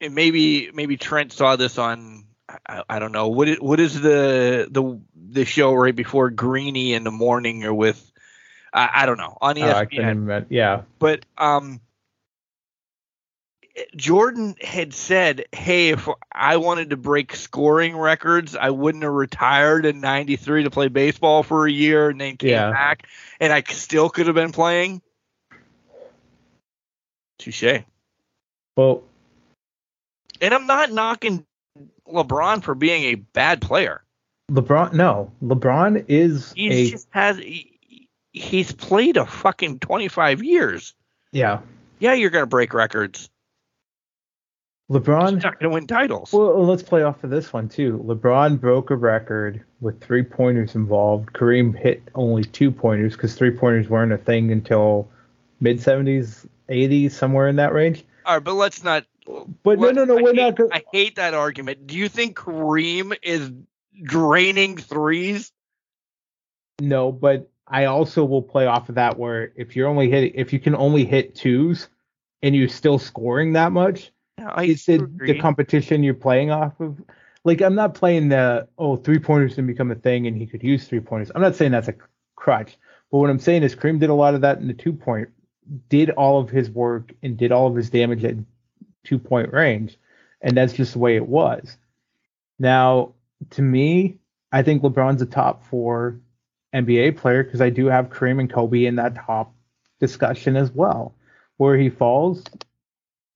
and 0.00 0.14
maybe 0.14 0.70
maybe 0.72 0.96
Trent 0.96 1.32
saw 1.32 1.56
this 1.56 1.78
on. 1.78 2.24
I, 2.66 2.82
I 2.88 2.98
don't 2.98 3.12
know 3.12 3.28
what 3.28 3.48
is, 3.48 3.60
what 3.60 3.78
is 3.78 4.00
the 4.00 4.66
the 4.70 5.00
the 5.14 5.44
show 5.44 5.72
right 5.72 5.94
before 5.94 6.30
Greeny 6.30 6.94
in 6.94 7.04
the 7.04 7.12
morning 7.12 7.64
or 7.64 7.72
with 7.72 8.10
I, 8.72 8.90
I 8.92 9.06
don't 9.06 9.18
know 9.18 9.36
on 9.40 9.56
E 9.56 9.62
Oh, 9.62 9.70
I 9.70 9.86
ESPN. 9.86 10.46
yeah, 10.48 10.82
but 10.98 11.24
um 11.38 11.80
Jordan 13.96 14.56
had 14.60 14.94
said, 14.94 15.44
"Hey, 15.52 15.90
if 15.90 16.08
I 16.32 16.56
wanted 16.56 16.90
to 16.90 16.96
break 16.96 17.34
scoring 17.34 17.96
records, 17.96 18.56
I 18.56 18.70
wouldn't 18.70 19.04
have 19.04 19.12
retired 19.12 19.86
in 19.86 20.00
'93 20.00 20.64
to 20.64 20.70
play 20.70 20.88
baseball 20.88 21.42
for 21.42 21.66
a 21.66 21.70
year 21.70 22.08
and 22.10 22.20
then 22.20 22.36
came 22.36 22.50
Yeah. 22.50 22.70
back, 22.70 23.08
and 23.38 23.52
I 23.52 23.62
still 23.68 24.08
could 24.08 24.26
have 24.26 24.34
been 24.34 24.52
playing." 24.52 25.02
Touche. 27.38 27.82
well, 28.76 29.02
And 30.42 30.52
I'm 30.54 30.66
not 30.66 30.90
knocking 30.92 31.44
LeBron 32.06 32.62
for 32.62 32.74
being 32.74 33.04
a 33.04 33.14
bad 33.14 33.60
player. 33.62 34.02
LeBron. 34.50 34.92
No, 34.94 35.32
LeBron 35.42 36.04
is 36.08 36.52
He 36.54 36.68
a 36.70 36.90
just 36.90 37.08
has 37.10 37.38
he, 37.38 38.08
he's 38.32 38.72
played 38.72 39.16
a 39.16 39.26
fucking 39.26 39.78
25 39.80 40.42
years. 40.42 40.94
yeah. 41.32 41.60
Yeah, 41.98 42.14
you're 42.14 42.30
gonna 42.30 42.46
break 42.46 42.72
records. 42.74 43.28
LeBron. 44.90 45.42
not 45.42 45.60
gonna 45.60 45.72
win 45.72 45.86
titles. 45.86 46.32
Well, 46.32 46.66
let's 46.66 46.82
play 46.82 47.02
off 47.02 47.22
of 47.22 47.30
this 47.30 47.52
one 47.52 47.68
too. 47.68 48.02
LeBron 48.04 48.60
broke 48.60 48.90
a 48.90 48.96
record 48.96 49.62
with 49.80 50.00
three 50.00 50.22
pointers 50.24 50.74
involved. 50.74 51.32
Kareem 51.32 51.76
hit 51.78 52.02
only 52.14 52.42
two 52.42 52.72
pointers 52.72 53.14
because 53.14 53.34
three 53.34 53.52
pointers 53.52 53.88
weren't 53.88 54.12
a 54.12 54.18
thing 54.18 54.50
until 54.50 55.08
mid 55.60 55.78
70s, 55.78 56.46
80s, 56.68 57.12
somewhere 57.12 57.46
in 57.48 57.56
that 57.56 57.72
range. 57.72 58.04
All 58.26 58.34
right, 58.34 58.44
but 58.44 58.54
let's 58.54 58.82
not. 58.82 59.04
But 59.62 59.78
no, 59.78 59.86
let- 59.86 59.94
no, 59.94 60.04
no, 60.04 60.18
I 60.18 60.22
we're 60.22 60.34
hate, 60.34 60.58
not. 60.58 60.72
I 60.72 60.82
hate 60.92 61.16
that 61.16 61.34
argument. 61.34 61.86
Do 61.86 61.96
you 61.96 62.08
think 62.08 62.36
Kareem 62.36 63.16
is 63.22 63.52
draining 64.02 64.76
threes? 64.76 65.52
No, 66.80 67.12
but 67.12 67.48
I 67.68 67.84
also 67.84 68.24
will 68.24 68.42
play 68.42 68.66
off 68.66 68.88
of 68.88 68.96
that 68.96 69.18
where 69.18 69.52
if 69.54 69.76
you're 69.76 69.86
only 69.86 70.10
hitting, 70.10 70.32
if 70.34 70.52
you 70.52 70.58
can 70.58 70.74
only 70.74 71.04
hit 71.04 71.36
twos 71.36 71.88
and 72.42 72.56
you're 72.56 72.68
still 72.68 72.98
scoring 72.98 73.52
that 73.52 73.70
much, 73.70 74.10
I 74.48 74.64
it's 74.64 74.86
the, 74.86 74.94
agree. 74.94 75.32
the 75.32 75.38
competition 75.38 76.02
you're 76.02 76.14
playing 76.14 76.50
off 76.50 76.78
of. 76.80 77.00
Like 77.44 77.62
I'm 77.62 77.74
not 77.74 77.94
playing 77.94 78.28
the 78.28 78.68
oh 78.78 78.96
three 78.96 79.18
pointers 79.18 79.54
can 79.54 79.66
become 79.66 79.90
a 79.90 79.94
thing 79.94 80.26
and 80.26 80.36
he 80.36 80.46
could 80.46 80.62
use 80.62 80.86
three 80.86 81.00
pointers. 81.00 81.30
I'm 81.34 81.40
not 81.40 81.56
saying 81.56 81.72
that's 81.72 81.88
a 81.88 81.94
crutch, 82.36 82.76
but 83.10 83.18
what 83.18 83.30
I'm 83.30 83.38
saying 83.38 83.62
is 83.62 83.74
Kareem 83.74 83.98
did 83.98 84.10
a 84.10 84.14
lot 84.14 84.34
of 84.34 84.42
that 84.42 84.58
in 84.58 84.68
the 84.68 84.74
two 84.74 84.92
point, 84.92 85.28
did 85.88 86.10
all 86.10 86.38
of 86.38 86.50
his 86.50 86.70
work 86.70 87.12
and 87.22 87.36
did 87.36 87.50
all 87.52 87.66
of 87.66 87.76
his 87.76 87.90
damage 87.90 88.24
at 88.24 88.36
two 89.04 89.18
point 89.18 89.52
range, 89.52 89.98
and 90.42 90.56
that's 90.56 90.74
just 90.74 90.92
the 90.92 90.98
way 90.98 91.16
it 91.16 91.26
was. 91.26 91.76
Now, 92.58 93.14
to 93.50 93.62
me, 93.62 94.18
I 94.52 94.62
think 94.62 94.82
LeBron's 94.82 95.22
a 95.22 95.26
top 95.26 95.64
four 95.64 96.20
NBA 96.74 97.16
player 97.16 97.42
because 97.42 97.60
I 97.60 97.70
do 97.70 97.86
have 97.86 98.10
Kareem 98.10 98.40
and 98.40 98.52
Kobe 98.52 98.84
in 98.84 98.96
that 98.96 99.14
top 99.14 99.54
discussion 99.98 100.56
as 100.56 100.70
well. 100.70 101.14
Where 101.56 101.76
he 101.76 101.90
falls, 101.90 102.44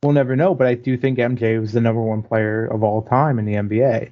we'll 0.04 0.12
never 0.12 0.36
know, 0.36 0.54
but 0.54 0.66
I 0.66 0.74
do 0.74 0.96
think 0.96 1.18
MJ 1.18 1.58
was 1.60 1.72
the 1.72 1.80
number 1.80 2.02
one 2.02 2.22
player 2.22 2.66
of 2.66 2.82
all 2.84 3.02
time 3.02 3.38
in 3.38 3.46
the 3.46 3.54
NBA. 3.54 4.10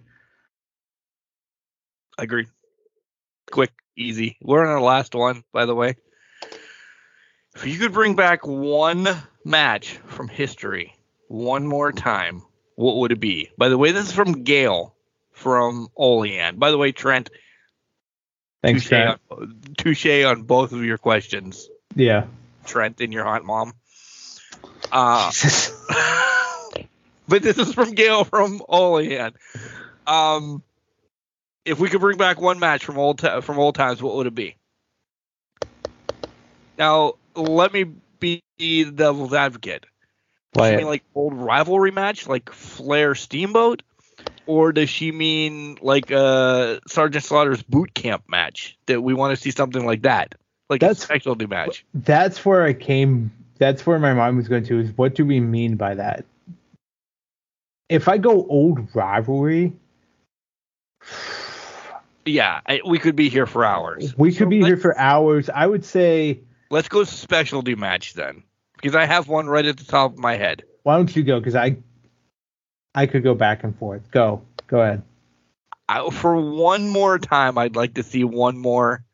I 2.18 2.22
agree. 2.22 2.46
Quick, 3.50 3.72
easy. 3.96 4.36
We're 4.42 4.62
on 4.64 4.68
our 4.72 4.80
last 4.80 5.14
one, 5.14 5.44
by 5.52 5.66
the 5.66 5.74
way. 5.74 5.96
If 7.54 7.66
you 7.66 7.78
could 7.78 7.92
bring 7.92 8.16
back 8.16 8.46
one 8.46 9.06
match 9.44 9.98
from 10.06 10.28
history 10.28 10.94
one 11.28 11.66
more 11.66 11.92
time, 11.92 12.42
what 12.76 12.96
would 12.96 13.12
it 13.12 13.20
be? 13.20 13.50
By 13.58 13.68
the 13.68 13.76
way, 13.78 13.92
this 13.92 14.06
is 14.06 14.12
from 14.12 14.44
Gail 14.44 14.94
from 15.32 15.88
Olean. 15.96 16.56
By 16.58 16.70
the 16.70 16.78
way, 16.78 16.92
Trent, 16.92 17.28
Thanks, 18.62 18.82
touche 18.84 18.88
Trent. 18.88 19.20
on, 19.30 19.58
touche 19.76 20.24
on 20.24 20.42
both 20.44 20.72
of 20.72 20.84
your 20.84 20.98
questions, 20.98 21.68
Yeah. 21.94 22.26
Trent 22.64 23.00
and 23.00 23.12
your 23.12 23.24
hot 23.24 23.44
mom. 23.44 23.74
Uh, 24.92 25.32
but 27.28 27.42
this 27.42 27.58
is 27.58 27.72
from 27.72 27.92
Gail 27.92 28.24
from 28.24 28.62
Olean. 28.68 29.32
Um, 30.06 30.62
if 31.64 31.80
we 31.80 31.88
could 31.88 32.00
bring 32.00 32.18
back 32.18 32.40
one 32.40 32.58
match 32.58 32.84
from 32.84 32.98
old 32.98 33.20
from 33.20 33.58
old 33.58 33.74
times, 33.74 34.02
what 34.02 34.14
would 34.16 34.26
it 34.26 34.34
be? 34.34 34.56
Now, 36.78 37.14
let 37.34 37.72
me 37.72 37.84
be 38.20 38.42
the 38.58 38.84
devil's 38.84 39.32
advocate. 39.32 39.86
Does 40.52 40.68
she 40.68 40.76
mean 40.76 40.86
like 40.86 41.02
old 41.14 41.34
rivalry 41.34 41.90
match, 41.90 42.28
like 42.28 42.52
Flair 42.52 43.14
Steamboat, 43.14 43.82
or 44.46 44.72
does 44.72 44.90
she 44.90 45.10
mean 45.10 45.78
like 45.80 46.12
uh 46.12 46.80
Sergeant 46.86 47.24
Slaughter's 47.24 47.62
boot 47.62 47.94
camp 47.94 48.24
match 48.28 48.76
that 48.86 49.00
we 49.00 49.14
want 49.14 49.34
to 49.34 49.42
see 49.42 49.50
something 49.50 49.86
like 49.86 50.02
that, 50.02 50.34
like 50.68 50.80
That's- 50.80 50.98
a 50.98 51.04
specialty 51.06 51.46
match? 51.46 51.84
That's 51.94 52.44
where 52.44 52.62
I 52.62 52.74
came. 52.74 53.30
That's 53.62 53.86
where 53.86 54.00
my 54.00 54.12
mind 54.12 54.36
was 54.36 54.48
going 54.48 54.64
to. 54.64 54.80
Is 54.80 54.90
what 54.98 55.14
do 55.14 55.24
we 55.24 55.38
mean 55.38 55.76
by 55.76 55.94
that? 55.94 56.24
If 57.88 58.08
I 58.08 58.18
go 58.18 58.44
old 58.48 58.92
rivalry, 58.92 59.72
Yeah, 62.26 62.60
we 62.84 62.98
could 62.98 63.14
be 63.14 63.28
here 63.28 63.46
for 63.46 63.64
hours. 63.64 64.18
we 64.18 64.30
could 64.32 64.46
So 64.46 64.50
be 64.50 64.64
here 64.64 64.76
for 64.76 64.98
hours. 64.98 65.48
I 65.48 65.68
would 65.68 65.84
say, 65.84 66.40
Let's 66.70 66.88
go 66.88 67.04
specialty 67.04 67.76
match 67.76 68.14
then, 68.14 68.42
because 68.74 68.96
I 68.96 69.04
have 69.04 69.28
one 69.28 69.46
right 69.46 69.64
at 69.64 69.76
the 69.76 69.84
top 69.84 70.14
of 70.14 70.18
my 70.18 70.34
head. 70.36 70.64
why 70.82 70.96
don't 70.96 71.14
you 71.14 71.22
go? 71.22 71.38
Because 71.38 71.54
I, 71.54 71.76
I 72.96 73.06
could 73.06 73.22
go 73.22 73.36
back 73.36 73.62
and 73.62 73.78
forth. 73.78 74.10
Go, 74.10 74.42
go 74.66 74.80
ahead. 74.80 75.02
I, 75.88 76.10
for 76.10 76.34
one 76.34 76.88
more 76.88 77.16
time, 77.20 77.58
I'd 77.58 77.76
like 77.76 77.94
to 77.94 78.02
see 78.02 78.24
one 78.24 78.58
more 78.58 79.04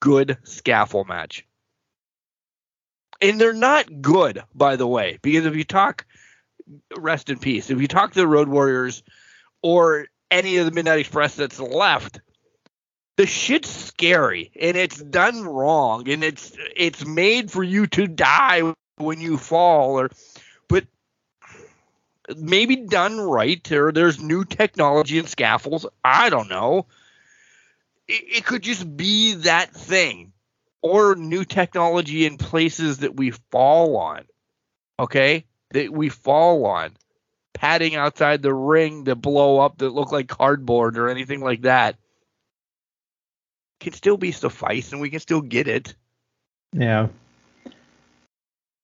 good 0.00 0.38
scaffold 0.42 1.06
match. 1.06 1.46
And 3.24 3.40
they're 3.40 3.54
not 3.54 4.02
good, 4.02 4.42
by 4.54 4.76
the 4.76 4.86
way, 4.86 5.18
because 5.22 5.46
if 5.46 5.56
you 5.56 5.64
talk, 5.64 6.04
rest 6.94 7.30
in 7.30 7.38
peace, 7.38 7.70
if 7.70 7.80
you 7.80 7.88
talk 7.88 8.12
to 8.12 8.20
the 8.20 8.28
Road 8.28 8.48
Warriors 8.48 9.02
or 9.62 10.08
any 10.30 10.58
of 10.58 10.66
the 10.66 10.72
Midnight 10.72 10.98
Express 10.98 11.34
that's 11.34 11.58
left, 11.58 12.20
the 13.16 13.24
shit's 13.24 13.70
scary 13.70 14.52
and 14.60 14.76
it's 14.76 15.02
done 15.02 15.42
wrong 15.42 16.06
and 16.10 16.22
it's 16.22 16.52
it's 16.76 17.06
made 17.06 17.50
for 17.50 17.62
you 17.62 17.86
to 17.86 18.06
die 18.06 18.74
when 18.96 19.22
you 19.22 19.38
fall 19.38 19.98
or 19.98 20.10
but 20.68 20.84
maybe 22.36 22.76
done 22.76 23.18
right 23.18 23.72
or 23.72 23.90
there's 23.90 24.20
new 24.20 24.44
technology 24.44 25.18
and 25.18 25.28
scaffolds 25.28 25.86
i 26.04 26.28
don't 26.28 26.50
know. 26.50 26.86
It, 28.06 28.38
it 28.38 28.44
could 28.44 28.62
just 28.62 28.96
be 28.96 29.34
that 29.34 29.72
thing 29.72 30.33
or 30.84 31.16
new 31.16 31.44
technology 31.44 32.26
in 32.26 32.36
places 32.36 32.98
that 32.98 33.16
we 33.16 33.30
fall 33.50 33.96
on 33.96 34.22
okay 34.98 35.44
that 35.70 35.90
we 35.90 36.08
fall 36.08 36.66
on 36.66 36.92
padding 37.54 37.96
outside 37.96 38.42
the 38.42 38.52
ring 38.52 39.04
that 39.04 39.16
blow 39.16 39.58
up 39.58 39.78
that 39.78 39.88
look 39.88 40.12
like 40.12 40.28
cardboard 40.28 40.98
or 40.98 41.08
anything 41.08 41.40
like 41.40 41.62
that 41.62 41.96
can 43.80 43.92
still 43.92 44.16
be 44.16 44.30
suffice 44.30 44.92
and 44.92 45.00
we 45.00 45.10
can 45.10 45.20
still 45.20 45.40
get 45.40 45.66
it 45.66 45.94
Yeah. 46.72 47.08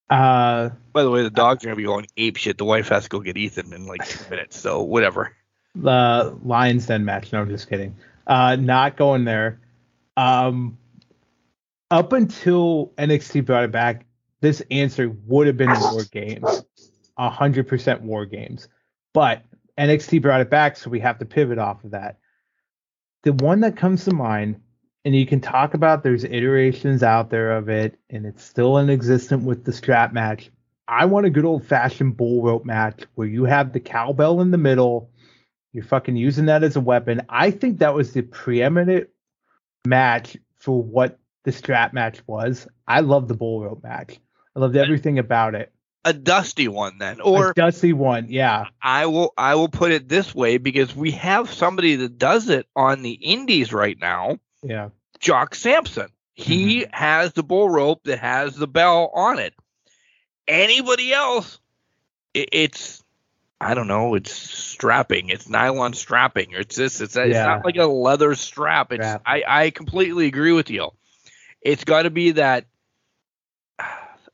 Uh, 0.09 0.70
by 0.93 1.05
the 1.05 1.11
way 1.11 1.23
the 1.23 1.31
dogs 1.31 1.62
are 1.62 1.69
gonna 1.69 1.77
be 1.77 1.85
going 1.85 2.07
ape 2.17 2.37
shit 2.37 2.59
the 2.59 2.65
wife 2.65 2.89
has 2.89 3.05
to 3.05 3.09
go 3.11 3.20
get 3.20 3.37
ethan 3.37 3.73
in 3.73 3.87
like 3.87 4.05
two 4.09 4.29
minutes 4.31 4.59
so 4.59 4.83
whatever 4.83 5.37
the 5.75 6.37
Lions 6.45 6.87
Den 6.87 7.05
match. 7.05 7.33
No, 7.33 7.41
I'm 7.41 7.49
just 7.49 7.69
kidding. 7.69 7.97
Uh, 8.27 8.57
not 8.57 8.97
going 8.97 9.25
there. 9.25 9.61
Um, 10.17 10.79
up 11.91 12.12
until 12.12 12.93
NXT 12.99 13.44
brought 13.44 13.65
it 13.65 13.73
back, 13.73 14.07
this 14.41 14.62
answer 14.70 15.15
would 15.27 15.47
have 15.47 15.57
been 15.57 15.70
War 15.70 16.05
Games, 16.10 16.65
hundred 17.19 17.69
percent 17.69 18.02
War 18.02 18.27
Games. 18.27 18.69
But 19.12 19.43
NXT 19.78 20.23
brought 20.23 20.41
it 20.41 20.51
back, 20.51 20.77
so 20.77 20.91
we 20.91 21.01
have 21.01 21.19
to 21.19 21.25
pivot 21.25 21.59
off 21.59 21.85
of 21.85 21.91
that. 21.91 22.19
The 23.23 23.33
one 23.35 23.60
that 23.60 23.77
comes 23.77 24.05
to 24.05 24.15
mind, 24.15 24.60
and 25.05 25.15
you 25.15 25.27
can 25.27 25.41
talk 25.41 25.75
about 25.75 26.02
there's 26.02 26.25
iterations 26.25 27.02
out 27.02 27.31
there 27.31 27.57
of 27.57 27.69
it, 27.69 27.99
and 28.09 28.25
it's 28.25 28.44
still 28.44 28.78
in 28.78 28.89
existence 28.89 29.44
with 29.44 29.65
the 29.65 29.73
strap 29.73 30.12
match. 30.12 30.51
I 30.89 31.05
want 31.05 31.27
a 31.27 31.31
good 31.31 31.44
old 31.44 31.65
fashioned 31.65 32.17
bull 32.17 32.43
rope 32.43 32.65
match 32.65 33.05
where 33.15 33.28
you 33.28 33.44
have 33.44 33.73
the 33.73 33.81
cowbell 33.81 34.41
in 34.41 34.51
the 34.51 34.59
middle. 34.59 35.10
You're 35.73 35.85
fucking 35.85 36.17
using 36.17 36.47
that 36.47 36.65
as 36.65 36.77
a 36.77 36.81
weapon. 36.81 37.23
I 37.28 37.51
think 37.52 37.78
that 37.78 37.94
was 37.94 38.12
the 38.12 38.23
preeminent 38.23 39.09
match 39.86 40.36
for 40.59 40.83
what 40.83 41.19
the 41.44 41.52
strap 41.52 41.93
match 41.93 42.20
was. 42.27 42.67
I 42.86 43.01
love 43.01 43.28
the 43.28 43.35
bull 43.35 43.62
rope 43.62 43.83
match. 43.83 44.19
I 44.55 44.60
loved 44.60 44.77
everything 44.77 45.19
about 45.19 45.55
it. 45.55 45.73
a 46.05 46.12
dusty 46.12 46.67
one 46.67 46.97
then 46.99 47.20
or 47.20 47.51
a 47.51 47.55
dusty 47.55 47.93
one, 47.93 48.27
yeah. 48.31 48.65
I 48.83 49.07
will 49.07 49.33
I 49.36 49.55
will 49.57 49.69
put 49.69 49.93
it 49.93 50.09
this 50.09 50.35
way 50.35 50.57
because 50.59 50.97
we 50.97 51.10
have 51.12 51.52
somebody 51.52 51.97
that 51.97 52.17
does 52.19 52.49
it 52.49 52.67
on 52.75 53.02
the 53.02 53.12
indies 53.12 53.73
right 53.73 53.99
now, 53.99 54.39
Yeah. 54.62 54.89
Jock 55.19 55.55
Sampson. 55.55 56.09
He 56.33 56.81
mm-hmm. 56.83 56.91
has 56.94 57.35
the 57.35 57.43
bull 57.43 57.69
rope 57.69 58.05
that 58.05 58.19
has 58.19 58.57
the 58.57 58.67
bell 58.67 59.10
on 59.15 59.39
it. 59.39 59.52
Anybody 60.49 61.12
else, 61.12 61.59
i- 62.35 62.47
it's 62.52 63.05
I 63.62 63.75
don't 63.75 63.89
know, 63.89 64.15
it's 64.15 64.33
strapping, 64.33 65.28
it's 65.28 65.47
nylon 65.51 65.93
strapping, 65.93 66.55
or 66.55 66.60
it's 66.60 66.77
this, 66.77 67.02
it's 67.02 67.12
that. 67.15 67.27
It's 67.28 67.35
Yeah. 67.35 67.44
not 67.44 67.65
like 67.65 67.77
a 67.77 67.85
leather 67.85 68.35
strap. 68.35 68.91
It's 68.91 69.05
Strap. 69.05 69.23
I 69.27 69.44
I 69.47 69.70
completely 69.70 70.27
agree 70.27 70.52
with 70.52 70.70
you. 70.70 70.91
It's 71.63 71.85
got 71.85 72.03
to 72.03 72.11
be 72.11 72.33
that. 72.33 72.67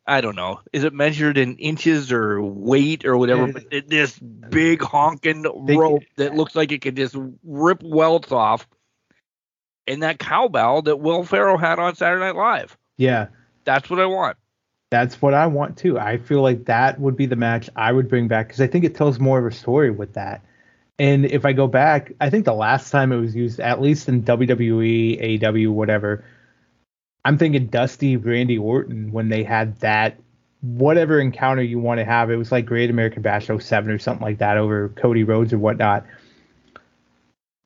I 0.08 0.20
don't 0.20 0.36
know. 0.36 0.60
Is 0.72 0.84
it 0.84 0.92
measured 0.92 1.36
in 1.36 1.56
inches 1.56 2.12
or 2.12 2.40
weight 2.40 3.04
or 3.04 3.16
whatever? 3.16 3.52
But 3.52 3.64
it- 3.72 3.88
this 3.88 4.16
big 4.18 4.80
honking 4.80 5.42
They- 5.66 5.76
rope 5.76 6.04
that 6.16 6.34
looks 6.34 6.54
like 6.54 6.70
it 6.70 6.80
could 6.80 6.96
just 6.96 7.16
rip 7.42 7.82
welts 7.82 8.30
off, 8.30 8.68
and 9.88 10.02
that 10.04 10.18
cowbell 10.20 10.82
that 10.82 10.98
Will 11.00 11.24
Ferrell 11.24 11.58
had 11.58 11.78
on 11.80 11.96
Saturday 11.96 12.24
Night 12.24 12.36
Live. 12.36 12.76
Yeah. 12.96 13.28
That's 13.64 13.90
what 13.90 13.98
I 13.98 14.06
want. 14.06 14.36
That's 14.90 15.20
what 15.20 15.34
I 15.34 15.48
want 15.48 15.76
too. 15.76 15.98
I 15.98 16.18
feel 16.18 16.40
like 16.40 16.66
that 16.66 17.00
would 17.00 17.16
be 17.16 17.26
the 17.26 17.34
match 17.34 17.68
I 17.74 17.90
would 17.90 18.08
bring 18.08 18.28
back 18.28 18.46
because 18.46 18.60
I 18.60 18.68
think 18.68 18.84
it 18.84 18.94
tells 18.94 19.18
more 19.18 19.40
of 19.40 19.52
a 19.52 19.54
story 19.54 19.90
with 19.90 20.14
that. 20.14 20.44
And 21.00 21.26
if 21.26 21.44
I 21.44 21.52
go 21.52 21.66
back, 21.66 22.12
I 22.20 22.30
think 22.30 22.44
the 22.44 22.54
last 22.54 22.90
time 22.92 23.10
it 23.10 23.18
was 23.18 23.34
used, 23.34 23.58
at 23.58 23.80
least 23.80 24.08
in 24.08 24.22
WWE, 24.22 25.42
AW, 25.44 25.72
whatever, 25.72 26.24
I'm 27.26 27.38
thinking 27.38 27.66
Dusty, 27.66 28.16
Randy 28.16 28.56
Orton 28.56 29.10
when 29.10 29.30
they 29.30 29.42
had 29.42 29.80
that 29.80 30.16
whatever 30.60 31.18
encounter 31.18 31.60
you 31.60 31.80
want 31.80 31.98
to 31.98 32.04
have. 32.04 32.30
It 32.30 32.36
was 32.36 32.52
like 32.52 32.66
Great 32.66 32.88
American 32.88 33.20
Bash 33.20 33.48
07 33.48 33.90
or 33.90 33.98
something 33.98 34.24
like 34.24 34.38
that 34.38 34.58
over 34.58 34.90
Cody 34.90 35.24
Rhodes 35.24 35.52
or 35.52 35.58
whatnot. 35.58 36.06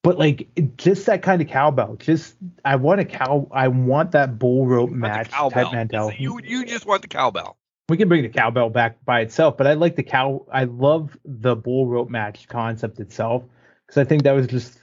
But 0.02 0.18
like 0.18 0.48
just 0.78 1.04
that 1.06 1.20
kind 1.20 1.42
of 1.42 1.48
cowbell. 1.48 1.96
Just 1.96 2.36
I 2.64 2.76
want 2.76 3.02
a 3.02 3.04
cow. 3.04 3.48
I 3.52 3.68
want 3.68 4.12
that 4.12 4.38
bull 4.38 4.66
rope 4.66 4.88
match 4.88 5.28
type 5.28 5.72
mentality. 5.72 6.16
You 6.20 6.40
you 6.42 6.64
just 6.64 6.86
want 6.86 7.02
the 7.02 7.08
cowbell. 7.08 7.58
We 7.90 7.98
can 7.98 8.08
bring 8.08 8.22
the 8.22 8.30
cowbell 8.30 8.70
back 8.70 9.04
by 9.04 9.20
itself, 9.20 9.58
but 9.58 9.66
I 9.66 9.74
like 9.74 9.94
the 9.94 10.02
cow. 10.02 10.46
I 10.50 10.64
love 10.64 11.18
the 11.26 11.54
bull 11.54 11.86
rope 11.86 12.08
match 12.08 12.48
concept 12.48 12.98
itself 12.98 13.42
because 13.86 14.00
I 14.00 14.04
think 14.04 14.22
that 14.22 14.32
was 14.32 14.46
just 14.46 14.78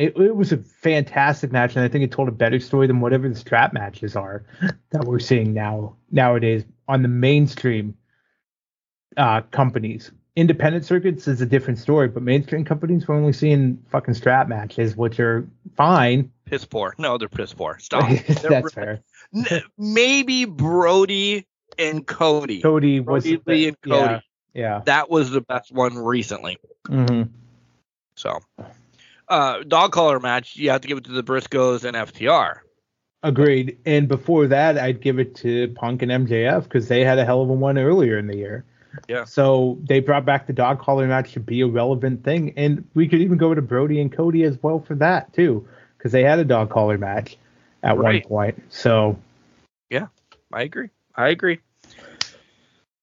it, 0.00 0.16
it 0.16 0.34
was 0.34 0.50
a 0.50 0.56
fantastic 0.56 1.52
match, 1.52 1.76
and 1.76 1.84
I 1.84 1.88
think 1.88 2.04
it 2.04 2.10
told 2.10 2.28
a 2.28 2.32
better 2.32 2.58
story 2.58 2.86
than 2.86 3.00
whatever 3.00 3.28
the 3.28 3.34
strap 3.34 3.74
matches 3.74 4.16
are 4.16 4.44
that 4.90 5.04
we're 5.04 5.18
seeing 5.18 5.52
now 5.52 5.96
nowadays 6.10 6.64
on 6.88 7.02
the 7.02 7.08
mainstream 7.08 7.94
uh, 9.18 9.42
companies. 9.50 10.10
Independent 10.36 10.86
circuits 10.86 11.28
is 11.28 11.42
a 11.42 11.46
different 11.46 11.78
story, 11.78 12.08
but 12.08 12.22
mainstream 12.22 12.64
companies 12.64 13.06
we're 13.06 13.16
only 13.16 13.32
seeing 13.34 13.82
fucking 13.90 14.14
strap 14.14 14.48
matches, 14.48 14.96
which 14.96 15.20
are 15.20 15.46
fine. 15.76 16.32
Piss 16.46 16.64
poor. 16.64 16.94
No, 16.96 17.18
they're 17.18 17.28
piss 17.28 17.52
poor. 17.52 17.78
Stop. 17.80 18.08
That's 18.26 18.72
fair. 18.72 19.02
Maybe 19.76 20.46
Brodie 20.46 21.46
and 21.78 22.06
Cody. 22.06 22.62
Cody 22.62 23.00
was 23.00 23.24
Brodie 23.24 23.42
Lee 23.46 23.68
and 23.68 23.80
Cody. 23.82 23.96
yeah, 23.96 24.20
yeah. 24.54 24.82
That 24.86 25.10
was 25.10 25.30
the 25.30 25.42
best 25.42 25.72
one 25.72 25.98
recently. 25.98 26.56
hmm 26.86 27.24
So, 28.14 28.38
uh, 29.30 29.62
dog 29.62 29.92
collar 29.92 30.20
match. 30.20 30.56
You 30.56 30.70
have 30.70 30.82
to 30.82 30.88
give 30.88 30.98
it 30.98 31.04
to 31.04 31.12
the 31.12 31.22
Briscoes 31.22 31.84
and 31.84 31.96
FTR. 31.96 32.58
Agreed. 33.22 33.78
And 33.86 34.08
before 34.08 34.46
that, 34.46 34.78
I'd 34.78 35.00
give 35.00 35.18
it 35.18 35.34
to 35.36 35.68
Punk 35.68 36.02
and 36.02 36.10
MJF 36.10 36.64
because 36.64 36.88
they 36.88 37.04
had 37.04 37.18
a 37.18 37.24
hell 37.24 37.42
of 37.42 37.50
a 37.50 37.52
one 37.52 37.78
earlier 37.78 38.18
in 38.18 38.26
the 38.26 38.36
year. 38.36 38.64
Yeah. 39.08 39.24
So 39.24 39.78
they 39.82 40.00
brought 40.00 40.24
back 40.24 40.46
the 40.46 40.52
dog 40.52 40.80
collar 40.80 41.06
match 41.06 41.32
to 41.32 41.40
be 41.40 41.60
a 41.60 41.66
relevant 41.66 42.24
thing, 42.24 42.52
and 42.56 42.84
we 42.94 43.06
could 43.08 43.20
even 43.20 43.38
go 43.38 43.54
to 43.54 43.62
Brodie 43.62 44.00
and 44.00 44.10
Cody 44.10 44.42
as 44.44 44.60
well 44.62 44.80
for 44.80 44.94
that 44.96 45.32
too, 45.32 45.66
because 45.96 46.12
they 46.12 46.24
had 46.24 46.38
a 46.38 46.44
dog 46.44 46.70
collar 46.70 46.98
match 46.98 47.36
at 47.82 47.96
Right. 47.96 48.26
one 48.26 48.28
point. 48.28 48.62
So 48.70 49.18
Yeah, 49.90 50.06
I 50.52 50.62
agree. 50.62 50.88
I 51.14 51.28
agree. 51.28 51.60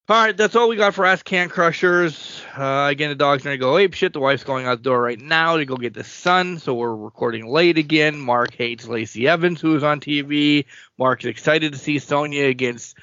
All 0.09 0.23
right, 0.23 0.37
that's 0.37 0.55
all 0.55 0.69
we 0.69 0.77
got 0.77 0.93
for 0.93 1.03
Ask 1.03 1.25
Can 1.25 1.49
Crushers. 1.49 2.41
Uh, 2.57 2.87
again, 2.89 3.09
the 3.09 3.15
dog's 3.15 3.43
gonna 3.43 3.57
go 3.57 3.77
ape 3.77 3.93
shit. 3.93 4.13
The 4.13 4.21
wife's 4.21 4.45
going 4.45 4.65
out 4.65 4.77
the 4.77 4.83
door 4.83 5.01
right 5.01 5.19
now 5.19 5.57
to 5.57 5.65
go 5.65 5.75
get 5.75 5.93
the 5.93 6.05
son, 6.05 6.59
so 6.59 6.75
we're 6.75 6.95
recording 6.95 7.45
late 7.45 7.77
again. 7.77 8.17
Mark 8.17 8.53
hates 8.53 8.87
Lacey 8.87 9.27
Evans, 9.27 9.59
who 9.59 9.75
is 9.75 9.83
on 9.83 9.99
TV. 9.99 10.63
Mark's 10.97 11.25
excited 11.25 11.73
to 11.73 11.77
see 11.77 11.99
Sonya 11.99 12.45
against 12.45 12.95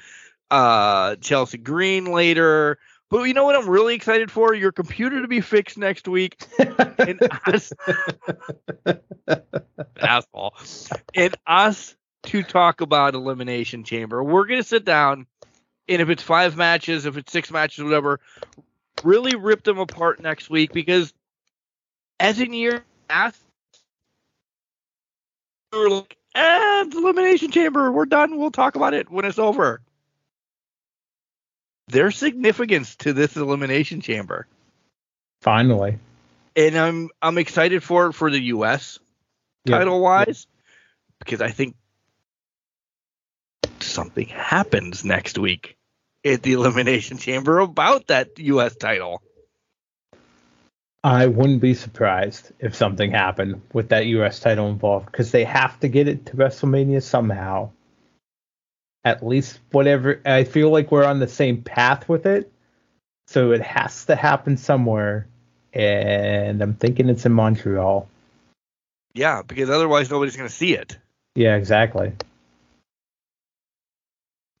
uh, 0.49 1.15
Chelsea 1.17 1.59
Green 1.59 2.05
later. 2.05 2.79
But 3.11 3.25
you 3.25 3.35
know 3.35 3.45
what 3.45 3.55
I'm 3.55 3.69
really 3.69 3.93
excited 3.93 4.31
for? 4.31 4.55
Your 4.55 4.71
computer 4.71 5.21
to 5.21 5.27
be 5.27 5.41
fixed 5.41 5.77
next 5.77 6.07
week. 6.07 6.43
and 6.57 7.19
us, 7.45 7.71
asshole. 10.01 10.55
And 11.13 11.35
us 11.45 11.95
to 12.23 12.41
talk 12.41 12.81
about 12.81 13.13
Elimination 13.13 13.83
Chamber. 13.83 14.23
We're 14.23 14.47
gonna 14.47 14.63
sit 14.63 14.85
down 14.85 15.27
and 15.87 16.01
if 16.01 16.09
it's 16.09 16.23
five 16.23 16.55
matches, 16.57 17.05
if 17.05 17.17
it's 17.17 17.31
six 17.31 17.51
matches, 17.51 17.83
whatever, 17.83 18.19
really 19.03 19.35
rip 19.35 19.63
them 19.63 19.79
apart 19.79 20.19
next 20.19 20.49
week 20.49 20.73
because 20.73 21.13
as 22.19 22.39
in 22.39 22.53
year 22.53 22.83
past, 23.07 23.39
we 25.73 25.79
were 25.79 25.89
like, 25.89 26.17
eh, 26.33 26.83
it's 26.85 26.95
elimination 26.95 27.51
chamber, 27.51 27.91
we're 27.91 28.05
done, 28.05 28.37
we'll 28.37 28.51
talk 28.51 28.75
about 28.75 28.93
it 28.93 29.09
when 29.11 29.25
it's 29.25 29.39
over. 29.39 29.81
There's 31.87 32.17
significance 32.17 32.95
to 32.97 33.13
this 33.13 33.35
elimination 33.35 34.01
chamber. 34.01 34.47
Finally. 35.41 35.99
And 36.55 36.77
I'm 36.77 37.09
I'm 37.21 37.37
excited 37.37 37.83
for 37.83 38.07
it 38.07 38.13
for 38.13 38.31
the 38.31 38.39
US 38.45 38.97
Yeah. 39.65 39.77
title 39.77 40.01
wise 40.01 40.47
because 41.19 41.41
I 41.41 41.51
think 41.51 41.75
something 43.95 44.27
happens 44.27 45.03
next 45.03 45.39
week 45.39 45.77
at 46.23 46.43
the 46.43 46.53
Elimination 46.53 47.17
Chamber 47.17 47.59
about 47.59 48.07
that 48.07 48.37
US 48.37 48.75
title. 48.75 49.21
I 51.05 51.27
wouldn't 51.27 51.61
be 51.61 51.75
surprised 51.75 52.51
if 52.59 52.73
something 52.73 53.11
happened 53.11 53.61
with 53.71 53.89
that 53.89 54.07
U.S. 54.07 54.39
title 54.39 54.69
involved 54.69 55.05
because 55.05 55.29
they 55.29 55.43
have 55.43 55.79
to 55.81 55.87
get 55.87 56.07
it 56.07 56.25
to 56.25 56.33
WrestleMania 56.35 57.03
somehow. 57.03 57.69
At 59.03 59.23
least 59.23 59.59
whatever. 59.69 60.19
I 60.25 60.45
feel 60.45 60.71
like 60.71 60.91
we're 60.91 61.05
on 61.05 61.19
the 61.19 61.27
same 61.27 61.61
path 61.61 62.09
with 62.09 62.25
it, 62.25 62.51
so 63.27 63.51
it 63.51 63.61
has 63.61 64.05
to 64.05 64.15
happen 64.15 64.57
somewhere. 64.57 65.27
And 65.73 66.59
I'm 66.63 66.73
thinking 66.73 67.07
it's 67.09 67.27
in 67.27 67.33
Montreal. 67.33 68.09
Yeah, 69.13 69.43
because 69.43 69.69
otherwise 69.69 70.09
nobody's 70.09 70.35
going 70.35 70.49
to 70.49 70.55
see 70.55 70.73
it. 70.73 70.97
Yeah, 71.35 71.55
exactly. 71.55 72.13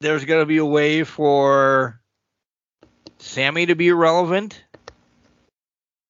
There's 0.05 0.23
going 0.23 0.43
to 0.43 0.45
be 0.45 0.57
a 0.57 0.65
way 0.65 1.03
for 1.03 1.99
Sami 3.17 3.65
to 3.65 3.75
be 3.75 3.91
relevant 3.91 4.63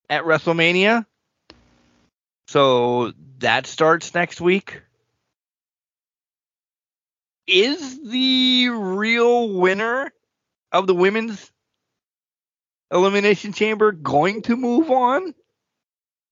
at 0.10 0.26
WrestleMania. 0.26 1.06
So 2.50 3.14
that 3.38 3.68
starts 3.68 4.14
next 4.14 4.42
week. 4.42 4.82
Is 7.48 8.02
the 8.04 8.68
real 8.68 9.54
winner 9.54 10.12
of 10.74 10.88
the 10.88 10.94
women's 10.94 11.50
elimination 12.92 13.54
chamber 13.54 13.94
going 13.94 14.42
to 14.42 14.58
move 14.58 14.92
on? 14.92 15.34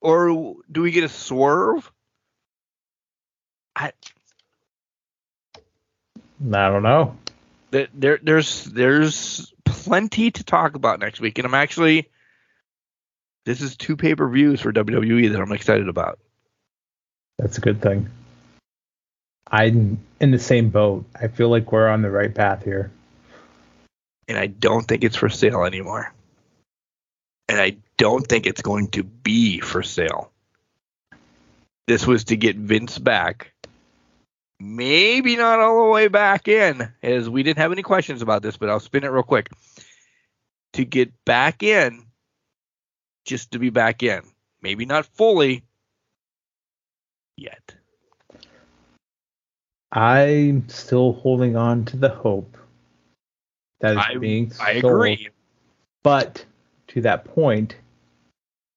Or 0.02 0.56
do 0.70 0.82
we 0.82 0.92
get 0.92 1.06
a 1.06 1.10
swerve? 1.10 1.90
I 3.74 3.94
I 5.56 6.68
don't 6.68 6.84
know. 6.84 7.16
There, 7.74 7.88
there 7.94 8.20
there's 8.22 8.64
there's 8.66 9.52
plenty 9.66 10.32
to 10.32 10.44
talk 10.44 10.76
about 10.76 11.00
next 11.00 11.20
week, 11.20 11.40
and 11.40 11.48
I'm 11.48 11.56
actually 11.56 12.10
this 13.46 13.62
is 13.62 13.76
two 13.76 13.98
pay 13.98 14.16
per 14.16 14.30
views 14.30 14.62
for 14.62 14.72
WWE 14.72 15.32
that 15.32 15.42
I'm 15.42 15.52
excited 15.52 15.90
about. 15.90 16.20
That's 17.40 17.58
a 17.58 17.62
good 17.62 17.82
thing. 17.82 18.10
I'm 19.50 20.00
in 20.20 20.32
the 20.32 20.40
same 20.40 20.70
boat. 20.70 21.06
I 21.20 21.28
feel 21.28 21.50
like 21.50 21.72
we're 21.72 21.88
on 21.88 22.02
the 22.02 22.12
right 22.12 22.34
path 22.34 22.64
here. 22.64 22.92
And 24.28 24.38
I 24.38 24.48
don't 24.48 24.88
think 24.88 25.04
it's 25.04 25.18
for 25.18 25.30
sale 25.30 25.64
anymore. 25.64 26.14
And 27.50 27.60
I 27.60 27.78
don't 27.98 28.26
think 28.26 28.46
it's 28.46 28.62
going 28.62 28.88
to 28.90 29.04
be 29.04 29.60
for 29.60 29.84
sale. 29.84 30.32
This 31.88 32.08
was 32.08 32.26
to 32.26 32.38
get 32.38 32.56
Vince 32.56 32.98
back. 32.98 33.53
Maybe 34.60 35.36
not 35.36 35.60
all 35.60 35.86
the 35.86 35.92
way 35.92 36.08
back 36.08 36.48
in, 36.48 36.92
as 37.02 37.30
we 37.30 37.44
didn't 37.44 37.60
have 37.60 37.72
any 37.72 37.82
questions 37.82 38.22
about 38.22 38.42
this, 38.42 38.58
but 38.58 38.70
I'll 38.70 38.80
spin 38.80 39.04
it 39.04 39.08
real 39.08 39.24
quick. 39.24 39.50
To 40.74 40.86
get 40.86 41.12
back 41.26 41.64
in, 41.64 42.06
just 43.26 43.52
to 43.52 43.60
be 43.60 43.70
back 43.70 44.04
in. 44.04 44.22
Maybe 44.62 44.86
not 44.86 45.06
fully 45.06 45.64
yet. 47.38 47.76
I'm 49.92 50.68
still 50.70 51.14
holding 51.14 51.56
on 51.56 51.86
to 51.86 51.98
the 51.98 52.10
hope 52.10 52.58
that 53.82 53.92
is 53.92 53.98
I, 53.98 54.16
being 54.18 54.52
I 54.60 54.80
sold. 54.80 54.94
agree. 54.94 55.30
But 56.02 56.46
to 56.88 57.02
that 57.02 57.26
point, 57.26 57.76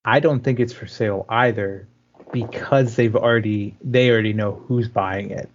I 0.05 0.21
don't 0.21 0.41
think 0.41 0.61
it's 0.61 0.73
for 0.73 0.87
sale 0.87 1.25
either 1.29 1.89
because 2.33 2.97
they've 2.97 3.17
already 3.17 3.77
they 3.83 4.11
already 4.11 4.33
know 4.33 4.63
who's 4.67 4.89
buying 4.89 5.31
it. 5.31 5.49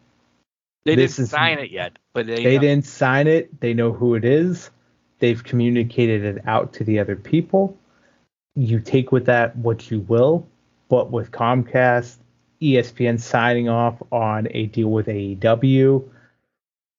They 0.86 0.96
This 0.96 1.16
didn't 1.16 1.26
is- 1.26 1.30
sign 1.32 1.60
it 1.60 1.72
yet, 1.72 1.98
but 2.14 2.26
they, 2.28 2.44
They 2.44 2.56
know. 2.56 2.62
didn't 2.62 2.86
sign 2.86 3.28
it. 3.28 3.60
They 3.62 3.74
know 3.74 3.92
who 3.92 4.16
it 4.16 4.26
is. 4.26 4.72
They've 5.20 5.44
communicated 5.44 6.24
it 6.24 6.42
out 6.48 6.74
to 6.74 6.84
the 6.84 7.00
other 7.00 7.16
people. 7.16 7.78
You 8.56 8.80
take 8.80 9.12
with 9.12 9.26
that 9.28 9.56
what 9.56 9.92
you 9.92 10.00
will, 10.02 10.48
but 10.90 11.12
with 11.12 11.32
Comcast, 11.32 12.18
ESPN 12.62 13.20
signing 13.20 13.70
off 13.70 14.02
on 14.12 14.48
a 14.52 14.66
deal 14.68 14.90
with 14.90 15.08
AEW, 15.08 16.10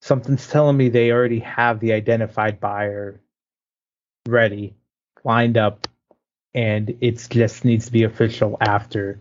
something's 0.01 0.47
telling 0.47 0.77
me 0.77 0.89
they 0.89 1.11
already 1.11 1.39
have 1.39 1.79
the 1.79 1.93
identified 1.93 2.59
buyer 2.59 3.19
ready, 4.27 4.73
lined 5.23 5.57
up, 5.57 5.87
and 6.53 6.95
it 7.01 7.27
just 7.29 7.65
needs 7.65 7.85
to 7.87 7.91
be 7.91 8.03
official 8.03 8.57
after 8.61 9.19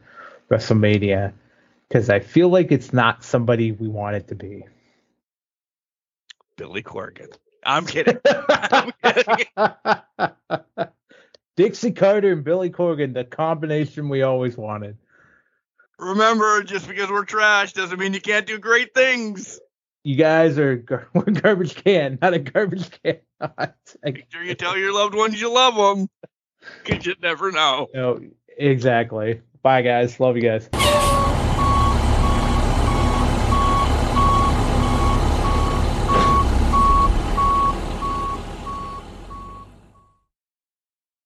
WrestleMania 0.50 1.32
because 1.92 2.08
I 2.08 2.20
feel 2.20 2.48
like 2.48 2.72
it's 2.72 2.94
not 2.94 3.22
somebody 3.22 3.70
we 3.70 3.86
want 3.86 4.16
it 4.16 4.28
to 4.28 4.34
be. 4.34 4.64
Billy 6.56 6.82
Corgan. 6.82 7.30
I'm 7.66 7.84
kidding. 7.84 8.16
I'm 8.48 8.92
kidding. 9.04 9.48
Dixie 11.56 11.92
Carter 11.92 12.32
and 12.32 12.44
Billy 12.44 12.70
Corgan, 12.70 13.12
the 13.12 13.24
combination 13.24 14.08
we 14.08 14.22
always 14.22 14.56
wanted. 14.56 14.96
Remember, 15.98 16.62
just 16.62 16.88
because 16.88 17.10
we're 17.10 17.26
trash 17.26 17.74
doesn't 17.74 17.98
mean 17.98 18.14
you 18.14 18.22
can't 18.22 18.46
do 18.46 18.58
great 18.58 18.94
things. 18.94 19.60
You 20.02 20.16
guys 20.16 20.58
are 20.58 20.76
gar- 20.76 21.08
we're 21.14 21.24
garbage 21.24 21.74
can, 21.74 22.18
not 22.22 22.32
a 22.32 22.38
garbage 22.38 22.88
can. 23.02 23.18
Make 24.02 24.24
sure 24.30 24.42
you 24.42 24.54
tell 24.54 24.78
your 24.78 24.94
loved 24.94 25.14
ones 25.14 25.38
you 25.38 25.52
love 25.52 25.76
them. 25.76 26.08
Because 26.82 27.04
you 27.04 27.16
never 27.20 27.52
know. 27.52 27.88
no, 27.92 28.18
exactly. 28.56 29.42
Bye, 29.62 29.82
guys. 29.82 30.18
Love 30.18 30.36
you 30.36 30.42
guys. 30.42 30.70